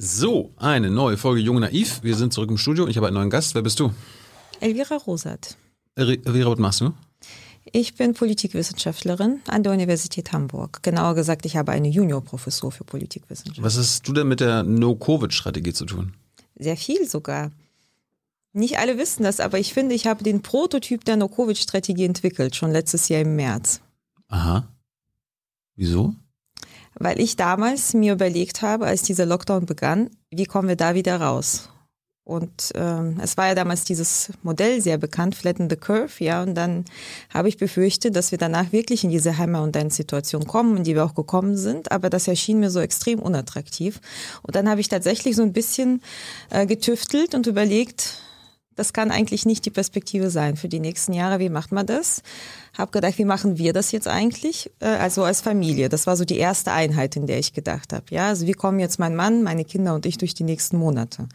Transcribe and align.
So, 0.00 0.52
eine 0.56 0.90
neue 0.90 1.16
Folge 1.16 1.40
Jung 1.40 1.58
Naiv. 1.58 2.04
Wir 2.04 2.14
sind 2.14 2.32
zurück 2.32 2.50
im 2.50 2.56
Studio. 2.56 2.86
Ich 2.86 2.96
habe 2.96 3.08
einen 3.08 3.14
neuen 3.14 3.30
Gast. 3.30 3.56
Wer 3.56 3.62
bist 3.62 3.80
du? 3.80 3.92
Elvira 4.60 4.94
Rosat. 4.94 5.56
Elvira, 5.96 6.52
was 6.52 6.58
machst 6.60 6.80
du? 6.82 6.92
Ich 7.72 7.96
bin 7.96 8.14
Politikwissenschaftlerin 8.14 9.40
an 9.48 9.64
der 9.64 9.72
Universität 9.72 10.32
Hamburg. 10.32 10.84
Genauer 10.84 11.16
gesagt, 11.16 11.46
ich 11.46 11.56
habe 11.56 11.72
eine 11.72 11.88
Juniorprofessur 11.88 12.70
für 12.70 12.84
Politikwissenschaft. 12.84 13.60
Was 13.60 13.76
hast 13.76 14.06
du 14.06 14.12
denn 14.12 14.28
mit 14.28 14.38
der 14.38 14.62
No-Covid-Strategie 14.62 15.72
zu 15.72 15.84
tun? 15.84 16.14
Sehr 16.54 16.76
viel 16.76 17.08
sogar. 17.08 17.50
Nicht 18.52 18.78
alle 18.78 18.98
wissen 18.98 19.24
das, 19.24 19.40
aber 19.40 19.58
ich 19.58 19.74
finde, 19.74 19.96
ich 19.96 20.06
habe 20.06 20.22
den 20.22 20.42
Prototyp 20.42 21.04
der 21.06 21.16
No-Covid-Strategie 21.16 22.04
entwickelt, 22.04 22.54
schon 22.54 22.70
letztes 22.70 23.08
Jahr 23.08 23.22
im 23.22 23.34
März. 23.34 23.80
Aha. 24.28 24.68
Wieso? 25.74 26.14
Weil 26.98 27.20
ich 27.20 27.36
damals 27.36 27.94
mir 27.94 28.12
überlegt 28.12 28.62
habe, 28.62 28.86
als 28.86 29.02
dieser 29.02 29.26
Lockdown 29.26 29.66
begann, 29.66 30.10
wie 30.30 30.46
kommen 30.46 30.68
wir 30.68 30.76
da 30.76 30.94
wieder 30.94 31.20
raus? 31.20 31.68
Und 32.28 32.72
ähm, 32.74 33.18
es 33.22 33.38
war 33.38 33.46
ja 33.46 33.54
damals 33.54 33.84
dieses 33.84 34.30
Modell 34.42 34.82
sehr 34.82 34.98
bekannt, 34.98 35.34
Flatten 35.34 35.70
the 35.70 35.76
Curve, 35.76 36.22
ja. 36.22 36.42
Und 36.42 36.56
dann 36.56 36.84
habe 37.32 37.48
ich 37.48 37.56
befürchtet, 37.56 38.14
dass 38.16 38.32
wir 38.32 38.36
danach 38.36 38.70
wirklich 38.70 39.02
in 39.02 39.08
diese 39.08 39.38
Hammer- 39.38 39.62
und 39.62 39.74
Dance-Situation 39.74 40.46
kommen, 40.46 40.76
in 40.76 40.84
die 40.84 40.94
wir 40.94 41.06
auch 41.06 41.14
gekommen 41.14 41.56
sind. 41.56 41.90
Aber 41.90 42.10
das 42.10 42.28
erschien 42.28 42.60
mir 42.60 42.68
so 42.68 42.80
extrem 42.80 43.18
unattraktiv. 43.18 44.00
Und 44.42 44.56
dann 44.56 44.68
habe 44.68 44.82
ich 44.82 44.88
tatsächlich 44.88 45.36
so 45.36 45.42
ein 45.42 45.54
bisschen 45.54 46.02
äh, 46.50 46.66
getüftelt 46.66 47.34
und 47.34 47.46
überlegt, 47.46 48.20
das 48.78 48.92
kann 48.92 49.10
eigentlich 49.10 49.44
nicht 49.44 49.66
die 49.66 49.70
Perspektive 49.70 50.30
sein 50.30 50.56
für 50.56 50.68
die 50.68 50.78
nächsten 50.78 51.12
Jahre. 51.12 51.40
Wie 51.40 51.48
macht 51.48 51.72
man 51.72 51.84
das? 51.84 52.22
Hab 52.76 52.92
gedacht, 52.92 53.18
wie 53.18 53.24
machen 53.24 53.58
wir 53.58 53.72
das 53.72 53.90
jetzt 53.90 54.06
eigentlich? 54.06 54.70
Äh, 54.78 54.86
also 54.86 55.24
als 55.24 55.40
Familie. 55.40 55.88
Das 55.88 56.06
war 56.06 56.16
so 56.16 56.24
die 56.24 56.38
erste 56.38 56.70
Einheit, 56.70 57.16
in 57.16 57.26
der 57.26 57.40
ich 57.40 57.52
gedacht 57.52 57.92
habe. 57.92 58.04
Ja, 58.10 58.28
also 58.28 58.46
wie 58.46 58.52
kommen 58.52 58.78
jetzt 58.78 59.00
mein 59.00 59.16
Mann, 59.16 59.42
meine 59.42 59.64
Kinder 59.64 59.96
und 59.96 60.06
ich 60.06 60.16
durch 60.16 60.34
die 60.34 60.44
nächsten 60.44 60.78
Monate? 60.78 61.26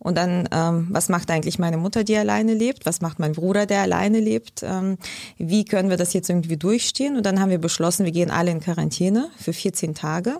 Und 0.00 0.18
dann, 0.18 0.48
ähm, 0.50 0.88
was 0.90 1.08
macht 1.08 1.30
eigentlich 1.30 1.60
meine 1.60 1.76
Mutter, 1.76 2.02
die 2.02 2.16
alleine 2.16 2.52
lebt? 2.52 2.84
Was 2.84 3.00
macht 3.00 3.20
mein 3.20 3.34
Bruder, 3.34 3.66
der 3.66 3.82
alleine 3.82 4.18
lebt? 4.18 4.64
Ähm, 4.64 4.98
wie 5.38 5.64
können 5.64 5.88
wir 5.88 5.96
das 5.96 6.12
jetzt 6.12 6.28
irgendwie 6.28 6.56
durchstehen? 6.56 7.16
Und 7.16 7.24
dann 7.24 7.40
haben 7.40 7.50
wir 7.50 7.60
beschlossen, 7.60 8.04
wir 8.04 8.12
gehen 8.12 8.32
alle 8.32 8.50
in 8.50 8.58
Quarantäne 8.58 9.28
für 9.38 9.52
14 9.52 9.94
Tage. 9.94 10.38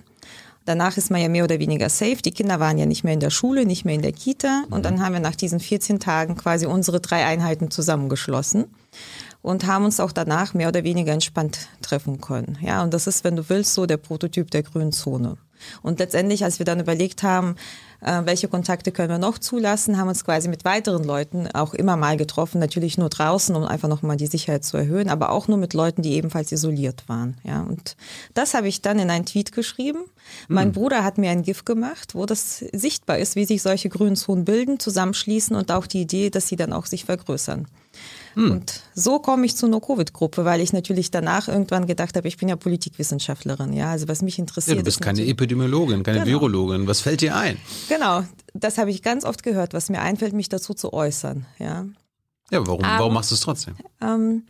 Danach 0.64 0.96
ist 0.96 1.10
man 1.10 1.20
ja 1.20 1.28
mehr 1.28 1.44
oder 1.44 1.58
weniger 1.58 1.88
safe. 1.88 2.16
Die 2.16 2.30
Kinder 2.30 2.60
waren 2.60 2.78
ja 2.78 2.86
nicht 2.86 3.05
mehr 3.05 3.14
in 3.14 3.20
der 3.20 3.30
Schule, 3.30 3.66
nicht 3.66 3.84
mehr 3.84 3.94
in 3.94 4.02
der 4.02 4.12
Kita. 4.12 4.64
Und 4.70 4.84
dann 4.84 5.02
haben 5.02 5.12
wir 5.12 5.20
nach 5.20 5.36
diesen 5.36 5.60
14 5.60 6.00
Tagen 6.00 6.36
quasi 6.36 6.66
unsere 6.66 7.00
drei 7.00 7.24
Einheiten 7.24 7.70
zusammengeschlossen 7.70 8.66
und 9.42 9.66
haben 9.66 9.84
uns 9.84 10.00
auch 10.00 10.12
danach 10.12 10.55
mehr 10.55 10.68
oder 10.68 10.84
weniger 10.84 11.12
entspannt 11.12 11.68
treffen 11.83 12.20
können. 12.20 12.58
Ja, 12.62 12.83
und 12.83 12.94
das 12.94 13.06
ist, 13.06 13.24
wenn 13.24 13.36
du 13.36 13.48
willst, 13.48 13.74
so 13.74 13.86
der 13.86 13.96
Prototyp 13.96 14.50
der 14.50 14.62
grünen 14.62 14.92
Zone. 14.92 15.36
Und 15.83 15.98
letztendlich, 15.98 16.44
als 16.44 16.58
wir 16.58 16.66
dann 16.66 16.80
überlegt 16.80 17.22
haben, 17.22 17.56
welche 18.05 18.48
Kontakte 18.48 18.91
können 18.91 19.11
wir 19.11 19.19
noch 19.19 19.39
zulassen, 19.39 19.97
haben 19.97 20.08
uns 20.08 20.25
quasi 20.25 20.48
mit 20.48 20.64
weiteren 20.64 21.05
Leuten 21.05 21.47
auch 21.55 21.72
immer 21.72 21.97
mal 21.97 22.17
getroffen, 22.17 22.58
natürlich 22.58 22.98
nur 22.98 23.08
draußen, 23.08 23.55
um 23.55 23.64
einfach 23.64 23.89
nochmal 23.89 24.17
die 24.17 24.27
Sicherheit 24.27 24.64
zu 24.64 24.77
erhöhen, 24.77 25.08
aber 25.08 25.31
auch 25.31 25.47
nur 25.47 25.58
mit 25.58 25.72
Leuten, 25.72 26.03
die 26.03 26.14
ebenfalls 26.14 26.50
isoliert 26.50 27.08
waren. 27.08 27.36
Ja, 27.45 27.62
und 27.62 27.97
das 28.34 28.55
habe 28.55 28.67
ich 28.67 28.83
dann 28.83 28.98
in 28.98 29.11
einen 29.11 29.27
Tweet 29.27 29.53
geschrieben. 29.53 30.00
Mein 30.48 30.69
mhm. 30.69 30.73
Bruder 30.73 31.05
hat 31.05 31.19
mir 31.19 31.30
ein 31.30 31.42
GIF 31.42 31.64
gemacht, 31.64 32.14
wo 32.14 32.27
das 32.27 32.64
sichtbar 32.73 33.19
ist, 33.19 33.36
wie 33.36 33.45
sich 33.45 33.62
solche 33.62 33.89
grünen 33.89 34.17
Zonen 34.17 34.45
bilden, 34.45 34.80
zusammenschließen 34.80 35.55
und 35.55 35.70
auch 35.70 35.86
die 35.86 36.03
Idee, 36.03 36.30
dass 36.30 36.48
sie 36.48 36.56
dann 36.56 36.73
auch 36.73 36.86
sich 36.86 37.05
vergrößern. 37.05 37.67
Hm. 38.34 38.50
Und 38.50 38.83
so 38.94 39.19
komme 39.19 39.47
ich 39.47 39.56
zur 39.56 39.69
No-Covid-Gruppe, 39.69 40.44
weil 40.44 40.61
ich 40.61 40.72
natürlich 40.72 41.11
danach 41.11 41.48
irgendwann 41.48 41.86
gedacht 41.86 42.16
habe, 42.16 42.28
ich 42.28 42.36
bin 42.36 42.48
ja 42.48 42.56
Politikwissenschaftlerin, 42.56 43.72
ja, 43.72 43.91
also 43.91 44.08
was 44.08 44.22
mich 44.22 44.39
interessiert. 44.39 44.77
Ja, 44.77 44.83
du 44.83 44.84
bist 44.84 45.00
keine 45.00 45.24
Epidemiologin, 45.27 46.02
keine 46.02 46.20
genau. 46.20 46.30
Virologin. 46.30 46.86
Was 46.86 47.00
fällt 47.00 47.20
dir 47.20 47.36
ein? 47.36 47.58
Genau, 47.89 48.24
das 48.55 48.78
habe 48.78 48.91
ich 48.91 49.02
ganz 49.02 49.24
oft 49.24 49.42
gehört, 49.42 49.74
was 49.74 49.91
mir 49.91 50.00
einfällt, 50.00 50.33
mich 50.33 50.48
dazu 50.48 50.74
zu 50.74 50.92
äußern, 50.92 51.47
ja. 51.58 51.86
Ja, 52.50 52.66
warum, 52.66 52.84
Aber, 52.84 53.00
warum 53.00 53.14
machst 53.14 53.30
du 53.30 53.34
es 53.34 53.41
trotzdem? 53.41 53.77
Ähm, 54.00 54.44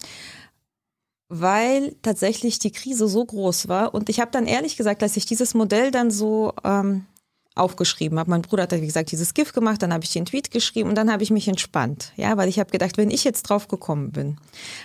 weil 1.29 1.95
tatsächlich 2.03 2.59
die 2.59 2.73
Krise 2.73 3.09
so 3.09 3.25
groß 3.25 3.69
war 3.69 3.95
und 3.95 4.09
ich 4.09 4.21
habe 4.21 4.31
dann 4.31 4.47
ehrlich 4.47 4.77
gesagt, 4.77 5.03
als 5.03 5.17
ich 5.17 5.25
dieses 5.25 5.55
Modell 5.55 5.91
dann 5.91 6.11
so 6.11 6.53
ähm, 6.65 7.07
aufgeschrieben 7.55 8.19
habe. 8.19 8.31
Mein 8.31 8.43
Bruder 8.43 8.65
hat, 8.65 8.73
wie 8.73 8.87
gesagt, 8.87 9.13
dieses 9.13 9.35
GIF 9.35 9.53
gemacht, 9.53 9.83
dann 9.83 9.93
habe 9.93 10.05
ich 10.05 10.13
den 10.13 10.25
Tweet 10.25 10.51
geschrieben 10.51 10.89
und 10.89 10.95
dann 10.95 11.13
habe 11.13 11.23
ich 11.23 11.31
mich 11.31 11.49
entspannt. 11.49 12.13
Ja, 12.17 12.37
weil 12.37 12.49
ich 12.49 12.59
habe 12.59 12.71
gedacht, 12.71 12.97
wenn 12.97 13.11
ich 13.11 13.25
jetzt 13.25 13.43
drauf 13.43 13.69
gekommen 13.69 14.11
bin, 14.11 14.39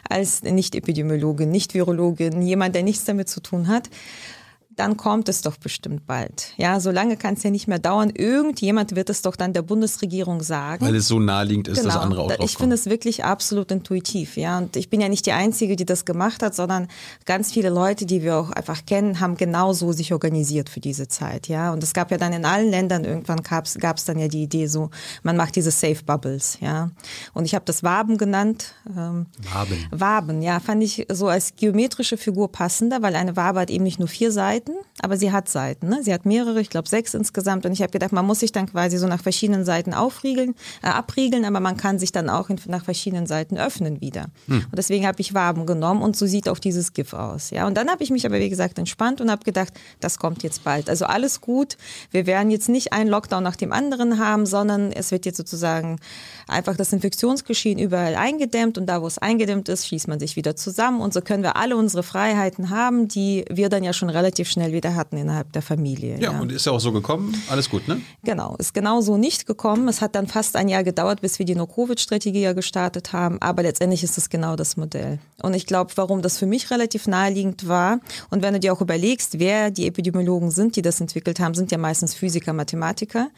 als 0.09 0.43
Nicht-Epidemiologin, 0.43 1.49
Nicht-Virologin, 1.49 2.41
jemand, 2.41 2.75
der 2.75 2.83
nichts 2.83 3.05
damit 3.05 3.29
zu 3.29 3.41
tun 3.41 3.67
hat, 3.67 3.89
dann 4.77 4.95
kommt 4.95 5.27
es 5.27 5.41
doch 5.41 5.57
bestimmt 5.57 6.05
bald. 6.05 6.53
Ja, 6.57 6.79
so 6.79 6.91
lange 6.91 7.17
kann 7.17 7.33
es 7.33 7.41
ja 7.41 7.49
nicht 7.49 7.67
mehr 7.67 7.79
dauern. 7.79 8.11
Irgendjemand 8.11 8.95
wird 8.95 9.09
es 9.09 9.23
doch 9.23 9.35
dann 9.35 9.51
der 9.51 9.63
Bundesregierung 9.63 10.43
sagen. 10.43 10.85
Weil 10.85 10.95
es 10.95 11.07
so 11.07 11.19
naheliegend 11.19 11.67
ist, 11.67 11.81
genau. 11.81 11.93
dass 11.95 12.01
andere 12.01 12.21
auch 12.21 12.31
drauf 12.31 12.45
Ich 12.45 12.57
finde 12.57 12.75
es 12.75 12.85
wirklich 12.85 13.25
absolut 13.25 13.71
intuitiv. 13.71 14.37
Ja, 14.37 14.59
und 14.59 14.75
ich 14.75 14.91
bin 14.91 15.01
ja 15.01 15.09
nicht 15.09 15.25
die 15.25 15.31
Einzige, 15.31 15.75
die 15.75 15.85
das 15.85 16.05
gemacht 16.05 16.43
hat, 16.43 16.53
sondern 16.53 16.87
ganz 17.25 17.51
viele 17.51 17.69
Leute, 17.69 18.05
die 18.05 18.21
wir 18.21 18.37
auch 18.37 18.51
einfach 18.51 18.85
kennen, 18.85 19.19
haben 19.19 19.35
genauso 19.35 19.91
sich 19.93 20.13
organisiert 20.13 20.69
für 20.69 20.79
diese 20.79 21.07
Zeit. 21.07 21.47
Ja, 21.47 21.73
und 21.73 21.81
es 21.81 21.93
gab 21.93 22.11
ja 22.11 22.17
dann 22.17 22.31
in 22.31 22.45
allen 22.45 22.69
Ländern 22.69 23.03
irgendwann 23.03 23.41
gab 23.41 23.65
es 23.65 24.05
dann 24.05 24.19
ja 24.19 24.27
die 24.27 24.43
Idee 24.43 24.67
so, 24.67 24.91
man 25.23 25.37
macht 25.37 25.55
diese 25.55 25.71
Safe 25.71 26.03
Bubbles. 26.05 26.59
Ja, 26.61 26.91
und 27.33 27.45
ich 27.45 27.55
habe 27.55 27.65
das 27.65 27.81
Waben 27.81 28.19
genannt. 28.19 28.75
Ähm, 28.87 29.25
Waben. 29.51 29.87
Waben, 29.89 30.41
ja, 30.43 30.59
fand 30.59 30.83
ich 30.83 31.07
so 31.11 31.27
als 31.27 31.55
geometrische 31.55 32.17
Figur 32.17 32.51
passender, 32.51 33.01
weil 33.01 33.15
eine 33.15 33.35
Wabe 33.35 33.61
hat 33.61 33.71
eben 33.71 33.83
nicht 33.83 33.97
nur 33.97 34.07
vier 34.07 34.31
Seiten 34.31 34.66
Seiten, 34.67 34.77
aber 35.01 35.17
sie 35.17 35.31
hat 35.31 35.49
Seiten. 35.49 35.89
Ne? 35.89 35.99
Sie 36.03 36.13
hat 36.13 36.25
mehrere, 36.25 36.59
ich 36.59 36.69
glaube 36.69 36.87
sechs 36.87 37.13
insgesamt. 37.13 37.65
Und 37.65 37.71
ich 37.71 37.81
habe 37.81 37.91
gedacht, 37.91 38.11
man 38.11 38.25
muss 38.25 38.39
sich 38.39 38.51
dann 38.51 38.67
quasi 38.67 38.97
so 38.97 39.07
nach 39.07 39.21
verschiedenen 39.21 39.65
Seiten 39.65 39.93
aufriegeln, 39.93 40.55
äh, 40.83 40.87
abriegeln, 40.87 41.45
aber 41.45 41.59
man 41.59 41.77
kann 41.77 41.99
sich 41.99 42.11
dann 42.11 42.29
auch 42.29 42.49
in, 42.49 42.59
nach 42.67 42.83
verschiedenen 42.83 43.25
Seiten 43.25 43.57
öffnen 43.57 44.01
wieder. 44.01 44.25
Hm. 44.47 44.65
Und 44.65 44.75
deswegen 44.77 45.05
habe 45.07 45.21
ich 45.21 45.33
Waben 45.33 45.65
genommen 45.65 46.01
und 46.01 46.15
so 46.15 46.25
sieht 46.25 46.49
auch 46.49 46.59
dieses 46.59 46.93
GIF 46.93 47.13
aus. 47.13 47.49
Ja, 47.51 47.67
und 47.67 47.75
dann 47.75 47.89
habe 47.89 48.03
ich 48.03 48.09
mich 48.09 48.25
aber 48.25 48.39
wie 48.39 48.49
gesagt 48.49 48.77
entspannt 48.79 49.21
und 49.21 49.31
habe 49.31 49.43
gedacht, 49.43 49.73
das 49.99 50.19
kommt 50.19 50.43
jetzt 50.43 50.63
bald. 50.63 50.89
Also 50.89 51.05
alles 51.05 51.41
gut. 51.41 51.77
Wir 52.11 52.25
werden 52.25 52.51
jetzt 52.51 52.69
nicht 52.69 52.93
einen 52.93 53.09
Lockdown 53.09 53.43
nach 53.43 53.55
dem 53.55 53.71
anderen 53.71 54.19
haben, 54.19 54.45
sondern 54.45 54.91
es 54.91 55.11
wird 55.11 55.25
jetzt 55.25 55.37
sozusagen 55.37 55.97
einfach 56.47 56.75
das 56.75 56.93
Infektionsgeschehen 56.93 57.79
überall 57.79 58.15
eingedämmt 58.15 58.77
und 58.77 58.85
da, 58.85 59.01
wo 59.01 59.07
es 59.07 59.17
eingedämmt 59.17 59.69
ist, 59.69 59.87
schließt 59.87 60.07
man 60.07 60.19
sich 60.19 60.35
wieder 60.35 60.55
zusammen 60.55 61.01
und 61.01 61.13
so 61.13 61.21
können 61.21 61.43
wir 61.43 61.55
alle 61.57 61.75
unsere 61.75 62.03
Freiheiten 62.03 62.69
haben, 62.69 63.07
die 63.07 63.45
wir 63.49 63.69
dann 63.69 63.83
ja 63.83 63.93
schon 63.93 64.09
relativ 64.09 64.49
schnell 64.49 64.71
wieder 64.71 64.95
hatten 64.95 65.17
innerhalb 65.17 65.51
der 65.53 65.61
Familie. 65.61 66.15
Ja, 66.19 66.31
ja, 66.31 66.39
und 66.39 66.51
ist 66.51 66.65
ja 66.65 66.71
auch 66.71 66.79
so 66.79 66.91
gekommen. 66.91 67.35
Alles 67.49 67.69
gut, 67.69 67.87
ne? 67.87 68.01
Genau, 68.23 68.55
ist 68.57 68.73
genau 68.73 69.01
so 69.01 69.17
nicht 69.17 69.45
gekommen. 69.45 69.87
Es 69.87 70.01
hat 70.01 70.15
dann 70.15 70.27
fast 70.27 70.55
ein 70.55 70.69
Jahr 70.69 70.83
gedauert, 70.83 71.21
bis 71.21 71.39
wir 71.39 71.45
die 71.45 71.55
No-Covid-Strategie 71.55 72.41
ja 72.41 72.53
gestartet 72.53 73.13
haben. 73.13 73.37
Aber 73.41 73.63
letztendlich 73.63 74.03
ist 74.03 74.17
es 74.17 74.29
genau 74.29 74.55
das 74.55 74.77
Modell. 74.77 75.19
Und 75.41 75.53
ich 75.53 75.65
glaube, 75.65 75.91
warum 75.95 76.21
das 76.21 76.37
für 76.37 76.45
mich 76.45 76.71
relativ 76.71 77.07
naheliegend 77.07 77.67
war, 77.67 77.99
und 78.29 78.41
wenn 78.41 78.53
du 78.53 78.59
dir 78.59 78.73
auch 78.73 78.81
überlegst, 78.81 79.39
wer 79.39 79.71
die 79.71 79.87
Epidemiologen 79.87 80.51
sind, 80.51 80.75
die 80.75 80.81
das 80.81 81.01
entwickelt 81.01 81.39
haben, 81.39 81.53
sind 81.53 81.71
ja 81.71 81.77
meistens 81.77 82.13
Physiker, 82.13 82.53
Mathematiker. 82.53 83.29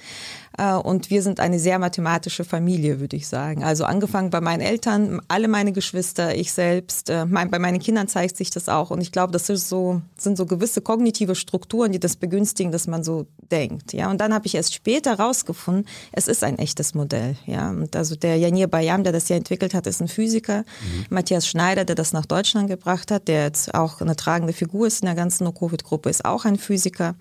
Äh, 0.57 0.73
und 0.73 1.09
wir 1.09 1.21
sind 1.21 1.39
eine 1.39 1.59
sehr 1.59 1.79
mathematische 1.79 2.43
Familie, 2.43 2.99
würde 2.99 3.15
ich 3.15 3.27
sagen. 3.27 3.63
Also 3.63 3.85
angefangen 3.85 4.29
bei 4.29 4.41
meinen 4.41 4.61
Eltern, 4.61 5.21
alle 5.27 5.47
meine 5.47 5.71
Geschwister, 5.71 6.35
ich 6.35 6.51
selbst, 6.51 7.09
äh, 7.09 7.25
bei 7.25 7.59
meinen 7.59 7.79
Kindern 7.79 8.07
zeigt 8.07 8.37
sich 8.37 8.49
das 8.49 8.69
auch. 8.69 8.91
Und 8.91 9.01
ich 9.01 9.11
glaube, 9.11 9.31
das 9.31 9.47
so, 9.47 10.01
sind 10.17 10.37
so 10.37 10.45
gewisse 10.45 10.81
kognitive 10.81 11.35
Strukturen, 11.35 11.91
die 11.91 11.99
das 11.99 12.15
begünstigen, 12.15 12.71
dass 12.71 12.87
man 12.87 13.03
so 13.03 13.25
denkt. 13.51 13.93
Ja, 13.93 14.09
und 14.11 14.21
dann 14.21 14.33
habe 14.33 14.45
ich 14.45 14.55
erst 14.55 14.73
später 14.73 15.17
rausgefunden, 15.19 15.85
es 16.11 16.27
ist 16.27 16.43
ein 16.43 16.59
echtes 16.59 16.93
Modell. 16.93 17.35
Ja, 17.45 17.69
und 17.69 17.95
also 17.95 18.15
der 18.15 18.37
Janir 18.37 18.67
Bayam, 18.67 19.03
der 19.03 19.13
das 19.13 19.29
ja 19.29 19.35
entwickelt 19.35 19.73
hat, 19.73 19.87
ist 19.87 20.01
ein 20.01 20.07
Physiker. 20.07 20.59
Mhm. 20.59 21.05
Matthias 21.09 21.47
Schneider, 21.47 21.85
der 21.85 21.95
das 21.95 22.13
nach 22.13 22.25
Deutschland 22.25 22.69
gebracht 22.69 23.11
hat, 23.11 23.27
der 23.27 23.43
jetzt 23.43 23.73
auch 23.73 24.01
eine 24.01 24.15
tragende 24.15 24.53
Figur 24.53 24.87
ist 24.87 25.01
in 25.01 25.07
der 25.07 25.15
ganzen 25.15 25.45
No-Covid-Gruppe, 25.45 26.09
ist 26.09 26.25
auch 26.25 26.45
ein 26.45 26.57
Physiker. 26.57 27.15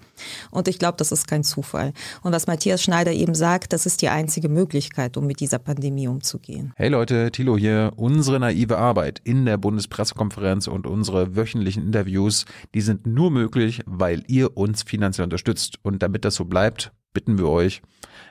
Und 0.50 0.68
ich 0.68 0.78
glaube, 0.78 0.96
das 0.98 1.12
ist 1.12 1.26
kein 1.26 1.44
Zufall. 1.44 1.92
Und 2.22 2.32
was 2.32 2.46
Matthias 2.46 2.82
Schneider 2.82 3.12
eben 3.18 3.34
sagt, 3.34 3.72
das 3.72 3.86
ist 3.86 4.02
die 4.02 4.08
einzige 4.08 4.48
Möglichkeit, 4.48 5.16
um 5.16 5.26
mit 5.26 5.40
dieser 5.40 5.58
Pandemie 5.58 6.08
umzugehen. 6.08 6.72
Hey 6.76 6.88
Leute, 6.88 7.30
Thilo 7.30 7.56
hier. 7.56 7.92
Unsere 7.96 8.40
naive 8.40 8.78
Arbeit 8.78 9.20
in 9.24 9.44
der 9.44 9.58
Bundespressekonferenz 9.58 10.66
und 10.66 10.86
unsere 10.86 11.36
wöchentlichen 11.36 11.84
Interviews, 11.84 12.44
die 12.74 12.80
sind 12.80 13.06
nur 13.06 13.30
möglich, 13.30 13.82
weil 13.86 14.22
ihr 14.26 14.56
uns 14.56 14.82
finanziell 14.82 15.24
unterstützt. 15.24 15.78
Und 15.82 16.02
damit 16.02 16.24
das 16.24 16.36
so 16.36 16.44
bleibt, 16.44 16.92
bitten 17.12 17.38
wir 17.38 17.48
euch, 17.48 17.82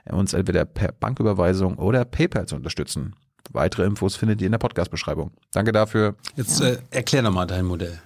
uns 0.10 0.34
entweder 0.34 0.66
per 0.66 0.92
Banküberweisung 0.92 1.78
oder 1.78 2.06
PayPal 2.06 2.48
zu 2.48 2.56
unterstützen. 2.56 3.14
Weitere 3.52 3.86
Infos 3.86 4.16
findet 4.16 4.42
ihr 4.42 4.48
in 4.48 4.52
der 4.52 4.60
Podcast-Beschreibung. 4.60 5.32
Danke 5.52 5.72
dafür. 5.72 6.16
Jetzt 6.36 6.60
ja. 6.60 6.70
äh, 6.70 6.78
erklär 6.92 7.22
nochmal 7.22 7.48
dein 7.48 7.66
Modell 7.66 8.02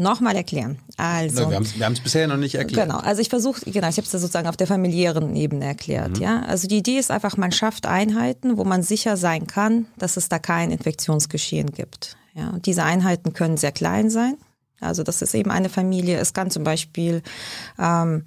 nochmal 0.00 0.36
erklären. 0.36 0.78
Also, 0.96 1.50
wir 1.50 1.56
haben 1.56 1.92
es 1.92 2.00
bisher 2.00 2.26
noch 2.26 2.36
nicht 2.36 2.54
erklärt. 2.54 2.88
Genau, 2.88 3.00
also 3.00 3.20
ich 3.20 3.28
versuche, 3.28 3.60
genau, 3.70 3.88
ich 3.88 3.96
habe 3.96 4.04
es 4.06 4.10
sozusagen 4.10 4.48
auf 4.48 4.56
der 4.56 4.66
familiären 4.66 5.34
Ebene 5.36 5.64
erklärt. 5.64 6.16
Mhm. 6.16 6.22
Ja, 6.22 6.42
also 6.42 6.68
die 6.68 6.78
Idee 6.78 6.98
ist 6.98 7.10
einfach, 7.10 7.36
man 7.36 7.52
schafft 7.52 7.86
Einheiten, 7.86 8.58
wo 8.58 8.64
man 8.64 8.82
sicher 8.82 9.16
sein 9.16 9.46
kann, 9.46 9.86
dass 9.96 10.16
es 10.16 10.28
da 10.28 10.38
kein 10.38 10.70
Infektionsgeschehen 10.70 11.72
gibt. 11.72 12.16
Ja, 12.34 12.50
und 12.50 12.66
diese 12.66 12.84
Einheiten 12.84 13.32
können 13.32 13.56
sehr 13.56 13.72
klein 13.72 14.10
sein. 14.10 14.36
Also 14.80 15.02
das 15.02 15.22
ist 15.22 15.34
eben 15.34 15.50
eine 15.50 15.68
Familie. 15.68 16.18
Es 16.18 16.32
kann 16.32 16.50
zum 16.50 16.62
Beispiel 16.62 17.22
ähm, 17.78 18.22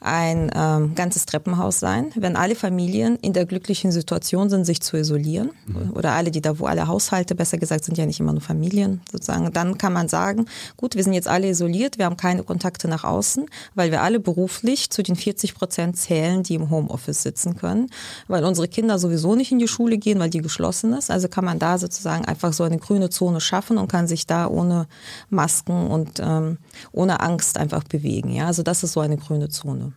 ein 0.00 0.50
ähm, 0.54 0.94
ganzes 0.94 1.26
Treppenhaus 1.26 1.80
sein, 1.80 2.12
wenn 2.14 2.36
alle 2.36 2.54
Familien 2.54 3.16
in 3.16 3.32
der 3.32 3.44
glücklichen 3.44 3.90
Situation 3.90 4.48
sind, 4.48 4.64
sich 4.64 4.80
zu 4.80 4.96
isolieren 4.96 5.50
mhm. 5.66 5.92
oder 5.94 6.12
alle, 6.12 6.30
die 6.30 6.40
da, 6.40 6.60
wo 6.60 6.66
alle 6.66 6.86
Haushalte, 6.86 7.34
besser 7.34 7.58
gesagt, 7.58 7.84
sind 7.84 7.98
ja 7.98 8.06
nicht 8.06 8.20
immer 8.20 8.32
nur 8.32 8.40
Familien 8.40 9.00
sozusagen. 9.10 9.52
Dann 9.52 9.78
kann 9.78 9.92
man 9.92 10.08
sagen, 10.08 10.46
gut, 10.76 10.94
wir 10.94 11.02
sind 11.02 11.12
jetzt 11.12 11.26
alle 11.26 11.48
isoliert, 11.48 11.98
wir 11.98 12.04
haben 12.04 12.16
keine 12.16 12.44
Kontakte 12.44 12.86
nach 12.86 13.02
außen, 13.02 13.46
weil 13.74 13.90
wir 13.90 14.02
alle 14.02 14.20
beruflich 14.20 14.90
zu 14.90 15.02
den 15.02 15.16
40 15.16 15.54
Prozent 15.54 15.96
zählen, 15.96 16.44
die 16.44 16.54
im 16.54 16.70
Homeoffice 16.70 17.22
sitzen 17.22 17.56
können, 17.56 17.90
weil 18.28 18.44
unsere 18.44 18.68
Kinder 18.68 19.00
sowieso 19.00 19.34
nicht 19.34 19.50
in 19.50 19.58
die 19.58 19.68
Schule 19.68 19.98
gehen, 19.98 20.20
weil 20.20 20.30
die 20.30 20.40
geschlossen 20.40 20.92
ist. 20.92 21.10
Also 21.10 21.26
kann 21.26 21.44
man 21.44 21.58
da 21.58 21.78
sozusagen 21.78 22.24
einfach 22.24 22.52
so 22.52 22.62
eine 22.62 22.78
grüne 22.78 23.10
Zone 23.10 23.40
schaffen 23.40 23.76
und 23.76 23.88
kann 23.88 24.06
sich 24.06 24.26
da 24.26 24.46
ohne 24.46 24.86
Masken 25.30 25.95
und 25.96 26.20
ähm, 26.20 26.58
ohne 26.92 27.20
Angst 27.20 27.58
einfach 27.58 27.84
bewegen. 27.84 28.30
Ja, 28.30 28.46
also 28.46 28.62
das 28.62 28.84
ist 28.84 28.92
so 28.92 29.00
eine 29.00 29.16
grüne 29.16 29.48
Zone. 29.48 29.92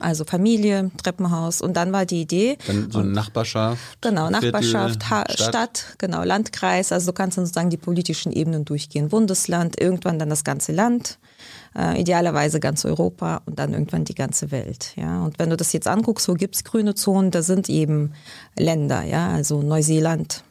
Also 0.00 0.24
Familie, 0.24 0.90
Treppenhaus 1.02 1.60
und 1.60 1.76
dann 1.76 1.92
war 1.92 2.06
die 2.06 2.22
Idee. 2.22 2.56
Dann 2.66 2.90
so 2.90 3.00
eine 3.00 3.10
Nachbarschaft. 3.10 4.00
Genau, 4.00 4.30
Nachbarschaft, 4.30 5.02
Viertel, 5.04 5.34
Stadt. 5.34 5.48
Stadt. 5.48 5.94
genau, 5.98 6.22
Landkreis. 6.22 6.92
Also 6.92 7.10
du 7.10 7.12
kannst 7.12 7.36
dann 7.36 7.44
sozusagen 7.44 7.70
die 7.70 7.76
politischen 7.76 8.32
Ebenen 8.32 8.64
durchgehen. 8.64 9.08
Bundesland, 9.08 9.80
irgendwann 9.80 10.18
dann 10.18 10.30
das 10.30 10.44
ganze 10.44 10.72
Land, 10.72 11.18
äh, 11.76 12.00
idealerweise 12.00 12.60
ganz 12.60 12.84
Europa 12.84 13.42
und 13.44 13.58
dann 13.58 13.72
irgendwann 13.72 14.04
die 14.04 14.14
ganze 14.14 14.50
Welt. 14.50 14.92
Ja, 14.96 15.22
und 15.22 15.38
wenn 15.38 15.50
du 15.50 15.56
das 15.56 15.72
jetzt 15.72 15.88
anguckst, 15.88 16.28
wo 16.28 16.34
gibt's 16.34 16.64
grüne 16.64 16.94
Zonen, 16.94 17.30
da 17.30 17.42
sind 17.42 17.68
eben 17.68 18.12
Länder, 18.58 19.02
ja, 19.02 19.28
also 19.28 19.62
Neuseeland 19.62 20.42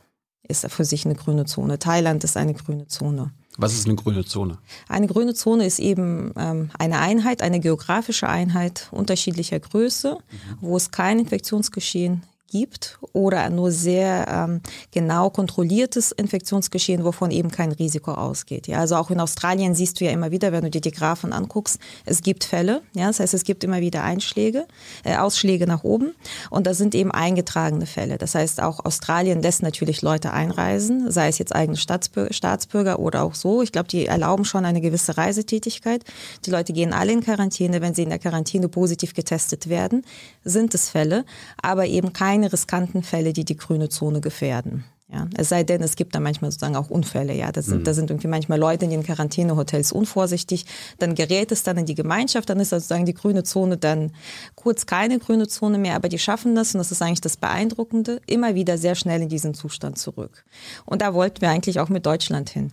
ist 0.47 0.69
für 0.69 0.85
sich 0.85 1.05
eine 1.05 1.15
grüne 1.15 1.45
Zone, 1.45 1.79
Thailand 1.79 2.23
ist 2.23 2.37
eine 2.37 2.53
grüne 2.53 2.87
Zone. 2.87 3.31
Was 3.57 3.73
ist 3.73 3.85
eine 3.85 3.95
grüne 3.95 4.25
Zone? 4.25 4.57
Eine 4.89 5.07
grüne 5.07 5.33
Zone 5.33 5.65
ist 5.65 5.79
eben 5.79 6.33
ähm, 6.37 6.69
eine 6.77 6.99
Einheit, 6.99 7.41
eine 7.41 7.59
geografische 7.59 8.27
Einheit 8.27 8.89
unterschiedlicher 8.91 9.59
Größe, 9.59 10.17
mhm. 10.19 10.57
wo 10.61 10.77
es 10.77 10.91
kein 10.91 11.19
Infektionsgeschehen 11.19 12.23
gibt 12.47 12.99
oder 13.13 13.49
nur 13.49 13.71
sehr 13.71 14.27
ähm, 14.29 14.61
genau 14.91 15.29
kontrolliertes 15.29 16.11
Infektionsgeschehen, 16.11 17.03
wovon 17.03 17.31
eben 17.31 17.51
kein 17.51 17.71
Risiko 17.71 18.11
ausgeht. 18.11 18.67
Ja, 18.67 18.79
also 18.79 18.95
auch 18.95 19.11
in 19.11 19.19
Australien 19.19 19.75
siehst 19.75 19.99
du 19.99 20.05
ja 20.05 20.11
immer 20.11 20.31
wieder, 20.31 20.51
wenn 20.51 20.63
du 20.63 20.69
dir 20.69 20.81
die 20.81 20.91
Graphen 20.91 21.33
anguckst, 21.33 21.79
es 22.05 22.21
gibt 22.21 22.43
Fälle. 22.43 22.81
Ja, 22.93 23.07
das 23.07 23.19
heißt, 23.19 23.33
es 23.33 23.43
gibt 23.43 23.63
immer 23.63 23.81
wieder 23.81 24.03
Einschläge, 24.03 24.67
äh, 25.03 25.17
Ausschläge 25.17 25.67
nach 25.67 25.83
oben 25.83 26.13
und 26.49 26.67
da 26.67 26.73
sind 26.73 26.95
eben 26.95 27.11
eingetragene 27.11 27.85
Fälle. 27.85 28.17
Das 28.17 28.35
heißt, 28.35 28.61
auch 28.61 28.85
Australien 28.85 29.41
lässt 29.41 29.63
natürlich 29.63 30.01
Leute 30.01 30.31
einreisen, 30.31 31.11
sei 31.11 31.27
es 31.27 31.39
jetzt 31.39 31.55
eigene 31.55 31.77
Staatsbürger, 31.77 32.33
Staatsbürger 32.33 32.99
oder 32.99 33.23
auch 33.23 33.35
so. 33.35 33.61
Ich 33.63 33.71
glaube, 33.71 33.87
die 33.87 34.05
erlauben 34.05 34.45
schon 34.45 34.65
eine 34.65 34.81
gewisse 34.81 35.17
Reisetätigkeit. 35.17 36.03
Die 36.45 36.51
Leute 36.51 36.73
gehen 36.73 36.93
alle 36.93 37.11
in 37.11 37.21
Quarantäne. 37.21 37.81
Wenn 37.81 37.95
sie 37.95 38.03
in 38.03 38.09
der 38.09 38.19
Quarantäne 38.19 38.69
positiv 38.69 39.13
getestet 39.13 39.67
werden, 39.67 40.05
sind 40.43 40.73
es 40.73 40.89
Fälle, 40.89 41.25
aber 41.61 41.87
eben 41.87 42.13
kein 42.13 42.34
keine 42.35 42.51
riskanten 42.51 43.01
Fälle, 43.01 43.31
die 43.31 43.45
die 43.45 43.55
grüne 43.55 43.87
Zone 43.87 44.19
gefährden. 44.19 44.83
Ja, 45.07 45.27
es 45.37 45.49
sei 45.49 45.63
denn, 45.63 45.81
es 45.83 45.95
gibt 45.95 46.15
da 46.15 46.19
manchmal 46.19 46.51
sozusagen 46.51 46.75
auch 46.75 46.89
Unfälle. 46.89 47.33
Ja, 47.33 47.51
das 47.51 47.67
sind, 47.67 47.79
mhm. 47.79 47.83
da 47.85 47.93
sind 47.93 48.09
irgendwie 48.09 48.27
manchmal 48.27 48.59
Leute 48.59 48.85
in 48.85 48.91
den 48.91 49.03
Quarantänehotels 49.03 49.93
unvorsichtig. 49.93 50.65
Dann 50.97 51.15
gerät 51.15 51.51
es 51.53 51.63
dann 51.63 51.77
in 51.77 51.85
die 51.85 51.95
Gemeinschaft. 51.95 52.49
Dann 52.49 52.59
ist 52.59 52.71
sozusagen 52.71 53.05
die 53.05 53.13
grüne 53.13 53.43
Zone 53.43 53.77
dann 53.77 54.11
kurz 54.55 54.85
keine 54.85 55.19
grüne 55.19 55.47
Zone 55.47 55.77
mehr. 55.77 55.95
Aber 55.95 56.09
die 56.09 56.19
schaffen 56.19 56.55
das 56.55 56.73
und 56.73 56.79
das 56.79 56.91
ist 56.91 57.01
eigentlich 57.01 57.21
das 57.21 57.37
Beeindruckende 57.37 58.19
immer 58.27 58.55
wieder 58.55 58.77
sehr 58.77 58.95
schnell 58.95 59.21
in 59.21 59.29
diesen 59.29 59.53
Zustand 59.53 59.97
zurück. 59.97 60.43
Und 60.85 61.01
da 61.01 61.13
wollten 61.13 61.39
wir 61.39 61.51
eigentlich 61.51 61.79
auch 61.79 61.89
mit 61.89 62.05
Deutschland 62.05 62.49
hin. 62.49 62.71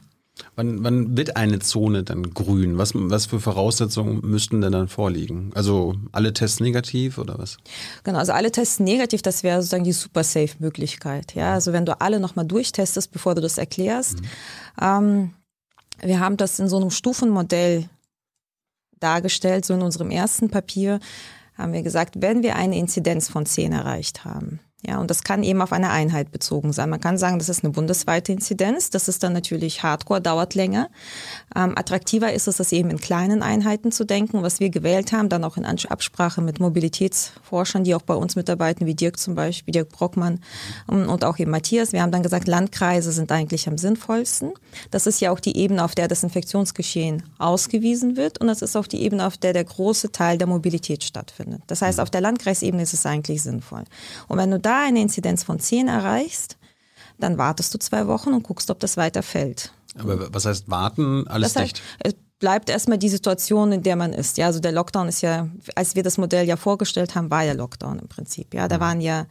Wann, 0.57 0.83
wann 0.83 1.17
wird 1.17 1.37
eine 1.37 1.59
Zone 1.61 2.05
dann 2.05 2.35
grün? 2.35 2.79
Was, 2.79 2.93
was 2.95 3.27
für 3.27 3.41
Voraussetzungen 3.41 4.21
müssten 4.23 4.61
denn 4.61 4.73
dann 4.73 4.89
vorliegen? 4.89 5.51
Also 5.55 5.95
alle 6.11 6.33
Tests 6.33 6.61
negativ 6.61 7.19
oder 7.19 7.39
was? 7.39 7.59
Genau, 8.03 8.19
also 8.19 8.33
alle 8.33 8.51
Tests 8.51 8.81
negativ, 8.81 9.23
das 9.23 9.43
wäre 9.43 9.61
sozusagen 9.61 9.85
die 9.85 9.93
super 9.93 10.25
safe 10.25 10.55
Möglichkeit. 10.59 11.35
Ja, 11.35 11.55
also 11.55 11.73
wenn 11.73 11.87
du 11.87 12.01
alle 12.01 12.19
nochmal 12.19 12.47
durchtestest, 12.47 13.13
bevor 13.13 13.35
du 13.35 13.41
das 13.41 13.59
erklärst. 13.59 14.21
Mhm. 14.21 14.27
Ähm, 14.81 15.35
wir 16.01 16.21
haben 16.21 16.37
das 16.37 16.59
in 16.59 16.69
so 16.69 16.79
einem 16.79 16.91
Stufenmodell 16.91 17.89
dargestellt, 19.01 19.65
so 19.65 19.75
in 19.75 19.83
unserem 19.83 20.11
ersten 20.11 20.49
Papier 20.49 21.01
haben 21.55 21.73
wir 21.73 21.83
gesagt, 21.83 22.21
wenn 22.21 22.43
wir 22.43 22.57
eine 22.57 22.79
Inzidenz 22.79 23.29
von 23.29 23.45
10 23.47 23.73
erreicht 23.73 24.25
haben, 24.25 24.61
ja, 24.85 24.99
und 24.99 25.11
das 25.11 25.23
kann 25.23 25.45
eben 25.45 25.63
auf 25.63 25.73
eine 25.73 25.91
Einheit 25.91 26.33
bezogen 26.33 26.73
sein. 26.73 26.91
Man 26.91 27.01
kann 27.01 27.17
sagen, 27.17 27.39
das 27.39 27.49
ist 27.49 27.63
eine 27.63 27.73
bundesweite 27.73 28.33
Inzidenz. 28.33 28.91
Das 28.91 29.07
ist 29.07 29.23
dann 29.23 29.33
natürlich 29.33 29.85
Hardcore, 29.85 30.21
dauert 30.21 30.57
länger. 30.57 30.91
Ähm, 31.55 31.79
attraktiver 31.79 32.33
ist 32.33 32.49
es, 32.49 32.57
das 32.57 32.73
eben 32.73 32.91
in 32.91 32.99
kleinen 32.99 33.45
Einheiten 33.45 33.93
zu 33.93 34.05
denken. 34.05 34.43
Was 34.43 34.59
wir 34.59 34.71
gewählt 34.71 35.13
haben, 35.13 35.29
dann 35.29 35.45
auch 35.45 35.57
in 35.57 35.65
Absprache 35.65 36.43
mit 36.43 36.59
Mobilitätsforschern, 36.59 37.85
die 37.85 37.95
auch 37.95 38.03
bei 38.03 38.15
uns 38.15 38.35
mitarbeiten, 38.35 38.85
wie 38.85 38.97
Dirk 38.97 39.21
zum 39.21 39.37
Beispiel, 39.37 39.71
Dirk 39.71 39.91
Brockmann 39.91 40.41
ähm, 40.91 41.09
und 41.09 41.25
auch 41.25 41.39
eben 41.39 41.53
Matthias. 41.53 41.93
Wir 41.93 42.03
haben 42.03 42.11
dann 42.11 42.25
gesagt, 42.25 42.49
Landkreise 42.49 43.13
sind 43.13 43.31
eigentlich 43.31 43.69
am 43.69 43.79
sinnvollsten. 43.79 44.51
Das 44.91 45.07
ist 45.07 45.21
ja 45.21 45.31
auch 45.31 45.39
die 45.39 45.57
Ebene, 45.57 45.85
auf 45.85 45.95
der 45.95 46.09
das 46.09 46.25
Infektionsgeschehen 46.25 47.23
ausgewiesen 47.39 48.17
wird. 48.17 48.41
Und 48.41 48.49
das 48.49 48.63
ist 48.63 48.75
auch 48.75 48.89
die 48.89 49.03
Ebene, 49.03 49.29
auf 49.29 49.37
der 49.37 49.53
der 49.53 49.65
große 49.65 50.11
Teil 50.11 50.39
der 50.39 50.49
Mobilität 50.49 51.05
stattfindet. 51.05 51.63
Das 51.69 51.83
heißt, 51.83 52.01
auf 52.01 52.11
der 52.11 52.21
Landkreisebene 52.21 52.83
ist 52.83 52.95
es 52.95 53.07
eigentlich 53.07 53.43
sinnvoll. 53.43 53.85
Und 54.27 54.39
wenn 54.39 54.51
du 54.51 54.59
da 54.59 54.72
da 54.73 54.85
eine 54.85 55.01
Inzidenz 55.01 55.43
von 55.43 55.59
10 55.59 55.89
erreichst, 55.89 56.57
dann 57.19 57.39
wartest 57.39 57.75
du 57.75 57.79
zwei 57.79 58.07
Wochen 58.07 58.33
und 58.33 58.43
guckst, 58.43 58.71
ob 58.71 58.81
das 58.81 58.97
weiter 58.97 59.23
fällt. 59.23 59.73
Aber 59.99 60.33
was 60.33 60.47
heißt 60.47 60.71
warten? 60.71 61.27
Alles 61.29 61.53
das 61.53 61.63
heißt, 61.63 61.77
dicht? 61.77 61.83
Es 62.01 62.15
bleibt 62.39 62.71
erstmal 62.71 62.99
die 62.99 63.11
Situation, 63.11 63.73
in 63.73 63.83
der 63.83 63.97
man 63.97 64.13
ist. 64.13 64.39
Ja, 64.39 64.47
also 64.47 64.61
der 64.61 64.73
Lockdown 64.73 65.09
ist 65.09 65.21
ja, 65.21 65.49
als 65.77 65.95
wir 65.95 66.03
das 66.03 66.19
Modell 66.19 66.47
ja 66.47 66.57
vorgestellt 66.57 67.15
haben, 67.15 67.31
war 67.31 67.43
ja 67.43 67.53
Lockdown 67.53 67.99
im 67.99 68.09
Prinzip. 68.09 68.55
Ja, 68.55 68.67
da 68.67 68.77
mhm. 68.77 68.81
waren 68.81 69.01
ja 69.01 69.27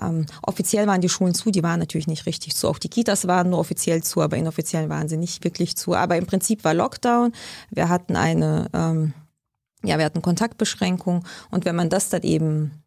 ähm, 0.00 0.26
offiziell 0.42 0.86
waren 0.86 1.02
die 1.02 1.10
Schulen 1.10 1.34
zu, 1.34 1.50
die 1.50 1.62
waren 1.62 1.78
natürlich 1.78 2.06
nicht 2.06 2.26
richtig 2.26 2.56
zu. 2.56 2.68
Auch 2.68 2.78
die 2.78 2.88
Kitas 2.88 3.26
waren 3.26 3.50
nur 3.50 3.58
offiziell 3.58 4.02
zu, 4.02 4.22
aber 4.22 4.36
inoffiziell 4.36 4.88
waren 4.88 5.08
sie 5.08 5.18
nicht 5.18 5.44
wirklich 5.44 5.76
zu. 5.76 5.94
Aber 5.94 6.16
im 6.16 6.26
Prinzip 6.26 6.64
war 6.64 6.74
Lockdown. 6.74 7.32
Wir 7.70 7.90
hatten 7.90 8.16
eine, 8.16 8.68
ähm, 8.72 9.12
ja, 9.84 9.98
wir 9.98 10.04
hatten 10.06 10.22
Kontaktbeschränkung 10.22 11.24
und 11.50 11.66
wenn 11.66 11.76
man 11.76 11.90
das 11.90 12.08
dann 12.08 12.22
eben 12.22 12.83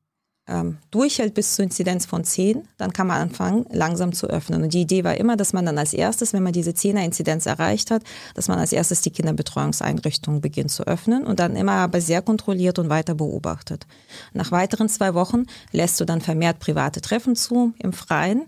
ähm, 0.47 0.77
durchhält 0.91 1.33
bis 1.33 1.55
zur 1.55 1.63
Inzidenz 1.63 2.05
von 2.05 2.23
10, 2.23 2.67
dann 2.77 2.93
kann 2.93 3.07
man 3.07 3.21
anfangen, 3.21 3.65
langsam 3.69 4.13
zu 4.13 4.27
öffnen. 4.27 4.63
Und 4.63 4.73
die 4.73 4.81
Idee 4.81 5.03
war 5.03 5.15
immer, 5.15 5.35
dass 5.35 5.53
man 5.53 5.65
dann 5.65 5.77
als 5.77 5.93
erstes, 5.93 6.33
wenn 6.33 6.43
man 6.43 6.53
diese 6.53 6.71
10er-Inzidenz 6.71 7.45
erreicht 7.45 7.91
hat, 7.91 8.03
dass 8.33 8.47
man 8.47 8.59
als 8.59 8.71
erstes 8.71 9.01
die 9.01 9.11
Kinderbetreuungseinrichtungen 9.11 10.41
beginnt 10.41 10.71
zu 10.71 10.87
öffnen 10.87 11.25
und 11.25 11.39
dann 11.39 11.55
immer 11.55 11.73
aber 11.73 12.01
sehr 12.01 12.21
kontrolliert 12.21 12.79
und 12.79 12.89
weiter 12.89 13.15
beobachtet. 13.15 13.85
Nach 14.33 14.51
weiteren 14.51 14.89
zwei 14.89 15.13
Wochen 15.13 15.45
lässt 15.71 15.99
du 15.99 16.05
dann 16.05 16.21
vermehrt 16.21 16.59
private 16.59 17.01
Treffen 17.01 17.35
zu 17.35 17.73
im 17.79 17.93
Freien. 17.93 18.45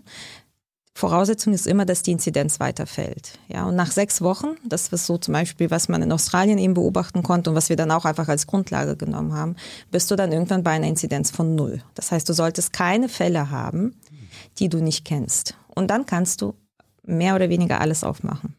Voraussetzung 1.00 1.54
ist 1.54 1.66
immer, 1.66 1.86
dass 1.86 2.02
die 2.02 2.12
Inzidenz 2.12 2.60
weiterfällt. 2.60 3.38
Ja, 3.48 3.64
und 3.64 3.74
nach 3.74 3.90
sechs 3.90 4.20
Wochen, 4.20 4.48
das 4.66 4.88
ist 4.88 5.06
so 5.06 5.16
zum 5.16 5.32
Beispiel, 5.32 5.70
was 5.70 5.88
man 5.88 6.02
in 6.02 6.12
Australien 6.12 6.58
eben 6.58 6.74
beobachten 6.74 7.22
konnte 7.22 7.48
und 7.48 7.56
was 7.56 7.70
wir 7.70 7.76
dann 7.76 7.90
auch 7.90 8.04
einfach 8.04 8.28
als 8.28 8.46
Grundlage 8.46 8.96
genommen 8.96 9.32
haben, 9.32 9.56
bist 9.90 10.10
du 10.10 10.16
dann 10.16 10.30
irgendwann 10.30 10.62
bei 10.62 10.72
einer 10.72 10.88
Inzidenz 10.88 11.30
von 11.30 11.54
null. 11.54 11.82
Das 11.94 12.12
heißt, 12.12 12.28
du 12.28 12.34
solltest 12.34 12.74
keine 12.74 13.08
Fälle 13.08 13.50
haben, 13.50 13.96
die 14.58 14.68
du 14.68 14.82
nicht 14.82 15.06
kennst. 15.06 15.54
Und 15.74 15.88
dann 15.88 16.04
kannst 16.04 16.42
du 16.42 16.54
mehr 17.02 17.34
oder 17.34 17.48
weniger 17.48 17.80
alles 17.80 18.04
aufmachen. 18.04 18.56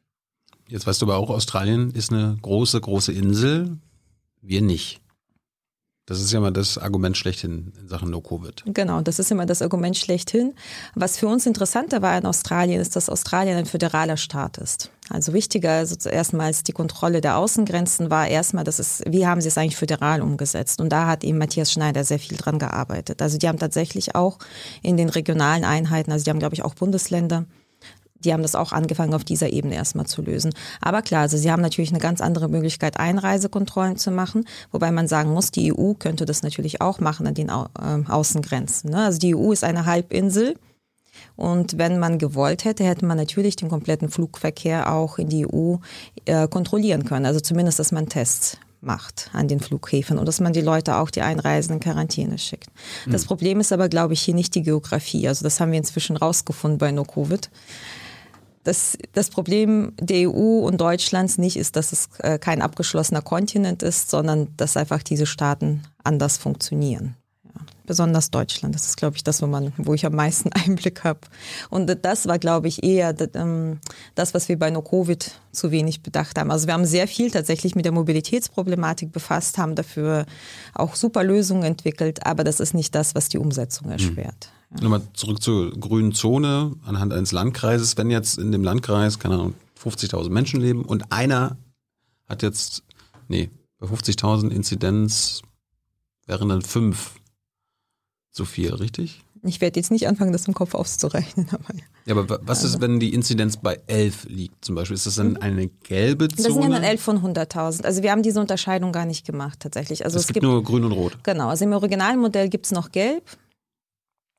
Jetzt 0.67 0.87
weißt 0.87 1.01
du 1.01 1.05
aber 1.05 1.17
auch, 1.17 1.29
Australien 1.29 1.91
ist 1.91 2.11
eine 2.11 2.37
große, 2.41 2.81
große 2.81 3.11
Insel. 3.11 3.77
Wir 4.41 4.61
nicht. 4.61 5.00
Das 6.11 6.19
ist 6.19 6.33
ja 6.33 6.39
immer 6.39 6.51
das 6.51 6.77
Argument 6.77 7.15
schlechthin 7.15 7.71
in 7.79 7.87
Sachen 7.87 8.09
No-Covid. 8.09 8.63
Genau, 8.65 8.99
das 8.99 9.17
ist 9.17 9.31
immer 9.31 9.45
das 9.45 9.61
Argument 9.61 9.95
schlechthin. 9.95 10.53
Was 10.93 11.17
für 11.17 11.27
uns 11.27 11.45
interessanter 11.45 12.01
war 12.01 12.17
in 12.17 12.25
Australien, 12.25 12.81
ist, 12.81 12.97
dass 12.97 13.07
Australien 13.07 13.57
ein 13.57 13.65
föderaler 13.65 14.17
Staat 14.17 14.57
ist. 14.57 14.91
Also 15.09 15.31
wichtiger 15.31 15.71
also 15.71 16.09
erstmals 16.09 16.63
die 16.63 16.73
Kontrolle 16.73 17.21
der 17.21 17.37
Außengrenzen 17.37 18.09
war 18.09 18.27
erstmal, 18.27 18.65
das 18.65 18.79
ist, 18.79 19.03
wie 19.07 19.25
haben 19.25 19.39
sie 19.39 19.47
es 19.47 19.57
eigentlich 19.57 19.77
föderal 19.77 20.21
umgesetzt? 20.21 20.81
Und 20.81 20.89
da 20.89 21.07
hat 21.07 21.23
eben 21.23 21.37
Matthias 21.37 21.71
Schneider 21.71 22.03
sehr 22.03 22.19
viel 22.19 22.35
dran 22.35 22.59
gearbeitet. 22.59 23.21
Also 23.21 23.37
die 23.37 23.47
haben 23.47 23.57
tatsächlich 23.57 24.13
auch 24.13 24.37
in 24.81 24.97
den 24.97 25.07
regionalen 25.07 25.63
Einheiten, 25.63 26.11
also 26.11 26.25
die 26.25 26.29
haben 26.29 26.39
glaube 26.39 26.55
ich 26.55 26.63
auch 26.63 26.75
Bundesländer, 26.75 27.45
die 28.23 28.33
haben 28.33 28.41
das 28.43 28.55
auch 28.55 28.71
angefangen, 28.71 29.13
auf 29.13 29.23
dieser 29.23 29.51
Ebene 29.51 29.75
erstmal 29.75 30.05
zu 30.05 30.21
lösen. 30.21 30.53
Aber 30.81 31.01
klar, 31.01 31.21
also 31.21 31.37
sie 31.37 31.51
haben 31.51 31.61
natürlich 31.61 31.91
eine 31.91 31.99
ganz 31.99 32.21
andere 32.21 32.47
Möglichkeit, 32.47 32.99
Einreisekontrollen 32.99 33.97
zu 33.97 34.11
machen, 34.11 34.45
wobei 34.71 34.91
man 34.91 35.07
sagen 35.07 35.31
muss, 35.31 35.51
die 35.51 35.73
EU 35.73 35.93
könnte 35.93 36.25
das 36.25 36.43
natürlich 36.43 36.81
auch 36.81 36.99
machen 36.99 37.27
an 37.27 37.33
den 37.33 37.49
Au 37.49 37.65
äh, 37.79 38.09
Außengrenzen. 38.09 38.91
Ne? 38.91 39.05
Also 39.05 39.19
die 39.19 39.35
EU 39.35 39.51
ist 39.51 39.63
eine 39.63 39.85
Halbinsel. 39.85 40.55
Und 41.35 41.77
wenn 41.77 41.99
man 41.99 42.19
gewollt 42.19 42.65
hätte, 42.65 42.83
hätte 42.83 43.05
man 43.05 43.17
natürlich 43.17 43.55
den 43.55 43.69
kompletten 43.69 44.09
Flugverkehr 44.09 44.91
auch 44.91 45.17
in 45.17 45.29
die 45.29 45.45
EU 45.45 45.75
äh, 46.25 46.47
kontrollieren 46.47 47.05
können. 47.05 47.25
Also 47.25 47.39
zumindest, 47.39 47.79
dass 47.79 47.91
man 47.91 48.09
Tests 48.09 48.57
macht 48.81 49.29
an 49.33 49.47
den 49.47 49.59
Flughäfen 49.59 50.17
und 50.17 50.25
dass 50.25 50.39
man 50.39 50.53
die 50.53 50.61
Leute 50.61 50.97
auch 50.97 51.11
die 51.11 51.21
Einreisen 51.21 51.73
in 51.73 51.79
Quarantäne 51.79 52.37
schickt. 52.37 52.69
Das 53.07 53.23
mhm. 53.23 53.27
Problem 53.27 53.59
ist 53.59 53.71
aber, 53.71 53.89
glaube 53.89 54.13
ich, 54.13 54.21
hier 54.21 54.33
nicht 54.33 54.55
die 54.55 54.63
Geografie. 54.63 55.27
Also 55.27 55.43
das 55.43 55.59
haben 55.59 55.71
wir 55.71 55.77
inzwischen 55.77 56.17
rausgefunden 56.17 56.79
bei 56.79 56.91
No-Covid 56.91 57.49
das, 58.63 58.97
das 59.13 59.29
Problem 59.29 59.93
der 59.99 60.29
EU 60.29 60.59
und 60.59 60.79
Deutschlands 60.79 61.37
nicht 61.37 61.57
ist, 61.57 61.75
dass 61.75 61.91
es 61.91 62.09
äh, 62.19 62.37
kein 62.37 62.61
abgeschlossener 62.61 63.21
Kontinent 63.21 63.83
ist, 63.83 64.09
sondern 64.09 64.49
dass 64.57 64.77
einfach 64.77 65.03
diese 65.03 65.25
Staaten 65.25 65.83
anders 66.03 66.37
funktionieren. 66.37 67.15
Ja, 67.43 67.61
besonders 67.85 68.29
Deutschland, 68.29 68.75
das 68.75 68.85
ist, 68.85 68.97
glaube 68.97 69.15
ich, 69.15 69.23
das, 69.23 69.41
wo, 69.41 69.47
man, 69.47 69.73
wo 69.77 69.93
ich 69.93 70.05
am 70.05 70.13
meisten 70.13 70.51
Einblick 70.53 71.03
habe. 71.03 71.21
Und 71.69 72.05
das 72.05 72.27
war, 72.27 72.37
glaube 72.37 72.67
ich, 72.67 72.83
eher 72.83 73.15
ähm, 73.33 73.79
das, 74.15 74.33
was 74.33 74.47
wir 74.47 74.59
bei 74.59 74.69
No-Covid 74.69 75.31
zu 75.51 75.71
wenig 75.71 76.03
bedacht 76.03 76.37
haben. 76.37 76.51
Also 76.51 76.67
wir 76.67 76.75
haben 76.75 76.85
sehr 76.85 77.07
viel 77.07 77.31
tatsächlich 77.31 77.75
mit 77.75 77.85
der 77.85 77.91
Mobilitätsproblematik 77.91 79.11
befasst, 79.11 79.57
haben 79.57 79.75
dafür 79.75 80.25
auch 80.75 80.95
super 80.95 81.23
Lösungen 81.23 81.63
entwickelt, 81.63 82.25
aber 82.25 82.43
das 82.43 82.59
ist 82.59 82.73
nicht 82.73 82.93
das, 82.93 83.15
was 83.15 83.27
die 83.27 83.39
Umsetzung 83.39 83.89
erschwert. 83.89 84.49
Mhm. 84.51 84.60
Nochmal 84.79 85.01
zurück 85.13 85.41
zur 85.41 85.71
grünen 85.71 86.13
Zone 86.13 86.73
anhand 86.85 87.11
eines 87.11 87.31
Landkreises. 87.33 87.97
Wenn 87.97 88.09
jetzt 88.09 88.37
in 88.37 88.51
dem 88.51 88.63
Landkreis, 88.63 89.19
keine 89.19 89.35
Ahnung, 89.35 89.53
50.000 89.83 90.29
Menschen 90.29 90.61
leben 90.61 90.85
und 90.85 91.11
einer 91.11 91.57
hat 92.27 92.41
jetzt, 92.41 92.83
nee, 93.27 93.49
bei 93.79 93.87
50.000 93.87 94.49
Inzidenz 94.49 95.41
wären 96.25 96.49
dann 96.49 96.61
fünf 96.61 97.15
so 98.31 98.45
viel, 98.45 98.73
richtig? 98.73 99.23
Ich 99.43 99.59
werde 99.59 99.79
jetzt 99.79 99.91
nicht 99.91 100.07
anfangen, 100.07 100.31
das 100.31 100.47
im 100.47 100.53
Kopf 100.53 100.75
auszurechnen. 100.75 101.47
Aber 101.51 101.73
ja, 102.05 102.15
aber 102.15 102.39
was 102.47 102.63
also. 102.63 102.75
ist, 102.75 102.81
wenn 102.81 102.99
die 102.99 103.13
Inzidenz 103.13 103.57
bei 103.57 103.79
11 103.87 104.27
liegt 104.29 104.63
zum 104.63 104.75
Beispiel? 104.75 104.95
Ist 104.95 105.07
das 105.07 105.15
dann 105.15 105.31
mhm. 105.31 105.37
eine 105.41 105.67
gelbe 105.67 106.27
Zone? 106.27 106.43
Das 106.43 106.53
sind 106.53 106.63
ja 106.63 106.69
dann 106.69 106.83
11 106.83 107.01
von 107.01 107.19
100.000. 107.21 107.83
Also 107.83 108.03
wir 108.03 108.11
haben 108.11 108.23
diese 108.23 108.39
Unterscheidung 108.39 108.91
gar 108.91 109.05
nicht 109.05 109.25
gemacht 109.25 109.59
tatsächlich. 109.59 110.05
Also 110.05 110.17
es, 110.17 110.23
es 110.23 110.27
gibt, 110.27 110.35
gibt 110.35 110.45
nur 110.45 110.63
grün 110.63 110.83
und 110.83 110.91
rot. 110.91 111.17
Genau, 111.23 111.49
also 111.49 111.65
im 111.65 111.73
Originalmodell 111.73 112.49
gibt 112.49 112.67
es 112.67 112.71
noch 112.71 112.91
gelb. 112.91 113.23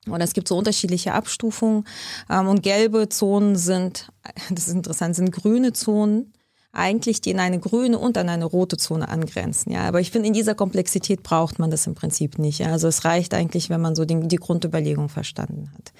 Und 0.09 0.21
es 0.21 0.32
gibt 0.32 0.49
so 0.49 0.56
unterschiedliche 0.56 1.12
Abstufungen. 1.12 1.85
Ähm, 2.30 2.49
und 2.49 2.62
gelbe 2.62 3.09
Zonen 3.09 3.56
sind, 3.56 4.09
das 4.50 4.68
ist 4.68 4.75
interessant, 4.75 5.16
sind 5.16 5.32
grüne 5.32 5.73
Zonen 5.73 6.32
eigentlich, 6.75 7.21
die 7.21 7.30
in 7.30 7.38
eine 7.38 7.59
grüne 7.59 7.99
und 7.99 8.16
an 8.16 8.30
eine 8.30 8.47
rote 8.47 8.78
Zone 8.78 9.09
angrenzen. 9.09 9.73
Ja, 9.73 9.82
aber 9.82 10.00
ich 10.00 10.11
finde, 10.11 10.28
in 10.28 10.32
dieser 10.32 10.54
Komplexität 10.54 11.23
braucht 11.23 11.59
man 11.59 11.71
das 11.71 11.87
im 11.87 11.94
Prinzip 11.94 12.38
nicht. 12.38 12.64
Also 12.66 12.88
es 12.88 13.04
reicht 13.04 13.35
eigentlich, 13.35 13.68
wenn 13.68 13.82
man 13.82 13.94
so 13.94 14.06
die, 14.06 14.18
die 14.26 14.37
Grundüberlegung 14.37 15.11
verstanden 15.11 15.71
hat. 15.75 15.92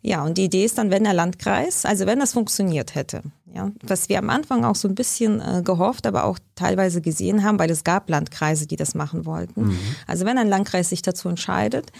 Ja, 0.00 0.24
und 0.24 0.38
die 0.38 0.44
Idee 0.44 0.64
ist 0.64 0.78
dann, 0.78 0.90
wenn 0.90 1.04
der 1.04 1.12
Landkreis, 1.12 1.84
also 1.84 2.06
wenn 2.06 2.20
das 2.20 2.32
funktioniert 2.32 2.94
hätte, 2.94 3.22
ja, 3.52 3.70
was 3.82 4.08
wir 4.08 4.18
am 4.18 4.30
Anfang 4.30 4.64
auch 4.64 4.76
so 4.76 4.88
ein 4.88 4.94
bisschen 4.94 5.40
äh, 5.40 5.62
gehofft, 5.62 6.06
aber 6.06 6.24
auch 6.24 6.38
teilweise 6.54 7.00
gesehen 7.00 7.42
haben, 7.42 7.58
weil 7.58 7.70
es 7.70 7.84
gab 7.84 8.08
Landkreise, 8.08 8.66
die 8.66 8.76
das 8.76 8.94
machen 8.94 9.26
wollten. 9.26 9.66
Mhm. 9.68 9.78
Also 10.06 10.24
wenn 10.24 10.38
ein 10.38 10.48
Landkreis 10.48 10.88
sich 10.88 11.02
dazu 11.02 11.28
entscheidet, 11.28 11.90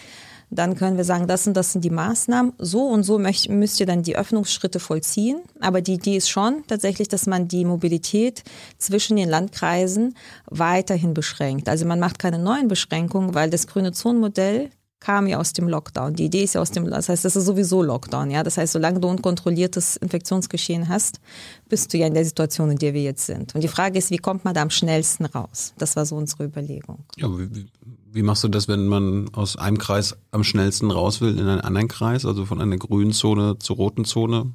dann 0.55 0.75
können 0.75 0.97
wir 0.97 1.03
sagen, 1.03 1.27
das 1.27 1.47
und 1.47 1.55
das 1.55 1.71
sind 1.71 1.83
die 1.83 1.89
Maßnahmen. 1.89 2.53
So 2.57 2.87
und 2.87 3.03
so 3.03 3.19
möcht, 3.19 3.49
müsst 3.49 3.79
ihr 3.79 3.85
dann 3.85 4.03
die 4.03 4.15
Öffnungsschritte 4.15 4.79
vollziehen. 4.79 5.41
Aber 5.59 5.81
die 5.81 5.93
Idee 5.93 6.17
ist 6.17 6.29
schon 6.29 6.63
tatsächlich, 6.67 7.07
dass 7.07 7.25
man 7.25 7.47
die 7.47 7.65
Mobilität 7.65 8.43
zwischen 8.77 9.17
den 9.17 9.29
Landkreisen 9.29 10.15
weiterhin 10.49 11.13
beschränkt. 11.13 11.69
Also 11.69 11.85
man 11.85 11.99
macht 11.99 12.19
keine 12.19 12.39
neuen 12.39 12.67
Beschränkungen, 12.67 13.33
weil 13.33 13.49
das 13.49 13.67
grüne 13.67 13.91
Zonenmodell 13.91 14.69
kam 15.03 15.27
ja 15.27 15.37
aus 15.37 15.51
dem 15.51 15.67
Lockdown. 15.67 16.13
Die 16.13 16.25
Idee 16.25 16.43
ist 16.43 16.55
ja 16.55 16.61
aus 16.61 16.71
dem, 16.71 16.89
das 16.89 17.09
heißt, 17.09 17.25
das 17.25 17.35
ist 17.35 17.45
sowieso 17.45 17.83
Lockdown, 17.83 18.31
ja. 18.31 18.41
Das 18.41 18.57
heißt, 18.57 18.71
solange 18.71 19.01
du 19.01 19.09
unkontrolliertes 19.09 19.97
Infektionsgeschehen 19.97 20.87
hast, 20.87 21.19
bist 21.67 21.93
du 21.93 21.97
ja 21.97 22.07
in 22.07 22.13
der 22.13 22.23
Situation, 22.23 22.71
in 22.71 22.77
der 22.77 22.93
wir 22.93 23.03
jetzt 23.03 23.25
sind. 23.25 23.53
Und 23.53 23.61
die 23.61 23.67
Frage 23.67 23.99
ist, 23.99 24.11
wie 24.11 24.17
kommt 24.17 24.45
man 24.45 24.53
da 24.53 24.61
am 24.61 24.69
schnellsten 24.69 25.25
raus? 25.25 25.73
Das 25.77 25.97
war 25.97 26.05
so 26.05 26.15
unsere 26.15 26.45
Überlegung. 26.45 27.03
Ja, 27.17 27.27
wie, 28.13 28.23
machst 28.23 28.43
du 28.43 28.47
das, 28.47 28.67
wenn 28.67 28.87
man 28.87 29.29
aus 29.33 29.57
einem 29.57 29.77
Kreis 29.77 30.15
am 30.31 30.43
schnellsten 30.43 30.91
raus 30.91 31.21
will 31.21 31.37
in 31.37 31.47
einen 31.47 31.61
anderen 31.61 31.87
Kreis, 31.87 32.25
also 32.25 32.45
von 32.45 32.61
einer 32.61 32.77
grünen 32.77 33.11
Zone 33.11 33.57
zur 33.59 33.77
roten 33.77 34.05
Zone, 34.05 34.51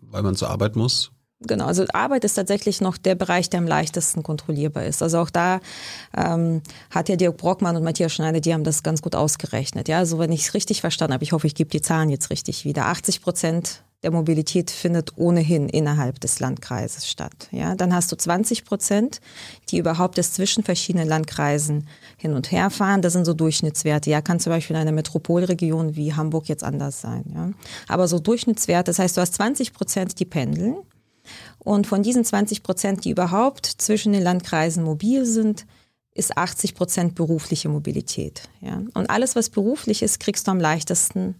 weil 0.00 0.22
man 0.22 0.34
zur 0.34 0.50
Arbeit 0.50 0.76
muss? 0.76 1.12
Genau, 1.46 1.66
also 1.66 1.84
Arbeit 1.92 2.24
ist 2.24 2.34
tatsächlich 2.34 2.80
noch 2.80 2.96
der 2.96 3.14
Bereich, 3.14 3.50
der 3.50 3.58
am 3.58 3.66
leichtesten 3.66 4.22
kontrollierbar 4.22 4.84
ist. 4.84 5.02
Also 5.02 5.18
auch 5.18 5.30
da 5.30 5.60
ähm, 6.16 6.62
hat 6.90 7.08
ja 7.08 7.16
Dirk 7.16 7.36
Brockmann 7.36 7.76
und 7.76 7.82
Matthias 7.82 8.12
Schneider, 8.12 8.40
die 8.40 8.54
haben 8.54 8.64
das 8.64 8.82
ganz 8.82 9.02
gut 9.02 9.14
ausgerechnet. 9.14 9.88
Ja, 9.88 9.98
also 9.98 10.18
wenn 10.18 10.32
ich 10.32 10.42
es 10.42 10.54
richtig 10.54 10.80
verstanden 10.80 11.14
habe, 11.14 11.24
ich 11.24 11.32
hoffe, 11.32 11.46
ich 11.46 11.54
gebe 11.54 11.70
die 11.70 11.82
Zahlen 11.82 12.10
jetzt 12.10 12.30
richtig 12.30 12.64
wieder. 12.64 12.86
80 12.86 13.22
Prozent 13.22 13.82
der 14.02 14.10
Mobilität 14.10 14.70
findet 14.70 15.16
ohnehin 15.16 15.68
innerhalb 15.68 16.20
des 16.20 16.40
Landkreises 16.40 17.08
statt. 17.08 17.48
Ja, 17.52 17.74
dann 17.74 17.94
hast 17.94 18.10
du 18.10 18.16
20 18.16 18.64
Prozent, 18.64 19.20
die 19.70 19.78
überhaupt 19.78 20.18
erst 20.18 20.34
zwischen 20.34 20.64
verschiedenen 20.64 21.08
Landkreisen 21.08 21.86
hin 22.16 22.34
und 22.34 22.50
her 22.50 22.70
fahren. 22.70 23.02
Das 23.02 23.12
sind 23.12 23.24
so 23.24 23.34
Durchschnittswerte. 23.34 24.10
Ja, 24.10 24.20
kann 24.20 24.40
zum 24.40 24.50
Beispiel 24.50 24.74
in 24.74 24.82
einer 24.82 24.92
Metropolregion 24.92 25.94
wie 25.94 26.14
Hamburg 26.14 26.48
jetzt 26.48 26.64
anders 26.64 27.00
sein. 27.00 27.24
Ja, 27.34 27.50
aber 27.86 28.08
so 28.08 28.18
Durchschnittswerte. 28.18 28.90
Das 28.90 28.98
heißt, 28.98 29.16
du 29.16 29.20
hast 29.20 29.34
20 29.34 29.72
Prozent, 29.72 30.18
die 30.18 30.24
pendeln. 30.24 30.76
Und 31.58 31.86
von 31.86 32.02
diesen 32.02 32.24
20 32.24 32.64
Prozent, 32.64 33.04
die 33.04 33.10
überhaupt 33.10 33.66
zwischen 33.66 34.12
den 34.12 34.22
Landkreisen 34.22 34.82
mobil 34.82 35.24
sind, 35.24 35.66
ist 36.14 36.36
80 36.36 36.74
Prozent 36.74 37.14
berufliche 37.14 37.68
Mobilität. 37.68 38.42
Ja? 38.60 38.82
Und 38.94 39.08
alles, 39.08 39.36
was 39.36 39.48
beruflich 39.48 40.02
ist, 40.02 40.18
kriegst 40.18 40.46
du 40.46 40.50
am 40.50 40.60
leichtesten 40.60 41.36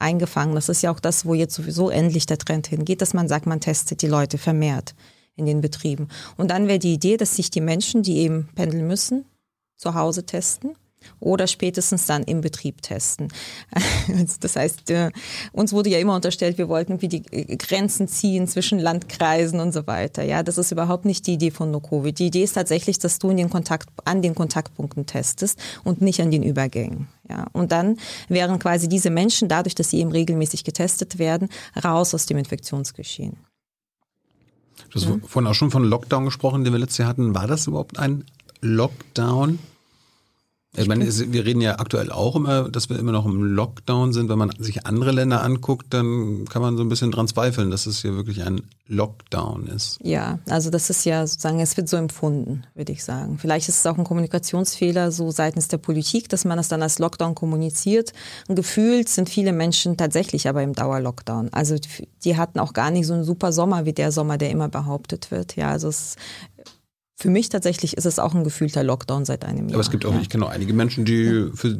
eingefangen. 0.00 0.54
Das 0.54 0.68
ist 0.68 0.82
ja 0.82 0.90
auch 0.90 1.00
das, 1.00 1.24
wo 1.24 1.34
jetzt 1.34 1.54
sowieso 1.54 1.90
endlich 1.90 2.26
der 2.26 2.38
Trend 2.38 2.66
hingeht, 2.66 3.00
dass 3.00 3.14
man 3.14 3.28
sagt, 3.28 3.46
man 3.46 3.60
testet 3.60 4.02
die 4.02 4.06
Leute 4.06 4.38
vermehrt 4.38 4.94
in 5.36 5.46
den 5.46 5.60
Betrieben. 5.60 6.08
Und 6.36 6.50
dann 6.50 6.68
wäre 6.68 6.78
die 6.78 6.94
Idee, 6.94 7.16
dass 7.16 7.36
sich 7.36 7.50
die 7.50 7.60
Menschen, 7.60 8.02
die 8.02 8.18
eben 8.18 8.48
pendeln 8.54 8.86
müssen, 8.86 9.24
zu 9.76 9.94
Hause 9.94 10.26
testen 10.26 10.76
oder 11.18 11.46
spätestens 11.46 12.06
dann 12.06 12.22
im 12.24 12.40
Betrieb 12.40 12.82
testen. 12.82 13.28
Das 14.40 14.56
heißt, 14.56 14.90
äh, 14.90 15.10
uns 15.52 15.72
wurde 15.72 15.90
ja 15.90 15.98
immer 15.98 16.14
unterstellt, 16.14 16.58
wir 16.58 16.68
wollten 16.68 17.00
wie 17.02 17.08
die 17.08 17.22
Grenzen 17.22 18.08
ziehen 18.08 18.48
zwischen 18.48 18.78
Landkreisen 18.78 19.60
und 19.60 19.72
so 19.72 19.86
weiter. 19.86 20.22
Ja, 20.22 20.42
das 20.42 20.58
ist 20.58 20.72
überhaupt 20.72 21.04
nicht 21.04 21.26
die 21.26 21.34
Idee 21.34 21.50
von 21.50 21.70
No-Covid. 21.70 22.18
Die 22.18 22.26
Idee 22.26 22.42
ist 22.42 22.54
tatsächlich, 22.54 22.98
dass 22.98 23.18
du 23.18 23.30
in 23.30 23.36
den 23.36 23.50
Kontakt, 23.50 23.88
an 24.04 24.22
den 24.22 24.34
Kontaktpunkten 24.34 25.06
testest 25.06 25.58
und 25.84 26.00
nicht 26.00 26.20
an 26.20 26.30
den 26.30 26.42
Übergängen. 26.42 27.08
Ja, 27.28 27.46
und 27.52 27.72
dann 27.72 27.96
wären 28.28 28.58
quasi 28.58 28.88
diese 28.88 29.10
Menschen, 29.10 29.48
dadurch, 29.48 29.74
dass 29.74 29.90
sie 29.90 29.98
eben 29.98 30.10
regelmäßig 30.10 30.64
getestet 30.64 31.18
werden, 31.18 31.48
raus 31.82 32.14
aus 32.14 32.26
dem 32.26 32.38
Infektionsgeschehen. 32.38 33.36
Du 34.90 34.94
hast 34.94 35.04
ja. 35.04 35.18
vorhin 35.26 35.50
auch 35.50 35.54
schon 35.54 35.70
von 35.70 35.84
Lockdown 35.84 36.24
gesprochen, 36.24 36.64
den 36.64 36.72
wir 36.72 36.80
letztes 36.80 36.98
Jahr 36.98 37.08
hatten. 37.08 37.34
War 37.34 37.46
das 37.46 37.66
überhaupt 37.66 37.98
ein 37.98 38.24
Lockdown? 38.60 39.58
Ich 40.76 40.86
meine, 40.86 41.04
wir 41.04 41.44
reden 41.44 41.60
ja 41.60 41.80
aktuell 41.80 42.12
auch 42.12 42.36
immer, 42.36 42.68
dass 42.68 42.88
wir 42.88 42.98
immer 42.98 43.10
noch 43.10 43.26
im 43.26 43.42
Lockdown 43.42 44.12
sind. 44.12 44.28
Wenn 44.28 44.38
man 44.38 44.52
sich 44.58 44.86
andere 44.86 45.10
Länder 45.10 45.42
anguckt, 45.42 45.86
dann 45.90 46.44
kann 46.48 46.62
man 46.62 46.76
so 46.76 46.84
ein 46.84 46.88
bisschen 46.88 47.10
dran 47.10 47.26
zweifeln, 47.26 47.72
dass 47.72 47.86
es 47.86 48.02
hier 48.02 48.14
wirklich 48.14 48.44
ein 48.44 48.62
Lockdown 48.86 49.66
ist. 49.66 49.98
Ja, 50.02 50.38
also 50.48 50.70
das 50.70 50.88
ist 50.88 51.04
ja 51.04 51.26
sozusagen, 51.26 51.60
es 51.60 51.76
wird 51.76 51.88
so 51.88 51.96
empfunden, 51.96 52.64
würde 52.74 52.92
ich 52.92 53.02
sagen. 53.02 53.38
Vielleicht 53.38 53.68
ist 53.68 53.78
es 53.80 53.86
auch 53.86 53.98
ein 53.98 54.04
Kommunikationsfehler 54.04 55.10
so 55.10 55.32
seitens 55.32 55.66
der 55.66 55.78
Politik, 55.78 56.28
dass 56.28 56.44
man 56.44 56.56
das 56.56 56.68
dann 56.68 56.82
als 56.82 57.00
Lockdown 57.00 57.34
kommuniziert. 57.34 58.12
Und 58.46 58.54
gefühlt 58.54 59.08
sind 59.08 59.28
viele 59.28 59.52
Menschen 59.52 59.96
tatsächlich 59.96 60.48
aber 60.48 60.62
im 60.62 60.74
Dauerlockdown. 60.74 61.48
Also 61.52 61.76
die 62.24 62.36
hatten 62.36 62.60
auch 62.60 62.72
gar 62.72 62.92
nicht 62.92 63.08
so 63.08 63.14
einen 63.14 63.24
super 63.24 63.52
Sommer 63.52 63.86
wie 63.86 63.92
der 63.92 64.12
Sommer, 64.12 64.38
der 64.38 64.50
immer 64.50 64.68
behauptet 64.68 65.32
wird. 65.32 65.56
Ja, 65.56 65.70
also 65.70 65.88
es 65.88 66.14
für 67.20 67.30
mich 67.30 67.50
tatsächlich 67.50 67.96
ist 67.96 68.06
es 68.06 68.18
auch 68.18 68.34
ein 68.34 68.44
gefühlter 68.44 68.82
Lockdown 68.82 69.26
seit 69.26 69.44
einem 69.44 69.68
Jahr. 69.68 69.74
Aber 69.74 69.82
es 69.82 69.90
gibt 69.90 70.06
auch, 70.06 70.14
ja. 70.14 70.20
ich 70.20 70.30
kenne 70.30 70.46
auch 70.46 70.50
einige 70.50 70.72
Menschen, 70.72 71.04
die 71.04 71.50
für 71.54 71.78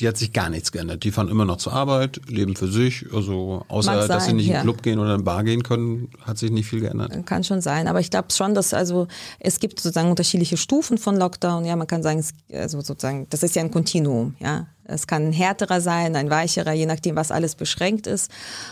die 0.00 0.06
hat 0.06 0.16
sich 0.16 0.32
gar 0.32 0.48
nichts 0.48 0.70
geändert. 0.70 1.02
Die 1.02 1.10
fahren 1.10 1.28
immer 1.28 1.44
noch 1.44 1.56
zur 1.56 1.72
Arbeit, 1.72 2.20
leben 2.28 2.54
für 2.54 2.68
sich. 2.68 3.06
Also 3.12 3.64
außer 3.68 3.98
sein, 3.98 4.08
dass 4.08 4.26
sie 4.26 4.32
nicht 4.32 4.46
in 4.46 4.52
den 4.52 4.62
Club 4.62 4.82
gehen 4.82 4.98
oder 4.98 5.14
in 5.14 5.20
den 5.20 5.24
Bar 5.24 5.42
gehen 5.42 5.62
können, 5.62 6.08
hat 6.22 6.38
sich 6.38 6.50
nicht 6.50 6.68
viel 6.68 6.80
geändert. 6.80 7.26
Kann 7.26 7.42
schon 7.42 7.60
sein. 7.60 7.88
Aber 7.88 8.00
ich 8.00 8.10
glaube 8.10 8.28
schon, 8.32 8.54
dass 8.54 8.72
also 8.72 9.08
es 9.40 9.58
gibt 9.58 9.80
sozusagen 9.80 10.08
unterschiedliche 10.08 10.56
Stufen 10.56 10.98
von 10.98 11.16
Lockdown. 11.16 11.64
Ja, 11.64 11.74
man 11.74 11.88
kann 11.88 12.02
sagen, 12.02 12.20
es, 12.20 12.32
also 12.52 12.80
sozusagen, 12.80 13.26
das 13.30 13.42
ist 13.42 13.56
ja 13.56 13.62
ein 13.62 13.72
Kontinuum. 13.72 14.36
Ja, 14.38 14.68
es 14.88 15.06
kann 15.06 15.28
ein 15.28 15.32
härterer 15.32 15.80
sein, 15.80 16.16
ein 16.16 16.30
weicherer, 16.30 16.72
je 16.72 16.86
nachdem, 16.86 17.14
was 17.14 17.30
alles 17.30 17.54
beschränkt 17.54 18.06
ist. 18.06 18.30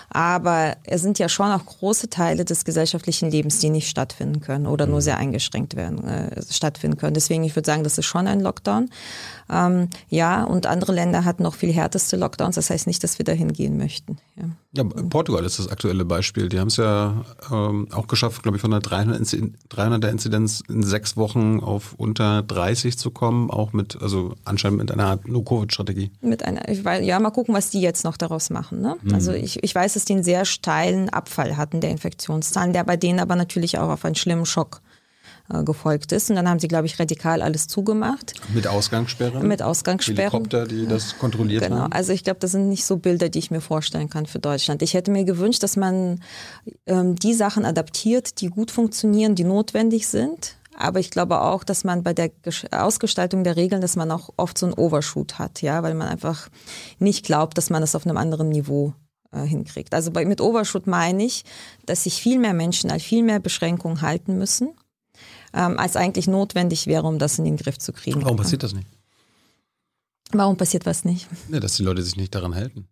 Aber 0.08 0.76
es 0.84 1.02
sind 1.02 1.18
ja 1.18 1.28
schon 1.28 1.50
auch 1.52 1.64
große 1.64 2.08
Teile 2.08 2.44
des 2.44 2.64
gesellschaftlichen 2.64 3.30
Lebens, 3.30 3.58
die 3.58 3.70
nicht 3.70 3.88
stattfinden 3.88 4.40
können 4.40 4.66
oder 4.66 4.86
nur 4.86 5.02
sehr 5.02 5.18
eingeschränkt 5.18 5.76
werden, 5.76 6.04
äh, 6.04 6.42
stattfinden 6.50 6.96
können. 6.96 7.14
Deswegen, 7.14 7.44
ich 7.44 7.54
würde 7.54 7.66
sagen, 7.66 7.84
das 7.84 7.98
ist 7.98 8.06
schon 8.06 8.26
ein 8.26 8.40
Lockdown. 8.40 8.90
Ähm, 9.48 9.88
ja, 10.08 10.42
und 10.44 10.66
andere 10.66 10.92
Länder 10.92 11.24
hatten 11.24 11.42
noch 11.42 11.54
viel 11.54 11.72
härteste 11.72 12.16
Lockdowns. 12.16 12.56
Das 12.56 12.70
heißt 12.70 12.86
nicht, 12.86 13.04
dass 13.04 13.18
wir 13.18 13.24
dahin 13.24 13.52
gehen 13.52 13.76
möchten. 13.76 14.18
Ja, 14.36 14.44
ja 14.72 14.84
Portugal 14.84 15.44
ist 15.44 15.58
das 15.58 15.68
aktuelle 15.68 16.04
Beispiel. 16.04 16.48
Die 16.48 16.58
haben 16.58 16.68
es 16.68 16.78
ja 16.78 17.24
ähm, 17.52 17.88
auch 17.92 18.08
geschafft, 18.08 18.42
glaube 18.42 18.56
ich, 18.56 18.62
von 18.62 18.72
der 18.72 18.80
300er 18.80 20.08
Inzidenz 20.08 20.62
in 20.68 20.82
sechs 20.82 21.16
Wochen 21.16 21.60
auf 21.60 21.94
unter 21.96 22.42
30 22.42 22.98
zu 22.98 23.10
kommen, 23.10 23.50
auch 23.50 23.72
mit, 23.72 24.00
also 24.00 24.34
anscheinend 24.44 24.78
mit 24.78 24.90
einer 24.90 25.20
No-Covid-Strategie. 25.24 26.05
Mit 26.20 26.44
einer, 26.44 26.68
ich 26.68 26.84
weiß, 26.84 27.04
ja, 27.04 27.18
mal 27.20 27.30
gucken, 27.30 27.54
was 27.54 27.70
die 27.70 27.80
jetzt 27.80 28.04
noch 28.04 28.16
daraus 28.16 28.50
machen. 28.50 28.80
Ne? 28.80 28.96
Mhm. 29.02 29.14
Also 29.14 29.32
ich, 29.32 29.62
ich 29.62 29.74
weiß, 29.74 29.94
dass 29.94 30.04
die 30.04 30.14
einen 30.14 30.22
sehr 30.22 30.44
steilen 30.44 31.08
Abfall 31.08 31.56
hatten 31.56 31.80
der 31.80 31.90
Infektionszahlen, 31.90 32.72
der 32.72 32.84
bei 32.84 32.96
denen 32.96 33.20
aber 33.20 33.36
natürlich 33.36 33.78
auch 33.78 33.88
auf 33.88 34.04
einen 34.04 34.14
schlimmen 34.14 34.46
Schock 34.46 34.80
äh, 35.48 35.62
gefolgt 35.62 36.10
ist. 36.10 36.28
Und 36.28 36.36
dann 36.36 36.48
haben 36.48 36.58
sie, 36.58 36.66
glaube 36.66 36.86
ich, 36.86 36.98
radikal 36.98 37.40
alles 37.40 37.68
zugemacht. 37.68 38.34
Mit 38.52 38.66
Ausgangssperren? 38.66 39.46
Mit 39.46 39.62
Ausgangssperren. 39.62 40.32
Helikopter, 40.32 40.66
die 40.66 40.86
das 40.86 41.18
kontrolliert 41.18 41.62
genau. 41.62 41.82
haben? 41.82 41.92
Also 41.92 42.12
ich 42.12 42.24
glaube, 42.24 42.40
das 42.40 42.50
sind 42.50 42.68
nicht 42.68 42.84
so 42.84 42.96
Bilder, 42.96 43.28
die 43.28 43.38
ich 43.38 43.52
mir 43.52 43.60
vorstellen 43.60 44.10
kann 44.10 44.26
für 44.26 44.40
Deutschland. 44.40 44.82
Ich 44.82 44.94
hätte 44.94 45.12
mir 45.12 45.24
gewünscht, 45.24 45.62
dass 45.62 45.76
man 45.76 46.20
ähm, 46.86 47.14
die 47.14 47.32
Sachen 47.32 47.64
adaptiert, 47.64 48.40
die 48.40 48.48
gut 48.48 48.72
funktionieren, 48.72 49.36
die 49.36 49.44
notwendig 49.44 50.08
sind. 50.08 50.56
Aber 50.78 51.00
ich 51.00 51.10
glaube 51.10 51.40
auch, 51.40 51.64
dass 51.64 51.84
man 51.84 52.02
bei 52.02 52.12
der 52.12 52.30
Ausgestaltung 52.70 53.44
der 53.44 53.56
Regeln, 53.56 53.80
dass 53.80 53.96
man 53.96 54.10
auch 54.10 54.30
oft 54.36 54.58
so 54.58 54.66
einen 54.66 54.74
Overshoot 54.74 55.38
hat, 55.38 55.62
ja, 55.62 55.82
weil 55.82 55.94
man 55.94 56.08
einfach 56.08 56.48
nicht 56.98 57.24
glaubt, 57.24 57.56
dass 57.56 57.70
man 57.70 57.82
es 57.82 57.94
auf 57.94 58.06
einem 58.06 58.18
anderen 58.18 58.50
Niveau 58.50 58.92
äh, 59.32 59.42
hinkriegt. 59.42 59.94
Also 59.94 60.10
bei, 60.10 60.26
mit 60.26 60.42
Overshoot 60.42 60.86
meine 60.86 61.24
ich, 61.24 61.44
dass 61.86 62.04
sich 62.04 62.20
viel 62.20 62.38
mehr 62.38 62.52
Menschen 62.52 62.90
an 62.90 63.00
viel 63.00 63.22
mehr 63.22 63.40
Beschränkungen 63.40 64.02
halten 64.02 64.36
müssen, 64.36 64.74
ähm, 65.54 65.78
als 65.78 65.96
eigentlich 65.96 66.26
notwendig 66.26 66.86
wäre, 66.86 67.06
um 67.06 67.18
das 67.18 67.38
in 67.38 67.46
den 67.46 67.56
Griff 67.56 67.78
zu 67.78 67.94
kriegen. 67.94 68.22
Warum 68.22 68.36
passiert 68.36 68.62
das 68.62 68.74
nicht? 68.74 68.86
Warum 70.32 70.58
passiert 70.58 70.84
was 70.84 71.04
nicht? 71.04 71.26
Ja, 71.50 71.60
dass 71.60 71.76
die 71.76 71.84
Leute 71.84 72.02
sich 72.02 72.16
nicht 72.16 72.34
daran 72.34 72.54
halten. 72.54 72.86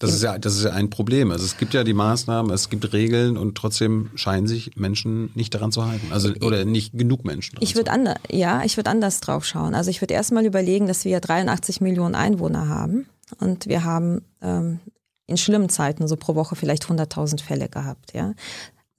Das 0.00 0.14
ist 0.14 0.22
ja, 0.22 0.38
das 0.38 0.56
ist 0.56 0.64
ja 0.64 0.72
ein 0.72 0.88
Problem. 0.88 1.30
Also 1.30 1.44
es 1.44 1.58
gibt 1.58 1.74
ja 1.74 1.84
die 1.84 1.92
Maßnahmen, 1.92 2.50
es 2.52 2.70
gibt 2.70 2.90
Regeln 2.94 3.36
und 3.36 3.54
trotzdem 3.54 4.10
scheinen 4.14 4.46
sich 4.46 4.74
Menschen 4.76 5.30
nicht 5.34 5.54
daran 5.54 5.72
zu 5.72 5.86
halten. 5.86 6.10
Also 6.10 6.30
oder 6.40 6.64
nicht 6.64 6.96
genug 6.96 7.24
Menschen. 7.26 7.58
Ich 7.60 7.76
würde 7.76 7.90
anders, 7.90 8.16
ja, 8.30 8.64
ich 8.64 8.78
würde 8.78 8.88
anders 8.88 9.20
drauf 9.20 9.44
schauen. 9.44 9.74
Also 9.74 9.90
ich 9.90 10.00
würde 10.00 10.14
erstmal 10.14 10.46
überlegen, 10.46 10.86
dass 10.86 11.04
wir 11.04 11.12
ja 11.12 11.20
83 11.20 11.82
Millionen 11.82 12.14
Einwohner 12.14 12.68
haben 12.68 13.06
und 13.40 13.66
wir 13.66 13.84
haben 13.84 14.22
ähm, 14.40 14.80
in 15.26 15.36
schlimmen 15.36 15.68
Zeiten 15.68 16.08
so 16.08 16.16
pro 16.16 16.34
Woche 16.34 16.56
vielleicht 16.56 16.86
100.000 16.86 17.42
Fälle 17.42 17.68
gehabt. 17.68 18.14
Ja, 18.14 18.32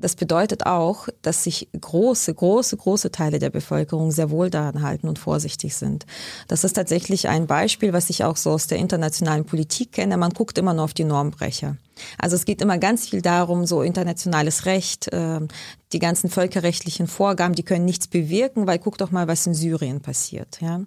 das 0.01 0.15
bedeutet 0.15 0.65
auch, 0.65 1.07
dass 1.21 1.43
sich 1.43 1.69
große, 1.79 2.33
große, 2.33 2.75
große 2.75 3.11
Teile 3.11 3.39
der 3.39 3.49
Bevölkerung 3.49 4.11
sehr 4.11 4.29
wohl 4.29 4.49
daran 4.49 4.81
halten 4.81 5.07
und 5.07 5.19
vorsichtig 5.19 5.75
sind. 5.75 6.05
Das 6.47 6.63
ist 6.63 6.73
tatsächlich 6.73 7.29
ein 7.29 7.47
Beispiel, 7.47 7.93
was 7.93 8.09
ich 8.09 8.23
auch 8.23 8.37
so 8.37 8.51
aus 8.51 8.67
der 8.67 8.79
internationalen 8.79 9.45
Politik 9.45 9.93
kenne. 9.93 10.17
Man 10.17 10.31
guckt 10.31 10.57
immer 10.57 10.73
nur 10.73 10.85
auf 10.85 10.93
die 10.93 11.03
Normbrecher. 11.03 11.77
Also 12.17 12.35
es 12.35 12.45
geht 12.45 12.61
immer 12.61 12.77
ganz 12.77 13.09
viel 13.09 13.21
darum, 13.21 13.65
so 13.65 13.81
internationales 13.81 14.65
Recht, 14.65 15.09
ähm, 15.11 15.47
die 15.93 15.99
ganzen 15.99 16.29
völkerrechtlichen 16.29 17.07
Vorgaben, 17.07 17.53
die 17.53 17.63
können 17.63 17.85
nichts 17.85 18.07
bewirken, 18.07 18.67
weil 18.67 18.79
guck 18.79 18.97
doch 18.97 19.11
mal, 19.11 19.27
was 19.27 19.45
in 19.45 19.53
Syrien 19.53 20.01
passiert, 20.01 20.59
ja. 20.61 20.81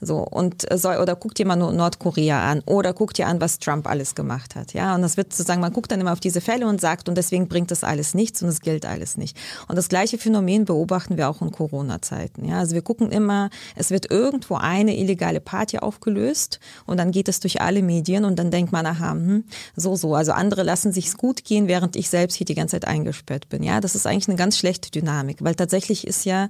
So 0.00 0.18
und 0.18 0.66
oder 0.70 1.16
guckt 1.16 1.38
dir 1.38 1.46
mal 1.46 1.56
nur 1.56 1.72
Nordkorea 1.72 2.50
an 2.50 2.62
oder 2.66 2.92
guckt 2.92 3.18
dir 3.18 3.28
an, 3.28 3.40
was 3.40 3.58
Trump 3.58 3.86
alles 3.86 4.14
gemacht 4.14 4.56
hat, 4.56 4.72
ja. 4.74 4.94
Und 4.94 5.02
das 5.02 5.16
wird 5.16 5.32
sozusagen, 5.32 5.60
man 5.60 5.72
guckt 5.72 5.92
dann 5.92 6.00
immer 6.00 6.12
auf 6.12 6.20
diese 6.20 6.40
Fälle 6.40 6.66
und 6.66 6.80
sagt, 6.80 7.08
und 7.08 7.16
deswegen 7.16 7.48
bringt 7.48 7.70
das 7.70 7.84
alles 7.84 8.14
nichts 8.14 8.42
und 8.42 8.48
es 8.48 8.60
gilt 8.60 8.86
alles 8.86 9.16
nicht. 9.16 9.36
Und 9.68 9.76
das 9.76 9.88
gleiche 9.88 10.18
Phänomen 10.18 10.64
beobachten 10.64 11.16
wir 11.16 11.28
auch 11.28 11.40
in 11.40 11.52
Corona-Zeiten, 11.52 12.44
ja. 12.44 12.58
Also 12.58 12.74
wir 12.74 12.82
gucken 12.82 13.10
immer, 13.12 13.50
es 13.76 13.90
wird 13.90 14.10
irgendwo 14.10 14.56
eine 14.56 14.96
illegale 14.96 15.40
Party 15.40 15.78
aufgelöst 15.78 16.58
und 16.86 16.98
dann 16.98 17.12
geht 17.12 17.28
es 17.28 17.40
durch 17.40 17.60
alle 17.60 17.82
Medien 17.82 18.24
und 18.24 18.38
dann 18.38 18.50
denkt 18.50 18.72
man, 18.72 18.86
aha, 18.86 19.12
hm, 19.12 19.44
so, 19.76 19.94
so. 19.94 20.14
Also 20.14 20.32
andere 20.32 20.57
lassen 20.62 20.92
sich's 20.92 21.16
gut 21.16 21.44
gehen, 21.44 21.68
während 21.68 21.96
ich 21.96 22.08
selbst 22.08 22.36
hier 22.36 22.44
die 22.44 22.54
ganze 22.54 22.72
Zeit 22.72 22.86
eingesperrt 22.86 23.48
bin, 23.48 23.62
ja. 23.62 23.80
Das 23.80 23.94
ist 23.94 24.06
eigentlich 24.06 24.28
eine 24.28 24.36
ganz 24.36 24.58
schlechte 24.58 24.90
Dynamik, 24.90 25.38
weil 25.40 25.54
tatsächlich 25.54 26.06
ist 26.06 26.24
ja 26.24 26.48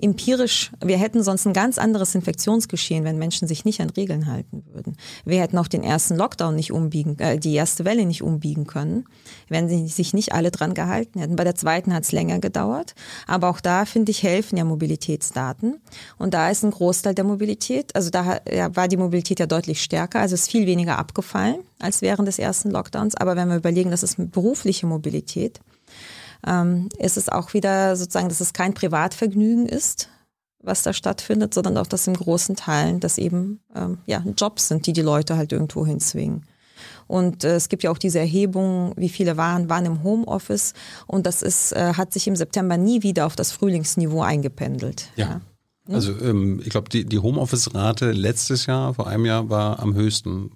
empirisch, 0.00 0.72
wir 0.82 0.98
hätten 0.98 1.22
sonst 1.22 1.46
ein 1.46 1.52
ganz 1.52 1.78
anderes 1.78 2.14
Infektionsgeschehen, 2.14 3.04
wenn 3.04 3.18
Menschen 3.18 3.48
sich 3.48 3.64
nicht 3.64 3.80
an 3.80 3.90
Regeln 3.90 4.26
halten 4.26 4.64
würden. 4.72 4.96
Wir 5.24 5.40
hätten 5.40 5.58
auch 5.58 5.68
den 5.68 5.82
ersten 5.82 6.16
Lockdown 6.16 6.54
nicht 6.54 6.72
umbiegen, 6.72 7.18
äh, 7.18 7.38
die 7.38 7.54
erste 7.54 7.84
Welle 7.84 8.06
nicht 8.06 8.22
umbiegen 8.22 8.66
können, 8.66 9.04
wenn 9.48 9.68
sie 9.68 9.88
sich 9.88 10.14
nicht 10.14 10.32
alle 10.32 10.50
dran 10.50 10.74
gehalten 10.74 11.20
hätten. 11.20 11.36
Bei 11.36 11.44
der 11.44 11.54
zweiten 11.54 11.94
hat 11.94 12.04
es 12.04 12.12
länger 12.12 12.38
gedauert, 12.38 12.94
aber 13.26 13.48
auch 13.48 13.60
da 13.60 13.84
finde 13.84 14.10
ich 14.10 14.22
helfen 14.22 14.56
ja 14.56 14.64
Mobilitätsdaten 14.64 15.80
und 16.18 16.34
da 16.34 16.50
ist 16.50 16.64
ein 16.64 16.70
Großteil 16.70 17.14
der 17.14 17.24
Mobilität, 17.24 17.94
also 17.94 18.10
da 18.10 18.40
war 18.74 18.88
die 18.88 18.96
Mobilität 18.96 19.40
ja 19.40 19.46
deutlich 19.46 19.82
stärker, 19.82 20.20
also 20.20 20.34
ist 20.34 20.50
viel 20.50 20.66
weniger 20.66 20.98
abgefallen 20.98 21.60
als 21.82 22.02
während 22.02 22.28
des 22.28 22.38
ersten 22.38 22.70
Lockdowns. 22.70 23.16
Aber 23.16 23.36
wenn 23.36 23.48
wir 23.48 23.56
überlegen, 23.56 23.90
das 23.90 24.02
ist 24.02 24.16
berufliche 24.30 24.86
Mobilität, 24.86 25.60
ähm, 26.46 26.88
ist 26.98 27.16
es 27.16 27.28
auch 27.28 27.54
wieder 27.54 27.96
sozusagen, 27.96 28.28
dass 28.28 28.40
es 28.40 28.52
kein 28.52 28.74
Privatvergnügen 28.74 29.66
ist, 29.66 30.08
was 30.62 30.82
da 30.82 30.92
stattfindet, 30.92 31.54
sondern 31.54 31.76
auch, 31.76 31.86
dass 31.86 32.06
im 32.06 32.14
großen 32.14 32.56
Teilen 32.56 33.00
das 33.00 33.18
eben 33.18 33.60
ähm, 33.74 33.98
ja, 34.06 34.24
Jobs 34.36 34.68
sind, 34.68 34.86
die 34.86 34.92
die 34.92 35.02
Leute 35.02 35.36
halt 35.36 35.52
irgendwo 35.52 35.84
hinzwingen. 35.84 36.46
Und 37.06 37.44
äh, 37.44 37.56
es 37.56 37.68
gibt 37.68 37.82
ja 37.82 37.90
auch 37.90 37.98
diese 37.98 38.18
Erhebung, 38.18 38.94
wie 38.96 39.08
viele 39.08 39.36
waren, 39.36 39.68
waren 39.68 39.86
im 39.86 40.02
Homeoffice. 40.02 40.74
Und 41.06 41.26
das 41.26 41.42
ist, 41.42 41.72
äh, 41.72 41.94
hat 41.94 42.12
sich 42.12 42.26
im 42.26 42.36
September 42.36 42.76
nie 42.76 43.02
wieder 43.02 43.26
auf 43.26 43.36
das 43.36 43.52
Frühlingsniveau 43.52 44.22
eingependelt. 44.22 45.10
Ja. 45.16 45.40
ja. 45.88 45.94
Also 45.94 46.12
ähm, 46.20 46.60
ich 46.64 46.70
glaube, 46.70 46.88
die, 46.88 47.04
die 47.04 47.18
Homeoffice-Rate 47.18 48.12
letztes 48.12 48.66
Jahr, 48.66 48.94
vor 48.94 49.08
einem 49.08 49.26
Jahr, 49.26 49.50
war 49.50 49.80
am 49.80 49.94
höchsten 49.94 50.52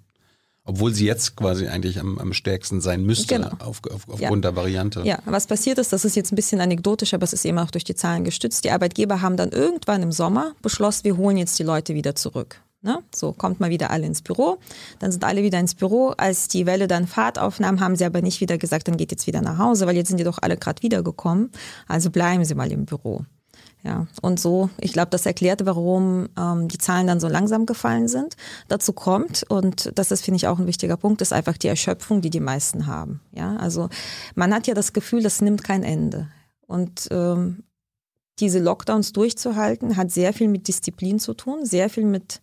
obwohl 0.66 0.92
sie 0.92 1.07
jetzt 1.07 1.37
quasi 1.37 1.68
eigentlich 1.68 1.98
am, 2.00 2.18
am 2.18 2.33
stärksten 2.33 2.81
sein 2.81 3.05
müsste 3.05 3.37
genau. 3.37 3.50
auf, 3.61 3.81
auf, 3.90 4.09
aufgrund 4.09 4.44
ja. 4.44 4.50
der 4.50 4.57
Variante. 4.57 5.02
Ja, 5.05 5.20
was 5.24 5.46
passiert 5.46 5.79
ist, 5.79 5.92
das 5.92 6.05
ist 6.05 6.16
jetzt 6.16 6.33
ein 6.33 6.37
bisschen 6.37 6.61
anekdotisch, 6.61 7.14
aber 7.14 7.24
es 7.24 7.33
ist 7.33 7.44
eben 7.44 7.59
auch 7.59 7.70
durch 7.70 7.85
die 7.85 7.94
Zahlen 7.94 8.24
gestützt. 8.24 8.64
Die 8.64 8.70
Arbeitgeber 8.70 9.22
haben 9.22 9.37
dann 9.37 9.50
irgendwann 9.50 10.02
im 10.02 10.12
Sommer 10.12 10.52
beschlossen, 10.62 11.05
wir 11.05 11.16
holen 11.16 11.37
jetzt 11.37 11.59
die 11.59 11.62
Leute 11.62 11.94
wieder 11.94 12.14
zurück. 12.16 12.61
Ne? 12.83 12.98
So 13.14 13.33
kommt 13.33 13.59
mal 13.59 13.70
wieder 13.70 13.90
alle 13.90 14.07
ins 14.07 14.22
Büro. 14.22 14.59
Dann 14.98 15.11
sind 15.11 15.24
alle 15.24 15.42
wieder 15.42 15.59
ins 15.59 15.74
Büro. 15.74 16.14
Als 16.16 16.46
die 16.48 16.66
Welle 16.66 16.87
dann 16.87 17.07
Fahrt 17.07 17.38
aufnahm, 17.38 17.81
haben 17.81 17.96
sie 17.96 18.05
aber 18.05 18.22
nicht 18.22 18.40
wieder 18.40 18.59
gesagt, 18.59 18.87
dann 18.87 18.96
geht 18.96 19.11
jetzt 19.11 19.26
wieder 19.26 19.40
nach 19.40 19.59
Hause, 19.59 19.87
weil 19.87 19.96
jetzt 19.96 20.09
sind 20.09 20.18
die 20.18 20.24
doch 20.24 20.38
alle 20.40 20.57
gerade 20.57 20.83
wiedergekommen. 20.83 21.50
Also 21.88 22.11
bleiben 22.11 22.44
sie 22.44 22.55
mal 22.55 22.70
im 22.70 22.85
Büro. 22.85 23.24
Ja, 23.83 24.09
und 24.21 24.41
so, 24.41 24.69
ich 24.81 24.93
glaube, 24.93 25.11
das 25.11 25.27
erklärt, 25.27 25.65
warum 25.65 26.29
ähm, 26.37 26.67
die 26.67 26.79
Zahlen 26.79 27.07
dann 27.07 27.21
so 27.21 27.29
langsam 27.29 27.67
gefallen 27.67 28.09
sind. 28.09 28.35
Dazu 28.67 28.93
kommt, 28.93 29.45
und 29.49 29.93
das 29.95 30.11
ist, 30.11 30.25
finde 30.25 30.37
ich, 30.37 30.49
auch 30.49 30.59
ein 30.59 30.67
wichtiger 30.67 30.97
Punkt, 30.97 31.23
ist 31.23 31.33
einfach 31.33 31.57
die 31.57 31.69
Erschöpfung, 31.69 32.21
die 32.21 32.31
die 32.31 32.41
meisten 32.41 32.89
haben. 32.89 33.21
Ja, 33.33 33.57
also 33.57 33.89
man 34.35 34.53
hat 34.53 34.67
ja 34.67 34.75
das 34.75 34.93
Gefühl, 34.93 35.23
das 35.23 35.41
nimmt 35.41 35.62
kein 35.62 35.85
Ende. 35.85 36.29
Und 36.67 37.07
ähm, 37.12 37.62
diese 38.41 38.59
Lockdowns 38.59 39.12
durchzuhalten, 39.12 39.97
hat 39.97 40.11
sehr 40.11 40.33
viel 40.33 40.49
mit 40.49 40.69
Disziplin 40.69 41.21
zu 41.21 41.35
tun, 41.35 41.65
sehr 41.65 41.89
viel 41.89 42.05
mit 42.05 42.41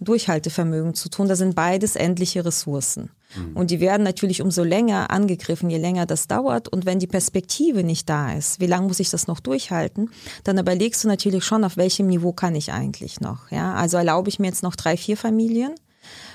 Durchhaltevermögen 0.00 0.94
zu 0.94 1.08
tun. 1.08 1.28
Das 1.28 1.38
sind 1.38 1.54
beides 1.54 1.94
endliche 1.94 2.44
Ressourcen. 2.44 3.10
Mhm. 3.34 3.56
Und 3.56 3.70
die 3.70 3.80
werden 3.80 4.02
natürlich 4.02 4.42
umso 4.42 4.62
länger 4.62 5.10
angegriffen, 5.10 5.70
je 5.70 5.78
länger 5.78 6.06
das 6.06 6.26
dauert. 6.26 6.68
Und 6.68 6.86
wenn 6.86 6.98
die 6.98 7.06
Perspektive 7.06 7.84
nicht 7.84 8.08
da 8.08 8.32
ist, 8.32 8.60
wie 8.60 8.66
lange 8.66 8.88
muss 8.88 9.00
ich 9.00 9.10
das 9.10 9.26
noch 9.26 9.40
durchhalten, 9.40 10.10
dann 10.44 10.58
überlegst 10.58 11.04
du 11.04 11.08
natürlich 11.08 11.44
schon, 11.44 11.64
auf 11.64 11.76
welchem 11.76 12.06
Niveau 12.06 12.32
kann 12.32 12.54
ich 12.54 12.72
eigentlich 12.72 13.20
noch. 13.20 13.50
Ja? 13.50 13.74
Also 13.74 13.96
erlaube 13.96 14.28
ich 14.28 14.38
mir 14.38 14.46
jetzt 14.46 14.62
noch 14.62 14.76
drei, 14.76 14.96
vier 14.96 15.16
Familien, 15.16 15.74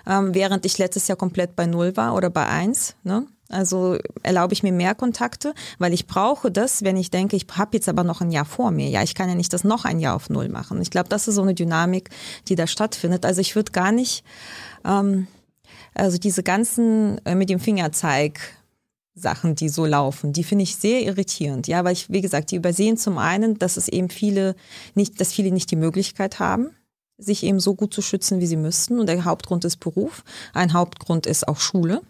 ähm, 0.07 0.33
während 0.33 0.65
ich 0.65 0.77
letztes 0.77 1.07
Jahr 1.07 1.17
komplett 1.17 1.55
bei 1.55 1.65
null 1.65 1.97
war 1.97 2.15
oder 2.15 2.29
bei 2.29 2.47
eins. 2.47 2.95
Ne? 3.03 3.27
Also 3.49 3.97
erlaube 4.23 4.53
ich 4.53 4.63
mir 4.63 4.71
mehr 4.71 4.95
Kontakte, 4.95 5.53
weil 5.77 5.93
ich 5.93 6.07
brauche 6.07 6.51
das, 6.51 6.83
wenn 6.83 6.97
ich 6.97 7.11
denke, 7.11 7.35
ich 7.35 7.45
habe 7.51 7.77
jetzt 7.77 7.87
aber 7.87 8.03
noch 8.03 8.21
ein 8.21 8.31
Jahr 8.31 8.45
vor 8.45 8.71
mir. 8.71 8.89
Ja, 8.89 9.03
ich 9.03 9.13
kann 9.13 9.29
ja 9.29 9.35
nicht 9.35 9.53
das 9.53 9.63
noch 9.63 9.85
ein 9.85 9.99
Jahr 9.99 10.15
auf 10.15 10.29
Null 10.29 10.49
machen. 10.49 10.81
Ich 10.81 10.89
glaube, 10.89 11.09
das 11.09 11.27
ist 11.27 11.35
so 11.35 11.43
eine 11.43 11.53
Dynamik, 11.53 12.09
die 12.47 12.55
da 12.55 12.65
stattfindet. 12.65 13.25
Also 13.25 13.41
ich 13.41 13.55
würde 13.55 13.71
gar 13.71 13.91
nicht 13.91 14.23
ähm, 14.83 15.27
also 15.95 16.17
diese 16.17 16.43
ganzen 16.43 17.19
äh, 17.25 17.35
mit 17.35 17.49
dem 17.49 17.59
Fingerzeig 17.59 18.39
Sachen, 19.15 19.55
die 19.55 19.69
so 19.69 19.85
laufen, 19.85 20.33
die 20.33 20.43
finde 20.43 20.63
ich 20.63 20.75
sehr 20.75 21.01
irritierend. 21.01 21.67
Ja, 21.67 21.83
weil 21.85 21.93
ich, 21.93 22.09
wie 22.09 22.21
gesagt, 22.21 22.51
die 22.51 22.57
übersehen 22.57 22.97
zum 22.97 23.17
einen, 23.17 23.57
dass 23.57 23.77
es 23.77 23.87
eben 23.87 24.09
viele 24.09 24.55
nicht, 24.93 25.19
dass 25.21 25.31
viele 25.31 25.51
nicht 25.51 25.71
die 25.71 25.77
Möglichkeit 25.77 26.39
haben, 26.39 26.71
sich 27.17 27.43
eben 27.43 27.61
so 27.61 27.75
gut 27.75 27.93
zu 27.93 28.01
schützen, 28.01 28.41
wie 28.41 28.47
sie 28.47 28.57
müssten. 28.57 28.99
Und 28.99 29.07
der 29.07 29.23
Hauptgrund 29.23 29.63
ist 29.63 29.77
Beruf. 29.77 30.23
Ein 30.53 30.73
Hauptgrund 30.73 31.25
ist 31.25 31.47
auch 31.47 31.59
Schule. 31.59 32.01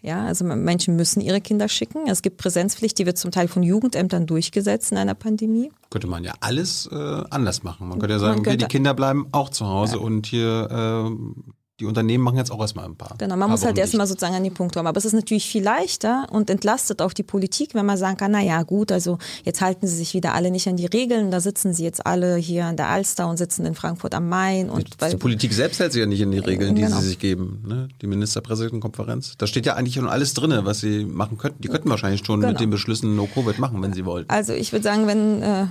Ja, 0.00 0.24
also 0.24 0.44
Menschen 0.44 0.96
müssen 0.96 1.20
ihre 1.20 1.42
Kinder 1.42 1.68
schicken. 1.68 2.08
Es 2.08 2.22
gibt 2.22 2.38
Präsenzpflicht, 2.38 2.98
die 2.98 3.06
wird 3.06 3.18
zum 3.18 3.30
Teil 3.30 3.46
von 3.46 3.62
Jugendämtern 3.62 4.26
durchgesetzt 4.26 4.92
in 4.92 4.98
einer 4.98 5.14
Pandemie. 5.14 5.70
Könnte 5.90 6.06
man 6.06 6.24
ja 6.24 6.32
alles 6.40 6.88
äh, 6.90 6.94
anders 7.30 7.62
machen. 7.62 7.86
Man 7.88 7.98
könnte 7.98 8.14
ja 8.14 8.18
sagen, 8.18 8.36
könnte, 8.36 8.50
okay, 8.50 8.56
die 8.56 8.64
Kinder 8.64 8.94
bleiben 8.94 9.28
auch 9.32 9.50
zu 9.50 9.66
Hause 9.66 9.96
ja. 9.96 10.02
und 10.02 10.26
hier 10.26 10.68
äh, 10.70 11.50
die 11.80 11.86
Unternehmen 11.86 12.22
machen 12.22 12.36
jetzt 12.36 12.52
auch 12.52 12.60
erstmal 12.60 12.84
ein 12.84 12.94
paar. 12.94 13.14
Genau, 13.16 13.36
man 13.36 13.50
muss 13.50 13.64
halt 13.64 13.78
erstmal 13.78 14.06
sozusagen 14.06 14.34
an 14.34 14.44
die 14.44 14.50
Punkte 14.50 14.78
kommen. 14.78 14.86
Aber 14.86 14.98
es 14.98 15.06
ist 15.06 15.14
natürlich 15.14 15.46
viel 15.46 15.62
leichter 15.62 16.26
und 16.30 16.50
entlastet 16.50 17.00
auch 17.00 17.14
die 17.14 17.22
Politik, 17.22 17.74
wenn 17.74 17.86
man 17.86 17.96
sagen 17.96 18.18
kann, 18.18 18.32
na 18.32 18.42
ja, 18.42 18.62
gut, 18.62 18.92
also 18.92 19.18
jetzt 19.44 19.62
halten 19.62 19.86
sie 19.86 19.96
sich 19.96 20.12
wieder 20.12 20.34
alle 20.34 20.50
nicht 20.50 20.68
an 20.68 20.76
die 20.76 20.84
Regeln, 20.84 21.30
da 21.30 21.40
sitzen 21.40 21.72
sie 21.72 21.82
jetzt 21.82 22.04
alle 22.04 22.36
hier 22.36 22.66
an 22.66 22.76
der 22.76 22.88
Alster 22.88 23.28
und 23.28 23.38
sitzen 23.38 23.64
in 23.64 23.74
Frankfurt 23.74 24.14
am 24.14 24.28
Main. 24.28 24.68
Und 24.68 25.02
die, 25.02 25.10
die 25.10 25.16
Politik 25.16 25.54
selbst 25.54 25.80
hält 25.80 25.92
sich 25.92 26.00
ja 26.00 26.06
nicht 26.06 26.22
an 26.22 26.30
die 26.30 26.38
Regeln, 26.38 26.74
die 26.74 26.82
genau. 26.82 26.98
sie 26.98 27.08
sich 27.08 27.18
geben. 27.18 27.64
Ne? 27.66 27.88
Die 28.02 28.06
Ministerpräsidentenkonferenz. 28.06 29.36
Da 29.38 29.46
steht 29.46 29.64
ja 29.64 29.74
eigentlich 29.74 29.94
schon 29.94 30.08
alles 30.08 30.34
drin, 30.34 30.52
was 30.64 30.80
sie 30.80 31.06
machen 31.06 31.38
könnten. 31.38 31.62
Die 31.62 31.68
könnten 31.68 31.88
wahrscheinlich 31.88 32.26
schon 32.26 32.40
genau. 32.40 32.52
mit 32.52 32.60
den 32.60 32.68
Beschlüssen 32.68 33.16
No-Covid 33.16 33.58
machen, 33.58 33.82
wenn 33.82 33.94
sie 33.94 34.04
wollten. 34.04 34.30
Also 34.30 34.52
ich 34.52 34.72
würde 34.72 34.82
sagen, 34.82 35.06
wenn... 35.06 35.42
Äh, 35.42 35.66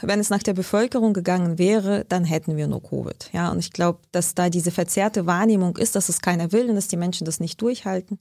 wenn 0.00 0.18
es 0.18 0.30
nach 0.30 0.42
der 0.42 0.54
Bevölkerung 0.54 1.12
gegangen 1.12 1.58
wäre, 1.58 2.06
dann 2.08 2.24
hätten 2.24 2.56
wir 2.56 2.66
nur 2.68 2.82
Covid. 2.82 3.30
Ja, 3.32 3.50
und 3.50 3.58
ich 3.58 3.72
glaube, 3.72 3.98
dass 4.12 4.34
da 4.34 4.48
diese 4.48 4.70
verzerrte 4.70 5.26
Wahrnehmung 5.26 5.76
ist, 5.76 5.94
dass 5.94 6.08
es 6.08 6.22
keiner 6.22 6.52
will 6.52 6.70
und 6.70 6.76
dass 6.76 6.88
die 6.88 6.96
Menschen 6.96 7.26
das 7.26 7.38
nicht 7.38 7.60
durchhalten, 7.60 8.18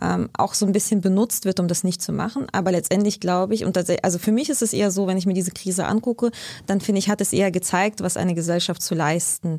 ähm, 0.00 0.30
auch 0.36 0.54
so 0.54 0.64
ein 0.64 0.72
bisschen 0.72 1.00
benutzt 1.00 1.44
wird, 1.44 1.58
um 1.58 1.66
das 1.66 1.82
nicht 1.82 2.02
zu 2.02 2.12
machen. 2.12 2.46
Aber 2.52 2.70
letztendlich 2.70 3.18
glaube 3.18 3.54
ich, 3.54 3.64
und 3.64 3.76
also 3.76 4.18
für 4.18 4.32
mich 4.32 4.48
ist 4.48 4.62
es 4.62 4.72
eher 4.72 4.92
so, 4.92 5.08
wenn 5.08 5.18
ich 5.18 5.26
mir 5.26 5.34
diese 5.34 5.50
Krise 5.50 5.86
angucke, 5.86 6.30
dann 6.66 6.80
finde 6.80 7.00
ich, 7.00 7.08
hat 7.08 7.20
es 7.20 7.32
eher 7.32 7.50
gezeigt, 7.50 8.00
was 8.00 8.16
eine 8.16 8.34
Gesellschaft 8.34 8.82
zu 8.82 8.94
leisten 8.94 9.58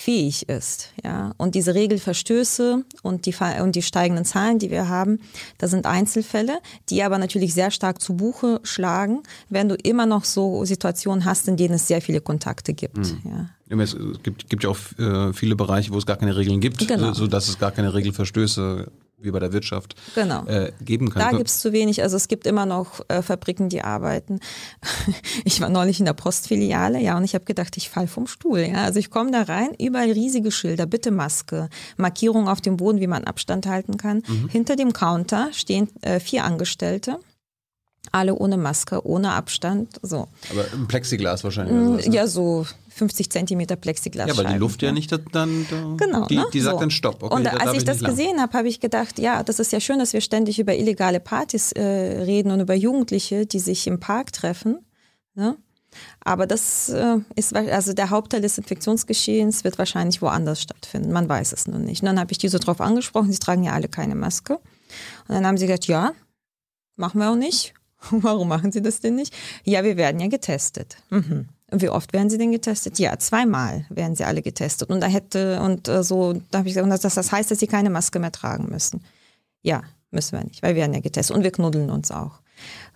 fähig 0.00 0.48
ist. 0.48 0.92
Ja? 1.02 1.34
Und 1.38 1.56
diese 1.56 1.74
Regelverstöße 1.74 2.84
und 3.02 3.26
die, 3.26 3.34
und 3.60 3.74
die 3.74 3.82
steigenden 3.82 4.24
Zahlen, 4.24 4.60
die 4.60 4.70
wir 4.70 4.88
haben, 4.88 5.18
da 5.58 5.66
sind 5.66 5.86
Einzelfälle, 5.86 6.60
die 6.88 7.02
aber 7.02 7.18
natürlich 7.18 7.52
sehr 7.52 7.72
stark 7.72 8.00
zu 8.00 8.16
Buche 8.16 8.60
schlagen, 8.62 9.24
wenn 9.48 9.68
du 9.68 9.74
immer 9.74 10.06
noch 10.06 10.24
so 10.24 10.64
Situationen 10.64 11.24
hast, 11.24 11.48
in 11.48 11.56
denen 11.56 11.74
es 11.74 11.88
sehr 11.88 12.00
viele 12.00 12.20
Kontakte 12.20 12.74
gibt. 12.74 12.96
Mhm. 12.96 13.50
Ja. 13.68 13.80
Es 13.82 13.96
gibt, 14.22 14.48
gibt 14.48 14.62
ja 14.62 14.70
auch 14.70 14.78
äh, 15.00 15.32
viele 15.32 15.56
Bereiche, 15.56 15.92
wo 15.92 15.98
es 15.98 16.06
gar 16.06 16.16
keine 16.16 16.36
Regeln 16.36 16.60
gibt, 16.60 16.86
genau. 16.86 17.12
so 17.12 17.26
dass 17.26 17.48
es 17.48 17.58
gar 17.58 17.72
keine 17.72 17.92
Regelverstöße 17.92 18.86
wie 19.20 19.30
bei 19.30 19.38
der 19.38 19.52
Wirtschaft 19.52 19.94
genau. 20.14 20.44
äh, 20.46 20.72
geben 20.80 21.10
kann. 21.10 21.30
Da 21.30 21.36
gibt 21.36 21.48
es 21.48 21.58
zu 21.58 21.72
wenig. 21.72 22.02
Also 22.02 22.16
es 22.16 22.28
gibt 22.28 22.46
immer 22.46 22.66
noch 22.66 23.00
äh, 23.08 23.22
Fabriken, 23.22 23.68
die 23.68 23.82
arbeiten. 23.82 24.40
Ich 25.44 25.60
war 25.60 25.68
neulich 25.68 25.98
in 25.98 26.04
der 26.04 26.12
Postfiliale, 26.12 27.00
ja, 27.00 27.16
und 27.16 27.24
ich 27.24 27.34
habe 27.34 27.44
gedacht, 27.44 27.76
ich 27.76 27.88
fall 27.88 28.06
vom 28.06 28.26
Stuhl. 28.26 28.60
Ja. 28.60 28.84
Also 28.84 28.98
ich 28.98 29.10
komme 29.10 29.30
da 29.30 29.42
rein, 29.42 29.70
überall 29.78 30.10
riesige 30.10 30.50
Schilder, 30.50 30.86
bitte 30.86 31.10
Maske, 31.10 31.68
Markierung 31.96 32.48
auf 32.48 32.60
dem 32.60 32.76
Boden, 32.76 33.00
wie 33.00 33.06
man 33.06 33.24
Abstand 33.24 33.66
halten 33.66 33.96
kann. 33.96 34.22
Mhm. 34.26 34.48
Hinter 34.48 34.76
dem 34.76 34.92
Counter 34.92 35.48
stehen 35.52 35.88
äh, 36.02 36.20
vier 36.20 36.44
Angestellte 36.44 37.18
alle 38.12 38.34
ohne 38.34 38.56
Maske, 38.56 39.06
ohne 39.06 39.32
Abstand, 39.32 40.00
so. 40.02 40.28
Aber 40.50 40.72
im 40.72 40.88
Plexiglas 40.88 41.44
wahrscheinlich. 41.44 42.08
Mm, 42.08 42.12
ja, 42.12 42.26
so 42.26 42.66
50 42.88 43.30
Zentimeter 43.30 43.76
Plexiglas. 43.76 44.28
Ja, 44.28 44.36
weil 44.36 44.52
die 44.52 44.58
Luft 44.58 44.82
ja 44.82 44.92
nicht 44.92 45.12
dann, 45.12 45.22
dann 45.32 45.96
genau, 45.96 46.26
die, 46.26 46.36
ne? 46.36 46.46
die 46.52 46.60
sagt 46.60 46.76
so. 46.76 46.80
dann 46.80 46.90
Stopp. 46.90 47.22
Okay, 47.22 47.34
und 47.34 47.44
da, 47.44 47.50
als 47.50 47.76
ich 47.76 47.84
das 47.84 48.00
gesehen 48.00 48.40
habe, 48.40 48.52
habe 48.56 48.68
ich 48.68 48.80
gedacht, 48.80 49.18
ja, 49.18 49.42
das 49.42 49.58
ist 49.58 49.72
ja 49.72 49.80
schön, 49.80 49.98
dass 49.98 50.12
wir 50.12 50.20
ständig 50.20 50.58
über 50.58 50.74
illegale 50.74 51.20
Partys 51.20 51.72
äh, 51.72 51.82
reden 51.82 52.50
und 52.50 52.60
über 52.60 52.74
Jugendliche, 52.74 53.46
die 53.46 53.60
sich 53.60 53.86
im 53.86 54.00
Park 54.00 54.32
treffen. 54.32 54.78
Ne? 55.34 55.56
Aber 56.20 56.46
das 56.46 56.88
äh, 56.88 57.18
ist, 57.36 57.54
also 57.54 57.92
der 57.92 58.10
Hauptteil 58.10 58.40
des 58.40 58.58
Infektionsgeschehens 58.58 59.64
wird 59.64 59.78
wahrscheinlich 59.78 60.20
woanders 60.20 60.60
stattfinden. 60.60 61.12
Man 61.12 61.28
weiß 61.28 61.52
es 61.52 61.66
nur 61.66 61.78
nicht. 61.78 62.02
Und 62.02 62.06
dann 62.06 62.20
habe 62.20 62.32
ich 62.32 62.38
die 62.38 62.48
so 62.48 62.58
drauf 62.58 62.80
angesprochen, 62.80 63.32
sie 63.32 63.38
tragen 63.38 63.62
ja 63.62 63.72
alle 63.72 63.88
keine 63.88 64.14
Maske. 64.14 64.54
Und 64.54 65.34
dann 65.34 65.46
haben 65.46 65.56
sie 65.56 65.66
gesagt, 65.66 65.86
ja, 65.86 66.12
machen 66.96 67.20
wir 67.20 67.30
auch 67.30 67.36
nicht. 67.36 67.74
Warum 68.10 68.48
machen 68.48 68.72
Sie 68.72 68.82
das 68.82 69.00
denn 69.00 69.14
nicht? 69.14 69.34
Ja, 69.64 69.84
wir 69.84 69.96
werden 69.96 70.20
ja 70.20 70.28
getestet. 70.28 70.98
Mhm. 71.10 71.48
Wie 71.70 71.90
oft 71.90 72.12
werden 72.12 72.30
Sie 72.30 72.38
denn 72.38 72.52
getestet? 72.52 72.98
Ja, 72.98 73.18
zweimal 73.18 73.84
werden 73.90 74.16
Sie 74.16 74.24
alle 74.24 74.40
getestet. 74.40 74.88
Und 74.88 75.00
da 75.00 75.06
hätte, 75.06 75.60
und 75.60 75.88
äh, 75.88 76.02
so, 76.02 76.34
da 76.50 76.58
habe 76.58 76.68
ich 76.68 76.74
gesagt, 76.74 77.04
das, 77.04 77.14
das 77.14 77.32
heißt, 77.32 77.50
dass 77.50 77.58
Sie 77.58 77.66
keine 77.66 77.90
Maske 77.90 78.18
mehr 78.18 78.32
tragen 78.32 78.68
müssen. 78.70 79.02
Ja, 79.62 79.82
müssen 80.10 80.38
wir 80.38 80.44
nicht, 80.44 80.62
weil 80.62 80.74
wir 80.74 80.82
werden 80.82 80.94
ja 80.94 81.00
getestet 81.00 81.36
und 81.36 81.42
wir 81.42 81.50
knuddeln 81.50 81.90
uns 81.90 82.10
auch. 82.10 82.40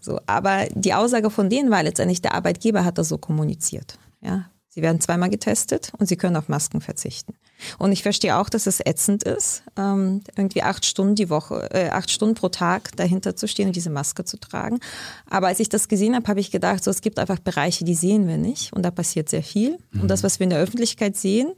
So, 0.00 0.18
aber 0.26 0.66
die 0.74 0.94
Aussage 0.94 1.30
von 1.30 1.50
denen 1.50 1.70
war 1.70 1.82
letztendlich, 1.82 2.22
der 2.22 2.34
Arbeitgeber 2.34 2.84
hat 2.84 2.98
das 2.98 3.08
so 3.08 3.18
kommuniziert. 3.18 3.98
Ja, 4.22 4.46
Sie 4.74 4.80
werden 4.80 5.02
zweimal 5.02 5.28
getestet 5.28 5.92
und 5.98 6.06
sie 6.06 6.16
können 6.16 6.36
auf 6.36 6.48
Masken 6.48 6.80
verzichten. 6.80 7.34
Und 7.78 7.92
ich 7.92 8.02
verstehe 8.02 8.36
auch, 8.36 8.48
dass 8.48 8.66
es 8.66 8.80
ätzend 8.80 9.22
ist, 9.22 9.62
ähm, 9.76 10.22
irgendwie 10.36 10.62
acht 10.62 10.84
Stunden 10.84 11.14
die 11.14 11.30
Woche, 11.30 11.68
äh, 11.72 11.90
acht 11.90 12.10
Stunden 12.10 12.34
pro 12.34 12.48
Tag 12.48 12.96
dahinter 12.96 13.36
zu 13.36 13.48
stehen 13.48 13.68
und 13.68 13.76
diese 13.76 13.90
Maske 13.90 14.24
zu 14.24 14.38
tragen. 14.38 14.80
Aber 15.28 15.48
als 15.48 15.60
ich 15.60 15.68
das 15.68 15.88
gesehen 15.88 16.14
habe, 16.14 16.26
habe 16.28 16.40
ich 16.40 16.50
gedacht, 16.50 16.82
so 16.84 16.90
es 16.90 17.00
gibt 17.00 17.18
einfach 17.18 17.38
Bereiche, 17.38 17.84
die 17.84 17.94
sehen 17.94 18.28
wir 18.28 18.36
nicht 18.36 18.72
und 18.72 18.82
da 18.82 18.90
passiert 18.90 19.28
sehr 19.28 19.42
viel. 19.42 19.78
Mhm. 19.92 20.02
Und 20.02 20.08
das, 20.08 20.22
was 20.22 20.38
wir 20.38 20.44
in 20.44 20.50
der 20.50 20.60
Öffentlichkeit 20.60 21.16
sehen, 21.16 21.52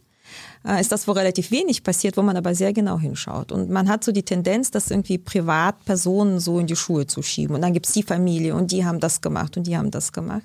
ist 0.65 0.93
das, 0.93 1.07
wo 1.07 1.13
relativ 1.13 1.51
wenig 1.51 1.83
passiert, 1.83 2.17
wo 2.17 2.23
man 2.23 2.39
aber 2.39 2.55
sehr 2.55 2.73
genau 2.73 2.99
hinschaut. 2.99 3.53
Und 3.53 3.69
man 3.69 3.89
hat 3.89 4.03
so 4.03 4.13
die 4.13 4.23
Tendenz, 4.23 4.71
das 4.71 4.91
irgendwie 4.91 5.19
Privatpersonen 5.19 6.41
so 6.41 6.59
in 6.59 6.67
die 6.67 6.77
Schuhe 6.77 7.07
zu 7.07 7.21
schieben. 7.21 7.55
Und 7.55 7.61
dann 7.61 7.75
gibt's 7.75 7.93
die 7.93 8.03
Familie 8.03 8.55
und 8.55 8.73
die 8.73 8.87
haben 8.87 8.99
das 8.99 9.21
gemacht 9.21 9.59
und 9.59 9.67
die 9.67 9.77
haben 9.77 9.91
das 9.91 10.13
gemacht. 10.13 10.45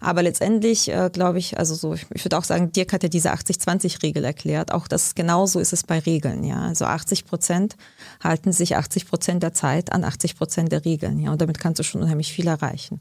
Aber 0.00 0.22
letztendlich 0.22 0.88
äh, 0.88 1.08
glaube 1.12 1.38
ich, 1.38 1.56
also 1.56 1.76
so, 1.76 1.94
ich, 1.94 2.04
ich 2.12 2.24
würde 2.24 2.36
auch 2.36 2.44
sagen, 2.44 2.72
Dirk 2.72 2.92
hat 2.92 3.04
ja 3.04 3.08
diese 3.08 3.32
80-20-Regel 3.32 4.24
erklärt. 4.24 4.72
Auch 4.72 4.88
das 4.88 5.14
genauso 5.14 5.60
ist 5.60 5.72
es 5.72 5.84
bei 5.84 6.00
Regeln. 6.00 6.42
Ja, 6.42 6.62
also 6.62 6.86
80 6.86 7.26
Prozent 7.26 7.76
halten 8.22 8.52
sich 8.52 8.76
80 8.76 9.06
Prozent 9.06 9.42
der 9.44 9.54
Zeit 9.54 9.92
an 9.92 10.02
80 10.02 10.36
Prozent 10.36 10.72
der 10.72 10.84
Regeln. 10.84 11.20
Ja, 11.20 11.30
und 11.30 11.40
damit 11.40 11.60
kannst 11.60 11.78
du 11.78 11.84
schon 11.84 12.02
unheimlich 12.02 12.32
viel 12.32 12.48
erreichen. 12.48 12.98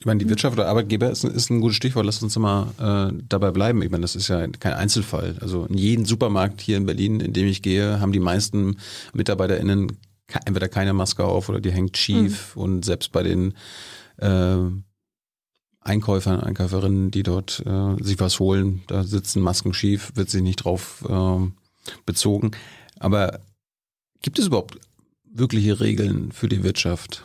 Ich 0.00 0.06
meine, 0.06 0.18
die 0.18 0.28
Wirtschaft 0.28 0.58
oder 0.58 0.68
Arbeitgeber 0.68 1.10
ist, 1.10 1.24
ist 1.24 1.50
ein 1.50 1.60
gutes 1.60 1.76
Stichwort. 1.76 2.04
Lass 2.04 2.22
uns 2.22 2.36
mal 2.36 2.72
äh, 2.78 3.22
dabei 3.28 3.52
bleiben. 3.52 3.80
Ich 3.82 3.90
meine, 3.90 4.02
das 4.02 4.16
ist 4.16 4.28
ja 4.28 4.46
kein 4.46 4.74
Einzelfall. 4.74 5.36
Also 5.40 5.66
in 5.66 5.78
jedem 5.78 6.04
Supermarkt 6.04 6.60
hier 6.60 6.76
in 6.76 6.86
Berlin, 6.86 7.20
in 7.20 7.32
dem 7.32 7.46
ich 7.46 7.62
gehe, 7.62 8.00
haben 8.00 8.12
die 8.12 8.20
meisten 8.20 8.78
MitarbeiterInnen 9.12 9.96
entweder 10.44 10.68
keine 10.68 10.92
Maske 10.92 11.24
auf 11.24 11.48
oder 11.48 11.60
die 11.60 11.70
hängt 11.70 11.96
schief. 11.96 12.54
Mhm. 12.56 12.62
Und 12.62 12.84
selbst 12.84 13.12
bei 13.12 13.22
den 13.22 13.54
äh, 14.18 14.58
Einkäufern, 15.80 16.40
Einkäuferinnen, 16.40 17.10
die 17.10 17.22
dort 17.22 17.62
äh, 17.66 18.02
sich 18.02 18.18
was 18.18 18.40
holen, 18.40 18.82
da 18.86 19.04
sitzen 19.04 19.42
Masken 19.42 19.74
schief, 19.74 20.12
wird 20.14 20.30
sich 20.30 20.42
nicht 20.42 20.64
drauf 20.64 21.04
äh, 21.08 21.46
bezogen. 22.06 22.52
Aber 22.98 23.40
gibt 24.22 24.38
es 24.38 24.46
überhaupt 24.46 24.78
wirkliche 25.24 25.80
Regeln 25.80 26.32
für 26.32 26.48
die 26.48 26.62
Wirtschaft? 26.62 27.22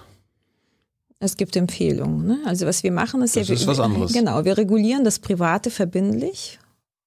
Es 1.19 1.35
gibt 1.35 1.55
Empfehlungen. 1.55 2.25
Ne? 2.25 2.39
Also 2.45 2.65
was 2.65 2.83
wir 2.83 2.91
machen 2.91 3.21
ist 3.21 3.35
das 3.35 3.47
ja, 3.47 3.53
ist 3.53 3.67
was 3.67 3.79
anderes. 3.79 4.13
genau, 4.13 4.45
wir 4.45 4.57
regulieren 4.57 5.03
das 5.03 5.19
Private 5.19 5.69
verbindlich 5.69 6.59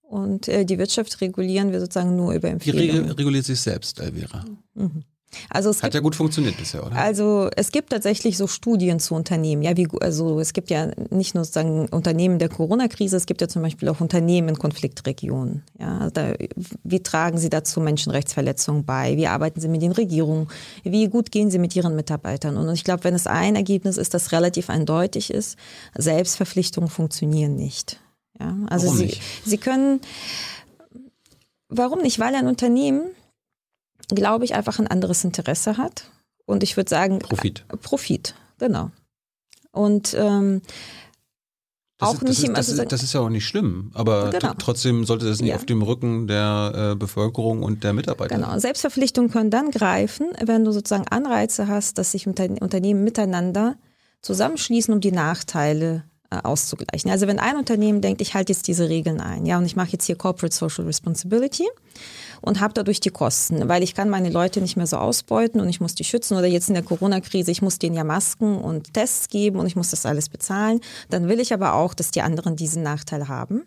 und 0.02 0.48
äh, 0.48 0.64
die 0.64 0.78
Wirtschaft 0.78 1.20
regulieren 1.20 1.72
wir 1.72 1.80
sozusagen 1.80 2.14
nur 2.16 2.34
über 2.34 2.48
Empfehlungen. 2.48 3.04
Die 3.04 3.10
reguliert 3.12 3.46
sich 3.46 3.60
selbst, 3.60 3.98
Elvira. 4.00 4.44
Mhm. 4.74 5.04
Also 5.48 5.70
es 5.70 5.78
Hat 5.78 5.84
gibt, 5.84 5.94
ja 5.94 6.00
gut 6.00 6.14
funktioniert 6.14 6.56
bisher, 6.56 6.86
oder? 6.86 6.96
Also 6.96 7.48
es 7.56 7.72
gibt 7.72 7.90
tatsächlich 7.90 8.36
so 8.36 8.46
Studien 8.46 9.00
zu 9.00 9.14
Unternehmen. 9.14 9.62
Ja, 9.62 9.76
wie, 9.76 9.88
also 10.00 10.40
es 10.40 10.52
gibt 10.52 10.70
ja 10.70 10.90
nicht 11.10 11.34
nur 11.34 11.44
sozusagen 11.44 11.88
Unternehmen 11.88 12.38
der 12.38 12.48
Corona-Krise, 12.48 13.16
es 13.16 13.26
gibt 13.26 13.40
ja 13.40 13.48
zum 13.48 13.62
Beispiel 13.62 13.88
auch 13.88 14.00
Unternehmen 14.00 14.50
in 14.50 14.58
Konfliktregionen. 14.58 15.62
Ja, 15.78 16.10
da, 16.10 16.34
wie 16.84 17.02
tragen 17.02 17.38
sie 17.38 17.50
dazu 17.50 17.80
Menschenrechtsverletzungen 17.80 18.84
bei? 18.84 19.16
Wie 19.16 19.26
arbeiten 19.26 19.60
sie 19.60 19.68
mit 19.68 19.82
den 19.82 19.92
Regierungen? 19.92 20.48
Wie 20.84 21.08
gut 21.08 21.30
gehen 21.30 21.50
sie 21.50 21.58
mit 21.58 21.74
ihren 21.76 21.96
Mitarbeitern? 21.96 22.56
Und 22.56 22.72
ich 22.74 22.84
glaube, 22.84 23.04
wenn 23.04 23.14
es 23.14 23.26
ein 23.26 23.56
Ergebnis 23.56 23.96
ist, 23.96 24.14
das 24.14 24.32
relativ 24.32 24.70
eindeutig 24.70 25.32
ist, 25.32 25.56
Selbstverpflichtungen 25.96 26.90
funktionieren 26.90 27.56
nicht. 27.56 28.00
Ja, 28.38 28.56
also 28.68 28.86
warum 28.86 28.98
sie, 28.98 29.06
nicht? 29.06 29.22
sie 29.44 29.58
können, 29.58 30.00
warum 31.68 32.00
nicht? 32.00 32.18
Weil 32.18 32.34
ein 32.34 32.46
Unternehmen 32.46 33.02
glaube 34.14 34.44
ich, 34.44 34.54
einfach 34.54 34.78
ein 34.78 34.86
anderes 34.86 35.24
Interesse 35.24 35.76
hat. 35.76 36.10
Und 36.46 36.62
ich 36.62 36.76
würde 36.76 36.90
sagen. 36.90 37.18
Profit. 37.20 37.64
Profit, 37.82 38.34
genau. 38.58 38.90
Und 39.70 40.14
ähm, 40.18 40.60
das 41.98 42.08
auch 42.08 42.14
ist, 42.16 42.22
nicht 42.22 42.30
das 42.30 42.38
ist, 42.38 42.44
immer. 42.44 42.54
das, 42.56 42.68
Also, 42.70 42.82
ist, 42.82 42.92
das 42.92 43.02
ist 43.04 43.12
ja 43.12 43.20
auch 43.20 43.28
nicht 43.28 43.46
schlimm, 43.46 43.90
aber 43.94 44.30
Genau. 44.30 44.54
trotzdem 44.58 45.04
sollte 45.04 45.24
das 45.26 45.40
nicht 45.40 45.50
Ja. 45.50 45.56
auf 45.56 45.64
dem 45.66 45.82
Rücken 45.82 46.26
der 46.26 46.90
äh, 46.92 46.96
Bevölkerung 46.96 47.62
und 47.62 47.84
der 47.84 47.92
Mitarbeiter. 47.92 48.34
Genau. 48.34 48.58
Selbstverpflichtungen 48.58 49.30
können 49.30 49.50
dann 49.50 49.70
greifen, 49.70 50.26
wenn 50.44 50.64
du 50.64 50.72
sozusagen 50.72 51.06
Anreize 51.08 51.68
hast, 51.68 51.98
dass 51.98 52.12
sich 52.12 52.26
Unter- 52.26 52.50
Unternehmen 52.60 53.04
miteinander 53.04 53.76
zusammenschließen, 54.20 54.92
um 54.92 55.00
die 55.00 55.12
Nachteile 55.12 56.04
äh, 56.30 56.36
auszugleichen. 56.42 57.10
Also 57.10 57.26
wenn 57.28 57.38
ein 57.38 57.56
Unternehmen 57.56 58.00
denkt, 58.00 58.20
ich 58.20 58.34
halte 58.34 58.52
jetzt 58.52 58.66
diese 58.66 58.88
Regeln 58.88 59.20
ein, 59.20 59.46
ja, 59.46 59.58
und 59.58 59.64
ich 59.64 59.76
mache 59.76 59.90
jetzt 59.92 60.04
hier 60.06 60.16
Corporate 60.16 60.54
Social 60.54 60.84
Responsibility 60.84 61.68
und 62.42 62.60
habe 62.60 62.74
dadurch 62.74 63.00
die 63.00 63.10
Kosten, 63.10 63.68
weil 63.68 63.82
ich 63.82 63.94
kann 63.94 64.10
meine 64.10 64.30
Leute 64.30 64.60
nicht 64.60 64.76
mehr 64.76 64.86
so 64.86 64.98
ausbeuten 64.98 65.60
und 65.60 65.68
ich 65.68 65.80
muss 65.80 65.94
die 65.94 66.04
schützen 66.04 66.36
oder 66.36 66.46
jetzt 66.46 66.68
in 66.68 66.74
der 66.74 66.82
Corona-Krise, 66.82 67.50
ich 67.50 67.62
muss 67.62 67.78
denen 67.78 67.96
ja 67.96 68.04
Masken 68.04 68.58
und 68.58 68.92
Tests 68.92 69.28
geben 69.28 69.58
und 69.58 69.66
ich 69.66 69.76
muss 69.76 69.90
das 69.90 70.04
alles 70.04 70.28
bezahlen, 70.28 70.80
dann 71.08 71.28
will 71.28 71.40
ich 71.40 71.54
aber 71.54 71.74
auch, 71.74 71.94
dass 71.94 72.10
die 72.10 72.22
anderen 72.22 72.56
diesen 72.56 72.82
Nachteil 72.82 73.28
haben. 73.28 73.62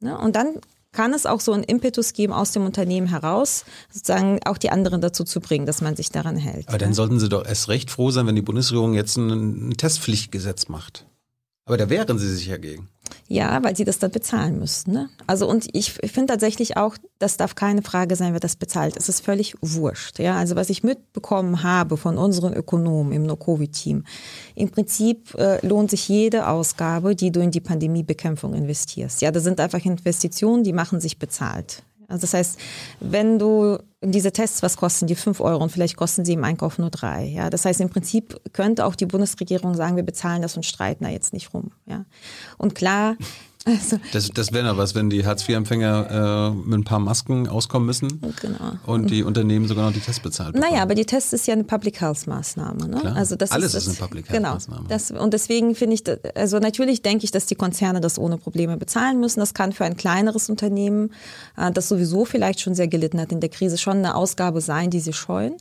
Ne? 0.00 0.16
Und 0.18 0.36
dann 0.36 0.60
kann 0.92 1.12
es 1.12 1.26
auch 1.26 1.40
so 1.40 1.52
einen 1.52 1.64
Impetus 1.64 2.14
geben 2.14 2.32
aus 2.32 2.52
dem 2.52 2.64
Unternehmen 2.64 3.06
heraus, 3.06 3.64
sozusagen 3.92 4.40
auch 4.46 4.56
die 4.56 4.70
anderen 4.70 5.02
dazu 5.02 5.24
zu 5.24 5.40
bringen, 5.40 5.66
dass 5.66 5.82
man 5.82 5.94
sich 5.94 6.10
daran 6.10 6.36
hält. 6.36 6.68
Aber 6.68 6.78
dann 6.78 6.90
ja. 6.90 6.94
sollten 6.94 7.20
sie 7.20 7.28
doch 7.28 7.44
erst 7.44 7.68
recht 7.68 7.90
froh 7.90 8.10
sein, 8.10 8.26
wenn 8.26 8.34
die 8.34 8.42
Bundesregierung 8.42 8.94
jetzt 8.94 9.16
ein, 9.16 9.68
ein 9.68 9.76
Testpflichtgesetz 9.76 10.68
macht. 10.68 11.04
Aber 11.66 11.76
da 11.76 11.90
wehren 11.90 12.18
sie 12.18 12.34
sich 12.34 12.46
ja 12.46 12.56
gegen. 12.56 12.88
Ja, 13.28 13.62
weil 13.62 13.76
sie 13.76 13.84
das 13.84 13.98
dann 13.98 14.10
bezahlen 14.10 14.58
müssten. 14.58 14.92
Ne? 14.92 15.08
Also 15.26 15.48
und 15.48 15.68
ich 15.72 15.92
finde 15.92 16.32
tatsächlich 16.32 16.76
auch, 16.76 16.96
das 17.18 17.36
darf 17.36 17.54
keine 17.54 17.82
Frage 17.82 18.14
sein, 18.14 18.32
wer 18.32 18.40
das 18.40 18.56
bezahlt. 18.56 18.96
Es 18.96 19.08
ist 19.08 19.24
völlig 19.24 19.56
wurscht. 19.60 20.18
Ja, 20.18 20.36
also 20.36 20.54
was 20.54 20.70
ich 20.70 20.84
mitbekommen 20.84 21.62
habe 21.62 21.96
von 21.96 22.18
unseren 22.18 22.54
Ökonomen 22.54 23.12
im 23.12 23.24
No-Covid-Team, 23.24 24.04
im 24.54 24.70
Prinzip 24.70 25.34
äh, 25.34 25.64
lohnt 25.66 25.90
sich 25.90 26.08
jede 26.08 26.46
Ausgabe, 26.48 27.16
die 27.16 27.32
du 27.32 27.40
in 27.40 27.50
die 27.50 27.60
Pandemiebekämpfung 27.60 28.54
investierst. 28.54 29.22
Ja, 29.22 29.32
das 29.32 29.42
sind 29.42 29.60
einfach 29.60 29.84
Investitionen, 29.84 30.62
die 30.62 30.72
machen 30.72 31.00
sich 31.00 31.18
bezahlt. 31.18 31.82
Also 32.08 32.22
das 32.22 32.34
heißt, 32.34 32.58
wenn 33.00 33.38
du 33.38 33.78
diese 34.12 34.32
Tests, 34.32 34.62
was 34.62 34.76
kosten 34.76 35.06
die? 35.06 35.14
Fünf 35.14 35.40
Euro 35.40 35.62
und 35.62 35.70
vielleicht 35.70 35.96
kosten 35.96 36.24
sie 36.24 36.34
im 36.34 36.44
Einkauf 36.44 36.78
nur 36.78 36.90
drei. 36.90 37.24
Ja, 37.24 37.50
das 37.50 37.64
heißt, 37.64 37.80
im 37.80 37.90
Prinzip 37.90 38.40
könnte 38.52 38.84
auch 38.84 38.94
die 38.94 39.06
Bundesregierung 39.06 39.74
sagen, 39.74 39.96
wir 39.96 40.02
bezahlen 40.02 40.42
das 40.42 40.56
und 40.56 40.64
streiten 40.64 41.04
da 41.04 41.10
jetzt 41.10 41.32
nicht 41.32 41.52
rum. 41.52 41.70
Ja, 41.86 42.04
und 42.58 42.74
klar, 42.74 43.16
also, 43.66 43.98
das 44.12 44.28
das 44.28 44.52
wäre 44.52 44.64
noch 44.64 44.78
was, 44.78 44.94
wenn 44.94 45.10
die 45.10 45.26
Hartz-IV-Empfänger 45.26 46.52
äh, 46.54 46.68
mit 46.68 46.78
ein 46.78 46.84
paar 46.84 47.00
Masken 47.00 47.48
auskommen 47.48 47.84
müssen 47.86 48.20
genau. 48.40 48.78
und 48.86 49.10
die 49.10 49.24
Unternehmen 49.24 49.66
sogar 49.66 49.86
noch 49.86 49.92
die 49.92 50.00
Tests 50.00 50.20
bezahlt 50.20 50.52
bekommen. 50.52 50.70
Naja, 50.70 50.82
aber 50.82 50.94
die 50.94 51.04
Tests 51.04 51.32
ist 51.32 51.46
ja 51.48 51.54
eine 51.54 51.64
Public 51.64 52.00
Health 52.00 52.26
Maßnahme. 52.28 52.88
Ne? 52.88 53.00
Klar. 53.00 53.16
Also 53.16 53.34
das 53.34 53.50
Alles 53.50 53.66
ist, 53.66 53.74
das, 53.74 53.86
ist 53.86 54.00
eine 54.00 54.08
Public 54.08 54.28
Health 54.28 54.38
genau, 54.38 54.54
Maßnahme. 54.54 54.86
Das, 54.88 55.10
und 55.10 55.34
deswegen 55.34 55.74
finde 55.74 55.94
ich, 55.94 56.04
also 56.36 56.60
natürlich 56.60 57.02
denke 57.02 57.24
ich, 57.24 57.32
dass 57.32 57.46
die 57.46 57.56
Konzerne 57.56 58.00
das 58.00 58.18
ohne 58.18 58.38
Probleme 58.38 58.76
bezahlen 58.76 59.18
müssen. 59.18 59.40
Das 59.40 59.52
kann 59.52 59.72
für 59.72 59.84
ein 59.84 59.96
kleineres 59.96 60.48
Unternehmen, 60.48 61.10
äh, 61.56 61.72
das 61.72 61.88
sowieso 61.88 62.24
vielleicht 62.24 62.60
schon 62.60 62.76
sehr 62.76 62.88
gelitten 62.88 63.20
hat 63.20 63.32
in 63.32 63.40
der 63.40 63.50
Krise, 63.50 63.78
schon 63.78 63.98
eine 63.98 64.14
Ausgabe 64.14 64.60
sein, 64.60 64.90
die 64.90 65.00
sie 65.00 65.12
scheuen. 65.12 65.56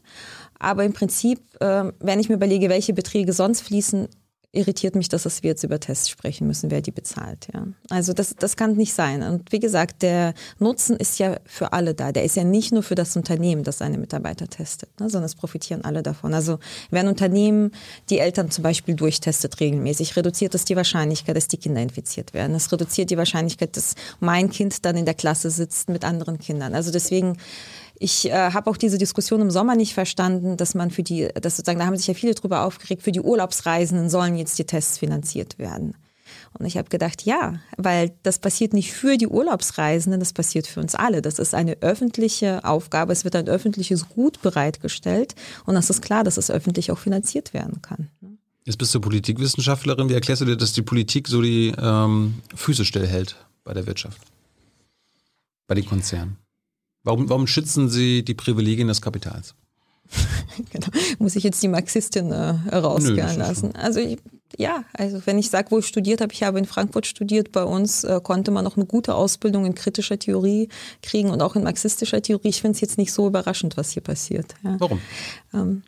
Aber 0.59 0.83
im 0.83 0.93
Prinzip, 0.93 1.39
äh, 1.59 1.91
wenn 1.99 2.19
ich 2.19 2.29
mir 2.29 2.35
überlege, 2.35 2.69
welche 2.69 2.93
Beträge 2.93 3.33
sonst 3.33 3.61
fließen, 3.61 4.07
irritiert 4.55 4.95
mich, 4.95 5.09
dass 5.09 5.43
wir 5.43 5.49
jetzt 5.49 5.63
über 5.63 5.79
Tests 5.79 6.09
sprechen 6.09 6.47
müssen, 6.47 6.71
wer 6.71 6.81
die 6.81 6.91
bezahlt. 6.91 7.47
Ja. 7.53 7.67
Also 7.89 8.13
das, 8.13 8.35
das 8.37 8.55
kann 8.55 8.75
nicht 8.75 8.93
sein. 8.93 9.23
Und 9.23 9.51
wie 9.51 9.59
gesagt, 9.59 10.01
der 10.01 10.33
Nutzen 10.59 10.97
ist 10.97 11.19
ja 11.19 11.37
für 11.45 11.73
alle 11.73 11.93
da. 11.93 12.11
Der 12.11 12.23
ist 12.23 12.35
ja 12.35 12.43
nicht 12.43 12.71
nur 12.71 12.83
für 12.83 12.95
das 12.95 13.15
Unternehmen, 13.15 13.63
das 13.63 13.79
seine 13.79 13.97
Mitarbeiter 13.97 14.47
testet, 14.47 14.89
ne, 14.99 15.09
sondern 15.09 15.25
es 15.25 15.35
profitieren 15.35 15.83
alle 15.83 16.03
davon. 16.03 16.33
Also 16.33 16.59
wenn 16.89 17.07
Unternehmen 17.07 17.71
die 18.09 18.19
Eltern 18.19 18.51
zum 18.51 18.63
Beispiel 18.63 18.95
durchtestet 18.95 19.59
regelmäßig, 19.59 20.15
reduziert 20.15 20.53
das 20.53 20.65
die 20.65 20.75
Wahrscheinlichkeit, 20.75 21.35
dass 21.35 21.47
die 21.47 21.57
Kinder 21.57 21.81
infiziert 21.81 22.33
werden. 22.33 22.55
Es 22.55 22.71
reduziert 22.71 23.09
die 23.09 23.17
Wahrscheinlichkeit, 23.17 23.75
dass 23.77 23.95
mein 24.19 24.49
Kind 24.49 24.85
dann 24.85 24.95
in 24.95 25.05
der 25.05 25.13
Klasse 25.13 25.49
sitzt 25.49 25.89
mit 25.89 26.05
anderen 26.05 26.39
Kindern. 26.39 26.75
Also 26.75 26.91
deswegen 26.91 27.37
ich 27.99 28.29
äh, 28.29 28.51
habe 28.51 28.69
auch 28.69 28.77
diese 28.77 28.97
Diskussion 28.97 29.41
im 29.41 29.51
Sommer 29.51 29.75
nicht 29.75 29.93
verstanden, 29.93 30.58
dass 30.58 30.75
man 30.75 30.91
für 30.91 31.03
die, 31.03 31.29
dass 31.41 31.58
sozusagen, 31.58 31.79
da 31.79 31.86
haben 31.86 31.97
sich 31.97 32.08
ja 32.08 32.13
viele 32.13 32.36
drüber 32.36 32.63
aufgeregt, 32.63 33.03
für 33.03 33.12
die 33.12 33.21
Urlaubsreisenden 33.21 34.10
sollen 34.10 34.36
jetzt 34.36 34.60
die 34.60 34.65
Tests 34.65 34.97
finanziert 34.97 35.58
werden. 35.58 35.95
Und 36.58 36.65
ich 36.65 36.77
habe 36.77 36.89
gedacht, 36.89 37.23
ja, 37.23 37.60
weil 37.77 38.13
das 38.23 38.39
passiert 38.39 38.73
nicht 38.73 38.93
für 38.93 39.17
die 39.17 39.27
Urlaubsreisenden, 39.27 40.19
das 40.19 40.34
passiert 40.34 40.67
für 40.67 40.79
uns 40.79 40.95
alle. 40.95 41.21
Das 41.21 41.38
ist 41.38 41.53
eine 41.53 41.77
öffentliche 41.81 42.63
Aufgabe, 42.63 43.12
es 43.12 43.23
wird 43.23 43.36
ein 43.36 43.47
öffentliches 43.47 44.10
Gut 44.10 44.41
bereitgestellt 44.41 45.36
und 45.65 45.75
das 45.75 45.89
ist 45.89 46.01
klar, 46.01 46.23
dass 46.23 46.38
es 46.38 46.49
öffentlich 46.49 46.91
auch 46.91 46.97
finanziert 46.97 47.53
werden 47.53 47.81
kann. 47.81 48.10
Jetzt 48.63 48.77
bist 48.77 48.95
du 48.95 48.99
Politikwissenschaftlerin. 48.99 50.10
Wie 50.10 50.13
erklärst 50.13 50.41
du 50.41 50.45
dir, 50.45 50.55
dass 50.55 50.73
die 50.73 50.81
Politik 50.81 51.27
so 51.27 51.41
die 51.41 51.73
ähm, 51.77 52.41
Füße 52.55 52.84
stillhält 52.84 53.36
bei 53.63 53.73
der 53.73 53.86
Wirtschaft, 53.86 54.21
bei 55.67 55.75
den 55.75 55.86
Konzernen? 55.86 56.38
Warum, 57.05 57.29
warum 57.29 57.47
schützen 57.47 57.87
Sie 57.87 58.25
die 58.25 58.33
Privilegien 58.33 58.87
des 58.87 59.01
Kapitals? 59.01 59.55
genau. 60.71 60.87
Muss 61.19 61.35
ich 61.35 61.43
jetzt 61.43 61.61
die 61.63 61.67
Marxistin 61.67 62.31
äh, 62.31 62.75
rausgehen 62.75 63.37
lassen? 63.37 63.75
Also 63.75 63.99
ich, 63.99 64.17
ja, 64.57 64.83
also 64.93 65.21
wenn 65.25 65.37
ich 65.37 65.49
sage, 65.49 65.71
wo 65.71 65.79
ich 65.79 65.85
studiert 65.85 66.21
habe, 66.21 66.33
ich 66.33 66.43
habe 66.43 66.59
in 66.59 66.65
Frankfurt 66.65 67.05
studiert, 67.05 67.51
bei 67.51 67.63
uns 67.63 68.03
äh, 68.03 68.19
konnte 68.21 68.51
man 68.51 68.63
noch 68.63 68.75
eine 68.75 68.85
gute 68.85 69.15
Ausbildung 69.15 69.65
in 69.65 69.75
kritischer 69.75 70.17
Theorie 70.17 70.69
kriegen 71.01 71.29
und 71.29 71.41
auch 71.41 71.55
in 71.55 71.63
marxistischer 71.63 72.21
Theorie. 72.21 72.49
Ich 72.49 72.61
finde 72.61 72.75
es 72.75 72.81
jetzt 72.81 72.97
nicht 72.97 73.13
so 73.13 73.27
überraschend, 73.27 73.77
was 73.77 73.91
hier 73.91 74.03
passiert. 74.03 74.55
Ja. 74.63 74.75
Warum? 74.79 74.99
Ähm, 75.53 75.83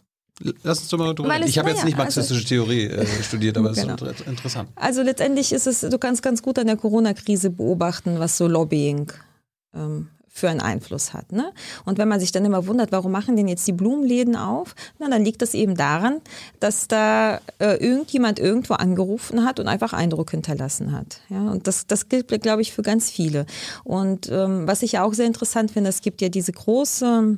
Lass 0.62 0.80
uns 0.82 0.90
doch 0.90 1.00
mal 1.00 1.16
drüber 1.16 1.34
reden. 1.34 1.48
Ich 1.48 1.58
habe 1.58 1.70
jetzt 1.72 1.84
nicht 1.84 1.98
marxistische 1.98 2.42
also, 2.42 2.48
Theorie 2.48 2.86
äh, 2.86 3.08
studiert, 3.24 3.58
aber 3.58 3.72
es 3.72 3.78
genau. 3.78 3.96
ist 3.96 4.22
interessant. 4.22 4.70
Also 4.76 5.02
letztendlich 5.02 5.52
ist 5.52 5.66
es, 5.66 5.82
du 5.82 5.98
kannst 5.98 6.22
ganz 6.22 6.44
gut 6.44 6.60
an 6.60 6.68
der 6.68 6.78
Corona-Krise 6.78 7.50
beobachten, 7.50 8.20
was 8.20 8.38
so 8.38 8.48
Lobbying 8.48 9.12
ähm, 9.74 10.10
für 10.38 10.50
einen 10.50 10.62
Einfluss 10.62 11.14
hat. 11.14 11.32
Ne? 11.32 11.52
Und 11.86 11.98
wenn 11.98 12.08
man 12.08 12.20
sich 12.20 12.32
dann 12.32 12.46
immer 12.46 12.68
wundert, 12.68 12.92
warum 12.92 13.12
machen 13.12 13.36
denn 13.36 13.48
jetzt 13.48 13.68
die 13.68 13.74
Blumenläden 13.74 14.36
auf, 14.36 14.76
na, 15.00 15.10
dann 15.10 15.24
liegt 15.24 15.42
das 15.42 15.54
eben 15.54 15.76
daran, 15.76 16.22
dass 16.60 16.88
da 16.88 17.42
äh, 17.60 17.76
irgendjemand 17.78 18.38
irgendwo 18.38 18.76
angerufen 18.76 19.44
hat 19.44 19.60
und 19.60 19.68
einfach 19.68 19.94
Eindruck 19.94 20.32
hinterlassen 20.32 20.92
hat. 20.92 21.22
Ja? 21.30 21.50
Und 21.50 21.66
das, 21.66 21.88
das 21.88 22.08
gilt, 22.08 22.28
glaube 22.42 22.62
ich, 22.62 22.72
für 22.72 22.84
ganz 22.84 23.10
viele. 23.10 23.46
Und 23.84 24.30
ähm, 24.32 24.68
was 24.68 24.84
ich 24.84 24.94
ja 24.94 25.04
auch 25.04 25.14
sehr 25.14 25.26
interessant 25.26 25.72
finde, 25.72 25.90
es 25.90 26.02
gibt 26.02 26.22
ja 26.22 26.30
diese 26.30 26.52
große 26.52 27.38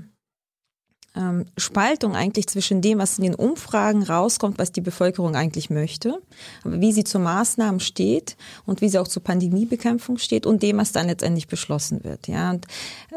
ähm, 1.20 1.46
Spaltung 1.58 2.16
eigentlich 2.16 2.48
zwischen 2.48 2.82
dem, 2.82 3.00
was 3.00 3.18
in 3.18 3.26
den 3.26 3.36
Umfragen 3.36 4.04
rauskommt, 4.04 4.58
was 4.58 4.72
die 4.72 4.82
Bevölkerung 4.82 5.36
eigentlich 5.36 5.70
möchte, 5.70 6.20
wie 6.64 6.94
sie 6.94 7.04
zu 7.04 7.20
Maßnahmen 7.20 7.80
steht 7.80 8.38
und 8.66 8.82
wie 8.82 8.90
sie 8.90 8.98
auch 9.00 9.08
zur 9.08 9.24
Pandemiebekämpfung 9.24 10.18
steht 10.18 10.46
und 10.46 10.64
dem, 10.64 10.78
was 10.78 10.92
dann 10.92 11.08
letztendlich 11.08 11.48
beschlossen 11.48 12.04
wird. 12.04 12.28
Ja, 12.28 12.52
und, 12.52 12.66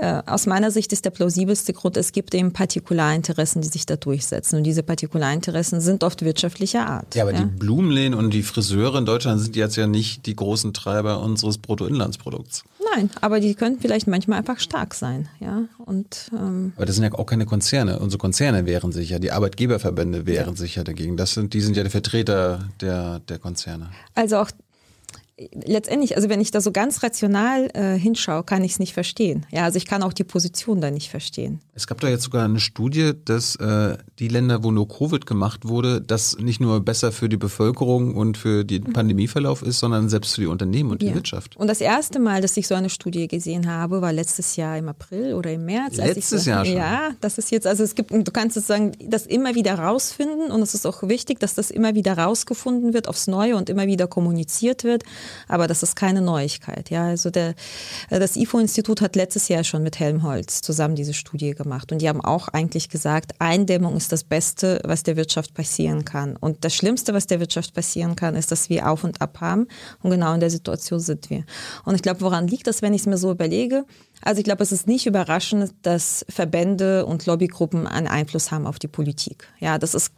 äh, 0.00 0.22
aus 0.26 0.46
meiner 0.46 0.70
Sicht 0.70 0.92
ist 0.92 1.04
der 1.04 1.10
plausibelste 1.10 1.72
Grund, 1.72 1.96
es 1.96 2.12
gibt 2.12 2.34
eben 2.34 2.52
Partikularinteressen, 2.52 3.62
die 3.62 3.68
sich 3.68 3.86
da 3.86 3.96
durchsetzen 3.96 4.56
und 4.56 4.64
diese 4.64 4.82
Partikularinteressen 4.82 5.80
sind 5.80 6.02
oft 6.02 6.22
wirtschaftlicher 6.22 6.86
Art. 6.86 7.14
Ja, 7.14 7.22
aber 7.22 7.32
ja? 7.32 7.40
die 7.40 7.44
Blumenläden 7.44 8.14
und 8.14 8.30
die 8.30 8.42
Friseure 8.42 8.98
in 8.98 9.06
Deutschland 9.06 9.40
sind 9.40 9.54
jetzt 9.54 9.76
ja 9.76 9.86
nicht 9.86 10.26
die 10.26 10.34
großen 10.34 10.74
Treiber 10.74 11.20
unseres 11.20 11.58
Bruttoinlandsprodukts. 11.58 12.64
Nein, 12.94 13.10
aber 13.20 13.40
die 13.40 13.54
können 13.54 13.78
vielleicht 13.80 14.06
manchmal 14.06 14.38
einfach 14.38 14.58
stark 14.58 14.94
sein, 14.94 15.28
ja. 15.40 15.64
Und 15.78 16.30
ähm, 16.32 16.72
aber 16.76 16.86
das 16.86 16.96
sind 16.96 17.04
ja 17.04 17.12
auch 17.12 17.26
keine 17.26 17.46
Konzerne. 17.46 17.98
Unsere 17.98 18.18
Konzerne 18.18 18.66
wehren 18.66 18.92
sich 18.92 19.10
ja, 19.10 19.18
die 19.18 19.30
Arbeitgeberverbände 19.30 20.26
wehren 20.26 20.54
ja. 20.54 20.56
sich 20.56 20.76
ja 20.76 20.84
dagegen. 20.84 21.16
Das 21.16 21.34
sind, 21.34 21.54
die 21.54 21.60
sind 21.60 21.76
ja 21.76 21.84
die 21.84 21.90
Vertreter 21.90 22.68
der, 22.80 23.20
der 23.20 23.38
Konzerne. 23.38 23.90
Also 24.14 24.38
auch 24.38 24.50
letztendlich, 25.52 26.16
also 26.16 26.28
wenn 26.28 26.40
ich 26.40 26.50
da 26.50 26.60
so 26.60 26.72
ganz 26.72 27.02
rational 27.02 27.68
äh, 27.74 27.98
hinschaue, 27.98 28.44
kann 28.44 28.64
ich 28.64 28.72
es 28.72 28.78
nicht 28.78 28.92
verstehen. 28.92 29.46
Ja, 29.50 29.64
also 29.64 29.76
ich 29.76 29.86
kann 29.86 30.02
auch 30.02 30.12
die 30.12 30.24
Position 30.24 30.80
da 30.80 30.90
nicht 30.90 31.10
verstehen. 31.10 31.60
Es 31.74 31.86
gab 31.86 32.00
da 32.00 32.08
jetzt 32.08 32.24
sogar 32.24 32.44
eine 32.44 32.60
Studie, 32.60 33.12
dass 33.24 33.56
äh, 33.56 33.96
die 34.18 34.28
Länder, 34.28 34.62
wo 34.62 34.70
nur 34.70 34.88
Covid 34.88 35.26
gemacht 35.26 35.66
wurde, 35.66 36.00
das 36.00 36.36
nicht 36.38 36.60
nur 36.60 36.80
besser 36.80 37.12
für 37.12 37.28
die 37.28 37.36
Bevölkerung 37.36 38.14
und 38.14 38.36
für 38.36 38.64
den 38.64 38.84
mhm. 38.84 38.92
Pandemieverlauf 38.92 39.62
ist, 39.62 39.78
sondern 39.78 40.08
selbst 40.08 40.34
für 40.34 40.42
die 40.42 40.46
Unternehmen 40.46 40.90
und 40.90 41.02
ja. 41.02 41.08
die 41.08 41.14
Wirtschaft. 41.14 41.56
Und 41.56 41.68
das 41.68 41.80
erste 41.80 42.18
Mal, 42.18 42.42
dass 42.42 42.56
ich 42.56 42.66
so 42.66 42.74
eine 42.74 42.90
Studie 42.90 43.28
gesehen 43.28 43.70
habe, 43.70 44.02
war 44.02 44.12
letztes 44.12 44.56
Jahr 44.56 44.76
im 44.76 44.88
April 44.88 45.34
oder 45.34 45.52
im 45.52 45.64
März. 45.64 45.96
Letztes 45.96 46.44
so, 46.44 46.50
Jahr 46.50 46.64
schon. 46.64 46.76
Ja, 46.76 47.10
das 47.20 47.38
ist 47.38 47.50
jetzt, 47.50 47.66
also 47.66 47.82
es 47.82 47.94
gibt, 47.94 48.10
du 48.10 48.32
kannst 48.32 48.54
sozusagen 48.54 48.92
das 49.04 49.26
immer 49.26 49.54
wieder 49.54 49.74
rausfinden 49.74 50.50
und 50.50 50.62
es 50.62 50.74
ist 50.74 50.86
auch 50.86 51.02
wichtig, 51.04 51.40
dass 51.40 51.54
das 51.54 51.70
immer 51.70 51.94
wieder 51.94 52.18
rausgefunden 52.18 52.94
wird 52.94 53.08
aufs 53.08 53.26
Neue 53.26 53.56
und 53.56 53.70
immer 53.70 53.86
wieder 53.86 54.06
kommuniziert 54.06 54.84
wird. 54.84 55.04
Aber 55.48 55.66
das 55.66 55.82
ist 55.82 55.96
keine 55.96 56.20
Neuigkeit. 56.20 56.90
Ja, 56.90 57.06
also 57.06 57.30
der, 57.30 57.54
das 58.10 58.36
IFO-Institut 58.36 59.00
hat 59.00 59.16
letztes 59.16 59.48
Jahr 59.48 59.64
schon 59.64 59.82
mit 59.82 59.98
Helmholtz 59.98 60.60
zusammen 60.62 60.94
diese 60.94 61.14
Studie 61.14 61.52
gemacht. 61.52 61.92
Und 61.92 62.02
die 62.02 62.08
haben 62.08 62.20
auch 62.20 62.48
eigentlich 62.48 62.88
gesagt, 62.88 63.32
Eindämmung 63.38 63.96
ist 63.96 64.12
das 64.12 64.24
Beste, 64.24 64.80
was 64.84 65.02
der 65.02 65.16
Wirtschaft 65.16 65.54
passieren 65.54 66.04
kann. 66.04 66.36
Und 66.36 66.64
das 66.64 66.74
Schlimmste, 66.74 67.14
was 67.14 67.26
der 67.26 67.40
Wirtschaft 67.40 67.74
passieren 67.74 68.16
kann, 68.16 68.36
ist, 68.36 68.50
dass 68.50 68.68
wir 68.68 68.90
auf 68.90 69.04
und 69.04 69.20
ab 69.20 69.40
haben. 69.40 69.68
Und 70.02 70.10
genau 70.10 70.34
in 70.34 70.40
der 70.40 70.50
Situation 70.50 71.00
sind 71.00 71.30
wir. 71.30 71.44
Und 71.84 71.94
ich 71.94 72.02
glaube, 72.02 72.20
woran 72.20 72.48
liegt 72.48 72.66
das, 72.66 72.82
wenn 72.82 72.94
ich 72.94 73.02
es 73.02 73.06
mir 73.06 73.18
so 73.18 73.30
überlege? 73.30 73.84
Also 74.22 74.38
ich 74.38 74.44
glaube, 74.44 74.62
es 74.62 74.72
ist 74.72 74.86
nicht 74.86 75.06
überraschend, 75.06 75.74
dass 75.82 76.24
Verbände 76.28 77.06
und 77.06 77.26
Lobbygruppen 77.26 77.86
einen 77.86 78.06
Einfluss 78.06 78.50
haben 78.50 78.66
auf 78.66 78.78
die 78.78 78.88
Politik. 78.88 79.48
Ja, 79.58 79.78
das 79.78 79.94
ist 79.94 80.12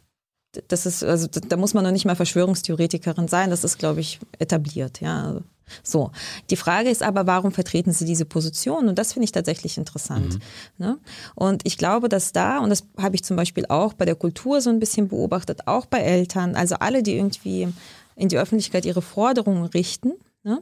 das 0.67 0.85
ist, 0.85 1.03
also 1.03 1.27
da 1.27 1.57
muss 1.57 1.73
man 1.73 1.83
noch 1.83 1.91
nicht 1.91 2.05
mal 2.05 2.15
Verschwörungstheoretikerin 2.15 3.27
sein, 3.27 3.49
das 3.49 3.63
ist, 3.63 3.77
glaube 3.77 3.99
ich, 4.01 4.19
etabliert, 4.39 5.01
ja. 5.01 5.39
So. 5.83 6.11
Die 6.49 6.55
Frage 6.55 6.89
ist 6.89 7.01
aber, 7.01 7.25
warum 7.27 7.51
vertreten 7.51 7.91
sie 7.91 8.05
diese 8.05 8.25
Position? 8.25 8.87
Und 8.87 8.99
das 8.99 9.13
finde 9.13 9.25
ich 9.25 9.31
tatsächlich 9.31 9.77
interessant. 9.77 10.35
Mhm. 10.35 10.39
Ne? 10.77 10.97
Und 11.33 11.65
ich 11.65 11.77
glaube, 11.77 12.07
dass 12.09 12.33
da, 12.33 12.59
und 12.59 12.69
das 12.69 12.83
habe 12.99 13.15
ich 13.15 13.23
zum 13.23 13.35
Beispiel 13.35 13.65
auch 13.67 13.93
bei 13.93 14.05
der 14.05 14.15
Kultur 14.15 14.61
so 14.61 14.69
ein 14.69 14.79
bisschen 14.79 15.07
beobachtet, 15.07 15.67
auch 15.67 15.85
bei 15.85 15.99
Eltern, 15.99 16.55
also 16.55 16.75
alle, 16.75 17.03
die 17.03 17.15
irgendwie 17.15 17.67
in 18.15 18.29
die 18.29 18.37
Öffentlichkeit 18.37 18.85
ihre 18.85 19.01
Forderungen 19.01 19.65
richten, 19.65 20.13
ne, 20.43 20.61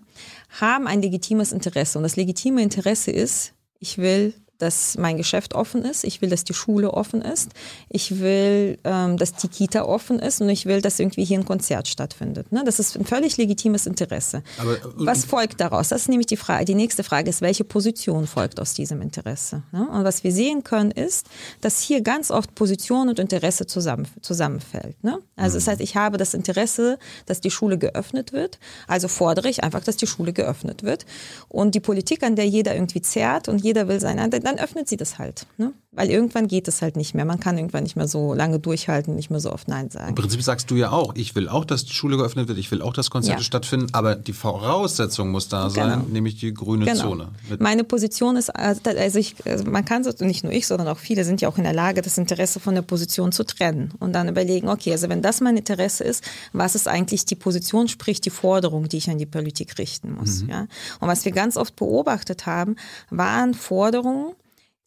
haben 0.62 0.88
ein 0.88 1.02
legitimes 1.02 1.52
Interesse. 1.52 2.00
Und 2.00 2.04
das 2.04 2.16
legitime 2.16 2.62
Interesse 2.62 3.12
ist, 3.12 3.54
ich 3.80 3.98
will 3.98 4.34
dass 4.64 4.98
mein 4.98 5.18
Geschäft 5.18 5.54
offen 5.54 5.84
ist, 5.84 6.04
ich 6.04 6.22
will, 6.22 6.30
dass 6.30 6.44
die 6.44 6.54
Schule 6.54 6.94
offen 6.94 7.22
ist, 7.22 7.52
ich 7.90 8.20
will, 8.20 8.80
ähm, 8.84 9.18
dass 9.18 9.34
die 9.36 9.48
Kita 9.48 9.84
offen 9.84 10.20
ist 10.20 10.42
und 10.42 10.50
ich 10.50 10.66
will, 10.66 10.82
dass 10.82 11.00
irgendwie 11.00 11.26
hier 11.26 11.38
ein 11.38 11.46
Konzert 11.46 11.88
stattfindet. 11.88 12.52
Ne? 12.52 12.64
Das 12.66 12.80
ist 12.80 12.98
ein 12.98 13.06
völlig 13.06 13.38
legitimes 13.38 13.86
Interesse. 13.86 14.44
Aber, 14.58 14.74
äh, 14.74 14.80
was 14.96 15.26
folgt 15.26 15.60
daraus? 15.60 15.90
Das 15.90 16.04
ist 16.04 16.10
nämlich 16.10 16.28
die 16.28 16.38
Frage. 16.38 16.66
Die 16.66 16.76
nächste 16.76 17.04
Frage 17.04 17.30
ist, 17.30 17.42
welche 17.42 17.64
Position 17.64 18.26
folgt 18.26 18.60
aus 18.60 18.74
diesem 18.74 19.02
Interesse? 19.02 19.64
Ne? 19.72 19.88
Und 19.88 20.04
was 20.04 20.24
wir 20.24 20.32
sehen 20.32 20.64
können, 20.64 20.92
ist, 20.92 21.28
dass 21.62 21.82
hier 21.82 22.02
ganz 22.02 22.32
oft 22.32 22.56
Position 22.56 23.10
und 23.10 23.20
Interesse 23.20 23.68
zusammen, 23.68 24.08
zusammenfällt. 24.22 25.04
Ne? 25.04 25.20
Also 25.36 25.56
mhm. 25.56 25.60
das 25.60 25.68
heißt, 25.68 25.82
ich 25.82 25.96
habe 25.96 26.18
das 26.18 26.34
Interesse, 26.34 26.98
dass 27.26 27.42
die 27.42 27.52
Schule 27.52 27.78
geöffnet 27.78 28.34
wird, 28.34 28.60
also 28.88 29.08
fordere 29.08 29.50
ich 29.50 29.64
einfach, 29.64 29.84
dass 29.84 29.98
die 29.98 30.08
Schule 30.08 30.34
geöffnet 30.34 30.84
wird. 30.84 31.06
Und 31.50 31.76
die 31.76 31.80
Politik, 31.80 32.24
an 32.24 32.36
der 32.36 32.48
jeder 32.48 32.74
irgendwie 32.74 33.02
zerrt 33.02 33.50
und 33.50 33.60
jeder 33.60 33.88
will 33.88 34.00
sein, 34.00 34.18
dann 34.32 34.53
öffnet 34.58 34.88
sie 34.88 34.98
das 34.98 35.18
halt. 35.20 35.46
Ne? 35.58 35.74
weil 35.96 36.10
irgendwann 36.10 36.48
geht 36.48 36.68
es 36.68 36.82
halt 36.82 36.98
nicht 36.98 37.14
mehr. 37.14 37.26
Man 37.26 37.40
kann 37.40 37.58
irgendwann 37.58 37.84
nicht 37.84 37.96
mehr 37.96 38.08
so 38.08 38.34
lange 38.34 38.60
durchhalten, 38.60 39.16
nicht 39.16 39.30
mehr 39.30 39.40
so 39.40 39.52
oft 39.52 39.68
Nein 39.68 39.90
sagen. 39.90 40.10
Im 40.10 40.16
Prinzip 40.16 40.42
sagst 40.42 40.72
du 40.72 40.76
ja 40.76 40.92
auch, 40.92 41.16
ich 41.16 41.36
will 41.36 41.48
auch, 41.48 41.66
dass 41.66 41.86
die 41.86 41.94
Schule 41.94 42.18
geöffnet 42.18 42.48
wird, 42.48 42.58
ich 42.58 42.72
will 42.72 42.82
auch, 42.82 42.94
dass 42.94 43.12
Konzerte 43.12 43.42
ja. 43.42 43.44
stattfinden, 43.44 43.88
aber 43.94 44.16
die 44.16 44.34
Voraussetzung 44.34 45.30
muss 45.30 45.50
da 45.50 45.70
sein, 45.70 46.00
genau. 46.00 46.12
nämlich 46.12 46.40
die 46.40 46.54
grüne 46.54 46.86
genau. 46.86 47.02
Zone. 47.02 47.28
Meine 47.60 47.84
Position 47.84 48.38
ist, 48.38 48.50
also 48.50 49.20
ich, 49.20 49.36
also 49.46 49.66
man 49.66 49.86
kann 49.86 50.04
so, 50.04 50.12
nicht 50.26 50.44
nur 50.44 50.52
ich, 50.52 50.66
sondern 50.66 50.88
auch 50.88 50.98
viele 50.98 51.24
sind 51.26 51.42
ja 51.42 51.50
auch 51.50 51.58
in 51.58 51.64
der 51.64 51.74
Lage, 51.74 52.02
das 52.02 52.18
Interesse 52.18 52.60
von 52.60 52.74
der 52.74 52.82
Position 52.82 53.32
zu 53.32 53.44
trennen 53.44 53.94
und 54.00 54.14
dann 54.14 54.28
überlegen, 54.28 54.70
okay, 54.70 54.92
also 54.92 55.10
wenn 55.10 55.22
das 55.22 55.42
mein 55.42 55.58
Interesse 55.58 56.04
ist, 56.04 56.24
was 56.54 56.76
ist 56.76 56.88
eigentlich 56.88 57.26
die 57.26 57.36
Position, 57.36 57.88
sprich 57.88 58.20
die 58.20 58.32
Forderung, 58.32 58.90
die 58.90 58.98
ich 58.98 59.10
an 59.10 59.20
die 59.20 59.26
Politik 59.26 59.78
richten 59.78 60.14
muss. 60.14 60.42
Mhm. 60.42 60.50
Ja? 60.50 60.62
Und 61.00 61.08
was 61.08 61.24
wir 61.24 61.32
ganz 61.32 61.56
oft 61.56 61.76
beobachtet 61.76 62.48
haben, 62.48 62.78
waren 63.12 63.54
Forderungen, 63.54 64.34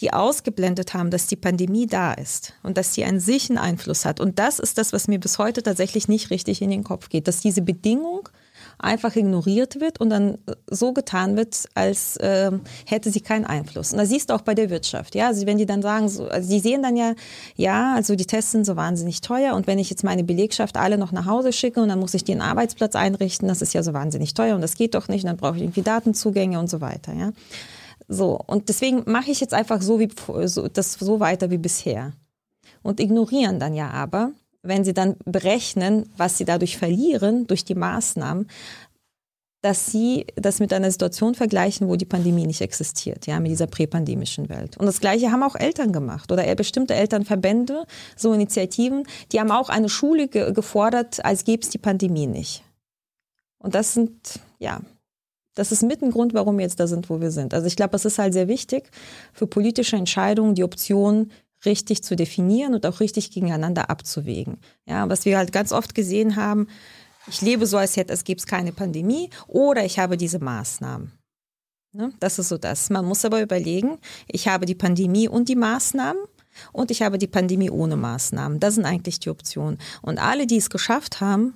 die 0.00 0.12
ausgeblendet 0.12 0.92
haben, 0.92 1.10
dass 1.10 1.26
die 1.26 1.36
Pandemie 1.36 1.86
da 1.86 2.12
ist 2.12 2.52
und 2.62 2.76
dass 2.76 2.92
sie 2.92 3.04
an 3.04 3.18
sich 3.18 3.48
einen 3.48 3.58
Einfluss 3.58 4.04
hat. 4.04 4.20
Und 4.20 4.38
das 4.38 4.58
ist 4.58 4.76
das, 4.76 4.92
was 4.92 5.08
mir 5.08 5.18
bis 5.18 5.38
heute 5.38 5.62
tatsächlich 5.62 6.06
nicht 6.06 6.30
richtig 6.30 6.60
in 6.60 6.70
den 6.70 6.84
Kopf 6.84 7.08
geht, 7.08 7.28
dass 7.28 7.40
diese 7.40 7.62
Bedingung 7.62 8.28
einfach 8.78 9.16
ignoriert 9.16 9.80
wird 9.80 10.00
und 10.00 10.10
dann 10.10 10.38
so 10.66 10.92
getan 10.92 11.36
wird, 11.36 11.66
als 11.74 12.16
äh, 12.18 12.50
hätte 12.84 13.10
sie 13.10 13.20
keinen 13.20 13.46
Einfluss. 13.46 13.92
Und 13.92 13.98
das 13.98 14.10
siehst 14.10 14.28
du 14.28 14.34
auch 14.34 14.42
bei 14.42 14.54
der 14.54 14.68
Wirtschaft. 14.68 15.14
Ja, 15.14 15.28
also 15.28 15.46
wenn 15.46 15.56
die 15.56 15.66
dann 15.66 15.80
sagen, 15.80 16.08
so, 16.08 16.28
also 16.28 16.48
die 16.48 16.60
sehen 16.60 16.82
dann 16.82 16.96
ja, 16.96 17.14
ja, 17.54 17.94
also 17.94 18.16
die 18.16 18.26
Tests 18.26 18.52
sind 18.52 18.66
so 18.66 18.76
wahnsinnig 18.76 19.22
teuer 19.22 19.54
und 19.54 19.66
wenn 19.66 19.78
ich 19.78 19.88
jetzt 19.88 20.04
meine 20.04 20.24
Belegschaft 20.24 20.76
alle 20.76 20.98
noch 20.98 21.12
nach 21.12 21.26
Hause 21.26 21.52
schicke 21.52 21.80
und 21.80 21.88
dann 21.88 22.00
muss 22.00 22.14
ich 22.14 22.24
den 22.24 22.42
Arbeitsplatz 22.42 22.94
einrichten, 22.96 23.48
das 23.48 23.62
ist 23.62 23.72
ja 23.72 23.82
so 23.82 23.94
wahnsinnig 23.94 24.34
teuer 24.34 24.54
und 24.54 24.60
das 24.60 24.74
geht 24.74 24.94
doch 24.94 25.08
nicht 25.08 25.24
und 25.24 25.28
dann 25.28 25.36
brauche 25.38 25.56
ich 25.56 25.62
irgendwie 25.62 25.82
Datenzugänge 25.82 26.58
und 26.58 26.68
so 26.68 26.80
weiter. 26.82 27.14
Ja. 27.14 27.32
So, 28.08 28.38
und 28.46 28.68
deswegen 28.68 29.02
mache 29.06 29.30
ich 29.30 29.40
jetzt 29.40 29.54
einfach 29.54 29.82
so 29.82 29.98
wie 29.98 30.08
so, 30.46 30.68
das 30.68 30.92
so 30.92 31.20
weiter 31.20 31.50
wie 31.50 31.58
bisher. 31.58 32.12
Und 32.82 33.00
ignorieren 33.00 33.58
dann 33.58 33.74
ja 33.74 33.90
aber, 33.90 34.32
wenn 34.62 34.84
sie 34.84 34.94
dann 34.94 35.16
berechnen, 35.24 36.08
was 36.16 36.38
sie 36.38 36.44
dadurch 36.44 36.76
verlieren 36.76 37.46
durch 37.46 37.64
die 37.64 37.74
Maßnahmen, 37.74 38.48
dass 39.62 39.86
sie 39.86 40.26
das 40.36 40.60
mit 40.60 40.72
einer 40.72 40.90
Situation 40.90 41.34
vergleichen, 41.34 41.88
wo 41.88 41.96
die 41.96 42.04
Pandemie 42.04 42.46
nicht 42.46 42.60
existiert, 42.60 43.26
ja, 43.26 43.40
mit 43.40 43.50
dieser 43.50 43.66
präpandemischen 43.66 44.48
Welt. 44.48 44.76
Und 44.76 44.86
das 44.86 45.00
Gleiche 45.00 45.32
haben 45.32 45.42
auch 45.42 45.56
Eltern 45.56 45.92
gemacht 45.92 46.30
oder 46.30 46.54
bestimmte 46.54 46.94
Elternverbände, 46.94 47.84
so 48.14 48.32
Initiativen, 48.32 49.04
die 49.32 49.40
haben 49.40 49.50
auch 49.50 49.68
eine 49.68 49.88
Schule 49.88 50.28
ge 50.28 50.52
gefordert, 50.52 51.24
als 51.24 51.42
gäbe 51.42 51.62
es 51.62 51.70
die 51.70 51.78
Pandemie 51.78 52.28
nicht. 52.28 52.62
Und 53.58 53.74
das 53.74 53.94
sind, 53.94 54.38
ja, 54.60 54.80
das 55.56 55.72
ist 55.72 55.82
mit 55.82 56.02
ein 56.02 56.12
Grund, 56.12 56.34
warum 56.34 56.58
wir 56.58 56.64
jetzt 56.64 56.78
da 56.78 56.86
sind, 56.86 57.10
wo 57.10 57.20
wir 57.20 57.32
sind. 57.32 57.54
Also 57.54 57.66
ich 57.66 57.74
glaube, 57.74 57.96
es 57.96 58.04
ist 58.04 58.18
halt 58.18 58.32
sehr 58.34 58.46
wichtig 58.46 58.90
für 59.32 59.46
politische 59.46 59.96
Entscheidungen, 59.96 60.54
die 60.54 60.62
Optionen 60.62 61.32
richtig 61.64 62.04
zu 62.04 62.14
definieren 62.14 62.74
und 62.74 62.86
auch 62.86 63.00
richtig 63.00 63.30
gegeneinander 63.30 63.90
abzuwägen. 63.90 64.58
Ja, 64.86 65.08
was 65.08 65.24
wir 65.24 65.38
halt 65.38 65.52
ganz 65.52 65.72
oft 65.72 65.94
gesehen 65.94 66.36
haben, 66.36 66.68
ich 67.26 67.40
lebe 67.40 67.66
so, 67.66 67.78
als 67.78 67.96
hätte 67.96 68.12
es 68.12 68.22
gäbe 68.22 68.40
keine 68.42 68.72
Pandemie 68.72 69.30
oder 69.48 69.84
ich 69.84 69.98
habe 69.98 70.16
diese 70.16 70.38
Maßnahmen. 70.38 71.10
Ne? 71.92 72.12
Das 72.20 72.38
ist 72.38 72.50
so 72.50 72.58
das. 72.58 72.90
Man 72.90 73.06
muss 73.06 73.24
aber 73.24 73.40
überlegen, 73.40 73.98
ich 74.28 74.48
habe 74.48 74.66
die 74.66 74.74
Pandemie 74.74 75.26
und 75.26 75.48
die 75.48 75.56
Maßnahmen 75.56 76.22
und 76.72 76.90
ich 76.90 77.02
habe 77.02 77.18
die 77.18 77.26
Pandemie 77.26 77.70
ohne 77.70 77.96
Maßnahmen. 77.96 78.60
Das 78.60 78.74
sind 78.74 78.84
eigentlich 78.84 79.18
die 79.20 79.30
Optionen. 79.30 79.78
Und 80.02 80.18
alle, 80.18 80.46
die 80.46 80.58
es 80.58 80.70
geschafft 80.70 81.20
haben, 81.20 81.54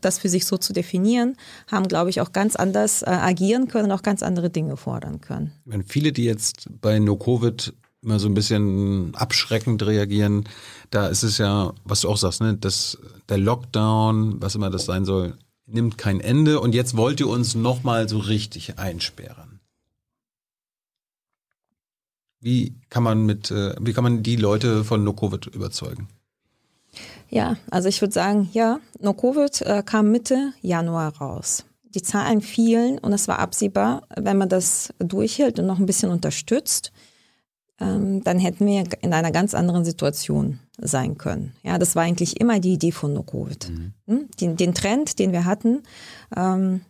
das 0.00 0.18
für 0.18 0.28
sich 0.28 0.46
so 0.46 0.56
zu 0.56 0.72
definieren, 0.72 1.36
haben, 1.70 1.88
glaube 1.88 2.10
ich, 2.10 2.20
auch 2.20 2.32
ganz 2.32 2.56
anders 2.56 3.02
äh, 3.02 3.06
agieren 3.06 3.68
können 3.68 3.86
und 3.86 3.92
auch 3.92 4.02
ganz 4.02 4.22
andere 4.22 4.50
Dinge 4.50 4.76
fordern 4.76 5.20
können. 5.20 5.52
Wenn 5.64 5.84
viele, 5.84 6.12
die 6.12 6.24
jetzt 6.24 6.68
bei 6.80 6.98
No-Covid 6.98 7.72
immer 8.02 8.18
so 8.18 8.28
ein 8.28 8.34
bisschen 8.34 9.14
abschreckend 9.14 9.84
reagieren, 9.84 10.48
da 10.90 11.08
ist 11.08 11.22
es 11.22 11.38
ja, 11.38 11.72
was 11.84 12.02
du 12.02 12.08
auch 12.08 12.16
sagst, 12.16 12.40
ne, 12.40 12.54
dass 12.54 12.98
der 13.28 13.38
Lockdown, 13.38 14.40
was 14.40 14.54
immer 14.54 14.70
das 14.70 14.86
sein 14.86 15.04
soll, 15.04 15.36
nimmt 15.66 15.98
kein 15.98 16.20
Ende 16.20 16.60
und 16.60 16.74
jetzt 16.74 16.96
wollt 16.96 17.20
ihr 17.20 17.28
uns 17.28 17.54
nochmal 17.54 18.08
so 18.08 18.18
richtig 18.18 18.78
einsperren. 18.78 19.60
Wie 22.40 22.74
kann 22.88 23.02
man 23.02 23.26
mit, 23.26 23.50
äh, 23.50 23.74
wie 23.80 23.92
kann 23.92 24.04
man 24.04 24.22
die 24.22 24.36
Leute 24.36 24.82
von 24.82 25.04
No-Covid 25.04 25.46
überzeugen? 25.48 26.08
Ja, 27.30 27.56
also 27.70 27.88
ich 27.88 28.00
würde 28.00 28.12
sagen, 28.12 28.48
ja, 28.52 28.80
No-Covid 29.00 29.62
äh, 29.62 29.82
kam 29.84 30.10
Mitte 30.10 30.52
Januar 30.60 31.16
raus. 31.16 31.64
Die 31.94 32.02
Zahlen 32.02 32.40
fielen 32.40 32.98
und 32.98 33.12
es 33.12 33.28
war 33.28 33.38
absehbar, 33.38 34.02
wenn 34.16 34.36
man 34.36 34.48
das 34.48 34.92
durchhält 34.98 35.58
und 35.58 35.66
noch 35.66 35.78
ein 35.78 35.86
bisschen 35.86 36.10
unterstützt, 36.10 36.92
ähm, 37.80 38.22
dann 38.22 38.38
hätten 38.38 38.66
wir 38.66 38.84
in 39.00 39.12
einer 39.12 39.32
ganz 39.32 39.54
anderen 39.54 39.84
Situation 39.84 40.58
sein 40.78 41.18
können. 41.18 41.54
Ja, 41.62 41.78
das 41.78 41.96
war 41.96 42.02
eigentlich 42.02 42.40
immer 42.40 42.60
die 42.60 42.74
Idee 42.74 42.92
von 42.92 43.12
No-Covid. 43.12 43.70
Mhm. 43.70 43.92
Hm? 44.06 44.28
Den, 44.40 44.56
den, 44.56 44.74
Trend, 44.74 45.18
den 45.18 45.32
wir 45.32 45.44
hatten, 45.44 45.82
ähm, 46.36 46.82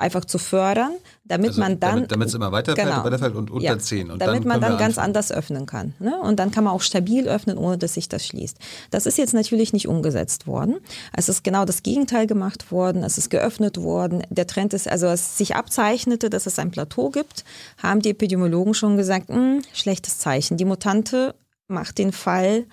einfach 0.00 0.24
zu 0.24 0.38
fördern, 0.38 0.92
damit 1.24 1.50
also 1.50 1.60
man 1.60 1.78
dann. 1.78 2.08
Damit 2.08 2.28
es 2.28 2.34
immer 2.34 2.50
weiter 2.52 2.74
genau, 2.74 3.04
weiterfällt 3.04 3.34
und 3.34 3.50
unter 3.50 3.64
ja, 3.64 3.78
10. 3.78 4.10
Und 4.10 4.20
damit 4.20 4.42
dann 4.42 4.48
man 4.48 4.60
dann 4.60 4.78
ganz 4.78 4.98
anders 4.98 5.30
öffnen 5.30 5.66
kann. 5.66 5.94
Ne? 5.98 6.18
Und 6.18 6.38
dann 6.40 6.50
kann 6.50 6.64
man 6.64 6.72
auch 6.72 6.82
stabil 6.82 7.28
öffnen, 7.28 7.58
ohne 7.58 7.78
dass 7.78 7.94
sich 7.94 8.08
das 8.08 8.26
schließt. 8.26 8.58
Das 8.90 9.06
ist 9.06 9.18
jetzt 9.18 9.34
natürlich 9.34 9.72
nicht 9.72 9.86
umgesetzt 9.86 10.46
worden. 10.46 10.78
Es 11.12 11.28
ist 11.28 11.44
genau 11.44 11.64
das 11.64 11.82
Gegenteil 11.82 12.26
gemacht 12.26 12.72
worden. 12.72 13.04
Es 13.04 13.18
ist 13.18 13.30
geöffnet 13.30 13.78
worden. 13.78 14.22
Der 14.30 14.46
Trend 14.46 14.72
ist, 14.72 14.88
also 14.88 15.06
es 15.06 15.36
sich 15.36 15.54
abzeichnete, 15.54 16.30
dass 16.30 16.46
es 16.46 16.58
ein 16.58 16.70
Plateau 16.70 17.10
gibt, 17.10 17.44
haben 17.82 18.00
die 18.00 18.10
Epidemiologen 18.10 18.74
schon 18.74 18.96
gesagt, 18.96 19.28
mh, 19.28 19.36
hm, 19.36 19.62
schlechtes 19.72 20.18
Zeichen. 20.18 20.56
Die 20.56 20.64
Mutante 20.64 21.34
macht 21.68 21.98
den 21.98 22.12
Fall 22.12 22.66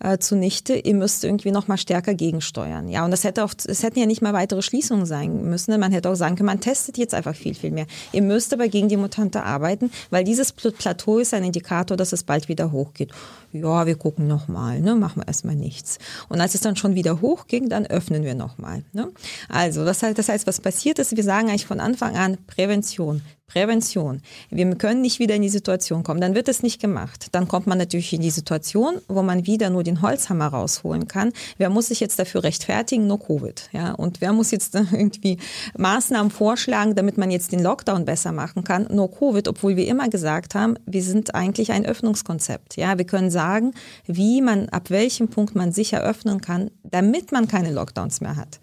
äh, 0.00 0.18
zunichte, 0.18 0.74
ihr 0.74 0.94
müsst 0.94 1.24
irgendwie 1.24 1.50
noch 1.50 1.68
mal 1.68 1.76
stärker 1.76 2.14
gegensteuern. 2.14 2.88
Ja, 2.88 3.04
und 3.04 3.10
das 3.10 3.24
hätte 3.24 3.44
auch, 3.44 3.52
es 3.66 3.82
hätten 3.82 3.98
ja 3.98 4.06
nicht 4.06 4.22
mal 4.22 4.32
weitere 4.32 4.62
Schließungen 4.62 5.06
sein 5.06 5.44
müssen. 5.48 5.78
Man 5.78 5.92
hätte 5.92 6.10
auch 6.10 6.14
sagen 6.14 6.36
können, 6.36 6.46
man 6.46 6.60
testet 6.60 6.98
jetzt 6.98 7.14
einfach 7.14 7.34
viel, 7.34 7.54
viel 7.54 7.70
mehr. 7.70 7.86
Ihr 8.12 8.22
müsst 8.22 8.52
aber 8.52 8.68
gegen 8.68 8.88
die 8.88 8.96
Mutante 8.96 9.42
arbeiten, 9.42 9.90
weil 10.10 10.24
dieses 10.24 10.52
Plateau 10.52 11.18
ist 11.18 11.34
ein 11.34 11.44
Indikator, 11.44 11.96
dass 11.96 12.12
es 12.12 12.22
bald 12.22 12.48
wieder 12.48 12.72
hochgeht. 12.72 13.12
Ja, 13.52 13.86
wir 13.86 13.96
gucken 13.96 14.26
noch 14.26 14.46
mal, 14.46 14.80
ne, 14.80 14.94
machen 14.94 15.22
wir 15.22 15.26
erstmal 15.26 15.56
nichts. 15.56 15.98
Und 16.28 16.40
als 16.40 16.54
es 16.54 16.60
dann 16.60 16.76
schon 16.76 16.94
wieder 16.94 17.20
hochging, 17.20 17.68
dann 17.68 17.86
öffnen 17.86 18.22
wir 18.22 18.34
noch 18.34 18.58
mal. 18.58 18.84
Ne? 18.92 19.08
Also, 19.48 19.84
das 19.84 20.02
heißt, 20.02 20.18
das 20.18 20.28
heißt, 20.28 20.46
was 20.46 20.60
passiert 20.60 20.98
ist, 20.98 21.16
wir 21.16 21.24
sagen 21.24 21.48
eigentlich 21.48 21.66
von 21.66 21.80
Anfang 21.80 22.16
an 22.16 22.36
Prävention, 22.46 23.22
Prävention. 23.48 24.20
Wir 24.50 24.72
können 24.76 25.00
nicht 25.00 25.18
wieder 25.18 25.34
in 25.34 25.42
die 25.42 25.48
Situation 25.48 26.02
kommen. 26.02 26.20
Dann 26.20 26.34
wird 26.34 26.48
es 26.48 26.62
nicht 26.62 26.80
gemacht. 26.80 27.28
Dann 27.32 27.48
kommt 27.48 27.66
man 27.66 27.78
natürlich 27.78 28.12
in 28.12 28.20
die 28.20 28.30
Situation, 28.30 29.00
wo 29.08 29.22
man 29.22 29.46
wieder 29.46 29.70
nur 29.70 29.82
den 29.82 30.02
Holzhammer 30.02 30.48
rausholen 30.48 31.08
kann. 31.08 31.32
Wer 31.56 31.70
muss 31.70 31.88
sich 31.88 31.98
jetzt 31.98 32.18
dafür 32.18 32.44
rechtfertigen? 32.44 33.06
No 33.06 33.16
Covid. 33.16 33.70
Ja, 33.72 33.92
und 33.92 34.20
wer 34.20 34.34
muss 34.34 34.50
jetzt 34.50 34.74
irgendwie 34.92 35.38
Maßnahmen 35.78 36.30
vorschlagen, 36.30 36.94
damit 36.94 37.16
man 37.16 37.30
jetzt 37.30 37.52
den 37.52 37.62
Lockdown 37.62 38.04
besser 38.04 38.32
machen 38.32 38.64
kann? 38.64 38.86
No 38.90 39.08
Covid, 39.08 39.48
obwohl 39.48 39.76
wir 39.76 39.86
immer 39.86 40.08
gesagt 40.08 40.54
haben, 40.54 40.76
wir 40.84 41.02
sind 41.02 41.34
eigentlich 41.34 41.72
ein 41.72 41.86
Öffnungskonzept. 41.86 42.76
Ja, 42.76 42.98
wir 42.98 43.06
können 43.06 43.30
sagen, 43.30 43.72
wie 44.06 44.42
man, 44.42 44.68
ab 44.68 44.90
welchem 44.90 45.28
Punkt 45.28 45.54
man 45.54 45.72
sicher 45.72 46.02
öffnen 46.02 46.42
kann, 46.42 46.70
damit 46.82 47.32
man 47.32 47.48
keine 47.48 47.72
Lockdowns 47.72 48.20
mehr 48.20 48.36
hat. 48.36 48.60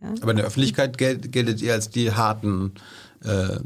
Ja? 0.00 0.08
Aber 0.22 0.30
in 0.30 0.38
der 0.38 0.46
Öffentlichkeit 0.46 0.96
geltet 0.96 1.60
ihr 1.60 1.74
als 1.74 1.90
die 1.90 2.12
harten 2.12 2.72
äh, 3.24 3.58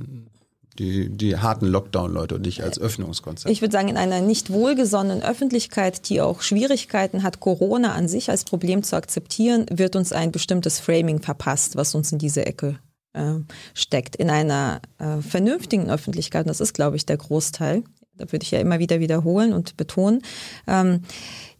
die, 0.78 1.08
die 1.08 1.36
harten 1.36 1.66
Lockdown-Leute 1.66 2.36
und 2.36 2.42
nicht 2.42 2.62
als 2.62 2.78
Öffnungskonzept. 2.78 3.50
Ich 3.50 3.60
würde 3.60 3.72
sagen, 3.72 3.88
in 3.88 3.96
einer 3.96 4.20
nicht 4.20 4.50
wohlgesonnenen 4.50 5.22
Öffentlichkeit, 5.22 6.08
die 6.08 6.20
auch 6.20 6.42
Schwierigkeiten 6.42 7.22
hat, 7.22 7.40
Corona 7.40 7.92
an 7.92 8.08
sich 8.08 8.30
als 8.30 8.44
Problem 8.44 8.82
zu 8.82 8.96
akzeptieren, 8.96 9.66
wird 9.70 9.96
uns 9.96 10.12
ein 10.12 10.32
bestimmtes 10.32 10.80
Framing 10.80 11.20
verpasst, 11.20 11.76
was 11.76 11.94
uns 11.94 12.12
in 12.12 12.18
diese 12.18 12.46
Ecke 12.46 12.78
äh, 13.14 13.34
steckt. 13.74 14.16
In 14.16 14.30
einer 14.30 14.80
äh, 14.98 15.20
vernünftigen 15.20 15.90
Öffentlichkeit, 15.90 16.44
und 16.44 16.48
das 16.48 16.60
ist, 16.60 16.74
glaube 16.74 16.96
ich, 16.96 17.06
der 17.06 17.16
Großteil, 17.16 17.82
da 18.18 18.30
würde 18.32 18.44
ich 18.44 18.50
ja 18.50 18.60
immer 18.60 18.78
wieder 18.78 19.00
wiederholen 19.00 19.52
und 19.52 19.76
betonen, 19.76 20.22
ähm, 20.66 21.02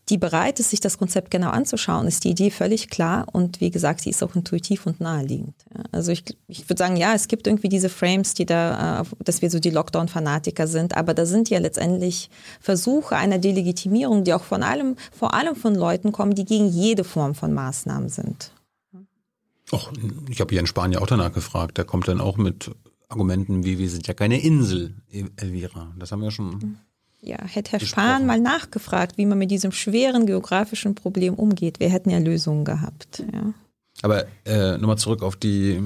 die 0.09 0.19
bereit 0.19 0.61
ist, 0.61 0.71
sich 0.71 0.81
das 0.81 0.99
Konzept 0.99 1.33
genau 1.33 1.51
anzuschauen, 1.51 2.07
ist 2.07 2.23
die 2.23 2.31
Idee 2.31 2.51
völlig 2.51 2.91
klar 2.91 3.27
und 3.33 3.61
wie 3.61 3.71
gesagt, 3.71 4.03
sie 4.03 4.11
ist 4.11 4.23
auch 4.23 4.37
intuitiv 4.37 4.87
und 4.87 5.01
naheliegend. 5.01 5.55
Also 5.91 6.13
ich, 6.13 6.23
ich 6.47 6.69
würde 6.69 6.79
sagen, 6.79 6.97
ja, 6.97 7.13
es 7.15 7.27
gibt 7.27 7.47
irgendwie 7.49 7.69
diese 7.69 7.89
Frames, 7.89 8.35
die 8.35 8.47
da, 8.47 9.01
äh, 9.01 9.05
dass 9.25 9.43
wir 9.43 9.51
so 9.51 9.59
die 9.59 9.71
Lockdown-Fanatiker 9.71 10.69
sind, 10.69 10.97
aber 10.97 11.13
da 11.13 11.27
sind 11.27 11.51
ja 11.51 11.59
letztendlich 11.59 12.31
Versuche 12.61 13.17
einer 13.17 13.39
Delegitimierung, 13.39 14.23
die 14.23 14.33
auch 14.33 14.45
von 14.45 14.63
allem, 14.63 14.97
vor 15.11 15.35
allem 15.35 15.57
von 15.57 15.75
Leuten 15.75 16.13
kommen, 16.13 16.35
die 16.35 16.45
gegen 16.45 16.69
jede 16.69 17.03
Form 17.03 17.35
von 17.35 17.53
Maßnahmen 17.53 18.09
sind. 18.09 18.53
Och, 19.73 19.91
ich 20.31 20.41
habe 20.41 20.51
hier 20.51 20.61
in 20.61 20.69
Spanien 20.69 21.03
auch 21.03 21.09
danach 21.09 21.33
gefragt. 21.33 21.79
Der 21.79 21.85
kommt 21.85 22.07
dann 22.07 22.21
auch 22.21 22.37
mit 22.37 22.71
Argumenten 23.09 23.65
wie, 23.65 23.79
wir 23.79 23.91
sind 23.91 24.07
ja 24.07 24.15
keine 24.15 24.41
Insel, 24.41 24.95
Elvira. 25.37 25.93
Das 25.99 26.13
haben 26.13 26.23
wir 26.23 26.31
schon 26.31 26.51
mhm 26.51 26.79
ja, 27.27 27.39
hätte 27.45 27.73
Herr 27.73 27.79
gesprochen. 27.81 28.05
Spahn 28.05 28.27
mal 28.27 28.41
nachgefragt, 28.41 29.19
wie 29.19 29.27
man 29.27 29.39
mit 29.39 29.51
diesem 29.51 29.73
schweren 29.73 30.27
geografischen 30.27 30.95
Problem 30.95 31.35
umgeht. 31.35 31.81
Wir 31.81 31.91
hätten 31.91 32.11
ja 32.11 32.19
Lösungen 32.19 32.65
gehabt. 32.65 33.25
Ja. 33.33 33.53
Aber 34.03 34.25
äh, 34.45 34.79
nochmal 34.79 34.99
zurück 34.99 35.23
auf 35.23 35.37
die, 35.37 35.83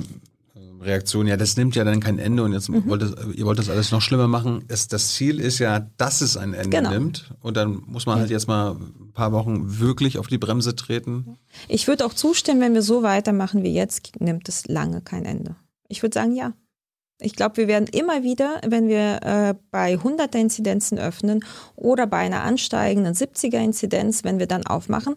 äh, 0.55 0.85
Reaktion, 0.85 1.27
ja, 1.27 1.37
das 1.37 1.57
nimmt 1.57 1.77
ja 1.77 1.85
dann 1.85 2.01
kein 2.01 2.19
Ende 2.19 2.43
und 2.43 2.53
jetzt 2.53 2.69
mhm. 2.69 2.89
wollt 2.89 3.03
es, 3.03 3.15
ihr 3.35 3.45
wollt 3.45 3.59
das 3.59 3.71
alles 3.71 3.91
noch 3.93 4.01
schlimmer 4.01 4.29
machen. 4.29 4.65
Es, 4.69 4.89
das 4.89 5.15
Ziel 5.15 5.41
ist 5.41 5.59
ja, 5.59 5.87
dass 5.97 6.21
es 6.21 6.37
ein 6.37 6.55
Ende 6.55 6.77
genau. 6.77 6.91
nimmt 6.91 7.33
und 7.41 7.57
dann 7.57 7.83
muss 7.87 8.07
man 8.07 8.19
halt 8.19 8.31
jetzt 8.31 8.49
mal 8.49 8.73
ein 8.73 9.13
paar 9.13 9.33
Wochen 9.33 9.79
wirklich 9.79 10.19
auf 10.19 10.27
die 10.27 10.39
Bremse 10.39 10.75
treten. 10.75 11.37
Ich 11.69 11.87
würde 11.87 12.05
auch 12.05 12.15
zustimmen, 12.15 12.61
wenn 12.61 12.75
wir 12.75 12.83
so 12.83 13.03
weitermachen 13.03 13.63
wie 13.63 13.75
jetzt, 13.75 14.21
nimmt 14.21 14.49
es 14.49 14.67
lange 14.67 15.01
kein 15.01 15.25
Ende. 15.25 15.57
Ich 15.89 16.03
würde 16.03 16.15
sagen, 16.15 16.35
ja. 16.35 16.53
Ich 17.21 17.37
glaube, 17.37 17.59
wir 17.59 17.69
werden 17.69 17.87
immer 17.87 18.23
wieder, 18.23 18.61
wenn 18.67 18.89
wir 18.89 19.23
äh, 19.23 19.55
bei 19.71 19.95
100er 19.95 20.39
Inzidenzen 20.39 20.99
öffnen 20.99 21.45
oder 21.77 22.07
bei 22.07 22.19
einer 22.19 22.43
ansteigenden 22.43 23.15
70er 23.15 23.63
Inzidenz, 23.63 24.25
wenn 24.25 24.39
wir 24.39 24.47
dann 24.47 24.67
aufmachen, 24.67 25.17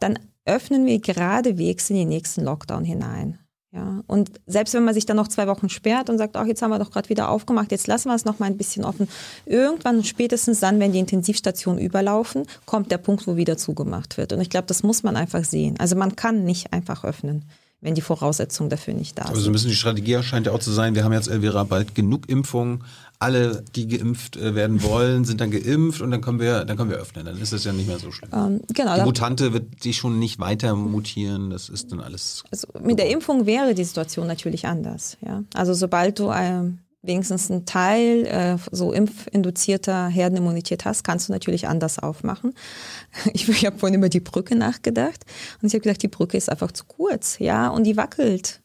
dann 0.00 0.18
öffnen 0.44 0.86
wir 0.86 0.98
geradewegs 0.98 1.90
in 1.90 1.96
den 1.96 2.08
nächsten 2.08 2.42
Lockdown 2.42 2.84
hinein. 2.84 3.38
Ja, 3.74 4.02
und 4.06 4.30
selbst 4.46 4.74
wenn 4.74 4.84
man 4.84 4.92
sich 4.92 5.06
dann 5.06 5.16
noch 5.16 5.28
zwei 5.28 5.46
Wochen 5.46 5.70
sperrt 5.70 6.10
und 6.10 6.18
sagt, 6.18 6.36
ach, 6.36 6.44
jetzt 6.44 6.60
haben 6.60 6.70
wir 6.70 6.78
doch 6.78 6.90
gerade 6.90 7.08
wieder 7.08 7.30
aufgemacht, 7.30 7.70
jetzt 7.70 7.86
lassen 7.86 8.08
wir 8.08 8.14
es 8.14 8.26
noch 8.26 8.38
mal 8.38 8.46
ein 8.46 8.58
bisschen 8.58 8.84
offen. 8.84 9.08
Irgendwann, 9.46 10.04
spätestens 10.04 10.60
dann, 10.60 10.78
wenn 10.78 10.92
die 10.92 10.98
Intensivstationen 10.98 11.82
überlaufen, 11.82 12.46
kommt 12.66 12.90
der 12.92 12.98
Punkt, 12.98 13.26
wo 13.26 13.36
wieder 13.36 13.56
zugemacht 13.56 14.18
wird. 14.18 14.34
Und 14.34 14.42
ich 14.42 14.50
glaube, 14.50 14.66
das 14.66 14.82
muss 14.82 15.02
man 15.02 15.16
einfach 15.16 15.44
sehen. 15.44 15.76
Also 15.78 15.96
man 15.96 16.16
kann 16.16 16.44
nicht 16.44 16.72
einfach 16.74 17.02
öffnen 17.02 17.44
wenn 17.82 17.94
die 17.94 18.00
Voraussetzungen 18.00 18.70
dafür 18.70 18.94
nicht 18.94 19.18
da 19.18 19.24
sind. 19.24 19.32
Aber 19.32 19.40
so 19.40 19.50
ein 19.50 19.52
bisschen 19.52 19.68
die 19.68 19.76
Strategie 19.76 20.22
scheint 20.22 20.46
ja 20.46 20.52
auch 20.52 20.60
zu 20.60 20.70
sein, 20.70 20.94
wir 20.94 21.04
haben 21.04 21.12
jetzt, 21.12 21.28
Elvira, 21.28 21.64
bald 21.64 21.94
genug 21.94 22.28
Impfungen. 22.28 22.84
Alle, 23.18 23.62
die 23.76 23.86
geimpft 23.86 24.36
äh, 24.36 24.54
werden 24.54 24.82
wollen, 24.82 25.24
sind 25.24 25.40
dann 25.40 25.50
geimpft 25.50 26.00
und 26.00 26.10
dann 26.10 26.20
können 26.20 26.40
wir, 26.40 26.64
dann 26.64 26.76
können 26.76 26.90
wir 26.90 26.96
öffnen. 26.96 27.24
Dann 27.24 27.38
ist 27.38 27.52
das 27.52 27.64
ja 27.64 27.72
nicht 27.72 27.86
mehr 27.86 27.98
so 27.98 28.10
schlimm. 28.10 28.30
Ähm, 28.32 28.60
genau, 28.72 28.96
die 28.96 29.02
Mutante 29.02 29.52
wird 29.52 29.82
sich 29.82 29.96
schon 29.96 30.18
nicht 30.18 30.40
weiter 30.40 30.74
mutieren. 30.74 31.50
Das 31.50 31.68
ist 31.68 31.92
dann 31.92 32.00
alles. 32.00 32.42
Also 32.50 32.66
mit 32.80 32.98
der 32.98 33.10
Impfung 33.10 33.46
wäre 33.46 33.74
die 33.74 33.84
Situation 33.84 34.26
natürlich 34.26 34.66
anders. 34.66 35.18
Ja? 35.24 35.44
Also 35.54 35.74
sobald 35.74 36.18
du 36.18 36.32
ähm, 36.32 36.78
wenigstens 37.02 37.50
einen 37.50 37.66
Teil 37.66 38.26
äh, 38.26 38.56
so 38.70 38.92
impfinduzierter 38.92 40.06
Herdenimmunität 40.06 40.84
hast, 40.84 41.02
kannst 41.02 41.28
du 41.28 41.32
natürlich 41.32 41.68
anders 41.68 41.98
aufmachen. 41.98 42.54
Ich, 43.34 43.48
ich 43.48 43.66
habe 43.66 43.78
vorhin 43.78 43.98
über 43.98 44.08
die 44.08 44.20
Brücke 44.20 44.56
nachgedacht 44.56 45.24
und 45.60 45.68
ich 45.68 45.74
habe 45.74 45.82
gedacht, 45.82 46.02
die 46.02 46.08
Brücke 46.08 46.36
ist 46.36 46.50
einfach 46.50 46.72
zu 46.72 46.84
kurz, 46.84 47.38
ja, 47.38 47.68
und 47.68 47.84
die 47.84 47.96
wackelt. 47.96 48.60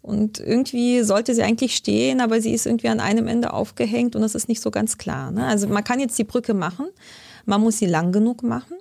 Und 0.00 0.40
irgendwie 0.40 1.02
sollte 1.02 1.34
sie 1.34 1.42
eigentlich 1.42 1.76
stehen, 1.76 2.20
aber 2.20 2.40
sie 2.40 2.52
ist 2.52 2.66
irgendwie 2.66 2.88
an 2.88 3.00
einem 3.00 3.26
Ende 3.26 3.52
aufgehängt 3.52 4.16
und 4.16 4.22
das 4.22 4.34
ist 4.34 4.48
nicht 4.48 4.62
so 4.62 4.70
ganz 4.70 4.98
klar. 4.98 5.30
Ne? 5.30 5.46
Also 5.46 5.66
man 5.68 5.84
kann 5.84 6.00
jetzt 6.00 6.18
die 6.18 6.24
Brücke 6.24 6.54
machen, 6.54 6.86
man 7.44 7.60
muss 7.60 7.78
sie 7.78 7.86
lang 7.86 8.12
genug 8.12 8.42
machen 8.42 8.76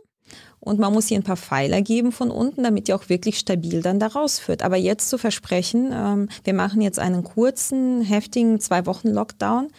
und 0.60 0.80
man 0.80 0.94
muss 0.94 1.10
ihr 1.12 1.18
ein 1.18 1.24
paar 1.24 1.38
Pfeiler 1.38 1.82
geben 1.82 2.12
von 2.12 2.32
unten, 2.32 2.64
damit 2.64 2.88
die 2.88 2.94
auch 2.94 3.10
wirklich 3.10 3.40
stabil 3.40 3.82
dann 3.82 4.00
da 4.00 4.08
rausführt. 4.08 4.64
Aber 4.64 4.78
jetzt 4.78 5.10
zu 5.10 5.18
versprechen, 5.18 5.92
ähm, 5.94 6.30
wir 6.44 6.54
machen 6.54 6.82
jetzt 6.82 7.00
einen 7.00 7.24
kurzen, 7.24 8.02
heftigen 8.02 8.60
zwei 8.60 8.86
Wochen 8.86 9.10
Lockdown, 9.10 9.70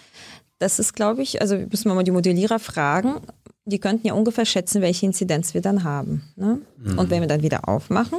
das 0.59 0.81
ist, 0.81 0.95
glaube 0.95 1.22
ich, 1.22 1.41
also 1.41 1.57
müssen 1.57 1.89
wir 1.89 1.95
mal 1.95 2.03
die 2.03 2.11
Modellierer 2.11 2.59
fragen, 2.59 3.20
die 3.68 3.78
könnten 3.78 4.06
ja 4.06 4.14
ungefähr 4.14 4.44
schätzen, 4.44 4.82
welche 4.82 5.06
Inzidenz 5.06 5.54
wir 5.54 5.60
dann 5.60 5.84
haben. 5.84 6.22
Ne? 6.36 6.60
Mhm. 6.78 6.98
Und 6.98 7.10
wenn 7.10 7.20
wir 7.20 7.28
dann 7.28 7.42
wieder 7.42 7.68
aufmachen, 7.68 8.18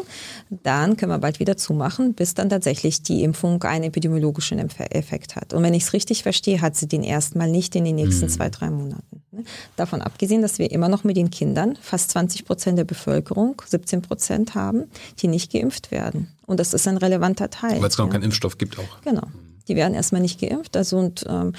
dann 0.49 0.97
können 0.97 1.11
wir 1.11 1.17
bald 1.17 1.39
wieder 1.39 1.57
zumachen, 1.57 2.13
bis 2.13 2.33
dann 2.33 2.49
tatsächlich 2.49 3.01
die 3.01 3.23
Impfung 3.23 3.61
einen 3.63 3.85
epidemiologischen 3.85 4.59
Effekt 4.59 5.35
hat. 5.35 5.53
Und 5.53 5.63
wenn 5.63 5.73
ich 5.73 5.83
es 5.83 5.93
richtig 5.93 6.23
verstehe, 6.23 6.61
hat 6.61 6.75
sie 6.75 6.87
den 6.87 7.03
erstmal 7.03 7.49
nicht 7.49 7.75
in 7.75 7.85
den 7.85 7.95
nächsten 7.95 8.25
mhm. 8.25 8.29
zwei, 8.29 8.49
drei 8.49 8.69
Monaten. 8.69 9.23
Ne? 9.31 9.43
Davon 9.75 10.01
abgesehen, 10.01 10.41
dass 10.41 10.59
wir 10.59 10.71
immer 10.71 10.89
noch 10.89 11.03
mit 11.03 11.17
den 11.17 11.29
Kindern 11.29 11.77
fast 11.81 12.11
20 12.11 12.45
Prozent 12.45 12.77
der 12.77 12.85
Bevölkerung, 12.85 13.61
17 13.65 14.01
Prozent 14.01 14.55
haben, 14.55 14.85
die 15.19 15.27
nicht 15.27 15.51
geimpft 15.51 15.91
werden. 15.91 16.29
Und 16.45 16.59
das 16.59 16.73
ist 16.73 16.87
ein 16.87 16.97
relevanter 16.97 17.49
Teil. 17.49 17.81
Weil 17.81 17.89
es 17.89 17.97
noch 17.97 18.07
ja. 18.07 18.13
keinen 18.13 18.23
Impfstoff 18.23 18.57
gibt 18.57 18.77
auch. 18.79 19.01
Genau. 19.03 19.23
Die 19.67 19.75
werden 19.75 19.93
erstmal 19.93 20.21
nicht 20.21 20.39
geimpft. 20.39 20.75
Also 20.75 20.97
und 20.97 21.25
ähm, 21.29 21.53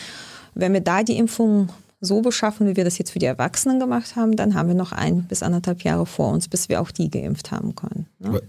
wenn 0.55 0.73
wir 0.73 0.81
da 0.81 1.03
die 1.03 1.17
Impfung 1.17 1.69
so 2.01 2.23
beschaffen, 2.23 2.67
wie 2.67 2.77
wir 2.77 2.85
das 2.85 2.99
jetzt 2.99 3.11
für 3.11 3.19
die 3.19 3.27
Erwachsenen 3.27 3.79
gemacht 3.79 4.17
haben, 4.17 4.37
dann 4.37 4.55
haben 4.55 4.69
wir 4.69 4.75
noch 4.75 4.93
ein 4.93 5.25
bis 5.25 5.43
anderthalb 5.43 5.83
Jahre 5.83 6.07
vor 6.07 6.33
uns, 6.33 6.49
bis 6.49 6.69
wir 6.69 6.81
auch 6.81 6.91
die 6.91 7.11
geimpft 7.11 7.51
haben 7.51 7.75
können. 7.75 8.07
Ne? 8.19 8.41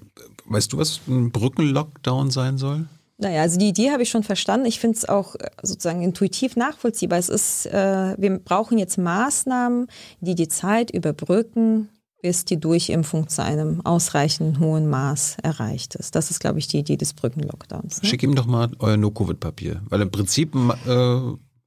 Weißt 0.46 0.72
du, 0.74 0.78
was 0.78 1.02
ein 1.08 1.32
Brückenlockdown 1.32 2.32
sein 2.32 2.58
soll? 2.58 2.88
Naja, 3.18 3.42
also 3.42 3.60
die 3.60 3.68
Idee 3.68 3.92
habe 3.92 4.02
ich 4.02 4.10
schon 4.10 4.24
verstanden. 4.24 4.66
Ich 4.66 4.80
finde 4.80 4.98
es 4.98 5.08
auch 5.08 5.36
äh, 5.36 5.50
sozusagen 5.62 6.02
intuitiv 6.02 6.56
nachvollziehbar. 6.56 7.20
Es 7.20 7.30
ist, 7.30 7.68
äh, 7.68 8.16
wir 8.18 8.40
brauchen 8.40 8.80
jetzt 8.80 8.98
Maßnahmen, 8.98 9.88
die 10.22 10.34
die 10.34 10.48
Zeit 10.48 10.90
überbrücken, 10.90 11.90
bis 12.24 12.46
die 12.46 12.60
Durchimpfung 12.60 13.28
zu 13.28 13.44
einem 13.44 13.82
ausreichend 13.86 14.60
hohen 14.60 14.90
Maß 14.90 15.38
erreicht 15.44 15.96
ist. 15.96 16.16
Das 16.16 16.32
ist, 16.32 16.40
glaube 16.40 16.60
ich, 16.60 16.68
die 16.68 16.80
Idee 16.80 16.98
des 16.98 17.14
Brückenlockdowns. 17.14 18.02
Ne? 18.02 18.10
Schick 18.10 18.24
ihm 18.24 18.36
doch 18.36 18.48
mal 18.48 18.72
euer 18.80 18.98
No-Covid-Papier, 18.98 19.82
weil 19.90 20.02
im 20.02 20.12
Prinzip 20.12 20.56
äh, 20.56 21.20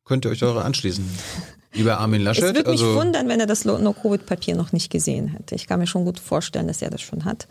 könnt 0.04 0.24
ihr 0.24 0.30
euch 0.30 0.42
eure 0.42 0.64
anschließen. 0.64 1.04
Lieber 1.74 1.98
Armin 1.98 2.22
Laschet. 2.22 2.44
Es 2.44 2.54
würde 2.54 2.70
mich 2.70 2.80
also 2.80 2.94
wundern, 2.94 3.28
wenn 3.28 3.40
er 3.40 3.46
das 3.46 3.64
No-Covid-Papier 3.64 4.56
noch 4.56 4.72
nicht 4.72 4.90
gesehen 4.90 5.28
hätte. 5.28 5.54
Ich 5.54 5.66
kann 5.66 5.80
mir 5.80 5.86
schon 5.86 6.04
gut 6.04 6.20
vorstellen, 6.20 6.68
dass 6.68 6.80
er 6.80 6.90
das 6.90 7.02
schon 7.02 7.24
hat. 7.24 7.48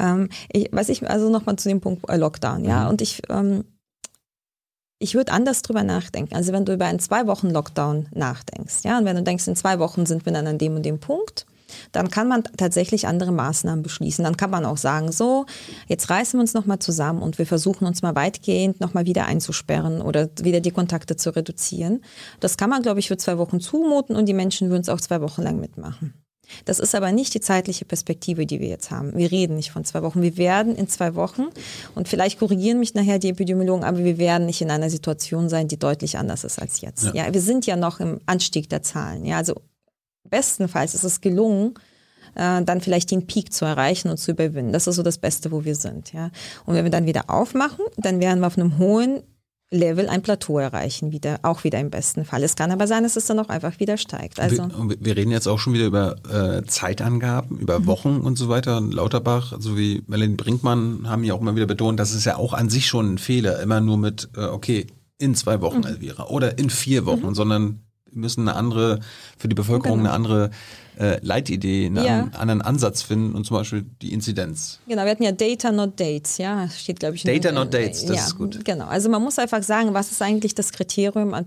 Ähm, 0.00 0.30
ich, 0.52 0.70
was 0.72 0.88
ich, 0.88 1.08
also 1.08 1.28
nochmal 1.28 1.56
zu 1.56 1.68
dem 1.68 1.80
Punkt 1.80 2.08
äh, 2.08 2.16
Lockdown, 2.16 2.64
ja. 2.64 2.84
Mhm. 2.84 2.88
Und 2.88 3.02
ich, 3.02 3.22
ähm, 3.28 3.64
ich 4.98 5.14
würde 5.14 5.32
anders 5.32 5.62
drüber 5.62 5.82
nachdenken. 5.82 6.34
Also 6.34 6.52
wenn 6.52 6.64
du 6.64 6.72
über 6.72 6.86
einen 6.86 7.00
zwei 7.00 7.26
Wochen 7.26 7.50
Lockdown 7.50 8.08
nachdenkst, 8.12 8.84
ja, 8.84 8.98
und 8.98 9.04
wenn 9.04 9.16
du 9.16 9.22
denkst, 9.22 9.46
in 9.46 9.56
zwei 9.56 9.78
Wochen 9.78 10.06
sind 10.06 10.24
wir 10.24 10.32
dann 10.32 10.46
an 10.46 10.58
dem 10.58 10.74
und 10.76 10.82
dem 10.82 10.98
Punkt, 10.98 11.46
dann 11.92 12.10
kann 12.10 12.28
man 12.28 12.44
tatsächlich 12.56 13.06
andere 13.06 13.32
Maßnahmen 13.32 13.82
beschließen. 13.82 14.24
Dann 14.24 14.36
kann 14.36 14.50
man 14.50 14.64
auch 14.64 14.76
sagen, 14.76 15.12
so, 15.12 15.46
jetzt 15.88 16.10
reißen 16.10 16.38
wir 16.38 16.42
uns 16.42 16.54
nochmal 16.54 16.78
zusammen 16.78 17.22
und 17.22 17.38
wir 17.38 17.46
versuchen 17.46 17.86
uns 17.86 18.02
mal 18.02 18.14
weitgehend 18.14 18.80
nochmal 18.80 19.06
wieder 19.06 19.26
einzusperren 19.26 20.00
oder 20.00 20.28
wieder 20.40 20.60
die 20.60 20.70
Kontakte 20.70 21.16
zu 21.16 21.34
reduzieren. 21.34 22.02
Das 22.40 22.56
kann 22.56 22.70
man, 22.70 22.82
glaube 22.82 23.00
ich, 23.00 23.08
für 23.08 23.16
zwei 23.16 23.38
Wochen 23.38 23.60
zumuten 23.60 24.16
und 24.16 24.26
die 24.26 24.34
Menschen 24.34 24.70
würden 24.70 24.82
es 24.82 24.88
auch 24.88 25.00
zwei 25.00 25.20
Wochen 25.20 25.42
lang 25.42 25.60
mitmachen. 25.60 26.14
Das 26.64 26.78
ist 26.78 26.94
aber 26.94 27.12
nicht 27.12 27.34
die 27.34 27.40
zeitliche 27.40 27.84
Perspektive, 27.84 28.46
die 28.46 28.60
wir 28.60 28.68
jetzt 28.68 28.90
haben. 28.90 29.16
Wir 29.16 29.30
reden 29.30 29.56
nicht 29.56 29.70
von 29.70 29.84
zwei 29.84 30.02
Wochen. 30.02 30.22
Wir 30.22 30.36
werden 30.36 30.76
in 30.76 30.88
zwei 30.88 31.14
Wochen, 31.14 31.46
und 31.94 32.08
vielleicht 32.08 32.38
korrigieren 32.38 32.78
mich 32.78 32.94
nachher 32.94 33.18
die 33.18 33.30
Epidemiologen, 33.30 33.84
aber 33.84 33.98
wir 33.98 34.18
werden 34.18 34.46
nicht 34.46 34.60
in 34.60 34.70
einer 34.70 34.90
Situation 34.90 35.48
sein, 35.48 35.68
die 35.68 35.78
deutlich 35.78 36.18
anders 36.18 36.44
ist 36.44 36.60
als 36.60 36.80
jetzt. 36.80 37.04
Ja, 37.06 37.26
ja 37.26 37.34
wir 37.34 37.40
sind 37.40 37.66
ja 37.66 37.76
noch 37.76 38.00
im 38.00 38.20
Anstieg 38.26 38.68
der 38.68 38.82
Zahlen. 38.82 39.24
Ja, 39.24 39.38
also 39.38 39.54
bestenfalls 40.28 40.94
ist 40.94 41.04
es 41.04 41.20
gelungen, 41.20 41.74
äh, 42.34 42.62
dann 42.62 42.80
vielleicht 42.80 43.10
den 43.10 43.26
Peak 43.26 43.52
zu 43.52 43.64
erreichen 43.64 44.08
und 44.08 44.18
zu 44.18 44.32
überwinden. 44.32 44.72
Das 44.72 44.86
ist 44.86 44.96
so 44.96 45.02
das 45.02 45.18
Beste, 45.18 45.50
wo 45.52 45.64
wir 45.64 45.74
sind. 45.74 46.12
Ja. 46.12 46.30
Und 46.64 46.74
wenn 46.74 46.84
wir 46.84 46.90
dann 46.90 47.06
wieder 47.06 47.30
aufmachen, 47.30 47.84
dann 47.96 48.20
werden 48.20 48.40
wir 48.40 48.46
auf 48.46 48.58
einem 48.58 48.78
hohen 48.78 49.22
Level 49.70 50.08
ein 50.08 50.22
Plateau 50.22 50.58
erreichen, 50.60 51.10
wieder, 51.10 51.40
auch 51.42 51.64
wieder 51.64 51.80
im 51.80 51.90
besten 51.90 52.24
Fall. 52.24 52.44
Es 52.44 52.54
kann 52.54 52.70
aber 52.70 52.86
sein, 52.86 53.02
dass 53.02 53.16
es 53.16 53.26
dann 53.26 53.40
auch 53.40 53.48
einfach 53.48 53.80
wieder 53.80 53.96
steigt. 53.96 54.38
Also 54.38 54.68
wir, 54.68 54.96
wir 55.00 55.16
reden 55.16 55.32
jetzt 55.32 55.48
auch 55.48 55.58
schon 55.58 55.72
wieder 55.72 55.86
über 55.86 56.16
äh, 56.32 56.64
Zeitangaben, 56.66 57.58
über 57.58 57.80
mhm. 57.80 57.86
Wochen 57.86 58.20
und 58.20 58.38
so 58.38 58.48
weiter. 58.48 58.80
Lauterbach 58.80 59.54
sowie 59.58 60.04
Melanie 60.06 60.36
Brinkmann 60.36 61.08
haben 61.08 61.24
ja 61.24 61.34
auch 61.34 61.40
immer 61.40 61.56
wieder 61.56 61.66
betont, 61.66 61.98
dass 61.98 62.14
es 62.14 62.24
ja 62.24 62.36
auch 62.36 62.52
an 62.52 62.70
sich 62.70 62.86
schon 62.86 63.14
ein 63.14 63.18
Fehler, 63.18 63.60
immer 63.60 63.80
nur 63.80 63.98
mit, 63.98 64.28
äh, 64.36 64.44
okay, 64.44 64.86
in 65.18 65.34
zwei 65.34 65.60
Wochen, 65.60 65.78
mhm. 65.78 65.86
Elvira, 65.86 66.26
oder 66.28 66.58
in 66.58 66.70
vier 66.70 67.04
Wochen, 67.04 67.26
mhm. 67.26 67.34
sondern 67.34 67.80
müssen 68.16 68.48
eine 68.48 68.56
andere, 68.56 69.00
für 69.38 69.48
die 69.48 69.54
Bevölkerung 69.54 69.98
genau. 69.98 70.10
eine 70.10 70.16
andere 70.16 70.50
äh, 70.98 71.18
Leitidee, 71.22 71.86
einen 71.86 72.04
ja. 72.04 72.28
anderen 72.32 72.62
Ansatz 72.62 73.02
finden 73.02 73.34
und 73.34 73.44
zum 73.44 73.58
Beispiel 73.58 73.84
die 74.02 74.12
Inzidenz. 74.12 74.80
Genau, 74.88 75.04
wir 75.04 75.10
hatten 75.10 75.22
ja 75.22 75.32
Data 75.32 75.70
not 75.70 76.00
Dates, 76.00 76.38
ja, 76.38 76.68
steht 76.68 77.00
glaube 77.00 77.16
ich. 77.16 77.22
Data 77.22 77.50
in, 77.50 77.54
not 77.54 77.72
Dates, 77.72 78.06
das 78.06 78.16
ja, 78.16 78.24
ist 78.24 78.36
gut. 78.38 78.64
Genau, 78.64 78.86
also 78.86 79.08
man 79.08 79.22
muss 79.22 79.38
einfach 79.38 79.62
sagen, 79.62 79.94
was 79.94 80.10
ist 80.10 80.22
eigentlich 80.22 80.54
das 80.54 80.72
Kriterium, 80.72 81.34
ab, 81.34 81.46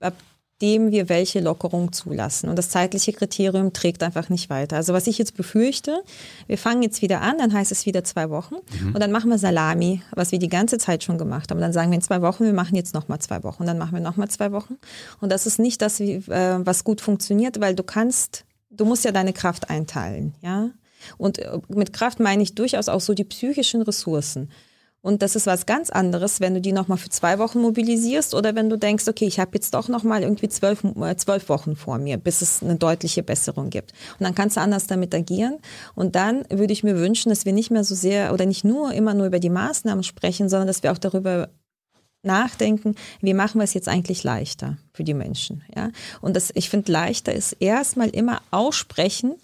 ab 0.00 0.14
dem 0.62 0.90
wir 0.90 1.08
welche 1.08 1.40
Lockerung 1.40 1.92
zulassen. 1.92 2.48
Und 2.48 2.56
das 2.56 2.68
zeitliche 2.68 3.12
Kriterium 3.12 3.72
trägt 3.72 4.02
einfach 4.02 4.28
nicht 4.28 4.50
weiter. 4.50 4.76
Also 4.76 4.92
was 4.92 5.06
ich 5.06 5.16
jetzt 5.18 5.36
befürchte, 5.36 6.02
wir 6.46 6.58
fangen 6.58 6.82
jetzt 6.82 7.00
wieder 7.02 7.22
an, 7.22 7.38
dann 7.38 7.52
heißt 7.52 7.72
es 7.72 7.86
wieder 7.86 8.04
zwei 8.04 8.28
Wochen 8.30 8.56
mhm. 8.80 8.94
und 8.94 9.00
dann 9.00 9.10
machen 9.10 9.30
wir 9.30 9.38
Salami, 9.38 10.02
was 10.12 10.32
wir 10.32 10.38
die 10.38 10.48
ganze 10.48 10.78
Zeit 10.78 11.02
schon 11.02 11.18
gemacht 11.18 11.50
haben. 11.50 11.60
Dann 11.60 11.72
sagen 11.72 11.90
wir 11.90 11.96
in 11.96 12.02
zwei 12.02 12.20
Wochen, 12.22 12.44
wir 12.44 12.52
machen 12.52 12.76
jetzt 12.76 12.94
nochmal 12.94 13.20
zwei 13.20 13.42
Wochen, 13.42 13.64
dann 13.66 13.78
machen 13.78 13.92
wir 13.92 14.00
nochmal 14.00 14.28
zwei 14.28 14.52
Wochen. 14.52 14.76
Und 15.20 15.32
das 15.32 15.46
ist 15.46 15.58
nicht 15.58 15.80
das, 15.80 16.00
äh, 16.00 16.20
was 16.26 16.84
gut 16.84 17.00
funktioniert, 17.00 17.60
weil 17.60 17.74
du 17.74 17.82
kannst, 17.82 18.44
du 18.70 18.84
musst 18.84 19.04
ja 19.04 19.12
deine 19.12 19.32
Kraft 19.32 19.70
einteilen, 19.70 20.34
ja. 20.42 20.70
Und 21.16 21.38
äh, 21.38 21.58
mit 21.68 21.92
Kraft 21.94 22.20
meine 22.20 22.42
ich 22.42 22.54
durchaus 22.54 22.88
auch 22.88 23.00
so 23.00 23.14
die 23.14 23.24
psychischen 23.24 23.82
Ressourcen. 23.82 24.50
Und 25.02 25.22
das 25.22 25.34
ist 25.34 25.46
was 25.46 25.64
ganz 25.64 25.88
anderes, 25.88 26.40
wenn 26.40 26.54
du 26.54 26.60
die 26.60 26.72
nochmal 26.72 26.98
für 26.98 27.08
zwei 27.08 27.38
Wochen 27.38 27.60
mobilisierst 27.60 28.34
oder 28.34 28.54
wenn 28.54 28.68
du 28.68 28.76
denkst, 28.76 29.08
okay, 29.08 29.24
ich 29.24 29.40
habe 29.40 29.52
jetzt 29.54 29.72
doch 29.72 29.88
nochmal 29.88 30.22
irgendwie 30.22 30.48
zwölf, 30.48 30.84
äh, 30.84 31.16
zwölf 31.16 31.48
Wochen 31.48 31.74
vor 31.74 31.98
mir, 31.98 32.18
bis 32.18 32.42
es 32.42 32.62
eine 32.62 32.76
deutliche 32.76 33.22
Besserung 33.22 33.70
gibt. 33.70 33.92
Und 34.18 34.24
dann 34.24 34.34
kannst 34.34 34.56
du 34.56 34.60
anders 34.60 34.86
damit 34.86 35.14
agieren. 35.14 35.58
Und 35.94 36.16
dann 36.16 36.44
würde 36.50 36.72
ich 36.72 36.84
mir 36.84 36.96
wünschen, 36.96 37.30
dass 37.30 37.46
wir 37.46 37.54
nicht 37.54 37.70
mehr 37.70 37.84
so 37.84 37.94
sehr 37.94 38.34
oder 38.34 38.44
nicht 38.44 38.64
nur 38.64 38.92
immer 38.92 39.14
nur 39.14 39.26
über 39.26 39.38
die 39.38 39.48
Maßnahmen 39.48 40.04
sprechen, 40.04 40.50
sondern 40.50 40.66
dass 40.66 40.82
wir 40.82 40.92
auch 40.92 40.98
darüber 40.98 41.48
nachdenken, 42.22 42.94
wie 43.22 43.32
machen 43.32 43.58
wir 43.58 43.64
es 43.64 43.72
jetzt 43.72 43.88
eigentlich 43.88 44.24
leichter 44.24 44.76
für 44.92 45.04
die 45.04 45.14
Menschen. 45.14 45.64
Ja? 45.74 45.90
Und 46.20 46.36
das, 46.36 46.50
ich 46.54 46.68
finde, 46.68 46.92
leichter 46.92 47.32
ist 47.32 47.52
erstmal 47.60 48.10
immer 48.10 48.42
aussprechen, 48.50 49.36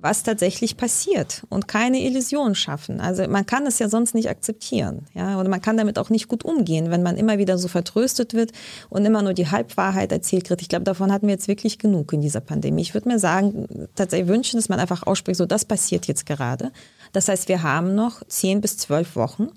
was 0.00 0.22
tatsächlich 0.22 0.76
passiert 0.76 1.42
und 1.48 1.68
keine 1.68 2.00
Illusion 2.00 2.54
schaffen. 2.54 3.00
Also 3.00 3.26
man 3.28 3.46
kann 3.46 3.66
es 3.66 3.78
ja 3.78 3.88
sonst 3.88 4.14
nicht 4.14 4.30
akzeptieren, 4.30 5.06
ja, 5.14 5.38
oder 5.38 5.48
man 5.48 5.60
kann 5.60 5.76
damit 5.76 5.98
auch 5.98 6.10
nicht 6.10 6.28
gut 6.28 6.44
umgehen, 6.44 6.90
wenn 6.90 7.02
man 7.02 7.16
immer 7.16 7.38
wieder 7.38 7.58
so 7.58 7.68
vertröstet 7.68 8.34
wird 8.34 8.52
und 8.88 9.04
immer 9.04 9.22
nur 9.22 9.34
die 9.34 9.50
Halbwahrheit 9.50 10.12
erzählt 10.12 10.48
wird. 10.50 10.62
Ich 10.62 10.68
glaube, 10.68 10.84
davon 10.84 11.12
hatten 11.12 11.26
wir 11.26 11.34
jetzt 11.34 11.48
wirklich 11.48 11.78
genug 11.78 12.12
in 12.12 12.20
dieser 12.20 12.40
Pandemie. 12.40 12.82
Ich 12.82 12.94
würde 12.94 13.08
mir 13.08 13.18
sagen, 13.18 13.88
tatsächlich 13.94 14.28
wünschen, 14.28 14.56
dass 14.56 14.68
man 14.68 14.80
einfach 14.80 15.02
ausspricht, 15.06 15.38
so 15.38 15.46
das 15.46 15.64
passiert 15.64 16.06
jetzt 16.06 16.26
gerade. 16.26 16.72
Das 17.12 17.28
heißt, 17.28 17.48
wir 17.48 17.62
haben 17.62 17.94
noch 17.94 18.22
zehn 18.26 18.60
bis 18.60 18.78
zwölf 18.78 19.16
Wochen, 19.16 19.48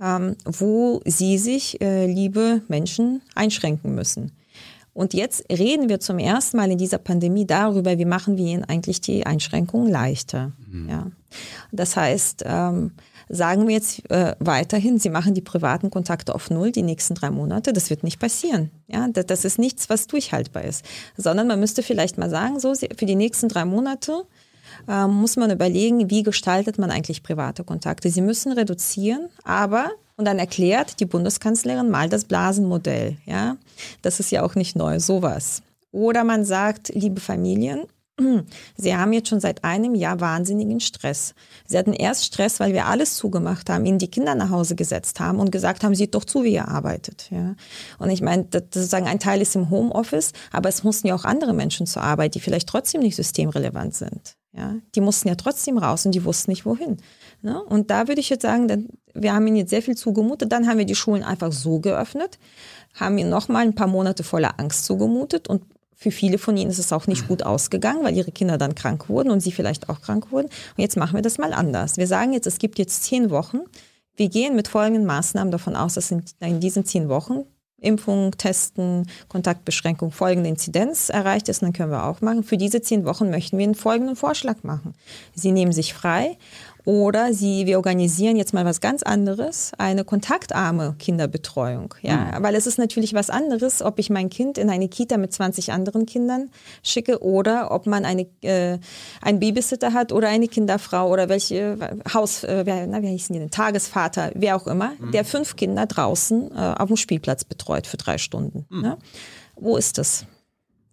ähm, 0.00 0.36
wo 0.44 1.00
Sie 1.04 1.38
sich, 1.38 1.80
äh, 1.80 2.06
liebe 2.06 2.62
Menschen, 2.68 3.22
einschränken 3.34 3.94
müssen. 3.94 4.32
Und 4.96 5.12
jetzt 5.12 5.44
reden 5.50 5.90
wir 5.90 6.00
zum 6.00 6.18
ersten 6.18 6.56
Mal 6.56 6.70
in 6.70 6.78
dieser 6.78 6.96
Pandemie 6.96 7.46
darüber, 7.46 7.98
wie 7.98 8.06
machen 8.06 8.38
wir 8.38 8.46
ihnen 8.46 8.64
eigentlich 8.64 9.02
die 9.02 9.26
Einschränkungen 9.26 9.90
leichter. 9.90 10.52
Mhm. 10.70 10.88
Ja. 10.88 11.06
Das 11.70 11.96
heißt, 11.96 12.44
ähm, 12.46 12.92
sagen 13.28 13.68
wir 13.68 13.74
jetzt 13.74 14.10
äh, 14.10 14.34
weiterhin, 14.38 14.98
Sie 14.98 15.10
machen 15.10 15.34
die 15.34 15.42
privaten 15.42 15.90
Kontakte 15.90 16.34
auf 16.34 16.48
Null 16.48 16.72
die 16.72 16.82
nächsten 16.82 17.14
drei 17.14 17.30
Monate, 17.30 17.74
das 17.74 17.90
wird 17.90 18.04
nicht 18.04 18.18
passieren. 18.18 18.70
Ja, 18.88 19.06
das, 19.08 19.26
das 19.26 19.44
ist 19.44 19.58
nichts, 19.58 19.90
was 19.90 20.06
durchhaltbar 20.06 20.64
ist. 20.64 20.82
Sondern 21.18 21.46
man 21.46 21.60
müsste 21.60 21.82
vielleicht 21.82 22.16
mal 22.16 22.30
sagen, 22.30 22.58
so 22.58 22.74
für 22.74 23.04
die 23.04 23.16
nächsten 23.16 23.50
drei 23.50 23.66
Monate 23.66 24.22
äh, 24.88 25.06
muss 25.06 25.36
man 25.36 25.50
überlegen, 25.50 26.08
wie 26.08 26.22
gestaltet 26.22 26.78
man 26.78 26.90
eigentlich 26.90 27.22
private 27.22 27.64
Kontakte. 27.64 28.08
Sie 28.08 28.22
müssen 28.22 28.50
reduzieren, 28.50 29.28
aber 29.44 29.90
und 30.16 30.24
dann 30.24 30.38
erklärt 30.38 31.00
die 31.00 31.06
Bundeskanzlerin 31.06 31.90
mal 31.90 32.08
das 32.08 32.24
Blasenmodell. 32.24 33.16
Ja, 33.26 33.56
das 34.02 34.20
ist 34.20 34.30
ja 34.30 34.42
auch 34.42 34.54
nicht 34.54 34.76
neu, 34.76 34.98
sowas. 35.00 35.62
Oder 35.92 36.24
man 36.24 36.44
sagt, 36.44 36.88
liebe 36.94 37.20
Familien, 37.20 37.84
Sie 38.76 38.96
haben 38.96 39.12
jetzt 39.12 39.28
schon 39.28 39.40
seit 39.40 39.62
einem 39.62 39.94
Jahr 39.94 40.20
wahnsinnigen 40.20 40.80
Stress. 40.80 41.34
Sie 41.66 41.76
hatten 41.76 41.92
erst 41.92 42.24
Stress, 42.24 42.60
weil 42.60 42.72
wir 42.72 42.86
alles 42.86 43.14
zugemacht 43.14 43.68
haben, 43.68 43.84
ihnen 43.84 43.98
die 43.98 44.10
Kinder 44.10 44.34
nach 44.34 44.48
Hause 44.48 44.74
gesetzt 44.74 45.20
haben 45.20 45.38
und 45.38 45.52
gesagt 45.52 45.84
haben, 45.84 45.94
sieht 45.94 46.14
doch 46.14 46.24
zu, 46.24 46.42
wie 46.42 46.54
ihr 46.54 46.68
arbeitet. 46.68 47.28
Ja. 47.30 47.54
Und 47.98 48.08
ich 48.08 48.22
meine, 48.22 48.46
sozusagen 48.50 49.06
ein 49.06 49.18
Teil 49.18 49.42
ist 49.42 49.54
im 49.54 49.68
Homeoffice, 49.68 50.32
aber 50.50 50.70
es 50.70 50.82
mussten 50.82 51.08
ja 51.08 51.14
auch 51.14 51.24
andere 51.24 51.52
Menschen 51.52 51.86
zur 51.86 52.02
Arbeit, 52.02 52.34
die 52.34 52.40
vielleicht 52.40 52.68
trotzdem 52.68 53.02
nicht 53.02 53.16
systemrelevant 53.16 53.94
sind. 53.94 54.36
Ja. 54.56 54.76
Die 54.94 55.02
mussten 55.02 55.28
ja 55.28 55.34
trotzdem 55.34 55.76
raus 55.76 56.06
und 56.06 56.12
die 56.12 56.24
wussten 56.24 56.50
nicht 56.50 56.64
wohin. 56.64 56.96
Ne? 57.42 57.62
Und 57.62 57.90
da 57.90 58.08
würde 58.08 58.22
ich 58.22 58.30
jetzt 58.30 58.42
sagen, 58.42 58.88
wir 59.12 59.34
haben 59.34 59.46
ihnen 59.46 59.56
jetzt 59.56 59.70
sehr 59.70 59.82
viel 59.82 59.96
zugemutet. 59.96 60.50
Dann 60.50 60.66
haben 60.66 60.78
wir 60.78 60.86
die 60.86 60.94
Schulen 60.94 61.22
einfach 61.22 61.52
so 61.52 61.80
geöffnet, 61.80 62.38
haben 62.94 63.18
ihnen 63.18 63.28
nochmal 63.28 63.64
ein 63.64 63.74
paar 63.74 63.86
Monate 63.86 64.24
voller 64.24 64.58
Angst 64.58 64.86
zugemutet 64.86 65.48
und 65.48 65.62
für 65.96 66.10
viele 66.10 66.36
von 66.36 66.56
ihnen 66.56 66.70
ist 66.70 66.78
es 66.78 66.92
auch 66.92 67.06
nicht 67.06 67.26
gut 67.26 67.42
ausgegangen, 67.42 68.04
weil 68.04 68.14
ihre 68.14 68.30
Kinder 68.30 68.58
dann 68.58 68.74
krank 68.74 69.08
wurden 69.08 69.30
und 69.30 69.40
sie 69.40 69.50
vielleicht 69.50 69.88
auch 69.88 70.02
krank 70.02 70.30
wurden. 70.30 70.46
Und 70.46 70.82
jetzt 70.82 70.96
machen 70.96 71.14
wir 71.14 71.22
das 71.22 71.38
mal 71.38 71.54
anders. 71.54 71.96
Wir 71.96 72.06
sagen 72.06 72.34
jetzt, 72.34 72.46
es 72.46 72.58
gibt 72.58 72.78
jetzt 72.78 73.04
zehn 73.04 73.30
Wochen. 73.30 73.60
Wir 74.14 74.28
gehen 74.28 74.54
mit 74.54 74.68
folgenden 74.68 75.06
Maßnahmen 75.06 75.50
davon 75.50 75.74
aus, 75.74 75.94
dass 75.94 76.10
in 76.10 76.60
diesen 76.60 76.84
zehn 76.84 77.08
Wochen 77.08 77.44
Impfung, 77.78 78.32
Testen, 78.32 79.08
Kontaktbeschränkung, 79.28 80.10
folgende 80.10 80.48
Inzidenz 80.48 81.10
erreicht 81.10 81.48
ist, 81.48 81.62
dann 81.62 81.72
können 81.72 81.90
wir 81.90 82.04
auch 82.04 82.20
machen. 82.20 82.42
Für 82.42 82.56
diese 82.56 82.80
zehn 82.80 83.04
Wochen 83.04 83.30
möchten 83.30 83.58
wir 83.58 83.64
einen 83.64 83.74
folgenden 83.74 84.16
Vorschlag 84.16 84.62
machen. 84.62 84.94
Sie 85.34 85.52
nehmen 85.52 85.72
sich 85.72 85.92
frei 85.92 86.38
oder 86.86 87.34
sie, 87.34 87.66
wir 87.66 87.78
organisieren 87.78 88.36
jetzt 88.36 88.54
mal 88.54 88.64
was 88.64 88.80
ganz 88.80 89.02
anderes, 89.02 89.72
eine 89.76 90.04
kontaktarme 90.04 90.94
Kinderbetreuung. 90.98 91.94
Ja, 92.00 92.16
mhm. 92.38 92.42
weil 92.44 92.54
es 92.54 92.68
ist 92.68 92.78
natürlich 92.78 93.12
was 93.12 93.28
anderes, 93.28 93.82
ob 93.82 93.98
ich 93.98 94.08
mein 94.08 94.30
Kind 94.30 94.56
in 94.56 94.70
eine 94.70 94.88
Kita 94.88 95.16
mit 95.16 95.32
20 95.32 95.72
anderen 95.72 96.06
Kindern 96.06 96.48
schicke 96.84 97.22
oder 97.24 97.72
ob 97.72 97.86
man 97.86 98.04
eine, 98.04 98.28
äh, 98.42 98.78
einen 99.20 99.40
Babysitter 99.40 99.92
hat 99.92 100.12
oder 100.12 100.28
eine 100.28 100.46
Kinderfrau 100.46 101.10
oder 101.10 101.28
welche 101.28 101.76
Haus, 102.14 102.44
äh, 102.44 102.62
wer, 102.64 102.86
na, 102.86 103.02
wie 103.02 103.08
hießen 103.08 103.32
die 103.32 103.40
denn, 103.40 103.50
Tagesvater, 103.50 104.30
wer 104.34 104.54
auch 104.54 104.68
immer, 104.68 104.92
mhm. 105.00 105.10
der 105.10 105.24
fünf 105.24 105.56
Kinder 105.56 105.86
draußen 105.86 106.52
äh, 106.52 106.74
auf 106.78 106.86
dem 106.86 106.96
Spielplatz 106.96 107.42
betreut 107.42 107.88
für 107.88 107.96
drei 107.96 108.16
Stunden. 108.16 108.64
Mhm. 108.70 108.82
Ne? 108.82 108.96
Wo 109.56 109.76
ist 109.76 109.98
das? 109.98 110.24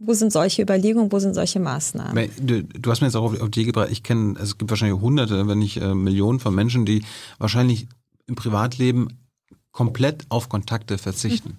Wo 0.05 0.13
sind 0.13 0.33
solche 0.33 0.61
Überlegungen, 0.61 1.11
wo 1.11 1.19
sind 1.19 1.33
solche 1.33 1.59
Maßnahmen? 1.59 2.29
Du, 2.39 2.63
du 2.63 2.91
hast 2.91 3.01
mir 3.01 3.07
jetzt 3.07 3.15
auch 3.15 3.23
auf, 3.23 3.41
auf 3.41 3.49
die 3.49 3.65
gebracht, 3.65 3.89
ich 3.91 4.03
kenne, 4.03 4.37
es 4.39 4.57
gibt 4.57 4.69
wahrscheinlich 4.69 4.99
Hunderte, 4.99 5.47
wenn 5.47 5.59
nicht 5.59 5.77
äh, 5.77 5.93
Millionen 5.93 6.39
von 6.39 6.53
Menschen, 6.53 6.85
die 6.85 7.03
wahrscheinlich 7.39 7.87
im 8.27 8.35
Privatleben 8.35 9.19
komplett 9.71 10.25
auf 10.29 10.49
Kontakte 10.49 10.97
verzichten. 10.97 11.49
Mhm. 11.49 11.57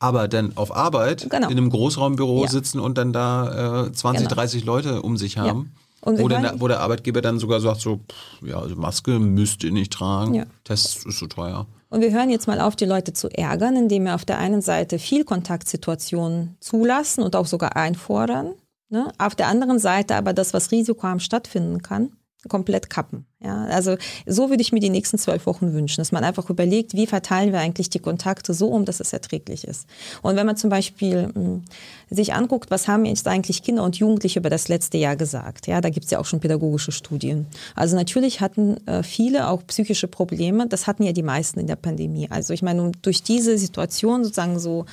Aber 0.00 0.28
dann 0.28 0.56
auf 0.56 0.74
Arbeit 0.74 1.28
genau. 1.28 1.48
in 1.48 1.58
einem 1.58 1.70
Großraumbüro 1.70 2.44
ja. 2.44 2.48
sitzen 2.48 2.78
und 2.78 2.96
dann 2.96 3.12
da 3.12 3.86
äh, 3.86 3.92
20, 3.92 4.28
genau. 4.28 4.34
30 4.34 4.64
Leute 4.64 5.02
um 5.02 5.16
sich 5.16 5.38
haben. 5.38 5.72
Ja. 5.74 5.82
Wo 6.00 6.28
der, 6.28 6.54
wo, 6.60 6.68
der, 6.68 6.80
Arbeitgeber 6.80 7.20
dann 7.20 7.40
sogar 7.40 7.60
sagt 7.60 7.80
so, 7.80 7.96
pff, 7.96 8.46
ja, 8.46 8.60
also 8.60 8.76
Maske 8.76 9.18
müsst 9.18 9.64
ihr 9.64 9.72
nicht 9.72 9.92
tragen, 9.92 10.34
ja. 10.34 10.46
Test 10.62 11.04
ist 11.04 11.18
so 11.18 11.26
teuer. 11.26 11.66
Und 11.90 12.02
wir 12.02 12.12
hören 12.12 12.30
jetzt 12.30 12.46
mal 12.46 12.60
auf, 12.60 12.76
die 12.76 12.84
Leute 12.84 13.12
zu 13.12 13.28
ärgern, 13.30 13.76
indem 13.76 14.04
wir 14.04 14.14
auf 14.14 14.24
der 14.24 14.38
einen 14.38 14.60
Seite 14.60 14.98
viel 14.98 15.24
Kontaktsituationen 15.24 16.56
zulassen 16.60 17.22
und 17.22 17.34
auch 17.34 17.46
sogar 17.46 17.76
einfordern. 17.76 18.54
Ne? 18.90 19.10
Auf 19.18 19.34
der 19.34 19.48
anderen 19.48 19.78
Seite 19.78 20.16
aber 20.16 20.32
das, 20.32 20.52
was 20.52 20.70
risikoarm 20.70 21.20
stattfinden 21.20 21.82
kann, 21.82 22.12
komplett 22.46 22.88
kappen. 22.88 23.26
Ja, 23.40 23.64
also 23.66 23.96
so 24.26 24.48
würde 24.48 24.62
ich 24.62 24.72
mir 24.72 24.78
die 24.78 24.90
nächsten 24.90 25.18
zwölf 25.18 25.46
Wochen 25.46 25.72
wünschen, 25.72 26.00
dass 26.00 26.12
man 26.12 26.22
einfach 26.22 26.50
überlegt, 26.50 26.94
wie 26.94 27.06
verteilen 27.06 27.52
wir 27.52 27.58
eigentlich 27.58 27.90
die 27.90 27.98
Kontakte 27.98 28.54
so 28.54 28.68
um, 28.68 28.84
dass 28.84 29.00
es 29.00 29.12
erträglich 29.12 29.66
ist. 29.66 29.88
Und 30.22 30.36
wenn 30.36 30.46
man 30.46 30.56
zum 30.56 30.70
Beispiel 30.70 31.28
mh, 31.28 31.34
hm, 31.34 31.64
sich 32.10 32.34
anguckt, 32.34 32.70
was 32.70 32.86
haben 32.86 33.04
jetzt 33.04 33.26
eigentlich 33.26 33.62
Kinder 33.64 33.82
und 33.82 33.96
Jugendliche 33.96 34.38
über 34.38 34.50
das 34.50 34.68
letzte 34.68 34.98
Jahr 34.98 35.16
gesagt? 35.16 35.66
Ja, 35.66 35.80
da 35.80 35.90
gibt 35.90 36.04
es 36.04 36.12
ja 36.12 36.20
auch 36.20 36.26
schon 36.26 36.38
pädagogische 36.38 36.92
Studien. 36.92 37.46
Also 37.74 37.96
natürlich 37.96 38.40
hatten 38.40 38.86
äh, 38.86 39.02
viele 39.02 39.48
auch 39.48 39.66
psychische 39.66 40.06
Probleme. 40.06 40.68
Das 40.68 40.86
hatten 40.86 41.02
ja 41.02 41.12
die 41.12 41.22
meisten 41.24 41.58
in 41.58 41.66
der 41.66 41.76
Pandemie. 41.76 42.28
Also 42.30 42.54
ich 42.54 42.62
meine, 42.62 42.92
durch 43.02 43.24
diese 43.24 43.58
Situation 43.58 44.22
sozusagen 44.22 44.60
so 44.60 44.84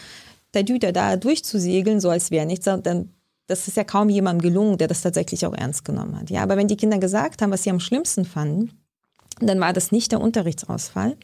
der 0.56 0.64
Düter 0.64 0.92
da 0.92 1.16
durchzusegeln, 1.16 2.00
so 2.00 2.10
als 2.10 2.32
wäre 2.32 2.46
nichts, 2.46 2.66
dann 2.66 3.10
das 3.48 3.68
ist 3.68 3.78
ja 3.78 3.84
kaum 3.84 4.10
jemandem 4.10 4.50
gelungen, 4.50 4.78
der 4.78 4.88
das 4.88 5.02
tatsächlich 5.02 5.46
auch 5.46 5.54
ernst 5.54 5.86
genommen 5.86 6.20
hat. 6.20 6.30
Ja, 6.30 6.44
aber 6.44 6.58
wenn 6.58 6.68
die 6.68 6.78
Kinder 6.78 6.98
gesagt 6.98 7.42
haben, 7.42 7.52
was 7.52 7.64
sie 7.64 7.70
am 7.70 7.80
schlimmsten 7.80 8.26
fanden, 8.26 8.72
dann 9.40 9.60
war 9.60 9.74
das 9.74 9.92
nicht 9.92 10.12
der 10.12 10.22
Unterrichtsausfall, 10.22 11.18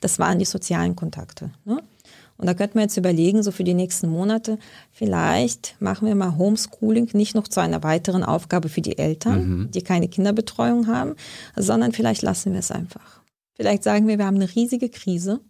das 0.00 0.18
waren 0.18 0.38
die 0.38 0.44
sozialen 0.44 0.96
Kontakte. 0.96 1.50
Ne? 1.64 1.82
Und 2.36 2.46
da 2.46 2.54
könnte 2.54 2.76
man 2.76 2.82
jetzt 2.82 2.96
überlegen, 2.96 3.42
so 3.42 3.52
für 3.52 3.64
die 3.64 3.74
nächsten 3.74 4.08
Monate, 4.08 4.58
vielleicht 4.90 5.76
machen 5.80 6.08
wir 6.08 6.14
mal 6.14 6.36
Homeschooling 6.36 7.10
nicht 7.12 7.34
noch 7.34 7.46
zu 7.46 7.60
einer 7.60 7.82
weiteren 7.82 8.24
Aufgabe 8.24 8.68
für 8.68 8.80
die 8.80 8.98
Eltern, 8.98 9.48
mhm. 9.48 9.70
die 9.70 9.82
keine 9.82 10.08
Kinderbetreuung 10.08 10.88
haben, 10.88 11.14
sondern 11.54 11.92
vielleicht 11.92 12.22
lassen 12.22 12.52
wir 12.52 12.58
es 12.58 12.72
einfach. 12.72 13.22
Vielleicht 13.54 13.84
sagen 13.84 14.08
wir, 14.08 14.18
wir 14.18 14.26
haben 14.26 14.34
eine 14.34 14.52
riesige 14.52 14.88
Krise 14.88 15.40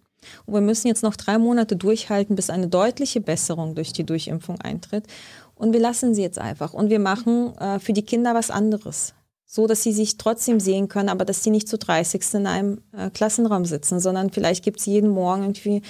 und 0.44 0.54
wir 0.54 0.60
müssen 0.60 0.88
jetzt 0.88 1.02
noch 1.02 1.16
drei 1.16 1.38
Monate 1.38 1.76
durchhalten, 1.76 2.36
bis 2.36 2.50
eine 2.50 2.68
deutliche 2.68 3.20
Besserung 3.20 3.74
durch 3.74 3.92
die 3.92 4.04
Durchimpfung 4.04 4.60
eintritt. 4.60 5.06
Und 5.54 5.72
wir 5.72 5.80
lassen 5.80 6.14
sie 6.14 6.22
jetzt 6.22 6.38
einfach. 6.38 6.74
Und 6.74 6.90
wir 6.90 6.98
machen 6.98 7.56
äh, 7.58 7.78
für 7.78 7.92
die 7.92 8.04
Kinder 8.04 8.34
was 8.34 8.50
anderes. 8.50 9.14
So, 9.46 9.66
dass 9.66 9.82
sie 9.82 9.92
sich 9.92 10.16
trotzdem 10.16 10.58
sehen 10.58 10.88
können, 10.88 11.08
aber 11.08 11.24
dass 11.24 11.44
sie 11.44 11.50
nicht 11.50 11.68
zu 11.68 11.78
30 11.78 12.34
in 12.34 12.46
einem 12.46 12.80
äh, 12.92 13.10
Klassenraum 13.10 13.64
sitzen, 13.64 14.00
sondern 14.00 14.30
vielleicht 14.30 14.64
gibt 14.64 14.80
es 14.80 14.86
jeden 14.86 15.10
Morgen 15.10 15.42
irgendwie, 15.42 15.82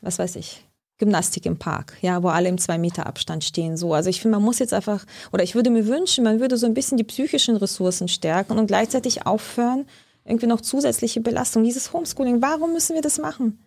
was 0.00 0.18
weiß 0.18 0.36
ich, 0.36 0.64
Gymnastik 0.98 1.46
im 1.46 1.58
Park, 1.58 1.96
ja, 2.02 2.22
wo 2.22 2.28
alle 2.28 2.48
im 2.48 2.58
zwei 2.58 2.78
Meter 2.78 3.06
Abstand 3.06 3.44
stehen. 3.44 3.76
So, 3.76 3.94
also 3.94 4.10
ich 4.10 4.20
finde, 4.20 4.36
man 4.36 4.44
muss 4.44 4.58
jetzt 4.58 4.72
einfach, 4.72 5.04
oder 5.32 5.42
ich 5.42 5.54
würde 5.54 5.70
mir 5.70 5.86
wünschen, 5.86 6.24
man 6.24 6.40
würde 6.40 6.56
so 6.56 6.66
ein 6.66 6.74
bisschen 6.74 6.98
die 6.98 7.04
psychischen 7.04 7.56
Ressourcen 7.56 8.08
stärken 8.08 8.58
und 8.58 8.68
gleichzeitig 8.68 9.26
aufhören, 9.26 9.86
irgendwie 10.24 10.46
noch 10.46 10.60
zusätzliche 10.60 11.20
Belastung. 11.20 11.64
Dieses 11.64 11.92
Homeschooling, 11.92 12.40
warum 12.40 12.72
müssen 12.72 12.94
wir 12.94 13.02
das 13.02 13.18
machen? 13.18 13.58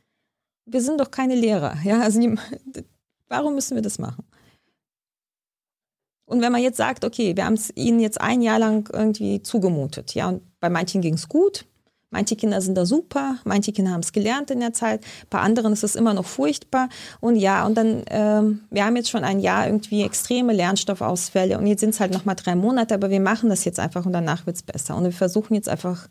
Wir 0.65 0.81
sind 0.81 0.99
doch 0.99 1.11
keine 1.11 1.35
Lehrer, 1.35 1.75
ja, 1.83 2.01
also 2.01 2.19
warum 3.27 3.55
müssen 3.55 3.75
wir 3.75 3.81
das 3.81 3.99
machen? 3.99 4.25
Und 6.27 6.41
wenn 6.41 6.51
man 6.51 6.61
jetzt 6.61 6.77
sagt, 6.77 7.05
okay, 7.05 7.35
wir 7.35 7.45
haben 7.45 7.53
es 7.53 7.71
ihnen 7.75 7.99
jetzt 7.99 8.19
ein 8.21 8.41
Jahr 8.41 8.59
lang 8.59 8.89
irgendwie 8.93 9.41
zugemutet, 9.41 10.13
ja, 10.13 10.27
und 10.27 10.41
bei 10.59 10.69
manchen 10.69 11.01
ging 11.01 11.13
es 11.13 11.29
gut, 11.29 11.65
manche 12.09 12.35
Kinder 12.35 12.59
sind 12.61 12.75
da 12.75 12.85
super, 12.85 13.37
manche 13.45 13.71
Kinder 13.71 13.91
haben 13.91 14.01
es 14.01 14.11
gelernt 14.11 14.51
in 14.51 14.59
der 14.59 14.73
Zeit, 14.73 15.01
bei 15.29 15.39
anderen 15.39 15.71
ist 15.71 15.85
es 15.85 15.95
immer 15.95 16.13
noch 16.13 16.25
furchtbar. 16.25 16.89
Und 17.21 17.37
ja, 17.37 17.65
und 17.65 17.75
dann, 17.75 18.03
ähm, 18.09 18.59
wir 18.69 18.85
haben 18.85 18.97
jetzt 18.97 19.09
schon 19.09 19.23
ein 19.23 19.39
Jahr 19.39 19.67
irgendwie 19.67 20.03
extreme 20.03 20.51
Lernstoffausfälle 20.51 21.57
und 21.57 21.65
jetzt 21.65 21.79
sind 21.79 21.91
es 21.91 22.01
halt 22.01 22.11
nochmal 22.11 22.35
drei 22.35 22.55
Monate, 22.55 22.93
aber 22.93 23.09
wir 23.09 23.21
machen 23.21 23.49
das 23.49 23.63
jetzt 23.63 23.79
einfach 23.79 24.05
und 24.05 24.11
danach 24.11 24.45
wird 24.45 24.57
es 24.57 24.63
besser. 24.63 24.97
Und 24.97 25.05
wir 25.05 25.13
versuchen 25.13 25.55
jetzt 25.55 25.69
einfach 25.69 26.07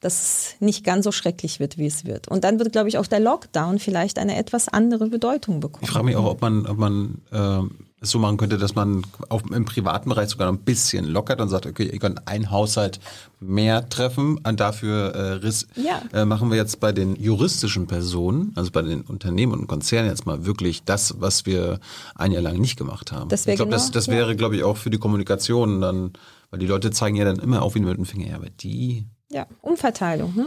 dass 0.00 0.22
es 0.22 0.56
nicht 0.60 0.84
ganz 0.84 1.04
so 1.04 1.12
schrecklich 1.12 1.60
wird, 1.60 1.78
wie 1.78 1.86
es 1.86 2.04
wird. 2.04 2.28
Und 2.28 2.44
dann 2.44 2.58
wird, 2.58 2.72
glaube 2.72 2.88
ich, 2.88 2.98
auch 2.98 3.06
der 3.06 3.20
Lockdown 3.20 3.78
vielleicht 3.78 4.18
eine 4.18 4.36
etwas 4.36 4.68
andere 4.68 5.08
Bedeutung 5.08 5.60
bekommen. 5.60 5.84
Ich 5.84 5.90
frage 5.90 6.04
mich 6.04 6.16
auch, 6.16 6.26
ob 6.26 6.42
man, 6.42 6.66
ob 6.66 6.76
man 6.76 7.22
äh, 7.32 7.60
es 8.04 8.10
so 8.10 8.18
machen 8.18 8.36
könnte, 8.36 8.58
dass 8.58 8.74
man 8.74 9.02
auch 9.28 9.42
im 9.42 9.64
privaten 9.64 10.08
Bereich 10.08 10.30
sogar 10.30 10.50
noch 10.50 10.58
ein 10.58 10.64
bisschen 10.64 11.04
lockert 11.04 11.40
und 11.40 11.48
sagt, 11.48 11.66
okay, 11.66 11.90
ihr 11.92 11.98
könnt 11.98 12.26
einen 12.28 12.50
Haushalt 12.50 13.00
mehr 13.40 13.88
treffen 13.88 14.38
und 14.38 14.60
dafür 14.60 15.14
äh, 15.14 15.32
Riss, 15.34 15.66
ja. 15.76 16.02
äh, 16.12 16.24
machen 16.24 16.50
wir 16.50 16.56
jetzt 16.56 16.80
bei 16.80 16.92
den 16.92 17.16
juristischen 17.16 17.86
Personen, 17.86 18.52
also 18.54 18.70
bei 18.70 18.82
den 18.82 19.02
Unternehmen 19.02 19.52
und 19.52 19.66
Konzernen 19.66 20.08
jetzt 20.08 20.24
mal 20.24 20.46
wirklich 20.46 20.84
das, 20.84 21.20
was 21.20 21.44
wir 21.44 21.80
ein 22.14 22.32
Jahr 22.32 22.42
lang 22.42 22.58
nicht 22.58 22.78
gemacht 22.78 23.12
haben. 23.12 23.28
Das 23.28 23.46
ich 23.46 23.56
glaube, 23.56 23.70
genau, 23.70 23.76
das, 23.76 23.90
das 23.90 24.08
wäre, 24.08 24.30
ja. 24.30 24.34
glaube 24.34 24.56
ich, 24.56 24.64
auch 24.64 24.76
für 24.76 24.90
die 24.90 24.98
Kommunikation 24.98 25.80
dann 25.80 26.12
Weil 26.54 26.60
die 26.60 26.66
Leute 26.66 26.92
zeigen 26.92 27.16
ja 27.16 27.24
dann 27.24 27.40
immer 27.40 27.62
auf 27.62 27.74
wie 27.74 27.80
mit 27.80 27.96
dem 27.96 28.04
Finger, 28.04 28.28
ja, 28.28 28.36
aber 28.36 28.48
die. 28.48 29.06
Ja, 29.28 29.46
Umverteilung, 29.60 30.36
ne? 30.36 30.46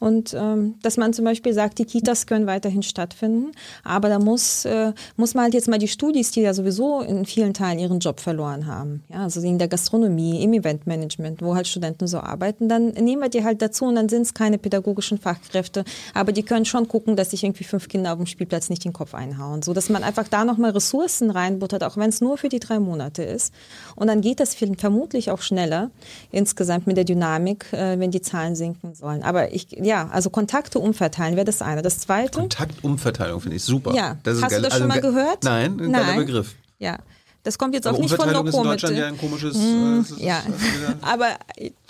Und 0.00 0.34
ähm, 0.34 0.74
dass 0.82 0.96
man 0.96 1.12
zum 1.12 1.24
Beispiel 1.24 1.52
sagt, 1.52 1.78
die 1.78 1.84
Kitas 1.84 2.26
können 2.26 2.48
weiterhin 2.48 2.82
stattfinden, 2.82 3.52
aber 3.84 4.08
da 4.08 4.18
muss, 4.18 4.64
äh, 4.64 4.92
muss 5.16 5.34
man 5.34 5.44
halt 5.44 5.54
jetzt 5.54 5.68
mal 5.68 5.78
die 5.78 5.86
Studis, 5.86 6.32
die 6.32 6.40
ja 6.40 6.52
sowieso 6.52 7.00
in 7.00 7.24
vielen 7.26 7.54
Teilen 7.54 7.78
ihren 7.78 8.00
Job 8.00 8.18
verloren 8.18 8.66
haben, 8.66 9.04
ja, 9.08 9.22
also 9.22 9.40
in 9.40 9.56
der 9.56 9.68
Gastronomie, 9.68 10.42
im 10.42 10.52
Eventmanagement, 10.52 11.42
wo 11.42 11.54
halt 11.54 11.68
Studenten 11.68 12.08
so 12.08 12.18
arbeiten, 12.18 12.68
dann 12.68 12.88
nehmen 12.88 13.22
wir 13.22 13.28
die 13.28 13.44
halt 13.44 13.62
dazu 13.62 13.84
und 13.84 13.94
dann 13.94 14.08
sind 14.08 14.22
es 14.22 14.34
keine 14.34 14.58
pädagogischen 14.58 15.18
Fachkräfte, 15.18 15.84
aber 16.12 16.32
die 16.32 16.42
können 16.42 16.64
schon 16.64 16.88
gucken, 16.88 17.14
dass 17.14 17.30
sich 17.30 17.44
irgendwie 17.44 17.64
fünf 17.64 17.86
Kinder 17.86 18.12
auf 18.12 18.18
dem 18.18 18.26
Spielplatz 18.26 18.70
nicht 18.70 18.84
den 18.84 18.92
Kopf 18.92 19.14
einhauen, 19.14 19.62
so 19.62 19.74
dass 19.74 19.90
man 19.90 20.02
einfach 20.02 20.26
da 20.26 20.44
nochmal 20.44 20.72
Ressourcen 20.72 21.30
reinbuttert, 21.30 21.84
auch 21.84 21.96
wenn 21.96 22.08
es 22.08 22.20
nur 22.20 22.36
für 22.36 22.48
die 22.48 22.58
drei 22.58 22.80
Monate 22.80 23.22
ist. 23.22 23.54
Und 23.94 24.08
dann 24.08 24.22
geht 24.22 24.40
das 24.40 24.56
vermutlich 24.56 25.30
auch 25.30 25.40
schneller 25.40 25.92
insgesamt 26.32 26.88
mit 26.88 26.96
der 26.96 27.04
Dynamik, 27.04 27.72
äh, 27.72 28.00
wenn 28.00 28.10
die 28.10 28.22
Zahlen 28.22 28.56
sinken 28.56 28.96
sollen. 28.96 29.22
Aber 29.22 29.52
ich 29.52 29.83
ja, 29.84 30.08
also 30.08 30.30
Kontakte 30.30 30.78
umverteilen 30.78 31.36
wäre 31.36 31.44
das 31.44 31.62
eine. 31.62 31.82
Das 31.82 31.98
zweite. 31.98 32.40
Kontaktumverteilung 32.40 33.40
finde 33.40 33.56
ich 33.56 33.64
super. 33.64 33.94
Ja, 33.94 34.16
das 34.22 34.42
hast 34.42 34.56
du 34.56 34.62
das 34.62 34.78
schon 34.78 34.88
mal 34.88 34.98
also, 34.98 35.08
gehört? 35.08 35.44
Nein, 35.44 35.78
ein 35.80 35.92
geiler 35.92 36.16
Begriff. 36.16 36.54
Ja. 36.78 36.98
Das 37.44 37.58
kommt 37.58 37.74
jetzt 37.74 37.86
auch 37.86 37.98
nicht 37.98 38.14
von 38.14 38.26
Umverteilung 38.26 38.46
ist 38.46 38.54
in. 38.54 38.62
Deutschland 38.62 38.96
ja 38.96 39.06
ein 39.06 39.18
komisches. 39.18 39.56
Mm, 39.58 40.00
äh, 40.18 40.24
ja, 40.24 40.42
aber 41.02 41.28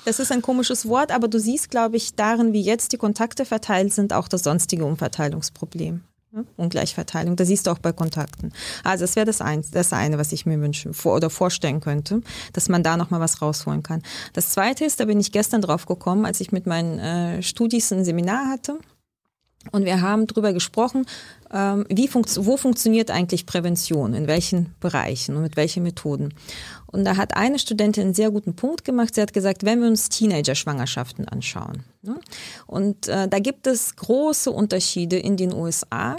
das 0.04 0.18
ist 0.18 0.32
ein 0.32 0.42
komisches 0.42 0.88
Wort, 0.88 1.12
aber 1.12 1.28
du 1.28 1.38
siehst, 1.38 1.70
glaube 1.70 1.96
ich, 1.96 2.16
darin, 2.16 2.52
wie 2.52 2.60
jetzt 2.60 2.92
die 2.92 2.96
Kontakte 2.96 3.44
verteilt 3.44 3.94
sind, 3.94 4.12
auch 4.12 4.26
das 4.26 4.42
sonstige 4.42 4.84
Umverteilungsproblem. 4.84 6.02
Ne? 6.34 6.44
Ungleichverteilung, 6.56 7.36
das 7.36 7.46
siehst 7.46 7.68
du 7.68 7.70
auch 7.70 7.78
bei 7.78 7.92
Kontakten. 7.92 8.52
Also 8.82 9.04
das 9.04 9.14
wäre 9.14 9.24
das, 9.24 9.40
ein, 9.40 9.64
das 9.70 9.92
eine, 9.92 10.18
was 10.18 10.32
ich 10.32 10.46
mir 10.46 10.60
wünschen 10.60 10.92
vor, 10.92 11.14
oder 11.14 11.30
vorstellen 11.30 11.80
könnte, 11.80 12.22
dass 12.52 12.68
man 12.68 12.82
da 12.82 12.96
nochmal 12.96 13.20
was 13.20 13.40
rausholen 13.40 13.84
kann. 13.84 14.02
Das 14.32 14.50
zweite 14.50 14.84
ist, 14.84 14.98
da 14.98 15.04
bin 15.04 15.20
ich 15.20 15.30
gestern 15.30 15.62
drauf 15.62 15.86
gekommen, 15.86 16.26
als 16.26 16.40
ich 16.40 16.50
mit 16.50 16.66
meinen 16.66 16.98
äh, 16.98 17.42
Studis 17.42 17.92
ein 17.92 18.04
Seminar 18.04 18.50
hatte. 18.50 18.78
Und 19.70 19.84
wir 19.84 20.00
haben 20.00 20.26
darüber 20.26 20.52
gesprochen, 20.52 21.06
ähm, 21.52 21.86
wie 21.88 22.08
funkt 22.08 22.36
wo 22.44 22.56
funktioniert 22.56 23.12
eigentlich 23.12 23.46
Prävention, 23.46 24.12
in 24.12 24.26
welchen 24.26 24.74
Bereichen 24.80 25.36
und 25.36 25.42
mit 25.42 25.56
welchen 25.56 25.84
Methoden. 25.84 26.34
Und 26.94 27.04
da 27.04 27.16
hat 27.16 27.36
eine 27.36 27.58
Studentin 27.58 28.04
einen 28.04 28.14
sehr 28.14 28.30
guten 28.30 28.54
Punkt 28.54 28.84
gemacht. 28.84 29.16
Sie 29.16 29.20
hat 29.20 29.32
gesagt, 29.32 29.64
wenn 29.64 29.80
wir 29.80 29.88
uns 29.88 30.10
Teenager-Schwangerschaften 30.10 31.26
anschauen. 31.26 31.82
Ne? 32.02 32.20
Und 32.68 33.08
äh, 33.08 33.26
da 33.26 33.40
gibt 33.40 33.66
es 33.66 33.96
große 33.96 34.48
Unterschiede 34.48 35.18
in 35.18 35.36
den 35.36 35.52
USA, 35.52 36.14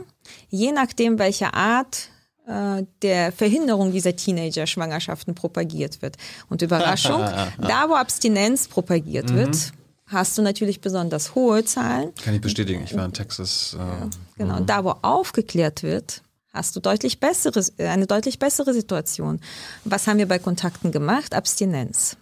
je 0.50 0.74
nachdem, 0.74 1.18
welche 1.18 1.54
Art 1.54 2.10
äh, 2.46 2.84
der 3.02 3.32
Verhinderung 3.32 3.94
dieser 3.94 4.18
Teenager-Schwangerschaften 4.18 5.34
propagiert 5.34 6.02
wird. 6.02 6.18
Und 6.50 6.62
Überraschung, 6.62 7.22
da 7.58 7.88
wo 7.88 7.94
Abstinenz 7.94 8.68
propagiert 8.68 9.30
mhm. 9.30 9.36
wird, 9.38 9.72
hast 10.08 10.38
du 10.38 10.42
natürlich 10.42 10.82
besonders 10.82 11.36
hohe 11.36 11.64
Zahlen. 11.64 12.14
Kann 12.22 12.36
ich 12.36 12.42
bestätigen, 12.42 12.84
ich 12.84 12.94
war 12.98 13.06
in 13.06 13.14
Texas. 13.14 13.76
Äh, 13.76 13.78
ja, 13.78 14.10
genau, 14.38 14.58
und 14.58 14.70
da 14.70 14.84
wo 14.84 14.94
aufgeklärt 15.04 15.84
wird, 15.84 16.22
hast 16.56 16.76
du 16.76 16.80
deutlich 16.80 17.20
bessere, 17.20 17.64
eine 17.78 18.08
deutlich 18.08 18.40
bessere 18.40 18.74
Situation. 18.74 19.40
Was 19.84 20.08
haben 20.08 20.18
wir 20.18 20.28
bei 20.28 20.40
Kontakten 20.40 20.92
gemacht? 20.92 21.34
Abstinenz. 21.34 22.18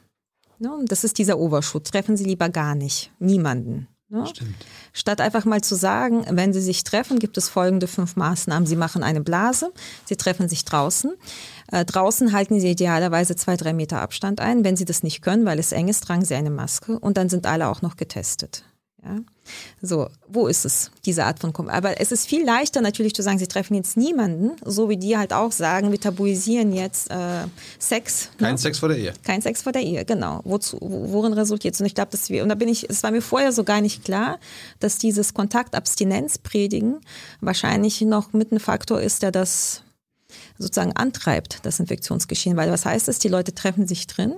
Ja, 0.59 0.77
das 0.85 1.03
ist 1.03 1.17
dieser 1.17 1.39
Oberschutz. 1.39 1.91
Treffen 1.91 2.17
Sie 2.17 2.25
lieber 2.25 2.49
gar 2.49 2.75
nicht. 2.75 3.11
Niemanden. 3.19 3.87
Stimmt. 4.25 4.55
Statt 4.91 5.21
einfach 5.21 5.43
mal 5.43 5.61
zu 5.61 5.73
sagen, 5.75 6.25
wenn 6.29 6.53
Sie 6.53 6.61
sich 6.61 6.83
treffen, 6.83 7.17
gibt 7.17 7.35
es 7.37 7.49
folgende 7.49 7.87
fünf 7.87 8.15
Maßnahmen. 8.15 8.67
Sie 8.67 8.75
machen 8.75 9.01
eine 9.01 9.21
Blase, 9.21 9.71
Sie 10.05 10.15
treffen 10.15 10.47
sich 10.47 10.65
draußen. 10.65 11.13
Äh, 11.71 11.83
draußen 11.83 12.31
halten 12.31 12.59
Sie 12.59 12.69
idealerweise 12.69 13.35
zwei, 13.35 13.57
drei 13.57 13.73
Meter 13.73 14.01
Abstand 14.01 14.39
ein. 14.39 14.63
Wenn 14.63 14.75
Sie 14.75 14.85
das 14.85 15.01
nicht 15.01 15.23
können, 15.23 15.45
weil 15.45 15.57
es 15.57 15.71
eng 15.71 15.87
ist, 15.87 16.03
tragen 16.03 16.25
Sie 16.25 16.35
eine 16.35 16.51
Maske 16.51 16.99
und 16.99 17.17
dann 17.17 17.29
sind 17.29 17.47
alle 17.47 17.67
auch 17.67 17.81
noch 17.81 17.97
getestet. 17.97 18.63
Ja? 19.03 19.19
So, 19.81 20.07
wo 20.27 20.47
ist 20.47 20.65
es, 20.65 20.91
diese 21.05 21.25
Art 21.25 21.39
von 21.39 21.51
Kom 21.51 21.67
Aber 21.67 21.99
es 21.99 22.11
ist 22.11 22.27
viel 22.27 22.45
leichter 22.45 22.81
natürlich 22.81 23.13
zu 23.13 23.21
sagen, 23.21 23.37
sie 23.37 23.47
treffen 23.47 23.75
jetzt 23.75 23.97
niemanden, 23.97 24.51
so 24.63 24.89
wie 24.89 24.97
die 24.97 25.17
halt 25.17 25.33
auch 25.33 25.51
sagen, 25.51 25.91
wir 25.91 25.99
tabuisieren 25.99 26.71
jetzt 26.73 27.11
äh, 27.11 27.45
Sex. 27.79 28.29
Kein 28.37 28.53
ne? 28.53 28.57
Sex 28.57 28.79
vor 28.79 28.89
der 28.89 28.97
Ehe. 28.97 29.13
Kein 29.23 29.41
Sex 29.41 29.63
vor 29.63 29.73
der 29.73 29.81
Ehe, 29.81 30.05
genau. 30.05 30.41
Wozu, 30.45 30.77
worin 30.81 31.33
resultiert 31.33 31.73
es? 31.73 31.81
Und 31.81 31.87
ich 31.87 31.95
glaube, 31.95 32.11
dass 32.11 32.29
wir, 32.29 32.43
und 32.43 32.49
da 32.49 32.55
bin 32.55 32.69
ich, 32.69 32.89
es 32.89 33.03
war 33.03 33.11
mir 33.11 33.21
vorher 33.21 33.51
so 33.51 33.63
gar 33.63 33.81
nicht 33.81 34.05
klar, 34.05 34.39
dass 34.79 34.97
dieses 34.97 35.33
Kontaktabstinenz 35.33 36.37
predigen 36.37 37.01
wahrscheinlich 37.41 37.99
noch 38.01 38.31
mit 38.33 38.51
ein 38.51 38.59
Faktor 38.59 39.01
ist, 39.01 39.23
der 39.23 39.31
das 39.31 39.83
sozusagen 40.57 40.95
antreibt, 40.95 41.59
das 41.63 41.79
Infektionsgeschehen. 41.79 42.55
Weil 42.55 42.71
was 42.71 42.85
heißt 42.85 43.09
es? 43.09 43.19
Die 43.19 43.27
Leute 43.27 43.53
treffen 43.53 43.87
sich 43.87 44.07
drin 44.07 44.35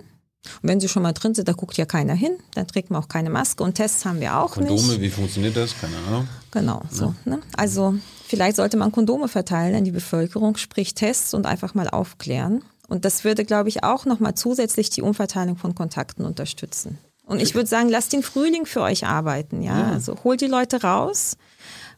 und 0.62 0.70
wenn 0.70 0.80
sie 0.80 0.88
schon 0.88 1.04
mal 1.04 1.14
drin 1.14 1.36
sind, 1.36 1.48
da 1.48 1.54
guckt 1.54 1.78
ja 1.78 1.86
keiner 1.86 2.14
hin, 2.14 2.38
dann 2.54 2.68
trägt 2.68 2.92
man 2.92 3.02
auch 3.02 3.08
keine 3.08 3.30
Maske 3.30 3.64
und 3.64 3.76
Tests 3.76 4.06
haben 4.06 4.20
wir 4.20 4.38
auch 4.38 4.52
Kondome, 4.52 4.74
nicht. 4.74 4.86
Kondome, 4.86 5.02
wie 5.02 5.10
funktioniert 5.10 5.58
das? 5.58 5.76
Keine 5.80 5.98
Ahnung. 6.08 6.28
Genau, 6.52 6.82
so. 6.90 7.14
Ne? 7.26 7.40
Also 7.58 7.96
vielleicht 8.28 8.56
sollte 8.56 8.78
man 8.78 8.92
Kondome 8.92 9.28
verteilen 9.28 9.76
an 9.76 9.84
die 9.84 9.92
Bevölkerung, 9.92 10.58
sprich 10.58 10.94
Tests 10.94 11.34
und 11.34 11.46
einfach 11.46 11.74
mal 11.74 11.90
aufklären. 11.90 12.64
Und 12.88 13.06
das 13.06 13.24
würde, 13.24 13.46
glaube 13.46 13.70
ich, 13.70 13.84
auch 13.84 14.06
nochmal 14.06 14.36
zusätzlich 14.36 14.90
die 14.90 15.02
Umverteilung 15.02 15.58
von 15.58 15.74
Kontakten 15.74 16.26
unterstützen. 16.26 17.00
Und 17.26 17.42
ich 17.42 17.56
würde 17.56 17.68
sagen, 17.68 17.90
lasst 17.90 18.14
den 18.14 18.22
Frühling 18.22 18.66
für 18.66 18.82
euch 18.82 19.08
arbeiten, 19.08 19.62
ja. 19.62 19.80
ja. 19.80 19.92
Also 19.92 20.16
holt 20.24 20.42
die 20.42 20.48
Leute 20.48 20.84
raus, 20.84 21.38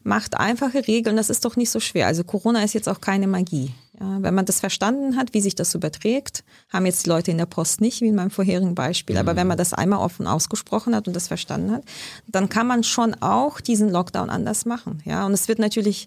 macht 0.02 0.38
einfache 0.38 0.86
Regeln, 0.86 1.16
das 1.16 1.28
ist 1.28 1.44
doch 1.44 1.56
nicht 1.56 1.70
so 1.70 1.80
schwer. 1.80 2.06
Also 2.06 2.24
Corona 2.24 2.64
ist 2.64 2.72
jetzt 2.72 2.88
auch 2.88 3.00
keine 3.00 3.26
Magie. 3.26 3.74
Ja, 4.00 4.22
wenn 4.22 4.34
man 4.34 4.46
das 4.46 4.60
verstanden 4.60 5.16
hat, 5.16 5.34
wie 5.34 5.40
sich 5.40 5.56
das 5.56 5.74
überträgt, 5.74 6.44
haben 6.72 6.86
jetzt 6.86 7.06
die 7.06 7.10
Leute 7.10 7.32
in 7.32 7.38
der 7.38 7.46
Post 7.46 7.80
nicht, 7.80 8.00
wie 8.00 8.06
in 8.06 8.14
meinem 8.14 8.30
vorherigen 8.30 8.76
Beispiel. 8.76 9.16
Aber 9.16 9.34
wenn 9.34 9.48
man 9.48 9.58
das 9.58 9.72
einmal 9.72 9.98
offen 9.98 10.28
ausgesprochen 10.28 10.94
hat 10.94 11.08
und 11.08 11.16
das 11.16 11.26
verstanden 11.26 11.72
hat, 11.72 11.82
dann 12.28 12.48
kann 12.48 12.68
man 12.68 12.84
schon 12.84 13.14
auch 13.20 13.60
diesen 13.60 13.90
Lockdown 13.90 14.30
anders 14.30 14.66
machen. 14.66 15.02
Ja, 15.04 15.26
und 15.26 15.32
es 15.32 15.48
wird 15.48 15.58
natürlich, 15.58 16.06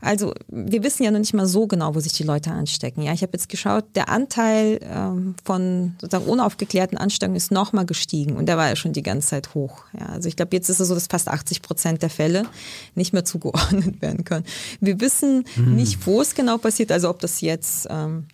also 0.00 0.34
wir 0.48 0.82
wissen 0.82 1.02
ja 1.02 1.10
noch 1.10 1.18
nicht 1.18 1.34
mal 1.34 1.46
so 1.46 1.66
genau, 1.66 1.94
wo 1.94 2.00
sich 2.00 2.12
die 2.12 2.22
Leute 2.22 2.50
anstecken. 2.50 3.02
Ja, 3.02 3.12
ich 3.12 3.22
habe 3.22 3.32
jetzt 3.34 3.48
geschaut, 3.48 3.84
der 3.94 4.08
Anteil 4.08 4.78
ähm, 4.82 5.34
von 5.44 5.96
sozusagen 6.00 6.28
unaufgeklärten 6.30 6.98
Ansteckungen 6.98 7.36
ist 7.36 7.50
nochmal 7.50 7.86
gestiegen 7.86 8.36
und 8.36 8.46
der 8.46 8.56
war 8.56 8.68
ja 8.68 8.76
schon 8.76 8.92
die 8.92 9.02
ganze 9.02 9.28
Zeit 9.28 9.54
hoch. 9.54 9.84
Ja, 9.98 10.06
also 10.06 10.28
ich 10.28 10.36
glaube, 10.36 10.54
jetzt 10.54 10.68
ist 10.68 10.80
es 10.80 10.88
so, 10.88 10.94
dass 10.94 11.06
fast 11.06 11.28
80 11.28 11.62
Prozent 11.62 12.02
der 12.02 12.10
Fälle 12.10 12.46
nicht 12.94 13.12
mehr 13.12 13.24
zugeordnet 13.26 14.02
werden 14.02 14.24
können. 14.24 14.44
Wir 14.80 15.00
wissen 15.00 15.44
mhm. 15.56 15.74
nicht, 15.74 16.06
wo 16.06 16.20
es 16.20 16.34
genau 16.34 16.58
passiert, 16.58 16.92
also 16.92 17.08
ob 17.10 17.20
das 17.20 17.40
jetzt 17.40 17.86
ähm, 17.90 18.26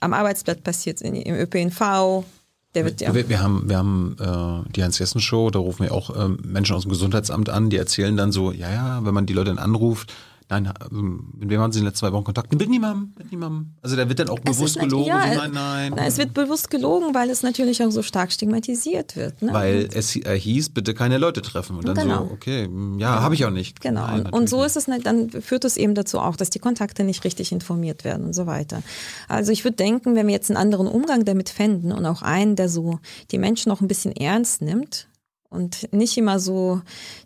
am 0.00 0.12
Arbeitsplatz 0.12 0.60
passiert, 0.60 1.00
im 1.00 1.34
ÖPNV. 1.34 2.24
Der 2.74 2.84
wird, 2.84 3.00
ja. 3.00 3.14
wir, 3.14 3.28
wir 3.28 3.40
haben, 3.40 3.68
wir 3.68 3.78
haben 3.78 4.16
äh, 4.20 4.70
die 4.72 4.84
Hans-Jessen-Show, 4.84 5.50
da 5.50 5.58
rufen 5.58 5.84
wir 5.84 5.92
auch 5.92 6.14
äh, 6.14 6.28
Menschen 6.28 6.76
aus 6.76 6.82
dem 6.82 6.90
Gesundheitsamt 6.90 7.48
an, 7.48 7.70
die 7.70 7.78
erzählen 7.78 8.16
dann 8.16 8.30
so, 8.30 8.52
ja, 8.52 8.70
ja, 8.70 9.04
wenn 9.04 9.14
man 9.14 9.24
die 9.24 9.32
Leute 9.32 9.48
dann 9.54 9.58
anruft, 9.58 10.12
Nein, 10.50 10.72
ähm, 10.90 11.34
mit 11.36 11.50
wem 11.50 11.60
haben 11.60 11.72
Sie 11.72 11.78
in 11.78 11.84
den 11.84 11.88
letzten 11.88 12.06
zwei 12.06 12.12
Wochen 12.12 12.24
Kontakt? 12.24 12.52
Mit 12.52 12.70
niemandem, 12.70 13.12
mit 13.18 13.30
niemandem. 13.30 13.74
Also 13.82 13.96
da 13.96 14.08
wird 14.08 14.18
dann 14.18 14.30
auch 14.30 14.38
bewusst 14.38 14.78
gelogen. 14.78 15.06
Ja, 15.06 15.32
so, 15.34 15.40
nein, 15.40 15.50
nein. 15.52 15.92
Na, 15.94 16.06
es 16.06 16.16
wird 16.16 16.32
bewusst 16.32 16.70
gelogen, 16.70 17.14
weil 17.14 17.28
es 17.28 17.42
natürlich 17.42 17.82
auch 17.82 17.90
so 17.90 18.02
stark 18.02 18.32
stigmatisiert 18.32 19.14
wird. 19.14 19.42
Ne? 19.42 19.52
Weil 19.52 19.88
es 19.92 20.12
hieß, 20.12 20.70
bitte 20.70 20.94
keine 20.94 21.18
Leute 21.18 21.42
treffen. 21.42 21.76
Und 21.76 21.86
dann 21.86 21.96
genau. 21.96 22.26
so, 22.26 22.32
okay, 22.32 22.64
hm, 22.64 22.98
ja, 22.98 23.10
genau. 23.10 23.22
habe 23.22 23.34
ich 23.34 23.44
auch 23.44 23.50
nicht. 23.50 23.80
Genau. 23.80 24.06
Nein, 24.06 24.26
und 24.26 24.48
so 24.48 24.64
ist 24.64 24.76
es, 24.76 24.88
nicht, 24.88 25.04
dann 25.04 25.28
führt 25.30 25.66
es 25.66 25.76
eben 25.76 25.94
dazu 25.94 26.18
auch, 26.18 26.36
dass 26.36 26.48
die 26.48 26.60
Kontakte 26.60 27.04
nicht 27.04 27.24
richtig 27.24 27.52
informiert 27.52 28.04
werden 28.04 28.24
und 28.24 28.32
so 28.32 28.46
weiter. 28.46 28.82
Also 29.28 29.52
ich 29.52 29.64
würde 29.64 29.76
denken, 29.76 30.14
wenn 30.14 30.26
wir 30.26 30.34
jetzt 30.34 30.50
einen 30.50 30.56
anderen 30.56 30.86
Umgang 30.86 31.26
damit 31.26 31.50
fänden 31.50 31.92
und 31.92 32.06
auch 32.06 32.22
einen, 32.22 32.56
der 32.56 32.70
so 32.70 33.00
die 33.30 33.38
Menschen 33.38 33.70
auch 33.70 33.82
ein 33.82 33.88
bisschen 33.88 34.12
ernst 34.12 34.62
nimmt, 34.62 35.08
und 35.50 35.90
nicht 35.92 36.16
immer 36.18 36.38
so 36.40 36.82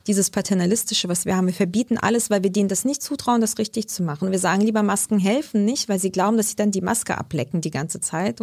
dieses 0.07 0.31
paternalistische, 0.31 1.09
was 1.09 1.25
wir 1.25 1.37
haben. 1.37 1.47
Wir 1.47 1.55
verbieten 1.55 1.99
alles, 1.99 2.31
weil 2.31 2.43
wir 2.43 2.51
denen 2.51 2.69
das 2.69 2.85
nicht 2.85 3.03
zutrauen, 3.03 3.41
das 3.41 3.59
richtig 3.59 3.89
zu 3.89 4.03
machen. 4.03 4.31
Wir 4.31 4.39
sagen 4.39 4.63
lieber, 4.63 4.83
Masken 4.83 5.19
helfen 5.19 5.65
nicht, 5.65 5.89
weil 5.89 5.99
sie 5.99 6.13
glauben, 6.13 6.37
dass 6.37 6.51
sie 6.51 6.57
dann 6.57 6.71
die 6.71 6.81
Maske 6.81 7.19
ablecken 7.19 7.61
die 7.61 7.71
ganze 7.71 8.01
Zeit. 8.01 8.39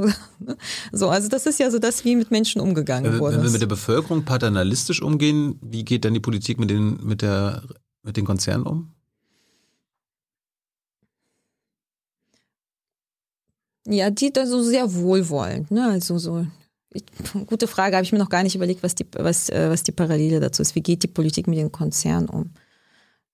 so, 0.92 1.10
also 1.10 1.30
das 1.30 1.46
ist 1.46 1.60
ja 1.60 1.72
so 1.72 1.80
das, 1.80 2.04
wie 2.04 2.16
mit 2.16 2.30
Menschen 2.30 2.60
umgegangen 2.60 3.20
wurde. 3.20 3.38
Wenn 3.38 3.44
wir 3.44 3.52
mit 3.52 3.62
der 3.62 3.68
Bevölkerung 3.68 4.26
paternalistisch 4.26 5.02
umgehen, 5.02 5.58
wie 5.62 5.86
geht 5.86 6.04
dann 6.04 6.14
die 6.14 6.20
Politik 6.20 6.60
mit 6.60 6.70
den, 6.70 6.98
mit 7.04 7.22
der, 7.22 7.64
mit 8.04 8.18
den 8.18 8.26
Konzernen 8.26 8.66
um? 8.66 8.92
Ja, 13.88 14.12
die 14.12 14.32
da 14.32 14.46
so 14.46 14.62
sehr 14.62 14.94
wohlwollend, 14.94 15.72
ne? 15.72 15.90
Also 15.90 16.18
so 16.20 16.46
ich, 16.92 17.04
gute 17.46 17.68
Frage, 17.68 17.96
habe 17.96 18.04
ich 18.04 18.12
mir 18.12 18.18
noch 18.18 18.30
gar 18.30 18.44
nicht 18.44 18.56
überlegt, 18.56 18.82
was 18.82 18.96
die, 18.96 19.06
was, 19.14 19.50
äh, 19.50 19.70
was 19.70 19.84
die 19.84 19.92
Parallele 19.92 20.40
dazu 20.40 20.62
ist. 20.62 20.76
Wie 20.76 20.82
geht 20.82 21.04
die 21.04 21.08
Politik 21.08 21.48
mit 21.48 21.58
den 21.58 21.72
Konzernen 21.72 22.30
um? 22.30 22.52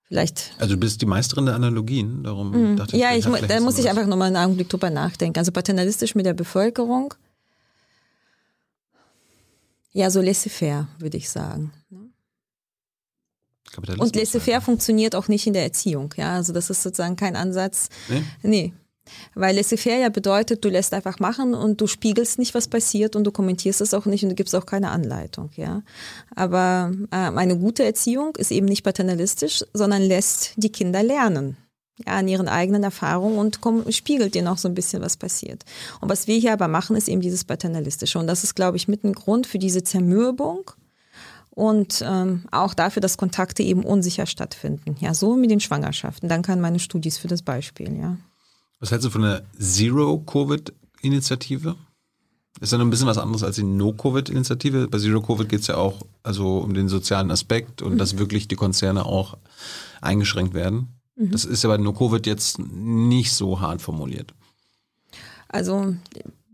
Vielleicht. 0.04 0.54
Also 0.60 0.76
du 0.76 0.80
bist 0.80 1.02
die 1.02 1.06
Meisterin 1.06 1.46
der 1.46 1.56
Analogien, 1.56 2.24
darum 2.24 2.52
mhm. 2.52 2.76
dachte 2.76 2.96
ich. 2.96 3.02
Ja, 3.02 3.16
ich, 3.16 3.26
da 3.26 3.60
muss 3.60 3.80
ich 3.80 3.90
einfach 3.90 4.06
nochmal 4.06 4.28
einen 4.28 4.38
Augenblick 4.38 4.70
drüber 4.70 4.90
nachdenken. 4.90 5.40
Also 5.40 5.52
paternalistisch 5.52 6.16
mit 6.16 6.26
der 6.26 6.34
Bevölkerung. 6.34 7.14
Ja, 9.94 10.10
so 10.10 10.22
laissez-faire, 10.22 10.88
würde 11.00 11.18
ich 11.18 11.30
sagen. 11.30 11.72
Ne? 11.90 12.12
Und 13.98 14.16
laissez-faire 14.16 14.62
funktioniert 14.62 15.16
auch 15.16 15.28
nicht 15.28 15.48
in 15.48 15.54
der 15.54 15.64
Erziehung. 15.64 16.14
Ja, 16.18 16.34
also 16.34 16.54
das 16.54 16.70
ist 16.70 16.84
sozusagen 16.84 17.16
kein 17.16 17.36
Ansatz. 17.36 17.90
Nee. 18.10 18.24
nee 18.44 18.74
Weil 19.34 19.56
laissez-faire 19.56 20.00
ja 20.00 20.10
bedeutet, 20.10 20.64
du 20.64 20.70
lässt 20.70 20.94
einfach 20.94 21.20
machen 21.20 21.54
und 21.54 21.82
du 21.82 21.88
spiegelst 21.88 22.40
nicht, 22.40 22.54
was 22.54 22.68
passiert 22.68 23.16
und 23.16 23.24
du 23.24 23.32
kommentierst 23.32 23.82
es 23.82 23.94
auch 23.94 24.06
nicht 24.06 24.24
und 24.24 24.30
du 24.30 24.36
gibst 24.36 24.56
auch 24.56 24.66
keine 24.66 24.90
Anleitung, 24.90 25.50
ja. 25.56 25.84
Aber 26.36 26.92
äh, 27.12 27.16
eine 27.16 27.58
gute 27.58 27.84
Erziehung 27.84 28.36
ist 28.38 28.52
eben 28.52 28.66
nicht 28.66 28.84
paternalistisch, 28.84 29.64
sondern 29.74 30.02
lässt 30.02 30.54
die 30.56 30.72
Kinder 30.72 31.04
lernen. 31.04 31.58
Ja, 32.06 32.18
an 32.18 32.28
ihren 32.28 32.50
eigenen 32.50 32.84
Erfahrungen 32.84 33.38
und 33.38 33.60
spiegelt 33.96 34.36
denen 34.36 34.50
auch 34.50 34.58
so 34.58 34.68
ein 34.68 34.76
bisschen, 34.76 35.02
was 35.02 35.16
passiert. 35.16 35.64
Und 36.02 36.10
was 36.10 36.28
wir 36.28 36.38
hier 36.38 36.52
aber 36.52 36.68
machen, 36.68 36.98
ist 36.98 37.08
eben 37.08 37.22
dieses 37.22 37.46
Paternalistische. 37.46 38.20
Und 38.20 38.28
das 38.28 38.44
ist, 38.44 38.54
glaube 38.54 38.76
ich, 38.76 38.90
mit 38.90 39.06
ein 39.06 39.14
Grund 39.14 39.48
für 39.48 39.60
diese 39.60 39.82
Zermürbung 39.82 40.72
und 41.52 42.04
ähm, 42.06 42.44
auch 42.52 42.74
dafür, 42.74 43.02
dass 43.02 43.16
Kontakte 43.16 43.64
eben 43.64 43.84
unsicher 43.84 44.26
stattfinden. 44.26 44.98
Ja, 45.00 45.14
so 45.14 45.38
mit 45.38 45.50
den 45.50 45.62
Schwangerschaften. 45.62 46.28
Dann 46.28 46.42
kann 46.42 46.60
meine 46.60 46.80
Studis 46.80 47.18
für 47.18 47.30
das 47.30 47.42
Beispiel, 47.42 47.98
ja. 47.98 48.18
Was 48.80 48.92
hältst 48.92 49.06
du 49.06 49.10
von 49.10 49.22
der 49.22 49.44
Zero-Covid-Initiative? 49.60 51.76
Ist 52.62 52.72
ja 52.72 52.78
noch 52.78 52.86
ein 52.86 52.90
bisschen 52.90 53.08
was 53.08 53.18
anderes 53.18 53.44
als 53.44 53.58
die 53.58 53.64
No-Covid-Initiative. 53.64 54.88
Bei 54.88 54.98
Zero-Covid 54.98 55.50
geht 55.50 55.62
es 55.62 55.68
ja 55.68 55.76
auch 55.76 56.06
also 56.24 56.60
um 56.60 56.74
den 56.74 56.88
sozialen 56.88 57.32
Aspekt 57.32 57.82
und 57.82 57.94
mhm. 57.94 57.98
dass 57.98 58.18
wirklich 58.18 58.48
die 58.48 58.56
Konzerne 58.56 59.06
auch 59.06 59.38
eingeschränkt 60.02 60.54
werden. 60.54 60.88
Mhm. 61.16 61.32
Das 61.32 61.46
ist 61.46 61.64
ja 61.64 61.70
bei 61.70 61.78
No-Covid 61.78 62.26
jetzt 62.26 62.60
nicht 62.60 63.34
so 63.34 63.60
hart 63.60 63.82
formuliert. 63.82 64.34
Also 65.50 65.96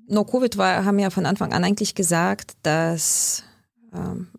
No-Covid 0.07 0.57
haben 0.57 0.99
ja 0.99 1.09
von 1.09 1.25
Anfang 1.25 1.53
an 1.53 1.63
eigentlich 1.63 1.95
gesagt, 1.95 2.53
dass 2.63 3.43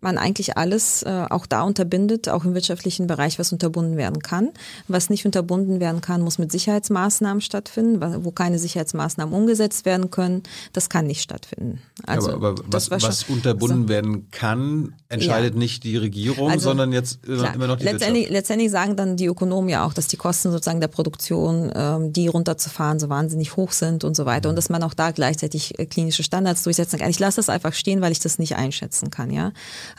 man 0.01 0.17
eigentlich 0.17 0.57
alles 0.57 1.03
äh, 1.03 1.25
auch 1.29 1.45
da 1.45 1.61
unterbindet, 1.61 2.27
auch 2.27 2.43
im 2.43 2.55
wirtschaftlichen 2.55 3.05
Bereich, 3.05 3.37
was 3.37 3.51
unterbunden 3.51 3.97
werden 3.97 4.19
kann. 4.19 4.49
Was 4.87 5.11
nicht 5.11 5.25
unterbunden 5.27 5.79
werden 5.79 6.01
kann, 6.01 6.21
muss 6.21 6.39
mit 6.39 6.51
Sicherheitsmaßnahmen 6.51 7.39
stattfinden. 7.39 8.01
Wo 8.23 8.31
keine 8.31 8.57
Sicherheitsmaßnahmen 8.57 9.33
umgesetzt 9.33 9.85
werden 9.85 10.09
können, 10.09 10.41
das 10.73 10.89
kann 10.89 11.05
nicht 11.05 11.21
stattfinden. 11.21 11.81
Also, 12.07 12.29
ja, 12.29 12.35
aber, 12.35 12.49
aber 12.49 12.63
was, 12.67 12.89
was 12.89 13.23
unterbunden 13.29 13.81
also, 13.83 13.89
werden 13.89 14.31
kann, 14.31 14.95
entscheidet 15.09 15.53
ja. 15.53 15.59
nicht 15.59 15.83
die 15.83 15.97
Regierung, 15.97 16.49
also, 16.49 16.69
sondern 16.69 16.91
jetzt 16.91 17.21
klar, 17.21 17.53
immer 17.53 17.67
noch 17.67 17.77
die 17.77 17.83
letztendlich, 17.83 18.29
letztendlich 18.29 18.71
sagen 18.71 18.95
dann 18.95 19.17
die 19.17 19.27
Ökonomen 19.27 19.69
ja 19.69 19.85
auch, 19.85 19.93
dass 19.93 20.07
die 20.07 20.17
Kosten 20.17 20.51
sozusagen 20.51 20.81
der 20.81 20.87
Produktion, 20.87 21.71
ähm, 21.75 22.11
die 22.11 22.27
runterzufahren, 22.27 22.99
so 22.99 23.09
wahnsinnig 23.09 23.55
hoch 23.55 23.71
sind 23.71 24.03
und 24.03 24.15
so 24.15 24.25
weiter. 24.25 24.49
Und 24.49 24.55
dass 24.55 24.69
man 24.69 24.81
auch 24.81 24.95
da 24.95 25.11
gleichzeitig 25.11 25.77
äh, 25.77 25.85
klinische 25.85 26.23
Standards 26.23 26.63
durchsetzen 26.63 26.97
kann. 26.97 27.09
Ich 27.09 27.19
lasse 27.19 27.35
das 27.35 27.49
einfach 27.49 27.73
stehen, 27.73 28.01
weil 28.01 28.11
ich 28.11 28.19
das 28.19 28.39
nicht 28.39 28.55
einschätzen 28.55 29.11
kann. 29.11 29.29
Ja. 29.29 29.42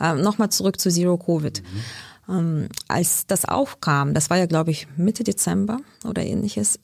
Ähm, 0.01 0.23
Nochmal 0.23 0.51
zurück 0.51 0.81
zu 0.81 0.91
Zero 0.91 1.19
Covid. 1.19 1.63
Mhm. 1.63 1.81
Ähm, 2.29 2.69
als 2.89 3.27
das 3.27 3.45
aufkam, 3.45 4.15
das 4.15 4.31
war 4.31 4.39
ja, 4.39 4.47
glaube 4.47 4.71
ich, 4.71 4.87
Mitte 4.97 5.25
Dezember 5.25 5.81
oder 6.05 6.23
ähnliches, 6.23 6.79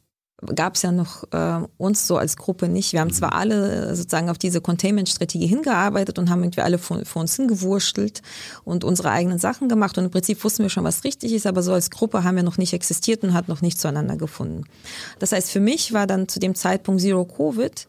gab 0.54 0.74
es 0.74 0.82
ja 0.82 0.92
noch 0.92 1.24
äh, 1.32 1.66
uns 1.76 2.06
so 2.06 2.16
als 2.16 2.36
Gruppe 2.36 2.68
nicht. 2.68 2.92
Wir 2.92 3.00
haben 3.00 3.08
mhm. 3.08 3.14
zwar 3.14 3.34
alle 3.34 3.94
sozusagen 3.94 4.30
auf 4.30 4.38
diese 4.38 4.60
Containment-Strategie 4.60 5.46
hingearbeitet 5.46 6.18
und 6.18 6.30
haben 6.30 6.42
irgendwie 6.42 6.62
alle 6.62 6.78
vor, 6.78 7.04
vor, 7.04 7.22
uns 7.22 7.36
hingewurschtelt 7.36 8.22
und 8.64 8.84
unsere 8.84 9.10
eigenen 9.10 9.38
Sachen 9.38 9.68
gemacht 9.68 9.98
und 9.98 10.04
im 10.04 10.10
Prinzip 10.10 10.42
wussten 10.44 10.62
wir 10.62 10.70
schon, 10.70 10.84
was 10.84 11.04
richtig 11.04 11.32
ist, 11.32 11.46
aber 11.46 11.62
so 11.62 11.72
als 11.72 11.90
Gruppe 11.90 12.24
haben 12.24 12.36
wir 12.36 12.42
noch 12.42 12.58
nicht 12.58 12.72
existiert 12.72 13.22
und 13.22 13.34
hat 13.34 13.48
noch 13.48 13.60
nicht 13.60 13.78
zueinander 13.78 14.16
gefunden. 14.16 14.64
Das 15.18 15.32
heißt, 15.32 15.50
für 15.50 15.60
mich 15.60 15.92
war 15.92 16.06
dann 16.06 16.28
zu 16.28 16.40
dem 16.40 16.54
Zeitpunkt 16.54 17.00
Zero 17.00 17.24
Covid 17.24 17.86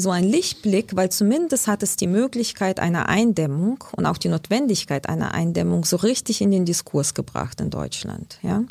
so 0.00 0.10
ein 0.10 0.24
Lichtblick, 0.24 0.96
weil 0.96 1.10
zumindest 1.10 1.66
hat 1.66 1.82
es 1.82 1.96
die 1.96 2.06
Möglichkeit 2.06 2.80
einer 2.80 3.08
Eindämmung 3.08 3.84
und 3.92 4.06
auch 4.06 4.18
die 4.18 4.28
Notwendigkeit 4.28 5.08
einer 5.08 5.34
Eindämmung 5.34 5.84
so 5.84 5.96
richtig 5.96 6.40
in 6.40 6.50
den 6.50 6.64
Diskurs 6.64 7.14
gebracht 7.14 7.60
in 7.60 7.70
Deutschland. 7.70 8.38
Ja? 8.42 8.62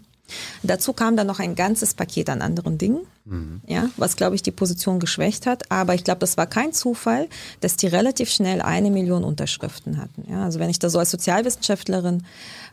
Dazu 0.63 0.93
kam 0.93 1.15
dann 1.15 1.27
noch 1.27 1.39
ein 1.39 1.55
ganzes 1.55 1.93
Paket 1.93 2.29
an 2.29 2.41
anderen 2.41 2.77
Dingen, 2.77 3.01
mhm. 3.25 3.61
ja, 3.65 3.89
was, 3.95 4.17
glaube 4.17 4.35
ich, 4.35 4.43
die 4.43 4.51
Position 4.51 4.99
geschwächt 4.99 5.45
hat. 5.45 5.71
Aber 5.71 5.95
ich 5.95 6.03
glaube, 6.03 6.19
das 6.19 6.37
war 6.37 6.47
kein 6.47 6.73
Zufall, 6.73 7.27
dass 7.61 7.77
die 7.77 7.87
relativ 7.87 8.29
schnell 8.29 8.61
eine 8.61 8.91
Million 8.91 9.23
Unterschriften 9.23 9.97
hatten. 9.97 10.25
Ja, 10.29 10.43
also 10.43 10.59
wenn 10.59 10.69
ich 10.69 10.79
da 10.79 10.89
so 10.89 10.99
als 10.99 11.11
Sozialwissenschaftlerin 11.11 12.25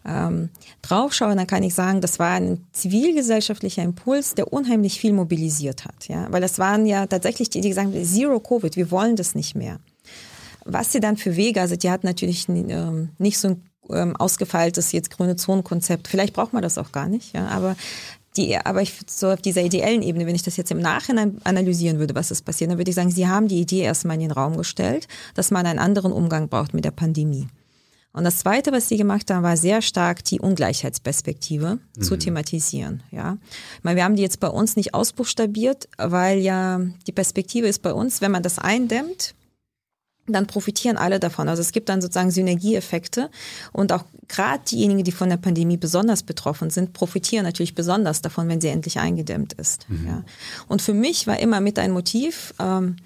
ähm, 0.06 0.50
draufschaue, 0.82 1.34
dann 1.34 1.46
kann 1.46 1.62
ich 1.62 1.74
sagen, 1.74 2.00
das 2.00 2.18
war 2.18 2.32
ein 2.32 2.66
zivilgesellschaftlicher 2.72 3.82
Impuls, 3.82 4.34
der 4.34 4.52
unheimlich 4.52 5.00
viel 5.00 5.12
mobilisiert 5.12 5.84
hat. 5.84 6.08
Ja, 6.08 6.26
weil 6.30 6.40
das 6.40 6.58
waren 6.58 6.86
ja 6.86 7.06
tatsächlich 7.06 7.50
die, 7.50 7.60
die 7.60 7.70
gesagt 7.70 7.88
haben, 7.88 8.04
Zero 8.04 8.40
Covid, 8.40 8.76
wir 8.76 8.90
wollen 8.90 9.16
das 9.16 9.34
nicht 9.34 9.54
mehr. 9.54 9.78
Was 10.64 10.92
sie 10.92 11.00
dann 11.00 11.16
für 11.16 11.36
Wege, 11.36 11.60
also 11.60 11.76
die 11.76 11.90
hatten 11.90 12.06
natürlich 12.06 12.48
ähm, 12.48 13.10
nicht 13.18 13.38
so 13.38 13.48
ein 13.48 13.62
ähm, 13.90 14.16
ausgefeiltes 14.16 14.92
jetzt 14.92 15.10
grüne 15.10 15.36
Zonenkonzept. 15.36 16.08
Vielleicht 16.08 16.34
braucht 16.34 16.52
man 16.52 16.62
das 16.62 16.78
auch 16.78 16.92
gar 16.92 17.08
nicht, 17.08 17.34
ja, 17.34 17.48
aber 17.48 17.76
die, 18.36 18.56
aber 18.56 18.82
ich, 18.82 18.94
so 19.06 19.30
auf 19.30 19.40
dieser 19.40 19.62
ideellen 19.62 20.02
Ebene, 20.02 20.26
wenn 20.26 20.34
ich 20.34 20.42
das 20.42 20.56
jetzt 20.56 20.70
im 20.70 20.80
Nachhinein 20.80 21.38
analysieren 21.44 21.98
würde, 21.98 22.14
was 22.14 22.30
ist 22.30 22.44
passiert, 22.44 22.70
dann 22.70 22.78
würde 22.78 22.90
ich 22.90 22.96
sagen, 22.96 23.10
Sie 23.10 23.28
haben 23.28 23.46
die 23.46 23.60
Idee 23.60 23.82
erstmal 23.82 24.16
in 24.16 24.22
den 24.22 24.32
Raum 24.32 24.56
gestellt, 24.56 25.06
dass 25.34 25.50
man 25.50 25.66
einen 25.66 25.78
anderen 25.78 26.12
Umgang 26.12 26.48
braucht 26.48 26.74
mit 26.74 26.84
der 26.84 26.90
Pandemie. 26.90 27.46
Und 28.14 28.22
das 28.22 28.38
Zweite, 28.38 28.70
was 28.70 28.88
sie 28.88 28.96
gemacht 28.96 29.28
haben, 29.30 29.42
war 29.42 29.56
sehr 29.56 29.82
stark 29.82 30.22
die 30.24 30.38
Ungleichheitsperspektive 30.38 31.80
mhm. 31.96 32.02
zu 32.02 32.16
thematisieren. 32.16 33.02
Ja, 33.10 33.38
ich 33.76 33.84
meine, 33.84 33.96
wir 33.96 34.04
haben 34.04 34.14
die 34.14 34.22
jetzt 34.22 34.38
bei 34.38 34.48
uns 34.48 34.76
nicht 34.76 34.94
ausbuchstabiert, 34.94 35.88
weil 35.98 36.38
ja 36.38 36.80
die 37.06 37.12
Perspektive 37.12 37.66
ist 37.66 37.82
bei 37.82 37.92
uns, 37.92 38.20
wenn 38.20 38.30
man 38.30 38.44
das 38.44 38.60
eindämmt, 38.60 39.34
dann 40.26 40.46
profitieren 40.46 40.96
alle 40.96 41.20
davon. 41.20 41.48
Also 41.48 41.60
es 41.60 41.72
gibt 41.72 41.88
dann 41.88 42.00
sozusagen 42.00 42.30
Synergieeffekte 42.30 43.30
und 43.72 43.92
auch 43.92 44.04
gerade 44.28 44.62
diejenigen, 44.64 45.04
die 45.04 45.12
von 45.12 45.28
der 45.28 45.36
Pandemie 45.36 45.76
besonders 45.76 46.22
betroffen 46.22 46.70
sind, 46.70 46.92
profitieren 46.92 47.44
natürlich 47.44 47.74
besonders 47.74 48.22
davon, 48.22 48.48
wenn 48.48 48.60
sie 48.60 48.68
endlich 48.68 48.98
eingedämmt 48.98 49.54
ist. 49.54 49.88
Mhm. 49.90 50.06
Ja. 50.06 50.24
Und 50.68 50.82
für 50.82 50.94
mich 50.94 51.26
war 51.26 51.38
immer 51.40 51.60
mit 51.60 51.78
ein 51.78 51.90
Motiv, 51.90 52.54
ähm, 52.58 52.96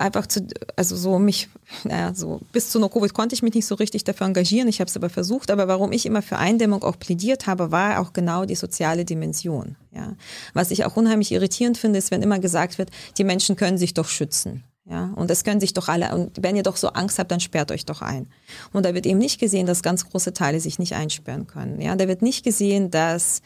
einfach 0.00 0.26
zu, 0.26 0.46
also 0.76 0.96
so 0.96 1.18
mich, 1.18 1.48
naja, 1.84 2.14
so 2.14 2.40
bis 2.52 2.70
zu 2.70 2.78
No 2.78 2.88
Covid 2.88 3.14
konnte 3.14 3.34
ich 3.34 3.42
mich 3.42 3.54
nicht 3.54 3.66
so 3.66 3.74
richtig 3.74 4.04
dafür 4.04 4.26
engagieren. 4.26 4.68
Ich 4.68 4.80
habe 4.80 4.88
es 4.88 4.96
aber 4.96 5.10
versucht. 5.10 5.50
Aber 5.50 5.68
warum 5.68 5.92
ich 5.92 6.06
immer 6.06 6.22
für 6.22 6.38
Eindämmung 6.38 6.82
auch 6.82 6.98
plädiert 6.98 7.46
habe, 7.46 7.70
war 7.70 8.00
auch 8.00 8.12
genau 8.12 8.44
die 8.44 8.56
soziale 8.56 9.04
Dimension. 9.04 9.76
Ja, 9.92 10.14
was 10.54 10.70
ich 10.70 10.84
auch 10.84 10.96
unheimlich 10.96 11.32
irritierend 11.32 11.76
finde, 11.76 11.98
ist, 11.98 12.10
wenn 12.10 12.22
immer 12.22 12.38
gesagt 12.38 12.78
wird, 12.78 12.90
die 13.18 13.24
Menschen 13.24 13.56
können 13.56 13.78
sich 13.78 13.94
doch 13.94 14.08
schützen. 14.08 14.64
Ja, 14.90 15.12
und 15.14 15.30
das 15.30 15.44
können 15.44 15.60
sich 15.60 15.72
doch 15.72 15.86
alle, 15.86 16.12
und 16.12 16.42
wenn 16.42 16.56
ihr 16.56 16.64
doch 16.64 16.76
so 16.76 16.88
Angst 16.88 17.20
habt, 17.20 17.30
dann 17.30 17.38
sperrt 17.38 17.70
euch 17.70 17.84
doch 17.84 18.02
ein. 18.02 18.26
Und 18.72 18.84
da 18.84 18.92
wird 18.92 19.06
eben 19.06 19.20
nicht 19.20 19.38
gesehen, 19.38 19.64
dass 19.66 19.84
ganz 19.84 20.04
große 20.10 20.32
Teile 20.32 20.58
sich 20.58 20.80
nicht 20.80 20.94
einsperren 20.96 21.46
können. 21.46 21.80
Ja, 21.80 21.94
da 21.94 22.08
wird 22.08 22.22
nicht 22.22 22.44
gesehen, 22.44 22.90
dass 22.90 23.40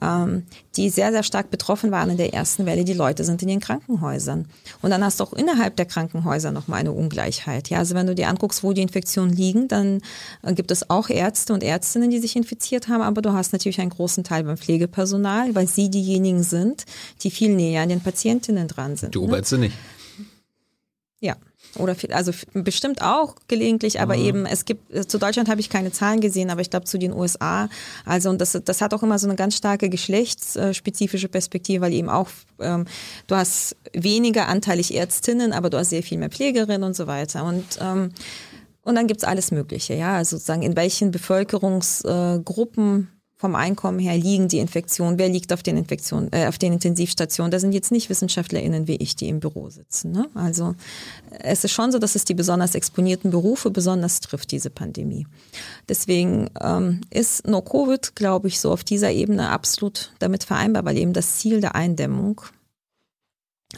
ähm, 0.00 0.44
die 0.76 0.88
sehr, 0.88 1.12
sehr 1.12 1.24
stark 1.24 1.50
betroffen 1.50 1.90
waren 1.90 2.08
in 2.08 2.16
der 2.16 2.32
ersten 2.32 2.64
Welle, 2.64 2.84
die 2.84 2.94
Leute 2.94 3.22
sind 3.24 3.42
in 3.42 3.48
den 3.48 3.60
Krankenhäusern. 3.60 4.46
Und 4.80 4.88
dann 4.88 5.04
hast 5.04 5.20
du 5.20 5.24
auch 5.24 5.34
innerhalb 5.34 5.76
der 5.76 5.84
Krankenhäuser 5.84 6.52
nochmal 6.52 6.80
eine 6.80 6.92
Ungleichheit. 6.92 7.68
Ja, 7.68 7.80
also 7.80 7.94
wenn 7.94 8.06
du 8.06 8.14
dir 8.14 8.28
anguckst, 8.28 8.62
wo 8.62 8.72
die 8.72 8.80
Infektionen 8.80 9.30
liegen, 9.30 9.68
dann 9.68 10.00
äh, 10.42 10.54
gibt 10.54 10.70
es 10.70 10.88
auch 10.88 11.10
Ärzte 11.10 11.52
und 11.52 11.62
Ärztinnen, 11.62 12.08
die 12.08 12.18
sich 12.18 12.34
infiziert 12.34 12.88
haben, 12.88 13.02
aber 13.02 13.20
du 13.20 13.34
hast 13.34 13.52
natürlich 13.52 13.82
einen 13.82 13.90
großen 13.90 14.24
Teil 14.24 14.44
beim 14.44 14.56
Pflegepersonal, 14.56 15.54
weil 15.54 15.68
sie 15.68 15.90
diejenigen 15.90 16.42
sind, 16.42 16.86
die 17.22 17.30
viel 17.30 17.54
näher 17.54 17.82
an 17.82 17.90
den 17.90 18.00
Patientinnen 18.00 18.68
dran 18.68 18.96
sind. 18.96 19.14
Die 19.14 19.18
Oberärzte 19.18 19.56
ne? 19.56 19.66
nicht. 19.66 19.76
Ja. 21.20 21.36
Oder 21.76 21.96
viel, 21.96 22.12
also 22.12 22.32
bestimmt 22.54 23.02
auch 23.02 23.34
gelegentlich, 23.48 24.00
aber 24.00 24.16
mhm. 24.16 24.24
eben 24.24 24.46
es 24.46 24.64
gibt 24.64 24.94
äh, 24.94 25.06
zu 25.06 25.18
Deutschland 25.18 25.48
habe 25.48 25.60
ich 25.60 25.68
keine 25.68 25.90
Zahlen 25.90 26.20
gesehen, 26.20 26.50
aber 26.50 26.60
ich 26.60 26.70
glaube 26.70 26.86
zu 26.86 26.96
den 26.98 27.12
USA. 27.12 27.68
Also 28.04 28.30
und 28.30 28.40
das 28.40 28.52
das 28.64 28.80
hat 28.80 28.94
auch 28.94 29.02
immer 29.02 29.18
so 29.18 29.26
eine 29.26 29.34
ganz 29.34 29.56
starke 29.56 29.90
geschlechtsspezifische 29.90 31.28
Perspektive, 31.28 31.80
weil 31.82 31.92
eben 31.92 32.08
auch 32.08 32.28
ähm, 32.60 32.86
du 33.26 33.34
hast 33.34 33.76
weniger 33.92 34.46
anteilig 34.46 34.94
Ärztinnen, 34.94 35.52
aber 35.52 35.68
du 35.68 35.78
hast 35.78 35.90
sehr 35.90 36.04
viel 36.04 36.18
mehr 36.18 36.30
Pflegerinnen 36.30 36.84
und 36.84 36.94
so 36.94 37.08
weiter 37.08 37.44
und 37.44 37.64
ähm, 37.80 38.10
und 38.82 38.94
dann 38.94 39.08
gibt's 39.08 39.24
alles 39.24 39.50
Mögliche, 39.50 39.94
ja, 39.94 40.16
also 40.16 40.36
sozusagen 40.36 40.62
in 40.62 40.74
welchen 40.74 41.10
Bevölkerungsgruppen 41.10 43.08
vom 43.40 43.54
Einkommen 43.54 44.00
her 44.00 44.18
liegen 44.18 44.48
die 44.48 44.58
Infektionen, 44.58 45.16
wer 45.16 45.28
liegt 45.28 45.52
auf 45.52 45.62
den 45.62 45.76
Infektionen, 45.76 46.28
äh, 46.32 46.48
auf 46.48 46.58
den 46.58 46.72
Intensivstationen. 46.72 47.52
Da 47.52 47.60
sind 47.60 47.72
jetzt 47.72 47.92
nicht 47.92 48.10
WissenschaftlerInnen 48.10 48.88
wie 48.88 48.96
ich, 48.96 49.14
die 49.14 49.28
im 49.28 49.38
Büro 49.38 49.70
sitzen. 49.70 50.10
Ne? 50.10 50.28
Also 50.34 50.74
es 51.30 51.62
ist 51.62 51.70
schon 51.70 51.92
so, 51.92 52.00
dass 52.00 52.16
es 52.16 52.24
die 52.24 52.34
besonders 52.34 52.74
exponierten 52.74 53.30
Berufe 53.30 53.70
besonders 53.70 54.18
trifft, 54.18 54.50
diese 54.50 54.70
Pandemie. 54.70 55.26
Deswegen 55.88 56.50
ähm, 56.60 57.00
ist 57.10 57.46
No-Covid, 57.46 58.16
glaube 58.16 58.48
ich, 58.48 58.58
so 58.58 58.72
auf 58.72 58.82
dieser 58.82 59.12
Ebene 59.12 59.50
absolut 59.50 60.12
damit 60.18 60.42
vereinbar, 60.42 60.84
weil 60.84 60.98
eben 60.98 61.12
das 61.12 61.38
Ziel 61.38 61.60
der 61.60 61.76
Eindämmung 61.76 62.40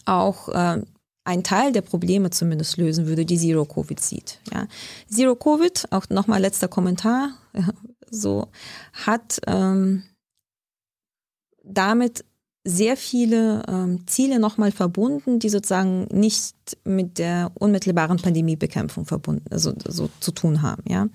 auch 0.07 0.49
äh, 0.49 0.83
ein 1.25 1.43
Teil 1.43 1.73
der 1.73 1.83
Probleme 1.83 2.31
zumindest 2.31 2.79
lösen 2.79 3.07
würde, 3.07 3.27
die 3.27 3.37
Zero-Covid 3.37 4.01
sieht. 4.01 4.41
Ja. 4.53 4.67
Zero-Covid, 5.11 5.89
auch 5.91 6.09
nochmal 6.09 6.41
letzter 6.41 6.69
Kommentar, 6.69 7.33
so 8.11 8.49
hat 8.93 9.41
ähm, 9.47 10.03
damit 11.65 12.25
sehr 12.65 12.97
viele 12.97 13.63
ähm, 13.69 14.07
Ziele 14.07 14.39
nochmal 14.39 14.71
verbunden, 14.71 15.39
die 15.39 15.49
sozusagen 15.49 16.05
nicht 16.13 16.55
mit 16.85 17.19
der 17.19 17.51
unmittelbaren 17.55 18.19
Pandemiebekämpfung 18.19 19.07
verbunden, 19.07 19.47
also 19.51 19.73
so 19.87 20.11
zu 20.21 20.31
tun 20.33 20.61
haben, 20.61 20.83
ja. 20.87 21.09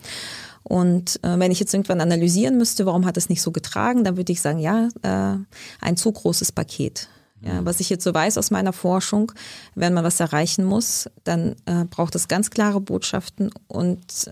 Und 0.63 1.23
äh, 1.23 1.37
wenn 1.37 1.51
ich 1.51 1.59
jetzt 1.59 1.73
irgendwann 1.75 2.01
analysieren 2.01 2.57
müsste, 2.57 2.87
warum 2.87 3.05
hat 3.05 3.17
es 3.17 3.29
nicht 3.29 3.43
so 3.43 3.51
getragen, 3.51 4.03
dann 4.03 4.17
würde 4.17 4.31
ich 4.31 4.41
sagen, 4.41 4.57
ja, 4.57 4.89
äh, 5.03 5.37
ein 5.79 5.95
zu 5.97 6.11
großes 6.11 6.51
Paket 6.51 7.07
Ja, 7.41 7.63
was 7.63 7.79
ich 7.79 7.91
jetzt 7.91 8.03
so 8.03 8.11
weiß 8.11 8.39
aus 8.39 8.49
meiner 8.49 8.73
Forschung, 8.73 9.31
wenn 9.75 9.93
man 9.93 10.03
was 10.03 10.19
erreichen 10.19 10.65
muss, 10.65 11.07
dann 11.23 11.55
äh, 11.65 11.85
braucht 11.85 12.15
es 12.15 12.27
ganz 12.27 12.49
klare 12.49 12.81
Botschaften 12.81 13.51
und 13.67 14.31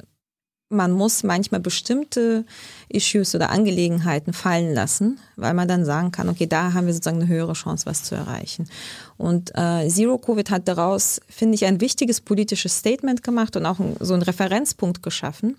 man 0.74 0.92
muss 0.92 1.24
manchmal 1.24 1.62
bestimmte 1.62 2.46
Issues 2.90 3.34
oder 3.36 3.50
Angelegenheiten 3.50 4.34
fallen 4.34 4.74
lassen, 4.74 5.20
weil 5.36 5.54
man 5.54 5.68
dann 5.68 5.86
sagen 5.86 6.12
kann, 6.12 6.30
okay, 6.30 6.48
da 6.48 6.74
haben 6.74 6.88
wir 6.88 6.94
sozusagen 6.94 7.22
eine 7.22 7.28
höhere 7.28 7.54
Chance, 7.54 7.86
was 7.86 8.04
zu 8.04 8.16
erreichen. 8.16 8.68
Und 9.18 9.52
äh, 9.56 9.88
Zero 9.88 10.18
Covid 10.18 10.50
hat 10.50 10.68
daraus, 10.68 11.22
finde 11.30 11.56
ich, 11.56 11.66
ein 11.66 11.82
wichtiges 11.82 12.22
politisches 12.22 12.78
Statement 12.78 13.24
gemacht 13.24 13.56
und 13.56 13.66
auch 13.66 13.80
ein, 13.80 13.96
so 14.00 14.14
einen 14.14 14.24
Referenzpunkt 14.24 15.02
geschaffen. 15.02 15.56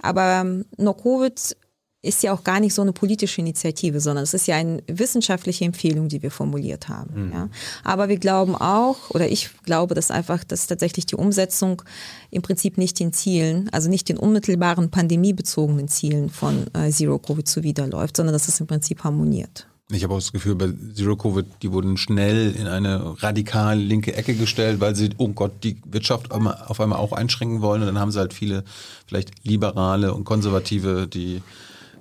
Aber 0.00 0.40
ähm, 0.40 0.64
No 0.76 0.94
Covid 0.94 1.56
ist 2.02 2.24
ja 2.24 2.32
auch 2.32 2.42
gar 2.42 2.58
nicht 2.58 2.74
so 2.74 2.82
eine 2.82 2.92
politische 2.92 3.40
Initiative, 3.40 4.00
sondern 4.00 4.24
es 4.24 4.34
ist 4.34 4.48
ja 4.48 4.56
eine 4.56 4.82
wissenschaftliche 4.88 5.64
Empfehlung, 5.64 6.08
die 6.08 6.20
wir 6.20 6.32
formuliert 6.32 6.88
haben. 6.88 7.26
Mhm. 7.26 7.32
Ja. 7.32 7.48
Aber 7.84 8.08
wir 8.08 8.18
glauben 8.18 8.56
auch, 8.56 9.10
oder 9.10 9.30
ich 9.30 9.50
glaube, 9.64 9.94
dass 9.94 10.10
einfach, 10.10 10.42
dass 10.42 10.66
tatsächlich 10.66 11.06
die 11.06 11.14
Umsetzung 11.14 11.82
im 12.30 12.42
Prinzip 12.42 12.76
nicht 12.76 12.98
den 12.98 13.12
Zielen, 13.12 13.68
also 13.70 13.88
nicht 13.88 14.08
den 14.08 14.16
unmittelbaren 14.16 14.90
pandemiebezogenen 14.90 15.86
Zielen 15.86 16.28
von 16.28 16.66
äh, 16.74 16.90
Zero 16.90 17.20
Covid 17.20 17.46
zuwiderläuft, 17.46 18.16
sondern 18.16 18.32
dass 18.32 18.48
es 18.48 18.58
im 18.58 18.66
Prinzip 18.66 19.04
harmoniert. 19.04 19.68
Ich 19.92 20.02
habe 20.02 20.14
auch 20.14 20.18
das 20.18 20.32
Gefühl, 20.32 20.56
bei 20.56 20.72
Zero 20.94 21.16
Covid, 21.16 21.46
die 21.62 21.70
wurden 21.70 21.96
schnell 21.96 22.52
in 22.52 22.66
eine 22.66 23.22
radikal 23.22 23.78
linke 23.78 24.14
Ecke 24.16 24.34
gestellt, 24.34 24.80
weil 24.80 24.96
sie, 24.96 25.10
oh 25.18 25.28
Gott, 25.28 25.62
die 25.62 25.80
Wirtschaft 25.84 26.32
auf 26.32 26.80
einmal 26.80 26.98
auch 26.98 27.12
einschränken 27.12 27.60
wollen. 27.60 27.82
Und 27.82 27.88
dann 27.88 27.98
haben 28.00 28.10
sie 28.10 28.18
halt 28.18 28.32
viele, 28.32 28.64
vielleicht 29.06 29.44
Liberale 29.44 30.14
und 30.14 30.24
Konservative, 30.24 31.06
die 31.06 31.42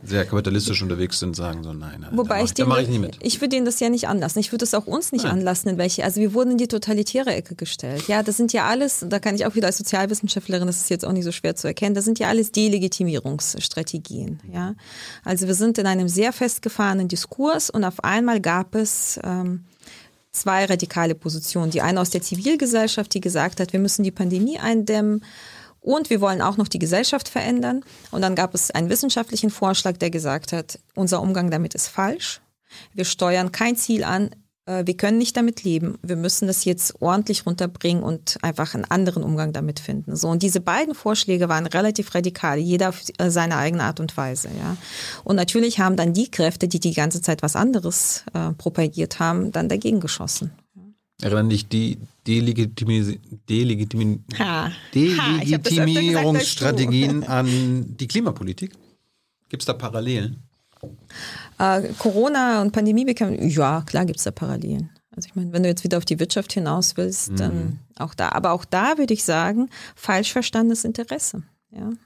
sehr 0.03 0.25
kapitalistisch 0.25 0.81
unterwegs 0.81 1.19
sind, 1.19 1.35
sagen 1.35 1.63
so, 1.63 1.73
nein, 1.73 2.01
nein 2.01 2.17
Wobei 2.17 2.43
da 2.43 2.63
ich, 2.63 2.67
mach 2.67 2.79
ich, 2.79 2.89
ich, 2.89 3.17
ich 3.21 3.41
würde 3.41 3.49
denen 3.49 3.65
das 3.65 3.79
ja 3.79 3.89
nicht 3.89 4.07
anlassen. 4.07 4.39
Ich 4.39 4.51
würde 4.51 4.65
es 4.65 4.73
auch 4.73 4.87
uns 4.87 5.11
nicht 5.11 5.25
nein. 5.25 5.33
anlassen, 5.33 5.69
in 5.69 5.77
welche. 5.77 6.03
Also 6.03 6.21
wir 6.21 6.33
wurden 6.33 6.51
in 6.51 6.57
die 6.57 6.67
totalitäre 6.67 7.33
Ecke 7.33 7.55
gestellt. 7.55 8.07
Ja, 8.07 8.23
das 8.23 8.37
sind 8.37 8.53
ja 8.53 8.65
alles, 8.65 9.05
da 9.07 9.19
kann 9.19 9.35
ich 9.35 9.45
auch 9.45 9.55
wieder 9.55 9.67
als 9.67 9.77
Sozialwissenschaftlerin, 9.77 10.67
das 10.67 10.77
ist 10.77 10.89
jetzt 10.89 11.05
auch 11.05 11.11
nicht 11.11 11.25
so 11.25 11.31
schwer 11.31 11.55
zu 11.55 11.67
erkennen, 11.67 11.95
das 11.95 12.05
sind 12.05 12.19
ja 12.19 12.27
alles 12.27 12.51
Delegitimierungsstrategien. 12.51 14.39
Ja, 14.51 14.75
also 15.23 15.47
wir 15.47 15.55
sind 15.55 15.77
in 15.77 15.85
einem 15.85 16.07
sehr 16.07 16.33
festgefahrenen 16.33 17.07
Diskurs 17.07 17.69
und 17.69 17.83
auf 17.83 18.03
einmal 18.03 18.41
gab 18.41 18.75
es 18.75 19.19
ähm, 19.23 19.65
zwei 20.31 20.65
radikale 20.65 21.15
Positionen. 21.15 21.71
Die 21.71 21.81
eine 21.81 21.99
aus 21.99 22.09
der 22.09 22.21
Zivilgesellschaft, 22.21 23.13
die 23.13 23.21
gesagt 23.21 23.59
hat, 23.59 23.73
wir 23.73 23.79
müssen 23.79 24.03
die 24.03 24.11
Pandemie 24.11 24.59
eindämmen 24.59 25.23
und 25.81 26.09
wir 26.09 26.21
wollen 26.21 26.41
auch 26.41 26.57
noch 26.57 26.67
die 26.67 26.79
Gesellschaft 26.79 27.27
verändern. 27.27 27.83
Und 28.11 28.21
dann 28.21 28.35
gab 28.35 28.53
es 28.53 28.71
einen 28.71 28.89
wissenschaftlichen 28.89 29.49
Vorschlag, 29.49 29.97
der 29.97 30.11
gesagt 30.11 30.53
hat, 30.53 30.79
unser 30.95 31.21
Umgang 31.21 31.51
damit 31.51 31.75
ist 31.75 31.87
falsch. 31.87 32.39
Wir 32.93 33.03
steuern 33.03 33.51
kein 33.51 33.75
Ziel 33.75 34.03
an. 34.03 34.29
Äh, 34.67 34.85
wir 34.85 34.95
können 34.95 35.17
nicht 35.17 35.35
damit 35.35 35.63
leben. 35.63 35.97
Wir 36.03 36.15
müssen 36.15 36.47
das 36.47 36.65
jetzt 36.65 37.01
ordentlich 37.01 37.47
runterbringen 37.47 38.03
und 38.03 38.37
einfach 38.43 38.75
einen 38.75 38.85
anderen 38.85 39.23
Umgang 39.23 39.53
damit 39.53 39.79
finden. 39.79 40.15
So. 40.15 40.29
Und 40.29 40.43
diese 40.43 40.61
beiden 40.61 40.93
Vorschläge 40.93 41.49
waren 41.49 41.65
relativ 41.65 42.13
radikal, 42.13 42.59
jeder 42.59 42.89
auf 42.89 43.01
äh, 43.17 43.31
seine 43.31 43.57
eigene 43.57 43.83
Art 43.83 43.99
und 43.99 44.15
Weise, 44.15 44.49
ja. 44.49 44.77
Und 45.23 45.35
natürlich 45.35 45.79
haben 45.79 45.95
dann 45.95 46.13
die 46.13 46.29
Kräfte, 46.29 46.67
die 46.67 46.79
die 46.79 46.93
ganze 46.93 47.21
Zeit 47.21 47.41
was 47.41 47.55
anderes 47.55 48.23
äh, 48.33 48.51
propagiert 48.53 49.19
haben, 49.19 49.51
dann 49.51 49.67
dagegen 49.67 49.99
geschossen. 49.99 50.51
Erinnern 51.21 51.49
dich 51.49 51.67
die 51.67 51.97
Delegitimi 52.27 53.19
Delegitimi 53.49 54.19
ha. 54.39 54.71
Delegitimierungsstrategien 54.93 57.23
an 57.23 57.97
die 57.97 58.07
Klimapolitik? 58.07 58.73
Gibt 59.49 59.63
es 59.63 59.67
da 59.67 59.73
Parallelen? 59.73 60.43
Äh, 61.59 61.89
Corona 61.99 62.61
und 62.61 62.71
Pandemie 62.71 63.05
bekämpfen, 63.05 63.49
ja, 63.49 63.83
klar 63.85 64.05
gibt 64.05 64.17
es 64.17 64.23
da 64.23 64.31
Parallelen. 64.31 64.89
Also 65.15 65.27
ich 65.27 65.35
meine, 65.35 65.51
wenn 65.51 65.63
du 65.63 65.69
jetzt 65.69 65.83
wieder 65.83 65.97
auf 65.97 66.05
die 66.05 66.19
Wirtschaft 66.19 66.53
hinaus 66.53 66.95
willst, 66.97 67.31
mhm. 67.31 67.37
dann 67.37 67.79
auch 67.97 68.13
da. 68.13 68.29
Aber 68.29 68.51
auch 68.51 68.65
da 68.65 68.97
würde 68.97 69.13
ich 69.13 69.23
sagen, 69.23 69.69
falsch 69.95 70.31
verstandenes 70.31 70.85
Interesse. 70.85 71.43
Ja. 71.71 71.85
Mhm. 71.85 71.97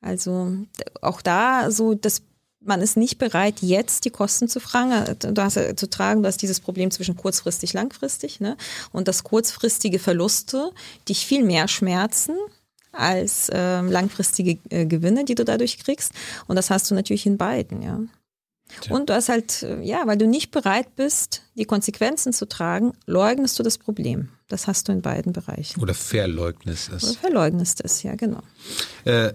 Also 0.00 0.56
auch 1.02 1.20
da 1.20 1.70
so 1.70 1.94
das 1.94 2.22
man 2.60 2.82
ist 2.82 2.96
nicht 2.96 3.18
bereit, 3.18 3.60
jetzt 3.60 4.04
die 4.04 4.10
Kosten 4.10 4.48
zu, 4.48 4.60
fragen, 4.60 4.92
äh, 4.92 5.14
du 5.16 5.42
hast, 5.42 5.58
zu 5.78 5.88
tragen. 5.88 6.22
Du 6.22 6.28
hast 6.28 6.42
dieses 6.42 6.60
Problem 6.60 6.90
zwischen 6.90 7.16
kurzfristig, 7.16 7.72
langfristig. 7.72 8.40
Ne? 8.40 8.56
Und 8.92 9.08
dass 9.08 9.24
kurzfristige 9.24 9.98
Verluste 9.98 10.70
dich 11.08 11.26
viel 11.26 11.44
mehr 11.44 11.68
schmerzen 11.68 12.36
als 12.92 13.48
äh, 13.48 13.80
langfristige 13.80 14.58
äh, 14.70 14.84
Gewinne, 14.86 15.24
die 15.24 15.34
du 15.34 15.44
dadurch 15.44 15.78
kriegst. 15.78 16.12
Und 16.46 16.56
das 16.56 16.70
hast 16.70 16.90
du 16.90 16.94
natürlich 16.94 17.26
in 17.26 17.38
beiden, 17.38 17.82
ja. 17.82 18.00
Tja. 18.82 18.94
Und 18.94 19.10
du 19.10 19.14
hast 19.14 19.28
halt, 19.28 19.62
äh, 19.62 19.80
ja, 19.82 20.02
weil 20.06 20.16
du 20.16 20.26
nicht 20.26 20.50
bereit 20.50 20.94
bist, 20.94 21.42
die 21.56 21.64
Konsequenzen 21.64 22.32
zu 22.32 22.46
tragen, 22.46 22.92
leugnest 23.06 23.58
du 23.58 23.62
das 23.62 23.78
Problem. 23.78 24.28
Das 24.48 24.66
hast 24.66 24.88
du 24.88 24.92
in 24.92 25.02
beiden 25.02 25.32
Bereichen. 25.32 25.80
Oder 25.80 25.94
verleugnest 25.94 26.90
es. 26.90 27.04
Oder 27.04 27.18
verleugnest 27.18 27.80
es, 27.84 28.02
ja, 28.02 28.14
genau. 28.14 28.42
Äh, 29.04 29.32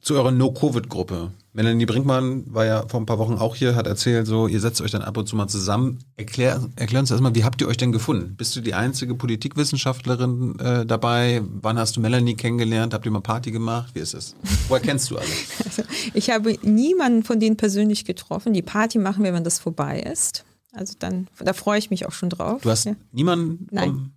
zu 0.00 0.14
eurer 0.14 0.32
No-Covid-Gruppe. 0.32 1.30
Melanie 1.54 1.84
Brinkmann 1.84 2.44
war 2.46 2.64
ja 2.64 2.88
vor 2.88 3.00
ein 3.00 3.06
paar 3.06 3.18
Wochen 3.18 3.34
auch 3.34 3.54
hier, 3.54 3.74
hat 3.74 3.86
erzählt, 3.86 4.26
so, 4.26 4.46
ihr 4.46 4.60
setzt 4.60 4.80
euch 4.80 4.90
dann 4.90 5.02
ab 5.02 5.16
und 5.18 5.28
zu 5.28 5.36
mal 5.36 5.48
zusammen. 5.48 5.98
Erklär, 6.16 6.60
erklär 6.76 7.00
uns 7.00 7.10
erstmal, 7.10 7.34
wie 7.34 7.44
habt 7.44 7.60
ihr 7.60 7.68
euch 7.68 7.76
denn 7.76 7.92
gefunden? 7.92 8.34
Bist 8.36 8.56
du 8.56 8.62
die 8.62 8.72
einzige 8.72 9.14
Politikwissenschaftlerin 9.14 10.58
äh, 10.58 10.86
dabei? 10.86 11.42
Wann 11.60 11.78
hast 11.78 11.96
du 11.96 12.00
Melanie 12.00 12.36
kennengelernt? 12.36 12.94
Habt 12.94 13.04
ihr 13.04 13.12
mal 13.12 13.20
Party 13.20 13.50
gemacht? 13.50 13.90
Wie 13.94 14.00
ist 14.00 14.14
es? 14.14 14.34
Woher 14.68 14.80
kennst 14.80 15.10
du 15.10 15.18
alle? 15.18 15.26
Also, 15.64 15.82
ich 16.12 16.28
habe 16.30 16.58
niemanden 16.62 17.22
von 17.22 17.40
denen 17.40 17.56
persönlich 17.56 18.04
getroffen. 18.04 18.52
Die 18.52 18.62
Party 18.62 18.98
machen 18.98 19.24
wir, 19.24 19.32
wenn 19.32 19.44
das 19.44 19.58
vorbei 19.58 20.00
ist. 20.00 20.44
Also 20.72 20.94
dann, 20.98 21.28
da 21.38 21.52
freue 21.52 21.78
ich 21.78 21.90
mich 21.90 22.06
auch 22.06 22.12
schon 22.12 22.30
drauf. 22.30 22.62
Du 22.62 22.70
hast 22.70 22.84
ja. 22.84 22.96
niemanden 23.12 23.68
Nein. 23.70 24.12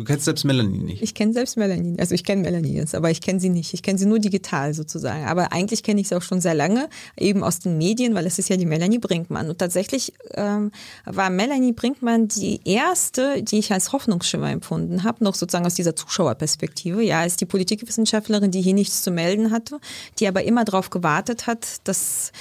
Du 0.00 0.04
kennst 0.04 0.24
selbst 0.24 0.46
Melanie 0.46 0.78
nicht. 0.78 1.02
Ich 1.02 1.12
kenne 1.12 1.34
selbst 1.34 1.58
Melanie. 1.58 1.98
Also 2.00 2.14
ich 2.14 2.24
kenne 2.24 2.40
Melanie 2.40 2.72
jetzt, 2.72 2.94
aber 2.94 3.10
ich 3.10 3.20
kenne 3.20 3.38
sie 3.38 3.50
nicht. 3.50 3.74
Ich 3.74 3.82
kenne 3.82 3.98
sie 3.98 4.06
nur 4.06 4.18
digital 4.18 4.72
sozusagen. 4.72 5.26
Aber 5.26 5.52
eigentlich 5.52 5.82
kenne 5.82 6.00
ich 6.00 6.08
sie 6.08 6.16
auch 6.16 6.22
schon 6.22 6.40
sehr 6.40 6.54
lange, 6.54 6.88
eben 7.18 7.44
aus 7.44 7.58
den 7.58 7.76
Medien, 7.76 8.14
weil 8.14 8.24
es 8.24 8.38
ist 8.38 8.48
ja 8.48 8.56
die 8.56 8.64
Melanie 8.64 8.98
Brinkmann. 8.98 9.50
Und 9.50 9.58
tatsächlich 9.58 10.14
ähm, 10.36 10.72
war 11.04 11.28
Melanie 11.28 11.72
Brinkmann 11.72 12.28
die 12.28 12.62
erste, 12.64 13.42
die 13.42 13.58
ich 13.58 13.74
als 13.74 13.92
Hoffnungsschimmer 13.92 14.50
empfunden 14.50 15.04
habe, 15.04 15.22
noch 15.22 15.34
sozusagen 15.34 15.66
aus 15.66 15.74
dieser 15.74 15.94
Zuschauerperspektive. 15.94 17.02
Ja, 17.02 17.20
als 17.20 17.36
die 17.36 17.44
Politikwissenschaftlerin, 17.44 18.50
die 18.50 18.62
hier 18.62 18.72
nichts 18.72 19.02
zu 19.02 19.10
melden 19.10 19.50
hatte, 19.50 19.80
die 20.18 20.26
aber 20.26 20.44
immer 20.44 20.64
darauf 20.64 20.88
gewartet 20.88 21.46
hat, 21.46 21.86
dass 21.86 22.32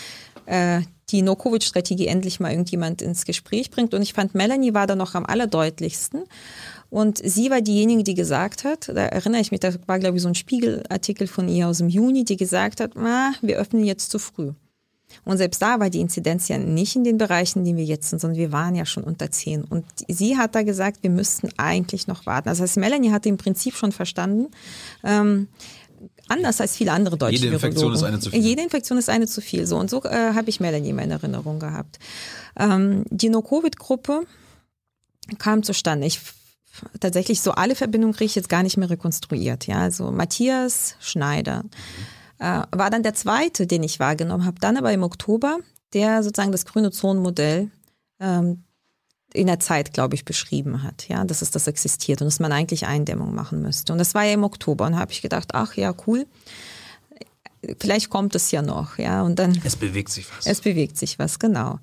äh, 0.45 0.79
die 1.11 1.21
No-Covid-Strategie 1.21 2.07
endlich 2.07 2.39
mal 2.39 2.51
irgendjemand 2.51 3.01
ins 3.01 3.25
Gespräch 3.25 3.71
bringt. 3.71 3.93
Und 3.93 4.01
ich 4.01 4.13
fand, 4.13 4.35
Melanie 4.35 4.73
war 4.73 4.87
da 4.87 4.95
noch 4.95 5.15
am 5.15 5.25
allerdeutlichsten. 5.25 6.23
Und 6.89 7.19
sie 7.23 7.51
war 7.51 7.61
diejenige, 7.61 8.03
die 8.03 8.15
gesagt 8.15 8.63
hat, 8.63 8.89
da 8.89 9.05
erinnere 9.05 9.41
ich 9.41 9.51
mich, 9.51 9.59
da 9.59 9.73
war 9.85 9.99
glaube 9.99 10.17
ich 10.17 10.23
so 10.23 10.27
ein 10.27 10.35
Spiegelartikel 10.35 11.27
von 11.27 11.47
ihr 11.47 11.67
aus 11.67 11.77
dem 11.77 11.89
Juni, 11.89 12.25
die 12.25 12.37
gesagt 12.37 12.79
hat, 12.79 12.97
ah, 12.97 13.31
wir 13.41 13.57
öffnen 13.57 13.83
jetzt 13.83 14.09
zu 14.09 14.17
früh. 14.17 14.53
Und 15.25 15.37
selbst 15.37 15.61
da 15.61 15.79
war 15.79 15.89
die 15.89 16.01
Inzidenz 16.01 16.47
ja 16.47 16.57
nicht 16.57 16.95
in 16.95 17.03
den 17.03 17.17
Bereichen, 17.17 17.59
in 17.59 17.65
denen 17.65 17.77
wir 17.77 17.85
jetzt 17.85 18.09
sind, 18.09 18.19
sondern 18.19 18.37
wir 18.37 18.51
waren 18.51 18.75
ja 18.75 18.85
schon 18.85 19.03
unter 19.03 19.31
10. 19.31 19.63
Und 19.63 19.85
sie 20.07 20.37
hat 20.37 20.55
da 20.55 20.63
gesagt, 20.63 21.01
wir 21.01 21.09
müssten 21.09 21.49
eigentlich 21.57 22.07
noch 22.07 22.25
warten. 22.25 22.49
Also 22.49 22.63
das 22.63 22.71
heißt, 22.71 22.77
Melanie 22.77 23.11
hatte 23.11 23.29
im 23.29 23.37
Prinzip 23.37 23.75
schon 23.75 23.91
verstanden, 23.91 24.51
ähm, 25.03 25.47
anders 26.27 26.61
als 26.61 26.77
viele 26.77 26.91
andere 26.91 27.17
deutsche 27.17 27.37
Jede 27.37 27.53
Infektion 27.55 27.91
Virologen. 27.91 27.95
ist 27.95 28.03
eine 28.03 28.19
zu 28.19 28.29
viel. 28.29 28.39
Jede 28.39 28.61
Infektion 28.61 28.97
ist 28.97 29.09
eine 29.09 29.27
zu 29.27 29.41
viel. 29.41 29.65
So 29.65 29.77
und 29.77 29.89
so 29.89 30.03
äh, 30.03 30.33
habe 30.33 30.49
ich 30.49 30.59
Melanie 30.59 30.89
in 30.89 31.11
Erinnerung 31.11 31.59
gehabt. 31.59 31.97
Ähm, 32.57 33.03
die 33.09 33.29
No-Covid-Gruppe 33.29 34.25
kam 35.39 35.63
zustande. 35.63 36.05
Ich 36.05 36.19
tatsächlich 36.99 37.41
so 37.41 37.51
alle 37.51 37.75
Verbindungen 37.75 38.15
kriege 38.15 38.27
ich 38.27 38.35
jetzt 38.35 38.49
gar 38.49 38.63
nicht 38.63 38.77
mehr 38.77 38.89
rekonstruiert. 38.89 39.67
Ja, 39.67 39.79
also 39.79 40.11
Matthias 40.11 40.95
Schneider 40.99 41.63
äh, 42.39 42.61
war 42.71 42.89
dann 42.89 43.03
der 43.03 43.13
zweite, 43.13 43.67
den 43.67 43.83
ich 43.83 43.99
wahrgenommen 43.99 44.45
habe. 44.45 44.59
Dann 44.59 44.77
aber 44.77 44.91
im 44.91 45.03
Oktober, 45.03 45.59
der 45.93 46.23
sozusagen 46.23 46.51
das 46.51 46.65
grüne 46.65 46.91
Zonenmodell 46.91 47.69
ähm, 48.19 48.63
in 49.33 49.47
der 49.47 49.59
Zeit, 49.59 49.93
glaube 49.93 50.15
ich, 50.15 50.25
beschrieben 50.25 50.83
hat, 50.83 51.07
ja, 51.07 51.23
dass 51.23 51.41
es 51.41 51.51
das 51.51 51.67
existiert 51.67 52.21
und 52.21 52.25
dass 52.25 52.39
man 52.39 52.51
eigentlich 52.51 52.87
Eindämmung 52.87 53.35
machen 53.35 53.61
müsste. 53.61 53.93
Und 53.93 53.99
das 53.99 54.15
war 54.15 54.23
ja 54.23 54.33
im 54.33 54.43
Oktober 54.43 54.87
und 54.87 54.97
habe 54.97 55.11
ich 55.11 55.21
gedacht, 55.21 55.49
ach 55.53 55.75
ja, 55.75 55.93
cool. 56.07 56.25
Vielleicht 57.79 58.09
kommt 58.09 58.35
es 58.35 58.51
ja 58.51 58.61
noch, 58.61 58.97
ja. 58.97 59.21
Und 59.21 59.37
dann. 59.37 59.59
Es 59.63 59.75
bewegt 59.75 60.09
sich 60.09 60.25
was. 60.35 60.47
Es 60.47 60.61
bewegt 60.61 60.97
sich 60.97 61.19
was, 61.19 61.39
genau. 61.39 61.79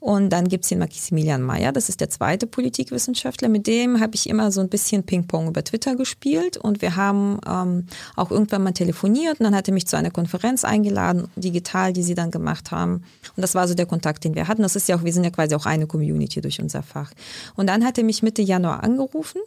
Und 0.00 0.30
dann 0.30 0.48
gibt's 0.48 0.68
den 0.68 0.78
Maximilian 0.78 1.42
Mayer, 1.42 1.72
das 1.72 1.90
ist 1.90 2.00
der 2.00 2.08
zweite 2.08 2.46
Politikwissenschaftler. 2.46 3.50
Mit 3.50 3.66
dem 3.66 4.00
habe 4.00 4.14
ich 4.14 4.28
immer 4.30 4.50
so 4.50 4.62
ein 4.62 4.70
bisschen 4.70 5.04
Ping-Pong 5.04 5.48
über 5.48 5.62
Twitter 5.62 5.94
gespielt. 5.94 6.56
Und 6.56 6.80
wir 6.80 6.96
haben 6.96 7.38
ähm, 7.46 7.86
auch 8.16 8.30
irgendwann 8.30 8.62
mal 8.62 8.72
telefoniert 8.72 9.38
und 9.38 9.44
dann 9.44 9.54
hat 9.54 9.68
er 9.68 9.74
mich 9.74 9.86
zu 9.86 9.96
einer 9.96 10.10
Konferenz 10.10 10.64
eingeladen, 10.64 11.28
digital, 11.36 11.92
die 11.92 12.02
sie 12.02 12.14
dann 12.14 12.30
gemacht 12.30 12.70
haben. 12.70 13.04
Und 13.36 13.42
das 13.42 13.54
war 13.54 13.68
so 13.68 13.74
der 13.74 13.84
Kontakt, 13.84 14.24
den 14.24 14.34
wir 14.34 14.48
hatten. 14.48 14.62
Das 14.62 14.74
ist 14.74 14.88
ja 14.88 14.96
auch, 14.96 15.04
wir 15.04 15.12
sind 15.12 15.24
ja 15.24 15.30
quasi 15.30 15.54
auch 15.54 15.66
eine 15.66 15.86
Community 15.86 16.40
durch 16.40 16.60
unser 16.62 16.82
Fach. 16.82 17.12
Und 17.54 17.66
dann 17.66 17.84
hat 17.84 17.98
er 17.98 18.04
mich 18.04 18.22
Mitte 18.22 18.40
Januar 18.40 18.82
angerufen 18.82 19.42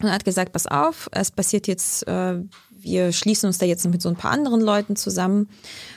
und 0.00 0.12
hat 0.12 0.24
gesagt, 0.24 0.52
pass 0.52 0.68
auf, 0.68 1.08
es 1.10 1.32
passiert 1.32 1.66
jetzt, 1.66 2.06
äh, 2.06 2.40
wir 2.70 3.12
schließen 3.12 3.48
uns 3.48 3.58
da 3.58 3.66
jetzt 3.66 3.88
mit 3.88 4.02
so 4.02 4.08
ein 4.08 4.16
paar 4.16 4.30
anderen 4.30 4.60
Leuten 4.60 4.94
zusammen 4.94 5.48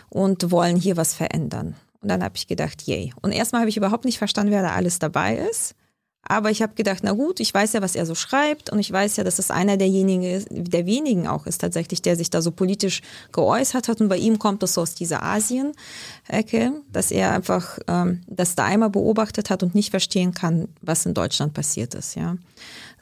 und 0.10 0.50
wollen 0.50 0.78
hier 0.78 0.98
was 0.98 1.14
verändern. 1.14 1.76
Und 2.02 2.10
dann 2.10 2.24
habe 2.24 2.36
ich 2.36 2.48
gedacht, 2.48 2.84
yay. 2.84 3.14
Und 3.22 3.32
erstmal 3.32 3.62
habe 3.62 3.70
ich 3.70 3.78
überhaupt 3.78 4.06
nicht 4.06 4.18
verstanden, 4.18 4.52
wer 4.52 4.64
da 4.64 4.72
alles 4.72 5.00
dabei 5.00 5.38
ist. 5.38 5.76
Aber 6.24 6.52
ich 6.52 6.62
habe 6.62 6.76
gedacht, 6.76 7.00
na 7.04 7.14
gut, 7.14 7.40
ich 7.40 7.52
weiß 7.52 7.74
ja, 7.74 7.82
was 7.82 7.96
er 7.96 8.06
so 8.06 8.14
schreibt 8.14 8.70
und 8.70 8.80
ich 8.80 8.92
weiß 8.92 9.18
ja, 9.18 9.24
dass 9.24 9.40
es 9.40 9.50
einer 9.50 9.76
derjenigen 9.76 10.46
der 10.50 10.86
wenigen 10.86 11.28
auch 11.28 11.48
ist 11.48 11.60
tatsächlich, 11.60 12.02
der 12.04 12.16
sich 12.16 12.30
da 12.30 12.44
so 12.44 12.52
politisch 12.52 13.02
geäußert 13.32 13.88
hat. 13.88 14.02
Und 14.02 14.08
bei 14.08 14.18
ihm 14.18 14.38
kommt 14.38 14.62
das 14.62 14.76
so 14.76 14.82
aus 14.82 14.94
dieser 14.94 15.24
Asien-Ecke, 15.24 16.74
dass 16.92 17.12
er 17.12 17.34
einfach 17.34 17.80
ähm, 17.88 18.22
das 18.28 18.54
da 18.54 18.66
einmal 18.66 18.92
beobachtet 18.92 19.50
hat 19.50 19.64
und 19.64 19.74
nicht 19.74 19.90
verstehen 19.90 20.34
kann, 20.34 20.68
was 20.82 21.06
in 21.06 21.16
Deutschland 21.16 21.54
passiert 21.54 21.96
ist. 21.96 22.16
Ja. 22.16 22.38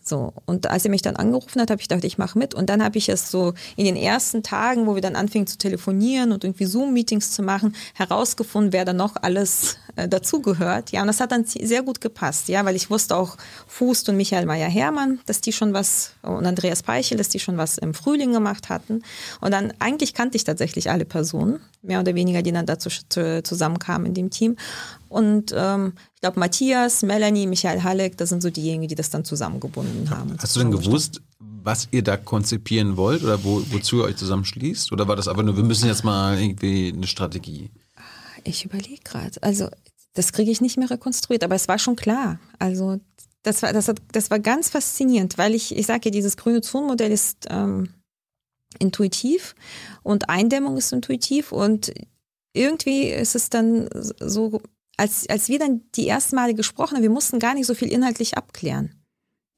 So, 0.10 0.34
und 0.46 0.68
als 0.68 0.86
er 0.86 0.90
mich 0.92 1.04
dann 1.04 1.16
angerufen 1.16 1.62
hat, 1.62 1.70
habe 1.70 1.80
ich 1.80 1.88
gedacht, 1.88 2.04
ich 2.04 2.18
mache 2.18 2.38
mit. 2.38 2.56
Und 2.56 2.68
dann 2.68 2.84
habe 2.84 2.98
ich 2.98 3.10
es 3.10 3.30
so 3.30 3.54
in 3.76 3.86
den 3.86 3.96
ersten 3.96 4.42
Tagen, 4.42 4.88
wo 4.88 4.96
wir 4.96 5.02
dann 5.02 5.16
anfingen 5.16 5.46
zu 5.46 5.60
telefonieren 5.60 6.32
und 6.32 6.44
irgendwie 6.44 6.66
Zoom-Meetings 6.66 7.32
zu 7.32 7.44
machen, 7.44 7.76
herausgefunden, 7.94 8.74
wer 8.74 8.86
da 8.86 8.94
noch 8.94 9.16
alles 9.22 9.78
äh, 9.96 10.10
dazugehört. 10.10 10.92
Ja, 10.92 11.02
und 11.02 11.08
das 11.08 11.20
hat 11.20 11.32
dann 11.32 11.46
sehr 11.46 11.84
gut 11.84 12.02
gepasst, 12.02 12.50
ja, 12.50 12.66
weil 12.66 12.76
ich 12.76 12.90
wusste 12.90 13.16
auch 13.16 13.38
Fußt 13.68 14.10
und 14.10 14.18
Michael 14.18 14.48
Meyer-Hermann, 14.48 15.20
dass 15.28 15.42
die 15.42 15.54
schon 15.54 15.74
was, 15.74 16.14
und 16.24 16.46
Andreas 16.46 16.82
Peichel, 16.82 17.18
dass 17.18 17.30
die 17.30 17.40
schon 17.40 17.58
was 17.58 17.78
im 17.78 17.94
Frühling 17.94 18.34
gemacht 18.34 18.70
hatten. 18.70 19.04
Und 19.42 19.52
dann 19.52 19.74
eigentlich 19.78 20.16
kannte 20.16 20.38
ich 20.38 20.44
tatsächlich 20.44 20.90
alle 20.90 21.06
Personen, 21.06 21.60
mehr 21.84 22.00
oder 22.00 22.16
weniger, 22.16 22.42
die 22.42 22.52
dann 22.52 22.66
dazu 22.66 22.90
zusammenkamen 23.44 24.08
in 24.08 24.14
dem 24.16 24.32
Team. 24.32 24.58
Und 25.10 25.54
ähm, 25.56 25.94
ich 26.16 26.22
glaube, 26.22 26.40
Matthias, 26.40 27.02
Melanie, 27.02 27.48
Michael 27.48 27.84
Halleck, 27.84 28.18
das 28.18 28.30
sind 28.30 28.42
so 28.42 28.50
diejenigen, 28.50 28.88
die 28.88 28.96
das 28.96 29.10
dann 29.10 29.26
zusammengebunden 29.26 30.10
haben. 30.12 30.36
Hast 30.40 30.56
du 30.56 30.60
denn 30.60 30.72
gewusst, 30.72 31.22
was 31.40 31.88
ihr 31.92 32.04
da 32.04 32.16
konzipieren 32.16 32.96
wollt 32.96 33.24
oder 33.24 33.44
wo, 33.44 33.62
wozu 33.72 33.98
ihr 33.98 34.04
euch 34.04 34.16
zusammenschließt? 34.16 34.92
Oder 34.92 35.08
war 35.08 35.16
das 35.16 35.28
einfach 35.28 35.44
nur, 35.44 35.58
wir 35.58 35.64
müssen 35.64 35.88
jetzt 35.88 36.04
mal 36.04 36.40
irgendwie 36.40 36.94
eine 36.96 37.08
Strategie? 37.08 37.72
Ich 38.44 38.66
überlege 38.66 39.02
gerade. 39.04 39.42
Also, 39.42 39.70
das 40.14 40.32
kriege 40.32 40.52
ich 40.52 40.62
nicht 40.62 40.78
mehr 40.78 40.90
rekonstruiert, 40.90 41.44
aber 41.44 41.56
es 41.56 41.68
war 41.68 41.80
schon 41.80 41.96
klar. 41.96 42.40
Also, 42.60 43.00
das 43.44 43.62
war, 43.62 43.74
das, 43.74 43.92
das 44.12 44.32
war 44.32 44.40
ganz 44.40 44.70
faszinierend, 44.70 45.38
weil 45.38 45.56
ich, 45.56 45.76
ich 45.76 45.86
sage 45.86 46.02
ja, 46.06 46.12
dieses 46.12 46.38
grüne 46.38 46.62
Zonenmodell 46.62 47.12
ist 47.12 47.48
ähm, 47.50 47.90
intuitiv 48.78 49.56
und 50.04 50.30
Eindämmung 50.30 50.78
ist 50.78 50.94
intuitiv 50.94 51.52
und 51.52 51.94
irgendwie 52.54 53.04
ist 53.10 53.36
es 53.36 53.50
dann 53.50 53.90
so 53.94 54.62
als, 55.00 55.28
als 55.30 55.48
wir 55.48 55.60
dann 55.60 55.82
die 55.96 56.08
ersten 56.08 56.36
Male 56.36 56.54
gesprochen 56.54 56.96
haben, 56.96 57.04
wir 57.04 57.10
mussten 57.10 57.40
gar 57.40 57.54
nicht 57.54 57.66
so 57.66 57.74
viel 57.74 57.92
inhaltlich 57.92 58.38
abklären. 58.38 58.96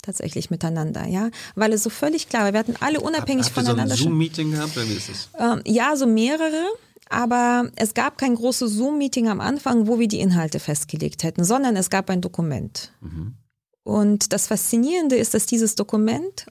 Tatsächlich 0.04 0.50
miteinander, 0.50 1.08
ja. 1.08 1.30
Weil 1.56 1.74
es 1.74 1.84
so 1.84 1.90
völlig 1.90 2.30
klar 2.30 2.46
war, 2.46 2.54
wir 2.54 2.60
hatten 2.60 2.76
alle 2.80 3.02
unabhängig 3.02 3.48
Habt 3.48 3.56
voneinander. 3.56 3.94
Ihr 3.94 3.98
so 3.98 4.04
ein 4.06 4.10
Zoom-Meeting 4.10 4.52
gehabt 4.52 4.78
oder 4.78 4.88
wie 4.88 4.94
ist 4.94 5.10
das? 5.10 5.30
Ähm, 5.38 5.62
ja, 5.66 5.96
so 5.96 6.08
mehrere. 6.08 6.64
Aber 7.10 7.70
es 7.76 7.94
gab 7.94 8.18
kein 8.18 8.36
großes 8.36 8.72
Zoom-Meeting 8.72 9.28
am 9.28 9.42
Anfang, 9.42 9.88
wo 9.88 10.00
wir 10.00 10.08
die 10.08 10.22
Inhalte 10.22 10.60
festgelegt 10.60 11.24
hätten, 11.24 11.44
sondern 11.44 11.76
es 11.76 11.90
gab 11.90 12.10
ein 12.10 12.22
Dokument. 12.22 12.94
Mhm. 13.02 13.36
Und 13.84 14.34
das 14.34 14.48
Faszinierende 14.48 15.18
ist, 15.18 15.34
dass 15.34 15.46
dieses 15.46 15.76
Dokument 15.76 16.46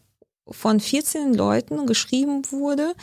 von 0.51 0.81
14 0.81 1.35
Leuten 1.35 1.87
geschrieben 1.87 2.43
wurde, 2.51 2.95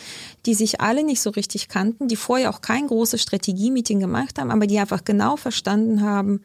die 0.46 0.54
sich 0.54 0.82
alle 0.82 1.04
nicht 1.04 1.22
so 1.22 1.30
richtig 1.30 1.68
kannten, 1.70 2.08
die 2.08 2.16
vorher 2.16 2.50
auch 2.50 2.62
kein 2.62 2.88
großes 2.88 3.22
Strategie-Meeting 3.22 4.00
gemacht 4.00 4.40
haben, 4.40 4.52
aber 4.52 4.68
die 4.68 4.80
einfach 4.80 5.04
genau 5.04 5.38
verstanden 5.38 6.02
haben, 6.02 6.42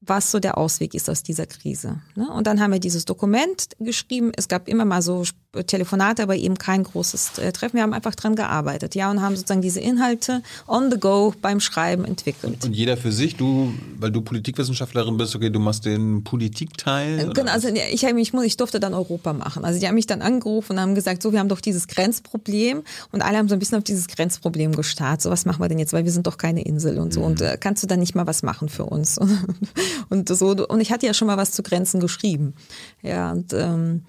was 0.00 0.30
so 0.30 0.38
der 0.38 0.58
Ausweg 0.58 0.94
ist 0.94 1.10
aus 1.10 1.22
dieser 1.22 1.46
Krise. 1.46 2.00
Ne? 2.14 2.30
Und 2.30 2.46
dann 2.46 2.60
haben 2.60 2.72
wir 2.72 2.80
dieses 2.80 3.04
Dokument 3.04 3.68
geschrieben. 3.80 4.32
Es 4.36 4.48
gab 4.48 4.68
immer 4.68 4.84
mal 4.84 5.02
so 5.02 5.24
Telefonate, 5.66 6.22
aber 6.22 6.36
eben 6.36 6.58
kein 6.58 6.84
großes 6.84 7.38
äh, 7.38 7.52
Treffen. 7.52 7.76
Wir 7.76 7.82
haben 7.82 7.94
einfach 7.94 8.14
dran 8.14 8.36
gearbeitet, 8.36 8.94
ja, 8.94 9.10
und 9.10 9.22
haben 9.22 9.34
sozusagen 9.34 9.62
diese 9.62 9.80
Inhalte 9.80 10.42
on 10.66 10.90
the 10.90 10.98
go 10.98 11.32
beim 11.40 11.58
Schreiben 11.58 12.04
entwickelt. 12.04 12.66
Und 12.66 12.76
jeder 12.76 12.98
für 12.98 13.12
sich, 13.12 13.36
du, 13.36 13.72
weil 13.98 14.10
du 14.10 14.20
Politikwissenschaftlerin 14.20 15.16
bist, 15.16 15.34
okay, 15.34 15.48
du 15.48 15.58
machst 15.58 15.86
den 15.86 16.22
Politikteil? 16.22 17.32
Genau, 17.32 17.50
also 17.50 17.68
ich, 17.68 18.04
ich, 18.04 18.34
ich 18.34 18.56
durfte 18.58 18.78
dann 18.78 18.92
Europa 18.92 19.32
machen. 19.32 19.64
Also 19.64 19.80
die 19.80 19.88
haben 19.88 19.94
mich 19.94 20.06
dann 20.06 20.20
angerufen 20.20 20.72
und 20.72 20.80
haben 20.80 20.94
gesagt, 20.94 21.22
so, 21.22 21.32
wir 21.32 21.38
haben 21.38 21.48
doch 21.48 21.62
dieses 21.62 21.88
Grenzproblem 21.88 22.82
und 23.12 23.22
alle 23.22 23.38
haben 23.38 23.48
so 23.48 23.54
ein 23.54 23.58
bisschen 23.58 23.78
auf 23.78 23.84
dieses 23.84 24.06
Grenzproblem 24.06 24.76
gestartet. 24.76 25.22
So, 25.22 25.30
was 25.30 25.46
machen 25.46 25.62
wir 25.62 25.68
denn 25.68 25.78
jetzt, 25.78 25.94
weil 25.94 26.04
wir 26.04 26.12
sind 26.12 26.26
doch 26.26 26.36
keine 26.36 26.62
Insel 26.62 26.98
und 26.98 27.14
so. 27.14 27.20
Mhm. 27.20 27.26
Und 27.26 27.40
äh, 27.40 27.56
kannst 27.58 27.82
du 27.82 27.86
dann 27.86 28.00
nicht 28.00 28.14
mal 28.14 28.26
was 28.26 28.42
machen 28.42 28.68
für 28.68 28.84
uns? 28.84 29.18
und 30.10 30.28
so. 30.28 30.50
Und 30.66 30.80
ich 30.80 30.92
hatte 30.92 31.06
ja 31.06 31.14
schon 31.14 31.26
mal 31.26 31.38
was 31.38 31.52
zu 31.52 31.62
Grenzen 31.62 32.00
geschrieben. 32.00 32.52
Ja, 33.02 33.32
und 33.32 33.54
ähm, 33.54 34.02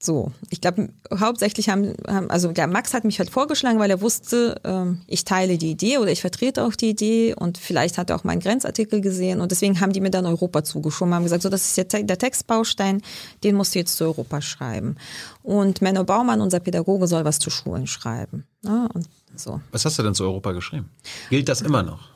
so, 0.00 0.30
ich 0.50 0.60
glaube, 0.60 0.90
hauptsächlich 1.12 1.68
haben, 1.68 1.94
haben, 2.06 2.30
also 2.30 2.52
der 2.52 2.68
Max 2.68 2.94
hat 2.94 3.02
mich 3.02 3.18
halt 3.18 3.30
vorgeschlagen, 3.30 3.80
weil 3.80 3.90
er 3.90 4.00
wusste, 4.00 4.60
ähm, 4.62 5.00
ich 5.08 5.24
teile 5.24 5.58
die 5.58 5.72
Idee 5.72 5.98
oder 5.98 6.12
ich 6.12 6.20
vertrete 6.20 6.64
auch 6.64 6.76
die 6.76 6.90
Idee 6.90 7.34
und 7.34 7.58
vielleicht 7.58 7.98
hat 7.98 8.10
er 8.10 8.16
auch 8.16 8.22
meinen 8.22 8.38
Grenzartikel 8.38 9.00
gesehen 9.00 9.40
und 9.40 9.50
deswegen 9.50 9.80
haben 9.80 9.92
die 9.92 10.00
mir 10.00 10.10
dann 10.10 10.24
Europa 10.24 10.62
zugeschoben, 10.62 11.14
haben 11.14 11.24
gesagt, 11.24 11.42
so, 11.42 11.48
das 11.48 11.66
ist 11.66 11.76
jetzt 11.76 11.94
der 11.94 12.18
Textbaustein, 12.18 13.02
den 13.42 13.56
musst 13.56 13.74
du 13.74 13.80
jetzt 13.80 13.96
zu 13.96 14.04
Europa 14.04 14.40
schreiben. 14.40 14.96
Und 15.42 15.82
Menno 15.82 16.04
Baumann, 16.04 16.40
unser 16.40 16.60
Pädagoge, 16.60 17.08
soll 17.08 17.24
was 17.24 17.40
zu 17.40 17.50
Schulen 17.50 17.88
schreiben. 17.88 18.46
Ja, 18.62 18.86
und 18.94 19.08
so. 19.34 19.60
Was 19.72 19.84
hast 19.84 19.98
du 19.98 20.04
denn 20.04 20.14
zu 20.14 20.22
Europa 20.24 20.52
geschrieben? 20.52 20.90
Gilt 21.28 21.48
das 21.48 21.60
immer 21.60 21.82
noch? 21.82 22.10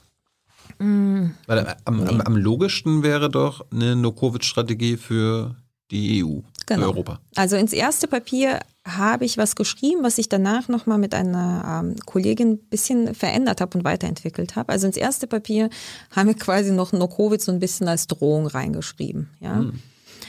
Mm, 0.78 1.30
Weil 1.46 1.76
am, 1.84 2.00
am, 2.06 2.20
am 2.20 2.36
logischsten 2.36 3.02
wäre 3.02 3.28
doch 3.28 3.66
eine 3.72 3.96
No-Covid-Strategie 3.96 4.96
für 4.96 5.56
die 5.90 6.24
EU, 6.24 6.40
genau. 6.76 6.88
Europa. 6.88 7.20
Also 7.36 7.56
ins 7.56 7.72
erste 7.72 8.08
Papier 8.08 8.60
habe 8.86 9.24
ich 9.24 9.38
was 9.38 9.54
geschrieben, 9.54 10.02
was 10.02 10.18
ich 10.18 10.28
danach 10.28 10.68
nochmal 10.68 10.98
mit 10.98 11.14
einer 11.14 11.82
ähm, 11.84 11.96
Kollegin 12.04 12.52
ein 12.52 12.58
bisschen 12.58 13.14
verändert 13.14 13.60
habe 13.60 13.78
und 13.78 13.84
weiterentwickelt 13.84 14.56
habe. 14.56 14.72
Also 14.72 14.86
ins 14.86 14.96
erste 14.96 15.26
Papier 15.26 15.70
haben 16.10 16.28
wir 16.28 16.34
quasi 16.34 16.72
noch 16.72 16.92
No-Covid 16.92 17.40
so 17.40 17.52
ein 17.52 17.60
bisschen 17.60 17.88
als 17.88 18.06
Drohung 18.06 18.46
reingeschrieben. 18.46 19.30
Ja? 19.40 19.58
Hm. 19.58 19.80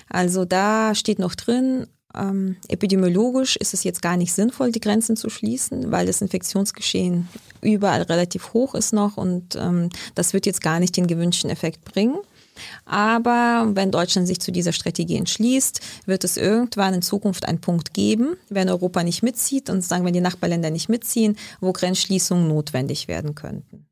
Also 0.09 0.45
da 0.45 0.93
steht 0.93 1.19
noch 1.19 1.33
drin, 1.35 1.87
ähm, 2.15 2.57
epidemiologisch 2.67 3.55
ist 3.55 3.73
es 3.73 3.83
jetzt 3.83 4.01
gar 4.01 4.17
nicht 4.17 4.33
sinnvoll, 4.33 4.71
die 4.71 4.79
Grenzen 4.79 5.15
zu 5.15 5.29
schließen, 5.29 5.91
weil 5.91 6.05
das 6.05 6.21
Infektionsgeschehen 6.21 7.27
überall 7.61 8.03
relativ 8.03 8.53
hoch 8.53 8.75
ist 8.75 8.93
noch 8.93 9.17
und 9.17 9.55
ähm, 9.55 9.89
das 10.13 10.33
wird 10.33 10.45
jetzt 10.45 10.61
gar 10.61 10.79
nicht 10.79 10.95
den 10.95 11.07
gewünschten 11.07 11.49
Effekt 11.49 11.83
bringen. 11.85 12.17
Aber 12.85 13.71
wenn 13.73 13.91
Deutschland 13.91 14.27
sich 14.27 14.39
zu 14.39 14.51
dieser 14.51 14.73
Strategie 14.73 15.17
entschließt, 15.17 15.81
wird 16.05 16.23
es 16.23 16.37
irgendwann 16.37 16.93
in 16.93 17.01
Zukunft 17.01 17.45
einen 17.45 17.61
Punkt 17.61 17.93
geben, 17.93 18.35
wenn 18.49 18.69
Europa 18.69 19.03
nicht 19.03 19.23
mitzieht 19.23 19.69
und 19.69 19.83
sagen, 19.83 20.05
wenn 20.05 20.13
die 20.13 20.21
Nachbarländer 20.21 20.69
nicht 20.69 20.89
mitziehen, 20.89 21.37
wo 21.61 21.73
Grenzschließungen 21.73 22.47
notwendig 22.47 23.07
werden 23.07 23.35
könnten. 23.35 23.87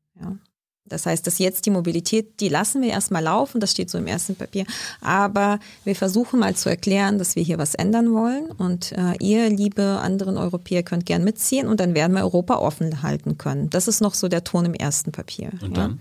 Das 0.84 1.06
heißt, 1.06 1.26
dass 1.26 1.38
jetzt 1.38 1.64
die 1.66 1.70
Mobilität, 1.70 2.40
die 2.40 2.48
lassen 2.48 2.82
wir 2.82 2.90
erstmal 2.90 3.22
laufen, 3.22 3.60
das 3.60 3.70
steht 3.70 3.88
so 3.88 3.98
im 3.98 4.06
ersten 4.06 4.34
Papier. 4.34 4.64
Aber 5.00 5.58
wir 5.84 5.94
versuchen 5.94 6.40
mal 6.40 6.54
zu 6.54 6.68
erklären, 6.68 7.18
dass 7.18 7.36
wir 7.36 7.42
hier 7.42 7.58
was 7.58 7.74
ändern 7.74 8.12
wollen. 8.12 8.50
Und 8.50 8.92
äh, 8.92 9.14
ihr, 9.20 9.48
liebe 9.48 10.00
anderen 10.02 10.36
Europäer, 10.36 10.82
könnt 10.82 11.06
gern 11.06 11.24
mitziehen 11.24 11.68
und 11.68 11.78
dann 11.80 11.94
werden 11.94 12.14
wir 12.14 12.22
Europa 12.22 12.56
offen 12.56 13.02
halten 13.02 13.38
können. 13.38 13.70
Das 13.70 13.86
ist 13.86 14.00
noch 14.00 14.14
so 14.14 14.28
der 14.28 14.44
Ton 14.44 14.64
im 14.64 14.74
ersten 14.74 15.12
Papier. 15.12 15.50
Und 15.62 15.76
dann? 15.76 15.90
Ja. 15.92 15.96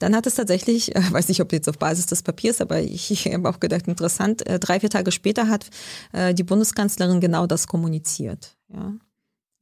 Dann 0.00 0.16
hat 0.16 0.26
es 0.26 0.34
tatsächlich, 0.34 0.94
äh, 0.94 1.02
weiß 1.12 1.28
nicht, 1.28 1.40
ob 1.40 1.52
jetzt 1.52 1.68
auf 1.68 1.78
Basis 1.78 2.06
des 2.06 2.22
Papiers, 2.22 2.60
aber 2.60 2.80
ich, 2.80 3.10
ich 3.10 3.32
habe 3.32 3.48
auch 3.48 3.60
gedacht, 3.60 3.86
interessant, 3.86 4.46
äh, 4.46 4.58
drei, 4.58 4.80
vier 4.80 4.90
Tage 4.90 5.12
später 5.12 5.48
hat 5.48 5.70
äh, 6.12 6.34
die 6.34 6.44
Bundeskanzlerin 6.44 7.20
genau 7.20 7.46
das 7.46 7.68
kommuniziert. 7.68 8.56
Ja. 8.68 8.92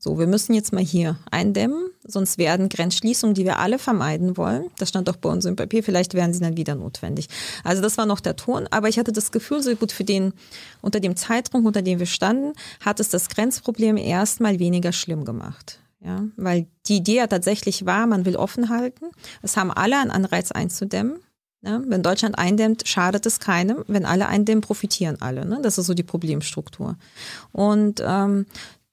So, 0.05 0.19
wir 0.19 0.27
müssen 0.27 0.53
jetzt 0.53 0.75
mal 0.75 0.85
hier 0.85 1.17
eindämmen, 1.31 1.89
sonst 2.07 2.37
werden 2.37 2.69
Grenzschließungen, 2.69 3.33
die 3.33 3.47
wir 3.47 3.59
alle 3.59 3.79
vermeiden 3.79 4.37
wollen, 4.37 4.67
das 4.77 4.91
stand 4.91 5.09
doch 5.09 5.17
bei 5.17 5.31
uns 5.31 5.47
im 5.47 5.57
Papier, 5.57 5.83
vielleicht 5.83 6.13
werden 6.13 6.35
sie 6.35 6.41
dann 6.41 6.59
wieder 6.59 6.75
notwendig. 6.75 7.29
Also 7.65 7.81
das 7.81 7.97
war 7.97 8.05
noch 8.05 8.21
der 8.21 8.37
Ton, 8.37 8.69
aber 8.71 8.91
ich 8.91 8.99
hatte 8.99 9.13
das 9.13 9.33
Gefühl, 9.33 9.63
so 9.63 9.75
gut 9.77 9.93
für 9.93 10.05
den, 10.05 10.35
unter 10.83 11.01
dem 11.01 11.17
Zeitdruck, 11.17 11.65
unter 11.65 11.81
dem 11.81 12.01
wir 12.01 12.07
standen, 12.07 12.53
hat 12.85 13.01
es 13.01 13.09
das 13.09 13.31
Grenzproblem 13.31 13.97
erstmal 13.97 14.59
weniger 14.59 14.93
schlimm 14.93 15.25
gemacht. 15.25 15.81
Ja, 16.05 16.25
weil 16.37 16.67
die 16.87 16.97
Idee 16.97 17.17
ja 17.17 17.27
tatsächlich 17.27 17.87
war, 17.87 18.07
man 18.07 18.27
will 18.27 18.37
offen 18.37 18.69
halten. 18.69 19.07
Es 19.41 19.57
haben 19.57 19.71
alle 19.71 19.99
einen 19.99 20.11
Anreiz 20.11 20.53
einzudämmen. 20.53 21.21
Ja, 21.63 21.81
wenn 21.87 22.03
Deutschland 22.03 22.39
eindämmt, 22.39 22.87
schadet 22.87 23.25
es 23.25 23.41
keinem. 23.41 23.85
Wenn 23.87 24.05
alle 24.05 24.29
eindämmen, 24.29 24.61
profitieren 24.61 25.17
alle. 25.23 25.47
Ne? 25.47 25.61
Das 25.63 25.79
ist 25.79 25.87
so 25.87 25.95
die 25.95 26.03
Problemstruktur. 26.03 26.99
Und 27.53 28.03
ähm, 28.07 28.45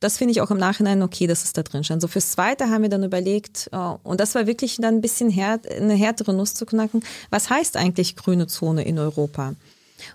das 0.02 0.18
finde 0.18 0.34
ich 0.34 0.42
auch 0.42 0.52
im 0.52 0.58
Nachhinein 0.58 1.02
okay, 1.04 1.28
dass 1.28 1.44
es 1.44 1.54
da 1.54 1.64
drin 1.64 1.84
stand. 1.84 2.02
So 2.02 2.10
fürs 2.10 2.32
Zweite 2.32 2.70
haben 2.70 2.82
wir 2.82 2.90
dann 2.90 3.04
überlegt, 3.04 3.70
oh, 3.72 3.98
und 4.04 4.20
das 4.20 4.36
war 4.36 4.48
wirklich 4.48 4.78
dann 4.78 4.96
ein 4.96 5.02
bisschen 5.02 5.30
härter, 5.30 5.74
eine 5.76 5.94
härtere 5.94 6.34
Nuss 6.34 6.56
zu 6.56 6.66
knacken, 6.66 7.04
was 7.30 7.50
heißt 7.50 7.78
eigentlich 7.78 8.16
grüne 8.16 8.48
Zone 8.48 8.84
in 8.84 9.00
Europa? 9.00 9.54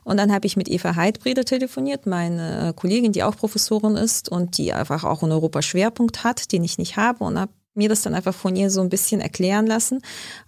Und 0.03 0.16
dann 0.16 0.32
habe 0.32 0.47
ich 0.47 0.57
mit 0.57 0.68
Eva 0.68 0.97
Heidbreder 0.97 1.45
telefoniert, 1.45 2.07
meine 2.07 2.72
Kollegin, 2.74 3.12
die 3.12 3.22
auch 3.22 3.37
Professorin 3.37 3.95
ist 3.97 4.28
und 4.28 4.59
die 4.59 4.72
einfach 4.72 5.05
auch 5.05 5.22
einen 5.22 5.30
Europa-Schwerpunkt 5.30 6.24
hat, 6.24 6.51
den 6.51 6.64
ich 6.64 6.76
nicht 6.76 6.97
habe 6.97 7.22
und 7.22 7.39
habe 7.39 7.53
mir 7.76 7.89
das 7.89 8.03
dann 8.03 8.14
einfach 8.14 8.34
von 8.34 8.57
ihr 8.57 8.70
so 8.70 8.80
ein 8.80 8.89
bisschen 8.89 9.20
erklären 9.20 9.66
lassen, 9.66 10.01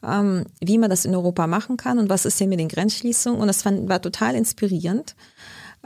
ähm, 0.03 0.47
wie 0.61 0.79
man 0.79 0.91
das 0.91 1.05
in 1.05 1.15
Europa 1.15 1.47
machen 1.47 1.77
kann 1.77 1.99
und 1.99 2.09
was 2.09 2.25
ist 2.25 2.41
denn 2.41 2.49
mit 2.49 2.59
den 2.59 2.69
Grenzschließungen. 2.69 3.41
Und 3.41 3.47
das 3.47 3.63
fand, 3.63 3.89
war 3.89 4.03
total 4.03 4.35
inspirierend. 4.35 5.15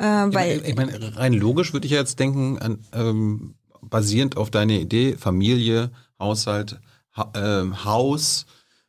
Äh, 0.03 0.34
weil 0.34 0.62
ich 0.66 0.74
meine, 0.74 1.16
rein 1.16 1.32
logisch 1.32 1.72
würde 1.72 1.86
ich 1.86 1.92
jetzt 1.92 2.18
denken, 2.18 2.59
an, 2.59 2.80
ähm, 2.92 3.55
basierend 3.82 4.36
auf 4.36 4.50
deine 4.50 4.80
Idee, 4.80 5.16
Familie, 5.16 5.92
Haushalt, 6.18 6.80
ha 7.16 7.30
äh, 7.36 7.84
Haus, 7.84 8.46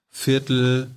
Viertel, 0.10 0.96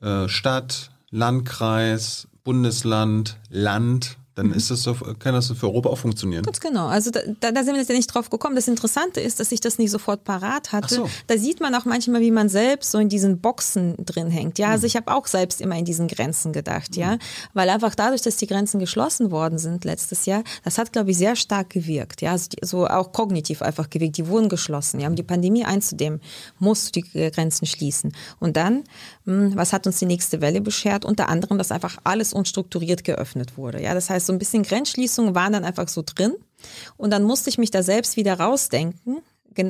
äh, 0.00 0.26
Stadt, 0.28 0.90
Landkreis, 1.10 2.28
Bundesland, 2.44 3.36
Land, 3.50 4.16
dann 4.34 4.48
mhm. 4.48 4.54
ist 4.54 4.70
das 4.70 4.82
doch, 4.82 5.18
kann 5.18 5.34
das 5.34 5.50
für 5.50 5.66
Europa 5.66 5.90
auch 5.90 5.98
funktionieren. 5.98 6.42
Ganz 6.42 6.60
genau. 6.60 6.86
Also 6.86 7.10
da, 7.10 7.52
da 7.52 7.64
sind 7.64 7.74
wir 7.74 7.80
jetzt 7.80 7.88
ja 7.88 7.94
nicht 7.94 8.06
drauf 8.06 8.30
gekommen. 8.30 8.56
Das 8.56 8.66
Interessante 8.66 9.20
ist, 9.20 9.40
dass 9.40 9.52
ich 9.52 9.60
das 9.60 9.78
nicht 9.78 9.90
sofort 9.90 10.24
parat 10.24 10.72
hatte. 10.72 10.94
So. 10.94 11.10
Da 11.26 11.36
sieht 11.36 11.60
man 11.60 11.74
auch 11.74 11.84
manchmal, 11.84 12.22
wie 12.22 12.30
man 12.30 12.48
selbst 12.48 12.90
so 12.90 12.98
in 12.98 13.08
diesen 13.08 13.40
Boxen 13.40 13.94
drin 13.98 14.30
hängt. 14.30 14.58
Ja, 14.58 14.70
also 14.70 14.82
mhm. 14.82 14.86
ich 14.86 14.96
habe 14.96 15.14
auch 15.14 15.26
selbst 15.26 15.60
immer 15.60 15.76
in 15.76 15.84
diesen 15.84 16.08
Grenzen 16.08 16.52
gedacht, 16.52 16.96
ja, 16.96 17.12
mhm. 17.12 17.18
weil 17.52 17.68
einfach 17.68 17.94
dadurch, 17.94 18.22
dass 18.22 18.36
die 18.36 18.46
Grenzen 18.46 18.78
geschlossen 18.78 19.30
worden 19.30 19.58
sind 19.58 19.84
letztes 19.84 20.24
Jahr, 20.24 20.44
das 20.64 20.78
hat, 20.78 20.92
glaube 20.92 21.10
ich, 21.10 21.18
sehr 21.18 21.36
stark 21.36 21.70
gewirkt. 21.70 22.22
Ja, 22.22 22.32
also 22.32 22.48
die, 22.48 22.66
so 22.66 22.86
auch 22.86 23.12
kognitiv 23.12 23.60
einfach 23.60 23.90
gewirkt. 23.90 24.16
Die 24.16 24.26
wurden 24.28 24.48
geschlossen. 24.48 25.00
Ja, 25.00 25.08
um 25.08 25.16
die 25.16 25.22
Pandemie 25.22 25.64
einzudämmen, 25.64 26.20
musst 26.58 26.96
du 26.96 27.02
die 27.02 27.30
Grenzen 27.30 27.66
schließen. 27.66 28.14
Und 28.40 28.56
dann, 28.56 28.84
was 29.24 29.72
hat 29.72 29.86
uns 29.86 29.98
die 29.98 30.06
nächste 30.06 30.40
Welle 30.40 30.60
beschert? 30.60 31.04
Unter 31.04 31.28
anderem, 31.28 31.58
dass 31.58 31.70
einfach 31.70 31.98
alles 32.04 32.32
unstrukturiert 32.32 33.04
geöffnet 33.04 33.56
wurde. 33.56 33.82
Ja, 33.82 33.94
das 33.94 34.10
heißt, 34.10 34.26
so 34.26 34.32
ein 34.32 34.38
bisschen 34.38 34.62
Grenzschließungen 34.62 35.34
waren 35.34 35.52
dann 35.52 35.64
einfach 35.64 35.88
so 35.88 36.02
drin. 36.04 36.34
Und 36.96 37.10
dann 37.10 37.22
musste 37.22 37.50
ich 37.50 37.58
mich 37.58 37.70
da 37.70 37.82
selbst 37.82 38.16
wieder 38.16 38.38
rausdenken. 38.38 39.22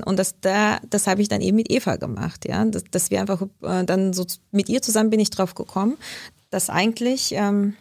Und 0.05 0.19
das, 0.19 0.37
da, 0.41 0.79
das 0.89 1.07
habe 1.07 1.23
ich 1.23 1.29
dann 1.29 1.41
eben 1.41 1.57
mit 1.57 1.71
Eva 1.71 1.97
gemacht, 1.97 2.47
ja. 2.47 2.65
Dass, 2.65 2.85
dass 2.91 3.11
wir 3.11 3.21
einfach 3.21 3.43
äh, 3.63 3.85
dann 3.85 4.13
so 4.13 4.25
mit 4.53 4.69
ihr 4.69 4.81
zusammen 4.81 5.11
bin 5.11 5.21
ich 5.21 5.31
drauf 5.31 5.55
gekommen, 5.55 5.97
dass 6.51 6.71
eigentlich 6.71 7.33
ähm, 7.33 7.75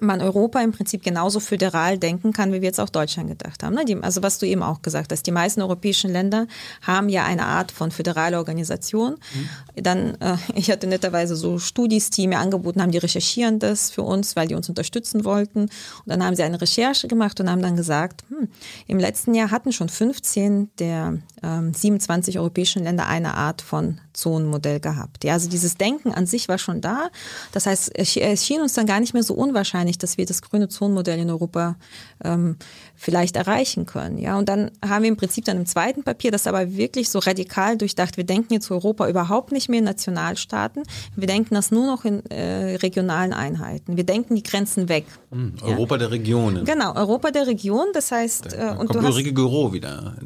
man 0.00 0.20
Europa 0.20 0.60
im 0.60 0.72
Prinzip 0.72 1.02
genauso 1.02 1.40
föderal 1.40 1.98
denken 1.98 2.32
kann, 2.32 2.52
wie 2.52 2.60
wir 2.60 2.68
jetzt 2.68 2.80
auch 2.80 2.88
Deutschland 2.88 3.28
gedacht 3.28 3.62
haben. 3.62 3.74
Ne? 3.74 3.84
also 4.02 4.22
was 4.22 4.38
du 4.38 4.46
eben 4.46 4.62
auch 4.62 4.82
gesagt 4.82 5.12
hast, 5.12 5.26
die 5.26 5.30
meisten 5.30 5.62
europäischen 5.62 6.12
Länder 6.12 6.46
haben 6.82 7.08
ja 7.08 7.24
eine 7.24 7.46
Art 7.46 7.72
von 7.72 7.90
föderaler 7.90 8.38
Organisation. 8.38 9.16
Mhm. 9.34 9.82
Dann, 9.82 10.14
äh, 10.20 10.36
ich 10.54 10.70
hatte 10.70 10.86
netterweise 10.86 11.36
so 11.36 11.58
Studis, 11.58 12.10
die 12.10 12.26
mir 12.26 12.38
angeboten 12.38 12.82
haben, 12.82 12.90
die 12.90 12.98
recherchieren 12.98 13.58
das 13.58 13.90
für 13.90 14.02
uns, 14.02 14.36
weil 14.36 14.48
die 14.48 14.54
uns 14.54 14.68
unterstützen 14.68 15.24
wollten. 15.24 15.62
Und 15.62 15.70
dann 16.06 16.24
haben 16.24 16.36
sie 16.36 16.42
eine 16.42 16.60
Recherche 16.60 17.08
gemacht 17.08 17.40
und 17.40 17.50
haben 17.50 17.62
dann 17.62 17.76
gesagt, 17.76 18.24
hm, 18.28 18.48
im 18.86 18.98
letzten 18.98 19.34
Jahr 19.34 19.50
hatten 19.50 19.72
schon 19.72 19.88
15 19.88 20.70
der 20.78 21.18
ähm, 21.42 21.74
27 21.74 22.38
europäischen 22.38 22.84
Länder 22.84 23.06
eine 23.06 23.34
Art 23.34 23.62
von 23.62 24.00
Zonenmodell 24.18 24.80
gehabt. 24.80 25.24
Ja, 25.24 25.34
also 25.34 25.48
dieses 25.48 25.76
Denken 25.76 26.12
an 26.12 26.26
sich 26.26 26.48
war 26.48 26.58
schon 26.58 26.80
da. 26.80 27.08
Das 27.52 27.66
heißt, 27.66 27.96
es 27.96 28.44
schien 28.44 28.60
uns 28.60 28.74
dann 28.74 28.86
gar 28.86 29.00
nicht 29.00 29.14
mehr 29.14 29.22
so 29.22 29.34
unwahrscheinlich, 29.34 29.98
dass 29.98 30.18
wir 30.18 30.26
das 30.26 30.42
grüne 30.42 30.68
Zonenmodell 30.68 31.18
in 31.18 31.30
Europa 31.30 31.76
ähm, 32.22 32.56
vielleicht 32.98 33.36
erreichen 33.36 33.86
können. 33.86 34.18
Ja, 34.18 34.36
und 34.36 34.48
dann 34.48 34.72
haben 34.84 35.02
wir 35.02 35.08
im 35.08 35.16
Prinzip 35.16 35.44
dann 35.44 35.56
im 35.56 35.66
zweiten 35.66 36.02
Papier 36.02 36.32
das 36.32 36.48
aber 36.48 36.76
wirklich 36.76 37.08
so 37.08 37.20
radikal 37.20 37.78
durchdacht. 37.78 38.16
Wir 38.16 38.24
denken 38.24 38.52
jetzt 38.52 38.70
Europa 38.72 39.08
überhaupt 39.08 39.52
nicht 39.52 39.68
mehr 39.68 39.78
in 39.78 39.84
Nationalstaaten. 39.84 40.82
Wir 41.14 41.28
denken 41.28 41.54
das 41.54 41.70
nur 41.70 41.86
noch 41.86 42.04
in 42.04 42.26
äh, 42.26 42.74
regionalen 42.76 43.32
Einheiten. 43.32 43.96
Wir 43.96 44.04
denken 44.04 44.34
die 44.34 44.42
Grenzen 44.42 44.88
weg. 44.88 45.06
Mhm, 45.30 45.54
Europa 45.62 45.94
ja. 45.94 45.98
der 45.98 46.10
Regionen. 46.10 46.64
Genau, 46.64 46.92
Europa 46.96 47.30
der 47.30 47.46
Region. 47.46 47.86
Das 47.94 48.10
heißt, 48.10 48.52
da, 48.52 48.74
äh, 48.74 48.76
und 48.76 48.88
kommt 48.88 49.04
du 49.04 49.08
Ulrike 49.08 49.32
Gero 49.32 49.72
wieder. 49.72 50.16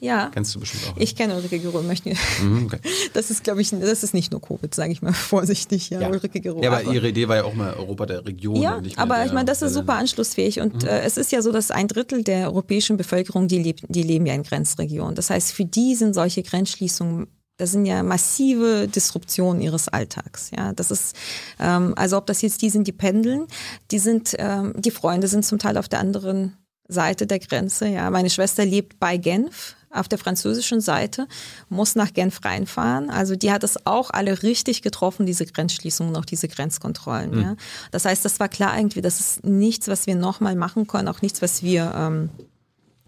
ja, 0.00 0.30
kennst 0.32 0.54
du 0.54 0.60
bestimmt 0.60 0.84
auch. 0.90 0.96
Ich 0.96 1.14
kenne 1.14 1.36
Ulrike 1.36 1.58
Gero. 1.58 1.82
Möchte, 1.82 2.14
mhm, 2.40 2.66
okay. 2.66 2.78
Das 3.12 3.30
ist, 3.30 3.44
glaube 3.44 3.60
ich, 3.60 3.70
das 3.70 4.02
ist 4.02 4.14
nicht 4.14 4.32
nur 4.32 4.40
Covid, 4.40 4.74
sage 4.74 4.92
ich 4.92 5.02
mal 5.02 5.12
vorsichtig. 5.12 5.90
Ja, 5.90 6.00
ja. 6.00 6.08
Ulrike 6.08 6.40
Gero. 6.40 6.62
Ja, 6.62 6.70
aber, 6.70 6.80
aber, 6.80 6.94
ihre 6.94 7.08
Idee 7.08 7.28
war 7.28 7.36
ja 7.36 7.44
auch 7.44 7.54
mal 7.54 7.74
Europa 7.74 8.06
der 8.06 8.24
Regionen. 8.24 8.62
Ja, 8.62 8.80
aber 8.96 9.26
ich 9.26 9.32
meine, 9.32 9.44
das 9.44 9.60
ist 9.60 9.74
super 9.74 9.94
anschlussfähig 9.94 10.60
und 10.60 10.82
mhm. 10.82 10.88
äh, 10.88 11.00
es 11.00 11.18
ist 11.18 11.32
ja 11.32 11.42
so, 11.42 11.52
dass 11.52 11.70
ein 11.70 11.88
Drittel 11.88 12.13
Drittel 12.14 12.24
der 12.24 12.46
europäischen 12.48 12.96
Bevölkerung, 12.96 13.48
die, 13.48 13.62
lebt, 13.62 13.84
die 13.88 14.02
leben 14.02 14.26
ja 14.26 14.34
in 14.34 14.42
Grenzregionen. 14.42 15.14
Das 15.14 15.30
heißt, 15.30 15.52
für 15.52 15.64
die 15.64 15.94
sind 15.94 16.14
solche 16.14 16.42
Grenzschließungen 16.42 17.26
das 17.56 17.70
sind 17.70 17.86
ja 17.86 18.02
massive 18.02 18.88
Disruptionen 18.88 19.62
ihres 19.62 19.86
Alltags. 19.86 20.50
Ja, 20.50 20.72
das 20.72 20.90
ist 20.90 21.14
ähm, 21.60 21.94
also 21.96 22.16
ob 22.16 22.26
das 22.26 22.42
jetzt 22.42 22.62
die 22.62 22.68
sind, 22.68 22.88
die 22.88 22.92
pendeln, 22.92 23.46
die 23.92 24.00
sind 24.00 24.34
ähm, 24.40 24.72
die 24.76 24.90
Freunde 24.90 25.28
sind 25.28 25.44
zum 25.44 25.60
Teil 25.60 25.78
auf 25.78 25.88
der 25.88 26.00
anderen 26.00 26.56
Seite 26.88 27.28
der 27.28 27.38
Grenze. 27.38 27.86
Ja, 27.86 28.10
meine 28.10 28.28
Schwester 28.28 28.64
lebt 28.64 28.98
bei 28.98 29.18
Genf 29.18 29.76
auf 29.94 30.08
der 30.08 30.18
französischen 30.18 30.80
Seite, 30.80 31.26
muss 31.68 31.94
nach 31.94 32.12
Genf 32.12 32.44
reinfahren. 32.44 33.10
Also 33.10 33.36
die 33.36 33.52
hat 33.52 33.64
es 33.64 33.86
auch 33.86 34.10
alle 34.10 34.42
richtig 34.42 34.82
getroffen, 34.82 35.26
diese 35.26 35.46
Grenzschließungen, 35.46 36.16
auch 36.16 36.24
diese 36.24 36.48
Grenzkontrollen. 36.48 37.30
Mhm. 37.30 37.42
Ja. 37.42 37.56
Das 37.90 38.04
heißt, 38.04 38.24
das 38.24 38.40
war 38.40 38.48
klar 38.48 38.76
irgendwie, 38.76 39.00
das 39.00 39.20
ist 39.20 39.44
nichts, 39.44 39.88
was 39.88 40.06
wir 40.06 40.16
nochmal 40.16 40.56
machen 40.56 40.86
können, 40.86 41.08
auch 41.08 41.22
nichts, 41.22 41.42
was 41.42 41.62
wir 41.62 41.92
ähm, 41.96 42.30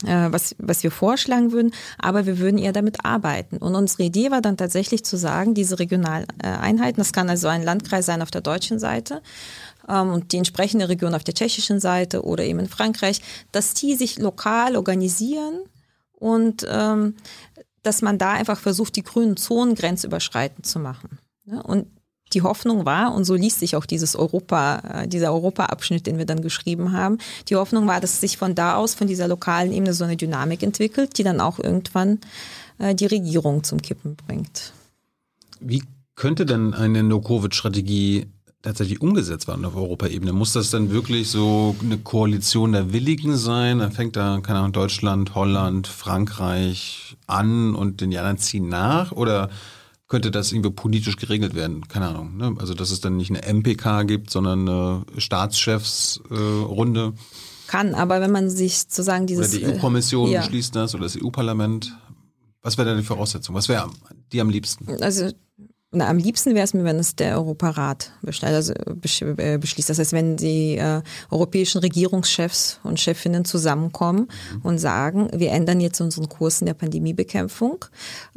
äh, 0.05 0.31
was, 0.31 0.55
was 0.59 0.83
wir 0.83 0.91
vorschlagen 0.91 1.53
würden, 1.53 1.73
aber 1.99 2.27
wir 2.27 2.39
würden 2.39 2.59
eher 2.59 2.73
damit 2.73 3.07
arbeiten. 3.07 3.57
Und 3.57 3.75
unsere 3.75 4.03
Idee 4.03 4.31
war 4.31 4.43
dann 4.43 4.59
tatsächlich 4.59 5.05
zu 5.05 5.17
sagen, 5.17 5.55
diese 5.55 5.79
Regionaleinheiten, 5.79 6.99
das 6.99 7.15
kann 7.15 7.31
also 7.31 7.49
ein 7.49 7.63
Landkreis 7.63 8.05
sein 8.05 8.21
auf 8.21 8.31
der 8.31 8.43
deutschen 8.43 8.79
Seite, 8.79 9.23
ähm, 9.89 10.13
und 10.13 10.33
die 10.33 10.39
entsprechende 10.39 10.89
Region 10.89 11.15
auf 11.15 11.25
der 11.25 11.35
tschechischen 11.35 11.81
Seite 11.81 12.25
oder 12.25 12.45
eben 12.45 12.59
in 12.59 12.69
Frankreich, 12.69 13.21
dass 13.53 13.75
die 13.75 13.95
sich 13.95 14.19
lokal 14.19 14.77
organisieren 14.77 15.61
und 16.27 16.67
ähm, 16.69 17.15
dass 17.85 18.03
man 18.03 18.19
da 18.19 18.33
einfach 18.33 18.59
versucht, 18.59 18.97
die 18.97 19.05
grünen 19.05 19.37
Zonen 19.37 19.77
grenzüberschreitend 19.77 20.67
zu 20.67 20.81
machen. 20.81 21.19
Ja, 21.45 21.61
und 21.61 21.87
die 22.33 22.43
Hoffnung 22.43 22.85
war, 22.85 23.15
und 23.15 23.25
so 23.25 23.37
liest 23.37 23.61
sich 23.61 23.77
auch 23.77 23.87
dieses 23.87 24.17
Europa, 24.17 24.79
äh, 25.03 25.09
dieser 25.09 25.33
Europa-Abschnitt, 25.33 26.09
den 26.09 26.19
wir 26.19 26.27
dann 26.27 26.43
geschrieben 26.43 26.91
haben, 26.91 27.19
die 27.49 27.55
Hoffnung 27.55 27.87
war, 27.87 28.01
dass 28.01 28.21
sich 28.21 28.39
von 28.39 28.57
da 28.57 28.75
aus, 28.75 28.95
von 28.95 29.07
dieser 29.07 29.29
lokalen 29.29 29.73
Ebene 29.73 29.95
so 29.95 30.03
eine 30.03 30.17
Dynamik 30.17 30.65
entwickelt, 30.65 31.17
die 31.17 31.23
dann 31.23 31.41
auch 31.41 31.61
irgendwann 31.61 32.19
äh, 32.79 32.97
die 32.97 33.07
Regierung 33.07 33.63
zum 33.63 33.81
Kippen 33.81 34.17
bringt. 34.17 34.73
Wie 35.61 35.85
könnte 36.17 36.45
denn 36.45 36.75
eine 36.75 37.05
No-Covid-Strategie 37.05 38.27
tatsächlich 38.67 39.01
umgesetzt 39.01 39.47
werden 39.47 39.65
auf 39.65 39.77
Europaebene? 39.77 40.33
Muss 40.33 40.53
das 40.53 40.71
dann 40.71 40.91
wirklich 40.91 41.31
so 41.31 41.77
eine 41.81 41.99
Koalition 41.99 42.73
der 42.73 42.93
Willigen 42.93 43.37
sein? 43.37 43.79
Dann 43.79 43.93
fängt 43.93 44.17
da, 44.17 44.41
keine 44.43 44.59
Ahnung, 44.59 44.73
Deutschland, 44.73 45.35
Holland, 45.37 45.87
Frankreich 45.87 47.17
an 47.27 47.77
und 47.77 48.01
den 48.01 48.17
anderen 48.17 48.39
ziehen 48.39 48.69
nach? 48.69 49.13
Oder 49.13 49.51
könnte 50.09 50.33
das 50.33 50.51
irgendwie 50.51 50.71
politisch 50.71 51.17
geregelt 51.17 51.55
werden? 51.55 51.87
Keine 51.87 52.09
Ahnung. 52.09 52.37
Ne? 52.37 52.57
Also, 52.59 52.75
dass 52.75 52.91
es 52.91 53.01
dann 53.01 53.17
nicht 53.17 53.31
eine 53.31 53.43
MPK 53.47 54.03
gibt, 54.03 54.31
sondern 54.31 54.69
eine 54.69 55.05
Staatschefsrunde. 55.17 57.13
Äh, 57.15 57.69
Kann, 57.69 57.95
aber 57.95 58.21
wenn 58.21 58.33
man 58.33 58.51
sich 58.51 58.81
sozusagen 58.81 59.29
dieses. 59.29 59.55
Oder 59.55 59.69
die 59.69 59.77
EU-Kommission 59.77 60.29
äh, 60.29 60.33
ja. 60.35 60.41
beschließt 60.41 60.75
das 60.75 60.95
oder 60.95 61.05
das 61.05 61.17
EU-Parlament. 61.17 61.97
Was 62.63 62.77
wäre 62.79 62.89
da 62.89 62.97
die 62.97 63.05
Voraussetzung? 63.05 63.55
Was 63.55 63.69
wäre 63.69 63.89
die 64.33 64.41
am 64.41 64.51
liebsten? 64.51 64.91
Also 65.01 65.31
na, 65.97 66.09
am 66.09 66.19
liebsten 66.19 66.55
wäre 66.55 66.65
es 66.65 66.75
mir, 66.75 66.85
wenn 66.85 66.99
es 66.99 67.17
der 67.17 67.37
Europarat 67.37 68.13
also 68.43 68.75
äh, 68.75 69.59
beschließt. 69.59 69.89
Das 69.89 69.99
heißt, 69.99 70.13
wenn 70.13 70.37
die 70.37 70.77
äh, 70.77 71.01
europäischen 71.31 71.79
Regierungschefs 71.79 72.81
und 72.83 73.01
Chefinnen 73.01 73.47
zusammenkommen 73.47 74.29
mhm. 74.53 74.61
und 74.63 74.79
sagen, 74.79 75.29
wir 75.35 75.53
ändern 75.53 75.81
jetzt 75.81 76.01
unseren 76.01 76.29
Kurs 76.29 76.61
in 76.61 76.67
der 76.67 76.75
Pandemiebekämpfung 76.75 77.85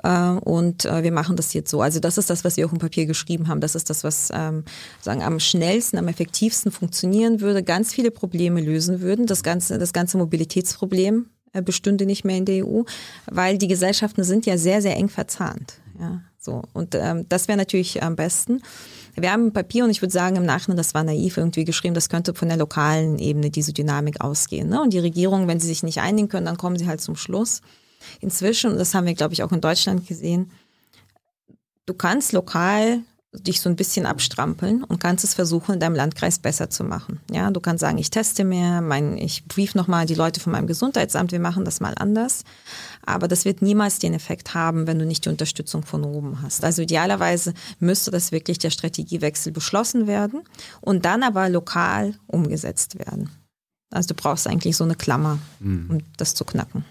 äh, 0.03 0.29
und 0.29 0.85
äh, 0.85 1.03
wir 1.03 1.11
machen 1.11 1.35
das 1.35 1.53
jetzt 1.53 1.69
so. 1.69 1.81
Also 1.81 1.99
das 1.99 2.17
ist 2.17 2.29
das, 2.29 2.45
was 2.45 2.55
wir 2.55 2.65
auch 2.65 2.71
im 2.71 2.79
Papier 2.79 3.05
geschrieben 3.05 3.49
haben. 3.49 3.59
Das 3.59 3.75
ist 3.75 3.89
das, 3.89 4.05
was 4.05 4.29
ähm, 4.33 4.63
sagen 5.01 5.21
am 5.21 5.39
schnellsten, 5.39 5.97
am 5.97 6.07
effektivsten 6.07 6.71
funktionieren 6.71 7.41
würde, 7.41 7.61
ganz 7.61 7.93
viele 7.93 8.11
Probleme 8.11 8.61
lösen 8.61 9.01
würden. 9.01 9.25
Das 9.25 9.43
ganze, 9.43 9.77
das 9.77 9.91
ganze 9.91 10.17
Mobilitätsproblem 10.17 11.25
äh, 11.51 11.61
bestünde 11.61 12.05
nicht 12.05 12.23
mehr 12.23 12.37
in 12.37 12.45
der 12.45 12.65
EU, 12.65 12.83
weil 13.25 13.57
die 13.57 13.67
Gesellschaften 13.67 14.23
sind 14.23 14.45
ja 14.45 14.57
sehr, 14.57 14.81
sehr 14.81 14.95
eng 14.95 15.09
verzahnt. 15.09 15.73
Ja. 15.99 16.21
So. 16.39 16.63
Und 16.73 16.95
ähm, 16.95 17.25
das 17.27 17.47
wäre 17.47 17.57
natürlich 17.57 18.01
am 18.01 18.15
besten. 18.15 18.61
Wir 19.15 19.31
haben 19.31 19.47
ein 19.47 19.53
Papier 19.53 19.83
und 19.83 19.89
ich 19.89 20.01
würde 20.01 20.13
sagen, 20.13 20.37
im 20.37 20.45
Nachhinein, 20.45 20.77
das 20.77 20.93
war 20.93 21.03
naiv 21.03 21.35
irgendwie 21.35 21.65
geschrieben, 21.65 21.93
das 21.93 22.07
könnte 22.07 22.33
von 22.33 22.47
der 22.47 22.57
lokalen 22.57 23.19
Ebene 23.19 23.49
diese 23.49 23.73
Dynamik 23.73 24.21
ausgehen. 24.21 24.69
Ne? 24.69 24.81
Und 24.81 24.93
die 24.93 24.99
Regierung, 24.99 25.47
wenn 25.47 25.59
sie 25.59 25.67
sich 25.67 25.83
nicht 25.83 25.99
einigen 25.99 26.29
können, 26.29 26.45
dann 26.45 26.57
kommen 26.57 26.77
sie 26.77 26.87
halt 26.87 27.01
zum 27.01 27.17
Schluss. 27.17 27.61
Inzwischen, 28.21 28.71
und 28.71 28.77
das 28.77 28.95
haben 28.95 29.05
wir, 29.05 29.13
glaube 29.13 29.33
ich, 29.33 29.43
auch 29.43 29.51
in 29.51 29.59
Deutschland 29.59 30.07
gesehen, 30.07 30.49
du 31.85 31.93
kannst 31.93 32.31
lokal 32.31 33.01
dich 33.31 33.61
so 33.61 33.69
ein 33.69 33.75
bisschen 33.75 34.07
abstrampeln 34.07 34.83
und 34.83 34.99
kannst 34.99 35.23
es 35.23 35.35
versuchen, 35.35 35.73
in 35.73 35.79
deinem 35.79 35.95
Landkreis 35.95 36.39
besser 36.39 36.69
zu 36.71 36.83
machen. 36.83 37.19
Ja, 37.31 37.51
du 37.51 37.59
kannst 37.59 37.81
sagen, 37.81 37.99
ich 37.99 38.09
teste 38.09 38.43
mehr, 38.43 38.81
mein, 38.81 39.17
ich 39.17 39.45
brief 39.45 39.75
nochmal 39.75 40.07
die 40.07 40.15
Leute 40.15 40.39
von 40.39 40.51
meinem 40.51 40.65
Gesundheitsamt, 40.65 41.31
wir 41.31 41.39
machen 41.39 41.63
das 41.63 41.79
mal 41.79 41.93
anders. 41.95 42.43
Aber 43.05 43.27
das 43.27 43.45
wird 43.45 43.61
niemals 43.61 43.99
den 43.99 44.15
Effekt 44.15 44.55
haben, 44.55 44.87
wenn 44.87 44.97
du 44.97 45.05
nicht 45.05 45.25
die 45.25 45.29
Unterstützung 45.29 45.83
von 45.83 46.03
oben 46.03 46.41
hast. 46.41 46.63
Also 46.63 46.81
idealerweise 46.81 47.53
müsste 47.79 48.09
das 48.09 48.31
wirklich 48.31 48.57
der 48.57 48.71
Strategiewechsel 48.71 49.51
beschlossen 49.51 50.07
werden 50.07 50.41
und 50.81 51.05
dann 51.05 51.21
aber 51.21 51.49
lokal 51.49 52.15
umgesetzt 52.25 52.97
werden. 52.97 53.29
Also 53.91 54.09
du 54.09 54.13
brauchst 54.15 54.47
eigentlich 54.47 54.75
so 54.75 54.83
eine 54.83 54.95
Klammer, 54.95 55.37
hm. 55.59 55.85
um 55.89 55.97
das 56.17 56.33
zu 56.33 56.45
knacken. 56.45 56.83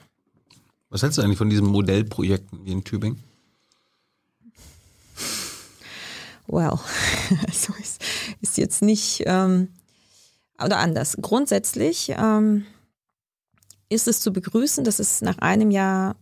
Was 0.90 1.02
hältst 1.02 1.18
du 1.18 1.22
eigentlich 1.22 1.38
von 1.38 1.50
diesen 1.50 1.66
Modellprojekten 1.66 2.64
wie 2.64 2.72
in 2.72 2.84
Tübingen? 2.84 3.22
Well, 6.48 6.78
also 7.46 7.72
ist, 7.80 8.02
ist 8.40 8.58
jetzt 8.58 8.82
nicht, 8.82 9.22
ähm, 9.26 9.68
oder 10.62 10.78
anders. 10.78 11.16
Grundsätzlich 11.20 12.12
ähm, 12.16 12.66
ist 13.88 14.08
es 14.08 14.20
zu 14.20 14.32
begrüßen, 14.32 14.84
dass 14.84 14.98
es 14.98 15.20
nach 15.20 15.38
einem 15.38 15.70
Jahr 15.70 16.16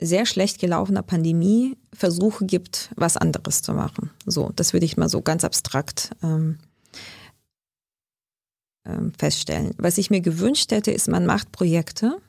sehr 0.00 0.26
schlecht 0.26 0.58
gelaufener 0.58 1.02
Pandemie 1.02 1.76
Versuche 1.94 2.44
gibt, 2.44 2.90
was 2.96 3.16
anderes 3.16 3.62
zu 3.62 3.72
machen. 3.72 4.10
So, 4.26 4.50
das 4.56 4.72
würde 4.72 4.86
ich 4.86 4.96
mal 4.96 5.08
so 5.08 5.22
ganz 5.22 5.44
abstrakt 5.44 6.10
ähm, 6.22 6.58
ähm, 8.84 9.12
feststellen. 9.16 9.74
Was 9.78 9.98
ich 9.98 10.10
mir 10.10 10.20
gewünscht 10.20 10.72
hätte, 10.72 10.90
ist, 10.90 11.08
man 11.08 11.24
macht 11.24 11.52
Projekte, 11.52 12.20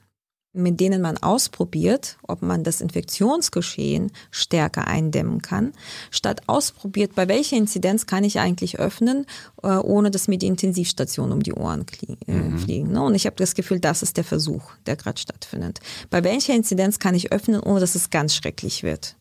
mit 0.54 0.78
denen 0.80 1.02
man 1.02 1.18
ausprobiert, 1.18 2.16
ob 2.22 2.40
man 2.40 2.62
das 2.62 2.80
Infektionsgeschehen 2.80 4.12
stärker 4.30 4.86
eindämmen 4.86 5.42
kann, 5.42 5.72
statt 6.10 6.42
ausprobiert, 6.46 7.14
bei 7.14 7.28
welcher 7.28 7.56
Inzidenz 7.56 8.06
kann 8.06 8.24
ich 8.24 8.38
eigentlich 8.38 8.78
öffnen, 8.78 9.26
äh, 9.62 9.68
ohne 9.68 10.10
dass 10.10 10.28
mir 10.28 10.38
die 10.38 10.46
Intensivstationen 10.46 11.32
um 11.32 11.42
die 11.42 11.52
Ohren 11.52 11.84
äh, 12.26 12.32
mhm. 12.32 12.58
fliegen. 12.58 12.92
Ne? 12.92 13.02
Und 13.02 13.14
ich 13.16 13.26
habe 13.26 13.36
das 13.36 13.54
Gefühl, 13.54 13.80
das 13.80 14.02
ist 14.02 14.16
der 14.16 14.24
Versuch, 14.24 14.70
der 14.86 14.96
gerade 14.96 15.20
stattfindet. 15.20 15.80
Bei 16.08 16.22
welcher 16.22 16.54
Inzidenz 16.54 17.00
kann 17.00 17.14
ich 17.14 17.32
öffnen, 17.32 17.60
ohne 17.60 17.80
dass 17.80 17.96
es 17.96 18.10
ganz 18.10 18.34
schrecklich 18.34 18.84
wird? 18.84 19.16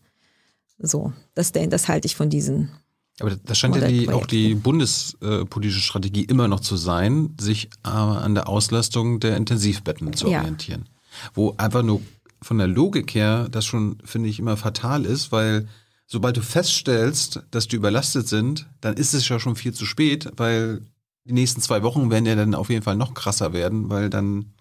So, 0.77 1.13
das, 1.33 1.51
das 1.51 1.87
halte 1.87 2.05
ich 2.05 2.15
von 2.15 2.29
diesen 2.29 2.71
aber 3.19 3.35
das 3.35 3.59
scheint 3.59 3.75
ja 3.75 3.87
die, 3.87 4.09
auch 4.09 4.25
die 4.25 4.55
bundespolitische 4.55 5.81
Strategie 5.81 6.23
immer 6.23 6.47
noch 6.47 6.61
zu 6.61 6.77
sein, 6.77 7.35
sich 7.39 7.69
äh, 7.85 7.89
an 7.89 8.33
der 8.33 8.49
Auslastung 8.49 9.19
der 9.19 9.37
Intensivbetten 9.37 10.13
zu 10.13 10.27
orientieren. 10.27 10.89
Wo 11.33 11.53
einfach 11.57 11.83
nur 11.83 12.01
von 12.41 12.57
der 12.57 12.67
Logik 12.67 13.15
her 13.15 13.47
das 13.49 13.65
schon, 13.65 13.97
finde 14.03 14.29
ich, 14.29 14.39
immer 14.39 14.57
fatal 14.57 15.05
ist, 15.05 15.31
weil 15.31 15.67
sobald 16.05 16.37
du 16.37 16.41
feststellst, 16.41 17.41
dass 17.51 17.67
die 17.67 17.75
überlastet 17.75 18.27
sind, 18.27 18.69
dann 18.81 18.95
ist 18.95 19.13
es 19.13 19.27
ja 19.27 19.39
schon 19.39 19.55
viel 19.55 19.73
zu 19.73 19.85
spät, 19.85 20.29
weil 20.37 20.81
die 21.25 21.33
nächsten 21.33 21.61
zwei 21.61 21.83
Wochen 21.83 22.11
werden 22.11 22.25
ja 22.25 22.35
dann 22.35 22.55
auf 22.55 22.69
jeden 22.69 22.83
Fall 22.83 22.97
noch 22.97 23.13
krasser 23.13 23.53
werden, 23.53 23.89
weil 23.89 24.09
dann 24.09 24.53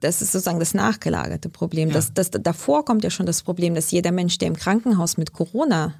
das 0.00 0.22
ist 0.22 0.32
sozusagen 0.32 0.58
das 0.58 0.72
nachgelagerte 0.72 1.50
Problem. 1.50 1.88
Ja. 1.88 1.94
Das, 1.94 2.14
das, 2.14 2.30
davor 2.30 2.86
kommt 2.86 3.04
ja 3.04 3.10
schon 3.10 3.26
das 3.26 3.42
Problem, 3.42 3.74
dass 3.74 3.90
jeder 3.90 4.12
Mensch, 4.12 4.38
der 4.38 4.48
im 4.48 4.56
Krankenhaus 4.56 5.18
mit 5.18 5.34
Corona 5.34 5.94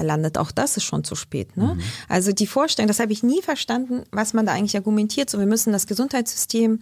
landet. 0.00 0.38
Auch 0.38 0.50
das 0.50 0.76
ist 0.76 0.84
schon 0.84 1.04
zu 1.04 1.14
spät. 1.14 1.56
Ne? 1.56 1.74
Mhm. 1.74 1.80
Also 2.08 2.32
die 2.32 2.46
Vorstellung, 2.46 2.88
das 2.88 3.00
habe 3.00 3.12
ich 3.12 3.22
nie 3.22 3.42
verstanden, 3.42 4.02
was 4.10 4.32
man 4.32 4.46
da 4.46 4.52
eigentlich 4.52 4.76
argumentiert. 4.76 5.28
So, 5.28 5.38
wir 5.38 5.46
müssen 5.46 5.72
das 5.72 5.86
Gesundheitssystem, 5.86 6.80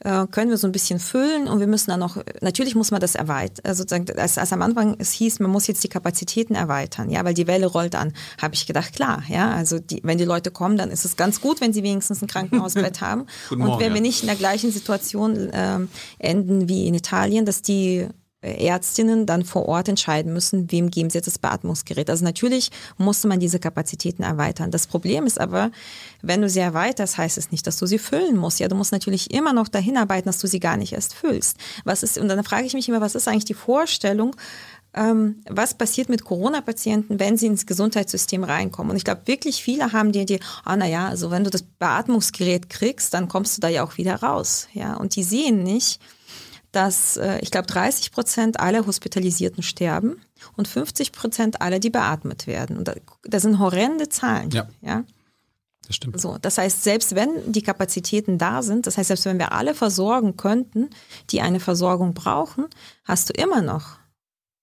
äh, 0.00 0.26
können 0.26 0.50
wir 0.50 0.56
so 0.56 0.66
ein 0.66 0.72
bisschen 0.72 0.98
füllen 0.98 1.46
und 1.46 1.60
wir 1.60 1.66
müssen 1.66 1.90
dann 1.90 2.00
noch, 2.00 2.22
natürlich 2.40 2.74
muss 2.74 2.90
man 2.90 3.00
das 3.00 3.14
erweitern. 3.14 3.64
Also 3.64 3.82
sozusagen, 3.82 4.18
als, 4.18 4.38
als 4.38 4.52
am 4.52 4.62
Anfang 4.62 4.96
es 4.98 5.12
hieß, 5.12 5.40
man 5.40 5.50
muss 5.50 5.66
jetzt 5.66 5.84
die 5.84 5.88
Kapazitäten 5.88 6.54
erweitern, 6.54 7.10
ja, 7.10 7.24
weil 7.24 7.34
die 7.34 7.46
Welle 7.46 7.66
rollt 7.66 7.94
an, 7.94 8.12
habe 8.40 8.54
ich 8.54 8.66
gedacht, 8.66 8.94
klar, 8.94 9.22
ja, 9.28 9.50
also 9.50 9.78
die, 9.78 10.00
wenn 10.02 10.18
die 10.18 10.24
Leute 10.24 10.50
kommen, 10.50 10.76
dann 10.76 10.90
ist 10.90 11.04
es 11.04 11.16
ganz 11.16 11.40
gut, 11.40 11.60
wenn 11.60 11.72
sie 11.72 11.82
wenigstens 11.82 12.22
ein 12.22 12.28
Krankenhausbett 12.28 13.00
haben. 13.00 13.26
und 13.50 13.58
Morgen, 13.58 13.80
wenn 13.80 13.94
wir 13.94 14.00
nicht 14.00 14.22
in 14.22 14.26
der 14.26 14.36
gleichen 14.36 14.72
Situation 14.72 15.50
äh, 15.50 15.78
enden 16.18 16.68
wie 16.68 16.86
in 16.86 16.94
Italien, 16.94 17.44
dass 17.44 17.62
die 17.62 18.08
Ärztinnen 18.40 19.26
dann 19.26 19.44
vor 19.44 19.66
Ort 19.66 19.88
entscheiden 19.88 20.32
müssen, 20.32 20.70
wem 20.70 20.90
geben 20.90 21.10
sie 21.10 21.18
jetzt 21.18 21.26
das 21.26 21.40
Beatmungsgerät. 21.40 22.08
Also 22.08 22.24
natürlich 22.24 22.70
musste 22.96 23.26
man 23.26 23.40
diese 23.40 23.58
Kapazitäten 23.58 24.22
erweitern. 24.22 24.70
Das 24.70 24.86
Problem 24.86 25.26
ist 25.26 25.40
aber, 25.40 25.72
wenn 26.22 26.42
du 26.42 26.48
sie 26.48 26.60
erweiterst, 26.60 27.18
heißt 27.18 27.36
es 27.36 27.50
nicht, 27.50 27.66
dass 27.66 27.78
du 27.78 27.86
sie 27.86 27.98
füllen 27.98 28.36
musst. 28.36 28.60
Ja, 28.60 28.68
du 28.68 28.76
musst 28.76 28.92
natürlich 28.92 29.32
immer 29.32 29.52
noch 29.52 29.66
dahin 29.66 29.96
arbeiten, 29.96 30.28
dass 30.28 30.38
du 30.38 30.46
sie 30.46 30.60
gar 30.60 30.76
nicht 30.76 30.92
erst 30.92 31.14
füllst. 31.14 31.56
Was 31.84 32.04
ist, 32.04 32.16
und 32.16 32.28
dann 32.28 32.44
frage 32.44 32.66
ich 32.66 32.74
mich 32.74 32.88
immer, 32.88 33.00
was 33.00 33.16
ist 33.16 33.26
eigentlich 33.26 33.44
die 33.44 33.54
Vorstellung, 33.54 34.36
ähm, 34.94 35.42
was 35.48 35.74
passiert 35.74 36.08
mit 36.08 36.24
Corona-Patienten, 36.24 37.18
wenn 37.18 37.36
sie 37.36 37.46
ins 37.46 37.66
Gesundheitssystem 37.66 38.44
reinkommen. 38.44 38.92
Und 38.92 38.96
ich 38.96 39.04
glaube, 39.04 39.22
wirklich 39.26 39.62
viele 39.62 39.92
haben 39.92 40.12
die 40.12 40.20
Idee, 40.20 40.38
ah, 40.64 40.76
na 40.76 40.86
ja, 40.86 41.08
also 41.08 41.32
wenn 41.32 41.42
du 41.42 41.50
das 41.50 41.62
Beatmungsgerät 41.62 42.70
kriegst, 42.70 43.14
dann 43.14 43.28
kommst 43.28 43.56
du 43.56 43.60
da 43.60 43.68
ja 43.68 43.84
auch 43.84 43.96
wieder 43.96 44.14
raus. 44.16 44.68
Ja, 44.72 44.94
und 44.96 45.16
die 45.16 45.24
sehen 45.24 45.64
nicht, 45.64 46.00
dass 46.72 47.16
äh, 47.16 47.38
ich 47.40 47.50
glaube 47.50 47.66
30 47.66 48.12
Prozent 48.12 48.60
aller 48.60 48.86
Hospitalisierten 48.86 49.62
sterben 49.62 50.20
und 50.56 50.68
50 50.68 51.12
Prozent 51.12 51.62
aller, 51.62 51.78
die 51.78 51.90
beatmet 51.90 52.46
werden. 52.46 52.76
Und 52.76 52.90
das 53.24 53.42
sind 53.42 53.58
horrende 53.58 54.08
Zahlen. 54.08 54.50
Ja. 54.50 54.68
ja. 54.80 55.04
Das 55.86 55.96
stimmt. 55.96 56.20
So, 56.20 56.36
das 56.38 56.58
heißt, 56.58 56.84
selbst 56.84 57.14
wenn 57.14 57.50
die 57.50 57.62
Kapazitäten 57.62 58.36
da 58.36 58.62
sind, 58.62 58.86
das 58.86 58.98
heißt, 58.98 59.08
selbst 59.08 59.24
wenn 59.24 59.38
wir 59.38 59.52
alle 59.52 59.74
versorgen 59.74 60.36
könnten, 60.36 60.90
die 61.30 61.40
eine 61.40 61.60
Versorgung 61.60 62.12
brauchen, 62.12 62.66
hast 63.04 63.30
du 63.30 63.32
immer 63.32 63.62
noch 63.62 63.98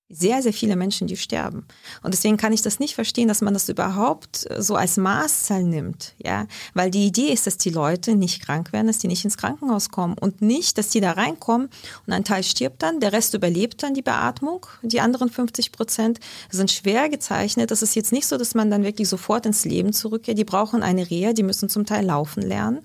sehr, 0.07 0.43
sehr 0.43 0.53
viele 0.53 0.75
Menschen, 0.75 1.07
die 1.07 1.17
sterben. 1.17 1.65
Und 2.03 2.13
deswegen 2.13 2.37
kann 2.37 2.53
ich 2.53 2.61
das 2.61 2.79
nicht 2.79 2.93
verstehen, 2.93 3.27
dass 3.27 3.41
man 3.41 3.55
das 3.55 3.69
überhaupt 3.69 4.47
so 4.59 4.75
als 4.75 4.97
Maßzahl 4.97 5.63
nimmt, 5.63 6.13
ja, 6.23 6.45
weil 6.75 6.91
die 6.91 7.07
Idee 7.07 7.33
ist, 7.33 7.47
dass 7.47 7.57
die 7.57 7.71
Leute 7.71 8.15
nicht 8.15 8.43
krank 8.43 8.71
werden, 8.71 8.85
dass 8.85 8.99
die 8.99 9.07
nicht 9.07 9.25
ins 9.25 9.37
Krankenhaus 9.37 9.89
kommen 9.89 10.15
und 10.19 10.43
nicht, 10.43 10.77
dass 10.77 10.89
die 10.89 11.01
da 11.01 11.13
reinkommen 11.13 11.69
und 12.05 12.13
ein 12.13 12.23
Teil 12.23 12.43
stirbt 12.43 12.83
dann, 12.83 12.99
der 12.99 13.13
Rest 13.13 13.33
überlebt 13.33 13.81
dann 13.81 13.95
die 13.95 14.03
Beatmung, 14.03 14.67
die 14.83 15.01
anderen 15.01 15.29
50 15.29 15.71
Prozent 15.71 16.19
sind 16.51 16.69
schwer 16.69 17.09
gezeichnet. 17.09 17.71
Das 17.71 17.81
ist 17.81 17.95
jetzt 17.95 18.11
nicht 18.11 18.27
so, 18.27 18.37
dass 18.37 18.53
man 18.53 18.69
dann 18.69 18.83
wirklich 18.83 19.09
sofort 19.09 19.47
ins 19.47 19.65
Leben 19.65 19.91
zurückkehrt. 19.91 20.37
Die 20.37 20.45
brauchen 20.45 20.83
eine 20.83 21.09
Reha, 21.09 21.33
die 21.33 21.43
müssen 21.43 21.67
zum 21.67 21.85
Teil 21.85 22.05
laufen 22.05 22.43
lernen 22.43 22.81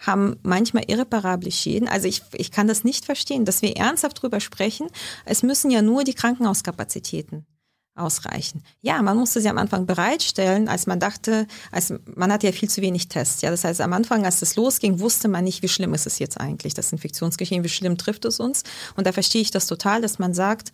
haben 0.00 0.36
manchmal 0.42 0.84
irreparable 0.88 1.50
Schäden. 1.50 1.88
Also 1.88 2.08
ich, 2.08 2.22
ich 2.32 2.50
kann 2.50 2.66
das 2.66 2.84
nicht 2.84 3.04
verstehen, 3.04 3.44
dass 3.44 3.62
wir 3.62 3.76
ernsthaft 3.76 4.22
drüber 4.22 4.40
sprechen. 4.40 4.88
Es 5.24 5.42
müssen 5.42 5.70
ja 5.70 5.82
nur 5.82 6.04
die 6.04 6.14
Krankenhauskapazitäten 6.14 7.46
ausreichen. 7.94 8.62
Ja, 8.80 9.02
man 9.02 9.16
musste 9.16 9.40
sie 9.40 9.48
am 9.48 9.58
Anfang 9.58 9.86
bereitstellen, 9.86 10.68
als 10.68 10.86
man 10.86 11.00
dachte, 11.00 11.46
als 11.70 11.92
man 12.14 12.32
hat 12.32 12.42
ja 12.42 12.52
viel 12.52 12.70
zu 12.70 12.80
wenig 12.80 13.08
Tests. 13.08 13.42
Ja, 13.42 13.50
das 13.50 13.64
heißt, 13.64 13.80
am 13.80 13.92
Anfang, 13.92 14.24
als 14.24 14.42
es 14.42 14.56
losging, 14.56 15.00
wusste 15.00 15.28
man 15.28 15.44
nicht, 15.44 15.62
wie 15.62 15.68
schlimm 15.68 15.92
ist 15.92 16.06
es 16.06 16.18
jetzt 16.18 16.40
eigentlich, 16.40 16.74
das 16.74 16.92
Infektionsgeschehen, 16.92 17.62
wie 17.64 17.68
schlimm 17.68 17.98
trifft 17.98 18.24
es 18.24 18.40
uns. 18.40 18.62
Und 18.96 19.06
da 19.06 19.12
verstehe 19.12 19.42
ich 19.42 19.50
das 19.50 19.66
total, 19.66 20.00
dass 20.00 20.18
man 20.18 20.34
sagt, 20.34 20.72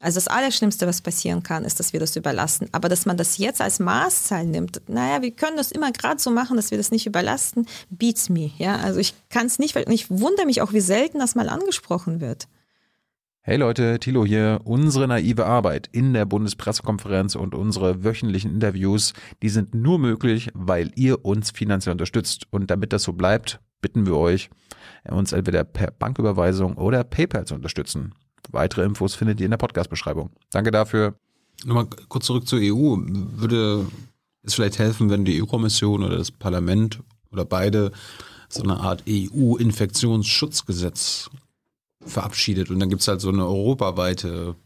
also 0.00 0.16
das 0.16 0.28
Allerschlimmste, 0.28 0.86
was 0.86 1.02
passieren 1.02 1.42
kann, 1.42 1.64
ist, 1.64 1.78
dass 1.78 1.92
wir 1.92 2.00
das 2.00 2.16
überlasten. 2.16 2.68
Aber 2.72 2.88
dass 2.88 3.04
man 3.04 3.18
das 3.18 3.36
jetzt 3.36 3.60
als 3.60 3.80
Maßzahl 3.80 4.46
nimmt, 4.46 4.80
naja, 4.88 5.20
wir 5.20 5.30
können 5.30 5.58
das 5.58 5.70
immer 5.70 5.92
gerade 5.92 6.20
so 6.20 6.30
machen, 6.30 6.56
dass 6.56 6.70
wir 6.70 6.78
das 6.78 6.90
nicht 6.90 7.06
überlasten, 7.06 7.66
beats 7.90 8.30
me. 8.30 8.50
Ja, 8.56 8.76
also 8.76 8.98
ich 8.98 9.14
kann 9.28 9.46
es 9.46 9.58
nicht, 9.58 9.76
ich 9.76 10.10
wundere 10.10 10.46
mich 10.46 10.62
auch, 10.62 10.72
wie 10.72 10.80
selten 10.80 11.18
das 11.18 11.34
mal 11.34 11.50
angesprochen 11.50 12.20
wird. 12.20 12.48
Hey 13.42 13.56
Leute, 13.56 13.98
Thilo 13.98 14.24
hier. 14.24 14.60
Unsere 14.64 15.06
naive 15.06 15.44
Arbeit 15.44 15.88
in 15.92 16.14
der 16.14 16.24
Bundespressekonferenz 16.24 17.34
und 17.34 17.54
unsere 17.54 18.02
wöchentlichen 18.02 18.52
Interviews, 18.52 19.12
die 19.42 19.48
sind 19.50 19.74
nur 19.74 19.98
möglich, 19.98 20.48
weil 20.54 20.92
ihr 20.94 21.24
uns 21.24 21.50
finanziell 21.50 21.92
unterstützt. 21.92 22.46
Und 22.50 22.70
damit 22.70 22.92
das 22.92 23.02
so 23.02 23.12
bleibt, 23.12 23.60
bitten 23.82 24.06
wir 24.06 24.16
euch, 24.16 24.50
uns 25.10 25.32
entweder 25.32 25.64
per 25.64 25.90
Banküberweisung 25.90 26.76
oder 26.76 27.04
PayPal 27.04 27.46
zu 27.46 27.54
unterstützen. 27.54 28.14
Weitere 28.50 28.84
Infos 28.84 29.14
findet 29.14 29.40
ihr 29.40 29.46
in 29.46 29.50
der 29.50 29.58
Podcast-Beschreibung. 29.58 30.30
Danke 30.50 30.70
dafür. 30.70 31.14
Nochmal 31.64 31.86
kurz 32.08 32.26
zurück 32.26 32.46
zur 32.48 32.58
EU. 32.60 32.96
Würde 32.98 33.86
es 34.42 34.54
vielleicht 34.54 34.78
helfen, 34.78 35.10
wenn 35.10 35.24
die 35.24 35.42
EU-Kommission 35.42 36.02
oder 36.02 36.16
das 36.16 36.30
Parlament 36.30 37.00
oder 37.30 37.44
beide 37.44 37.92
so 38.48 38.62
eine 38.62 38.80
Art 38.80 39.04
EU-Infektionsschutzgesetz 39.08 41.28
verabschiedet 42.00 42.70
und 42.70 42.80
dann 42.80 42.88
gibt 42.88 43.02
es 43.02 43.08
halt 43.08 43.20
so 43.20 43.28
eine 43.28 43.46
europaweite 43.46 44.56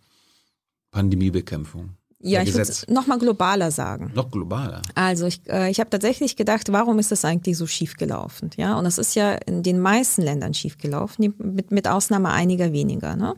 Pandemiebekämpfung? 0.92 1.96
Ja, 2.26 2.42
ich 2.42 2.55
würde 2.55 2.62
es 2.62 2.88
nochmal 2.88 3.18
globaler 3.18 3.70
sagen. 3.70 4.10
Noch 4.14 4.30
globaler. 4.30 4.80
Also 4.94 5.26
ich, 5.26 5.42
äh, 5.48 5.70
ich 5.70 5.78
habe 5.78 5.90
tatsächlich 5.90 6.36
gedacht, 6.36 6.72
warum 6.72 6.98
ist 6.98 7.12
das 7.12 7.24
eigentlich 7.24 7.59
so 7.59 7.66
schief 7.66 7.96
gelaufen? 7.96 8.51
Ja, 8.56 8.78
und 8.78 8.84
das 8.84 8.96
ist 8.96 9.14
ja 9.14 9.32
in 9.32 9.62
den 9.62 9.78
meisten 9.78 10.22
Ländern 10.22 10.55
schief 10.55 10.78
gelaufen, 10.78 11.34
mit, 11.38 11.70
mit 11.70 11.86
Ausnahme 11.86 12.30
einiger 12.30 12.72
weniger. 12.72 13.14
Ne? 13.14 13.34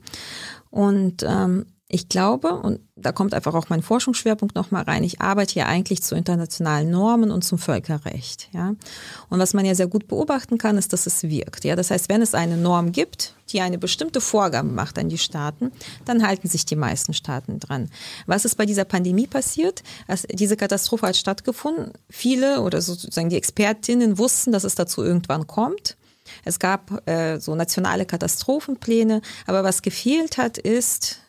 Und 0.70 1.24
ähm, 1.26 1.66
ich 1.88 2.08
glaube, 2.08 2.52
und 2.52 2.80
da 2.96 3.12
kommt 3.12 3.32
einfach 3.32 3.54
auch 3.54 3.68
mein 3.68 3.80
Forschungsschwerpunkt 3.80 4.56
nochmal 4.56 4.82
rein, 4.82 5.04
ich 5.04 5.20
arbeite 5.20 5.56
ja 5.60 5.66
eigentlich 5.66 6.02
zu 6.02 6.16
internationalen 6.16 6.90
Normen 6.90 7.30
und 7.30 7.42
zum 7.42 7.58
Völkerrecht. 7.58 8.48
Ja? 8.52 8.74
Und 9.28 9.38
was 9.38 9.54
man 9.54 9.64
ja 9.64 9.74
sehr 9.76 9.86
gut 9.86 10.08
beobachten 10.08 10.58
kann, 10.58 10.78
ist, 10.78 10.92
dass 10.92 11.06
es 11.06 11.22
wirkt. 11.22 11.64
Ja? 11.64 11.76
Das 11.76 11.92
heißt, 11.92 12.08
wenn 12.08 12.22
es 12.22 12.34
eine 12.34 12.56
Norm 12.56 12.90
gibt, 12.90 13.34
die 13.52 13.60
eine 13.60 13.78
bestimmte 13.78 14.20
Vorgabe 14.20 14.68
macht 14.68 14.98
an 14.98 15.08
die 15.08 15.18
Staaten, 15.18 15.70
dann 16.04 16.26
halten 16.26 16.48
sich 16.48 16.66
die 16.66 16.74
meisten 16.74 17.14
Staaten 17.14 17.60
dran. 17.60 17.88
Was 18.26 18.44
ist 18.44 18.56
bei 18.56 18.66
dieser 18.66 18.84
Pandemie 18.84 19.28
passiert? 19.28 19.84
Also 20.08 20.26
diese 20.32 20.56
Katastrophe 20.56 21.06
hat 21.06 21.16
stattgefunden. 21.16 21.92
Viele 22.10 22.62
oder 22.62 22.80
sozusagen 22.80 23.28
die 23.28 23.36
Expertinnen 23.36 24.18
wussten, 24.18 24.50
dass 24.50 24.64
es 24.64 24.74
dazu 24.74 25.04
irgendwann 25.04 25.46
kommt. 25.46 25.96
Es 26.44 26.58
gab 26.58 27.08
äh, 27.08 27.38
so 27.38 27.54
nationale 27.54 28.06
Katastrophenpläne, 28.06 29.20
aber 29.46 29.62
was 29.62 29.82
gefehlt 29.82 30.38
hat, 30.38 30.58
ist 30.58 31.20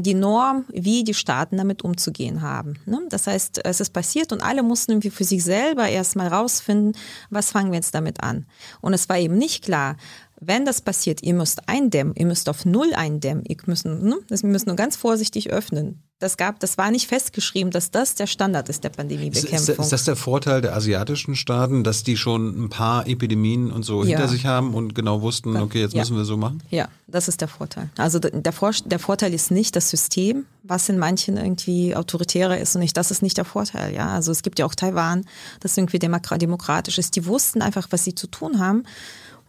die 0.00 0.12
Norm, 0.12 0.66
wie 0.68 1.04
die 1.04 1.14
Staaten 1.14 1.56
damit 1.56 1.82
umzugehen 1.82 2.42
haben. 2.42 2.74
Ne? 2.84 3.00
Das 3.08 3.26
heißt, 3.26 3.64
es 3.64 3.80
ist 3.80 3.94
passiert 3.94 4.30
und 4.30 4.42
alle 4.42 4.62
mussten 4.62 4.92
irgendwie 4.92 5.08
für 5.08 5.24
sich 5.24 5.42
selber 5.42 5.88
erstmal 5.88 6.28
rausfinden, 6.28 6.94
was 7.30 7.50
fangen 7.50 7.70
wir 7.70 7.76
jetzt 7.76 7.94
damit 7.94 8.22
an. 8.22 8.44
Und 8.82 8.92
es 8.92 9.08
war 9.08 9.16
eben 9.16 9.38
nicht 9.38 9.64
klar, 9.64 9.96
wenn 10.40 10.64
das 10.64 10.80
passiert, 10.80 11.22
ihr 11.22 11.34
müsst 11.34 11.68
eindämmen, 11.68 12.14
ihr 12.16 12.26
müsst 12.26 12.48
auf 12.48 12.64
Null 12.64 12.92
eindämmen, 12.94 13.44
ihr 13.46 13.56
müsst, 13.66 13.84
ne? 13.84 14.16
wir 14.28 14.48
müssen 14.48 14.68
nur 14.68 14.76
ganz 14.76 14.96
vorsichtig 14.96 15.50
öffnen. 15.50 16.02
Das 16.18 16.36
gab, 16.36 16.60
das 16.60 16.76
war 16.76 16.90
nicht 16.90 17.06
festgeschrieben, 17.06 17.70
dass 17.70 17.90
das 17.90 18.14
der 18.14 18.26
Standard 18.26 18.68
ist 18.68 18.84
der 18.84 18.90
Pandemiebekämpfung. 18.90 19.54
Ist, 19.56 19.68
ist, 19.70 19.78
ist 19.78 19.92
das 19.92 20.04
der 20.04 20.16
Vorteil 20.16 20.60
der 20.60 20.74
asiatischen 20.76 21.34
Staaten, 21.34 21.82
dass 21.82 22.02
die 22.02 22.18
schon 22.18 22.64
ein 22.64 22.68
paar 22.68 23.06
Epidemien 23.06 23.70
und 23.70 23.84
so 23.84 24.02
Ja. 24.02 24.10
hinter 24.18 24.28
sich 24.28 24.44
haben 24.44 24.74
und 24.74 24.94
genau 24.94 25.22
wussten, 25.22 25.56
okay, 25.56 25.80
jetzt 25.80 25.94
Ja. 25.94 26.00
müssen 26.00 26.16
wir 26.18 26.26
so 26.26 26.36
machen? 26.36 26.62
Ja, 26.68 26.88
das 27.06 27.28
ist 27.28 27.40
der 27.40 27.48
Vorteil. 27.48 27.88
Also 27.96 28.18
der, 28.18 28.52
Vor 28.52 28.72
der 28.84 28.98
Vorteil 28.98 29.32
ist 29.32 29.50
nicht 29.50 29.76
das 29.76 29.88
System, 29.88 30.44
was 30.62 30.90
in 30.90 30.98
manchen 30.98 31.38
irgendwie 31.38 31.96
autoritärer 31.96 32.58
ist 32.58 32.74
und 32.76 32.82
nicht, 32.82 32.98
das 32.98 33.10
ist 33.10 33.22
nicht 33.22 33.38
der 33.38 33.46
Vorteil. 33.46 33.94
Ja, 33.94 34.08
also 34.08 34.30
es 34.30 34.42
gibt 34.42 34.58
ja 34.58 34.66
auch 34.66 34.74
Taiwan, 34.74 35.24
das 35.60 35.74
irgendwie 35.78 35.98
demokra- 35.98 36.36
demokratisch 36.36 36.98
ist. 36.98 37.16
Die 37.16 37.24
wussten 37.24 37.62
einfach, 37.62 37.88
was 37.92 38.04
sie 38.04 38.14
zu 38.14 38.26
tun 38.26 38.58
haben 38.58 38.82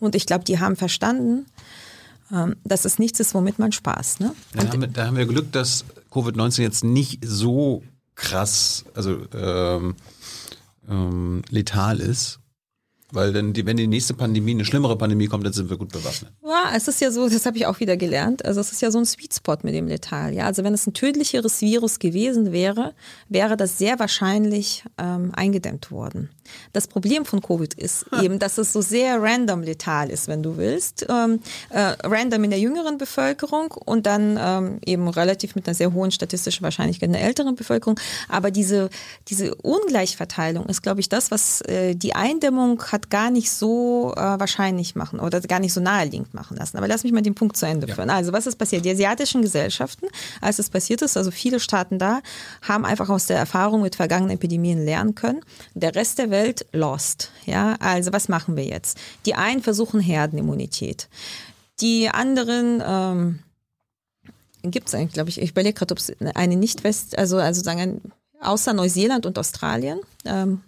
und 0.02 0.16
ich 0.16 0.26
glaube, 0.26 0.44
die 0.44 0.60
haben 0.60 0.76
verstanden, 0.76 1.46
ähm, 2.34 2.56
dass 2.64 2.86
es 2.86 3.00
nichts 3.00 3.20
ist, 3.20 3.34
womit 3.34 3.60
man 3.60 3.72
Spaß. 3.72 4.20
Ne? 4.20 4.34
Da 4.54 4.68
haben, 4.68 4.82
wir, 4.82 4.88
da 4.88 5.08
haben 5.08 5.18
wir 5.18 5.26
Glück, 5.26 5.52
dass 5.52 5.86
Covid-19 6.12 6.62
jetzt 6.62 6.84
nicht 6.84 7.24
so 7.26 7.84
krass, 8.16 8.84
also 8.94 9.18
ähm, 9.34 9.96
ähm, 10.90 11.42
letal 11.50 12.00
ist. 12.00 12.40
Weil 13.14 13.34
dann, 13.34 13.52
die, 13.52 13.66
wenn 13.66 13.76
die 13.76 13.88
nächste 13.88 14.14
Pandemie, 14.14 14.52
eine 14.52 14.64
schlimmere 14.64 14.98
Pandemie 14.98 15.28
kommt, 15.28 15.46
dann 15.46 15.52
sind 15.52 15.70
wir 15.70 15.78
gut 15.78 15.92
bewaffnet. 15.92 16.32
Ja, 16.46 16.72
es 16.74 16.88
ist 16.88 17.02
ja 17.02 17.12
so, 17.12 17.28
das 17.28 17.46
habe 17.46 17.58
ich 17.58 17.66
auch 17.66 17.82
wieder 17.82 17.98
gelernt. 17.98 18.46
Also 18.46 18.62
es 18.62 18.72
ist 18.72 18.82
ja 18.82 18.90
so 18.90 19.00
ein 19.00 19.06
Sweet 19.06 19.34
Spot 19.34 19.58
mit 19.64 19.74
dem 19.74 19.88
Letal. 19.88 20.34
Ja, 20.34 20.46
also 20.46 20.64
wenn 20.64 20.74
es 20.74 20.88
ein 20.88 20.94
tödlicheres 20.94 21.60
Virus 21.60 22.00
gewesen 22.00 22.54
wäre, 22.54 22.94
wäre 23.28 23.58
das 23.58 23.78
sehr 23.78 24.00
wahrscheinlich 24.00 24.86
ähm, 24.98 25.32
eingedämmt 25.36 25.92
worden. 25.92 26.30
Das 26.74 26.88
Problem 26.88 27.26
von 27.26 27.42
Covid 27.42 27.74
ist 27.74 28.06
eben, 28.22 28.40
dass 28.40 28.58
es 28.58 28.74
so 28.74 28.82
sehr 28.82 29.22
random 29.22 29.64
letal 29.64 30.10
ist, 30.10 30.28
wenn 30.28 30.44
du 30.44 30.58
willst. 30.58 31.06
Ähm, 31.10 31.40
äh, 31.70 31.96
random 32.04 32.44
in 32.46 32.50
der 32.50 32.60
jüngeren 32.60 32.98
Bevölkerung 32.98 33.72
und 33.72 34.06
dann 34.06 34.38
ähm, 34.40 34.80
eben 34.86 35.08
relativ 35.08 35.56
mit 35.56 35.68
einer 35.68 35.76
sehr 35.76 35.94
hohen 35.94 36.12
statistischen 36.12 36.64
Wahrscheinlichkeit 36.64 37.08
in 37.08 37.14
der 37.14 37.24
älteren 37.24 37.56
Bevölkerung. 37.56 38.00
Aber 38.30 38.52
diese, 38.52 38.90
diese 39.28 39.56
Ungleichverteilung 39.56 40.66
ist, 40.68 40.82
glaube 40.82 41.02
ich, 41.02 41.10
das, 41.10 41.32
was 41.32 41.62
äh, 41.62 41.96
die 41.96 42.16
Eindämmung 42.16 42.82
hat 42.92 43.10
gar 43.10 43.32
nicht 43.32 43.52
so 43.52 44.14
äh, 44.16 44.20
wahrscheinlich 44.20 44.96
machen 44.96 45.20
oder 45.20 45.42
gar 45.42 45.60
nicht 45.60 45.74
so 45.74 45.82
naheliegend 45.82 46.34
machen 46.34 46.58
lassen. 46.58 46.78
Aber 46.78 46.88
lass 46.88 47.04
mich 47.04 47.12
mal 47.12 47.22
den 47.22 47.36
Punkt 47.36 47.58
zu 47.58 47.66
Ende 47.66 47.88
führen. 47.88 48.10
Also 48.10 48.34
was 48.34 48.48
ist 48.48 48.58
passiert? 48.58 48.86
Die 48.86 48.92
asiatischen 48.92 49.42
Gesellschaften, 49.42 50.08
als 50.42 50.60
es 50.60 50.70
passiert 50.70 51.02
ist, 51.02 51.18
also 51.18 51.32
viele 51.32 51.60
Staaten 51.60 52.00
da, 52.00 52.22
haben 52.62 52.86
einfach 52.86 53.10
aus 53.10 53.26
der 53.26 53.38
Erfahrung 53.38 53.82
mit 53.82 53.96
vergangenen 53.96 54.36
Epidemien 54.36 54.84
lernen 54.84 55.16
können. 55.16 55.42
Der 55.74 55.96
Rest 55.96 56.20
der 56.20 56.30
Welt 56.30 56.41
lost. 56.72 57.32
Ja, 57.46 57.76
also 57.80 58.14
was 58.14 58.30
machen 58.30 58.56
wir 58.56 58.66
jetzt? 58.66 58.98
Die 59.26 59.36
einen 59.36 59.62
versuchen 59.62 60.00
Herdenimmunität. 60.00 61.08
Die 61.80 62.10
anderen 62.10 62.84
ähm, 62.86 63.40
gibt 64.64 64.88
es 64.88 64.96
eigentlich, 64.96 65.14
glaube 65.14 65.30
ich, 65.30 65.42
ich 65.42 65.52
überlege 65.52 65.74
gerade, 65.74 65.94
ob 65.94 66.00
es 66.00 66.14
eine 66.36 66.56
nicht-West, 66.56 67.18
also, 67.18 67.38
also 67.38 67.64
sagen, 67.64 68.02
außer 68.42 68.74
Neuseeland 68.74 69.26
und 69.26 69.38
Australien, 69.38 70.00
ähm, 70.26 70.62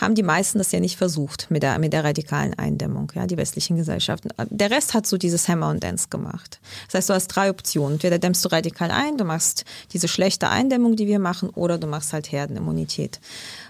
haben 0.00 0.14
die 0.14 0.22
meisten 0.22 0.58
das 0.58 0.72
ja 0.72 0.80
nicht 0.80 0.96
versucht 0.96 1.46
mit 1.50 1.62
der, 1.62 1.78
mit 1.78 1.92
der 1.92 2.04
radikalen 2.04 2.58
Eindämmung, 2.58 3.12
ja, 3.14 3.26
die 3.26 3.36
westlichen 3.36 3.76
Gesellschaften. 3.76 4.30
Der 4.50 4.70
Rest 4.70 4.94
hat 4.94 5.06
so 5.06 5.16
dieses 5.16 5.48
Hammer 5.48 5.70
und 5.70 5.82
Dance 5.82 6.08
gemacht. 6.10 6.60
Das 6.86 6.94
heißt, 6.94 7.10
du 7.10 7.14
hast 7.14 7.28
drei 7.28 7.50
Optionen. 7.50 7.94
Entweder 7.94 8.18
dämmst 8.18 8.44
du 8.44 8.48
radikal 8.48 8.90
ein, 8.90 9.16
du 9.16 9.24
machst 9.24 9.64
diese 9.92 10.08
schlechte 10.08 10.48
Eindämmung, 10.48 10.96
die 10.96 11.06
wir 11.06 11.18
machen, 11.18 11.50
oder 11.50 11.78
du 11.78 11.86
machst 11.86 12.12
halt 12.12 12.30
Herdenimmunität. 12.30 13.20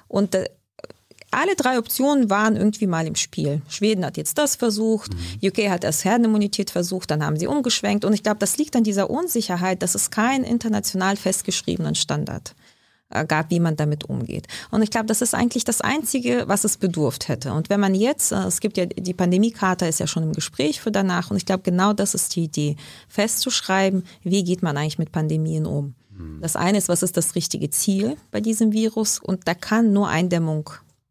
Und 0.09 0.35
äh, 0.35 0.49
alle 1.31 1.55
drei 1.55 1.79
Optionen 1.79 2.31
waren 2.31 2.57
irgendwie 2.57 2.87
mal 2.87 3.07
im 3.07 3.15
Spiel. 3.15 3.63
Schweden 3.69 4.05
hat 4.05 4.17
jetzt 4.17 4.39
das 4.39 4.57
versucht, 4.57 5.13
UK 5.43 5.69
hat 5.69 5.85
erst 5.85 6.05
Herdenimmunität 6.05 6.71
versucht, 6.71 7.11
dann 7.11 7.25
haben 7.25 7.37
sie 7.37 7.47
umgeschwenkt. 7.47 8.05
Und 8.05 8.13
ich 8.13 8.23
glaube, 8.23 8.39
das 8.39 8.59
liegt 8.59 8.77
an 8.77 8.85
dieser 8.85 9.11
Unsicherheit, 9.11 9.83
dass 9.83 9.95
es 9.95 10.11
keinen 10.11 10.45
international 10.45 11.17
festgeschriebenen 11.17 11.95
Standard 11.95 12.55
äh, 13.11 13.25
gab, 13.25 13.51
wie 13.51 13.61
man 13.61 13.77
damit 13.77 14.05
umgeht. 14.05 14.49
Und 14.71 14.83
ich 14.83 14.91
glaube, 14.91 15.07
das 15.07 15.23
ist 15.23 15.35
eigentlich 15.35 15.65
das 15.65 15.81
Einzige, 15.81 16.45
was 16.47 16.65
es 16.65 16.77
bedurft 16.77 17.29
hätte. 17.29 17.53
Und 17.53 17.71
wenn 17.71 17.81
man 17.81 17.95
jetzt, 17.95 18.33
äh, 18.33 18.47
es 18.47 18.61
gibt 18.61 18.77
ja, 18.77 18.87
die 18.87 19.15
Pandemiekarte 19.15 19.87
ist 19.87 20.01
ja 20.01 20.07
schon 20.07 20.25
im 20.25 20.33
Gespräch 20.33 20.81
für 20.81 20.91
danach. 20.91 21.31
Und 21.31 21.37
ich 21.37 21.47
glaube, 21.47 21.63
genau 21.63 21.93
das 21.93 22.15
ist 22.15 22.35
die 22.35 22.45
Idee, 22.45 22.77
festzuschreiben, 23.09 24.05
wie 24.23 24.43
geht 24.43 24.63
man 24.63 24.77
eigentlich 24.77 24.99
mit 24.99 25.13
Pandemien 25.13 25.67
um. 25.67 25.95
Das 26.41 26.55
eine 26.55 26.77
ist, 26.77 26.91
was 26.91 27.03
ist 27.03 27.17
das 27.17 27.35
richtige 27.35 27.71
Ziel 27.71 28.17
bei 28.31 28.41
diesem 28.41 28.73
Virus? 28.73 29.19
Und 29.19 29.49
da 29.49 29.55
kann 29.55 29.93
nur 29.93 30.09
Eindämmung 30.09 30.71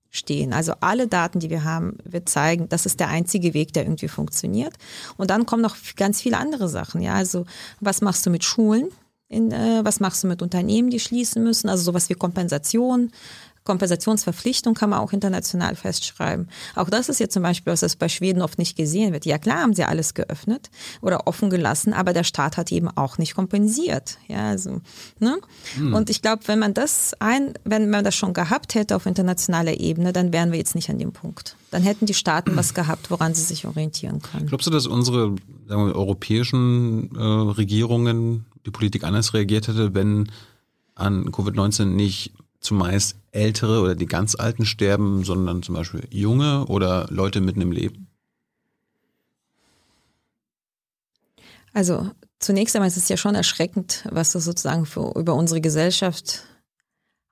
stehen. 0.09 0.53
Also 0.53 0.73
alle 0.79 1.07
Daten, 1.07 1.39
die 1.39 1.49
wir 1.49 1.63
haben, 1.63 1.97
wird 2.03 2.29
zeigen, 2.29 2.67
das 2.69 2.85
ist 2.85 2.99
der 2.99 3.09
einzige 3.09 3.53
Weg, 3.53 3.73
der 3.73 3.83
irgendwie 3.83 4.07
funktioniert. 4.07 4.73
Und 5.17 5.29
dann 5.29 5.45
kommen 5.45 5.61
noch 5.61 5.75
ganz 5.95 6.21
viele 6.21 6.37
andere 6.37 6.67
Sachen. 6.67 7.01
Ja, 7.01 7.13
also 7.13 7.45
was 7.79 8.01
machst 8.01 8.25
du 8.25 8.29
mit 8.29 8.43
Schulen? 8.43 8.89
In, 9.27 9.51
äh, 9.51 9.81
was 9.83 9.99
machst 9.99 10.23
du 10.23 10.27
mit 10.27 10.41
Unternehmen, 10.41 10.89
die 10.89 10.99
schließen 10.99 11.43
müssen? 11.43 11.69
Also 11.69 11.83
sowas 11.83 12.09
wie 12.09 12.15
Kompensation. 12.15 13.11
Kompensationsverpflichtung 13.69 14.73
kann 14.73 14.89
man 14.89 14.97
auch 14.97 15.13
international 15.13 15.75
festschreiben. 15.75 16.49
Auch 16.73 16.89
das 16.89 17.07
ist 17.07 17.19
jetzt 17.19 17.35
zum 17.35 17.43
Beispiel, 17.43 17.71
was 17.71 17.81
das 17.81 17.95
bei 17.95 18.09
Schweden 18.09 18.41
oft 18.41 18.57
nicht 18.57 18.75
gesehen 18.75 19.13
wird. 19.13 19.27
Ja 19.27 19.37
klar 19.37 19.59
haben 19.59 19.75
sie 19.75 19.83
alles 19.83 20.15
geöffnet 20.15 20.71
oder 21.01 21.27
offen 21.27 21.51
gelassen, 21.51 21.93
aber 21.93 22.13
der 22.13 22.23
Staat 22.23 22.57
hat 22.57 22.71
eben 22.71 22.87
auch 22.87 23.19
nicht 23.19 23.35
kompensiert. 23.35 24.17
Ja, 24.27 24.49
also, 24.49 24.81
ne? 25.19 25.37
Und 25.93 26.09
ich 26.09 26.23
glaube, 26.23 26.47
wenn 26.47 26.57
man 26.57 26.73
das 26.73 27.13
ein, 27.19 27.53
wenn 27.63 27.91
man 27.91 28.03
das 28.03 28.15
schon 28.15 28.33
gehabt 28.33 28.73
hätte 28.73 28.95
auf 28.95 29.05
internationaler 29.05 29.79
Ebene, 29.79 30.13
dann 30.13 30.33
wären 30.33 30.51
wir 30.51 30.57
jetzt 30.57 30.73
nicht 30.73 30.89
an 30.89 30.97
dem 30.97 31.11
Punkt. 31.11 31.55
Dann 31.69 31.83
hätten 31.83 32.07
die 32.07 32.15
Staaten 32.15 32.55
was 32.55 32.73
gehabt, 32.73 33.11
woran 33.11 33.35
sie 33.35 33.43
sich 33.43 33.67
orientieren 33.67 34.19
können. 34.19 34.47
Glaubst 34.47 34.65
du, 34.65 34.71
dass 34.71 34.87
unsere 34.87 35.35
wir, 35.67 35.75
europäischen 35.77 37.15
äh, 37.15 37.21
Regierungen 37.21 38.45
die 38.65 38.71
Politik 38.71 39.03
anders 39.03 39.35
reagiert 39.35 39.67
hätte, 39.67 39.93
wenn 39.93 40.31
an 40.95 41.29
Covid-19 41.29 41.85
nicht 41.85 42.33
zumeist 42.59 43.15
Ältere 43.31 43.81
oder 43.81 43.95
die 43.95 44.05
ganz 44.05 44.35
Alten 44.35 44.65
sterben, 44.65 45.23
sondern 45.23 45.63
zum 45.63 45.75
Beispiel 45.75 46.07
Junge 46.09 46.65
oder 46.65 47.07
Leute 47.09 47.41
mitten 47.41 47.61
im 47.61 47.71
Leben? 47.71 48.07
Also 51.73 52.11
zunächst 52.39 52.75
einmal 52.75 52.87
ist 52.87 52.97
es 52.97 53.09
ja 53.09 53.17
schon 53.17 53.35
erschreckend, 53.35 54.07
was 54.11 54.31
das 54.31 54.45
sozusagen 54.45 54.85
für, 54.85 55.13
über 55.17 55.35
unsere 55.35 55.61
Gesellschaft 55.61 56.43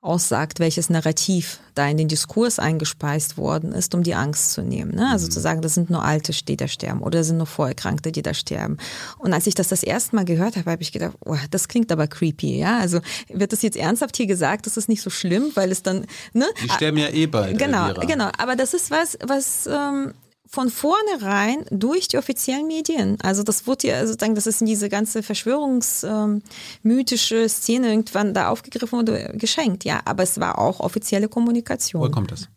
aussagt, 0.02 0.60
welches 0.60 0.90
Narrativ 0.90 1.60
da 1.74 1.88
in 1.88 1.98
den 1.98 2.08
Diskurs 2.08 2.60
eingespeist 2.60 3.38
worden 3.38 3.72
ist, 3.72 3.96
um 3.96 4.04
die 4.04 4.14
Angst 4.14 4.52
zu 4.54 4.62
nehmen. 4.62 4.96
Ne? 4.96 5.10
Also 5.12 5.28
zu 5.28 5.40
sagen, 5.40 5.62
das 5.62 5.74
sind 5.74 5.90
nur 5.90 6.04
Alte, 6.04 6.32
die 6.32 6.56
da 6.56 6.68
sterben 6.68 7.02
oder 7.02 7.20
das 7.20 7.28
sind 7.28 7.38
nur 7.38 7.48
Vorerkrankte, 7.48 8.12
die 8.12 8.22
da 8.22 8.34
sterben. 8.34 8.78
Und 9.18 9.34
als 9.34 9.48
ich 9.48 9.56
das 9.56 9.70
das 9.70 9.84
erste 9.84 10.16
Mal 10.16 10.26
gehört 10.26 10.56
habe, 10.56 10.70
habe 10.70 10.82
ich 10.84 10.92
gedacht, 10.92 11.16
oh, 11.26 11.36
das 11.50 11.68
klingt 11.68 11.92
aber 11.92 12.08
creepy. 12.08 12.58
Ja, 12.58 12.80
also 12.80 13.00
wird 13.28 13.52
das 13.52 13.64
jetzt 13.64 13.76
ernsthaft 13.78 14.18
hier 14.18 14.28
gesagt, 14.28 14.68
das 14.68 14.78
ist 14.78 14.88
nicht 14.88 15.02
so 15.02 15.10
schlimm, 15.10 15.52
weil 15.56 15.72
es 15.72 15.82
dann 15.82 16.06
ne? 16.34 16.46
Die 16.64 16.70
sterben 16.70 16.98
ja 16.98 17.10
eh 17.10 17.26
bald. 17.26 17.58
Genau, 17.58 17.88
Elvira. 17.88 18.06
genau. 18.06 18.30
Aber 18.38 18.56
das 18.56 18.74
ist 18.74 18.92
was, 18.92 19.18
was 19.26 19.68
ähm, 19.68 20.14
von 20.50 20.70
vornherein 20.70 21.66
durch 21.70 22.08
die 22.08 22.18
offiziellen 22.18 22.68
Medien, 22.68 23.18
also 23.22 23.44
das 23.44 23.68
wurde 23.68 23.88
ja 23.88 24.06
sozusagen, 24.06 24.36
das 24.36 24.48
ist 24.48 24.62
in 24.62 24.68
diese 24.68 24.88
ganze 24.90 25.24
verschwörungsmythische 25.24 27.50
Szene 27.50 27.90
irgendwann 27.90 28.34
da 28.34 28.48
aufgegriffen 28.50 29.00
und 29.00 29.40
geschenkt, 29.40 29.84
ja. 29.84 30.00
Aber 30.06 30.24
es 30.24 30.40
war 30.40 30.58
auch 30.58 30.80
offizielle 30.80 31.28
Kommunikation. 31.28 32.02
Woher 32.02 32.12
kommt 32.12 32.32
das? 32.32 32.48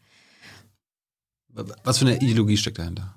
Was 1.85 1.99
für 1.99 2.07
eine 2.07 2.17
Ideologie 2.17 2.57
steckt 2.57 2.79
dahinter? 2.79 3.17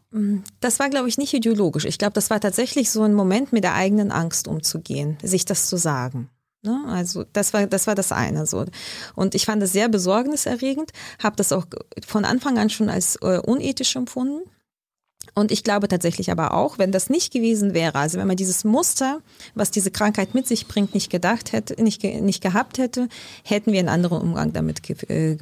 Das 0.59 0.79
war, 0.79 0.89
glaube 0.89 1.07
ich, 1.07 1.17
nicht 1.17 1.33
ideologisch. 1.33 1.85
Ich 1.85 1.97
glaube, 1.97 2.13
das 2.13 2.29
war 2.29 2.39
tatsächlich 2.39 2.91
so 2.91 3.03
ein 3.03 3.13
Moment, 3.13 3.53
mit 3.53 3.63
der 3.63 3.75
eigenen 3.75 4.11
Angst 4.11 4.47
umzugehen, 4.47 5.17
sich 5.21 5.45
das 5.45 5.67
zu 5.67 5.77
sagen. 5.77 6.29
Ne? 6.63 6.83
Also 6.87 7.25
das 7.33 7.53
war 7.53 7.67
das 7.67 7.87
war 7.87 7.95
das 7.95 8.13
eine 8.13 8.45
so 8.45 8.65
und 9.15 9.35
ich 9.35 9.45
fand 9.45 9.61
es 9.61 9.73
sehr 9.73 9.89
besorgniserregend, 9.89 10.91
habe 11.21 11.35
das 11.35 11.51
auch 11.51 11.65
von 12.07 12.23
Anfang 12.23 12.57
an 12.57 12.69
schon 12.69 12.89
als 12.89 13.17
äh, 13.17 13.39
unethisch 13.39 13.97
empfunden 13.97 14.49
und 15.35 15.51
ich 15.51 15.63
glaube 15.63 15.87
tatsächlich 15.87 16.31
aber 16.31 16.53
auch, 16.53 16.77
wenn 16.77 16.91
das 16.91 17.09
nicht 17.09 17.33
gewesen 17.33 17.73
wäre, 17.73 17.95
also 17.95 18.19
wenn 18.19 18.27
man 18.27 18.37
dieses 18.37 18.63
Muster, 18.63 19.21
was 19.55 19.71
diese 19.71 19.91
Krankheit 19.91 20.35
mit 20.35 20.47
sich 20.47 20.67
bringt, 20.67 20.93
nicht 20.93 21.09
gedacht 21.09 21.51
hätte, 21.51 21.81
nicht 21.81 22.03
nicht 22.03 22.41
gehabt 22.41 22.77
hätte, 22.77 23.07
hätten 23.43 23.71
wir 23.71 23.79
einen 23.79 23.89
anderen 23.89 24.21
Umgang 24.21 24.53
damit 24.53 24.83
ge 24.83 24.95
äh, 25.07 25.37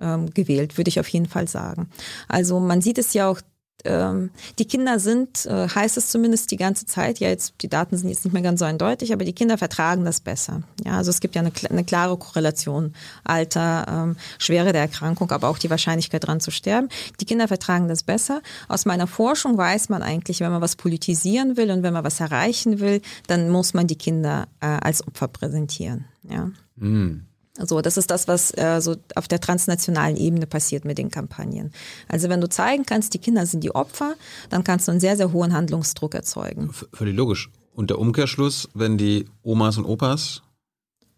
ähm, 0.00 0.30
gewählt, 0.34 0.76
würde 0.76 0.88
ich 0.88 1.00
auf 1.00 1.08
jeden 1.08 1.26
Fall 1.26 1.48
sagen. 1.48 1.88
Also 2.28 2.60
man 2.60 2.82
sieht 2.82 2.98
es 2.98 3.14
ja 3.14 3.28
auch 3.28 3.40
ähm, 3.84 4.30
die 4.58 4.64
Kinder 4.64 4.98
sind, 4.98 5.46
äh, 5.46 5.68
heißt 5.68 5.96
es 5.96 6.08
zumindest 6.08 6.50
die 6.50 6.56
ganze 6.56 6.86
Zeit, 6.86 7.18
ja 7.18 7.28
jetzt, 7.28 7.54
die 7.62 7.68
Daten 7.68 7.96
sind 7.96 8.08
jetzt 8.08 8.24
nicht 8.24 8.32
mehr 8.32 8.42
ganz 8.42 8.60
so 8.60 8.64
eindeutig, 8.64 9.12
aber 9.12 9.24
die 9.24 9.32
Kinder 9.32 9.58
vertragen 9.58 10.04
das 10.04 10.20
besser. 10.20 10.62
Ja, 10.84 10.96
also 10.96 11.10
es 11.10 11.20
gibt 11.20 11.34
ja 11.34 11.42
eine, 11.42 11.52
eine 11.68 11.84
klare 11.84 12.16
Korrelation, 12.16 12.94
Alter, 13.24 13.86
ähm, 13.88 14.16
Schwere 14.38 14.72
der 14.72 14.82
Erkrankung, 14.82 15.30
aber 15.30 15.48
auch 15.48 15.58
die 15.58 15.70
Wahrscheinlichkeit 15.70 16.26
dran 16.26 16.40
zu 16.40 16.50
sterben. 16.50 16.88
Die 17.20 17.24
Kinder 17.24 17.48
vertragen 17.48 17.88
das 17.88 18.02
besser. 18.02 18.42
Aus 18.68 18.84
meiner 18.84 19.06
Forschung 19.06 19.56
weiß 19.56 19.88
man 19.88 20.02
eigentlich, 20.02 20.40
wenn 20.40 20.50
man 20.50 20.62
was 20.62 20.76
politisieren 20.76 21.56
will 21.56 21.70
und 21.70 21.82
wenn 21.82 21.92
man 21.92 22.04
was 22.04 22.20
erreichen 22.20 22.80
will, 22.80 23.00
dann 23.26 23.50
muss 23.50 23.74
man 23.74 23.86
die 23.86 23.96
Kinder 23.96 24.46
äh, 24.60 24.66
als 24.66 25.06
Opfer 25.06 25.28
präsentieren. 25.28 26.04
Ja. 26.28 26.50
Hm. 26.78 27.26
So, 27.58 27.82
das 27.82 27.98
ist 27.98 28.10
das, 28.10 28.28
was 28.28 28.50
äh, 28.56 28.80
so 28.80 28.96
auf 29.14 29.28
der 29.28 29.40
transnationalen 29.40 30.16
Ebene 30.16 30.46
passiert 30.46 30.86
mit 30.86 30.96
den 30.96 31.10
Kampagnen. 31.10 31.70
Also 32.08 32.30
wenn 32.30 32.40
du 32.40 32.48
zeigen 32.48 32.86
kannst, 32.86 33.12
die 33.12 33.18
Kinder 33.18 33.44
sind 33.44 33.62
die 33.62 33.74
Opfer, 33.74 34.14
dann 34.48 34.64
kannst 34.64 34.88
du 34.88 34.92
einen 34.92 35.00
sehr, 35.00 35.18
sehr 35.18 35.32
hohen 35.32 35.52
Handlungsdruck 35.52 36.14
erzeugen. 36.14 36.72
V 36.72 36.86
völlig 36.94 37.14
logisch. 37.14 37.50
Und 37.74 37.90
der 37.90 37.98
Umkehrschluss, 37.98 38.68
wenn 38.74 38.96
die 38.96 39.26
Omas 39.42 39.76
und 39.76 39.84
Opas 39.84 40.42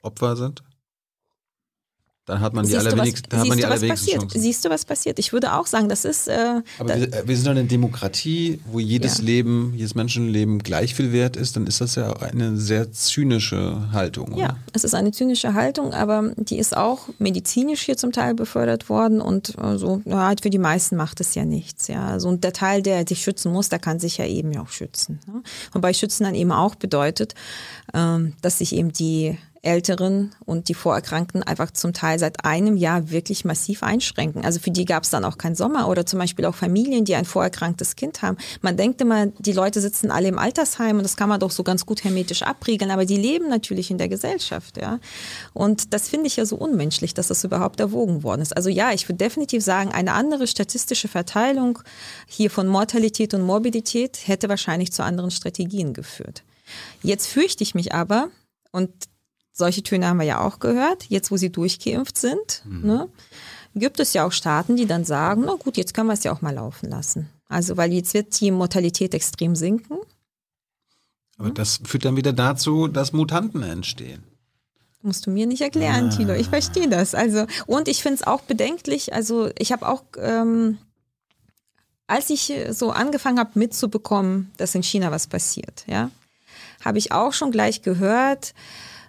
Opfer 0.02 0.36
sind? 0.36 0.62
Dann 2.26 2.40
hat 2.40 2.54
man 2.54 2.66
die 2.66 2.74
allerwenigsten, 2.74 3.28
dann 3.28 3.40
hat 3.40 3.48
man 3.48 3.58
die 3.58 3.66
allerwenigsten 3.66 4.18
Chancen. 4.18 4.40
Siehst 4.40 4.64
du, 4.64 4.70
was 4.70 4.86
passiert? 4.86 5.18
Ich 5.18 5.34
würde 5.34 5.52
auch 5.52 5.66
sagen, 5.66 5.90
das 5.90 6.06
ist. 6.06 6.26
Äh, 6.26 6.62
Aber 6.78 6.88
da, 6.88 6.98
wir, 6.98 7.28
wir, 7.28 7.36
sind 7.36 7.48
eine 7.48 7.64
Demokratie, 7.64 8.60
wo 8.72 8.80
jedes 8.80 9.18
ja. 9.18 9.24
Leben, 9.24 9.74
jedes 9.76 9.94
Menschenleben 9.94 10.60
gleich 10.60 10.94
viel 10.94 11.12
wert 11.12 11.36
ist. 11.36 11.56
Dann 11.56 11.66
ist 11.66 11.82
das 11.82 11.96
ja 11.96 12.14
eine 12.14 12.56
sehr 12.56 12.90
zynische 12.92 13.92
Haltung. 13.92 14.32
Oder? 14.32 14.40
Ja, 14.40 14.56
es 14.72 14.84
ist 14.84 14.94
eine 14.94 15.12
zynische 15.12 15.52
Haltung, 15.52 15.92
aber 15.92 16.32
die 16.36 16.56
ist 16.56 16.74
auch 16.74 17.08
medizinisch 17.18 17.82
hier 17.82 17.98
zum 17.98 18.10
Teil 18.10 18.34
befördert 18.34 18.88
worden 18.88 19.20
und 19.20 19.58
äh, 19.58 19.76
so. 19.76 20.00
Ja, 20.06 20.32
für 20.40 20.48
die 20.48 20.58
meisten 20.58 20.96
macht 20.96 21.20
es 21.20 21.34
ja 21.34 21.44
nichts. 21.44 21.88
Ja, 21.88 22.06
also 22.06 22.28
und 22.28 22.42
der 22.42 22.54
Teil, 22.54 22.80
der 22.80 23.06
sich 23.06 23.20
schützen 23.22 23.52
muss, 23.52 23.68
der 23.68 23.78
kann 23.78 24.00
sich 24.00 24.16
ja 24.16 24.24
eben 24.24 24.50
ja 24.50 24.62
auch 24.62 24.70
schützen. 24.70 25.20
Ne? 25.26 25.42
Und 25.74 25.82
bei 25.82 25.92
Schützen 25.92 26.24
dann 26.24 26.34
eben 26.34 26.52
auch 26.52 26.74
bedeutet, 26.74 27.34
ähm, 27.92 28.32
dass 28.40 28.58
sich 28.58 28.74
eben 28.74 28.92
die 28.92 29.36
Älteren 29.64 30.34
und 30.44 30.68
die 30.68 30.74
Vorerkrankten 30.74 31.42
einfach 31.42 31.70
zum 31.70 31.92
Teil 31.92 32.18
seit 32.18 32.44
einem 32.44 32.76
Jahr 32.76 33.10
wirklich 33.10 33.44
massiv 33.44 33.82
einschränken. 33.82 34.44
Also 34.44 34.60
für 34.60 34.70
die 34.70 34.84
gab 34.84 35.04
es 35.04 35.10
dann 35.10 35.24
auch 35.24 35.38
keinen 35.38 35.54
Sommer 35.54 35.88
oder 35.88 36.06
zum 36.06 36.18
Beispiel 36.18 36.44
auch 36.44 36.54
Familien, 36.54 37.04
die 37.04 37.14
ein 37.14 37.24
vorerkranktes 37.24 37.96
Kind 37.96 38.22
haben. 38.22 38.36
Man 38.60 38.76
denkt 38.76 39.00
immer, 39.00 39.26
die 39.26 39.52
Leute 39.52 39.80
sitzen 39.80 40.10
alle 40.10 40.28
im 40.28 40.38
Altersheim 40.38 40.98
und 40.98 41.02
das 41.02 41.16
kann 41.16 41.28
man 41.28 41.40
doch 41.40 41.50
so 41.50 41.62
ganz 41.62 41.86
gut 41.86 42.04
hermetisch 42.04 42.42
abriegeln, 42.42 42.90
aber 42.90 43.04
die 43.04 43.16
leben 43.16 43.48
natürlich 43.48 43.90
in 43.90 43.98
der 43.98 44.08
Gesellschaft, 44.08 44.76
ja. 44.76 44.98
Und 45.52 45.92
das 45.92 46.08
finde 46.08 46.26
ich 46.26 46.36
ja 46.36 46.46
so 46.46 46.56
unmenschlich, 46.56 47.14
dass 47.14 47.28
das 47.28 47.44
überhaupt 47.44 47.80
erwogen 47.80 48.22
worden 48.22 48.42
ist. 48.42 48.56
Also 48.56 48.68
ja, 48.68 48.92
ich 48.92 49.08
würde 49.08 49.18
definitiv 49.18 49.64
sagen, 49.64 49.90
eine 49.92 50.12
andere 50.12 50.46
statistische 50.46 51.08
Verteilung 51.08 51.78
hier 52.26 52.50
von 52.50 52.68
Mortalität 52.68 53.34
und 53.34 53.42
Morbidität 53.42 54.18
hätte 54.26 54.48
wahrscheinlich 54.48 54.92
zu 54.92 55.02
anderen 55.02 55.30
Strategien 55.30 55.92
geführt. 55.94 56.42
Jetzt 57.02 57.26
fürchte 57.26 57.62
ich 57.62 57.74
mich 57.74 57.92
aber, 57.94 58.28
und 58.72 58.90
solche 59.54 59.82
Töne 59.82 60.08
haben 60.08 60.18
wir 60.18 60.26
ja 60.26 60.40
auch 60.40 60.58
gehört, 60.58 61.04
jetzt 61.04 61.30
wo 61.30 61.36
sie 61.36 61.50
durchgeimpft 61.50 62.18
sind, 62.18 62.62
mhm. 62.66 62.86
ne, 62.86 63.08
gibt 63.74 64.00
es 64.00 64.12
ja 64.12 64.26
auch 64.26 64.32
Staaten, 64.32 64.76
die 64.76 64.86
dann 64.86 65.04
sagen, 65.04 65.44
na 65.46 65.54
gut, 65.54 65.76
jetzt 65.76 65.94
können 65.94 66.08
wir 66.08 66.14
es 66.14 66.24
ja 66.24 66.32
auch 66.32 66.42
mal 66.42 66.54
laufen 66.54 66.90
lassen. 66.90 67.30
Also 67.48 67.76
weil 67.76 67.92
jetzt 67.92 68.12
wird 68.14 68.38
die 68.40 68.50
Mortalität 68.50 69.14
extrem 69.14 69.56
sinken. 69.56 69.96
Aber 71.38 71.50
das 71.50 71.80
führt 71.84 72.04
dann 72.04 72.16
wieder 72.16 72.32
dazu, 72.32 72.88
dass 72.88 73.12
Mutanten 73.12 73.62
entstehen. 73.62 74.24
Musst 75.02 75.26
du 75.26 75.30
mir 75.30 75.46
nicht 75.46 75.60
erklären, 75.60 76.08
ah. 76.10 76.16
Tilo. 76.16 76.32
Ich 76.32 76.48
verstehe 76.48 76.88
das. 76.88 77.14
Also, 77.14 77.46
und 77.66 77.88
ich 77.88 78.02
finde 78.02 78.14
es 78.16 78.26
auch 78.26 78.40
bedenklich. 78.40 79.12
Also, 79.12 79.50
ich 79.58 79.70
habe 79.70 79.86
auch, 79.86 80.02
ähm, 80.16 80.78
als 82.06 82.30
ich 82.30 82.50
so 82.70 82.90
angefangen 82.90 83.38
habe 83.38 83.58
mitzubekommen, 83.58 84.50
dass 84.56 84.74
in 84.74 84.82
China 84.82 85.10
was 85.10 85.26
passiert, 85.26 85.84
ja, 85.86 86.10
habe 86.82 86.96
ich 86.96 87.12
auch 87.12 87.34
schon 87.34 87.50
gleich 87.50 87.82
gehört, 87.82 88.54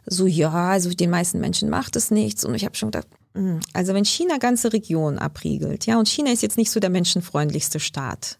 so, 0.05 0.27
ja, 0.27 0.51
also 0.51 0.89
den 0.89 1.09
meisten 1.09 1.39
Menschen 1.39 1.69
macht 1.69 1.95
es 1.95 2.11
nichts. 2.11 2.45
Und 2.45 2.55
ich 2.55 2.65
habe 2.65 2.75
schon 2.75 2.91
gedacht, 2.91 3.07
hm, 3.33 3.59
also 3.73 3.93
wenn 3.93 4.05
China 4.05 4.37
ganze 4.37 4.73
Regionen 4.73 5.19
abriegelt, 5.19 5.85
ja, 5.85 5.97
und 5.97 6.07
China 6.07 6.31
ist 6.31 6.43
jetzt 6.43 6.57
nicht 6.57 6.71
so 6.71 6.79
der 6.79 6.89
menschenfreundlichste 6.89 7.79
Staat, 7.79 8.39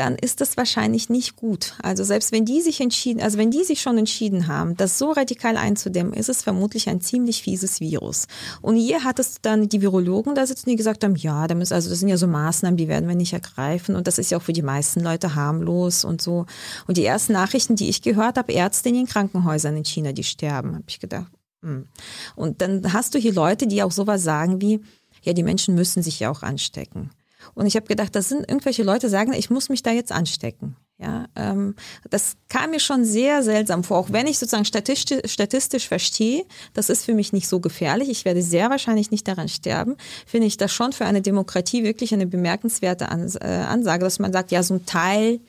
dann 0.00 0.16
ist 0.16 0.40
das 0.40 0.56
wahrscheinlich 0.56 1.10
nicht 1.10 1.36
gut. 1.36 1.74
Also 1.82 2.04
selbst 2.04 2.32
wenn 2.32 2.46
die 2.46 2.62
sich 2.62 2.80
entschieden, 2.80 3.20
also 3.20 3.36
wenn 3.36 3.50
die 3.50 3.64
sich 3.64 3.82
schon 3.82 3.98
entschieden 3.98 4.46
haben, 4.46 4.74
das 4.74 4.96
so 4.96 5.12
radikal 5.12 5.58
einzudämmen, 5.58 6.14
ist 6.14 6.30
es 6.30 6.42
vermutlich 6.42 6.88
ein 6.88 7.02
ziemlich 7.02 7.42
fieses 7.42 7.80
Virus. 7.80 8.26
Und 8.62 8.76
hier 8.76 9.04
hattest 9.04 9.36
du 9.36 9.38
dann 9.42 9.68
die 9.68 9.82
Virologen 9.82 10.34
da 10.34 10.46
sitzen, 10.46 10.70
die 10.70 10.76
gesagt 10.76 11.04
haben, 11.04 11.16
ja, 11.16 11.46
da 11.46 11.54
müssen, 11.54 11.74
also 11.74 11.90
das 11.90 11.98
sind 11.98 12.08
ja 12.08 12.16
so 12.16 12.26
Maßnahmen, 12.26 12.78
die 12.78 12.88
werden 12.88 13.10
wir 13.10 13.14
nicht 13.14 13.34
ergreifen. 13.34 13.94
Und 13.94 14.06
das 14.06 14.16
ist 14.16 14.30
ja 14.30 14.38
auch 14.38 14.42
für 14.42 14.54
die 14.54 14.62
meisten 14.62 15.00
Leute 15.00 15.34
harmlos 15.34 16.02
und 16.02 16.22
so. 16.22 16.46
Und 16.86 16.96
die 16.96 17.04
ersten 17.04 17.34
Nachrichten, 17.34 17.76
die 17.76 17.90
ich 17.90 18.00
gehört 18.00 18.38
habe, 18.38 18.52
Ärzte 18.52 18.88
in 18.88 18.94
den 18.94 19.06
Krankenhäusern 19.06 19.76
in 19.76 19.84
China, 19.84 20.12
die 20.12 20.24
sterben, 20.24 20.76
habe 20.76 20.84
ich 20.88 20.98
gedacht. 20.98 21.30
Hm. 21.62 21.88
Und 22.36 22.62
dann 22.62 22.90
hast 22.94 23.14
du 23.14 23.18
hier 23.18 23.34
Leute, 23.34 23.66
die 23.66 23.82
auch 23.82 23.92
sowas 23.92 24.22
sagen 24.22 24.62
wie, 24.62 24.80
ja, 25.20 25.34
die 25.34 25.42
Menschen 25.42 25.74
müssen 25.74 26.02
sich 26.02 26.20
ja 26.20 26.30
auch 26.30 26.42
anstecken. 26.42 27.10
Und 27.54 27.66
ich 27.66 27.76
habe 27.76 27.86
gedacht, 27.86 28.14
das 28.14 28.28
sind 28.28 28.48
irgendwelche 28.48 28.82
Leute, 28.82 29.08
sagen, 29.08 29.32
ich 29.32 29.50
muss 29.50 29.68
mich 29.68 29.82
da 29.82 29.90
jetzt 29.90 30.12
anstecken. 30.12 30.76
Ja, 31.00 31.24
ähm, 31.34 31.76
das 32.10 32.36
kam 32.48 32.72
mir 32.72 32.80
schon 32.80 33.06
sehr 33.06 33.42
seltsam 33.42 33.84
vor, 33.84 33.96
auch 33.96 34.12
wenn 34.12 34.26
ich 34.26 34.38
sozusagen 34.38 34.66
statistisch, 34.66 35.32
statistisch 35.32 35.88
verstehe, 35.88 36.44
das 36.74 36.90
ist 36.90 37.06
für 37.06 37.14
mich 37.14 37.32
nicht 37.32 37.48
so 37.48 37.58
gefährlich, 37.58 38.10
ich 38.10 38.26
werde 38.26 38.42
sehr 38.42 38.68
wahrscheinlich 38.68 39.10
nicht 39.10 39.26
daran 39.26 39.48
sterben, 39.48 39.96
finde 40.26 40.46
ich 40.46 40.58
das 40.58 40.72
schon 40.72 40.92
für 40.92 41.06
eine 41.06 41.22
Demokratie 41.22 41.84
wirklich 41.84 42.12
eine 42.12 42.26
bemerkenswerte 42.26 43.04
äh, 43.04 43.46
Ansage, 43.46 44.04
dass 44.04 44.18
man 44.18 44.30
sagt, 44.30 44.52
ja, 44.52 44.62
so 44.62 44.74
ein 44.74 44.84
Teil 44.84 45.40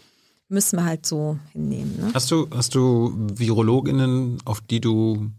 müssen 0.47 0.77
wir 0.77 0.85
halt 0.85 1.05
so 1.05 1.37
hinnehmen. 1.51 1.97
Ne? 1.99 2.11
Hast 2.13 2.31
du, 2.31 2.47
hast 2.51 2.73
du 2.73 3.13
Virologinnen, 3.33 4.37
auf 4.45 4.61
die 4.61 4.79
du, 4.79 5.31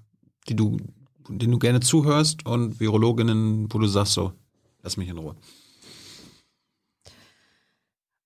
die 0.46 0.56
du, 0.56 0.76
denen 1.28 1.52
du 1.52 1.58
gerne 1.58 1.80
zuhörst 1.80 2.44
und 2.44 2.80
Virologinnen, 2.80 3.72
wo 3.72 3.78
du 3.78 3.86
sagst 3.86 4.12
so, 4.12 4.32
lass 4.82 4.98
mich 4.98 5.08
in 5.08 5.16
Ruhe? 5.16 5.36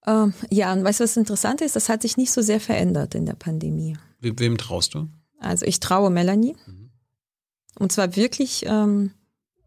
Ähm, 0.07 0.35
ja, 0.51 0.73
und 0.73 0.85
weißt 0.85 1.01
du, 1.01 1.05
was 1.05 1.16
interessant 1.16 1.61
ist? 1.61 1.77
Das 1.77 1.89
hat 1.89 2.03
sich 2.03 2.16
nicht 2.16 2.33
so 2.33 2.43
sehr 2.43 2.61
verändert 2.61 3.15
in 3.15 3.27
der 3.27 3.35
Pandemie. 3.35 3.97
We 4.20 4.39
wem 4.39 4.57
traust 4.57 4.95
du? 4.95 5.09
Also 5.39 5.66
ich 5.66 5.81
traue 5.81 6.11
Melanie. 6.11 6.57
Mhm. 6.66 6.91
Und 7.78 7.93
zwar 7.93 8.16
wirklich 8.16 8.65
ähm, 8.66 9.12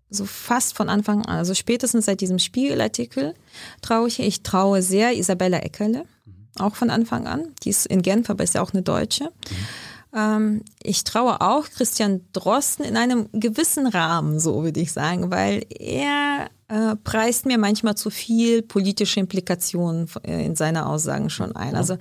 so 0.10 0.26
fast 0.26 0.76
von 0.76 0.90
Anfang 0.90 1.26
an, 1.26 1.38
also 1.38 1.54
spätestens 1.54 2.06
seit 2.06 2.22
diesem 2.22 2.40
Spiegelartikel 2.40 3.36
traue 3.82 4.08
ich. 4.08 4.20
Ich 4.20 4.42
traue 4.42 4.82
sehr 4.82 5.16
Isabella 5.16 5.60
Eckerle, 5.60 6.06
mhm. 6.26 6.34
auch 6.58 6.76
von 6.76 6.90
Anfang 6.90 7.28
an. 7.28 7.54
Die 7.64 7.70
ist 7.70 7.86
in 7.86 8.02
Genf, 8.02 8.30
aber 8.30 8.44
ist 8.44 8.56
ja 8.56 8.62
auch 8.62 8.74
eine 8.74 8.82
Deutsche. 8.82 9.26
Mhm. 9.26 9.68
Ähm, 10.16 10.62
ich 10.82 11.04
traue 11.04 11.42
auch 11.42 11.70
Christian 11.70 12.22
Drosten 12.34 12.86
in 12.86 12.98
einem 12.98 13.30
gewissen 13.34 13.86
Rahmen, 13.86 14.40
so 14.40 14.64
würde 14.64 14.80
ich 14.80 14.92
sagen, 14.92 15.30
weil 15.30 15.64
er 15.70 16.50
äh, 16.70 16.96
preist 16.96 17.48
mir 17.48 17.58
manchmal 17.58 17.96
zu 17.96 18.12
viel 18.12 18.62
politische 18.62 19.20
Implikationen 19.20 20.08
äh, 20.24 20.46
in 20.46 20.56
seine 20.56 20.86
Aussagen 20.86 21.32
schon 21.32 21.56
ein. 21.56 21.76
Also, 21.76 21.98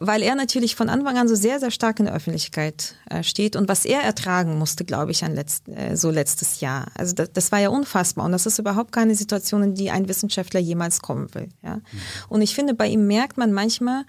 weil 0.00 0.22
er 0.22 0.34
natürlich 0.34 0.74
von 0.74 0.88
Anfang 0.88 1.18
an 1.18 1.28
so 1.28 1.34
sehr, 1.34 1.60
sehr 1.60 1.70
stark 1.70 2.00
in 2.00 2.06
der 2.06 2.14
Öffentlichkeit 2.14 2.94
äh, 3.10 3.22
steht 3.22 3.56
und 3.56 3.68
was 3.68 3.84
er 3.84 4.00
ertragen 4.00 4.58
musste, 4.58 4.84
glaube 4.84 5.12
ich, 5.12 5.22
an 5.22 5.34
letzt, 5.34 5.68
äh, 5.68 5.96
so 5.96 6.10
letztes 6.10 6.60
Jahr. 6.60 6.86
Also 6.94 7.14
das, 7.14 7.32
das, 7.32 7.52
war 7.52 7.60
ja 7.60 7.68
unfassbar 7.68 8.24
und 8.24 8.32
das 8.32 8.46
ist 8.46 8.58
überhaupt 8.58 8.90
keine 8.90 9.14
Situation, 9.14 9.62
in 9.62 9.74
die 9.74 9.90
ein 9.90 10.08
Wissenschaftler 10.08 10.60
jemals 10.60 11.02
kommen 11.02 11.34
will. 11.34 11.50
Ja? 11.62 11.76
Mhm. 11.76 11.82
Und 12.30 12.42
ich 12.42 12.54
finde, 12.54 12.72
bei 12.72 12.88
ihm 12.88 13.06
merkt 13.06 13.36
man 13.36 13.52
manchmal, 13.52 14.04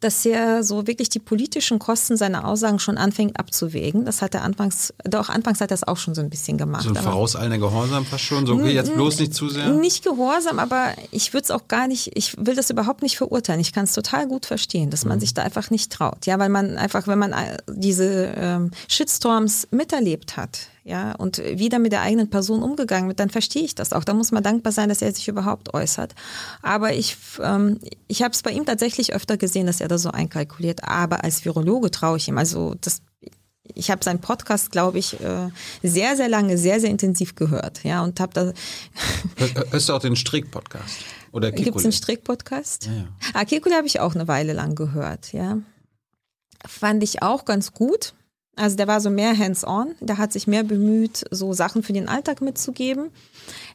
dass 0.00 0.24
er 0.24 0.64
so 0.64 0.86
wirklich 0.86 1.10
die 1.10 1.18
politischen 1.18 1.78
Kosten 1.78 2.16
seiner 2.16 2.46
Aussagen 2.46 2.78
schon 2.78 2.96
anfängt 2.96 3.38
abzuwägen. 3.38 4.06
Das 4.06 4.22
hat 4.22 4.34
er 4.34 4.42
anfangs, 4.42 4.94
doch 5.04 5.28
anfangs 5.28 5.60
hat 5.60 5.70
er 5.70 5.74
es 5.74 5.86
auch 5.86 5.98
schon 5.98 6.14
so 6.14 6.22
ein 6.22 6.30
bisschen 6.30 6.56
gemacht. 6.56 6.84
So 6.84 6.90
ein 6.90 6.96
vorauseilender 6.96 7.58
Gehorsam 7.58 8.06
fast 8.06 8.24
schon, 8.24 8.46
so 8.46 8.54
okay, 8.54 8.72
jetzt 8.72 8.94
bloß 8.94 9.20
nicht 9.20 9.34
zu 9.34 9.50
sehr? 9.50 9.68
Nicht 9.68 10.02
Gehorsam, 10.02 10.58
aber 10.58 10.94
ich 11.10 11.34
würde 11.34 11.44
es 11.44 11.50
auch 11.50 11.68
gar 11.68 11.86
nicht, 11.86 12.16
ich 12.16 12.34
will 12.38 12.56
das 12.56 12.70
überhaupt 12.70 13.02
nicht 13.02 13.18
verurteilen. 13.18 13.60
Ich 13.60 13.72
kann 13.72 13.84
es 13.84 13.92
total 13.92 14.26
gut 14.26 14.46
verstehen, 14.46 14.90
dass 14.90 15.04
man 15.04 15.18
mhm. 15.18 15.20
sich 15.20 15.34
da 15.34 15.42
einfach 15.42 15.70
nicht 15.70 15.92
traut. 15.92 16.24
Ja, 16.24 16.38
weil 16.38 16.48
man 16.48 16.78
einfach, 16.78 17.06
wenn 17.06 17.18
man 17.18 17.32
äh, 17.32 17.58
diese 17.68 18.32
ähm, 18.36 18.70
Shitstorms 18.88 19.68
miterlebt 19.70 20.38
hat, 20.38 20.60
ja, 20.90 21.12
und 21.12 21.38
wieder 21.38 21.78
mit 21.78 21.92
der 21.92 22.00
eigenen 22.00 22.30
Person 22.30 22.64
umgegangen 22.64 23.06
wird, 23.06 23.20
dann 23.20 23.30
verstehe 23.30 23.62
ich 23.62 23.76
das 23.76 23.92
auch. 23.92 24.02
Da 24.02 24.12
muss 24.12 24.32
man 24.32 24.42
dankbar 24.42 24.72
sein, 24.72 24.88
dass 24.88 25.02
er 25.02 25.12
sich 25.12 25.28
überhaupt 25.28 25.72
äußert. 25.72 26.16
Aber 26.62 26.92
ich, 26.92 27.16
ähm, 27.40 27.78
ich 28.08 28.24
habe 28.24 28.34
es 28.34 28.42
bei 28.42 28.50
ihm 28.50 28.66
tatsächlich 28.66 29.14
öfter 29.14 29.36
gesehen, 29.36 29.68
dass 29.68 29.80
er 29.80 29.86
da 29.86 29.98
so 29.98 30.10
einkalkuliert. 30.10 30.82
Aber 30.82 31.22
als 31.22 31.44
Virologe 31.44 31.92
traue 31.92 32.16
ich 32.16 32.26
ihm. 32.26 32.38
Also 32.38 32.74
das, 32.80 33.02
ich 33.72 33.92
habe 33.92 34.02
seinen 34.02 34.20
Podcast, 34.20 34.72
glaube 34.72 34.98
ich, 34.98 35.20
äh, 35.20 35.50
sehr, 35.84 36.16
sehr 36.16 36.28
lange, 36.28 36.58
sehr, 36.58 36.80
sehr 36.80 36.90
intensiv 36.90 37.36
gehört. 37.36 37.84
Ja, 37.84 38.02
und 38.02 38.18
habe 38.18 38.32
da. 38.34 38.52
Hörst 39.70 39.88
du 39.88 39.92
auch 39.92 40.00
den 40.00 40.16
Strick-Podcast? 40.16 41.04
Oder 41.30 41.52
Gibt 41.52 41.76
es 41.76 41.84
einen 41.84 41.92
Strick-Podcast? 41.92 42.86
Ja, 42.86 42.92
ja. 42.92 43.08
Ah, 43.34 43.76
habe 43.76 43.86
ich 43.86 44.00
auch 44.00 44.16
eine 44.16 44.26
Weile 44.26 44.54
lang 44.54 44.74
gehört, 44.74 45.32
ja. 45.32 45.58
Fand 46.66 47.04
ich 47.04 47.22
auch 47.22 47.44
ganz 47.44 47.72
gut. 47.72 48.14
Also 48.56 48.76
der 48.76 48.88
war 48.88 49.00
so 49.00 49.10
mehr 49.10 49.36
hands-on, 49.36 49.94
der 50.00 50.18
hat 50.18 50.32
sich 50.32 50.46
mehr 50.46 50.64
bemüht, 50.64 51.24
so 51.30 51.52
Sachen 51.52 51.82
für 51.82 51.92
den 51.92 52.08
Alltag 52.08 52.42
mitzugeben. 52.42 53.10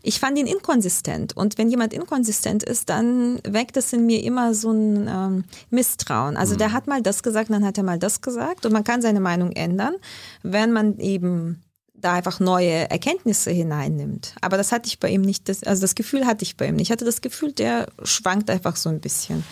Ich 0.03 0.19
fand 0.19 0.38
ihn 0.38 0.47
inkonsistent 0.47 1.35
und 1.35 1.57
wenn 1.57 1.69
jemand 1.69 1.93
inkonsistent 1.93 2.61
ist, 2.61 2.89
dann 2.89 3.39
weckt 3.47 3.77
es 3.77 3.93
in 3.93 4.06
mir 4.06 4.23
immer 4.23 4.53
so 4.53 4.72
ein 4.72 5.07
ähm, 5.07 5.43
Misstrauen. 5.72 6.38
Also 6.38 6.53
mhm. 6.53 6.60
der 6.60 6.73
hat 6.73 6.88
mal 6.88 7.02
das 7.02 7.23
gesagt, 7.23 7.49
dann 7.49 7.65
hat 7.65 7.77
er 7.77 7.84
mal 7.84 7.97
das 7.97 8.22
gesagt 8.22 8.65
und 8.65 8.73
man 8.73 8.84
kann 8.84 9.02
seine 9.02 9.22
Meinung 9.22 9.53
ändern, 9.53 9.95
wenn 10.43 10.72
man 10.72 10.99
eben 10.99 11.64
da 11.95 12.14
einfach 12.14 12.39
neue 12.39 12.89
Erkenntnisse 12.91 13.52
hineinnimmt. 13.52 14.35
Aber 14.41 14.57
das 14.57 14.72
hatte 14.72 14.88
ich 14.88 14.99
bei 14.99 15.10
ihm 15.10 15.22
nicht, 15.22 15.49
das, 15.49 15.64
also 15.64 15.81
das 15.81 15.95
Gefühl 15.95 16.27
hatte 16.27 16.43
ich 16.43 16.57
bei 16.57 16.68
ihm 16.68 16.76
nicht. 16.76 16.88
Ich 16.88 16.91
hatte 16.91 17.06
das 17.06 17.22
Gefühl, 17.22 17.52
der 17.53 17.88
schwankt 18.03 18.49
einfach 18.49 18.76
so 18.76 18.89
ein 18.89 18.99
bisschen. 18.99 19.43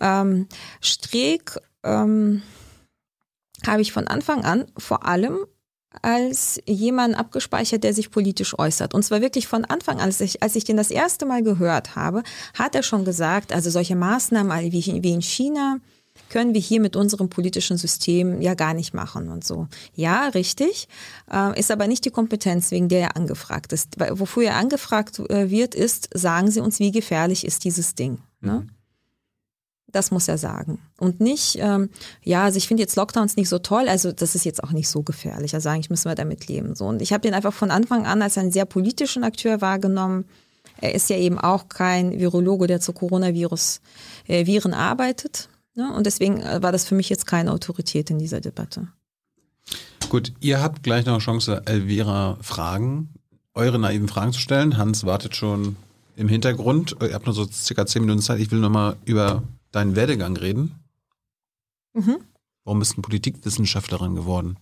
Ähm, 0.00 0.46
Streeck, 0.80 1.58
ähm, 1.82 2.42
habe 3.66 3.82
ich 3.82 3.92
von 3.92 4.06
Anfang 4.06 4.44
an 4.44 4.66
vor 4.76 5.06
allem 5.06 5.46
als 6.00 6.58
jemand 6.66 7.16
abgespeichert, 7.16 7.84
der 7.84 7.92
sich 7.92 8.10
politisch 8.10 8.58
äußert. 8.58 8.94
Und 8.94 9.02
zwar 9.02 9.20
wirklich 9.20 9.46
von 9.46 9.64
Anfang 9.64 9.98
an, 9.98 10.06
als 10.06 10.20
ich, 10.20 10.42
als 10.42 10.56
ich 10.56 10.64
den 10.64 10.78
das 10.78 10.90
erste 10.90 11.26
Mal 11.26 11.42
gehört 11.42 11.96
habe, 11.96 12.22
hat 12.54 12.74
er 12.74 12.82
schon 12.82 13.04
gesagt, 13.04 13.52
also 13.52 13.68
solche 13.68 13.94
Maßnahmen 13.94 14.72
wie, 14.72 15.02
wie 15.02 15.12
in 15.12 15.22
China, 15.22 15.78
können 16.28 16.54
wir 16.54 16.60
hier 16.60 16.80
mit 16.80 16.96
unserem 16.96 17.28
politischen 17.28 17.76
System 17.76 18.40
ja 18.40 18.54
gar 18.54 18.74
nicht 18.74 18.94
machen 18.94 19.28
und 19.28 19.44
so. 19.44 19.68
Ja, 19.94 20.28
richtig, 20.28 20.88
äh, 21.30 21.58
ist 21.58 21.70
aber 21.70 21.86
nicht 21.86 22.04
die 22.04 22.10
Kompetenz, 22.10 22.70
wegen 22.70 22.88
der 22.88 23.00
er 23.00 23.16
angefragt 23.16 23.72
ist. 23.72 23.96
Wofür 23.98 24.44
er 24.44 24.56
angefragt 24.56 25.18
äh, 25.30 25.50
wird, 25.50 25.74
ist, 25.74 26.08
sagen 26.14 26.50
Sie 26.50 26.60
uns, 26.60 26.78
wie 26.80 26.90
gefährlich 26.90 27.46
ist 27.46 27.64
dieses 27.64 27.94
Ding. 27.94 28.18
Ne? 28.40 28.52
Mhm. 28.60 28.70
Das 29.92 30.10
muss 30.10 30.26
er 30.26 30.38
sagen. 30.38 30.78
Und 30.98 31.20
nicht, 31.20 31.58
ähm, 31.60 31.90
ja, 32.22 32.44
also 32.44 32.56
ich 32.56 32.66
finde 32.66 32.82
jetzt 32.82 32.96
Lockdowns 32.96 33.36
nicht 33.36 33.48
so 33.48 33.58
toll, 33.58 33.88
also 33.88 34.10
das 34.10 34.34
ist 34.34 34.44
jetzt 34.44 34.64
auch 34.64 34.72
nicht 34.72 34.88
so 34.88 35.02
gefährlich. 35.02 35.54
Also 35.54 35.68
eigentlich 35.68 35.90
müssen 35.90 36.08
wir 36.08 36.14
damit 36.14 36.48
leben. 36.48 36.74
So. 36.74 36.86
Und 36.86 37.02
ich 37.02 37.12
habe 37.12 37.20
den 37.20 37.34
einfach 37.34 37.52
von 37.52 37.70
Anfang 37.70 38.06
an 38.06 38.22
als 38.22 38.38
einen 38.38 38.52
sehr 38.52 38.64
politischen 38.64 39.22
Akteur 39.22 39.60
wahrgenommen. 39.60 40.24
Er 40.80 40.94
ist 40.94 41.10
ja 41.10 41.16
eben 41.16 41.38
auch 41.38 41.68
kein 41.68 42.18
Virologe, 42.18 42.66
der 42.66 42.80
zu 42.80 42.92
Coronavirus 42.92 43.80
äh, 44.28 44.60
arbeitet. 44.72 45.48
Ne? 45.74 45.92
Und 45.94 46.06
deswegen 46.06 46.40
äh, 46.40 46.62
war 46.62 46.72
das 46.72 46.84
für 46.84 46.94
mich 46.94 47.08
jetzt 47.08 47.26
keine 47.26 47.52
Autorität 47.52 48.10
in 48.10 48.18
dieser 48.18 48.40
Debatte. 48.40 48.88
Gut, 50.08 50.32
ihr 50.40 50.60
habt 50.60 50.82
gleich 50.82 51.06
noch 51.06 51.14
eine 51.14 51.22
Chance, 51.22 51.62
Elvira 51.64 52.36
Fragen, 52.42 53.10
eure 53.54 53.78
naiven 53.78 54.08
Fragen 54.08 54.32
zu 54.32 54.40
stellen. 54.40 54.76
Hans 54.76 55.04
wartet 55.04 55.36
schon 55.36 55.76
im 56.16 56.28
Hintergrund. 56.28 56.96
Ihr 57.00 57.14
habt 57.14 57.26
nur 57.26 57.34
so 57.34 57.46
circa 57.50 57.86
zehn 57.86 58.02
Minuten 58.02 58.20
Zeit. 58.20 58.40
Ich 58.40 58.50
will 58.50 58.58
nochmal 58.58 58.96
über 59.04 59.42
deinen 59.72 59.96
Werdegang 59.96 60.36
reden. 60.36 60.74
Mhm. 61.94 62.18
Warum 62.64 62.78
bist 62.78 62.96
du 62.96 63.02
Politikwissenschaftlerin 63.02 64.14
geworden? 64.14 64.56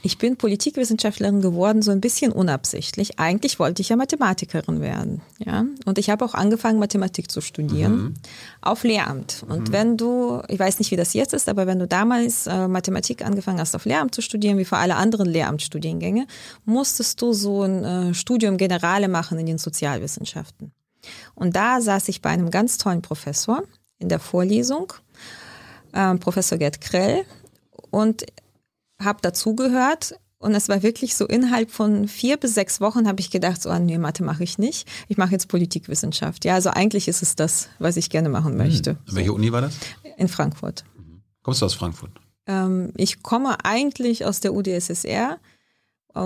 Ich 0.00 0.16
bin 0.16 0.36
Politikwissenschaftlerin 0.36 1.40
geworden, 1.40 1.82
so 1.82 1.90
ein 1.90 2.00
bisschen 2.00 2.30
unabsichtlich. 2.30 3.18
Eigentlich 3.18 3.58
wollte 3.58 3.82
ich 3.82 3.88
ja 3.88 3.96
Mathematikerin 3.96 4.80
werden, 4.80 5.22
ja. 5.38 5.64
Und 5.86 5.98
ich 5.98 6.08
habe 6.08 6.24
auch 6.24 6.34
angefangen, 6.34 6.78
Mathematik 6.78 7.30
zu 7.30 7.40
studieren 7.40 7.96
mhm. 7.96 8.14
auf 8.62 8.84
Lehramt. 8.84 9.44
Und 9.48 9.68
mhm. 9.68 9.72
wenn 9.72 9.96
du, 9.96 10.40
ich 10.48 10.58
weiß 10.58 10.78
nicht, 10.78 10.92
wie 10.92 10.96
das 10.96 11.14
jetzt 11.14 11.34
ist, 11.34 11.48
aber 11.48 11.66
wenn 11.66 11.80
du 11.80 11.88
damals 11.88 12.46
äh, 12.46 12.68
Mathematik 12.68 13.24
angefangen 13.24 13.58
hast, 13.58 13.74
auf 13.74 13.86
Lehramt 13.86 14.14
zu 14.14 14.22
studieren, 14.22 14.56
wie 14.56 14.64
für 14.64 14.76
alle 14.76 14.94
anderen 14.94 15.28
Lehramtsstudiengänge, 15.28 16.28
musstest 16.64 17.20
du 17.20 17.32
so 17.32 17.62
ein 17.62 17.84
äh, 17.84 18.14
Studium 18.14 18.56
Generale 18.56 19.08
machen 19.08 19.38
in 19.38 19.46
den 19.46 19.58
Sozialwissenschaften. 19.58 20.70
Und 21.34 21.56
da 21.56 21.80
saß 21.80 22.08
ich 22.08 22.22
bei 22.22 22.30
einem 22.30 22.50
ganz 22.50 22.78
tollen 22.78 23.02
Professor 23.02 23.64
in 23.98 24.08
der 24.08 24.18
Vorlesung, 24.18 24.92
äh, 25.92 26.14
Professor 26.16 26.58
Gerd 26.58 26.80
Krell, 26.80 27.24
und 27.90 28.26
habe 29.00 29.20
dazugehört 29.22 30.18
und 30.38 30.54
es 30.54 30.68
war 30.68 30.82
wirklich 30.82 31.16
so 31.16 31.26
innerhalb 31.26 31.70
von 31.70 32.06
vier 32.06 32.36
bis 32.36 32.54
sechs 32.54 32.80
Wochen 32.80 33.08
habe 33.08 33.20
ich 33.20 33.30
gedacht, 33.30 33.60
so, 33.60 33.70
ah, 33.70 33.80
nee, 33.80 33.98
Mathe 33.98 34.22
mache 34.22 34.44
ich 34.44 34.56
nicht. 34.56 34.88
Ich 35.08 35.16
mache 35.16 35.32
jetzt 35.32 35.48
Politikwissenschaft. 35.48 36.44
Ja, 36.44 36.54
also 36.54 36.70
eigentlich 36.70 37.08
ist 37.08 37.22
es 37.22 37.34
das, 37.34 37.68
was 37.80 37.96
ich 37.96 38.08
gerne 38.08 38.28
machen 38.28 38.52
hm. 38.52 38.58
möchte. 38.58 38.92
Mhm. 38.92 38.98
Welche 39.16 39.32
Uni 39.32 39.50
war 39.50 39.62
das? 39.62 39.76
In 40.16 40.28
Frankfurt. 40.28 40.84
Kommst 41.42 41.60
du 41.60 41.66
aus 41.66 41.74
Frankfurt? 41.74 42.12
Ähm, 42.46 42.92
ich 42.96 43.22
komme 43.22 43.64
eigentlich 43.64 44.24
aus 44.24 44.38
der 44.40 44.54
UdSSR. 44.54 45.38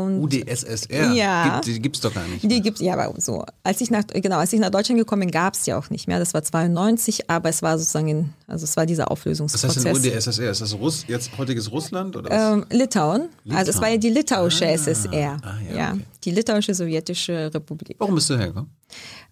Und 0.01 0.23
UdSSR? 0.23 1.13
Ja. 1.13 1.61
Gibt, 1.61 1.67
die 1.67 1.81
gibt 1.81 1.97
es 1.97 2.03
doch 2.03 2.15
gar 2.15 2.27
nicht. 2.29 2.43
Die 2.43 2.61
gibt's, 2.61 2.81
ja, 2.81 2.95
aber 2.95 3.13
so. 3.21 3.45
Als 3.63 3.81
ich 3.81 3.91
nach, 3.91 4.05
genau, 4.07 4.39
als 4.39 4.53
ich 4.53 4.61
nach 4.61 4.71
Deutschland 4.71 4.99
gekommen 4.99 5.21
bin, 5.21 5.31
gab 5.31 5.55
es 5.55 5.67
ja 5.67 5.79
auch 5.79 5.91
nicht 5.91 6.09
mehr. 6.09 6.19
Das 6.19 6.35
war 6.35 6.43
92, 6.43 7.31
aber 7.31 7.49
es 7.49 7.63
war 7.63 7.79
sozusagen, 7.79 8.09
in, 8.09 8.33
also 8.47 8.65
es 8.65 8.77
war 8.77 8.87
dieser 8.87 9.11
Auflösungsprozess. 9.11 9.77
Was 9.77 9.85
heißt 9.85 10.05
denn 10.05 10.15
UdSSR? 10.15 10.51
Ist 10.51 10.61
das 10.61 10.75
Russ, 10.75 11.05
jetzt 11.09 11.37
heutiges 11.39 11.71
Russland 11.71 12.17
oder 12.17 12.31
ähm, 12.31 12.67
Litauen. 12.71 13.29
Litauen. 13.45 13.57
Also 13.57 13.71
es 13.71 13.81
war 13.81 13.89
ja 13.89 13.97
die 13.97 14.11
litauische 14.11 14.67
ah, 14.67 14.73
SSR. 14.73 15.37
Ah, 15.43 15.55
ja, 15.69 15.77
ja. 15.77 15.93
Okay. 15.93 16.05
Die 16.25 16.31
litauische 16.31 16.75
sowjetische 16.75 17.53
Republik. 17.53 17.97
Warum 17.99 18.15
bist 18.15 18.31
du 18.31 18.39
hergekommen? 18.39 18.71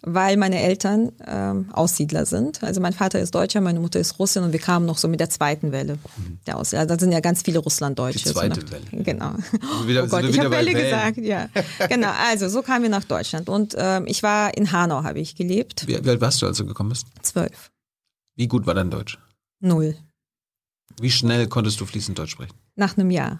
Weil 0.01 0.37
meine 0.37 0.61
Eltern 0.61 1.11
ähm, 1.25 1.69
Aussiedler 1.71 2.25
sind. 2.25 2.63
Also 2.63 2.81
mein 2.81 2.93
Vater 2.93 3.19
ist 3.19 3.35
Deutscher, 3.35 3.61
meine 3.61 3.79
Mutter 3.79 3.99
ist 3.99 4.17
Russin 4.19 4.43
und 4.43 4.51
wir 4.51 4.59
kamen 4.59 4.85
noch 4.85 4.97
so 4.97 5.07
mit 5.07 5.19
der 5.19 5.29
zweiten 5.29 5.71
Welle 5.71 5.95
mhm. 6.17 6.39
der 6.47 6.57
Aussiedler. 6.57 6.85
Da 6.85 6.97
sind 6.97 7.11
ja 7.11 7.19
ganz 7.19 7.43
viele 7.43 7.59
Russlanddeutsche. 7.59 8.19
Die 8.19 8.33
zweite 8.33 8.61
so 8.61 8.65
nach, 8.65 8.71
Welle. 8.71 9.03
Genau. 9.03 9.33
Wieder, 9.85 10.03
oh 10.03 10.07
Gott, 10.07 10.23
ich 10.23 10.39
habe 10.39 10.51
Welle 10.51 10.73
gesagt, 10.73 11.17
ja. 11.17 11.49
genau, 11.89 12.11
also 12.29 12.49
so 12.49 12.61
kamen 12.61 12.83
wir 12.83 12.89
nach 12.89 13.03
Deutschland 13.03 13.49
und 13.49 13.75
ähm, 13.77 14.05
ich 14.07 14.23
war 14.23 14.55
in 14.57 14.71
Hanau, 14.71 15.03
habe 15.03 15.19
ich 15.19 15.35
gelebt. 15.35 15.87
Wie, 15.87 16.03
wie 16.03 16.09
alt 16.09 16.21
warst 16.21 16.41
du, 16.41 16.47
als 16.47 16.57
du 16.57 16.65
gekommen 16.65 16.89
bist? 16.89 17.05
Zwölf. 17.21 17.71
Wie 18.35 18.47
gut 18.47 18.65
war 18.65 18.73
dein 18.73 18.89
Deutsch? 18.89 19.19
Null. 19.59 19.95
Wie 20.99 21.11
schnell 21.11 21.47
konntest 21.47 21.79
du 21.79 21.85
fließend 21.85 22.17
Deutsch 22.17 22.31
sprechen? 22.31 22.53
Nach 22.75 22.97
einem 22.97 23.11
Jahr. 23.11 23.39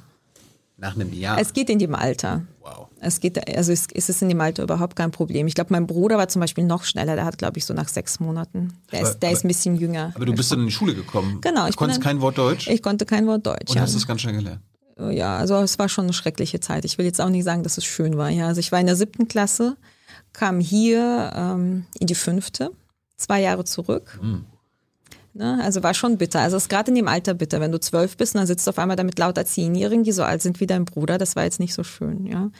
Nach 0.81 0.95
einem 0.95 1.13
Jahr? 1.13 1.37
Es 1.39 1.53
geht 1.53 1.69
in 1.69 1.77
dem 1.77 1.93
Alter. 1.93 2.41
Wow. 2.59 2.87
Es 2.99 3.19
geht, 3.19 3.55
also 3.55 3.71
ist, 3.71 3.91
ist 3.91 4.09
es 4.09 4.19
in 4.23 4.29
dem 4.29 4.41
Alter 4.41 4.63
überhaupt 4.63 4.95
kein 4.95 5.11
Problem. 5.11 5.45
Ich 5.45 5.53
glaube, 5.53 5.71
mein 5.71 5.85
Bruder 5.85 6.17
war 6.17 6.27
zum 6.27 6.39
Beispiel 6.39 6.63
noch 6.63 6.85
schneller. 6.85 7.15
Der 7.15 7.23
hat, 7.23 7.37
glaube 7.37 7.59
ich, 7.59 7.65
so 7.65 7.75
nach 7.75 7.87
sechs 7.87 8.19
Monaten. 8.19 8.73
Der, 8.91 9.01
aber, 9.01 9.09
ist, 9.09 9.19
der 9.19 9.29
aber, 9.29 9.37
ist 9.37 9.45
ein 9.45 9.47
bisschen 9.47 9.75
jünger. 9.75 10.11
Aber 10.15 10.25
du 10.25 10.33
bist 10.33 10.51
dann 10.51 10.59
in 10.59 10.65
die 10.65 10.71
Schule 10.71 10.95
gekommen. 10.95 11.39
Genau. 11.41 11.67
Du 11.67 11.73
konntest 11.73 12.01
kein 12.01 12.19
Wort 12.19 12.39
Deutsch? 12.39 12.67
Ich 12.67 12.81
konnte 12.81 13.05
kein 13.05 13.27
Wort 13.27 13.45
Deutsch. 13.45 13.69
Und 13.69 13.75
ja. 13.75 13.81
hast 13.83 13.93
es 13.93 14.07
ganz 14.07 14.21
schnell 14.21 14.35
gelernt? 14.35 14.61
Ja, 15.11 15.37
also 15.37 15.55
es 15.57 15.77
war 15.77 15.87
schon 15.87 16.05
eine 16.05 16.13
schreckliche 16.13 16.59
Zeit. 16.59 16.83
Ich 16.83 16.97
will 16.97 17.05
jetzt 17.05 17.21
auch 17.21 17.29
nicht 17.29 17.43
sagen, 17.43 17.61
dass 17.61 17.77
es 17.77 17.85
schön 17.85 18.17
war. 18.17 18.29
Ja, 18.29 18.47
also 18.47 18.59
ich 18.59 18.71
war 18.71 18.79
in 18.79 18.87
der 18.87 18.95
siebten 18.95 19.27
Klasse, 19.27 19.77
kam 20.33 20.59
hier 20.59 21.31
ähm, 21.35 21.85
in 21.99 22.07
die 22.07 22.15
fünfte, 22.15 22.71
zwei 23.17 23.39
Jahre 23.41 23.65
zurück. 23.65 24.19
Mhm. 24.21 24.45
Ne? 25.33 25.59
Also 25.63 25.83
war 25.83 25.93
schon 25.93 26.17
bitter. 26.17 26.41
Also 26.41 26.57
es 26.57 26.63
ist 26.63 26.69
gerade 26.69 26.89
in 26.89 26.95
dem 26.95 27.07
Alter 27.07 27.33
bitter, 27.33 27.61
wenn 27.61 27.71
du 27.71 27.79
zwölf 27.79 28.17
bist 28.17 28.35
und 28.35 28.39
dann 28.39 28.47
sitzt 28.47 28.67
du 28.67 28.71
auf 28.71 28.79
einmal 28.79 28.97
da 28.97 29.03
mit 29.03 29.17
lauter 29.17 29.45
Zehnjährigen, 29.45 30.03
die 30.03 30.11
so 30.11 30.23
alt 30.23 30.41
sind 30.41 30.59
wie 30.59 30.67
dein 30.67 30.85
Bruder. 30.85 31.17
Das 31.17 31.35
war 31.35 31.43
jetzt 31.43 31.59
nicht 31.59 31.73
so 31.73 31.83
schön, 31.83 32.25
ja. 32.25 32.51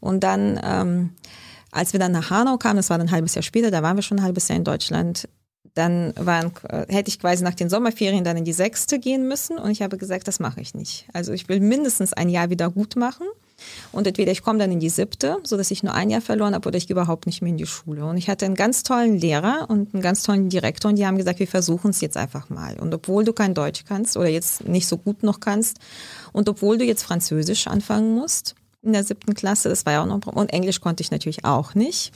Und 0.00 0.20
dann, 0.24 0.60
ähm, 0.62 1.10
als 1.70 1.92
wir 1.92 2.00
dann 2.00 2.12
nach 2.12 2.30
Hanau 2.30 2.58
kamen, 2.58 2.76
das 2.76 2.90
war 2.90 2.98
dann 2.98 3.08
ein 3.08 3.12
halbes 3.12 3.34
Jahr 3.34 3.42
später, 3.42 3.70
da 3.70 3.82
waren 3.82 3.96
wir 3.96 4.02
schon 4.02 4.18
ein 4.18 4.24
halbes 4.24 4.48
Jahr 4.48 4.58
in 4.58 4.64
Deutschland, 4.64 5.28
dann 5.74 6.12
waren, 6.16 6.52
hätte 6.88 7.08
ich 7.08 7.18
quasi 7.18 7.42
nach 7.42 7.54
den 7.54 7.70
Sommerferien 7.70 8.24
dann 8.24 8.36
in 8.36 8.44
die 8.44 8.52
sechste 8.52 8.98
gehen 8.98 9.26
müssen 9.26 9.56
und 9.56 9.70
ich 9.70 9.80
habe 9.80 9.96
gesagt, 9.96 10.28
das 10.28 10.38
mache 10.38 10.60
ich 10.60 10.74
nicht. 10.74 11.06
Also 11.14 11.32
ich 11.32 11.48
will 11.48 11.60
mindestens 11.60 12.12
ein 12.12 12.28
Jahr 12.28 12.50
wieder 12.50 12.68
gut 12.68 12.96
machen 12.96 13.26
und 13.92 14.06
entweder 14.06 14.32
ich 14.32 14.42
komme 14.42 14.58
dann 14.58 14.72
in 14.72 14.80
die 14.80 14.88
siebte, 14.88 15.38
so 15.44 15.56
dass 15.56 15.70
ich 15.70 15.82
nur 15.82 15.94
ein 15.94 16.10
Jahr 16.10 16.20
verloren 16.20 16.54
habe, 16.54 16.68
oder 16.68 16.76
ich 16.76 16.86
gehe 16.86 16.94
überhaupt 16.94 17.26
nicht 17.26 17.42
mehr 17.42 17.50
in 17.50 17.56
die 17.56 17.66
Schule. 17.66 18.04
Und 18.04 18.16
ich 18.16 18.28
hatte 18.28 18.44
einen 18.44 18.54
ganz 18.54 18.82
tollen 18.82 19.18
Lehrer 19.18 19.66
und 19.68 19.94
einen 19.94 20.02
ganz 20.02 20.22
tollen 20.22 20.48
Direktor 20.48 20.90
und 20.90 20.96
die 20.96 21.06
haben 21.06 21.18
gesagt, 21.18 21.38
wir 21.38 21.48
versuchen 21.48 21.90
es 21.90 22.00
jetzt 22.00 22.16
einfach 22.16 22.50
mal. 22.50 22.78
Und 22.78 22.92
obwohl 22.94 23.24
du 23.24 23.32
kein 23.32 23.54
Deutsch 23.54 23.84
kannst 23.86 24.16
oder 24.16 24.28
jetzt 24.28 24.66
nicht 24.66 24.86
so 24.86 24.96
gut 24.96 25.22
noch 25.22 25.40
kannst 25.40 25.78
und 26.32 26.48
obwohl 26.48 26.78
du 26.78 26.84
jetzt 26.84 27.02
Französisch 27.02 27.66
anfangen 27.66 28.14
musst, 28.14 28.54
in 28.82 28.92
der 28.92 29.04
siebten 29.04 29.34
Klasse, 29.34 29.68
das 29.68 29.86
war 29.86 29.92
ja 29.92 30.02
auch 30.02 30.06
noch, 30.06 30.26
und 30.26 30.52
Englisch 30.52 30.80
konnte 30.80 31.02
ich 31.02 31.10
natürlich 31.10 31.44
auch 31.44 31.74
nicht. 31.74 32.12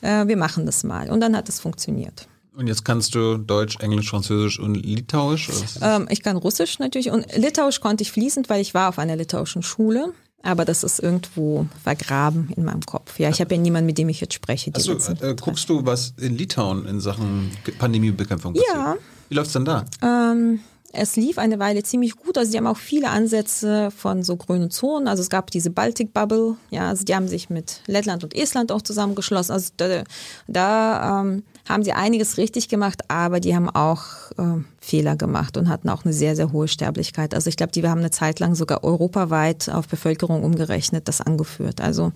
Äh, 0.00 0.26
wir 0.26 0.36
machen 0.36 0.64
das 0.64 0.82
mal. 0.82 1.10
Und 1.10 1.20
dann 1.20 1.36
hat 1.36 1.48
es 1.48 1.60
funktioniert. 1.60 2.26
Und 2.56 2.68
jetzt 2.68 2.86
kannst 2.86 3.14
du 3.14 3.36
Deutsch, 3.36 3.78
Englisch, 3.80 4.08
Französisch 4.08 4.58
und 4.58 4.76
Litauisch? 4.76 5.50
Ähm, 5.82 6.06
ich 6.08 6.22
kann 6.22 6.38
Russisch 6.38 6.78
natürlich 6.78 7.10
und 7.10 7.36
Litauisch 7.36 7.80
konnte 7.80 8.00
ich 8.02 8.10
fließend, 8.10 8.48
weil 8.48 8.62
ich 8.62 8.72
war 8.72 8.88
auf 8.88 8.98
einer 8.98 9.14
litauischen 9.14 9.62
Schule. 9.62 10.14
Aber 10.46 10.64
das 10.64 10.84
ist 10.84 11.00
irgendwo 11.00 11.66
vergraben 11.82 12.50
in 12.56 12.64
meinem 12.64 12.82
Kopf. 12.82 13.18
Ja, 13.18 13.28
ich 13.30 13.40
habe 13.40 13.54
ja 13.56 13.60
niemanden, 13.60 13.86
mit 13.86 13.98
dem 13.98 14.08
ich 14.08 14.20
jetzt 14.20 14.34
spreche. 14.34 14.70
Also 14.74 14.92
äh, 14.92 15.34
guckst 15.34 15.68
du, 15.68 15.84
was 15.84 16.14
in 16.20 16.36
Litauen 16.36 16.86
in 16.86 17.00
Sachen 17.00 17.50
Pandemiebekämpfung 17.78 18.54
passiert? 18.54 18.74
Ja. 18.74 18.96
Wie 19.28 19.34
läuft's 19.34 19.54
denn 19.54 19.64
da? 19.64 19.84
Ähm, 20.02 20.60
es 20.92 21.16
lief 21.16 21.38
eine 21.38 21.58
Weile 21.58 21.82
ziemlich 21.82 22.16
gut. 22.16 22.38
Also 22.38 22.52
sie 22.52 22.58
haben 22.58 22.68
auch 22.68 22.76
viele 22.76 23.08
Ansätze 23.08 23.90
von 23.90 24.22
so 24.22 24.36
grünen 24.36 24.70
Zonen. 24.70 25.08
Also 25.08 25.20
es 25.20 25.30
gab 25.30 25.50
diese 25.50 25.70
Baltic 25.70 26.14
Bubble. 26.14 26.56
Ja, 26.70 26.90
also 26.90 27.04
die 27.04 27.14
haben 27.16 27.26
sich 27.26 27.50
mit 27.50 27.80
Lettland 27.86 28.22
und 28.22 28.32
Estland 28.32 28.70
auch 28.70 28.82
zusammengeschlossen. 28.82 29.52
Also 29.52 29.72
da, 29.76 30.04
da 30.46 31.22
ähm, 31.22 31.42
haben 31.68 31.82
sie 31.82 31.92
einiges 31.92 32.38
richtig 32.38 32.68
gemacht, 32.68 33.02
aber 33.08 33.40
die 33.40 33.54
haben 33.54 33.68
auch 33.68 34.04
äh, 34.38 34.62
Fehler 34.78 35.16
gemacht 35.16 35.56
und 35.56 35.68
hatten 35.68 35.88
auch 35.88 36.04
eine 36.04 36.12
sehr, 36.12 36.36
sehr 36.36 36.52
hohe 36.52 36.68
Sterblichkeit. 36.68 37.34
Also 37.34 37.48
ich 37.48 37.56
glaube, 37.56 37.72
die 37.72 37.86
haben 37.86 37.98
eine 37.98 38.10
Zeit 38.10 38.40
lang 38.40 38.54
sogar 38.54 38.84
europaweit 38.84 39.68
auf 39.68 39.88
Bevölkerung 39.88 40.44
umgerechnet, 40.44 41.08
das 41.08 41.20
angeführt. 41.20 41.80
Also 41.80 42.12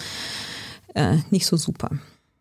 äh, 0.94 1.18
nicht 1.31 1.47
so 1.47 1.56
super. 1.56 1.90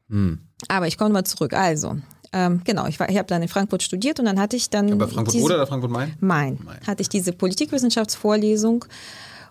Hm. 0.10 0.40
Aber 0.68 0.88
ich 0.88 0.98
komme 0.98 1.12
mal 1.12 1.24
zurück. 1.24 1.54
Also, 1.54 1.98
ähm, 2.32 2.62
genau, 2.64 2.86
ich, 2.88 3.00
ich 3.00 3.18
habe 3.18 3.28
dann 3.28 3.42
in 3.42 3.48
Frankfurt 3.48 3.84
studiert 3.84 4.20
und 4.20 4.26
dann 4.26 4.40
hatte 4.40 4.56
ich 4.56 4.70
dann. 4.70 4.92
Aber 4.92 5.08
Frankfurt 5.08 5.34
diese, 5.34 5.46
oder 5.46 5.68
Frankfurt-Main? 5.68 6.16
Main. 6.20 6.60
Main. 6.64 6.78
Hatte 6.86 7.02
ich 7.02 7.10
diese 7.10 7.34
Politikwissenschaftsvorlesung 7.34 8.86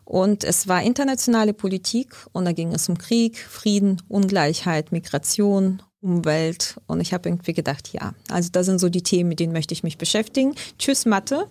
und 0.04 0.44
es 0.44 0.68
war 0.68 0.82
internationale 0.82 1.54
Politik 1.54 2.14
und 2.32 2.44
da 2.44 2.52
ging 2.52 2.72
es 2.72 2.88
um 2.88 2.98
Krieg, 2.98 3.38
Frieden, 3.38 4.00
Ungleichheit, 4.08 4.92
Migration, 4.92 5.82
Umwelt 6.00 6.76
und 6.86 7.00
ich 7.00 7.12
habe 7.12 7.28
irgendwie 7.28 7.52
gedacht, 7.52 7.92
ja, 7.92 8.14
also 8.30 8.50
das 8.52 8.66
sind 8.66 8.78
so 8.78 8.88
die 8.88 9.02
Themen, 9.02 9.28
mit 9.28 9.40
denen 9.40 9.52
möchte 9.52 9.74
ich 9.74 9.82
mich 9.82 9.98
beschäftigen. 9.98 10.54
Tschüss 10.78 11.06
Mathe. 11.06 11.48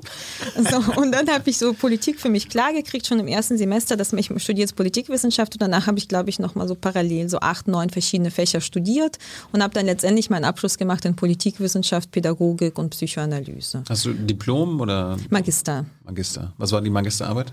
So, 0.56 0.78
und 1.02 1.12
dann 1.12 1.28
habe 1.30 1.50
ich 1.50 1.58
so 1.58 1.74
Politik 1.74 2.20
für 2.20 2.30
mich 2.30 2.48
klar 2.48 2.72
gekriegt, 2.72 3.06
schon 3.06 3.20
im 3.20 3.28
ersten 3.28 3.58
Semester, 3.58 3.98
dass 3.98 4.14
ich 4.14 4.28
studiere 4.42 4.62
jetzt 4.62 4.78
Politikwissenschaft 4.78 5.56
und 5.56 5.62
danach 5.62 5.88
habe 5.88 5.98
ich, 5.98 6.08
glaube 6.08 6.30
ich, 6.30 6.40
nochmal 6.40 6.68
so 6.68 6.76
parallel 6.76 7.28
so 7.28 7.40
acht, 7.40 7.68
neun 7.68 7.90
verschiedene 7.90 8.32
Fächer 8.32 8.62
studiert 8.62 9.18
und 9.52 9.62
habe 9.62 9.74
dann 9.74 9.86
letztendlich 9.86 10.30
meinen 10.30 10.46
Abschluss 10.46 10.78
gemacht 10.78 11.04
in 11.04 11.18
Politikwissenschaft, 11.18 12.12
Pädagogik 12.12 12.80
und 12.80 12.92
Psychoanalyse. 12.92 13.84
Hast 13.90 14.06
du 14.06 14.14
Diplom 14.14 14.80
oder? 14.80 15.18
Magister. 15.30 15.86
Magister. 16.06 16.54
Was 16.58 16.72
war 16.72 16.82
die 16.82 16.90
Magisterarbeit? 16.90 17.52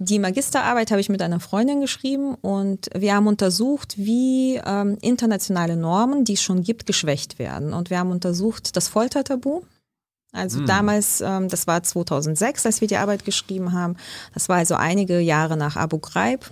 Die 0.00 0.20
Magisterarbeit 0.20 0.92
habe 0.92 1.00
ich 1.00 1.08
mit 1.08 1.22
einer 1.22 1.40
Freundin 1.40 1.80
geschrieben 1.80 2.36
und 2.36 2.88
wir 2.94 3.14
haben 3.14 3.26
untersucht, 3.26 3.98
wie 3.98 4.60
ähm, 4.64 4.96
internationale 5.00 5.76
Normen, 5.76 6.24
die 6.24 6.34
es 6.34 6.42
schon 6.42 6.62
gibt, 6.62 6.86
geschwächt 6.86 7.40
werden. 7.40 7.72
Und 7.72 7.90
wir 7.90 7.98
haben 7.98 8.12
untersucht 8.12 8.76
das 8.76 8.86
Foltertabu. 8.86 9.62
Also 10.32 10.60
hm. 10.60 10.66
damals, 10.66 11.20
ähm, 11.20 11.48
das 11.48 11.66
war 11.66 11.82
2006, 11.82 12.66
als 12.66 12.80
wir 12.80 12.86
die 12.86 12.96
Arbeit 12.96 13.24
geschrieben 13.24 13.72
haben. 13.72 13.96
Das 14.34 14.48
war 14.48 14.56
also 14.56 14.76
einige 14.76 15.18
Jahre 15.18 15.56
nach 15.56 15.76
Abu 15.76 15.98
Ghraib. 15.98 16.48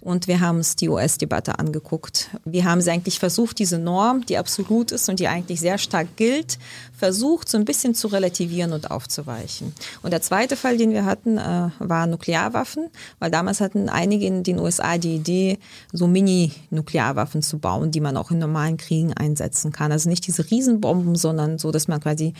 Und 0.00 0.28
wir 0.28 0.40
haben 0.40 0.58
uns 0.58 0.76
die 0.76 0.88
US-Debatte 0.88 1.58
angeguckt. 1.58 2.30
Wir 2.44 2.64
haben 2.64 2.80
sie 2.80 2.90
eigentlich 2.90 3.18
versucht, 3.18 3.58
diese 3.58 3.78
Norm, 3.78 4.24
die 4.26 4.38
absolut 4.38 4.92
ist 4.92 5.08
und 5.08 5.20
die 5.20 5.28
eigentlich 5.28 5.60
sehr 5.60 5.78
stark 5.78 6.16
gilt, 6.16 6.58
versucht, 6.96 7.48
so 7.48 7.58
ein 7.58 7.64
bisschen 7.64 7.94
zu 7.94 8.08
relativieren 8.08 8.72
und 8.72 8.90
aufzuweichen. 8.90 9.72
Und 10.02 10.12
der 10.12 10.22
zweite 10.22 10.56
Fall, 10.56 10.76
den 10.76 10.92
wir 10.92 11.04
hatten, 11.04 11.38
äh, 11.38 11.70
war 11.78 12.06
Nuklearwaffen, 12.06 12.90
weil 13.18 13.30
damals 13.30 13.60
hatten 13.60 13.88
einige 13.88 14.26
in 14.26 14.42
den 14.42 14.58
USA 14.60 14.98
die 14.98 15.16
Idee, 15.16 15.58
so 15.92 16.06
Mini-Nuklearwaffen 16.06 17.42
zu 17.42 17.58
bauen, 17.58 17.90
die 17.90 18.00
man 18.00 18.16
auch 18.16 18.30
in 18.30 18.38
normalen 18.38 18.76
Kriegen 18.76 19.12
einsetzen 19.14 19.72
kann. 19.72 19.92
Also 19.92 20.08
nicht 20.08 20.26
diese 20.26 20.50
Riesenbomben, 20.50 21.16
sondern 21.16 21.58
so, 21.58 21.70
dass 21.70 21.88
man 21.88 22.00
quasi 22.00 22.34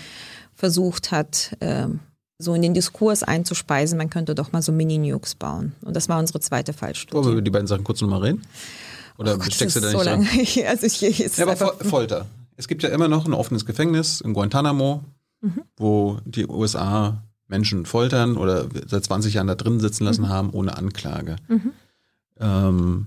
versucht 0.55 1.13
hat, 1.13 1.57
äh, 1.61 1.87
so 2.39 2.55
in 2.55 2.63
den 2.63 2.73
Diskurs 2.73 3.23
einzuspeisen, 3.23 3.99
man 3.99 4.11
könnte 4.11 4.35
doch 4.35 4.53
mal 4.53 4.63
so 4.63 4.71
Mini-Nukes 4.71 5.35
bauen. 5.35 5.73
Und 5.83 5.95
das 5.95 6.09
war 6.09 6.19
unsere 6.19 6.41
zweite 6.41 6.73
Fallstudie. 6.73 7.15
Wollen 7.15 7.27
wir 7.27 7.33
über 7.33 7.43
die 7.43 7.51
beiden 7.51 7.67
Sachen 7.67 7.85
kurz 7.85 8.01
nochmal 8.01 8.23
reden? 8.23 8.43
Oder 9.19 9.35
oh 9.35 9.39
Gott, 9.39 9.53
steckst 9.53 9.77
du 9.77 9.81
da 9.81 9.89
nicht 9.89 9.99
so 9.99 10.05
lange? 10.05 10.27
also 10.69 10.87
ich, 10.87 11.19
ja, 11.37 11.47
aber 11.47 11.57
Folter. 11.85 12.27
Es 12.57 12.69
gibt 12.69 12.83
ja 12.83 12.89
immer 12.91 13.09
noch 13.09 13.27
ein 13.27 13.35
offenes 13.35 13.67
Gefängnis 13.67 14.21
in 14.21 14.35
Guantanamo, 14.35 15.03
mhm. 15.41 15.63
wo 15.77 16.19
die 16.25 16.47
USA 16.47 17.23
Menschen 17.49 17.87
foltern 17.87 18.37
oder 18.37 18.67
seit 18.87 19.05
20 19.05 19.35
Jahren 19.35 19.47
da 19.49 19.55
drin 19.55 19.81
sitzen 19.81 20.05
lassen 20.05 20.23
mhm. 20.23 20.29
haben, 20.29 20.51
ohne 20.51 20.77
Anklage. 20.77 21.37
Mhm. 21.49 21.73
Ähm, 22.39 23.07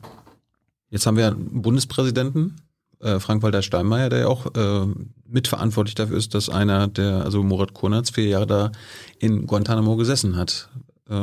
jetzt 0.90 1.06
haben 1.06 1.16
wir 1.16 1.28
einen 1.28 1.62
Bundespräsidenten, 1.62 2.58
äh, 3.02 3.20
Frank-Walter 3.20 3.62
Steinmeier, 3.62 4.10
der 4.10 4.20
ja 4.20 4.28
auch 4.28 4.48
äh, 4.56 4.88
mitverantwortlich 5.28 5.96
dafür 5.96 6.18
ist, 6.18 6.34
dass 6.34 6.50
einer, 6.50 6.88
der, 6.88 7.24
also 7.24 7.44
Murat 7.44 7.74
Konatz, 7.74 8.12
vier 8.12 8.26
Jahre 8.26 8.48
da 8.48 8.72
in 9.20 9.48
Guantanamo 9.48 9.96
gesessen 9.96 10.36
hat. 10.36 10.70
Äh, 11.10 11.16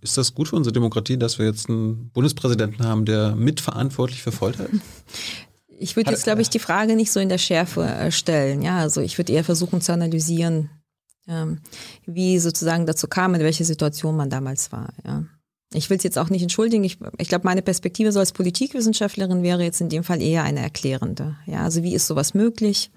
ist 0.00 0.16
das 0.16 0.34
gut 0.34 0.48
für 0.48 0.56
unsere 0.56 0.72
Demokratie, 0.72 1.18
dass 1.18 1.38
wir 1.38 1.46
jetzt 1.46 1.68
einen 1.68 2.10
Bundespräsidenten 2.10 2.84
haben, 2.84 3.04
der 3.04 3.34
mitverantwortlich 3.36 4.22
für 4.22 4.32
Folter 4.32 4.68
ist? 4.70 4.80
Ich 5.76 5.96
würde 5.96 6.12
jetzt, 6.12 6.22
glaube 6.22 6.40
ich, 6.40 6.48
die 6.48 6.60
Frage 6.60 6.94
nicht 6.94 7.10
so 7.10 7.18
in 7.18 7.28
der 7.28 7.36
Schärfe 7.36 7.82
äh, 7.82 8.12
stellen. 8.12 8.62
Ja, 8.62 8.78
also 8.78 9.00
ich 9.00 9.18
würde 9.18 9.32
eher 9.32 9.42
versuchen 9.42 9.80
zu 9.80 9.92
analysieren, 9.92 10.70
ähm, 11.26 11.60
wie 12.06 12.38
sozusagen 12.38 12.86
dazu 12.86 13.08
kam, 13.08 13.34
in 13.34 13.40
welcher 13.40 13.64
Situation 13.64 14.16
man 14.16 14.30
damals 14.30 14.70
war. 14.70 14.94
Ja. 15.04 15.24
Ich 15.74 15.90
will 15.90 15.96
es 15.96 16.04
jetzt 16.04 16.18
auch 16.18 16.30
nicht 16.30 16.42
entschuldigen. 16.42 16.84
Ich, 16.84 16.98
ich 17.18 17.28
glaube, 17.28 17.44
meine 17.44 17.62
Perspektive 17.62 18.12
so 18.12 18.20
als 18.20 18.32
Politikwissenschaftlerin 18.32 19.42
wäre 19.42 19.62
jetzt 19.62 19.80
in 19.80 19.88
dem 19.88 20.04
Fall 20.04 20.22
eher 20.22 20.44
eine 20.44 20.60
erklärende. 20.60 21.36
Ja, 21.46 21.62
also 21.62 21.82
wie 21.82 21.94
ist 21.94 22.06
sowas 22.06 22.34
möglich, 22.34 22.90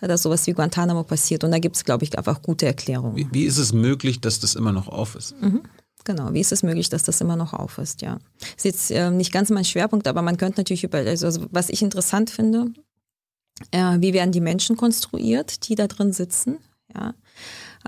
dass 0.00 0.22
sowas 0.22 0.46
wie 0.46 0.52
Guantanamo 0.52 1.02
passiert? 1.02 1.44
Und 1.44 1.50
da 1.50 1.58
gibt 1.58 1.76
es, 1.76 1.84
glaube 1.84 2.04
ich, 2.04 2.16
einfach 2.16 2.42
gute 2.42 2.66
Erklärungen. 2.66 3.16
Wie, 3.16 3.28
wie, 3.32 3.44
ist 3.44 3.58
es 3.58 3.72
möglich, 3.72 4.20
dass 4.20 4.40
das 4.40 4.54
immer 4.54 4.72
noch 4.72 4.88
auf 4.88 5.16
ist? 5.16 5.40
Mhm. 5.40 5.62
Genau, 6.04 6.32
wie 6.32 6.40
ist 6.40 6.52
es 6.52 6.62
möglich, 6.62 6.88
dass 6.88 7.02
das 7.02 7.20
immer 7.20 7.36
noch 7.36 7.52
auf 7.52 7.78
ist, 7.78 8.00
ja. 8.00 8.18
Ist 8.56 8.64
jetzt 8.64 8.90
äh, 8.90 9.10
nicht 9.10 9.32
ganz 9.32 9.50
mein 9.50 9.64
Schwerpunkt, 9.64 10.08
aber 10.08 10.22
man 10.22 10.38
könnte 10.38 10.60
natürlich 10.60 10.84
über, 10.84 10.98
also, 10.98 11.26
also 11.26 11.46
was 11.50 11.68
ich 11.68 11.82
interessant 11.82 12.30
finde, 12.30 12.66
äh, 13.70 13.98
wie 14.00 14.14
werden 14.14 14.32
die 14.32 14.40
Menschen 14.40 14.76
konstruiert, 14.76 15.68
die 15.68 15.74
da 15.74 15.86
drin 15.86 16.12
sitzen, 16.12 16.58
ja. 16.94 17.14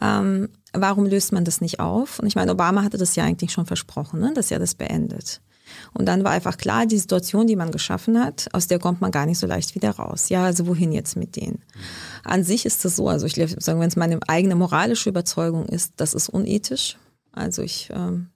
Ähm, 0.01 0.48
warum 0.73 1.06
löst 1.06 1.32
man 1.32 1.44
das 1.44 1.60
nicht 1.60 1.81
auf? 1.81 2.19
Und 2.19 2.27
ich 2.27 2.35
meine, 2.35 2.52
Obama 2.52 2.82
hatte 2.82 2.98
das 2.98 3.16
ja 3.16 3.24
eigentlich 3.24 3.52
schon 3.52 3.66
versprochen, 3.66 4.20
ne, 4.20 4.32
dass 4.35 4.51
er 4.51 4.59
das 4.59 4.74
beendet. 4.74 5.40
Und 5.94 6.06
dann 6.06 6.24
war 6.24 6.32
einfach 6.32 6.59
klar, 6.59 6.86
die 6.86 6.98
Situation, 6.98 7.47
die 7.47 7.56
man 7.56 7.70
geschaffen 7.70 8.23
hat, 8.23 8.48
aus 8.52 8.66
der 8.66 8.78
kommt 8.78 9.01
man 9.01 9.10
gar 9.10 9.27
nicht 9.27 9.39
so 9.39 9.47
leicht 9.47 9.74
wieder 9.74 9.90
raus. 9.90 10.28
Ja, 10.28 10.44
also 10.44 10.66
wohin 10.66 10.93
jetzt 10.93 11.16
mit 11.16 11.36
denen? 11.36 11.64
An 12.24 12.44
sich 12.44 12.66
ist 12.66 12.85
das 12.85 12.97
so, 12.97 13.09
also 13.09 13.27
ich 13.27 13.35
sagen, 13.35 13.81
wenn 13.81 13.89
es 13.89 13.97
meine 13.97 14.19
eigene 14.28 14.55
moralische 14.55 15.09
Überzeugung 15.09 15.66
ist, 15.66 15.94
das 15.97 16.14
ist 16.14 16.28
unethisch. 16.28 16.98
Also 17.32 17.62
ich 17.62 17.90
ähm, 17.94 18.28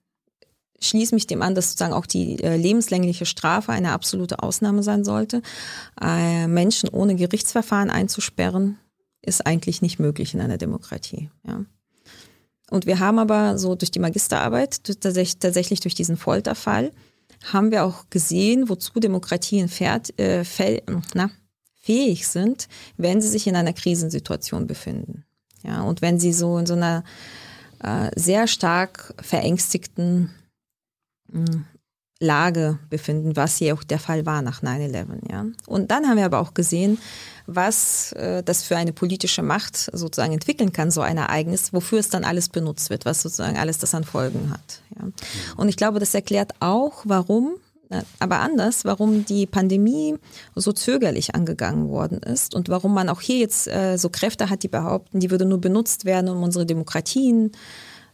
schließe 0.81 1.15
mich 1.15 1.27
dem 1.27 1.43
an, 1.43 1.55
dass 1.55 1.70
sozusagen 1.70 1.93
auch 1.93 2.07
die 2.07 2.43
äh, 2.43 2.57
lebenslängliche 2.57 3.27
Strafe 3.27 3.73
eine 3.73 3.93
absolute 3.93 4.43
Ausnahme 4.43 4.83
sein 4.83 5.05
sollte. 5.05 5.43
Äh, 6.01 6.47
Menschen 6.47 6.89
ohne 6.89 7.16
Gerichtsverfahren 7.16 7.91
einzusperren, 7.91 8.78
ist 9.27 9.47
eigentlich 9.47 9.82
nicht 9.82 9.98
möglich 9.98 10.35
in 10.35 10.40
einer 10.40 10.59
Demokratie. 10.59 11.31
Ja. 11.47 11.65
Und 12.70 12.86
wir 12.86 12.98
haben 12.98 13.19
aber 13.19 13.59
so 13.59 13.74
durch 13.74 13.90
die 13.90 14.01
Magisterarbeit, 14.01 14.82
tatsächlich 14.85 15.81
durch 15.81 15.94
diesen 15.94 16.16
Folterfall, 16.16 16.93
haben 17.53 17.70
wir 17.70 17.85
auch 17.85 18.11
gesehen, 18.11 18.69
wozu 18.69 18.98
Demokratien 18.98 19.69
fährt, 19.69 20.19
äh, 20.19 20.44
na, 21.15 21.31
fähig 21.74 22.27
sind, 22.27 22.69
wenn 22.97 23.20
sie 23.20 23.28
sich 23.28 23.47
in 23.47 23.55
einer 23.55 23.73
Krisensituation 23.73 24.66
befinden. 24.66 25.24
Ja, 25.62 25.82
und 25.82 26.03
wenn 26.03 26.19
sie 26.19 26.32
so 26.32 26.59
in 26.59 26.66
so 26.66 26.74
einer 26.74 27.05
äh, 27.82 28.11
sehr 28.16 28.47
stark 28.47 29.15
verängstigten 29.20 30.31
hm, 31.31 31.65
Lage 32.18 32.78
befinden, 32.88 33.36
was 33.36 33.56
hier 33.56 33.74
auch 33.74 33.84
der 33.84 33.98
Fall 33.98 34.24
war 34.24 34.40
nach 34.40 34.62
9-11. 34.62 35.30
Ja. 35.30 35.44
Und 35.66 35.90
dann 35.90 36.06
haben 36.06 36.16
wir 36.16 36.24
aber 36.24 36.38
auch 36.40 36.55
gesehen, 36.55 36.98
was 37.47 38.12
äh, 38.12 38.43
das 38.43 38.62
für 38.62 38.76
eine 38.76 38.93
politische 38.93 39.43
Macht 39.43 39.76
sozusagen 39.93 40.32
entwickeln 40.32 40.72
kann, 40.72 40.90
so 40.90 41.02
ein 41.02 41.18
Ereignis, 41.18 41.72
wofür 41.72 41.98
es 41.98 42.09
dann 42.09 42.24
alles 42.24 42.48
benutzt 42.48 42.90
wird, 42.90 43.05
was 43.05 43.22
sozusagen 43.22 43.59
alles 43.59 43.78
das 43.78 43.94
an 43.94 44.05
Folgen 44.05 44.51
hat. 44.51 44.82
Ja. 44.98 45.09
Und 45.56 45.68
ich 45.68 45.76
glaube, 45.76 46.01
das 46.01 46.14
erklärt 46.14 46.55
auch, 46.60 47.02
warum, 47.05 47.56
äh, 47.90 48.02
aber 48.18 48.40
anders, 48.40 48.86
warum 48.86 49.26
die 49.26 49.47
Pandemie 49.47 50.16
so 50.55 50.72
zögerlich 50.72 51.34
angegangen 51.34 51.88
worden 51.88 52.18
ist 52.18 52.55
und 52.55 52.70
warum 52.70 52.94
man 52.94 53.10
auch 53.10 53.20
hier 53.20 53.38
jetzt 53.38 53.68
äh, 53.68 53.98
so 53.98 54.09
Kräfte 54.09 54.48
hat, 54.48 54.62
die 54.62 54.68
behaupten, 54.68 55.20
die 55.20 55.30
würde 55.30 55.44
nur 55.44 55.60
benutzt 55.60 56.06
werden, 56.06 56.30
um 56.30 56.43
unsere 56.43 56.64
Demokratien 56.64 57.52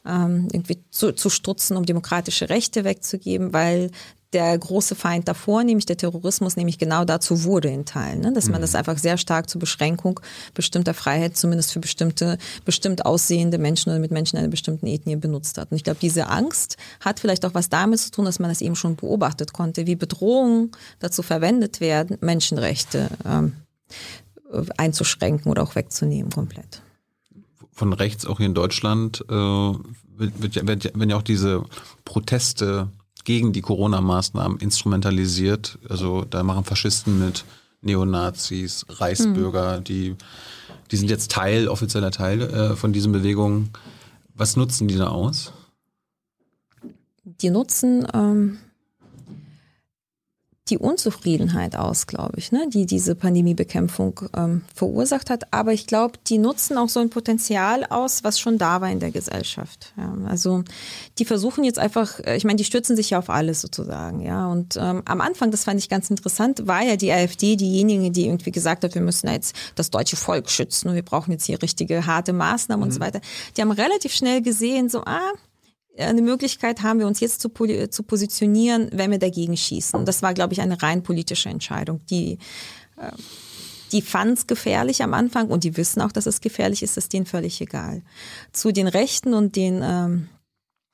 ähm, 0.06 0.48
irgendwie 0.52 0.78
zu, 0.90 1.12
zu 1.12 1.30
stutzen, 1.30 1.76
um 1.76 1.86
demokratische 1.86 2.48
Rechte 2.48 2.84
wegzugeben, 2.84 3.52
weil 3.52 3.90
der 4.32 4.56
große 4.56 4.94
Feind 4.94 5.28
davor, 5.28 5.62
nämlich 5.62 5.86
der 5.86 5.96
Terrorismus, 5.96 6.56
nämlich 6.56 6.78
genau 6.78 7.04
dazu 7.04 7.44
wurde 7.44 7.68
in 7.68 7.84
Teilen, 7.84 8.20
ne? 8.20 8.32
dass 8.32 8.48
man 8.48 8.60
mhm. 8.60 8.62
das 8.62 8.74
einfach 8.74 8.96
sehr 8.96 9.18
stark 9.18 9.48
zur 9.48 9.60
Beschränkung 9.60 10.20
bestimmter 10.54 10.94
Freiheit, 10.94 11.36
zumindest 11.36 11.72
für 11.72 11.80
bestimmte, 11.80 12.38
bestimmt 12.64 13.04
aussehende 13.04 13.58
Menschen 13.58 13.90
oder 13.90 13.98
mit 13.98 14.10
Menschen 14.10 14.38
einer 14.38 14.48
bestimmten 14.48 14.86
Ethnie 14.86 15.16
benutzt 15.16 15.58
hat. 15.58 15.70
Und 15.70 15.76
ich 15.76 15.84
glaube, 15.84 15.98
diese 16.00 16.28
Angst 16.28 16.76
hat 17.00 17.20
vielleicht 17.20 17.44
auch 17.44 17.54
was 17.54 17.68
damit 17.68 18.00
zu 18.00 18.10
tun, 18.10 18.24
dass 18.24 18.38
man 18.38 18.50
das 18.50 18.62
eben 18.62 18.76
schon 18.76 18.96
beobachtet 18.96 19.52
konnte, 19.52 19.86
wie 19.86 19.96
Bedrohungen 19.96 20.70
dazu 20.98 21.22
verwendet 21.22 21.80
werden, 21.80 22.16
Menschenrechte 22.20 23.08
ähm, 23.26 23.52
einzuschränken 24.76 25.50
oder 25.50 25.62
auch 25.62 25.74
wegzunehmen 25.74 26.32
komplett. 26.32 26.82
Von 27.73 27.93
rechts 27.93 28.27
auch 28.27 28.39
hier 28.39 28.47
in 28.47 28.55
Deutschland 28.55 29.24
äh, 29.28 29.32
wird, 29.35 30.66
wird, 30.66 30.85
werden 30.85 31.11
ja 31.11 31.16
auch 31.16 31.23
diese 31.23 31.65
Proteste 32.05 32.89
gegen 33.24 33.53
die 33.53 33.62
Corona-Maßnahmen 33.62 34.59
instrumentalisiert. 34.59 35.78
Also 35.89 36.24
da 36.24 36.43
machen 36.43 36.65
Faschisten 36.65 37.19
mit 37.19 37.44
Neonazis, 37.81 38.86
Reichsbürger, 38.89 39.78
mhm. 39.78 39.85
die, 39.85 40.16
die 40.90 40.97
sind 40.97 41.11
jetzt 41.11 41.31
Teil, 41.31 41.69
offizieller 41.69 42.11
Teil 42.11 42.43
äh, 42.43 42.77
von 42.77 42.93
diesen 42.93 43.12
Bewegungen. 43.12 43.70
Was 44.35 44.57
nutzen 44.57 44.89
die 44.89 44.97
da 44.97 45.09
aus? 45.09 45.53
Die 47.24 47.51
nutzen 47.51 48.07
ähm, 48.15 48.59
die 50.73 50.78
Unzufriedenheit 50.78 51.77
aus, 51.77 52.07
glaube 52.07 52.39
ich, 52.39 52.51
ne, 52.51 52.66
die 52.66 52.86
diese 52.86 53.15
Pandemiebekämpfung 53.15 54.20
ähm, 54.35 54.62
verursacht 54.74 55.28
hat. 55.28 55.53
Aber 55.53 55.74
ich 55.74 55.86
glaube, 55.86 56.19
die 56.27 56.39
nutzen 56.39 56.78
auch 56.78 56.89
so 56.89 56.99
ein 56.99 57.11
Potenzial 57.11 57.85
aus, 57.85 58.24
was 58.24 58.40
schon 58.40 58.57
da 58.57 58.81
war 58.81 58.90
in 58.90 58.99
der 58.99 59.11
Gesellschaft. 59.11 59.93
Ja, 59.99 60.16
also 60.27 60.65
die 61.19 61.27
versuchen 61.27 61.62
jetzt 61.62 61.78
einfach, 61.78 62.20
äh, 62.20 62.36
ich 62.36 62.44
meine, 62.44 62.57
die 62.57 62.65
stürzen 62.65 62.97
sich 62.97 63.11
ja 63.11 63.19
auf 63.19 63.28
alles 63.28 63.61
sozusagen, 63.61 64.20
ja. 64.20 64.47
Und 64.47 64.78
ähm, 64.78 65.03
am 65.05 65.20
Anfang, 65.20 65.51
das 65.51 65.65
fand 65.65 65.78
ich 65.78 65.90
ganz 65.90 66.09
interessant, 66.09 66.66
war 66.66 66.82
ja 66.82 66.97
die 66.97 67.12
AfD 67.12 67.57
diejenige, 67.57 68.11
die 68.11 68.24
irgendwie 68.24 68.53
gesagt 68.53 68.82
hat, 68.82 68.94
wir 68.94 69.03
müssen 69.03 69.28
jetzt 69.28 69.55
das 69.74 69.90
deutsche 69.90 70.16
Volk 70.16 70.49
schützen 70.49 70.89
und 70.89 70.94
wir 70.94 71.05
brauchen 71.05 71.32
jetzt 71.32 71.44
hier 71.44 71.61
richtige 71.61 72.07
harte 72.07 72.32
Maßnahmen 72.32 72.81
mhm. 72.81 72.86
und 72.86 72.93
so 72.93 72.99
mhm. 72.99 73.05
weiter. 73.05 73.20
Die 73.57 73.61
haben 73.61 73.73
relativ 73.73 74.15
schnell 74.15 74.40
gesehen, 74.40 74.89
so 74.89 75.03
ah 75.05 75.32
eine 75.98 76.23
Möglichkeit 76.23 76.82
haben 76.82 76.98
wir 76.98 77.06
uns 77.06 77.20
jetzt 77.20 77.40
zu, 77.40 77.51
zu 77.51 78.02
positionieren, 78.02 78.89
wenn 78.93 79.10
wir 79.10 79.19
dagegen 79.19 79.56
schießen. 79.56 79.98
Und 79.98 80.06
das 80.06 80.23
war, 80.23 80.35
glaube 80.35 80.55
ich, 80.55 80.60
eine 80.60 80.82
rein 80.82 81.02
politische 81.02 81.48
Entscheidung. 81.48 82.01
Die, 82.10 82.39
äh, 82.97 83.12
die 83.93 84.02
fanden 84.02 84.35
es 84.35 84.47
gefährlich 84.47 85.02
am 85.02 85.12
Anfang 85.14 85.48
und 85.48 85.64
die 85.64 85.77
wissen 85.77 86.01
auch, 86.01 86.12
dass 86.12 86.27
es 86.27 86.40
gefährlich 86.40 86.82
ist, 86.82 86.97
ist 86.97 87.12
denen 87.12 87.27
völlig 87.27 87.60
egal. 87.60 88.02
Zu 88.52 88.73
den 88.73 88.89
Rechten 88.89 89.35
und 89.35 89.56
den 89.56 89.82
ähm, 89.82 90.28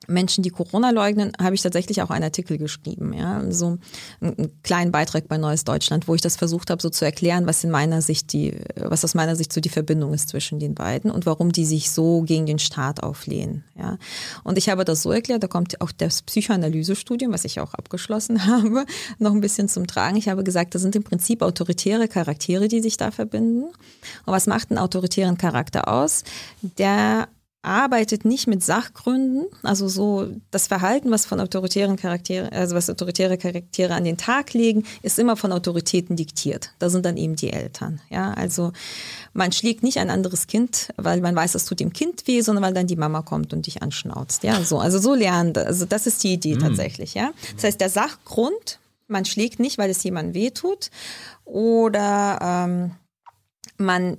Menschen, 0.07 0.43
die 0.43 0.49
Corona 0.49 0.91
leugnen, 0.91 1.33
habe 1.39 1.55
ich 1.55 1.61
tatsächlich 1.61 2.01
auch 2.01 2.09
einen 2.09 2.23
Artikel 2.23 2.57
geschrieben, 2.57 3.13
ja, 3.13 3.43
so 3.51 3.77
einen 4.21 4.61
kleinen 4.63 4.91
Beitrag 4.91 5.27
bei 5.27 5.37
Neues 5.37 5.65
Deutschland, 5.65 6.07
wo 6.07 6.15
ich 6.15 6.21
das 6.21 6.37
versucht 6.37 6.69
habe, 6.69 6.81
so 6.81 6.89
zu 6.89 7.03
erklären, 7.03 7.45
was 7.45 7.63
in 7.63 7.69
meiner 7.69 8.01
Sicht 8.01 8.31
die, 8.31 8.55
was 8.75 9.03
aus 9.03 9.13
meiner 9.13 9.35
Sicht 9.35 9.51
so 9.51 9.59
die 9.59 9.69
Verbindung 9.69 10.13
ist 10.13 10.29
zwischen 10.29 10.59
den 10.59 10.73
beiden 10.73 11.11
und 11.11 11.25
warum 11.25 11.51
die 11.51 11.65
sich 11.65 11.91
so 11.91 12.21
gegen 12.21 12.45
den 12.45 12.59
Staat 12.59 13.03
auflehnen, 13.03 13.65
ja. 13.77 13.97
Und 14.43 14.57
ich 14.57 14.69
habe 14.69 14.85
das 14.85 15.01
so 15.01 15.11
erklärt, 15.11 15.43
da 15.43 15.47
kommt 15.47 15.79
auch 15.81 15.91
das 15.91 16.21
Psychoanalysestudium, 16.21 17.33
was 17.33 17.43
ich 17.43 17.59
auch 17.59 17.73
abgeschlossen 17.73 18.45
habe, 18.45 18.85
noch 19.19 19.33
ein 19.33 19.41
bisschen 19.41 19.67
zum 19.67 19.85
Tragen. 19.85 20.17
Ich 20.17 20.29
habe 20.29 20.43
gesagt, 20.43 20.75
das 20.75 20.81
sind 20.81 20.95
im 20.95 21.03
Prinzip 21.03 21.41
autoritäre 21.41 22.07
Charaktere, 22.07 22.67
die 22.67 22.81
sich 22.81 22.97
da 22.97 23.11
verbinden. 23.11 23.63
Und 23.63 24.33
was 24.33 24.47
macht 24.47 24.71
einen 24.71 24.79
autoritären 24.79 25.37
Charakter 25.37 25.87
aus? 25.87 26.23
Der 26.77 27.27
arbeitet 27.61 28.23
nicht 28.23 28.47
mit 28.47 28.63
Sachgründen, 28.63 29.45
also 29.63 29.89
so 29.89 30.29
das 30.49 30.67
Verhalten, 30.67 31.11
was 31.11 31.25
von 31.25 31.41
autoritären 31.41 31.97
Charaktere, 31.97 32.51
also 32.53 32.73
was 32.75 32.89
autoritäre 32.89 33.37
Charaktere 33.37 33.93
an 33.93 34.05
den 34.05 34.17
Tag 34.17 34.53
legen, 34.53 34.85
ist 35.01 35.19
immer 35.19 35.35
von 35.35 35.51
Autoritäten 35.51 36.15
diktiert. 36.15 36.71
Da 36.79 36.89
sind 36.89 37.05
dann 37.05 37.17
eben 37.17 37.35
die 37.35 37.51
Eltern. 37.51 37.99
Ja, 38.09 38.31
also 38.33 38.71
man 39.33 39.51
schlägt 39.51 39.83
nicht 39.83 39.99
ein 39.99 40.09
anderes 40.09 40.47
Kind, 40.47 40.93
weil 40.95 41.19
man 41.19 41.35
weiß, 41.35 41.53
es 41.55 41.65
tut 41.65 41.81
dem 41.81 41.91
Kind 41.91 42.27
weh, 42.27 42.41
sondern 42.41 42.63
weil 42.63 42.73
dann 42.73 42.87
die 42.87 42.95
Mama 42.95 43.23
kommt 43.23 43.51
und 43.51 43.67
dich 43.67 43.83
anschnauzt. 43.83 44.43
Ja, 44.43 44.63
so 44.63 44.79
also 44.79 44.97
so 44.97 45.13
lernen. 45.13 45.57
Also 45.57 45.85
das 45.85 46.07
ist 46.07 46.23
die 46.23 46.33
Idee 46.33 46.55
mhm. 46.55 46.61
tatsächlich. 46.61 47.13
Ja, 47.13 47.31
das 47.55 47.65
heißt 47.65 47.81
der 47.81 47.89
Sachgrund, 47.89 48.79
man 49.07 49.25
schlägt 49.25 49.59
nicht, 49.59 49.77
weil 49.77 49.89
es 49.89 50.01
jemandem 50.03 50.33
weh 50.33 50.51
tut, 50.51 50.91
oder 51.43 52.39
ähm, 52.41 52.91
man 53.77 54.17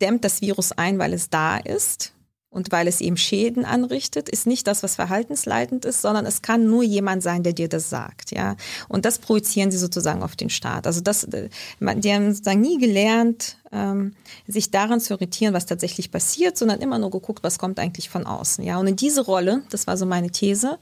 dämmt 0.00 0.24
das 0.24 0.40
Virus 0.40 0.72
ein, 0.72 0.98
weil 0.98 1.12
es 1.12 1.30
da 1.30 1.58
ist 1.58 2.14
und 2.54 2.70
weil 2.70 2.86
es 2.86 3.00
ihm 3.00 3.16
Schäden 3.16 3.64
anrichtet, 3.64 4.28
ist 4.28 4.46
nicht 4.46 4.66
das, 4.66 4.82
was 4.82 4.94
verhaltensleitend 4.94 5.84
ist, 5.84 6.00
sondern 6.02 6.24
es 6.24 6.40
kann 6.40 6.66
nur 6.66 6.84
jemand 6.84 7.22
sein, 7.22 7.42
der 7.42 7.52
dir 7.52 7.68
das 7.68 7.90
sagt, 7.90 8.30
ja. 8.30 8.56
Und 8.88 9.04
das 9.04 9.18
projizieren 9.18 9.72
sie 9.72 9.78
sozusagen 9.78 10.22
auf 10.22 10.36
den 10.36 10.50
Staat. 10.50 10.86
Also 10.86 11.00
das, 11.00 11.24
äh, 11.24 11.48
die 11.80 12.12
haben 12.12 12.32
sozusagen 12.32 12.60
nie 12.60 12.78
gelernt, 12.78 13.56
ähm, 13.74 14.14
sich 14.46 14.70
daran 14.70 15.00
zu 15.00 15.14
orientieren, 15.14 15.52
was 15.52 15.66
tatsächlich 15.66 16.10
passiert, 16.10 16.56
sondern 16.56 16.80
immer 16.80 16.98
nur 16.98 17.10
geguckt, 17.10 17.42
was 17.42 17.58
kommt 17.58 17.78
eigentlich 17.78 18.08
von 18.08 18.26
außen, 18.26 18.64
ja. 18.64 18.78
Und 18.78 18.86
in 18.86 18.96
diese 18.96 19.22
Rolle, 19.22 19.62
das 19.70 19.86
war 19.86 19.96
so 19.96 20.06
meine 20.06 20.30
These, 20.30 20.78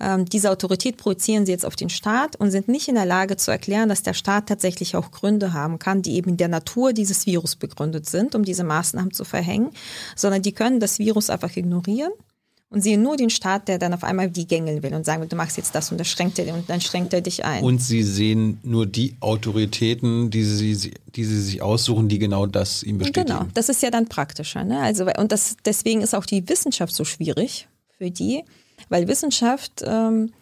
ähm, 0.00 0.24
diese 0.26 0.50
Autorität 0.50 0.96
projizieren 0.96 1.46
sie 1.46 1.52
jetzt 1.52 1.64
auf 1.64 1.76
den 1.76 1.88
Staat 1.88 2.36
und 2.36 2.50
sind 2.50 2.68
nicht 2.68 2.88
in 2.88 2.96
der 2.96 3.06
Lage 3.06 3.36
zu 3.36 3.50
erklären, 3.50 3.88
dass 3.88 4.02
der 4.02 4.14
Staat 4.14 4.48
tatsächlich 4.48 4.96
auch 4.96 5.10
Gründe 5.10 5.52
haben 5.52 5.78
kann, 5.78 6.02
die 6.02 6.14
eben 6.16 6.30
in 6.30 6.36
der 6.36 6.48
Natur 6.48 6.92
dieses 6.92 7.26
Virus 7.26 7.56
begründet 7.56 8.08
sind, 8.08 8.34
um 8.34 8.44
diese 8.44 8.64
Maßnahmen 8.64 9.12
zu 9.12 9.24
verhängen, 9.24 9.70
sondern 10.16 10.42
die 10.42 10.52
können 10.52 10.80
das 10.80 10.98
Virus 10.98 11.30
einfach 11.30 11.56
ignorieren 11.56 12.12
und 12.72 12.80
sehen 12.80 13.02
nur 13.02 13.18
den 13.18 13.28
Staat, 13.28 13.68
der 13.68 13.78
dann 13.78 13.92
auf 13.92 14.02
einmal 14.02 14.30
die 14.30 14.46
gängeln 14.46 14.82
will 14.82 14.94
und 14.94 15.04
sagen, 15.04 15.28
du 15.28 15.36
machst 15.36 15.58
jetzt 15.58 15.74
das 15.74 15.92
und 15.92 15.98
das 15.98 16.08
schränkt 16.08 16.38
er 16.38 16.54
und 16.54 16.68
dann 16.70 16.80
schränkt 16.80 17.12
er 17.12 17.20
dich 17.20 17.44
ein. 17.44 17.62
Und 17.62 17.82
sie 17.82 18.02
sehen 18.02 18.58
nur 18.62 18.86
die 18.86 19.14
Autoritäten, 19.20 20.30
die 20.30 20.42
sie, 20.42 20.94
die 21.14 21.24
sie 21.24 21.42
sich 21.42 21.60
aussuchen, 21.60 22.08
die 22.08 22.18
genau 22.18 22.46
das 22.46 22.82
ihm 22.82 22.96
bestätigen. 22.96 23.26
Genau, 23.26 23.46
das 23.52 23.68
ist 23.68 23.82
ja 23.82 23.90
dann 23.90 24.08
praktischer. 24.08 24.64
Ne? 24.64 24.80
Also, 24.80 25.04
und 25.04 25.32
das, 25.32 25.56
deswegen 25.64 26.00
ist 26.00 26.14
auch 26.14 26.24
die 26.24 26.48
Wissenschaft 26.48 26.94
so 26.94 27.04
schwierig 27.04 27.68
für 27.98 28.10
die, 28.10 28.42
weil 28.88 29.06
Wissenschaft, 29.06 29.84
ähm, 29.86 30.32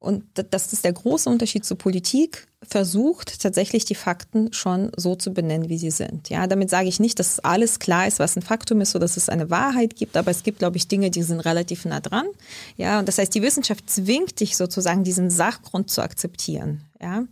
und 0.00 0.24
das 0.34 0.72
ist 0.72 0.84
der 0.84 0.92
große 0.92 1.30
Unterschied 1.30 1.64
zur 1.64 1.78
Politik, 1.78 2.48
versucht 2.68 3.40
tatsächlich 3.40 3.84
die 3.84 3.94
Fakten 3.94 4.52
schon 4.52 4.90
so 4.96 5.14
zu 5.14 5.32
benennen, 5.32 5.68
wie 5.68 5.78
sie 5.78 5.90
sind. 5.90 6.28
Ja, 6.28 6.46
damit 6.46 6.70
sage 6.70 6.88
ich 6.88 7.00
nicht, 7.00 7.18
dass 7.18 7.40
alles 7.40 7.78
klar 7.78 8.06
ist, 8.06 8.18
was 8.18 8.36
ein 8.36 8.42
Faktum 8.42 8.80
ist, 8.80 8.94
oder 8.94 9.04
dass 9.04 9.16
es 9.16 9.28
eine 9.28 9.50
Wahrheit 9.50 9.96
gibt, 9.96 10.16
aber 10.16 10.30
es 10.30 10.42
gibt, 10.42 10.58
glaube 10.58 10.76
ich, 10.76 10.88
Dinge, 10.88 11.10
die 11.10 11.22
sind 11.22 11.40
relativ 11.40 11.84
nah 11.84 12.00
dran. 12.00 12.26
Ja, 12.76 12.98
und 12.98 13.08
das 13.08 13.18
heißt, 13.18 13.34
die 13.34 13.42
Wissenschaft 13.42 13.88
zwingt 13.88 14.40
dich 14.40 14.56
sozusagen, 14.56 15.04
diesen 15.04 15.30
Sachgrund 15.30 15.90
zu 15.90 16.02
akzeptieren. 16.02 16.82
Ja. 17.00 17.24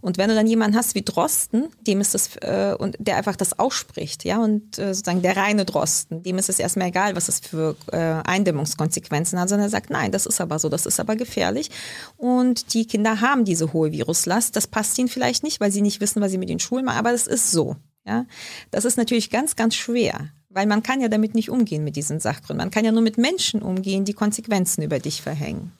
Und 0.00 0.18
wenn 0.18 0.28
du 0.28 0.34
dann 0.34 0.46
jemanden 0.46 0.76
hast 0.76 0.94
wie 0.94 1.02
Drosten, 1.02 1.68
dem 1.80 2.00
ist 2.00 2.14
das, 2.14 2.36
äh, 2.36 2.74
und 2.78 2.96
der 2.98 3.16
einfach 3.16 3.36
das 3.36 3.58
ausspricht, 3.58 4.24
ja, 4.24 4.38
und 4.38 4.78
äh, 4.78 4.94
sozusagen 4.94 5.22
der 5.22 5.36
reine 5.36 5.64
Drosten, 5.64 6.22
dem 6.22 6.38
ist 6.38 6.48
es 6.48 6.58
erstmal 6.58 6.88
egal, 6.88 7.16
was 7.16 7.28
es 7.28 7.40
für 7.40 7.76
äh, 7.92 7.96
Eindämmungskonsequenzen 7.96 9.38
hat, 9.38 9.48
sondern 9.48 9.66
er 9.66 9.70
sagt, 9.70 9.90
nein, 9.90 10.12
das 10.12 10.26
ist 10.26 10.40
aber 10.40 10.58
so, 10.58 10.68
das 10.68 10.86
ist 10.86 11.00
aber 11.00 11.16
gefährlich. 11.16 11.70
Und 12.16 12.74
die 12.74 12.86
Kinder 12.86 13.20
haben 13.20 13.44
diese 13.44 13.72
hohe 13.72 13.92
Viruslast. 13.92 14.56
Das 14.56 14.66
passt 14.66 14.98
ihnen 14.98 15.08
vielleicht 15.08 15.42
nicht, 15.42 15.60
weil 15.60 15.72
sie 15.72 15.82
nicht 15.82 16.00
wissen, 16.00 16.22
was 16.22 16.30
sie 16.30 16.38
mit 16.38 16.48
den 16.48 16.60
Schulen 16.60 16.84
machen, 16.84 16.98
aber 16.98 17.12
das 17.12 17.26
ist 17.26 17.50
so. 17.50 17.76
Ja, 18.06 18.24
das 18.70 18.86
ist 18.86 18.96
natürlich 18.96 19.28
ganz, 19.28 19.54
ganz 19.54 19.74
schwer, 19.74 20.30
weil 20.48 20.66
man 20.66 20.82
kann 20.82 21.02
ja 21.02 21.08
damit 21.08 21.34
nicht 21.34 21.50
umgehen 21.50 21.84
mit 21.84 21.94
diesen 21.94 22.20
Sachgründen. 22.20 22.64
Man 22.64 22.70
kann 22.70 22.86
ja 22.86 22.92
nur 22.92 23.02
mit 23.02 23.18
Menschen 23.18 23.60
umgehen, 23.60 24.06
die 24.06 24.14
Konsequenzen 24.14 24.82
über 24.82 24.98
dich 24.98 25.20
verhängen. 25.20 25.72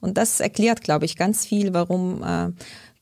Und 0.00 0.18
das 0.18 0.40
erklärt, 0.40 0.82
glaube 0.82 1.04
ich, 1.04 1.16
ganz 1.16 1.46
viel, 1.46 1.72
warum 1.72 2.22
äh, 2.22 2.50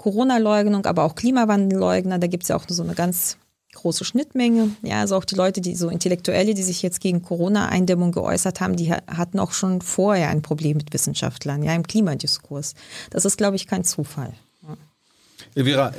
Corona-Leugnung, 0.00 0.86
aber 0.86 1.04
auch 1.04 1.14
Klimawandelleugner, 1.14 2.18
da 2.18 2.26
gibt 2.26 2.44
es 2.44 2.48
ja 2.48 2.56
auch 2.56 2.64
so 2.66 2.82
eine 2.82 2.94
ganz 2.94 3.36
große 3.74 4.06
Schnittmenge. 4.06 4.70
Ja, 4.80 5.00
also 5.00 5.14
auch 5.14 5.26
die 5.26 5.34
Leute, 5.34 5.60
die 5.60 5.74
so 5.74 5.90
Intellektuelle, 5.90 6.54
die 6.54 6.62
sich 6.62 6.80
jetzt 6.80 7.02
gegen 7.02 7.20
Corona-Eindämmung 7.20 8.10
geäußert 8.10 8.62
haben, 8.62 8.76
die 8.76 8.94
hatten 8.94 9.38
auch 9.38 9.52
schon 9.52 9.82
vorher 9.82 10.30
ein 10.30 10.40
Problem 10.40 10.78
mit 10.78 10.94
Wissenschaftlern, 10.94 11.62
ja, 11.62 11.74
im 11.74 11.86
Klimadiskurs. 11.86 12.74
Das 13.10 13.26
ist, 13.26 13.36
glaube 13.36 13.56
ich, 13.56 13.66
kein 13.66 13.84
Zufall. 13.84 14.32
Ja. 15.54 15.64
Vera, 15.64 15.92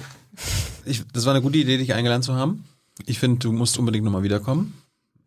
ich, 0.84 1.04
das 1.14 1.26
war 1.26 1.36
eine 1.36 1.44
gute 1.44 1.60
Idee, 1.60 1.78
dich 1.78 1.94
eingeladen 1.94 2.24
zu 2.24 2.34
haben. 2.34 2.66
Ich 3.06 3.20
finde, 3.20 3.38
du 3.38 3.52
musst 3.52 3.78
unbedingt 3.78 4.04
nochmal 4.04 4.24
wiederkommen. 4.24 4.81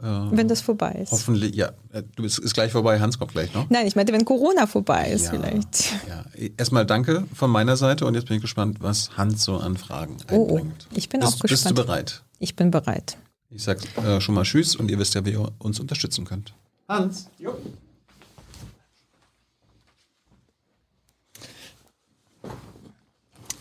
Äh, 0.04 0.36
wenn 0.36 0.48
das 0.48 0.60
vorbei 0.60 0.98
ist. 1.02 1.12
Hoffentlich, 1.12 1.54
ja. 1.54 1.72
Äh, 1.90 2.02
du 2.14 2.24
bist 2.24 2.38
ist 2.38 2.52
gleich 2.52 2.70
vorbei, 2.70 3.00
Hans 3.00 3.18
kommt 3.18 3.32
gleich 3.32 3.54
noch. 3.54 3.70
Nein, 3.70 3.86
ich 3.86 3.96
meinte, 3.96 4.12
wenn 4.12 4.26
Corona 4.26 4.66
vorbei 4.66 5.10
ist, 5.10 5.26
ja, 5.26 5.30
vielleicht. 5.30 5.94
Ja. 6.06 6.24
Erstmal 6.58 6.84
danke 6.84 7.24
von 7.32 7.50
meiner 7.50 7.78
Seite 7.78 8.04
und 8.04 8.14
jetzt 8.14 8.26
bin 8.26 8.36
ich 8.36 8.42
gespannt, 8.42 8.78
was 8.80 9.16
Hans 9.16 9.44
so 9.44 9.56
an 9.56 9.78
Fragen 9.78 10.18
oh, 10.30 10.58
einbringt. 10.58 10.88
Oh, 10.90 10.94
ich 10.94 11.08
bin 11.08 11.20
bist, 11.20 11.32
auch 11.32 11.40
gespannt. 11.40 11.50
Bist 11.50 11.70
du 11.70 11.74
bereit? 11.74 12.22
Ich 12.38 12.54
bin 12.54 12.70
bereit. 12.70 13.16
Ich 13.48 13.62
sag 13.62 13.78
äh, 13.96 14.20
schon 14.20 14.34
mal 14.34 14.42
Tschüss 14.42 14.76
und 14.76 14.90
ihr 14.90 14.98
wisst 14.98 15.14
ja, 15.14 15.24
wie 15.24 15.30
ihr 15.30 15.52
uns 15.58 15.80
unterstützen 15.80 16.26
könnt. 16.26 16.52
Hans. 16.86 17.30
Jo. 17.38 17.56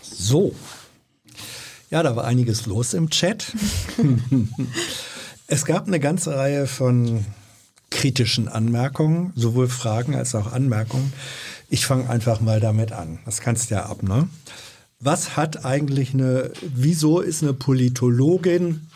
So. 0.02 0.54
Ja, 1.88 2.02
da 2.02 2.14
war 2.16 2.24
einiges 2.24 2.66
los 2.66 2.92
im 2.92 3.08
Chat. 3.08 3.46
Es 5.46 5.64
gab 5.64 5.86
eine 5.86 6.00
ganze 6.00 6.34
Reihe 6.34 6.66
von 6.66 7.24
kritischen 7.90 8.48
Anmerkungen, 8.48 9.32
sowohl 9.36 9.68
Fragen 9.68 10.14
als 10.14 10.34
auch 10.34 10.52
Anmerkungen. 10.52 11.12
Ich 11.68 11.86
fange 11.86 12.08
einfach 12.08 12.40
mal 12.40 12.60
damit 12.60 12.92
an. 12.92 13.18
Das 13.24 13.40
kannst 13.40 13.70
du 13.70 13.76
ja 13.76 13.86
ab, 13.86 14.02
ne? 14.02 14.28
Was 15.00 15.36
hat 15.36 15.64
eigentlich 15.64 16.14
eine, 16.14 16.50
wieso 16.62 17.20
ist 17.20 17.42
eine 17.42 17.52
Politologin 17.52 18.88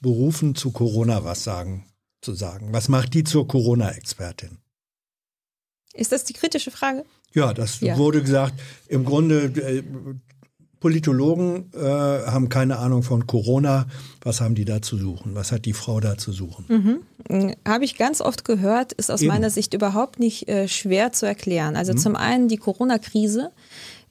berufen, 0.00 0.54
zu 0.54 0.70
Corona 0.70 1.24
was 1.24 1.42
sagen, 1.42 1.84
zu 2.20 2.34
sagen? 2.34 2.68
Was 2.72 2.88
macht 2.88 3.14
die 3.14 3.24
zur 3.24 3.48
Corona-Expertin? 3.48 4.58
Ist 5.92 6.12
das 6.12 6.24
die 6.24 6.34
kritische 6.34 6.70
Frage? 6.70 7.04
Ja, 7.32 7.52
das 7.52 7.80
ja. 7.80 7.96
wurde 7.96 8.22
gesagt. 8.22 8.60
Im 8.86 9.04
Grunde 9.04 9.46
äh, 9.46 9.82
Politologen 10.80 11.72
äh, 11.74 11.80
haben 11.80 12.48
keine 12.48 12.78
Ahnung 12.78 13.02
von 13.02 13.26
Corona. 13.26 13.86
Was 14.20 14.40
haben 14.40 14.54
die 14.54 14.64
da 14.64 14.82
zu 14.82 14.98
suchen? 14.98 15.34
Was 15.34 15.50
hat 15.50 15.64
die 15.64 15.72
Frau 15.72 16.00
da 16.00 16.18
zu 16.18 16.32
suchen? 16.32 17.00
Mhm. 17.28 17.54
Habe 17.66 17.84
ich 17.84 17.96
ganz 17.96 18.20
oft 18.20 18.44
gehört, 18.44 18.92
ist 18.92 19.10
aus 19.10 19.22
Eben. 19.22 19.32
meiner 19.32 19.50
Sicht 19.50 19.72
überhaupt 19.72 20.18
nicht 20.18 20.48
äh, 20.48 20.68
schwer 20.68 21.12
zu 21.12 21.26
erklären. 21.26 21.76
Also 21.76 21.92
mhm. 21.92 21.98
zum 21.98 22.16
einen 22.16 22.48
die 22.48 22.58
Corona-Krise 22.58 23.50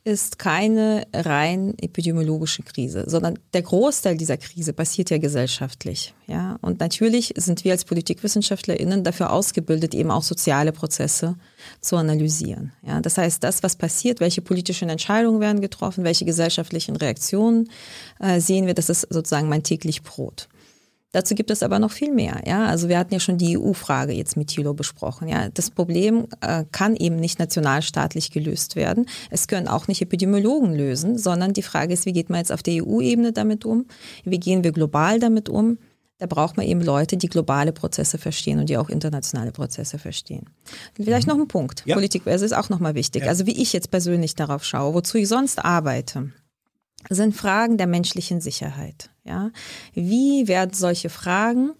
ist 0.05 0.37
keine 0.37 1.07
rein 1.13 1.73
epidemiologische 1.81 2.61
Krise, 2.61 3.05
sondern 3.07 3.39
der 3.55 3.63
Großteil 3.63 4.15
dieser 4.15 4.37
Krise 4.37 4.71
passiert 4.71 5.09
ja 5.09 5.17
gesellschaftlich. 5.17 6.13
Ja, 6.27 6.59
und 6.61 6.79
natürlich 6.79 7.33
sind 7.35 7.63
wir 7.63 7.71
als 7.71 7.85
PolitikwissenschaftlerInnen 7.85 9.03
dafür 9.03 9.33
ausgebildet, 9.33 9.95
eben 9.95 10.11
auch 10.11 10.21
soziale 10.21 10.71
Prozesse 10.71 11.35
zu 11.81 11.97
analysieren. 11.97 12.71
Ja, 12.85 13.01
das 13.01 13.17
heißt, 13.17 13.43
das, 13.43 13.63
was 13.63 13.75
passiert, 13.75 14.19
welche 14.19 14.43
politischen 14.43 14.89
Entscheidungen 14.89 15.41
werden 15.41 15.59
getroffen, 15.59 16.03
welche 16.03 16.25
gesellschaftlichen 16.25 16.95
Reaktionen 16.95 17.71
äh, 18.19 18.39
sehen 18.39 18.67
wir, 18.67 18.75
das 18.75 18.89
ist 18.89 19.07
sozusagen 19.09 19.49
mein 19.49 19.63
täglich 19.63 20.03
Brot. 20.03 20.47
Dazu 21.15 21.33
gibt 21.33 21.49
es 21.49 21.63
aber 21.63 21.79
noch 21.79 21.93
viel 21.93 22.11
mehr. 22.11 22.41
Ja, 22.45 22.65
also 22.65 22.89
wir 22.89 22.99
hatten 22.99 23.13
ja 23.13 23.21
schon 23.21 23.37
die 23.37 23.57
EU-Frage 23.57 24.11
jetzt 24.11 24.35
mit 24.35 24.49
Thilo 24.49 24.73
besprochen. 24.73 25.29
Ja, 25.29 25.47
das 25.47 25.71
Problem 25.71 26.27
äh, 26.41 26.65
kann 26.73 26.97
eben 26.97 27.15
nicht 27.15 27.39
nationalstaatlich 27.39 28.31
gelöst 28.31 28.75
werden. 28.75 29.05
Es 29.29 29.47
können 29.47 29.69
auch 29.69 29.87
nicht 29.87 30.01
Epidemiologen 30.01 30.75
lösen, 30.75 31.17
sondern 31.17 31.53
die 31.53 31.61
Frage 31.61 31.93
ist, 31.93 32.05
wie 32.05 32.11
geht 32.11 32.29
man 32.29 32.39
jetzt 32.39 32.51
auf 32.51 32.63
der 32.63 32.85
EU-Ebene 32.85 33.31
damit 33.31 33.63
um? 33.63 33.85
Wie 34.25 34.41
gehen 34.41 34.65
wir 34.65 34.73
global 34.73 35.21
damit 35.21 35.47
um? 35.47 35.77
Da 36.17 36.25
braucht 36.25 36.57
man 36.57 36.65
eben 36.65 36.81
Leute, 36.81 37.15
die 37.15 37.29
globale 37.29 37.71
Prozesse 37.71 38.17
verstehen 38.17 38.59
und 38.59 38.67
die 38.67 38.77
auch 38.77 38.89
internationale 38.89 39.53
Prozesse 39.53 39.97
verstehen. 39.97 40.49
Vielleicht 40.95 41.27
mhm. 41.27 41.33
noch 41.33 41.39
ein 41.39 41.47
Punkt. 41.47 41.83
Ja. 41.85 41.95
Politik, 41.95 42.27
ist 42.27 42.53
auch 42.53 42.67
nochmal 42.67 42.95
wichtig. 42.95 43.23
Ja. 43.23 43.29
Also 43.29 43.45
wie 43.45 43.61
ich 43.61 43.71
jetzt 43.71 43.89
persönlich 43.89 44.35
darauf 44.35 44.65
schaue, 44.65 44.93
wozu 44.93 45.17
ich 45.17 45.29
sonst 45.29 45.63
arbeite 45.63 46.33
sind 47.09 47.35
Fragen 47.35 47.77
der 47.77 47.87
menschlichen 47.87 48.41
Sicherheit. 48.41 49.09
Ja, 49.23 49.51
wie 49.93 50.47
werden 50.47 50.73
solche 50.73 51.09
Fragen 51.09 51.71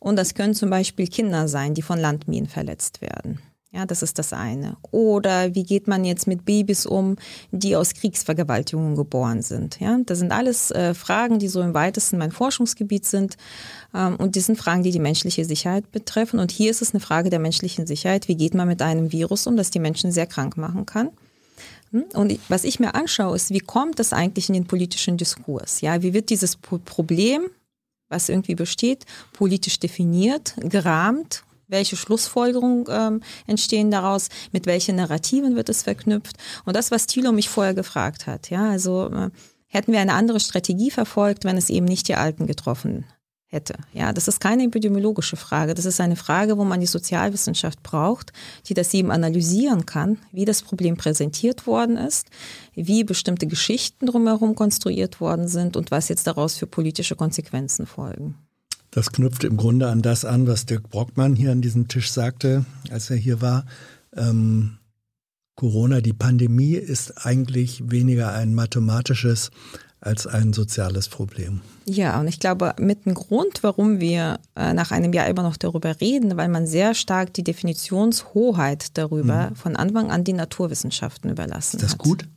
und 0.00 0.16
das 0.16 0.34
können 0.34 0.54
zum 0.54 0.70
Beispiel 0.70 1.06
Kinder 1.06 1.48
sein, 1.48 1.74
die 1.74 1.82
von 1.82 1.98
Landminen 1.98 2.48
verletzt 2.48 3.02
werden. 3.02 3.40
Ja, 3.74 3.86
das 3.86 4.04
ist 4.04 4.20
das 4.20 4.32
eine. 4.32 4.76
Oder 4.92 5.56
wie 5.56 5.64
geht 5.64 5.88
man 5.88 6.04
jetzt 6.04 6.28
mit 6.28 6.44
Babys 6.44 6.86
um, 6.86 7.16
die 7.50 7.74
aus 7.74 7.92
Kriegsvergewaltigungen 7.94 8.94
geboren 8.94 9.42
sind? 9.42 9.80
Ja, 9.80 9.98
das 10.06 10.20
sind 10.20 10.30
alles 10.30 10.70
äh, 10.70 10.94
Fragen, 10.94 11.40
die 11.40 11.48
so 11.48 11.60
im 11.60 11.74
weitesten 11.74 12.16
mein 12.16 12.30
Forschungsgebiet 12.30 13.04
sind. 13.04 13.36
Ähm, 13.92 14.14
und 14.14 14.36
die 14.36 14.40
sind 14.40 14.58
Fragen, 14.58 14.84
die 14.84 14.92
die 14.92 15.00
menschliche 15.00 15.44
Sicherheit 15.44 15.90
betreffen. 15.90 16.38
Und 16.38 16.52
hier 16.52 16.70
ist 16.70 16.82
es 16.82 16.94
eine 16.94 17.00
Frage 17.00 17.30
der 17.30 17.40
menschlichen 17.40 17.84
Sicherheit. 17.84 18.28
Wie 18.28 18.36
geht 18.36 18.54
man 18.54 18.68
mit 18.68 18.80
einem 18.80 19.10
Virus 19.10 19.48
um, 19.48 19.56
das 19.56 19.72
die 19.72 19.80
Menschen 19.80 20.12
sehr 20.12 20.28
krank 20.28 20.56
machen 20.56 20.86
kann? 20.86 21.10
Und 22.14 22.38
was 22.48 22.64
ich 22.64 22.80
mir 22.80 22.94
anschaue, 22.94 23.36
ist, 23.36 23.50
wie 23.50 23.60
kommt 23.60 23.98
das 23.98 24.12
eigentlich 24.12 24.48
in 24.48 24.54
den 24.54 24.66
politischen 24.66 25.16
Diskurs? 25.16 25.80
Ja, 25.80 26.02
wie 26.02 26.12
wird 26.12 26.30
dieses 26.30 26.56
Problem, 26.56 27.42
was 28.08 28.28
irgendwie 28.28 28.54
besteht, 28.54 29.04
politisch 29.32 29.78
definiert, 29.78 30.54
gerahmt 30.58 31.44
welche 31.66 31.96
Schlussfolgerungen 31.96 32.84
ähm, 32.88 33.20
entstehen 33.46 33.90
daraus, 33.90 34.28
mit 34.52 34.66
welchen 34.66 34.96
Narrativen 34.96 35.56
wird 35.56 35.68
es 35.68 35.82
verknüpft. 35.82 36.36
Und 36.64 36.76
das, 36.76 36.90
was 36.90 37.06
Thilo 37.06 37.32
mich 37.32 37.48
vorher 37.48 37.74
gefragt 37.74 38.26
hat, 38.26 38.50
ja, 38.50 38.70
also 38.70 39.10
äh, 39.10 39.30
hätten 39.66 39.92
wir 39.92 40.00
eine 40.00 40.12
andere 40.14 40.40
Strategie 40.40 40.90
verfolgt, 40.90 41.44
wenn 41.44 41.56
es 41.56 41.70
eben 41.70 41.86
nicht 41.86 42.08
die 42.08 42.16
Alten 42.16 42.46
getroffen 42.46 43.06
hätte. 43.54 43.74
Ja, 43.94 44.12
das 44.12 44.28
ist 44.28 44.40
keine 44.40 44.64
epidemiologische 44.64 45.36
Frage. 45.36 45.72
Das 45.72 45.86
ist 45.86 46.00
eine 46.00 46.16
Frage, 46.16 46.58
wo 46.58 46.64
man 46.64 46.80
die 46.80 46.86
Sozialwissenschaft 46.86 47.82
braucht, 47.82 48.32
die 48.66 48.74
das 48.74 48.92
eben 48.92 49.10
analysieren 49.10 49.86
kann, 49.86 50.18
wie 50.32 50.44
das 50.44 50.60
Problem 50.60 50.98
präsentiert 50.98 51.66
worden 51.66 51.96
ist, 51.96 52.26
wie 52.74 53.04
bestimmte 53.04 53.46
Geschichten 53.46 54.06
drumherum 54.06 54.54
konstruiert 54.54 55.20
worden 55.20 55.48
sind 55.48 55.78
und 55.78 55.90
was 55.90 56.08
jetzt 56.08 56.26
daraus 56.26 56.56
für 56.56 56.66
politische 56.66 57.16
Konsequenzen 57.16 57.86
folgen. 57.86 58.34
Das 58.90 59.10
knüpft 59.10 59.42
im 59.44 59.56
Grunde 59.56 59.88
an 59.88 60.02
das 60.02 60.24
an, 60.24 60.46
was 60.46 60.66
Dirk 60.66 60.90
Brockmann 60.90 61.34
hier 61.34 61.50
an 61.50 61.62
diesem 61.62 61.88
Tisch 61.88 62.12
sagte, 62.12 62.64
als 62.90 63.10
er 63.10 63.16
hier 63.16 63.40
war. 63.40 63.64
Ähm, 64.14 64.78
Corona, 65.56 66.00
die 66.00 66.12
Pandemie 66.12 66.74
ist 66.74 67.26
eigentlich 67.26 67.90
weniger 67.90 68.32
ein 68.32 68.54
mathematisches 68.54 69.50
als 70.04 70.26
ein 70.26 70.52
soziales 70.52 71.08
Problem. 71.08 71.62
Ja, 71.86 72.20
und 72.20 72.28
ich 72.28 72.38
glaube, 72.38 72.74
mit 72.78 73.06
dem 73.06 73.14
Grund, 73.14 73.62
warum 73.62 74.00
wir 74.00 74.38
äh, 74.54 74.74
nach 74.74 74.90
einem 74.90 75.12
Jahr 75.12 75.26
immer 75.28 75.42
noch 75.42 75.56
darüber 75.56 76.00
reden, 76.00 76.36
weil 76.36 76.48
man 76.48 76.66
sehr 76.66 76.94
stark 76.94 77.32
die 77.32 77.44
Definitionshoheit 77.44 78.98
darüber 78.98 79.50
mhm. 79.50 79.56
von 79.56 79.76
Anfang 79.76 80.10
an 80.10 80.24
die 80.24 80.34
Naturwissenschaften 80.34 81.30
überlassen 81.30 81.78
hat. 81.78 81.82
Ist 81.82 81.82
das 81.84 81.92
hat. 81.92 81.98
gut? 81.98 82.28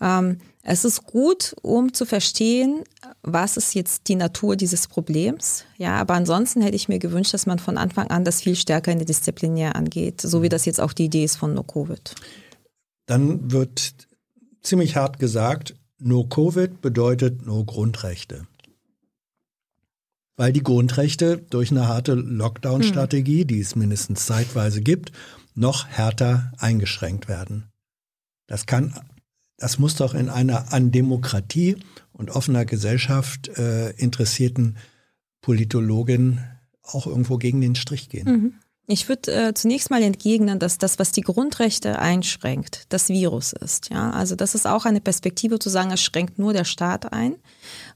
Ähm, 0.00 0.38
es 0.62 0.84
ist 0.84 1.04
gut, 1.04 1.54
um 1.62 1.92
zu 1.92 2.06
verstehen, 2.06 2.82
was 3.22 3.56
ist 3.56 3.74
jetzt 3.74 4.08
die 4.08 4.16
Natur 4.16 4.56
dieses 4.56 4.88
Problems. 4.88 5.64
Ja, 5.78 5.96
aber 5.96 6.14
ansonsten 6.14 6.60
hätte 6.60 6.76
ich 6.76 6.88
mir 6.88 6.98
gewünscht, 6.98 7.34
dass 7.34 7.46
man 7.46 7.58
von 7.58 7.78
Anfang 7.78 8.08
an 8.08 8.24
das 8.24 8.42
viel 8.42 8.56
stärker 8.56 8.90
in 8.90 8.98
der 8.98 9.06
Disziplinär 9.06 9.76
angeht, 9.76 10.20
so 10.20 10.42
wie 10.42 10.48
das 10.48 10.64
jetzt 10.64 10.80
auch 10.80 10.92
die 10.92 11.04
Idee 11.04 11.24
ist 11.24 11.36
von 11.36 11.54
No 11.54 11.62
Covid. 11.62 12.14
Dann 13.06 13.52
wird 13.52 13.94
ziemlich 14.62 14.96
hart 14.96 15.20
gesagt, 15.20 15.76
No 15.98 16.24
Covid 16.24 16.80
bedeutet 16.80 17.46
No 17.46 17.64
Grundrechte. 17.64 18.46
Weil 20.36 20.52
die 20.52 20.62
Grundrechte 20.62 21.38
durch 21.38 21.70
eine 21.70 21.88
harte 21.88 22.14
Lockdown-Strategie, 22.14 23.40
hm. 23.40 23.46
die 23.46 23.60
es 23.60 23.74
mindestens 23.74 24.26
zeitweise 24.26 24.82
gibt, 24.82 25.12
noch 25.54 25.86
härter 25.86 26.52
eingeschränkt 26.58 27.28
werden. 27.28 27.64
Das 28.46 28.66
kann 28.66 28.94
das 29.58 29.78
muss 29.78 29.96
doch 29.96 30.14
in 30.14 30.28
einer 30.28 30.72
an 30.72 30.92
Demokratie 30.92 31.76
und 32.12 32.30
offener 32.30 32.64
Gesellschaft 32.64 33.48
äh, 33.56 33.90
interessierten 33.92 34.76
Politologin 35.40 36.40
auch 36.82 37.06
irgendwo 37.06 37.38
gegen 37.38 37.60
den 37.60 37.74
Strich 37.74 38.08
gehen. 38.08 38.28
Mhm. 38.28 38.54
Ich 38.88 39.08
würde 39.08 39.32
äh, 39.32 39.54
zunächst 39.54 39.90
mal 39.90 40.02
entgegnen, 40.02 40.60
dass 40.60 40.78
das, 40.78 41.00
was 41.00 41.10
die 41.10 41.22
Grundrechte 41.22 41.98
einschränkt, 41.98 42.84
das 42.90 43.08
Virus 43.08 43.52
ist. 43.52 43.90
Ja, 43.90 44.10
also 44.10 44.36
das 44.36 44.54
ist 44.54 44.66
auch 44.66 44.84
eine 44.84 45.00
Perspektive 45.00 45.58
zu 45.58 45.68
sagen, 45.68 45.90
es 45.90 46.00
schränkt 46.00 46.38
nur 46.38 46.52
der 46.52 46.64
Staat 46.64 47.12
ein, 47.12 47.34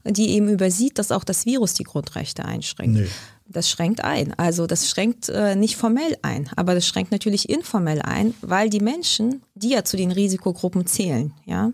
die 0.03 0.31
eben 0.31 0.49
übersieht, 0.49 0.99
dass 0.99 1.13
auch 1.13 1.23
das 1.23 1.45
Virus 1.45 1.75
die 1.75 1.83
Grundrechte 1.83 2.43
einschränkt. 2.43 2.99
Nee. 2.99 3.07
Das 3.53 3.69
schränkt 3.69 4.03
ein. 4.03 4.33
Also 4.37 4.65
das 4.65 4.89
schränkt 4.89 5.27
äh, 5.27 5.55
nicht 5.55 5.75
formell 5.75 6.17
ein, 6.21 6.49
aber 6.55 6.73
das 6.73 6.87
schränkt 6.87 7.11
natürlich 7.11 7.49
informell 7.49 8.01
ein, 8.01 8.33
weil 8.41 8.69
die 8.69 8.79
Menschen, 8.79 9.41
die 9.55 9.69
ja 9.69 9.83
zu 9.83 9.97
den 9.97 10.11
Risikogruppen 10.11 10.87
zählen, 10.87 11.33
ja, 11.45 11.71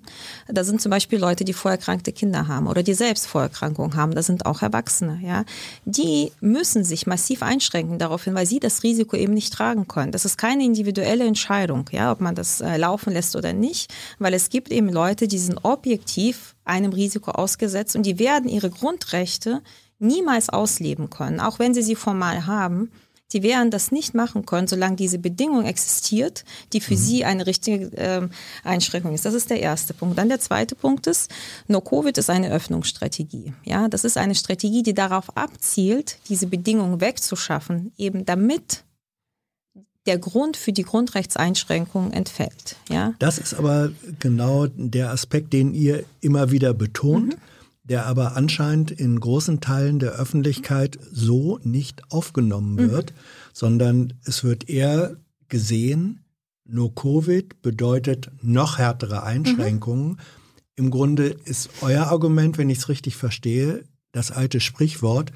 da 0.48 0.64
sind 0.64 0.82
zum 0.82 0.90
Beispiel 0.90 1.20
Leute, 1.20 1.46
die 1.46 1.54
vorerkrankte 1.54 2.12
Kinder 2.12 2.48
haben 2.48 2.68
oder 2.68 2.82
die 2.82 2.96
selbst 2.96 3.28
Vorerkrankungen 3.28 3.96
haben, 3.96 4.16
da 4.16 4.24
sind 4.24 4.48
auch 4.48 4.64
Erwachsene, 4.64 5.20
ja, 5.24 5.46
die 5.86 6.32
müssen 6.42 6.84
sich 6.84 7.06
massiv 7.06 7.44
einschränken 7.44 8.00
daraufhin, 8.00 8.34
weil 8.34 8.48
sie 8.48 8.60
das 8.60 8.82
Risiko 8.82 9.16
eben 9.16 9.34
nicht 9.34 9.54
tragen 9.54 9.88
können. 9.88 10.12
Das 10.12 10.26
ist 10.26 10.38
keine 10.38 10.64
individuelle 10.64 11.26
Entscheidung, 11.26 11.86
ja, 11.92 12.12
ob 12.12 12.22
man 12.22 12.34
das 12.34 12.60
äh, 12.60 12.78
laufen 12.78 13.14
lässt 13.14 13.36
oder 13.36 13.54
nicht, 13.54 13.94
weil 14.18 14.34
es 14.34 14.50
gibt 14.50 14.72
eben 14.72 14.90
Leute, 14.90 15.28
die 15.28 15.40
sind 15.40 15.60
objektiv 15.64 16.56
einem 16.66 16.92
Risiko 16.92 17.32
ausgesetzt 17.32 17.96
und 17.96 18.04
die 18.04 18.20
werden 18.20 18.50
ihre 18.50 18.70
Grundrechte 18.70 19.62
niemals 20.00 20.50
ausleben 20.50 21.10
können, 21.10 21.40
auch 21.40 21.60
wenn 21.60 21.74
sie 21.74 21.82
sie 21.82 21.96
formal 21.96 22.46
haben. 22.46 22.92
Sie 23.30 23.44
werden 23.44 23.72
das 23.72 23.92
nicht 23.92 24.14
machen 24.14 24.46
können, 24.46 24.68
solange 24.68 24.96
diese 24.96 25.20
Bedingung 25.20 25.66
existiert, 25.66 26.46
die 26.72 26.80
für 26.80 26.94
mhm. 26.94 26.98
sie 26.98 27.26
eine 27.26 27.46
richtige 27.46 27.98
äh, 27.98 28.28
Einschränkung 28.64 29.14
ist. 29.14 29.26
Das 29.26 29.34
ist 29.34 29.50
der 29.50 29.60
erste 29.60 29.94
Punkt. 29.94 30.18
Dann 30.18 30.30
der 30.30 30.40
zweite 30.40 30.76
Punkt 30.76 31.08
ist, 31.08 31.30
No-Covid 31.68 32.18
ist 32.18 32.30
eine 32.30 32.50
Öffnungsstrategie. 32.52 33.54
Ja, 33.66 33.90
das 33.90 34.06
ist 34.06 34.18
eine 34.18 34.34
Strategie, 34.34 34.82
die 34.82 34.94
darauf 34.94 35.36
abzielt, 35.36 36.20
diese 36.30 36.48
Bedingungen 36.48 37.02
wegzuschaffen, 37.02 37.92
eben 37.98 38.26
damit 38.26 38.86
der 40.06 40.20
Grund 40.20 40.56
für 40.56 40.72
die 40.72 40.84
Grundrechtseinschränkung 40.84 42.12
entfällt. 42.12 42.78
Ja? 42.90 43.14
Das 43.20 43.40
ist 43.40 43.54
aber 43.54 43.92
genau 44.20 44.68
der 44.68 45.12
Aspekt, 45.12 45.52
den 45.52 45.74
ihr 45.74 46.06
immer 46.22 46.50
wieder 46.50 46.74
betont. 46.74 47.36
Mhm 47.36 47.42
der 47.90 48.06
aber 48.06 48.36
anscheinend 48.36 48.92
in 48.92 49.20
großen 49.20 49.62
Teilen 49.62 50.00
der 50.00 50.12
Öffentlichkeit 50.12 51.00
so 51.12 51.60
nicht 51.64 52.12
aufgenommen 52.12 52.74
mhm. 52.74 52.92
wird, 52.92 53.12
mhm. 53.12 53.18
sondern 53.54 54.14
es 54.24 54.44
wird 54.44 54.70
eher 54.70 55.18
gesehen, 55.48 56.26
nur 56.66 56.94
Covid 56.94 57.62
bedeutet 57.62 58.30
noch 58.42 58.78
härtere 58.78 59.24
Einschränkungen. 59.24 60.08
Mhm. 60.10 60.18
Im 60.76 60.92
Grunde 60.92 61.28
ist 61.28 61.70
euer 61.82 62.08
Argument, 62.08 62.58
wenn 62.58 62.70
ich 62.70 62.80
es 62.80 62.90
richtig 62.90 63.16
verstehe, 63.16 63.86
das 64.12 64.32
alte 64.32 64.60
Sprichwort, 64.60 65.32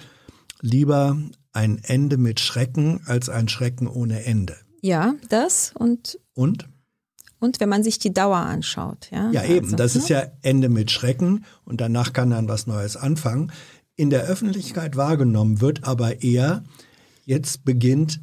lieber 0.59 1.17
ein 1.53 1.79
Ende 1.83 2.17
mit 2.17 2.39
Schrecken 2.39 3.01
als 3.05 3.29
ein 3.29 3.47
Schrecken 3.47 3.87
ohne 3.87 4.23
Ende. 4.25 4.55
Ja, 4.81 5.15
das 5.29 5.73
und. 5.75 6.19
Und? 6.33 6.67
Und 7.41 7.59
wenn 7.59 7.69
man 7.69 7.83
sich 7.83 7.97
die 7.97 8.13
Dauer 8.13 8.37
anschaut. 8.37 9.09
Ja, 9.11 9.31
ja 9.31 9.43
eben, 9.43 9.65
also, 9.65 9.75
das 9.75 9.95
ist 9.95 10.09
ja 10.09 10.27
Ende 10.43 10.69
mit 10.69 10.91
Schrecken 10.91 11.43
und 11.65 11.81
danach 11.81 12.13
kann 12.13 12.29
dann 12.29 12.47
was 12.47 12.67
Neues 12.67 12.95
anfangen. 12.95 13.51
In 13.95 14.11
der 14.11 14.23
Öffentlichkeit 14.23 14.95
wahrgenommen 14.95 15.59
wird 15.59 15.83
aber 15.83 16.21
eher, 16.21 16.63
jetzt 17.25 17.65
beginnt 17.65 18.21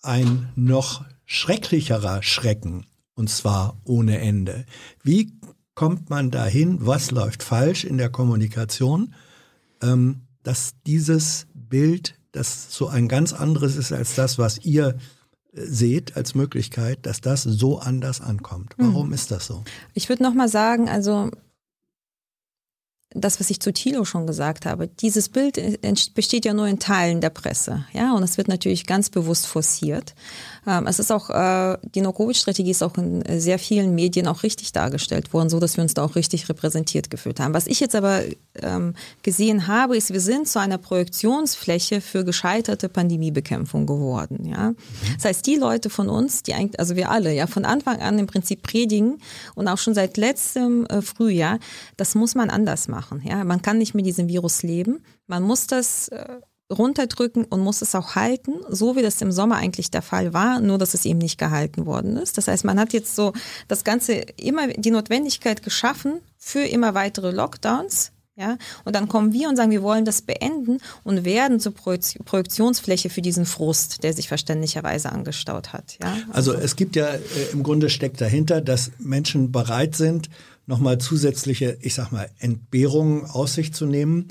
ein 0.00 0.48
noch 0.54 1.04
schrecklicherer 1.26 2.22
Schrecken 2.22 2.86
und 3.14 3.28
zwar 3.30 3.80
ohne 3.82 4.20
Ende. 4.20 4.64
Wie 5.02 5.32
kommt 5.74 6.08
man 6.08 6.30
dahin, 6.30 6.86
was 6.86 7.10
läuft 7.10 7.42
falsch 7.42 7.82
in 7.82 7.98
der 7.98 8.10
Kommunikation, 8.10 9.12
ähm, 9.82 10.22
dass 10.44 10.74
dieses 10.86 11.48
Bild, 11.52 12.14
das 12.30 12.72
so 12.72 12.86
ein 12.86 13.08
ganz 13.08 13.32
anderes 13.32 13.74
ist 13.74 13.90
als 13.90 14.14
das, 14.14 14.38
was 14.38 14.58
ihr 14.58 14.96
seht 15.52 16.16
als 16.16 16.34
Möglichkeit, 16.34 17.06
dass 17.06 17.20
das 17.20 17.42
so 17.42 17.78
anders 17.78 18.20
ankommt. 18.20 18.74
Warum 18.76 19.06
hm. 19.06 19.12
ist 19.12 19.30
das 19.30 19.46
so? 19.46 19.64
Ich 19.94 20.08
würde 20.08 20.22
noch 20.22 20.34
mal 20.34 20.48
sagen, 20.48 20.88
also 20.88 21.30
das, 23.10 23.40
was 23.40 23.48
ich 23.48 23.60
zu 23.60 23.72
Thilo 23.72 24.04
schon 24.04 24.26
gesagt 24.26 24.66
habe, 24.66 24.86
dieses 24.86 25.30
Bild 25.30 25.58
besteht 26.14 26.44
ja 26.44 26.52
nur 26.52 26.66
in 26.66 26.78
Teilen 26.78 27.20
der 27.20 27.30
Presse, 27.30 27.86
ja, 27.92 28.14
und 28.14 28.22
es 28.22 28.36
wird 28.36 28.48
natürlich 28.48 28.86
ganz 28.86 29.08
bewusst 29.08 29.46
forciert. 29.46 30.14
Ähm, 30.68 30.86
es 30.86 30.98
ist 30.98 31.10
auch, 31.10 31.30
äh, 31.30 31.78
die 31.94 32.02
No-Covid-Strategie 32.02 32.72
ist 32.72 32.82
auch 32.82 32.98
in 32.98 33.22
sehr 33.40 33.58
vielen 33.58 33.94
Medien 33.94 34.28
auch 34.28 34.42
richtig 34.42 34.72
dargestellt 34.72 35.32
worden, 35.32 35.48
so 35.48 35.58
dass 35.60 35.78
wir 35.78 35.82
uns 35.82 35.94
da 35.94 36.04
auch 36.04 36.14
richtig 36.14 36.46
repräsentiert 36.50 37.08
gefühlt 37.08 37.40
haben. 37.40 37.54
Was 37.54 37.66
ich 37.66 37.80
jetzt 37.80 37.94
aber 37.94 38.20
ähm, 38.60 38.94
gesehen 39.22 39.66
habe, 39.66 39.96
ist, 39.96 40.12
wir 40.12 40.20
sind 40.20 40.46
zu 40.46 40.60
einer 40.60 40.76
Projektionsfläche 40.76 42.02
für 42.02 42.22
gescheiterte 42.22 42.90
Pandemiebekämpfung 42.90 43.86
geworden, 43.86 44.44
ja. 44.44 44.74
Das 45.14 45.24
heißt, 45.24 45.46
die 45.46 45.56
Leute 45.56 45.88
von 45.88 46.10
uns, 46.10 46.42
die 46.42 46.52
eigentlich, 46.52 46.78
also 46.78 46.96
wir 46.96 47.10
alle, 47.10 47.32
ja, 47.32 47.46
von 47.46 47.64
Anfang 47.64 48.00
an 48.02 48.18
im 48.18 48.26
Prinzip 48.26 48.62
predigen 48.62 49.22
und 49.54 49.68
auch 49.68 49.78
schon 49.78 49.94
seit 49.94 50.18
letztem 50.18 50.84
äh, 50.86 51.00
Frühjahr, 51.00 51.60
das 51.96 52.14
muss 52.14 52.34
man 52.34 52.50
anders 52.50 52.88
machen, 52.88 53.22
ja. 53.24 53.42
Man 53.42 53.62
kann 53.62 53.78
nicht 53.78 53.94
mit 53.94 54.04
diesem 54.04 54.28
Virus 54.28 54.62
leben. 54.62 55.02
Man 55.26 55.42
muss 55.42 55.66
das 55.66 56.08
äh, 56.08 56.24
runterdrücken 56.70 57.44
und 57.44 57.60
muss 57.60 57.82
es 57.82 57.94
auch 57.94 58.14
halten, 58.14 58.54
so 58.68 58.96
wie 58.96 59.02
das 59.02 59.20
im 59.22 59.32
Sommer 59.32 59.56
eigentlich 59.56 59.90
der 59.90 60.02
Fall 60.02 60.34
war, 60.34 60.60
nur 60.60 60.78
dass 60.78 60.94
es 60.94 61.04
eben 61.04 61.18
nicht 61.18 61.38
gehalten 61.38 61.86
worden 61.86 62.16
ist. 62.16 62.36
Das 62.36 62.48
heißt, 62.48 62.64
man 62.64 62.78
hat 62.78 62.92
jetzt 62.92 63.16
so 63.16 63.32
das 63.68 63.84
Ganze 63.84 64.12
immer 64.36 64.68
die 64.68 64.90
Notwendigkeit 64.90 65.62
geschaffen 65.62 66.20
für 66.36 66.60
immer 66.60 66.94
weitere 66.94 67.30
Lockdowns, 67.30 68.12
Ja, 68.36 68.56
und 68.84 68.94
dann 68.94 69.08
kommen 69.08 69.32
wir 69.32 69.48
und 69.48 69.56
sagen, 69.56 69.72
wir 69.72 69.82
wollen 69.82 70.04
das 70.04 70.22
beenden 70.22 70.78
und 71.02 71.24
werden 71.24 71.58
zur 71.58 71.72
Projektionsfläche 71.74 73.10
für 73.10 73.20
diesen 73.20 73.46
Frust, 73.46 74.04
der 74.04 74.12
sich 74.12 74.28
verständlicherweise 74.28 75.10
angestaut 75.10 75.72
hat. 75.72 75.96
Ja, 76.00 76.18
also, 76.30 76.52
also 76.52 76.64
es 76.64 76.76
gibt 76.76 76.94
ja 76.94 77.08
äh, 77.08 77.20
im 77.52 77.64
Grunde 77.64 77.90
steckt 77.90 78.20
dahinter, 78.20 78.60
dass 78.60 78.92
Menschen 78.98 79.50
bereit 79.50 79.96
sind, 79.96 80.30
nochmal 80.66 80.98
zusätzliche, 80.98 81.78
ich 81.80 81.94
sag 81.94 82.12
mal, 82.12 82.28
Entbehrungen 82.38 83.24
aus 83.24 83.54
sich 83.54 83.72
zu 83.72 83.86
nehmen, 83.86 84.28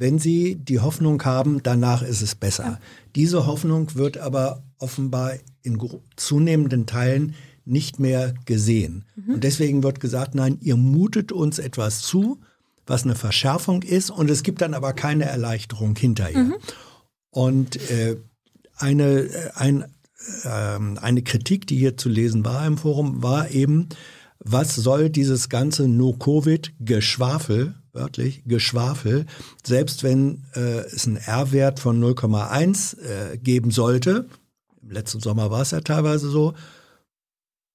wenn 0.00 0.18
sie 0.18 0.56
die 0.56 0.80
Hoffnung 0.80 1.22
haben, 1.24 1.62
danach 1.62 2.00
ist 2.00 2.22
es 2.22 2.34
besser. 2.34 2.64
Ja. 2.64 2.80
Diese 3.14 3.46
Hoffnung 3.46 3.94
wird 3.96 4.16
aber 4.16 4.62
offenbar 4.78 5.34
in 5.62 5.78
zunehmenden 6.16 6.86
Teilen 6.86 7.34
nicht 7.66 8.00
mehr 8.00 8.32
gesehen. 8.46 9.04
Mhm. 9.14 9.34
Und 9.34 9.44
deswegen 9.44 9.82
wird 9.82 10.00
gesagt, 10.00 10.34
nein, 10.34 10.56
ihr 10.62 10.76
mutet 10.76 11.32
uns 11.32 11.58
etwas 11.58 12.00
zu, 12.00 12.40
was 12.86 13.04
eine 13.04 13.14
Verschärfung 13.14 13.82
ist, 13.82 14.10
und 14.10 14.30
es 14.30 14.42
gibt 14.42 14.62
dann 14.62 14.72
aber 14.72 14.94
keine 14.94 15.26
Erleichterung 15.26 15.94
hinterher. 15.94 16.44
Mhm. 16.44 16.54
Und 17.28 17.76
äh, 17.90 18.16
eine, 18.76 19.04
äh, 19.04 19.50
ein, 19.54 19.84
äh, 20.44 20.98
eine 20.98 21.22
Kritik, 21.22 21.66
die 21.66 21.76
hier 21.76 21.98
zu 21.98 22.08
lesen 22.08 22.42
war 22.42 22.66
im 22.66 22.78
Forum, 22.78 23.22
war 23.22 23.50
eben, 23.50 23.90
was 24.38 24.74
soll 24.74 25.10
dieses 25.10 25.50
ganze 25.50 25.88
No-Covid-Geschwafel, 25.88 27.74
wörtlich 27.92 28.42
Geschwafel, 28.44 29.26
selbst 29.64 30.02
wenn 30.02 30.44
äh, 30.54 30.80
es 30.80 31.06
einen 31.06 31.16
R-Wert 31.16 31.80
von 31.80 32.02
0,1 32.02 32.98
äh, 33.00 33.38
geben 33.38 33.70
sollte, 33.70 34.28
im 34.82 34.90
letzten 34.90 35.20
Sommer 35.20 35.50
war 35.50 35.62
es 35.62 35.72
ja 35.72 35.80
teilweise 35.80 36.30
so, 36.30 36.54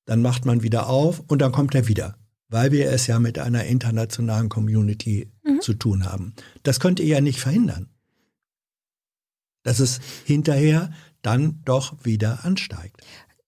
dann 0.05 0.21
macht 0.21 0.45
man 0.45 0.63
wieder 0.63 0.87
auf 0.87 1.23
und 1.27 1.41
dann 1.41 1.51
kommt 1.51 1.75
er 1.75 1.87
wieder, 1.87 2.17
weil 2.49 2.71
wir 2.71 2.91
es 2.91 3.07
ja 3.07 3.19
mit 3.19 3.39
einer 3.39 3.65
internationalen 3.65 4.49
Community 4.49 5.31
mhm. 5.43 5.61
zu 5.61 5.73
tun 5.73 6.05
haben. 6.05 6.33
Das 6.63 6.79
könnt 6.79 6.99
ihr 6.99 7.07
ja 7.07 7.21
nicht 7.21 7.39
verhindern, 7.39 7.89
dass 9.63 9.79
es 9.79 9.99
hinterher 10.25 10.91
dann 11.21 11.61
doch 11.65 11.95
wieder 12.03 12.45
ansteigt 12.45 13.01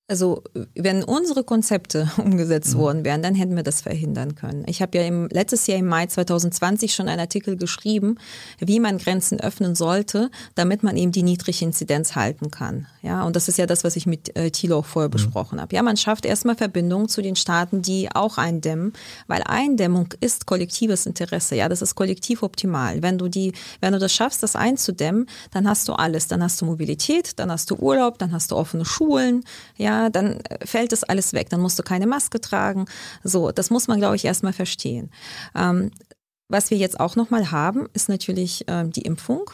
also 0.10 0.42
wenn 0.74 1.04
unsere 1.04 1.44
Konzepte 1.44 2.10
umgesetzt 2.18 2.76
mhm. 2.76 2.80
worden 2.80 3.06
wären, 3.06 3.22
dann 3.22 3.36
hätten 3.36 3.56
wir 3.56 3.64
das 3.64 3.82
verhindern 3.82 4.36
können. 4.36 4.64
Ich 4.68 4.82
habe 4.82 4.98
ja 4.98 5.04
im, 5.04 5.28
letztes 5.30 5.68
Jahr 5.68 5.80
im 5.80 5.88
Mai 5.88 6.06
2020 6.06 6.94
schon 6.94 7.10
einen 7.10 7.20
Artikel 7.20 7.58
geschrieben, 7.58 8.18
wie 8.60 8.80
man 8.80 8.98
Grenzen 8.98 9.40
öffnen 9.40 9.76
sollte, 9.76 10.32
damit 10.56 10.84
man 10.84 10.96
eben 10.96 11.12
die 11.12 11.24
niedrige 11.24 11.66
Inzidenz 11.66 12.16
halten 12.16 12.52
kann. 12.52 12.88
Ja, 13.02 13.24
und 13.24 13.36
das 13.36 13.48
ist 13.48 13.58
ja 13.58 13.66
das, 13.66 13.84
was 13.84 13.96
ich 13.96 14.06
mit 14.06 14.36
äh, 14.38 14.50
Thilo 14.50 14.80
auch 14.80 14.86
vorher 14.86 15.10
mhm. 15.10 15.14
besprochen 15.14 15.60
habe. 15.60 15.76
Ja, 15.76 15.84
man 15.84 15.98
schafft 15.98 16.26
erstmal 16.26 16.56
Verbindungen 16.56 17.10
zu 17.10 17.22
den 17.22 17.36
Staaten, 17.36 17.82
die 17.82 18.10
auch 18.14 18.38
eindämmen, 18.38 18.94
weil 19.28 19.44
Eindämmung 19.44 20.14
ist 20.22 20.46
kollektives 20.46 21.06
Interesse. 21.06 21.56
Ja, 21.56 21.68
das 21.68 21.82
ist 21.82 21.96
kollektiv 21.96 22.44
optimal. 22.44 23.02
Wenn 23.02 23.18
du 23.18 23.28
die, 23.28 23.52
wenn 23.82 23.92
du 23.92 24.00
das 24.00 24.14
schaffst, 24.14 24.42
das 24.42 24.56
einzudämmen, 24.56 25.28
dann 25.52 25.68
hast 25.68 25.88
du 25.90 25.94
alles. 25.94 26.28
Dann 26.28 26.42
hast 26.42 26.62
du 26.62 26.66
Mobilität, 26.66 27.40
dann 27.40 27.52
hast 27.52 27.70
du 27.72 27.76
Urlaub, 27.76 28.20
dann 28.20 28.32
hast 28.32 28.52
du 28.52 28.56
offene 28.56 28.86
Schulen. 28.86 29.44
Ja, 29.76 29.97
dann 30.12 30.40
fällt 30.64 30.92
das 30.92 31.04
alles 31.04 31.34
weg. 31.34 31.50
Dann 31.50 31.62
musst 31.62 31.78
du 31.80 31.84
keine 31.84 32.08
Maske 32.08 32.40
tragen. 32.40 32.86
So, 33.24 33.52
das 33.52 33.70
muss 33.70 33.88
man, 33.88 34.00
glaube 34.00 34.16
ich, 34.16 34.26
erstmal 34.26 34.54
verstehen. 34.54 35.12
Ähm, 35.56 35.92
was 36.50 36.72
wir 36.72 36.78
jetzt 36.78 37.00
auch 37.00 37.16
nochmal 37.16 37.52
haben, 37.52 37.88
ist 37.94 38.10
natürlich 38.10 38.66
ähm, 38.68 38.92
die 38.92 39.02
Impfung, 39.02 39.52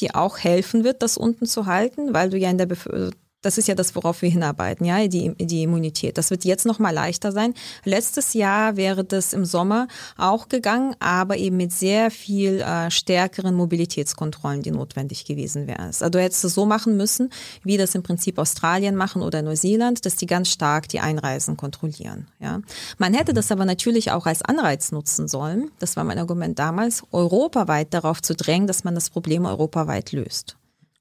die 0.00 0.14
auch 0.14 0.38
helfen 0.38 0.84
wird, 0.84 1.02
das 1.02 1.16
unten 1.16 1.46
zu 1.46 1.66
halten, 1.66 2.12
weil 2.12 2.30
du 2.30 2.36
ja 2.36 2.50
in 2.50 2.58
der 2.58 2.66
Bevölkerung 2.66 3.14
das 3.42 3.56
ist 3.56 3.68
ja 3.68 3.76
das, 3.76 3.94
worauf 3.94 4.22
wir 4.22 4.30
hinarbeiten, 4.30 4.84
ja, 4.84 5.06
die, 5.06 5.32
die 5.38 5.62
Immunität. 5.62 6.18
Das 6.18 6.30
wird 6.30 6.44
jetzt 6.44 6.66
noch 6.66 6.80
mal 6.80 6.90
leichter 6.90 7.30
sein. 7.30 7.54
Letztes 7.84 8.34
Jahr 8.34 8.76
wäre 8.76 9.04
das 9.04 9.32
im 9.32 9.44
Sommer 9.44 9.86
auch 10.16 10.48
gegangen, 10.48 10.96
aber 10.98 11.36
eben 11.36 11.56
mit 11.56 11.72
sehr 11.72 12.10
viel 12.10 12.60
äh, 12.60 12.90
stärkeren 12.90 13.54
Mobilitätskontrollen, 13.54 14.62
die 14.62 14.72
notwendig 14.72 15.24
gewesen 15.24 15.68
wären. 15.68 15.86
Also 15.86 16.08
du 16.08 16.20
hättest 16.20 16.44
es 16.44 16.54
so 16.54 16.66
machen 16.66 16.96
müssen, 16.96 17.30
wie 17.62 17.76
das 17.76 17.94
im 17.94 18.02
Prinzip 18.02 18.38
Australien 18.38 18.96
machen 18.96 19.22
oder 19.22 19.40
Neuseeland, 19.42 20.04
dass 20.04 20.16
die 20.16 20.26
ganz 20.26 20.50
stark 20.50 20.88
die 20.88 21.00
Einreisen 21.00 21.56
kontrollieren. 21.56 22.26
Ja, 22.40 22.60
man 22.98 23.14
hätte 23.14 23.34
das 23.34 23.52
aber 23.52 23.64
natürlich 23.64 24.10
auch 24.10 24.26
als 24.26 24.42
Anreiz 24.42 24.90
nutzen 24.90 25.28
sollen. 25.28 25.70
Das 25.78 25.96
war 25.96 26.02
mein 26.02 26.18
Argument 26.18 26.58
damals, 26.58 27.04
europaweit 27.12 27.94
darauf 27.94 28.20
zu 28.20 28.34
drängen, 28.34 28.66
dass 28.66 28.82
man 28.82 28.96
das 28.96 29.10
Problem 29.10 29.46
europaweit 29.46 30.10
löst. 30.10 30.57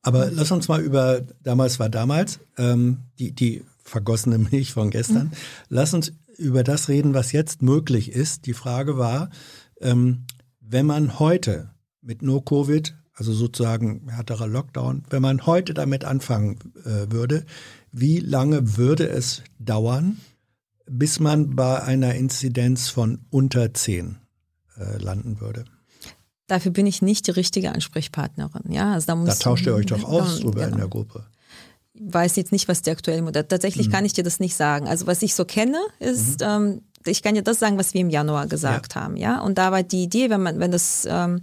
Aber 0.07 0.31
lass 0.31 0.51
uns 0.51 0.69
mal 0.69 0.79
über, 0.79 1.19
damals 1.43 1.81
war 1.81 1.89
damals, 1.89 2.39
ähm, 2.57 2.99
die, 3.19 3.33
die 3.33 3.65
vergossene 3.83 4.37
Milch 4.37 4.71
von 4.71 4.89
gestern, 4.89 5.25
mhm. 5.27 5.31
lass 5.67 5.93
uns 5.93 6.13
über 6.37 6.63
das 6.63 6.87
reden, 6.87 7.13
was 7.13 7.33
jetzt 7.33 7.61
möglich 7.61 8.13
ist. 8.13 8.45
Die 8.45 8.53
Frage 8.53 8.97
war, 8.97 9.29
ähm, 9.81 10.23
wenn 10.61 10.85
man 10.85 11.19
heute 11.19 11.71
mit 12.01 12.21
No-Covid, 12.21 12.95
also 13.15 13.33
sozusagen 13.33 14.07
härterer 14.07 14.47
Lockdown, 14.47 15.03
wenn 15.09 15.21
man 15.21 15.45
heute 15.45 15.73
damit 15.73 16.05
anfangen 16.05 16.57
äh, 16.85 17.11
würde, 17.11 17.43
wie 17.91 18.19
lange 18.19 18.77
würde 18.77 19.09
es 19.09 19.43
dauern, 19.59 20.19
bis 20.89 21.19
man 21.19 21.53
bei 21.53 21.83
einer 21.83 22.15
Inzidenz 22.15 22.87
von 22.87 23.25
unter 23.29 23.73
10 23.73 24.19
äh, 24.77 24.99
landen 24.99 25.41
würde? 25.41 25.65
Dafür 26.47 26.71
bin 26.71 26.87
ich 26.87 27.01
nicht 27.01 27.27
die 27.27 27.31
richtige 27.31 27.73
Ansprechpartnerin. 27.73 28.71
Ja, 28.71 28.93
also 28.93 29.07
da, 29.07 29.15
muss, 29.15 29.29
da 29.29 29.35
tauscht 29.35 29.65
ihr 29.65 29.75
euch 29.75 29.85
doch 29.85 30.03
aus 30.03 30.39
drüber 30.39 30.61
genau. 30.61 30.73
in 30.73 30.77
der 30.77 30.87
Gruppe. 30.87 31.25
Ich 31.93 32.13
weiß 32.13 32.35
jetzt 32.35 32.51
nicht, 32.51 32.67
was 32.67 32.81
der 32.81 32.93
aktuelle 32.93 33.21
Modell. 33.21 33.43
Tatsächlich 33.43 33.87
mhm. 33.87 33.91
kann 33.91 34.05
ich 34.05 34.13
dir 34.13 34.23
das 34.23 34.39
nicht 34.39 34.55
sagen. 34.55 34.87
Also 34.87 35.07
was 35.07 35.21
ich 35.23 35.35
so 35.35 35.45
kenne, 35.45 35.79
ist, 35.99 36.41
mhm. 36.41 36.47
ähm, 36.47 36.81
ich 37.05 37.23
kann 37.23 37.35
dir 37.35 37.41
das 37.41 37.59
sagen, 37.59 37.77
was 37.77 37.93
wir 37.93 38.01
im 38.01 38.09
Januar 38.09 38.47
gesagt 38.47 38.95
ja. 38.95 39.01
haben, 39.01 39.17
ja. 39.17 39.41
Und 39.41 39.57
da 39.57 39.71
war 39.71 39.83
die 39.83 40.03
Idee, 40.03 40.29
wenn 40.29 40.41
man, 40.41 40.59
wenn 40.59 40.71
das, 40.71 41.07
ähm, 41.09 41.41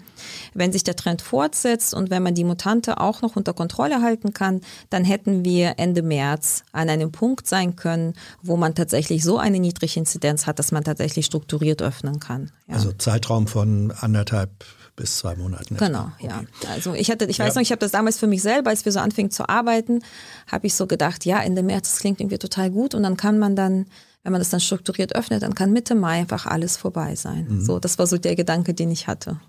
wenn 0.52 0.72
sich 0.72 0.84
der 0.84 0.96
Trend 0.96 1.22
fortsetzt 1.22 1.94
und 1.94 2.10
wenn 2.10 2.22
man 2.22 2.34
die 2.34 2.44
Mutante 2.44 3.00
auch 3.00 3.22
noch 3.22 3.36
unter 3.36 3.52
Kontrolle 3.52 4.02
halten 4.02 4.32
kann, 4.32 4.60
dann 4.90 5.04
hätten 5.04 5.44
wir 5.44 5.74
Ende 5.78 6.02
März 6.02 6.64
an 6.72 6.88
einem 6.88 7.12
Punkt 7.12 7.46
sein 7.46 7.76
können, 7.76 8.14
wo 8.42 8.56
man 8.56 8.74
tatsächlich 8.74 9.22
so 9.24 9.38
eine 9.38 9.58
niedrige 9.58 10.00
Inzidenz 10.00 10.46
hat, 10.46 10.58
dass 10.58 10.72
man 10.72 10.84
tatsächlich 10.84 11.26
strukturiert 11.26 11.82
öffnen 11.82 12.20
kann. 12.20 12.50
Ja. 12.68 12.74
Also 12.74 12.92
Zeitraum 12.92 13.46
von 13.46 13.92
anderthalb 13.92 14.64
bis 14.96 15.18
zwei 15.18 15.34
Monaten. 15.34 15.76
Genau, 15.76 16.10
okay. 16.18 16.28
ja. 16.28 16.44
Also 16.70 16.94
ich 16.94 17.10
hatte, 17.10 17.24
ich 17.26 17.38
weiß 17.38 17.54
ja. 17.54 17.60
noch, 17.60 17.62
ich 17.62 17.70
habe 17.70 17.80
das 17.80 17.92
damals 17.92 18.18
für 18.18 18.26
mich 18.26 18.42
selber, 18.42 18.70
als 18.70 18.84
wir 18.84 18.92
so 18.92 19.00
anfingen 19.00 19.30
zu 19.30 19.48
arbeiten, 19.48 20.02
habe 20.50 20.66
ich 20.66 20.74
so 20.74 20.86
gedacht, 20.86 21.24
ja, 21.24 21.42
Ende 21.42 21.62
März, 21.62 21.90
das 21.90 21.98
klingt 22.00 22.20
irgendwie 22.20 22.38
total 22.38 22.70
gut 22.70 22.94
und 22.94 23.02
dann 23.02 23.16
kann 23.16 23.38
man 23.38 23.56
dann, 23.56 23.86
wenn 24.22 24.32
man 24.32 24.40
das 24.40 24.50
dann 24.50 24.60
strukturiert 24.60 25.14
öffnet, 25.14 25.42
dann 25.42 25.54
kann 25.54 25.72
Mitte 25.72 25.94
Mai 25.94 26.20
einfach 26.20 26.46
alles 26.46 26.76
vorbei 26.76 27.16
sein. 27.16 27.46
Mhm. 27.48 27.60
So, 27.64 27.78
das 27.78 27.98
war 27.98 28.06
so 28.06 28.18
der 28.18 28.36
Gedanke, 28.36 28.74
den 28.74 28.90
ich 28.90 29.06
hatte. 29.06 29.40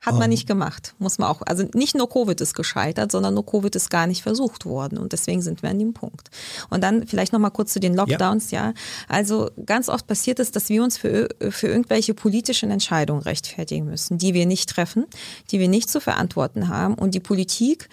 Hat 0.00 0.14
man 0.14 0.30
nicht 0.30 0.46
gemacht, 0.46 0.94
muss 0.98 1.18
man 1.18 1.28
auch. 1.28 1.42
Also 1.42 1.64
nicht 1.74 1.96
nur 1.96 2.08
Covid 2.08 2.40
ist 2.40 2.54
gescheitert, 2.54 3.10
sondern 3.10 3.34
nur 3.34 3.44
Covid 3.44 3.74
ist 3.74 3.90
gar 3.90 4.06
nicht 4.06 4.22
versucht 4.22 4.64
worden. 4.64 4.96
Und 4.96 5.12
deswegen 5.12 5.42
sind 5.42 5.62
wir 5.62 5.70
an 5.70 5.78
dem 5.78 5.92
Punkt. 5.92 6.30
Und 6.70 6.84
dann 6.84 7.06
vielleicht 7.06 7.32
nochmal 7.32 7.50
kurz 7.50 7.72
zu 7.72 7.80
den 7.80 7.94
Lockdowns, 7.94 8.52
ja. 8.52 8.68
ja. 8.68 8.74
Also 9.08 9.50
ganz 9.66 9.88
oft 9.88 10.06
passiert 10.06 10.38
es, 10.38 10.52
dass 10.52 10.68
wir 10.68 10.84
uns 10.84 10.96
für, 10.98 11.28
für 11.50 11.66
irgendwelche 11.66 12.14
politischen 12.14 12.70
Entscheidungen 12.70 13.22
rechtfertigen 13.22 13.86
müssen, 13.86 14.18
die 14.18 14.34
wir 14.34 14.46
nicht 14.46 14.70
treffen, 14.70 15.04
die 15.50 15.58
wir 15.58 15.68
nicht 15.68 15.90
zu 15.90 16.00
verantworten 16.00 16.68
haben. 16.68 16.94
Und 16.94 17.14
die 17.14 17.20
Politik 17.20 17.88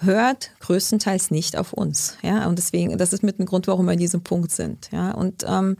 hört 0.00 0.50
größtenteils 0.60 1.30
nicht 1.30 1.56
auf 1.56 1.72
uns. 1.72 2.18
Ja. 2.22 2.46
Und 2.46 2.58
deswegen, 2.58 2.98
das 2.98 3.14
ist 3.14 3.22
mit 3.22 3.38
dem 3.38 3.46
Grund, 3.46 3.66
warum 3.68 3.86
wir 3.86 3.92
an 3.92 3.98
diesem 3.98 4.22
Punkt 4.22 4.50
sind. 4.50 4.90
Ja. 4.92 5.12
Und 5.12 5.44
ähm, 5.46 5.78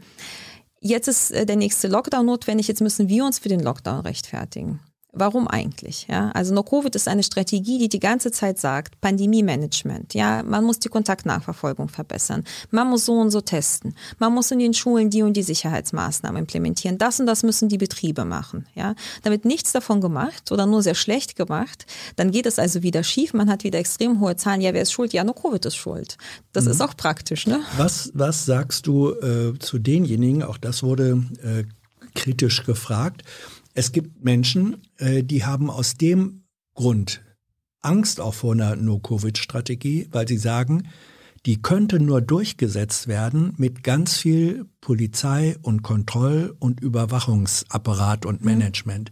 jetzt 0.79 1.07
ist 1.07 1.29
äh, 1.31 1.45
der 1.45 1.57
nächste 1.57 1.87
Lockdown 1.89 2.25
notwendig. 2.25 2.67
Jetzt 2.67 2.81
müssen 2.81 3.07
wir 3.07 3.23
uns 3.23 3.37
für 3.37 3.49
den 3.49 3.59
Lockdown 3.59 3.99
rechtfertigen. 3.99 4.79
Warum 5.15 5.47
eigentlich? 5.47 6.07
Ja, 6.09 6.31
also 6.31 6.55
No-Covid 6.55 6.95
ist 6.95 7.07
eine 7.07 7.21
Strategie, 7.21 7.77
die 7.77 7.87
die 7.87 7.99
ganze 7.99 8.31
Zeit 8.31 8.57
sagt, 8.57 8.99
Pandemie-Management. 8.99 10.15
Ja, 10.15 10.41
man 10.41 10.63
muss 10.63 10.79
die 10.79 10.89
Kontaktnachverfolgung 10.89 11.87
verbessern. 11.87 12.43
Man 12.71 12.89
muss 12.89 13.05
so 13.05 13.19
und 13.19 13.29
so 13.29 13.39
testen. 13.39 13.95
Man 14.17 14.33
muss 14.33 14.49
in 14.49 14.57
den 14.57 14.73
Schulen 14.73 15.11
die 15.11 15.21
und 15.21 15.37
die 15.37 15.43
Sicherheitsmaßnahmen 15.43 16.39
implementieren. 16.39 16.97
Das 16.97 17.19
und 17.19 17.27
das 17.27 17.43
müssen 17.43 17.69
die 17.69 17.77
Betriebe 17.77 18.25
machen. 18.25 18.65
Ja, 18.73 18.95
damit 19.21 19.45
nichts 19.45 19.71
davon 19.71 20.01
gemacht 20.01 20.51
oder 20.51 20.65
nur 20.65 20.81
sehr 20.81 20.95
schlecht 20.95 21.35
gemacht, 21.35 21.85
dann 22.15 22.31
geht 22.31 22.47
es 22.47 22.57
also 22.57 22.81
wieder 22.81 23.03
schief. 23.03 23.35
Man 23.35 23.51
hat 23.51 23.63
wieder 23.63 23.77
extrem 23.77 24.19
hohe 24.19 24.35
Zahlen. 24.35 24.61
Ja, 24.61 24.73
wer 24.73 24.81
ist 24.81 24.93
schuld? 24.93 25.13
Ja, 25.13 25.23
No-Covid 25.23 25.63
ist 25.67 25.75
schuld. 25.75 26.17
Das 26.53 26.65
mhm. 26.65 26.71
ist 26.71 26.81
auch 26.81 26.97
praktisch, 26.97 27.45
ne? 27.45 27.59
Was, 27.77 28.09
was 28.15 28.45
sagst 28.45 28.87
du 28.87 29.11
äh, 29.11 29.59
zu 29.59 29.77
denjenigen, 29.77 30.41
auch 30.41 30.57
das 30.57 30.81
wurde 30.81 31.23
äh, 31.43 31.65
kritisch 32.15 32.63
gefragt, 32.63 33.23
es 33.73 33.91
gibt 33.91 34.23
Menschen, 34.23 34.77
äh, 34.97 35.23
die 35.23 35.45
haben 35.45 35.69
aus 35.69 35.95
dem 35.95 36.43
Grund 36.73 37.21
Angst 37.81 38.19
auch 38.19 38.33
vor 38.33 38.53
einer 38.53 38.75
No-Covid-Strategie, 38.75 40.07
weil 40.11 40.27
sie 40.27 40.37
sagen, 40.37 40.87
die 41.45 41.61
könnte 41.61 41.99
nur 41.99 42.21
durchgesetzt 42.21 43.07
werden 43.07 43.53
mit 43.57 43.83
ganz 43.83 44.17
viel 44.17 44.65
Polizei 44.79 45.57
und 45.61 45.81
Kontroll- 45.81 46.55
und 46.59 46.79
Überwachungsapparat 46.79 48.25
und 48.25 48.41
mhm. 48.41 48.45
Management. 48.45 49.11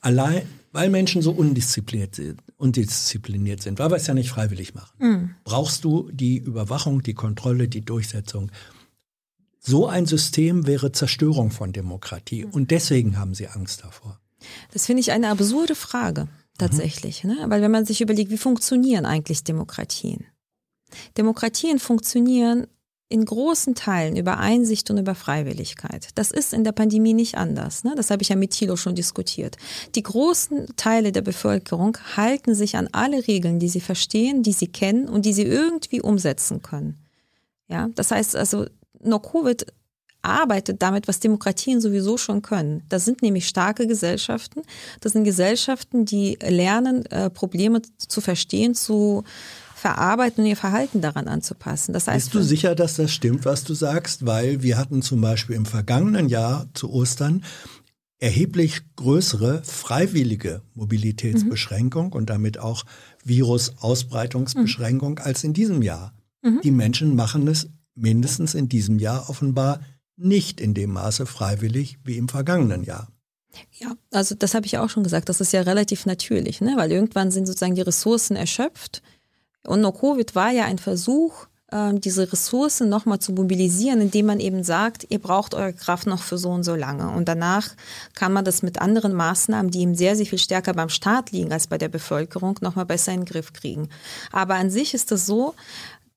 Allein, 0.00 0.42
weil 0.72 0.90
Menschen 0.90 1.22
so 1.22 1.30
undiszipliniert 1.30 2.14
sind, 2.16 2.42
undiszipliniert 2.56 3.62
sind, 3.62 3.78
weil 3.78 3.90
wir 3.90 3.96
es 3.96 4.06
ja 4.06 4.14
nicht 4.14 4.28
freiwillig 4.28 4.74
machen, 4.74 4.96
mhm. 4.98 5.30
brauchst 5.44 5.84
du 5.84 6.10
die 6.12 6.38
Überwachung, 6.38 7.02
die 7.02 7.14
Kontrolle, 7.14 7.68
die 7.68 7.82
Durchsetzung. 7.82 8.50
So 9.64 9.86
ein 9.86 10.06
System 10.06 10.66
wäre 10.66 10.90
Zerstörung 10.90 11.52
von 11.52 11.72
Demokratie 11.72 12.44
und 12.44 12.72
deswegen 12.72 13.16
haben 13.16 13.34
sie 13.34 13.46
Angst 13.46 13.84
davor. 13.84 14.18
Das 14.72 14.86
finde 14.86 15.00
ich 15.00 15.12
eine 15.12 15.28
absurde 15.28 15.76
Frage 15.76 16.26
tatsächlich, 16.58 17.22
mhm. 17.22 17.30
ne? 17.30 17.44
weil 17.46 17.62
wenn 17.62 17.70
man 17.70 17.86
sich 17.86 18.00
überlegt, 18.00 18.32
wie 18.32 18.38
funktionieren 18.38 19.06
eigentlich 19.06 19.44
Demokratien? 19.44 20.26
Demokratien 21.16 21.78
funktionieren 21.78 22.66
in 23.08 23.24
großen 23.24 23.74
Teilen 23.74 24.16
über 24.16 24.38
Einsicht 24.38 24.90
und 24.90 24.98
über 24.98 25.14
Freiwilligkeit. 25.14 26.08
Das 26.16 26.30
ist 26.30 26.52
in 26.52 26.64
der 26.64 26.72
Pandemie 26.72 27.12
nicht 27.12 27.36
anders. 27.36 27.84
Ne? 27.84 27.92
Das 27.94 28.10
habe 28.10 28.22
ich 28.22 28.30
ja 28.30 28.36
mit 28.36 28.52
Thilo 28.52 28.76
schon 28.76 28.94
diskutiert. 28.94 29.58
Die 29.94 30.02
großen 30.02 30.74
Teile 30.76 31.12
der 31.12 31.20
Bevölkerung 31.20 31.98
halten 32.16 32.54
sich 32.54 32.76
an 32.76 32.88
alle 32.90 33.28
Regeln, 33.28 33.58
die 33.58 33.68
sie 33.68 33.80
verstehen, 33.80 34.42
die 34.42 34.52
sie 34.52 34.66
kennen 34.66 35.08
und 35.08 35.24
die 35.24 35.34
sie 35.34 35.44
irgendwie 35.44 36.00
umsetzen 36.00 36.62
können. 36.62 36.98
Ja, 37.68 37.90
das 37.94 38.10
heißt 38.10 38.34
also, 38.34 38.66
No-Covid 39.02 39.66
arbeitet 40.22 40.82
damit, 40.82 41.08
was 41.08 41.20
Demokratien 41.20 41.80
sowieso 41.80 42.16
schon 42.16 42.42
können. 42.42 42.82
Das 42.88 43.04
sind 43.04 43.22
nämlich 43.22 43.48
starke 43.48 43.86
Gesellschaften. 43.86 44.62
Das 45.00 45.12
sind 45.12 45.24
Gesellschaften, 45.24 46.04
die 46.04 46.38
lernen, 46.40 47.04
äh, 47.06 47.28
Probleme 47.28 47.82
zu 47.98 48.20
verstehen, 48.20 48.74
zu 48.74 49.24
verarbeiten 49.74 50.44
und 50.44 50.50
ihr 50.50 50.56
Verhalten 50.56 51.00
daran 51.00 51.26
anzupassen. 51.26 51.92
Das 51.92 52.06
heißt, 52.06 52.26
Bist 52.26 52.34
du 52.34 52.42
sicher, 52.42 52.76
dass 52.76 52.94
das 52.94 53.10
stimmt, 53.10 53.44
was 53.44 53.64
du 53.64 53.74
sagst? 53.74 54.24
Weil 54.24 54.62
wir 54.62 54.78
hatten 54.78 55.02
zum 55.02 55.20
Beispiel 55.20 55.56
im 55.56 55.66
vergangenen 55.66 56.28
Jahr 56.28 56.68
zu 56.72 56.92
Ostern 56.92 57.42
erheblich 58.20 58.82
größere 58.94 59.64
freiwillige 59.64 60.62
Mobilitätsbeschränkung 60.74 62.06
mhm. 62.06 62.12
und 62.12 62.30
damit 62.30 62.58
auch 62.58 62.84
Virusausbreitungsbeschränkung 63.24 65.14
mhm. 65.14 65.22
als 65.24 65.42
in 65.42 65.52
diesem 65.52 65.82
Jahr. 65.82 66.14
Mhm. 66.42 66.60
Die 66.62 66.70
Menschen 66.70 67.16
machen 67.16 67.48
es 67.48 67.68
mindestens 67.94 68.54
in 68.54 68.68
diesem 68.68 68.98
Jahr 68.98 69.28
offenbar 69.28 69.80
nicht 70.16 70.60
in 70.60 70.74
dem 70.74 70.92
Maße 70.92 71.26
freiwillig 71.26 71.98
wie 72.04 72.16
im 72.16 72.28
vergangenen 72.28 72.84
Jahr. 72.84 73.08
Ja, 73.72 73.94
also 74.10 74.34
das 74.34 74.54
habe 74.54 74.66
ich 74.66 74.78
auch 74.78 74.88
schon 74.88 75.02
gesagt, 75.02 75.28
das 75.28 75.40
ist 75.40 75.52
ja 75.52 75.62
relativ 75.62 76.06
natürlich, 76.06 76.60
ne? 76.60 76.74
weil 76.76 76.90
irgendwann 76.90 77.30
sind 77.30 77.46
sozusagen 77.46 77.74
die 77.74 77.82
Ressourcen 77.82 78.36
erschöpft 78.36 79.02
und 79.64 79.80
No-Covid 79.80 80.34
war 80.34 80.50
ja 80.50 80.64
ein 80.64 80.78
Versuch, 80.78 81.46
ähm, 81.70 82.00
diese 82.00 82.30
Ressourcen 82.30 82.88
nochmal 82.88 83.18
zu 83.18 83.32
mobilisieren, 83.32 84.00
indem 84.00 84.26
man 84.26 84.40
eben 84.40 84.62
sagt, 84.62 85.06
ihr 85.08 85.18
braucht 85.18 85.54
eure 85.54 85.72
Kraft 85.72 86.06
noch 86.06 86.22
für 86.22 86.38
so 86.38 86.50
und 86.50 86.64
so 86.64 86.74
lange. 86.74 87.10
Und 87.10 87.28
danach 87.28 87.70
kann 88.14 88.32
man 88.32 88.44
das 88.44 88.62
mit 88.62 88.80
anderen 88.80 89.14
Maßnahmen, 89.14 89.70
die 89.70 89.80
eben 89.80 89.94
sehr, 89.94 90.16
sehr 90.16 90.26
viel 90.26 90.38
stärker 90.38 90.74
beim 90.74 90.88
Staat 90.90 91.30
liegen 91.30 91.52
als 91.52 91.66
bei 91.66 91.78
der 91.78 91.88
Bevölkerung, 91.88 92.58
nochmal 92.60 92.86
besser 92.86 93.12
in 93.12 93.20
den 93.20 93.26
Griff 93.26 93.52
kriegen. 93.52 93.88
Aber 94.32 94.54
an 94.56 94.70
sich 94.70 94.94
ist 94.94 95.12
es 95.12 95.24
so, 95.26 95.54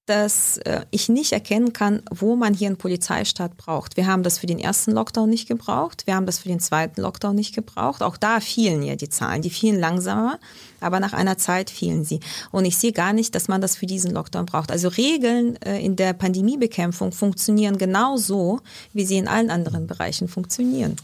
dass 0.06 0.58
äh, 0.60 0.82
ich 0.92 1.10
nicht 1.10 1.32
erkennen 1.32 1.74
kann, 1.74 2.04
wo 2.12 2.36
man 2.36 2.54
hier 2.54 2.68
einen 2.68 2.78
Polizeistaat 2.78 3.58
braucht. 3.58 3.98
Wir 3.98 4.08
haben 4.08 4.24
das 4.24 4.38
für 4.38 4.46
den 4.46 4.60
ersten 4.60 4.92
Lockdown 4.92 5.30
nicht 5.30 5.48
gebraucht, 5.48 6.06
wir 6.06 6.16
haben 6.16 6.26
das 6.26 6.40
für 6.40 6.48
den 6.48 6.60
zweiten 6.60 7.02
Lockdown 7.02 7.36
nicht 7.36 7.56
gebraucht. 7.56 8.04
Auch 8.04 8.18
da 8.18 8.40
fielen 8.40 8.84
ja 8.84 8.96
die 8.96 9.10
Zahlen, 9.10 9.42
die 9.42 9.50
fielen 9.50 9.80
langsamer, 9.80 10.40
aber 10.80 11.00
nach 11.00 11.14
einer 11.14 11.38
Zeit 11.38 11.70
fielen 11.70 12.06
sie. 12.06 12.20
Und 12.52 12.66
ich 12.66 12.78
sehe 12.78 12.92
gar 12.92 13.14
nicht, 13.14 13.34
dass 13.36 13.48
man 13.48 13.62
das 13.62 13.76
für 13.76 13.88
diesen 13.88 14.12
Lockdown 14.12 14.46
braucht. 14.46 14.72
Also 14.72 14.90
Regeln 14.90 15.56
äh, 15.62 15.80
in 15.84 15.96
der 15.96 16.14
Pandemiebekämpfung 16.14 17.12
funktionieren 17.12 17.78
genauso, 17.78 18.62
wie 18.94 19.06
sie 19.06 19.18
in 19.18 19.28
allen 19.28 19.50
anderen 19.50 19.88
Bereichen 19.88 20.28
funktionieren. 20.28 20.98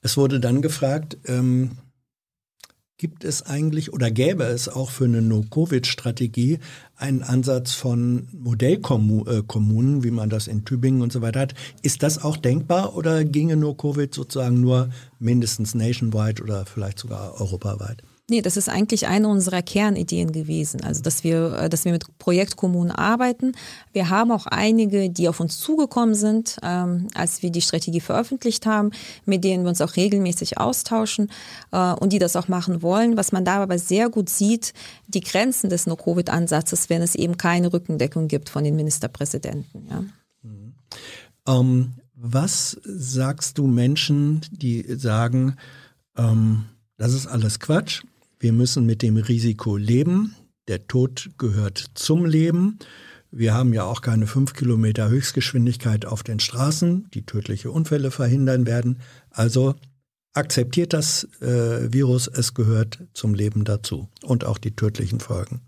Es 0.00 0.16
wurde 0.16 0.40
dann 0.40 0.62
gefragt, 0.62 1.18
ähm 1.26 1.72
Gibt 3.00 3.22
es 3.22 3.46
eigentlich 3.46 3.92
oder 3.92 4.10
gäbe 4.10 4.42
es 4.42 4.68
auch 4.68 4.90
für 4.90 5.04
eine 5.04 5.22
No-Covid-Strategie 5.22 6.58
einen 6.96 7.22
Ansatz 7.22 7.72
von 7.72 8.26
Modellkommunen, 8.32 10.02
wie 10.02 10.10
man 10.10 10.28
das 10.30 10.48
in 10.48 10.64
Tübingen 10.64 11.00
und 11.00 11.12
so 11.12 11.22
weiter 11.22 11.38
hat? 11.38 11.54
Ist 11.82 12.02
das 12.02 12.24
auch 12.24 12.36
denkbar 12.36 12.96
oder 12.96 13.24
ginge 13.24 13.56
No-Covid 13.56 14.12
sozusagen 14.12 14.60
nur 14.60 14.90
mindestens 15.20 15.76
nationwide 15.76 16.42
oder 16.42 16.66
vielleicht 16.66 16.98
sogar 16.98 17.40
europaweit? 17.40 18.02
Nee, 18.30 18.42
das 18.42 18.58
ist 18.58 18.68
eigentlich 18.68 19.06
eine 19.06 19.26
unserer 19.26 19.62
Kernideen 19.62 20.32
gewesen. 20.32 20.82
Also, 20.84 21.00
dass 21.00 21.24
wir, 21.24 21.54
äh, 21.54 21.68
dass 21.70 21.86
wir 21.86 21.92
mit 21.92 22.04
Projektkommunen 22.18 22.90
arbeiten. 22.90 23.52
Wir 23.94 24.10
haben 24.10 24.30
auch 24.32 24.44
einige, 24.44 25.08
die 25.08 25.30
auf 25.30 25.40
uns 25.40 25.58
zugekommen 25.58 26.14
sind, 26.14 26.58
ähm, 26.62 27.08
als 27.14 27.42
wir 27.42 27.50
die 27.50 27.62
Strategie 27.62 28.00
veröffentlicht 28.00 28.66
haben, 28.66 28.90
mit 29.24 29.44
denen 29.44 29.64
wir 29.64 29.70
uns 29.70 29.80
auch 29.80 29.96
regelmäßig 29.96 30.58
austauschen 30.58 31.30
äh, 31.72 31.94
und 31.94 32.12
die 32.12 32.18
das 32.18 32.36
auch 32.36 32.48
machen 32.48 32.82
wollen. 32.82 33.16
Was 33.16 33.32
man 33.32 33.46
da 33.46 33.62
aber 33.62 33.78
sehr 33.78 34.10
gut 34.10 34.28
sieht, 34.28 34.74
die 35.06 35.20
Grenzen 35.20 35.70
des 35.70 35.86
No-Covid-Ansatzes, 35.86 36.90
wenn 36.90 37.00
es 37.00 37.14
eben 37.14 37.38
keine 37.38 37.72
Rückendeckung 37.72 38.28
gibt 38.28 38.50
von 38.50 38.62
den 38.62 38.76
Ministerpräsidenten. 38.76 39.86
Ja. 39.88 40.04
Mhm. 40.42 40.74
Ähm, 41.46 41.92
was 42.14 42.78
sagst 42.84 43.56
du 43.56 43.66
Menschen, 43.66 44.42
die 44.50 44.84
sagen, 44.98 45.56
ähm, 46.14 46.66
das 46.98 47.14
ist 47.14 47.26
alles 47.26 47.58
Quatsch? 47.58 48.02
Wir 48.38 48.52
müssen 48.52 48.86
mit 48.86 49.02
dem 49.02 49.16
Risiko 49.16 49.76
leben. 49.76 50.34
Der 50.68 50.86
Tod 50.86 51.30
gehört 51.38 51.84
zum 51.94 52.24
Leben. 52.24 52.78
Wir 53.30 53.52
haben 53.52 53.74
ja 53.74 53.84
auch 53.84 54.00
keine 54.00 54.26
fünf 54.26 54.54
Kilometer 54.54 55.08
Höchstgeschwindigkeit 55.08 56.06
auf 56.06 56.22
den 56.22 56.40
Straßen, 56.40 57.08
die 57.12 57.26
tödliche 57.26 57.70
Unfälle 57.70 58.10
verhindern 58.10 58.66
werden. 58.66 59.00
Also 59.30 59.74
akzeptiert 60.34 60.92
das 60.92 61.24
äh, 61.40 61.92
Virus, 61.92 62.28
es 62.28 62.54
gehört 62.54 63.04
zum 63.12 63.34
Leben 63.34 63.64
dazu 63.64 64.08
und 64.22 64.44
auch 64.44 64.58
die 64.58 64.74
tödlichen 64.76 65.20
Folgen. 65.20 65.60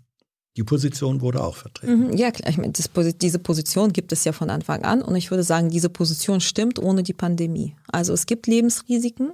Die 0.57 0.63
Position 0.63 1.21
wurde 1.21 1.41
auch 1.41 1.55
vertreten. 1.55 2.07
Mhm, 2.07 2.17
ja, 2.17 2.29
klar. 2.29 2.49
Ich 2.49 2.57
meine, 2.57 2.73
das, 2.73 2.89
diese 3.21 3.39
Position 3.39 3.93
gibt 3.93 4.11
es 4.11 4.25
ja 4.25 4.33
von 4.33 4.49
Anfang 4.49 4.83
an 4.83 5.01
und 5.01 5.15
ich 5.15 5.31
würde 5.31 5.43
sagen, 5.43 5.69
diese 5.69 5.87
Position 5.87 6.41
stimmt 6.41 6.77
ohne 6.77 7.03
die 7.03 7.13
Pandemie. 7.13 7.77
Also 7.89 8.11
es 8.11 8.25
gibt 8.25 8.47
Lebensrisiken, 8.47 9.31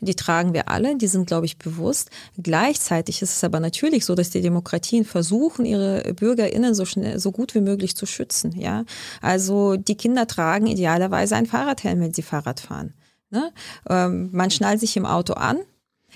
die 0.00 0.14
tragen 0.14 0.52
wir 0.52 0.68
alle, 0.68 0.98
die 0.98 1.06
sind, 1.06 1.26
glaube 1.26 1.46
ich, 1.46 1.56
bewusst. 1.56 2.10
Gleichzeitig 2.36 3.22
ist 3.22 3.36
es 3.36 3.44
aber 3.44 3.60
natürlich 3.60 4.04
so, 4.04 4.14
dass 4.14 4.28
die 4.28 4.42
Demokratien 4.42 5.06
versuchen, 5.06 5.64
ihre 5.64 6.12
BürgerInnen 6.12 6.74
so 6.74 6.84
schnell, 6.84 7.18
so 7.18 7.32
gut 7.32 7.54
wie 7.54 7.62
möglich 7.62 7.96
zu 7.96 8.04
schützen. 8.04 8.52
Ja, 8.52 8.84
also 9.22 9.76
die 9.76 9.96
Kinder 9.96 10.26
tragen 10.26 10.66
idealerweise 10.66 11.34
ein 11.36 11.46
Fahrradhelm, 11.46 12.00
wenn 12.00 12.12
sie 12.12 12.22
Fahrrad 12.22 12.60
fahren. 12.60 12.92
Ne? 13.30 13.52
Ähm, 13.88 14.28
man 14.32 14.50
schnallt 14.50 14.80
sich 14.80 14.96
im 14.98 15.06
Auto 15.06 15.32
an, 15.32 15.58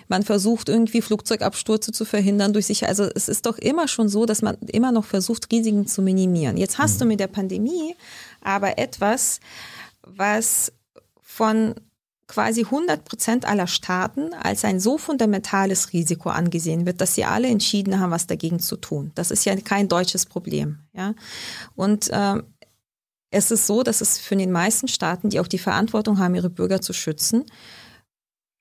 man 0.08 0.22
versucht 0.22 0.68
irgendwie 0.68 1.02
Flugzeugabstürze 1.02 1.92
zu 1.92 2.04
verhindern 2.04 2.52
durch 2.52 2.66
sich. 2.66 2.86
Also 2.86 3.04
es 3.14 3.28
ist 3.28 3.46
doch 3.46 3.58
immer 3.58 3.88
schon 3.88 4.08
so, 4.08 4.26
dass 4.26 4.42
man 4.42 4.56
immer 4.66 4.92
noch 4.92 5.04
versucht, 5.04 5.50
Risiken 5.52 5.86
zu 5.86 6.02
minimieren. 6.02 6.56
Jetzt 6.56 6.78
hast 6.78 6.96
mhm. 6.96 6.98
du 7.00 7.04
mit 7.06 7.20
der 7.20 7.26
Pandemie 7.28 7.94
aber 8.40 8.78
etwas, 8.78 9.40
was 10.02 10.72
von 11.20 11.74
quasi 12.26 12.62
100 12.64 13.04
Prozent 13.04 13.44
aller 13.44 13.66
Staaten 13.66 14.32
als 14.32 14.64
ein 14.64 14.80
so 14.80 14.96
fundamentales 14.96 15.92
Risiko 15.92 16.30
angesehen 16.30 16.86
wird, 16.86 17.00
dass 17.00 17.14
sie 17.14 17.24
alle 17.24 17.48
entschieden 17.48 18.00
haben, 18.00 18.10
was 18.10 18.26
dagegen 18.26 18.58
zu 18.58 18.76
tun. 18.76 19.12
Das 19.14 19.30
ist 19.30 19.44
ja 19.44 19.54
kein 19.56 19.88
deutsches 19.88 20.24
Problem. 20.24 20.78
Ja? 20.94 21.14
Und 21.76 22.08
ähm, 22.10 22.44
es 23.30 23.50
ist 23.50 23.66
so, 23.66 23.82
dass 23.82 24.00
es 24.00 24.18
für 24.18 24.36
den 24.36 24.50
meisten 24.50 24.88
Staaten, 24.88 25.28
die 25.28 25.40
auch 25.40 25.46
die 25.46 25.58
Verantwortung 25.58 26.18
haben, 26.18 26.34
ihre 26.34 26.50
Bürger 26.50 26.80
zu 26.80 26.92
schützen, 26.92 27.44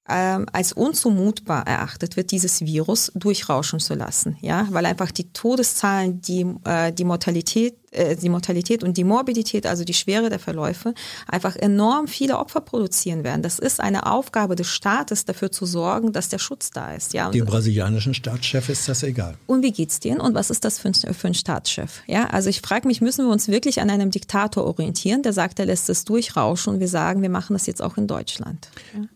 ähm, 0.09 0.47
als 0.51 0.73
unzumutbar 0.73 1.67
erachtet 1.67 2.17
wird, 2.17 2.31
dieses 2.31 2.61
Virus 2.61 3.11
durchrauschen 3.15 3.79
zu 3.79 3.93
lassen, 3.93 4.35
ja, 4.41 4.67
weil 4.71 4.85
einfach 4.85 5.11
die 5.11 5.31
Todeszahlen, 5.31 6.21
die, 6.21 6.45
äh, 6.65 6.91
die 6.91 7.03
Mortalität, 7.03 7.75
äh, 7.91 8.15
die 8.15 8.29
Mortalität 8.29 8.83
und 8.83 8.97
die 8.97 9.03
Morbidität, 9.03 9.67
also 9.67 9.83
die 9.83 9.93
Schwere 9.93 10.29
der 10.29 10.39
Verläufe, 10.39 10.95
einfach 11.27 11.55
enorm 11.55 12.07
viele 12.07 12.39
Opfer 12.39 12.61
produzieren 12.61 13.23
werden. 13.23 13.43
Das 13.43 13.59
ist 13.59 13.79
eine 13.79 14.07
Aufgabe 14.11 14.55
des 14.55 14.67
Staates, 14.67 15.25
dafür 15.25 15.51
zu 15.51 15.67
sorgen, 15.67 16.11
dass 16.13 16.29
der 16.29 16.39
Schutz 16.39 16.71
da 16.71 16.93
ist, 16.93 17.13
ja. 17.13 17.29
Dem 17.29 17.45
brasilianischen 17.45 18.15
Staatschef 18.15 18.69
ist 18.69 18.89
das 18.89 19.03
egal. 19.03 19.37
Und 19.45 19.61
wie 19.61 19.71
geht's 19.71 19.99
denen 19.99 20.19
und 20.19 20.33
was 20.33 20.49
ist 20.49 20.65
das 20.65 20.79
für 20.79 20.89
ein, 20.89 20.95
für 20.95 21.27
ein 21.27 21.35
Staatschef, 21.35 22.01
ja? 22.07 22.25
Also 22.27 22.49
ich 22.49 22.61
frage 22.61 22.87
mich, 22.87 23.01
müssen 23.01 23.25
wir 23.25 23.31
uns 23.31 23.47
wirklich 23.49 23.81
an 23.81 23.91
einem 23.91 24.09
Diktator 24.09 24.65
orientieren, 24.65 25.21
der 25.21 25.33
sagt, 25.33 25.59
er 25.59 25.67
lässt 25.67 25.89
es 25.89 26.05
durchrauschen 26.05 26.73
und 26.73 26.79
wir 26.79 26.87
sagen, 26.87 27.21
wir 27.21 27.29
machen 27.29 27.53
das 27.53 27.67
jetzt 27.67 27.83
auch 27.83 27.97
in 27.97 28.07
Deutschland. 28.07 28.67
Ja? 28.95 29.07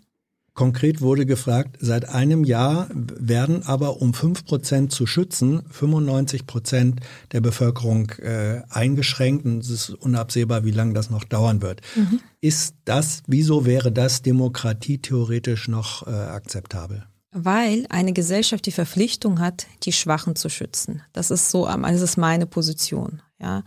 Konkret 0.55 1.01
wurde 1.01 1.25
gefragt, 1.25 1.75
seit 1.81 2.07
einem 2.07 2.45
Jahr 2.45 2.87
werden 2.93 3.63
aber, 3.63 4.01
um 4.01 4.13
fünf 4.13 4.45
Prozent 4.45 4.93
zu 4.93 5.05
schützen, 5.05 5.63
95 5.69 6.47
Prozent 6.47 7.01
der 7.33 7.41
Bevölkerung 7.41 8.09
äh, 8.21 8.61
eingeschränkt. 8.69 9.45
Und 9.45 9.59
es 9.59 9.69
ist 9.69 9.89
unabsehbar, 9.89 10.63
wie 10.63 10.71
lange 10.71 10.93
das 10.93 11.09
noch 11.09 11.25
dauern 11.25 11.61
wird. 11.61 11.81
Mhm. 11.95 12.21
Ist 12.39 12.75
das, 12.85 13.21
wieso 13.27 13.65
wäre 13.65 13.91
das 13.91 14.21
demokratietheoretisch 14.21 15.67
noch 15.67 16.07
äh, 16.07 16.11
akzeptabel? 16.11 17.05
Weil 17.31 17.85
eine 17.89 18.13
Gesellschaft 18.13 18.65
die 18.65 18.71
Verpflichtung 18.71 19.41
hat, 19.41 19.67
die 19.83 19.91
Schwachen 19.91 20.37
zu 20.37 20.47
schützen. 20.47 21.01
Das 21.11 21.31
ist 21.31 21.51
so, 21.51 21.65
das 21.65 22.01
ist 22.01 22.15
meine 22.15 22.45
Position. 22.45 23.21
Ja. 23.41 23.63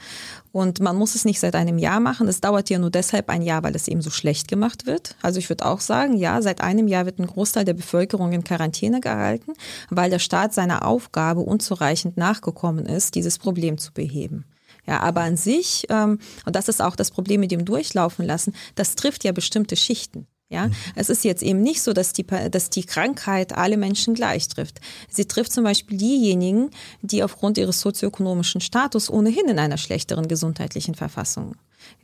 Und 0.51 0.81
man 0.81 0.97
muss 0.97 1.15
es 1.15 1.27
nicht 1.27 1.41
seit 1.41 1.55
einem 1.55 1.77
Jahr 1.77 2.01
machen. 2.01 2.27
Es 2.27 2.41
dauert 2.41 2.71
ja 2.71 2.79
nur 2.79 2.91
deshalb 2.91 3.29
ein 3.29 3.43
Jahr, 3.43 3.63
weil 3.63 3.77
es 3.77 3.87
eben 3.87 4.01
so 4.01 4.11
schlecht 4.11 4.49
gemacht 4.49 4.87
wird. 4.87 5.15
Also 5.21 5.39
ich 5.39 5.49
würde 5.51 5.67
auch 5.67 5.81
sagen, 5.81 6.17
ja, 6.17 6.41
seit 6.41 6.63
einem 6.63 6.89
Jahr 6.89 7.05
wird 7.05 7.19
ein 7.19 7.27
Großteil 7.27 7.67
der 7.67 7.75
Bevölkerung 7.75 8.33
in 8.33 8.45
Quarantäne 8.45 9.01
gehalten, 9.01 9.53
weil 9.91 10.09
der 10.09 10.21
Staat 10.21 10.55
seiner 10.55 10.87
Aufgabe 10.87 11.41
unzureichend 11.41 12.17
nachgekommen 12.17 12.87
ist, 12.87 13.15
dieses 13.15 13.39
Problem 13.39 13.77
zu 13.77 13.93
beheben. 13.93 14.47
Ja, 14.87 15.01
aber 15.01 15.21
an 15.21 15.37
sich, 15.37 15.85
ähm, 15.91 16.19
und 16.47 16.57
das 16.57 16.69
ist 16.69 16.81
auch 16.81 16.97
das 16.97 17.11
Problem 17.11 17.41
mit 17.41 17.51
dem 17.51 17.67
Durchlaufen 17.67 18.25
lassen, 18.25 18.55
das 18.75 18.95
trifft 18.95 19.23
ja 19.23 19.33
bestimmte 19.33 19.77
Schichten. 19.77 20.27
Ja, 20.51 20.69
mhm. 20.69 20.73
es 20.95 21.11
ist 21.11 21.25
jetzt 21.25 21.43
eben 21.43 21.61
nicht 21.61 21.83
so, 21.83 21.93
dass 21.93 22.15
die, 22.15 22.27
dass 22.27 22.71
die 22.71 22.85
Krankheit 22.85 23.53
alle 23.53 23.77
Menschen 23.77 24.15
gleich 24.15 24.49
trifft. 24.49 24.81
Sie 25.11 25.27
trifft 25.27 25.53
zum 25.53 25.65
Beispiel 25.65 25.99
diejenigen, 25.99 26.71
die 27.03 27.23
aufgrund 27.23 27.59
ihres 27.59 27.81
sozioökonomischen 27.81 28.63
Status 28.63 29.11
ohnehin 29.11 29.47
in 29.49 29.59
einer 29.59 29.77
schlechteren 29.77 30.27
gesundheitlichen 30.27 30.95
Verfassung 30.95 31.55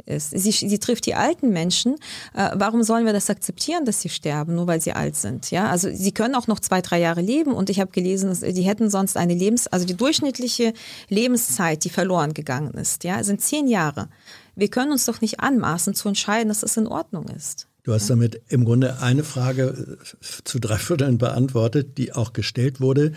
ist. 0.05 0.31
Sie, 0.31 0.51
sie 0.51 0.79
trifft 0.79 1.07
die 1.07 1.15
alten 1.15 1.51
Menschen. 1.51 1.95
Äh, 2.35 2.51
warum 2.55 2.83
sollen 2.83 3.07
wir 3.07 3.15
das 3.15 3.31
akzeptieren, 3.31 3.87
dass 3.87 4.03
sie 4.03 4.11
sterben, 4.11 4.55
nur 4.55 4.67
weil 4.67 4.81
sie 4.81 4.93
alt 4.93 5.17
sind? 5.17 5.51
Ja, 5.51 5.71
also 5.71 5.89
sie 5.91 6.13
können 6.13 6.35
auch 6.35 6.47
noch 6.47 6.61
zwei, 6.61 6.83
drei 6.83 7.01
Jahre 7.01 7.23
leben 7.23 7.53
und 7.55 7.71
ich 7.71 7.81
habe 7.81 7.93
gelesen, 7.93 8.29
dass 8.29 8.41
die 8.41 8.63
hätten 8.63 8.91
sonst 8.91 9.17
eine 9.17 9.35
Lebens, 9.35 9.67
also 9.69 9.87
die 9.87 9.97
durchschnittliche 9.97 10.75
Lebenszeit, 11.09 11.85
die 11.85 11.91
verloren 11.91 12.35
gegangen 12.35 12.75
ist, 12.75 13.05
ja, 13.05 13.25
sind 13.25 13.41
zehn 13.41 13.69
Jahre. 13.69 14.09
Wir 14.55 14.69
können 14.69 14.93
uns 14.93 15.07
doch 15.07 15.23
nicht 15.23 15.41
anmaßen 15.41 15.95
zu 15.95 16.09
entscheiden, 16.09 16.49
dass 16.49 16.63
es 16.63 16.77
in 16.77 16.87
Ordnung 16.87 17.29
ist. 17.29 17.69
Du 17.85 17.93
hast 17.93 18.09
damit 18.09 18.41
im 18.49 18.65
Grunde 18.65 19.01
eine 19.01 19.25
Frage 19.25 19.99
äh, 20.01 20.25
zu 20.45 20.59
drei 20.59 20.79
Vierteln 20.79 21.19
beantwortet, 21.19 21.99
die 21.99 22.15
auch 22.15 22.33
gestellt 22.33 22.81
wurde. 22.81 23.13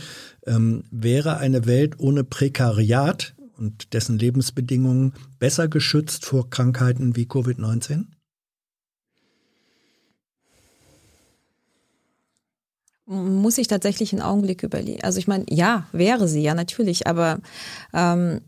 Ähm, 0.46 0.84
wäre 0.92 1.38
eine 1.38 1.66
Welt 1.66 1.96
ohne 2.00 2.26
Prekariat 2.26 3.34
und 3.58 3.94
dessen 3.94 4.20
Lebensbedingungen 4.20 5.14
besser 5.40 5.70
geschützt 5.70 6.26
vor 6.26 6.50
Krankheiten 6.50 7.16
wie 7.16 7.26
Covid-19? 7.26 8.08
Muss 13.06 13.58
ich 13.58 13.68
tatsächlich 13.68 14.12
einen 14.12 14.22
Augenblick 14.22 14.64
überlegen. 14.64 15.02
Also 15.02 15.18
ich 15.20 15.28
meine, 15.28 15.46
ja, 15.50 15.88
wäre 15.94 16.28
sie, 16.28 16.42
ja 16.42 16.54
natürlich, 16.54 17.08
aber 17.08 17.40
ähm, 17.94 18.42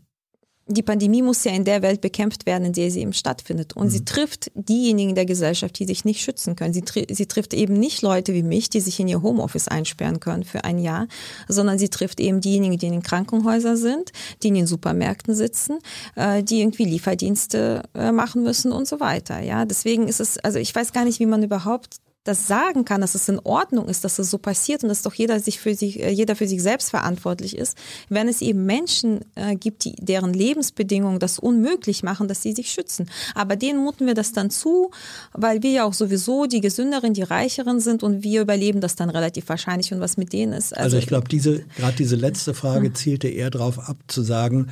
die 0.70 0.82
Pandemie 0.82 1.22
muss 1.22 1.42
ja 1.44 1.52
in 1.52 1.64
der 1.64 1.82
Welt 1.82 2.00
bekämpft 2.00 2.46
werden, 2.46 2.66
in 2.66 2.72
der 2.72 2.90
sie 2.90 3.00
eben 3.00 3.12
stattfindet. 3.12 3.74
Und 3.76 3.86
mhm. 3.86 3.90
sie 3.90 4.04
trifft 4.04 4.50
diejenigen 4.54 5.14
der 5.14 5.26
Gesellschaft, 5.26 5.78
die 5.78 5.84
sich 5.84 6.04
nicht 6.04 6.22
schützen 6.22 6.54
können. 6.56 6.72
Sie, 6.72 6.84
sie, 7.10 7.26
trifft 7.26 7.54
eben 7.54 7.74
nicht 7.74 8.02
Leute 8.02 8.32
wie 8.34 8.42
mich, 8.42 8.70
die 8.70 8.80
sich 8.80 9.00
in 9.00 9.08
ihr 9.08 9.22
Homeoffice 9.22 9.68
einsperren 9.68 10.20
können 10.20 10.44
für 10.44 10.64
ein 10.64 10.78
Jahr, 10.78 11.08
sondern 11.48 11.78
sie 11.78 11.88
trifft 11.88 12.20
eben 12.20 12.40
diejenigen, 12.40 12.78
die 12.78 12.86
in 12.86 12.92
den 12.92 13.02
Krankenhäusern 13.02 13.76
sind, 13.76 14.12
die 14.42 14.48
in 14.48 14.54
den 14.54 14.66
Supermärkten 14.66 15.34
sitzen, 15.34 15.78
äh, 16.14 16.42
die 16.42 16.60
irgendwie 16.60 16.84
Lieferdienste 16.84 17.82
äh, 17.94 18.12
machen 18.12 18.42
müssen 18.42 18.70
und 18.72 18.86
so 18.86 19.00
weiter. 19.00 19.40
Ja, 19.40 19.64
deswegen 19.64 20.06
ist 20.06 20.20
es, 20.20 20.38
also 20.38 20.58
ich 20.58 20.74
weiß 20.74 20.92
gar 20.92 21.04
nicht, 21.04 21.18
wie 21.18 21.26
man 21.26 21.42
überhaupt 21.42 21.96
das 22.24 22.46
sagen 22.46 22.84
kann, 22.84 23.00
dass 23.00 23.14
es 23.14 23.28
in 23.30 23.38
Ordnung 23.38 23.88
ist, 23.88 24.04
dass 24.04 24.18
es 24.18 24.30
so 24.30 24.36
passiert 24.36 24.82
und 24.82 24.90
dass 24.90 25.00
doch 25.02 25.14
jeder 25.14 25.40
sich 25.40 25.58
für 25.58 25.74
sich, 25.74 26.00
äh, 26.00 26.10
jeder 26.10 26.36
für 26.36 26.46
sich 26.46 26.62
selbst 26.62 26.90
verantwortlich 26.90 27.56
ist, 27.56 27.78
wenn 28.10 28.28
es 28.28 28.42
eben 28.42 28.66
Menschen 28.66 29.20
äh, 29.36 29.56
gibt, 29.56 29.84
die, 29.84 29.94
deren 29.98 30.34
Lebensbedingungen 30.34 31.18
das 31.18 31.38
unmöglich 31.38 32.02
machen, 32.02 32.28
dass 32.28 32.42
sie 32.42 32.52
sich 32.52 32.70
schützen. 32.70 33.08
Aber 33.34 33.56
denen 33.56 33.82
muten 33.82 34.06
wir 34.06 34.14
das 34.14 34.32
dann 34.32 34.50
zu, 34.50 34.90
weil 35.32 35.62
wir 35.62 35.70
ja 35.70 35.84
auch 35.84 35.94
sowieso 35.94 36.44
die 36.44 36.60
Gesünderen, 36.60 37.14
die 37.14 37.22
Reicheren 37.22 37.80
sind 37.80 38.02
und 38.02 38.22
wir 38.22 38.42
überleben 38.42 38.82
das 38.82 38.96
dann 38.96 39.08
relativ 39.08 39.48
wahrscheinlich 39.48 39.92
und 39.92 40.00
was 40.00 40.18
mit 40.18 40.34
denen 40.34 40.52
ist. 40.52 40.76
Also, 40.76 40.84
also 40.84 40.96
ich 40.98 41.06
glaube, 41.06 41.28
diese, 41.28 41.64
gerade 41.76 41.96
diese 41.96 42.16
letzte 42.16 42.52
Frage 42.52 42.88
hm. 42.88 42.94
zielte 42.94 43.28
eher 43.28 43.48
darauf 43.48 43.78
ab, 43.78 43.96
zu 44.08 44.22
sagen, 44.22 44.68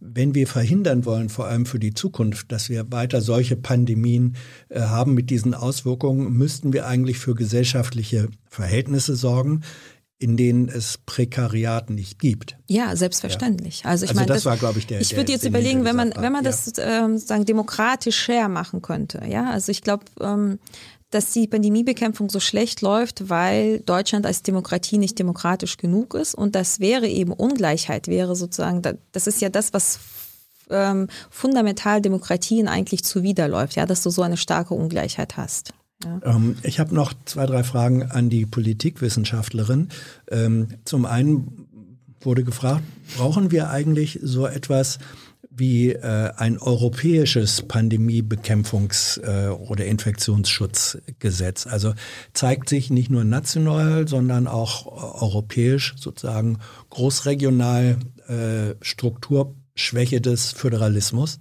wenn 0.00 0.34
wir 0.34 0.46
verhindern 0.46 1.04
wollen, 1.04 1.28
vor 1.28 1.46
allem 1.46 1.66
für 1.66 1.78
die 1.78 1.94
Zukunft, 1.94 2.50
dass 2.50 2.68
wir 2.68 2.90
weiter 2.90 3.20
solche 3.20 3.56
Pandemien 3.56 4.36
äh, 4.68 4.80
haben 4.80 5.14
mit 5.14 5.30
diesen 5.30 5.54
Auswirkungen, 5.54 6.32
müssten 6.32 6.72
wir 6.72 6.86
eigentlich 6.86 7.18
für 7.18 7.34
gesellschaftliche 7.34 8.28
Verhältnisse 8.48 9.14
sorgen, 9.14 9.62
in 10.18 10.36
denen 10.36 10.68
es 10.68 10.98
Prekariat 11.04 11.90
nicht 11.90 12.18
gibt. 12.18 12.56
Ja, 12.68 12.94
selbstverständlich. 12.94 13.82
Ja. 13.82 13.90
Also 13.90 14.04
ich 14.04 14.10
also 14.10 14.20
meine, 14.20 14.28
das, 14.28 14.38
das, 14.38 14.44
war, 14.46 14.56
glaube 14.56 14.78
ich, 14.78 14.86
der. 14.86 15.00
Ich 15.00 15.16
würde 15.16 15.32
jetzt 15.32 15.44
überlegen, 15.44 15.84
wenn 15.84 15.96
man, 15.96 16.14
wenn 16.16 16.32
man 16.32 16.44
das 16.44 16.72
ähm, 16.78 17.14
sozusagen 17.14 17.44
demokratisch 17.44 18.16
share 18.16 18.48
machen 18.48 18.82
könnte. 18.82 19.22
Ja, 19.28 19.50
also 19.50 19.72
ich 19.72 19.82
glaube, 19.82 20.04
ähm, 20.20 20.60
dass 21.12 21.30
die 21.30 21.46
Pandemiebekämpfung 21.46 22.30
so 22.30 22.40
schlecht 22.40 22.80
läuft, 22.80 23.28
weil 23.28 23.80
Deutschland 23.80 24.26
als 24.26 24.42
Demokratie 24.42 24.98
nicht 24.98 25.18
demokratisch 25.18 25.76
genug 25.76 26.14
ist. 26.14 26.34
Und 26.34 26.54
das 26.54 26.80
wäre 26.80 27.06
eben 27.06 27.32
Ungleichheit, 27.32 28.08
wäre 28.08 28.34
sozusagen, 28.34 28.82
das 29.12 29.26
ist 29.26 29.40
ja 29.40 29.50
das, 29.50 29.72
was 29.72 30.00
ähm, 30.70 31.08
fundamental 31.30 32.00
Demokratien 32.00 32.66
eigentlich 32.66 33.04
zuwiderläuft, 33.04 33.76
ja, 33.76 33.84
dass 33.84 34.02
du 34.02 34.10
so 34.10 34.22
eine 34.22 34.38
starke 34.38 34.74
Ungleichheit 34.74 35.36
hast. 35.36 35.74
Ja. 36.02 36.20
Ähm, 36.24 36.56
ich 36.62 36.80
habe 36.80 36.94
noch 36.94 37.12
zwei, 37.26 37.46
drei 37.46 37.62
Fragen 37.62 38.04
an 38.04 38.30
die 38.30 38.46
Politikwissenschaftlerin. 38.46 39.90
Ähm, 40.30 40.68
zum 40.84 41.04
einen 41.04 41.68
wurde 42.20 42.42
gefragt, 42.42 42.84
brauchen 43.18 43.50
wir 43.50 43.70
eigentlich 43.70 44.18
so 44.22 44.46
etwas 44.46 44.98
wie 45.54 45.92
äh, 45.92 46.30
ein 46.36 46.58
europäisches 46.58 47.64
Pandemiebekämpfungs- 47.68 49.20
äh, 49.20 49.50
oder 49.50 49.84
Infektionsschutzgesetz. 49.86 51.66
Also 51.66 51.94
zeigt 52.32 52.68
sich 52.68 52.90
nicht 52.90 53.10
nur 53.10 53.24
national, 53.24 54.08
sondern 54.08 54.46
auch 54.46 54.86
europäisch 55.20 55.94
sozusagen 55.96 56.58
großregional 56.90 57.98
äh, 58.28 58.74
Strukturschwäche 58.80 60.20
des 60.20 60.52
Föderalismus. 60.52 61.40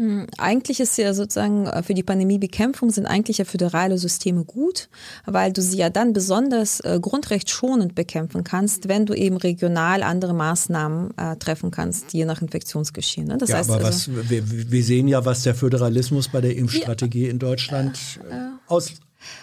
Hm, 0.00 0.28
eigentlich 0.38 0.80
ist 0.80 0.96
ja 0.96 1.12
sozusagen 1.12 1.66
äh, 1.66 1.82
für 1.82 1.92
die 1.92 2.02
Pandemiebekämpfung 2.02 2.88
sind 2.88 3.04
eigentlich 3.04 3.36
ja 3.36 3.44
föderale 3.44 3.98
Systeme 3.98 4.44
gut, 4.44 4.88
weil 5.26 5.52
du 5.52 5.60
sie 5.60 5.76
ja 5.76 5.90
dann 5.90 6.14
besonders 6.14 6.80
äh, 6.80 6.98
grundrechtsschonend 6.98 7.94
bekämpfen 7.94 8.42
kannst, 8.42 8.88
wenn 8.88 9.04
du 9.04 9.12
eben 9.12 9.36
regional 9.36 10.02
andere 10.02 10.32
Maßnahmen 10.32 11.10
äh, 11.18 11.36
treffen 11.36 11.70
kannst, 11.70 12.14
je 12.14 12.24
nach 12.24 12.40
Infektionsgeschehen. 12.40 13.26
Ne? 13.26 13.36
Das 13.36 13.50
ja, 13.50 13.58
heißt 13.58 13.68
aber 13.68 13.84
also, 13.84 14.16
was, 14.16 14.30
wir, 14.30 14.70
wir, 14.72 14.84
sehen 14.84 15.06
ja, 15.06 15.26
was 15.26 15.42
der 15.42 15.54
Föderalismus 15.54 16.28
bei 16.28 16.40
der 16.40 16.56
Impfstrategie 16.56 17.26
ja, 17.26 17.30
in 17.30 17.38
Deutschland 17.38 17.98
äh, 18.24 18.34
äh 18.34 18.38
aus, 18.68 18.86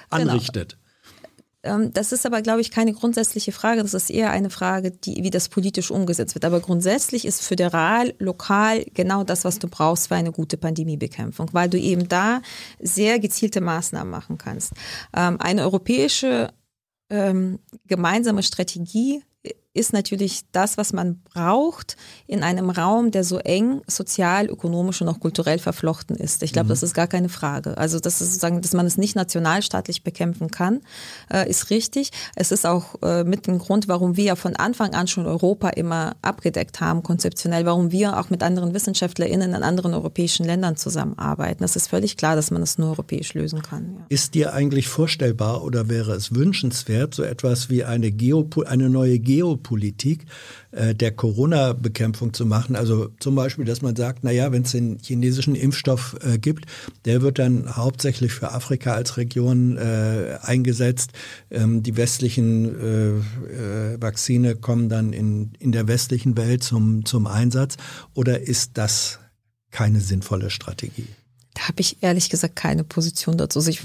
genau. 0.09 0.31
anrichtet. 0.31 0.71
Genau. 0.71 0.86
Ähm, 1.63 1.91
das 1.93 2.11
ist 2.11 2.25
aber, 2.25 2.41
glaube 2.41 2.61
ich, 2.61 2.71
keine 2.71 2.93
grundsätzliche 2.93 3.51
Frage. 3.51 3.81
Das 3.81 3.93
ist 3.93 4.09
eher 4.09 4.31
eine 4.31 4.49
Frage, 4.49 4.91
die, 4.91 5.23
wie 5.23 5.29
das 5.29 5.49
politisch 5.49 5.91
umgesetzt 5.91 6.35
wird. 6.35 6.45
Aber 6.45 6.59
grundsätzlich 6.59 7.25
ist 7.25 7.41
föderal, 7.41 8.13
lokal 8.19 8.85
genau 8.93 9.23
das, 9.23 9.43
was 9.45 9.59
du 9.59 9.67
brauchst 9.67 10.07
für 10.07 10.15
eine 10.15 10.31
gute 10.31 10.57
Pandemiebekämpfung, 10.57 11.49
weil 11.53 11.69
du 11.69 11.77
eben 11.77 12.07
da 12.07 12.41
sehr 12.79 13.19
gezielte 13.19 13.61
Maßnahmen 13.61 14.09
machen 14.09 14.37
kannst. 14.37 14.73
Ähm, 15.15 15.39
eine 15.39 15.63
europäische 15.63 16.53
ähm, 17.09 17.59
gemeinsame 17.85 18.43
Strategie 18.43 19.23
ist 19.77 19.93
natürlich 19.93 20.41
das, 20.51 20.77
was 20.77 20.91
man 20.91 21.21
braucht 21.33 21.95
in 22.25 22.43
einem 22.43 22.69
Raum, 22.69 23.11
der 23.11 23.23
so 23.23 23.37
eng 23.37 23.81
sozial, 23.87 24.47
ökonomisch 24.47 25.01
und 25.01 25.07
auch 25.07 25.19
kulturell 25.19 25.59
verflochten 25.59 26.15
ist. 26.15 26.41
Ich 26.43 26.51
glaube, 26.51 26.65
mhm. 26.65 26.69
das 26.69 26.83
ist 26.83 26.93
gar 26.93 27.07
keine 27.07 27.29
Frage. 27.29 27.77
Also, 27.77 27.99
das 27.99 28.21
ist 28.21 28.29
sozusagen, 28.33 28.61
dass 28.61 28.73
man 28.73 28.85
es 28.85 28.97
nicht 28.97 29.15
nationalstaatlich 29.15 30.03
bekämpfen 30.03 30.49
kann, 30.49 30.81
äh, 31.31 31.47
ist 31.49 31.69
richtig. 31.69 32.09
Es 32.35 32.51
ist 32.51 32.65
auch 32.65 32.95
äh, 33.03 33.23
mit 33.23 33.45
dem 33.47 33.59
Grund, 33.59 33.87
warum 33.87 34.17
wir 34.17 34.23
ja 34.23 34.35
von 34.35 34.55
Anfang 34.55 34.93
an 34.93 35.07
schon 35.07 35.25
Europa 35.25 35.69
immer 35.69 36.15
abgedeckt 36.21 36.81
haben, 36.81 37.03
konzeptionell, 37.03 37.65
warum 37.65 37.91
wir 37.91 38.19
auch 38.19 38.29
mit 38.29 38.41
anderen 38.41 38.73
WissenschaftlerInnen 38.73 39.53
in 39.53 39.63
anderen 39.63 39.93
europäischen 39.93 40.45
Ländern 40.45 40.75
zusammenarbeiten. 40.75 41.61
Das 41.61 41.75
ist 41.75 41.87
völlig 41.87 42.17
klar, 42.17 42.35
dass 42.35 42.49
man 42.49 42.63
es 42.63 42.77
nur 42.77 42.89
europäisch 42.89 43.33
lösen 43.35 43.61
kann. 43.61 43.97
Ja. 43.97 44.05
Ist 44.09 44.33
dir 44.33 44.53
eigentlich 44.53 44.87
vorstellbar 44.87 45.63
oder 45.63 45.87
wäre 45.87 46.13
es 46.13 46.33
wünschenswert, 46.33 47.13
so 47.13 47.23
etwas 47.23 47.69
wie 47.69 47.83
eine, 47.83 48.11
Geopo 48.11 48.63
eine 48.63 48.89
neue 48.89 49.19
Geopolitik 49.19 49.66
Politik 49.67 50.25
äh, 50.71 50.95
der 50.95 51.11
Corona-Bekämpfung 51.11 52.33
zu 52.33 52.45
machen. 52.45 52.77
Also 52.77 53.09
zum 53.19 53.35
Beispiel, 53.35 53.65
dass 53.65 53.81
man 53.81 53.97
sagt, 53.97 54.23
naja, 54.23 54.53
wenn 54.53 54.61
es 54.61 54.71
den 54.71 54.97
chinesischen 55.03 55.55
Impfstoff 55.55 56.15
äh, 56.21 56.37
gibt, 56.37 56.67
der 57.03 57.21
wird 57.21 57.37
dann 57.37 57.75
hauptsächlich 57.75 58.31
für 58.31 58.53
Afrika 58.53 58.93
als 58.93 59.17
Region 59.17 59.77
äh, 59.77 60.37
eingesetzt. 60.41 61.11
Ähm, 61.51 61.83
die 61.83 61.97
westlichen 61.97 62.79
äh, 62.79 63.93
äh, 63.93 64.01
Vakzine 64.01 64.55
kommen 64.55 64.87
dann 64.87 65.11
in, 65.11 65.51
in 65.59 65.73
der 65.73 65.89
westlichen 65.89 66.37
Welt 66.37 66.63
zum, 66.63 67.03
zum 67.03 67.27
Einsatz. 67.27 67.75
Oder 68.13 68.39
ist 68.39 68.77
das 68.77 69.19
keine 69.71 69.99
sinnvolle 69.99 70.49
Strategie? 70.49 71.07
Da 71.55 71.67
habe 71.67 71.81
ich 71.81 71.97
ehrlich 72.01 72.29
gesagt 72.29 72.55
keine 72.55 72.85
Position 72.85 73.37
dazu. 73.37 73.59
Also 73.59 73.69
ich 73.71 73.81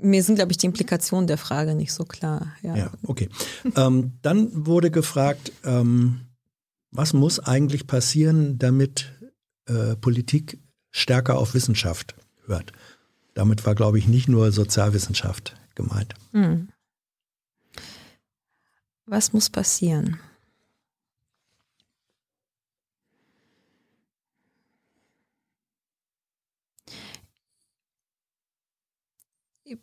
mir 0.00 0.22
sind, 0.22 0.36
glaube 0.36 0.52
ich, 0.52 0.58
die 0.58 0.66
Implikationen 0.66 1.26
der 1.26 1.38
Frage 1.38 1.74
nicht 1.74 1.92
so 1.92 2.04
klar. 2.04 2.54
Ja, 2.62 2.76
ja 2.76 2.90
okay. 3.04 3.28
ähm, 3.76 4.12
dann 4.22 4.66
wurde 4.66 4.90
gefragt, 4.90 5.52
ähm, 5.64 6.20
was 6.90 7.12
muss 7.12 7.40
eigentlich 7.40 7.86
passieren, 7.86 8.58
damit 8.58 9.12
äh, 9.66 9.96
Politik 9.96 10.58
stärker 10.90 11.38
auf 11.38 11.54
Wissenschaft 11.54 12.14
hört? 12.46 12.72
Damit 13.34 13.66
war, 13.66 13.74
glaube 13.74 13.98
ich, 13.98 14.08
nicht 14.08 14.28
nur 14.28 14.50
Sozialwissenschaft 14.50 15.56
gemeint. 15.74 16.14
Hm. 16.32 16.68
Was 19.04 19.32
muss 19.32 19.50
passieren? 19.50 20.18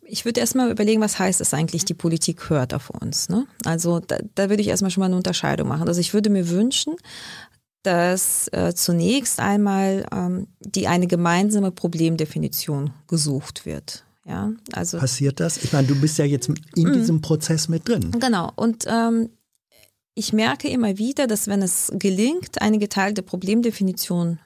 Ich 0.02 0.24
würde 0.24 0.40
erstmal 0.40 0.70
überlegen, 0.70 1.00
was 1.00 1.18
heißt 1.18 1.40
es 1.40 1.52
eigentlich, 1.52 1.84
die 1.84 1.94
Politik 1.94 2.48
hört 2.48 2.72
auf 2.72 2.90
uns. 2.90 3.28
Ne? 3.28 3.46
Also 3.64 4.00
da, 4.00 4.18
da 4.34 4.48
würde 4.48 4.62
ich 4.62 4.68
erstmal 4.68 4.90
schon 4.90 5.02
mal 5.02 5.06
eine 5.06 5.16
Unterscheidung 5.16 5.68
machen. 5.68 5.88
Also 5.88 6.00
ich 6.00 6.14
würde 6.14 6.30
mir 6.30 6.48
wünschen, 6.48 6.94
dass 7.82 8.48
äh, 8.52 8.72
zunächst 8.74 9.40
einmal 9.40 10.06
ähm, 10.10 10.46
die 10.60 10.88
eine 10.88 11.06
gemeinsame 11.06 11.70
Problemdefinition 11.70 12.90
gesucht 13.08 13.66
wird. 13.66 14.04
Ja, 14.26 14.52
also 14.72 14.98
passiert 14.98 15.38
das? 15.38 15.62
Ich 15.62 15.72
meine, 15.74 15.86
du 15.86 16.00
bist 16.00 16.16
ja 16.16 16.24
jetzt 16.24 16.48
in 16.48 16.88
mm. 16.88 16.92
diesem 16.94 17.20
Prozess 17.20 17.68
mit 17.68 17.86
drin. 17.86 18.10
Genau. 18.18 18.50
Und 18.56 18.86
ähm, 18.88 19.28
ich 20.14 20.32
merke 20.32 20.68
immer 20.68 20.96
wieder, 20.96 21.26
dass 21.26 21.46
wenn 21.46 21.60
es 21.60 21.92
gelingt, 21.94 22.62
eine 22.62 22.78
geteilte 22.78 23.22
Problemdefinition 23.22 24.38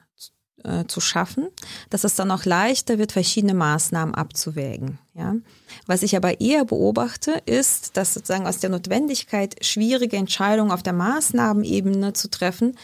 äh, 0.63 0.85
zu 0.87 1.01
schaffen, 1.01 1.47
dass 1.89 2.03
es 2.03 2.15
dann 2.15 2.31
auch 2.31 2.45
leichter 2.45 2.97
wird, 2.97 3.11
verschiedene 3.11 3.53
Maßnahmen 3.53 4.15
abzuwägen. 4.15 4.99
Ja? 5.13 5.35
Was 5.85 6.03
ich 6.03 6.15
aber 6.15 6.39
eher 6.41 6.65
beobachte, 6.65 7.41
ist, 7.45 7.97
dass 7.97 8.13
sozusagen 8.13 8.47
aus 8.47 8.59
der 8.59 8.69
Notwendigkeit, 8.69 9.63
schwierige 9.65 10.17
Entscheidungen 10.17 10.71
auf 10.71 10.83
der 10.83 10.93
Maßnahmenebene 10.93 12.13
zu 12.13 12.29
treffen, 12.29 12.75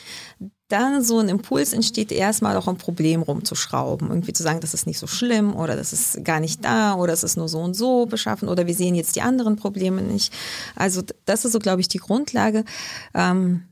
dann 0.68 1.03
so 1.03 1.19
ein 1.19 1.30
Impuls 1.30 1.73
entsteht, 1.73 2.11
erstmal 2.11 2.57
auch 2.57 2.68
ein 2.68 2.77
Problem 2.77 3.22
rumzuschrauben. 3.22 4.10
Irgendwie 4.10 4.34
zu 4.34 4.41
sagen, 4.41 4.61
das 4.61 4.73
ist 4.73 4.88
nicht 4.88 4.97
so 4.97 5.06
schlimm 5.06 5.56
oder 5.56 5.76
das 5.76 5.93
ist 5.93 6.23
gar 6.23 6.39
nicht 6.39 6.65
da 6.65 6.95
oder 6.95 7.14
es 7.14 7.23
ist 7.23 7.38
nur 7.38 7.47
so 7.47 7.60
und 7.60 7.76
so 7.76 8.07
beschaffen 8.07 8.49
oder 8.49 8.65
wir 8.65 8.73
sehen 8.73 8.95
jetzt 8.95 9.15
die 9.15 9.22
anderen 9.22 9.57
Probleme 9.57 10.02
nicht. 10.02 10.34
Also 10.76 11.03
das 11.26 11.45
ist 11.45 11.52
so, 11.52 11.60
glaube 11.60 11.81
ich, 11.81 11.88
die 11.88 11.99
Grundlage. 11.99 12.65
Ähm 13.14 13.65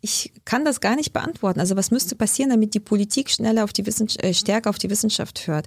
ich 0.00 0.32
kann 0.44 0.64
das 0.64 0.80
gar 0.80 0.96
nicht 0.96 1.12
beantworten. 1.12 1.60
Also 1.60 1.76
was 1.76 1.90
müsste 1.90 2.16
passieren, 2.16 2.50
damit 2.50 2.74
die 2.74 2.80
Politik 2.80 3.30
schneller 3.30 3.64
auf 3.64 3.72
die 3.72 3.86
Wissenschaft, 3.86 4.24
äh, 4.24 4.34
stärker 4.34 4.70
auf 4.70 4.78
die 4.78 4.90
Wissenschaft 4.90 5.46
hört? 5.46 5.66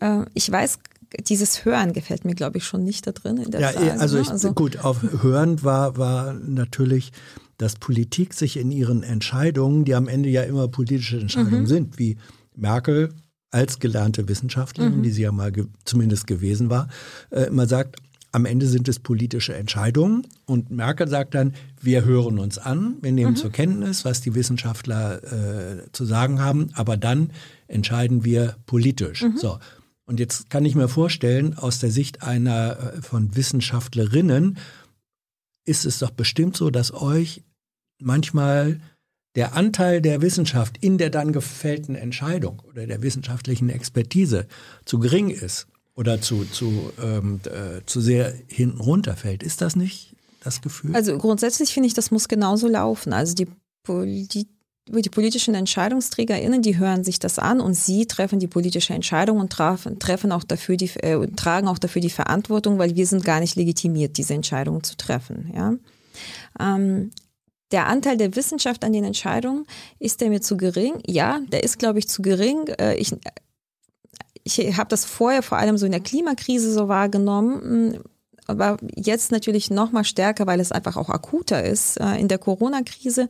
Äh, 0.00 0.24
ich 0.34 0.50
weiß 0.50 0.78
dieses 1.20 1.64
Hören 1.64 1.92
gefällt 1.92 2.24
mir, 2.24 2.34
glaube 2.34 2.58
ich, 2.58 2.64
schon 2.64 2.84
nicht 2.84 3.06
da 3.06 3.12
drin. 3.12 3.38
In 3.38 3.50
der 3.50 3.60
ja, 3.60 3.68
Phase, 3.70 4.00
also, 4.00 4.16
ne? 4.16 4.22
ich, 4.22 4.30
also 4.30 4.52
gut, 4.52 4.78
auf 4.78 5.02
Hören 5.22 5.62
war, 5.62 5.96
war 5.96 6.34
natürlich, 6.34 7.12
dass 7.58 7.76
Politik 7.76 8.34
sich 8.34 8.56
in 8.56 8.70
ihren 8.70 9.02
Entscheidungen, 9.02 9.84
die 9.84 9.94
am 9.94 10.08
Ende 10.08 10.28
ja 10.28 10.42
immer 10.42 10.68
politische 10.68 11.18
Entscheidungen 11.18 11.62
mhm. 11.62 11.66
sind, 11.66 11.98
wie 11.98 12.18
Merkel 12.54 13.14
als 13.50 13.78
gelernte 13.78 14.28
Wissenschaftlerin, 14.28 14.98
mhm. 14.98 15.02
die 15.02 15.10
sie 15.10 15.22
ja 15.22 15.32
mal 15.32 15.52
ge 15.52 15.66
zumindest 15.84 16.26
gewesen 16.26 16.68
war, 16.68 16.88
äh, 17.30 17.44
immer 17.44 17.66
sagt, 17.66 17.96
am 18.36 18.44
Ende 18.44 18.66
sind 18.66 18.86
es 18.86 18.98
politische 18.98 19.54
Entscheidungen. 19.54 20.26
Und 20.44 20.70
Merkel 20.70 21.08
sagt 21.08 21.34
dann, 21.34 21.54
wir 21.80 22.04
hören 22.04 22.38
uns 22.38 22.58
an, 22.58 22.98
wir 23.00 23.10
nehmen 23.10 23.30
mhm. 23.30 23.36
zur 23.36 23.50
Kenntnis, 23.50 24.04
was 24.04 24.20
die 24.20 24.34
Wissenschaftler 24.34 25.22
äh, 25.24 25.90
zu 25.92 26.04
sagen 26.04 26.38
haben, 26.38 26.68
aber 26.74 26.98
dann 26.98 27.32
entscheiden 27.66 28.24
wir 28.26 28.56
politisch. 28.66 29.22
Mhm. 29.22 29.38
So. 29.38 29.58
Und 30.04 30.20
jetzt 30.20 30.50
kann 30.50 30.66
ich 30.66 30.74
mir 30.74 30.88
vorstellen, 30.88 31.56
aus 31.56 31.78
der 31.78 31.90
Sicht 31.90 32.22
einer 32.22 32.78
äh, 32.78 33.00
von 33.00 33.34
Wissenschaftlerinnen 33.34 34.58
ist 35.64 35.86
es 35.86 35.98
doch 35.98 36.10
bestimmt 36.10 36.58
so, 36.58 36.68
dass 36.68 36.92
euch 36.92 37.42
manchmal 37.98 38.82
der 39.34 39.54
Anteil 39.54 40.02
der 40.02 40.20
Wissenschaft 40.20 40.76
in 40.82 40.98
der 40.98 41.08
dann 41.08 41.32
gefällten 41.32 41.94
Entscheidung 41.94 42.60
oder 42.68 42.86
der 42.86 43.00
wissenschaftlichen 43.00 43.70
Expertise 43.70 44.46
zu 44.84 44.98
gering 44.98 45.30
ist 45.30 45.68
oder 45.96 46.20
zu, 46.20 46.44
zu, 46.44 46.92
ähm, 47.02 47.40
äh, 47.46 47.84
zu 47.86 48.00
sehr 48.00 48.32
hinten 48.46 48.80
runterfällt. 48.80 49.42
Ist 49.42 49.62
das 49.62 49.76
nicht 49.76 50.14
das 50.40 50.60
Gefühl? 50.60 50.94
Also 50.94 51.16
grundsätzlich 51.18 51.72
finde 51.72 51.88
ich, 51.88 51.94
das 51.94 52.10
muss 52.10 52.28
genauso 52.28 52.68
laufen. 52.68 53.12
Also 53.12 53.34
die, 53.34 53.48
die 53.88 54.46
die 54.88 55.10
politischen 55.10 55.54
EntscheidungsträgerInnen, 55.54 56.62
die 56.62 56.78
hören 56.78 57.02
sich 57.02 57.18
das 57.18 57.40
an 57.40 57.60
und 57.60 57.74
sie 57.74 58.06
treffen 58.06 58.38
die 58.38 58.46
politische 58.46 58.94
Entscheidung 58.94 59.40
und 59.40 59.50
trafen, 59.50 59.98
treffen 59.98 60.30
auch 60.30 60.44
dafür 60.44 60.76
die, 60.76 60.90
äh, 61.00 61.26
tragen 61.34 61.66
auch 61.66 61.78
dafür 61.78 62.00
die 62.00 62.10
Verantwortung, 62.10 62.78
weil 62.78 62.94
wir 62.94 63.06
sind 63.06 63.24
gar 63.24 63.40
nicht 63.40 63.56
legitimiert, 63.56 64.16
diese 64.16 64.34
Entscheidung 64.34 64.84
zu 64.84 64.96
treffen. 64.96 65.52
Ja? 65.54 65.74
Ähm, 66.60 67.10
der 67.72 67.88
Anteil 67.88 68.16
der 68.16 68.36
Wissenschaft 68.36 68.84
an 68.84 68.92
den 68.92 69.02
Entscheidungen, 69.02 69.66
ist 69.98 70.20
der 70.20 70.28
mir 70.28 70.40
zu 70.40 70.56
gering? 70.56 71.00
Ja, 71.04 71.40
der 71.50 71.64
ist, 71.64 71.80
glaube 71.80 71.98
ich, 71.98 72.08
zu 72.08 72.22
gering. 72.22 72.68
Äh, 72.78 72.94
ich 72.94 73.12
ich 74.46 74.78
habe 74.78 74.88
das 74.88 75.04
vorher 75.04 75.42
vor 75.42 75.58
allem 75.58 75.76
so 75.76 75.86
in 75.86 75.92
der 75.92 76.00
Klimakrise 76.00 76.72
so 76.72 76.88
wahrgenommen 76.88 78.00
aber 78.46 78.76
jetzt 78.94 79.32
natürlich 79.32 79.70
noch 79.70 79.92
mal 79.92 80.04
stärker, 80.04 80.46
weil 80.46 80.60
es 80.60 80.72
einfach 80.72 80.96
auch 80.96 81.10
akuter 81.10 81.64
ist 81.64 81.98
äh, 82.00 82.16
in 82.16 82.28
der 82.28 82.38
Corona-Krise. 82.38 83.28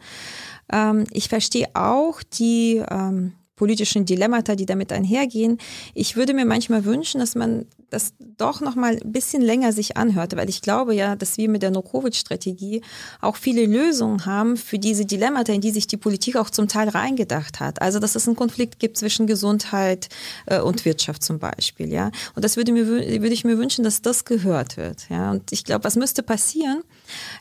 Ähm, 0.71 1.05
ich 1.11 1.29
verstehe 1.29 1.69
auch 1.75 2.23
die 2.23 2.83
ähm, 2.89 3.33
politischen 3.57 4.05
Dilemmata, 4.05 4.55
die 4.55 4.67
damit 4.67 4.93
einhergehen. 4.93 5.59
Ich 5.95 6.15
würde 6.15 6.35
mir 6.35 6.45
manchmal 6.45 6.85
wünschen, 6.85 7.19
dass 7.21 7.35
man 7.35 7.67
das 7.91 8.13
doch 8.37 8.61
noch 8.61 8.75
mal 8.75 8.99
ein 9.03 9.13
bisschen 9.13 9.43
länger 9.43 9.73
sich 9.73 9.97
anhört, 9.97 10.37
weil 10.37 10.49
ich 10.49 10.61
glaube 10.61 10.95
ja, 10.95 11.17
dass 11.17 11.39
wir 11.39 11.49
mit 11.49 11.63
der 11.63 11.71
No-Covid-Strategie 11.71 12.83
auch 13.21 13.37
viele 13.37 13.65
Lösungen 13.65 14.27
haben 14.27 14.57
für 14.57 14.79
diese 14.79 15.07
Dilemmata, 15.07 15.53
in 15.53 15.61
die 15.61 15.71
sich 15.71 15.87
die 15.87 15.97
Politik 15.97 16.37
auch 16.37 16.51
zum 16.51 16.69
Teil 16.69 16.89
reingedacht 16.89 17.61
hat. 17.61 17.81
Also, 17.81 17.99
dass 17.99 18.15
es 18.15 18.27
einen 18.27 18.37
Konflikt 18.37 18.79
gibt 18.79 18.99
zwischen 18.99 19.27
Gesundheit 19.27 20.09
äh, 20.47 20.61
und 20.61 20.85
Wirtschaft 20.85 21.23
zum 21.23 21.39
Beispiel, 21.39 21.93
ja. 21.93 22.11
Und 22.35 22.45
das 22.45 22.57
würde 22.57 22.73
mir, 22.73 22.87
würde 22.87 23.29
ich 23.29 23.45
mir 23.45 23.57
wünschen, 23.57 23.85
dass 23.85 24.03
das 24.03 24.25
gehört 24.25 24.77
wird, 24.77 25.09
ja. 25.09 25.31
Und 25.31 25.53
ich 25.53 25.65
glaube, 25.65 25.85
was 25.85 25.97
müsste 25.97 26.23
passieren? 26.23 26.83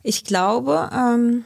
Ich 0.04 0.24
glaube, 0.24 0.90
ähm, 0.94 1.46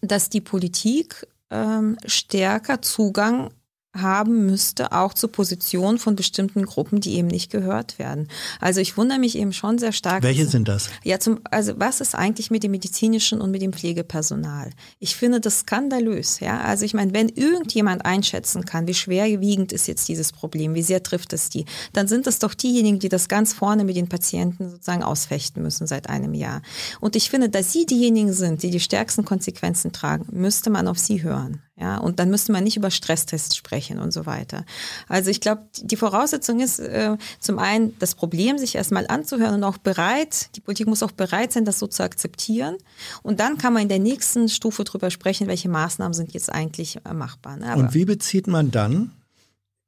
dass 0.00 0.30
die 0.30 0.40
Politik 0.40 1.26
ähm, 1.50 1.96
stärker 2.06 2.80
Zugang 2.82 3.50
haben 3.94 4.46
müsste, 4.46 4.92
auch 4.92 5.12
zur 5.12 5.30
Position 5.30 5.98
von 5.98 6.16
bestimmten 6.16 6.64
Gruppen, 6.64 7.00
die 7.00 7.14
eben 7.14 7.28
nicht 7.28 7.50
gehört 7.50 7.98
werden. 7.98 8.28
Also 8.60 8.80
ich 8.80 8.96
wundere 8.96 9.18
mich 9.18 9.36
eben 9.36 9.52
schon 9.52 9.78
sehr 9.78 9.92
stark. 9.92 10.22
Welche 10.22 10.46
sind 10.46 10.68
das? 10.68 10.88
Ja, 11.04 11.18
zum, 11.18 11.40
also 11.50 11.74
was 11.76 12.00
ist 12.00 12.14
eigentlich 12.14 12.50
mit 12.50 12.62
dem 12.62 12.70
medizinischen 12.70 13.40
und 13.40 13.50
mit 13.50 13.60
dem 13.60 13.72
Pflegepersonal? 13.72 14.70
Ich 14.98 15.16
finde 15.16 15.40
das 15.40 15.60
skandalös. 15.60 16.40
Ja, 16.40 16.60
also 16.60 16.84
ich 16.84 16.94
meine, 16.94 17.12
wenn 17.12 17.28
irgendjemand 17.28 18.06
einschätzen 18.06 18.64
kann, 18.64 18.86
wie 18.86 18.94
schwerwiegend 18.94 19.72
ist 19.72 19.86
jetzt 19.88 20.08
dieses 20.08 20.32
Problem, 20.32 20.74
wie 20.74 20.82
sehr 20.82 21.02
trifft 21.02 21.32
es 21.34 21.50
die, 21.50 21.66
dann 21.92 22.08
sind 22.08 22.26
es 22.26 22.38
doch 22.38 22.54
diejenigen, 22.54 22.98
die 22.98 23.10
das 23.10 23.28
ganz 23.28 23.52
vorne 23.52 23.84
mit 23.84 23.96
den 23.96 24.08
Patienten 24.08 24.70
sozusagen 24.70 25.02
ausfechten 25.02 25.62
müssen 25.62 25.86
seit 25.86 26.08
einem 26.08 26.32
Jahr. 26.32 26.62
Und 27.00 27.14
ich 27.14 27.28
finde, 27.28 27.50
dass 27.50 27.72
sie 27.72 27.84
diejenigen 27.84 28.32
sind, 28.32 28.62
die 28.62 28.70
die 28.70 28.80
stärksten 28.80 29.24
Konsequenzen 29.24 29.92
tragen, 29.92 30.26
müsste 30.30 30.70
man 30.70 30.88
auf 30.88 30.98
sie 30.98 31.22
hören. 31.22 31.62
Ja, 31.82 31.98
und 31.98 32.20
dann 32.20 32.30
müsste 32.30 32.52
man 32.52 32.62
nicht 32.62 32.76
über 32.76 32.92
Stresstests 32.92 33.56
sprechen 33.56 33.98
und 33.98 34.12
so 34.12 34.24
weiter. 34.24 34.64
Also 35.08 35.30
ich 35.30 35.40
glaube, 35.40 35.62
die 35.82 35.96
Voraussetzung 35.96 36.60
ist 36.60 36.78
äh, 36.78 37.16
zum 37.40 37.58
einen 37.58 37.98
das 37.98 38.14
Problem, 38.14 38.56
sich 38.56 38.76
erstmal 38.76 39.08
anzuhören 39.08 39.56
und 39.56 39.64
auch 39.64 39.78
bereit, 39.78 40.54
die 40.54 40.60
Politik 40.60 40.86
muss 40.86 41.02
auch 41.02 41.10
bereit 41.10 41.52
sein, 41.52 41.64
das 41.64 41.80
so 41.80 41.88
zu 41.88 42.04
akzeptieren. 42.04 42.76
Und 43.24 43.40
dann 43.40 43.58
kann 43.58 43.72
man 43.72 43.82
in 43.82 43.88
der 43.88 43.98
nächsten 43.98 44.48
Stufe 44.48 44.84
drüber 44.84 45.10
sprechen, 45.10 45.48
welche 45.48 45.68
Maßnahmen 45.68 46.14
sind 46.14 46.32
jetzt 46.34 46.52
eigentlich 46.52 47.00
äh, 47.04 47.12
machbar. 47.12 47.56
Ne? 47.56 47.74
und 47.74 47.94
wie 47.94 48.04
bezieht 48.04 48.46
man 48.46 48.70
dann 48.70 49.10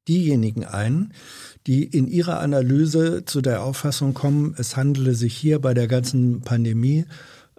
diejenigen 0.08 0.64
ein, 0.64 1.12
die 1.68 1.84
in 1.84 2.08
ihrer 2.08 2.40
Analyse 2.40 3.24
zu 3.24 3.40
der 3.40 3.62
Auffassung 3.62 4.14
kommen, 4.14 4.56
es 4.58 4.76
handele 4.76 5.14
sich 5.14 5.36
hier 5.36 5.60
bei 5.60 5.74
der 5.74 5.86
ganzen 5.86 6.40
Pandemie 6.40 7.04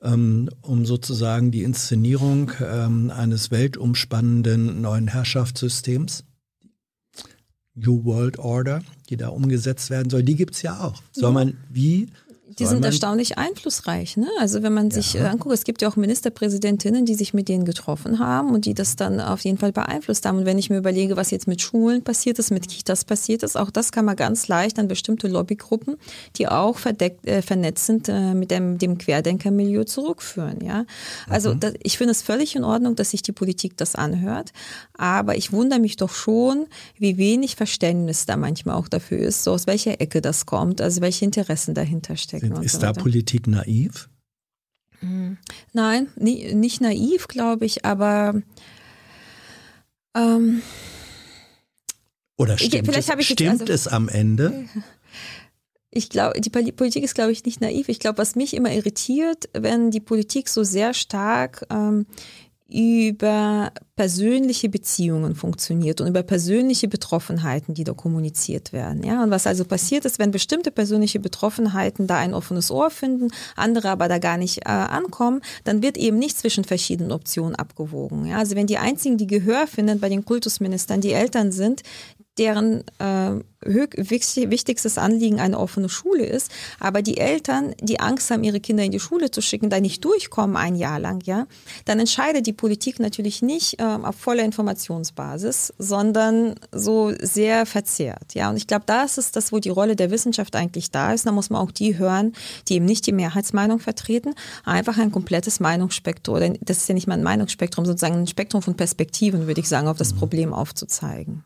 ähm, 0.06 0.50
um 0.62 0.86
sozusagen 0.86 1.52
die 1.52 1.64
Inszenierung 1.64 2.52
ähm, 2.62 3.12
eines 3.12 3.52
weltumspannenden 3.52 4.82
neuen 4.82 5.08
Herrschaftssystems. 5.08 6.24
New 7.74 8.06
World 8.06 8.40
Order, 8.40 8.82
die 9.10 9.18
da 9.18 9.30
umgesetzt 9.30 9.90
werden 9.90 10.10
soll, 10.10 10.24
die 10.24 10.36
gibt 10.36 10.56
es 10.56 10.62
ja 10.62 10.80
auch. 10.80 11.04
Soll 11.12 11.34
man 11.34 11.58
wie 11.70 12.08
die 12.48 12.66
sind 12.66 12.86
erstaunlich 12.86 13.38
einflussreich. 13.38 14.18
Ne? 14.18 14.28
Also 14.40 14.62
wenn 14.62 14.74
man 14.74 14.92
sich 14.92 15.14
ja. 15.14 15.30
anguckt, 15.30 15.56
es 15.56 15.64
gibt 15.64 15.82
ja 15.82 15.90
auch 15.90 15.96
Ministerpräsidentinnen, 15.96 17.06
die 17.06 17.16
sich 17.16 17.34
mit 17.34 17.50
denen 17.50 17.66
getroffen 17.66 18.20
haben 18.20 18.54
und 18.54 18.66
die 18.66 18.76
das 18.76 18.96
dann 18.96 19.20
auf 19.20 19.42
jeden 19.42 19.58
Fall 19.58 19.72
beeinflusst 19.72 20.26
haben. 20.26 20.40
Und 20.40 20.46
wenn 20.46 20.60
ich 20.60 20.70
mir 20.70 20.78
überlege, 20.78 21.18
was 21.18 21.32
jetzt 21.32 21.48
mit 21.48 21.62
Schulen 21.62 22.04
passiert 22.04 22.38
ist, 22.38 22.52
mit 22.52 22.68
Kitas 22.68 23.04
passiert 23.04 23.42
ist, 23.42 23.58
auch 23.58 23.72
das 23.72 23.92
kann 23.92 24.06
man 24.06 24.16
ganz 24.16 24.48
leicht 24.48 24.78
an 24.78 24.88
bestimmte 24.88 25.28
Lobbygruppen, 25.28 25.96
die 26.36 26.48
auch 26.48 26.78
verdeckt, 26.78 27.26
äh, 27.28 27.42
vernetzt 27.42 27.88
sind, 27.88 28.10
äh, 28.10 28.36
mit 28.36 28.52
dem, 28.52 28.78
dem 28.78 29.00
Querdenkermilieu 29.00 29.84
zurückführen. 29.84 30.64
Ja? 30.64 30.86
Also 31.28 31.56
mhm. 31.56 31.60
das, 31.60 31.74
ich 31.82 31.98
finde 31.98 32.12
es 32.12 32.22
völlig 32.22 32.56
in 32.56 32.64
Ordnung, 32.64 32.96
dass 32.96 33.10
sich 33.10 33.24
die 33.24 33.32
Politik 33.32 33.76
das 33.78 33.96
anhört. 33.96 34.54
Aber 34.94 35.36
ich 35.36 35.52
wundere 35.52 35.80
mich 35.80 35.96
doch 35.96 36.14
schon, 36.14 36.68
wie 36.98 37.18
wenig 37.18 37.56
Verständnis 37.56 38.28
da 38.28 38.38
manchmal 38.38 38.76
auch 38.76 38.88
dafür 38.88 39.20
ist, 39.20 39.44
so 39.44 39.52
aus 39.52 39.66
welcher 39.66 40.00
Ecke 40.00 40.22
das 40.22 40.46
kommt, 40.46 40.80
also 40.80 41.02
welche 41.02 41.26
Interessen 41.26 41.74
dahinter 41.74 42.16
stecken. 42.38 42.64
Ist 42.64 42.74
so 42.74 42.80
da 42.80 42.94
Politik 42.94 43.48
naiv? 43.48 44.10
Hm. 45.00 45.38
Nein, 45.74 46.08
nie, 46.16 46.54
nicht 46.54 46.82
naiv, 46.82 47.28
glaube 47.28 47.66
ich, 47.66 47.86
aber 47.86 48.42
ähm, 50.16 50.62
oder 52.38 52.58
stimmt, 52.58 52.88
vielleicht 52.88 53.10
es, 53.10 53.20
ich 53.20 53.28
stimmt 53.28 53.62
also, 53.62 53.74
es 53.74 53.88
am 53.88 54.10
Ende? 54.10 54.66
Ich 55.98 56.10
glaube, 56.10 56.42
die 56.42 56.50
Politik 56.50 57.06
ist, 57.06 57.16
glaube 57.16 57.32
ich, 57.32 57.46
nicht 57.46 57.62
naiv. 57.62 57.88
Ich 57.88 58.00
glaube, 58.00 58.18
was 58.18 58.36
mich 58.36 58.54
immer 58.54 58.70
irritiert, 58.70 59.48
wenn 59.54 59.92
die 59.92 60.02
Politik 60.02 60.50
so 60.50 60.66
sehr 60.66 60.94
stark 60.94 61.66
ähm, 61.70 62.06
über 62.68 63.72
persönliche 63.96 64.70
Beziehungen 64.70 65.36
funktioniert 65.36 66.02
und 66.02 66.08
über 66.08 66.24
persönliche 66.24 66.88
Betroffenheiten, 66.88 67.76
die 67.76 67.84
da 67.84 67.94
kommuniziert 67.94 68.74
werden. 68.74 69.04
Ja, 69.04 69.24
und 69.24 69.30
was 69.30 69.46
also 69.46 69.66
passiert 69.66 70.04
ist, 70.06 70.18
wenn 70.18 70.32
bestimmte 70.32 70.72
persönliche 70.72 71.20
Betroffenheiten 71.20 72.08
da 72.08 72.18
ein 72.18 72.34
offenes 72.34 72.72
Ohr 72.72 72.90
finden, 72.90 73.30
andere 73.56 73.90
aber 73.90 74.08
da 74.08 74.18
gar 74.18 74.38
nicht 74.38 74.66
äh, 74.66 74.70
ankommen, 74.70 75.42
dann 75.64 75.84
wird 75.84 75.98
eben 75.98 76.18
nicht 76.18 76.40
zwischen 76.40 76.64
verschiedenen 76.64 77.12
Optionen 77.12 77.56
abgewogen. 77.56 78.26
Ja, 78.26 78.40
also 78.40 78.56
wenn 78.56 78.68
die 78.68 78.80
einzigen, 78.80 79.18
die 79.18 79.28
Gehör 79.28 79.68
finden 79.68 80.00
bei 80.00 80.10
den 80.10 80.26
Kultusministern, 80.26 81.02
die 81.02 81.14
Eltern 81.14 81.52
sind, 81.52 81.84
deren 82.38 82.84
äh, 83.00 83.42
wichtigstes 83.66 84.98
Anliegen 84.98 85.40
eine 85.40 85.58
offene 85.58 85.90
Schule 85.90 86.26
ist, 86.26 86.52
aber 86.80 87.02
die 87.02 87.18
Eltern, 87.18 87.74
die 87.82 88.00
Angst 88.00 88.30
haben, 88.30 88.44
ihre 88.44 88.60
Kinder 88.60 88.84
in 88.84 88.92
die 88.92 89.00
Schule 89.00 89.32
zu 89.32 89.42
schicken, 89.42 89.70
da 89.70 89.80
nicht 89.80 90.06
durchkommen 90.06 90.56
ein 90.56 90.76
Jahr 90.76 91.00
lang, 91.00 91.24
ja, 91.26 91.48
dann 91.86 92.00
entscheidet 92.00 92.46
die 92.46 92.54
Politik 92.54 93.00
natürlich 93.00 93.42
nicht 93.42 93.80
äh, 93.80 93.84
auf 93.84 94.16
voller 94.16 94.44
Informationsbasis, 94.44 95.74
sondern 95.80 96.56
so 96.72 97.12
sehr 97.20 97.66
verzerrt, 97.66 98.34
ja. 98.34 98.50
Und 98.50 98.58
ich 98.58 98.68
glaube, 98.68 98.84
das 98.86 99.18
ist 99.18 99.36
das, 99.36 99.52
wo 99.52 99.60
die 99.60 99.70
Rolle 99.70 99.96
der 99.96 100.12
Wissenschaft 100.12 100.56
eigentlich 100.56 100.92
da 100.92 101.14
ist. 101.14 101.26
Da 101.26 101.32
muss 101.32 101.50
man 101.50 101.62
auch 101.62 101.72
die 101.72 101.98
hören, 101.98 102.34
die 102.68 102.76
eben 102.76 102.86
nicht 102.86 103.08
die 103.08 103.14
Mehrheitsmeinung 103.14 103.80
vertreten, 103.80 104.36
einfach 104.64 104.98
ein 104.98 105.12
komplettes 105.12 105.60
Meinungsspektrum, 105.60 106.36
oder 106.36 106.50
das 106.62 106.78
ist 106.78 106.90
ja 106.90 106.94
nicht 106.94 107.08
mal 107.08 107.16
ein 107.16 107.24
Meinungsspektrum, 107.24 107.86
sozusagen 107.86 108.16
ein 108.16 108.28
Spektrum 108.28 108.62
von 108.62 108.76
Perspektiven, 108.76 109.48
würde 109.48 109.62
ich 109.62 109.70
sagen, 109.70 109.88
auf 109.88 109.98
das 109.98 110.14
mhm. 110.14 110.20
Problem 110.20 110.54
aufzuzeigen. 110.54 111.44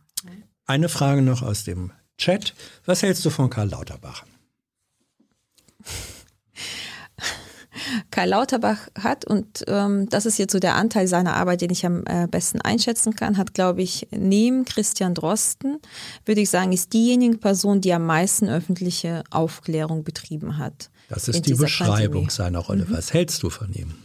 Eine 0.70 0.88
Frage 0.88 1.24
noch 1.24 1.42
aus 1.42 1.64
dem 1.64 1.92
Chat. 2.20 2.54
Was 2.86 3.02
hältst 3.02 3.26
du 3.26 3.32
von 3.32 3.50
Karl 3.50 3.70
Lauterbach? 3.70 4.24
Karl 8.12 8.30
Lauterbach 8.30 8.78
hat, 8.94 9.26
und 9.26 9.64
ähm, 9.66 10.08
das 10.10 10.28
ist 10.28 10.38
jetzt 10.38 10.52
so 10.52 10.60
der 10.60 10.76
Anteil 10.76 11.08
seiner 11.08 11.38
Arbeit, 11.38 11.62
den 11.62 11.72
ich 11.72 11.88
am 11.88 12.04
äh, 12.06 12.28
besten 12.30 12.62
einschätzen 12.62 13.16
kann, 13.16 13.38
hat, 13.38 13.56
glaube 13.56 13.82
ich, 13.82 14.10
neben 14.12 14.64
Christian 14.64 15.16
Drosten, 15.16 15.80
würde 16.26 16.42
ich 16.42 16.52
sagen, 16.52 16.72
ist 16.72 16.94
diejenige 16.94 17.40
Person, 17.40 17.82
die 17.82 17.92
am 17.92 18.06
meisten 18.06 18.48
öffentliche 18.48 19.24
Aufklärung 19.32 20.04
betrieben 20.04 20.60
hat. 20.60 20.92
Das 21.08 21.28
ist 21.28 21.48
die 21.48 21.56
Beschreibung 21.56 21.96
Pandemie. 21.96 22.30
seiner 22.30 22.60
Rolle. 22.60 22.86
Mhm. 22.86 22.94
Was 22.94 23.12
hältst 23.12 23.42
du 23.42 23.50
von 23.50 23.74
ihm? 23.74 23.96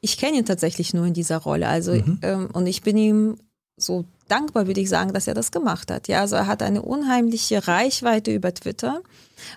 Ich 0.00 0.16
kenne 0.16 0.38
ihn 0.38 0.46
tatsächlich 0.46 0.94
nur 0.94 1.06
in 1.06 1.14
dieser 1.14 1.38
Rolle. 1.38 1.66
Also, 1.66 1.94
mhm. 1.94 2.20
ähm, 2.22 2.50
und 2.52 2.68
ich 2.68 2.82
bin 2.82 2.96
ihm 2.96 3.38
so 3.76 4.04
dankbar, 4.28 4.66
würde 4.66 4.80
ich 4.80 4.88
sagen, 4.88 5.12
dass 5.12 5.26
er 5.26 5.34
das 5.34 5.50
gemacht 5.50 5.90
hat. 5.90 6.08
Ja, 6.08 6.20
also 6.20 6.36
er 6.36 6.46
hat 6.46 6.62
eine 6.62 6.82
unheimliche 6.82 7.66
Reichweite 7.66 8.32
über 8.32 8.54
Twitter. 8.54 9.02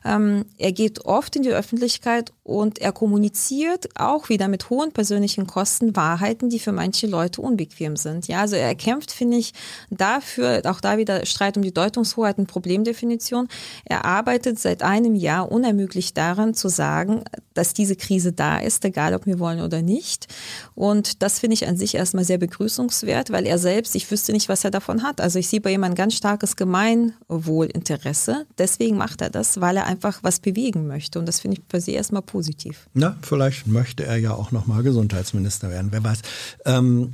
Ähm, 0.05 0.45
er 0.57 0.71
geht 0.71 1.05
oft 1.05 1.35
in 1.35 1.43
die 1.43 1.49
Öffentlichkeit 1.49 2.31
und 2.43 2.79
er 2.79 2.91
kommuniziert 2.91 3.89
auch 3.95 4.29
wieder 4.29 4.47
mit 4.47 4.69
hohen 4.69 4.91
persönlichen 4.91 5.47
Kosten 5.47 5.95
Wahrheiten, 5.95 6.49
die 6.49 6.59
für 6.59 6.71
manche 6.71 7.07
Leute 7.07 7.41
unbequem 7.41 7.95
sind. 7.95 8.27
Ja, 8.27 8.41
also 8.41 8.55
er 8.55 8.75
kämpft, 8.75 9.11
finde 9.11 9.37
ich, 9.37 9.53
dafür, 9.89 10.61
auch 10.65 10.81
da 10.81 10.97
wieder 10.97 11.25
Streit 11.25 11.57
um 11.57 11.63
die 11.63 11.73
Deutungshoheit 11.73 12.37
und 12.37 12.47
Problemdefinition. 12.47 13.47
Er 13.85 14.05
arbeitet 14.05 14.59
seit 14.59 14.83
einem 14.83 15.15
Jahr 15.15 15.51
unermüdlich 15.51 16.13
daran 16.13 16.53
zu 16.53 16.67
sagen, 16.67 17.23
dass 17.53 17.73
diese 17.73 17.95
Krise 17.95 18.33
da 18.33 18.59
ist, 18.59 18.83
egal 18.85 19.13
ob 19.13 19.25
wir 19.25 19.39
wollen 19.39 19.61
oder 19.61 19.81
nicht. 19.81 20.27
Und 20.75 21.21
das 21.21 21.39
finde 21.39 21.53
ich 21.53 21.67
an 21.67 21.77
sich 21.77 21.95
erstmal 21.95 22.23
sehr 22.23 22.37
begrüßungswert, 22.37 23.31
weil 23.31 23.45
er 23.45 23.57
selbst, 23.57 23.95
ich 23.95 24.09
wüsste 24.09 24.31
nicht, 24.31 24.49
was 24.49 24.63
er 24.63 24.71
davon 24.71 25.03
hat. 25.03 25.21
Also 25.21 25.39
ich 25.39 25.47
sehe 25.47 25.61
bei 25.61 25.71
ihm 25.71 25.83
ein 25.83 25.95
ganz 25.95 26.15
starkes 26.15 26.55
Gemeinwohlinteresse. 26.55 28.45
Deswegen 28.57 28.97
macht 28.97 29.21
er 29.21 29.29
das, 29.29 29.61
weil 29.61 29.70
er 29.77 29.85
einfach 29.85 30.19
was 30.23 30.39
bewegen 30.39 30.87
möchte. 30.87 31.19
Und 31.19 31.27
das 31.27 31.39
finde 31.39 31.57
ich 31.57 31.67
per 31.67 31.81
se 31.81 31.91
erstmal 31.91 32.21
positiv. 32.21 32.87
Na, 32.93 33.17
vielleicht 33.21 33.67
möchte 33.67 34.05
er 34.05 34.17
ja 34.17 34.33
auch 34.33 34.51
nochmal 34.51 34.83
Gesundheitsminister 34.83 35.69
werden, 35.69 35.87
wer 35.91 36.03
weiß. 36.03 36.21
Ähm, 36.65 37.13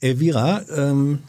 Elvira, 0.00 0.62
ähm, 0.74 1.20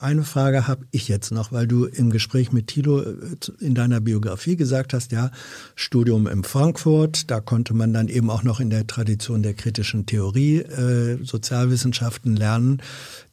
eine 0.00 0.24
Frage 0.24 0.66
habe 0.66 0.86
ich 0.92 1.08
jetzt 1.08 1.30
noch, 1.30 1.52
weil 1.52 1.66
du 1.66 1.84
im 1.84 2.08
Gespräch 2.08 2.52
mit 2.52 2.68
Thilo 2.68 3.02
äh, 3.02 3.14
in 3.58 3.74
deiner 3.74 4.00
Biografie 4.00 4.56
gesagt 4.56 4.94
hast, 4.94 5.12
ja, 5.12 5.30
Studium 5.74 6.26
in 6.26 6.42
Frankfurt, 6.42 7.30
da 7.30 7.40
konnte 7.40 7.74
man 7.74 7.92
dann 7.92 8.08
eben 8.08 8.30
auch 8.30 8.42
noch 8.42 8.60
in 8.60 8.70
der 8.70 8.86
Tradition 8.86 9.42
der 9.42 9.52
kritischen 9.52 10.06
Theorie 10.06 10.60
äh, 10.60 11.22
Sozialwissenschaften 11.22 12.34
lernen. 12.34 12.80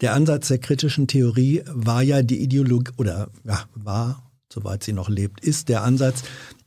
Der 0.01 0.14
Ansatz 0.14 0.49
der 0.49 0.57
kritischen 0.57 1.07
Theorie 1.07 1.64
war 1.68 2.01
ja 2.01 2.22
die 2.22 2.41
Ideologie, 2.43 2.91
oder 2.97 3.30
ja, 3.45 3.61
war, 3.73 4.26
soweit 4.51 4.83
sie 4.83 4.93
noch 4.93 5.09
lebt, 5.09 5.41
ist 5.41 5.69
der 5.69 5.83
Ansatz, 5.83 6.23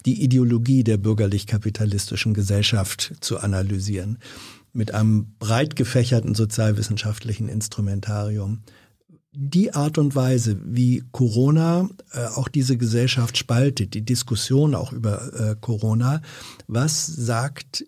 die 0.07 0.23
Ideologie 0.23 0.85
der 0.85 0.97
bürgerlich-kapitalistischen 0.97 2.35
Gesellschaft 2.35 3.15
zu 3.21 3.39
analysieren 3.39 4.19
mit 4.73 4.95
einem 4.95 5.35
breit 5.39 5.75
gefächerten 5.77 6.35
sozialwissenschaftlichen 6.35 7.49
Instrumentarium 7.49 8.63
die 9.33 9.75
Art 9.75 9.99
und 9.99 10.15
Weise, 10.15 10.59
wie 10.65 11.05
Corona 11.13 11.89
äh, 12.13 12.27
auch 12.27 12.49
diese 12.49 12.77
Gesellschaft 12.77 13.39
spaltet, 13.39 13.95
die 13.95 14.03
Diskussion 14.05 14.75
auch 14.75 14.93
über 14.93 15.33
äh, 15.35 15.57
Corona, 15.61 16.21
was 16.67 17.07
sagt 17.07 17.85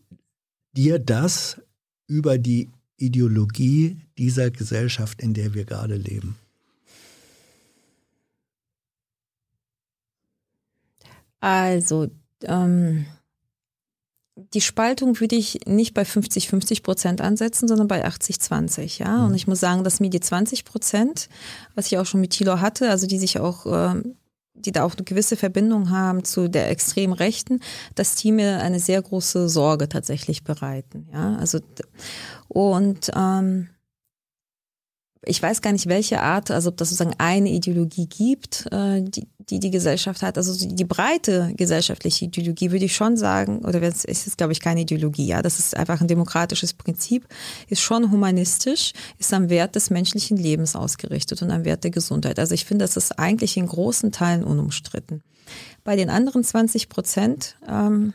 dir 0.77 0.99
das 0.99 1.61
über 2.07 2.39
die 2.39 2.71
Ideologie 2.97 3.99
dieser 4.19 4.51
Gesellschaft, 4.51 5.21
in 5.21 5.35
der 5.35 5.55
wir 5.55 5.65
gerade 5.65 5.97
leben? 5.97 6.37
Also, 11.43 12.07
ähm, 12.45 13.05
die 14.55 14.61
Spaltung 14.61 15.19
würde 15.21 15.35
ich 15.35 15.67
nicht 15.67 15.93
bei 15.93 16.05
50, 16.05 16.49
50 16.49 16.83
Prozent 16.83 17.21
ansetzen, 17.21 17.69
sondern 17.69 17.89
bei 17.89 18.05
80, 18.05 18.41
20. 18.41 19.01
Ja? 19.01 19.19
Mhm. 19.19 19.25
Und 19.27 19.35
ich 19.35 19.47
muss 19.47 19.61
sagen, 19.61 19.85
dass 19.85 20.01
mir 20.01 20.09
die 20.09 20.21
20 20.21 20.65
Prozent, 20.65 21.29
was 21.75 21.87
ich 21.87 21.99
auch 21.99 22.07
schon 22.07 22.21
mit 22.21 22.31
Thilo 22.31 22.61
hatte, 22.61 22.89
also 22.91 23.07
die 23.07 23.19
sich 23.19 23.41
auch, 23.41 23.67
ähm, 23.67 24.15
die 24.55 24.71
da 24.71 24.85
auch 24.85 24.95
eine 24.95 25.05
gewisse 25.05 25.37
Verbindung 25.37 25.91
haben 25.91 26.25
zu 26.25 26.49
der 26.49 26.71
extremen 26.71 27.13
Rechten, 27.13 27.61
dass 27.97 28.15
die 28.15 28.31
mir 28.31 28.61
eine 28.61 28.79
sehr 28.79 29.03
große 29.03 29.49
Sorge 29.49 29.89
tatsächlich 29.89 30.45
bereiten. 30.45 31.09
Ja, 31.13 31.37
also, 31.37 31.59
und, 32.49 33.11
ähm, 33.17 33.69
ich 35.25 35.41
weiß 35.41 35.63
gar 35.63 35.73
nicht, 35.73 35.87
welche 35.87 36.21
Art, 36.21 36.51
also 36.51 36.71
ob 36.71 36.77
das 36.77 36.89
sozusagen 36.91 37.15
eine 37.19 37.51
Ideologie 37.51 38.07
gibt, 38.07 38.67
äh, 38.73 39.03
die, 39.03 39.29
die 39.39 39.61
die 39.61 39.71
Gesellschaft 39.71 40.23
hat. 40.23 40.37
Also 40.37 40.67
die 40.67 40.85
breite 40.85 41.53
gesellschaftliche 41.57 42.25
Ideologie 42.25 42.73
würde 42.73 42.85
ich 42.85 42.97
schon 42.97 43.17
sagen, 43.17 43.65
oder 43.65 43.81
es 43.83 44.05
ist, 44.05 44.37
glaube 44.37 44.53
ich, 44.53 44.61
keine 44.61 44.81
Ideologie, 44.81 45.27
ja, 45.27 45.41
das 45.41 45.61
ist 45.61 45.77
einfach 45.77 46.01
ein 46.01 46.09
demokratisches 46.09 46.75
Prinzip, 46.75 47.29
ist 47.69 47.81
schon 47.81 48.11
humanistisch, 48.11 48.93
ist 49.19 49.33
am 49.33 49.49
Wert 49.49 49.77
des 49.77 49.91
menschlichen 49.91 50.37
Lebens 50.37 50.75
ausgerichtet 50.75 51.41
und 51.43 51.53
am 51.53 51.65
Wert 51.65 51.85
der 51.85 51.93
Gesundheit. 51.93 52.41
Also 52.41 52.55
ich 52.55 52.65
finde, 52.65 52.85
das 52.85 52.97
ist 52.97 53.19
eigentlich 53.19 53.57
in 53.57 53.67
großen 53.67 54.11
Teilen 54.11 54.43
unumstritten. 54.43 55.23
Bei 55.85 55.95
den 55.95 56.11
anderen 56.11 56.43
20 56.43 56.89
Prozent 56.89 57.57
ähm, 57.69 58.13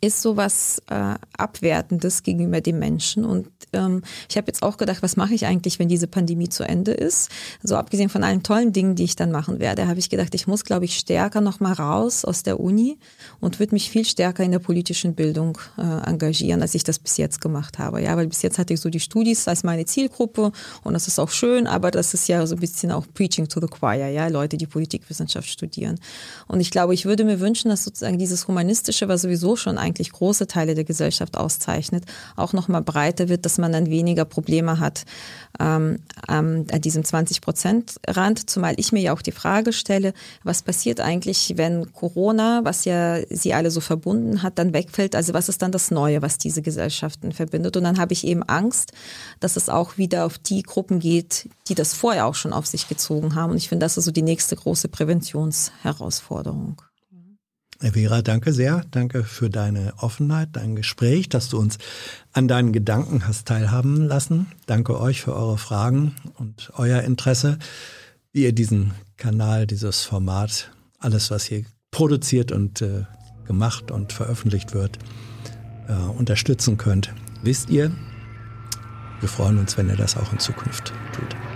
ist 0.00 0.22
sowas 0.22 0.80
äh, 0.88 1.14
Abwertendes 1.36 2.22
gegenüber 2.22 2.60
dem 2.60 2.78
Menschen. 2.78 3.24
Und 3.24 3.48
ähm, 3.72 4.02
ich 4.28 4.36
habe 4.36 4.46
jetzt 4.46 4.62
auch 4.62 4.76
gedacht, 4.76 5.02
was 5.02 5.16
mache 5.16 5.34
ich 5.34 5.46
eigentlich, 5.46 5.78
wenn 5.78 5.88
diese 5.88 6.06
Pandemie 6.06 6.48
zu 6.48 6.62
Ende 6.62 6.92
ist? 6.92 7.30
So 7.62 7.76
abgesehen 7.76 8.08
von 8.08 8.24
allen 8.24 8.42
tollen 8.42 8.72
Dingen, 8.72 8.94
die 8.94 9.04
ich 9.04 9.16
dann 9.16 9.32
machen 9.32 9.60
werde, 9.60 9.88
habe 9.88 9.98
ich 9.98 10.08
gedacht, 10.08 10.34
ich 10.34 10.46
muss, 10.46 10.64
glaube 10.64 10.84
ich, 10.84 10.96
stärker 10.96 11.40
nochmal 11.40 11.74
raus 11.74 12.24
aus 12.24 12.42
der 12.42 12.60
Uni 12.60 12.98
und 13.40 13.58
würde 13.58 13.74
mich 13.74 13.90
viel 13.90 14.04
stärker 14.04 14.44
in 14.44 14.52
der 14.52 14.60
politischen 14.60 15.14
Bildung 15.14 15.58
äh, 15.78 15.82
engagieren, 16.08 16.62
als 16.62 16.74
ich 16.74 16.84
das 16.84 16.98
bis 16.98 17.16
jetzt 17.16 17.40
gemacht 17.40 17.78
habe. 17.78 18.02
Ja, 18.02 18.16
weil 18.16 18.28
bis 18.28 18.42
jetzt 18.42 18.58
hatte 18.58 18.74
ich 18.74 18.80
so 18.80 18.88
die 18.88 19.00
Studis 19.00 19.46
als 19.48 19.64
meine 19.64 19.84
Zielgruppe 19.84 20.52
und 20.84 20.94
das 20.94 21.08
ist 21.08 21.18
auch 21.18 21.30
schön, 21.30 21.66
aber 21.66 21.90
das 21.90 22.14
ist 22.14 22.28
ja 22.28 22.46
so 22.46 22.54
ein 22.54 22.60
bisschen 22.60 22.92
auch 22.92 23.06
Preaching 23.14 23.48
to 23.48 23.60
the 23.60 23.66
Choir, 23.66 24.08
ja, 24.08 24.28
Leute, 24.28 24.56
die 24.56 24.66
Politikwissenschaft 24.66 25.48
studieren. 25.48 25.98
Und 26.46 26.60
ich 26.60 26.70
glaube, 26.70 26.94
ich 26.94 27.04
würde 27.04 27.24
mir 27.24 27.40
wünschen, 27.40 27.68
dass 27.68 27.84
sozusagen 27.84 28.18
dieses 28.18 28.48
Humanistische, 28.48 29.08
was 29.08 29.22
sowieso 29.22 29.56
schon 29.56 29.71
eigentlich 29.78 30.12
große 30.12 30.46
Teile 30.46 30.74
der 30.74 30.84
Gesellschaft 30.84 31.36
auszeichnet, 31.36 32.04
auch 32.36 32.52
noch 32.52 32.68
mal 32.68 32.82
breiter 32.82 33.28
wird, 33.28 33.44
dass 33.44 33.58
man 33.58 33.72
dann 33.72 33.90
weniger 33.90 34.24
Probleme 34.24 34.78
hat 34.78 35.04
ähm, 35.60 35.98
an 36.26 36.66
diesem 36.80 37.02
20-Prozent-Rand. 37.02 38.48
Zumal 38.48 38.74
ich 38.78 38.92
mir 38.92 39.00
ja 39.00 39.12
auch 39.12 39.22
die 39.22 39.32
Frage 39.32 39.72
stelle, 39.72 40.12
was 40.44 40.62
passiert 40.62 41.00
eigentlich, 41.00 41.54
wenn 41.56 41.92
Corona, 41.92 42.60
was 42.64 42.84
ja 42.84 43.18
sie 43.30 43.54
alle 43.54 43.70
so 43.70 43.80
verbunden 43.80 44.42
hat, 44.42 44.58
dann 44.58 44.72
wegfällt? 44.72 45.14
Also 45.14 45.34
was 45.34 45.48
ist 45.48 45.62
dann 45.62 45.72
das 45.72 45.90
Neue, 45.90 46.22
was 46.22 46.38
diese 46.38 46.62
Gesellschaften 46.62 47.32
verbindet? 47.32 47.76
Und 47.76 47.84
dann 47.84 47.98
habe 47.98 48.12
ich 48.12 48.26
eben 48.26 48.42
Angst, 48.42 48.92
dass 49.40 49.56
es 49.56 49.68
auch 49.68 49.98
wieder 49.98 50.26
auf 50.26 50.38
die 50.38 50.62
Gruppen 50.62 51.00
geht, 51.00 51.48
die 51.68 51.74
das 51.74 51.94
vorher 51.94 52.26
auch 52.26 52.34
schon 52.34 52.52
auf 52.52 52.66
sich 52.66 52.88
gezogen 52.88 53.34
haben. 53.34 53.52
Und 53.52 53.56
ich 53.56 53.68
finde, 53.68 53.84
das 53.84 53.96
ist 53.96 54.04
so 54.04 54.10
die 54.10 54.22
nächste 54.22 54.56
große 54.56 54.88
Präventionsherausforderung. 54.88 56.82
Vera, 57.90 58.22
danke 58.22 58.52
sehr. 58.52 58.84
Danke 58.90 59.24
für 59.24 59.50
deine 59.50 59.94
Offenheit, 59.98 60.50
dein 60.52 60.76
Gespräch, 60.76 61.28
dass 61.28 61.48
du 61.48 61.58
uns 61.58 61.78
an 62.32 62.46
deinen 62.46 62.72
Gedanken 62.72 63.26
hast 63.26 63.48
teilhaben 63.48 64.06
lassen. 64.06 64.46
Danke 64.66 65.00
euch 65.00 65.22
für 65.22 65.34
eure 65.34 65.58
Fragen 65.58 66.14
und 66.38 66.70
euer 66.76 67.02
Interesse, 67.02 67.58
wie 68.32 68.44
ihr 68.44 68.52
diesen 68.52 68.92
Kanal, 69.16 69.66
dieses 69.66 70.04
Format, 70.04 70.70
alles, 70.98 71.30
was 71.30 71.44
hier 71.44 71.64
produziert 71.90 72.52
und 72.52 72.82
äh, 72.82 73.04
gemacht 73.46 73.90
und 73.90 74.12
veröffentlicht 74.12 74.74
wird, 74.74 74.98
äh, 75.88 75.92
unterstützen 75.92 76.76
könnt. 76.76 77.12
Wisst 77.42 77.70
ihr, 77.70 77.90
Wir 79.22 79.28
freuen 79.28 79.58
uns, 79.58 79.78
wenn 79.78 79.88
ihr 79.88 79.94
das 79.94 80.16
auch 80.16 80.32
in 80.32 80.40
Zukunft 80.40 80.92
tut. 81.12 81.51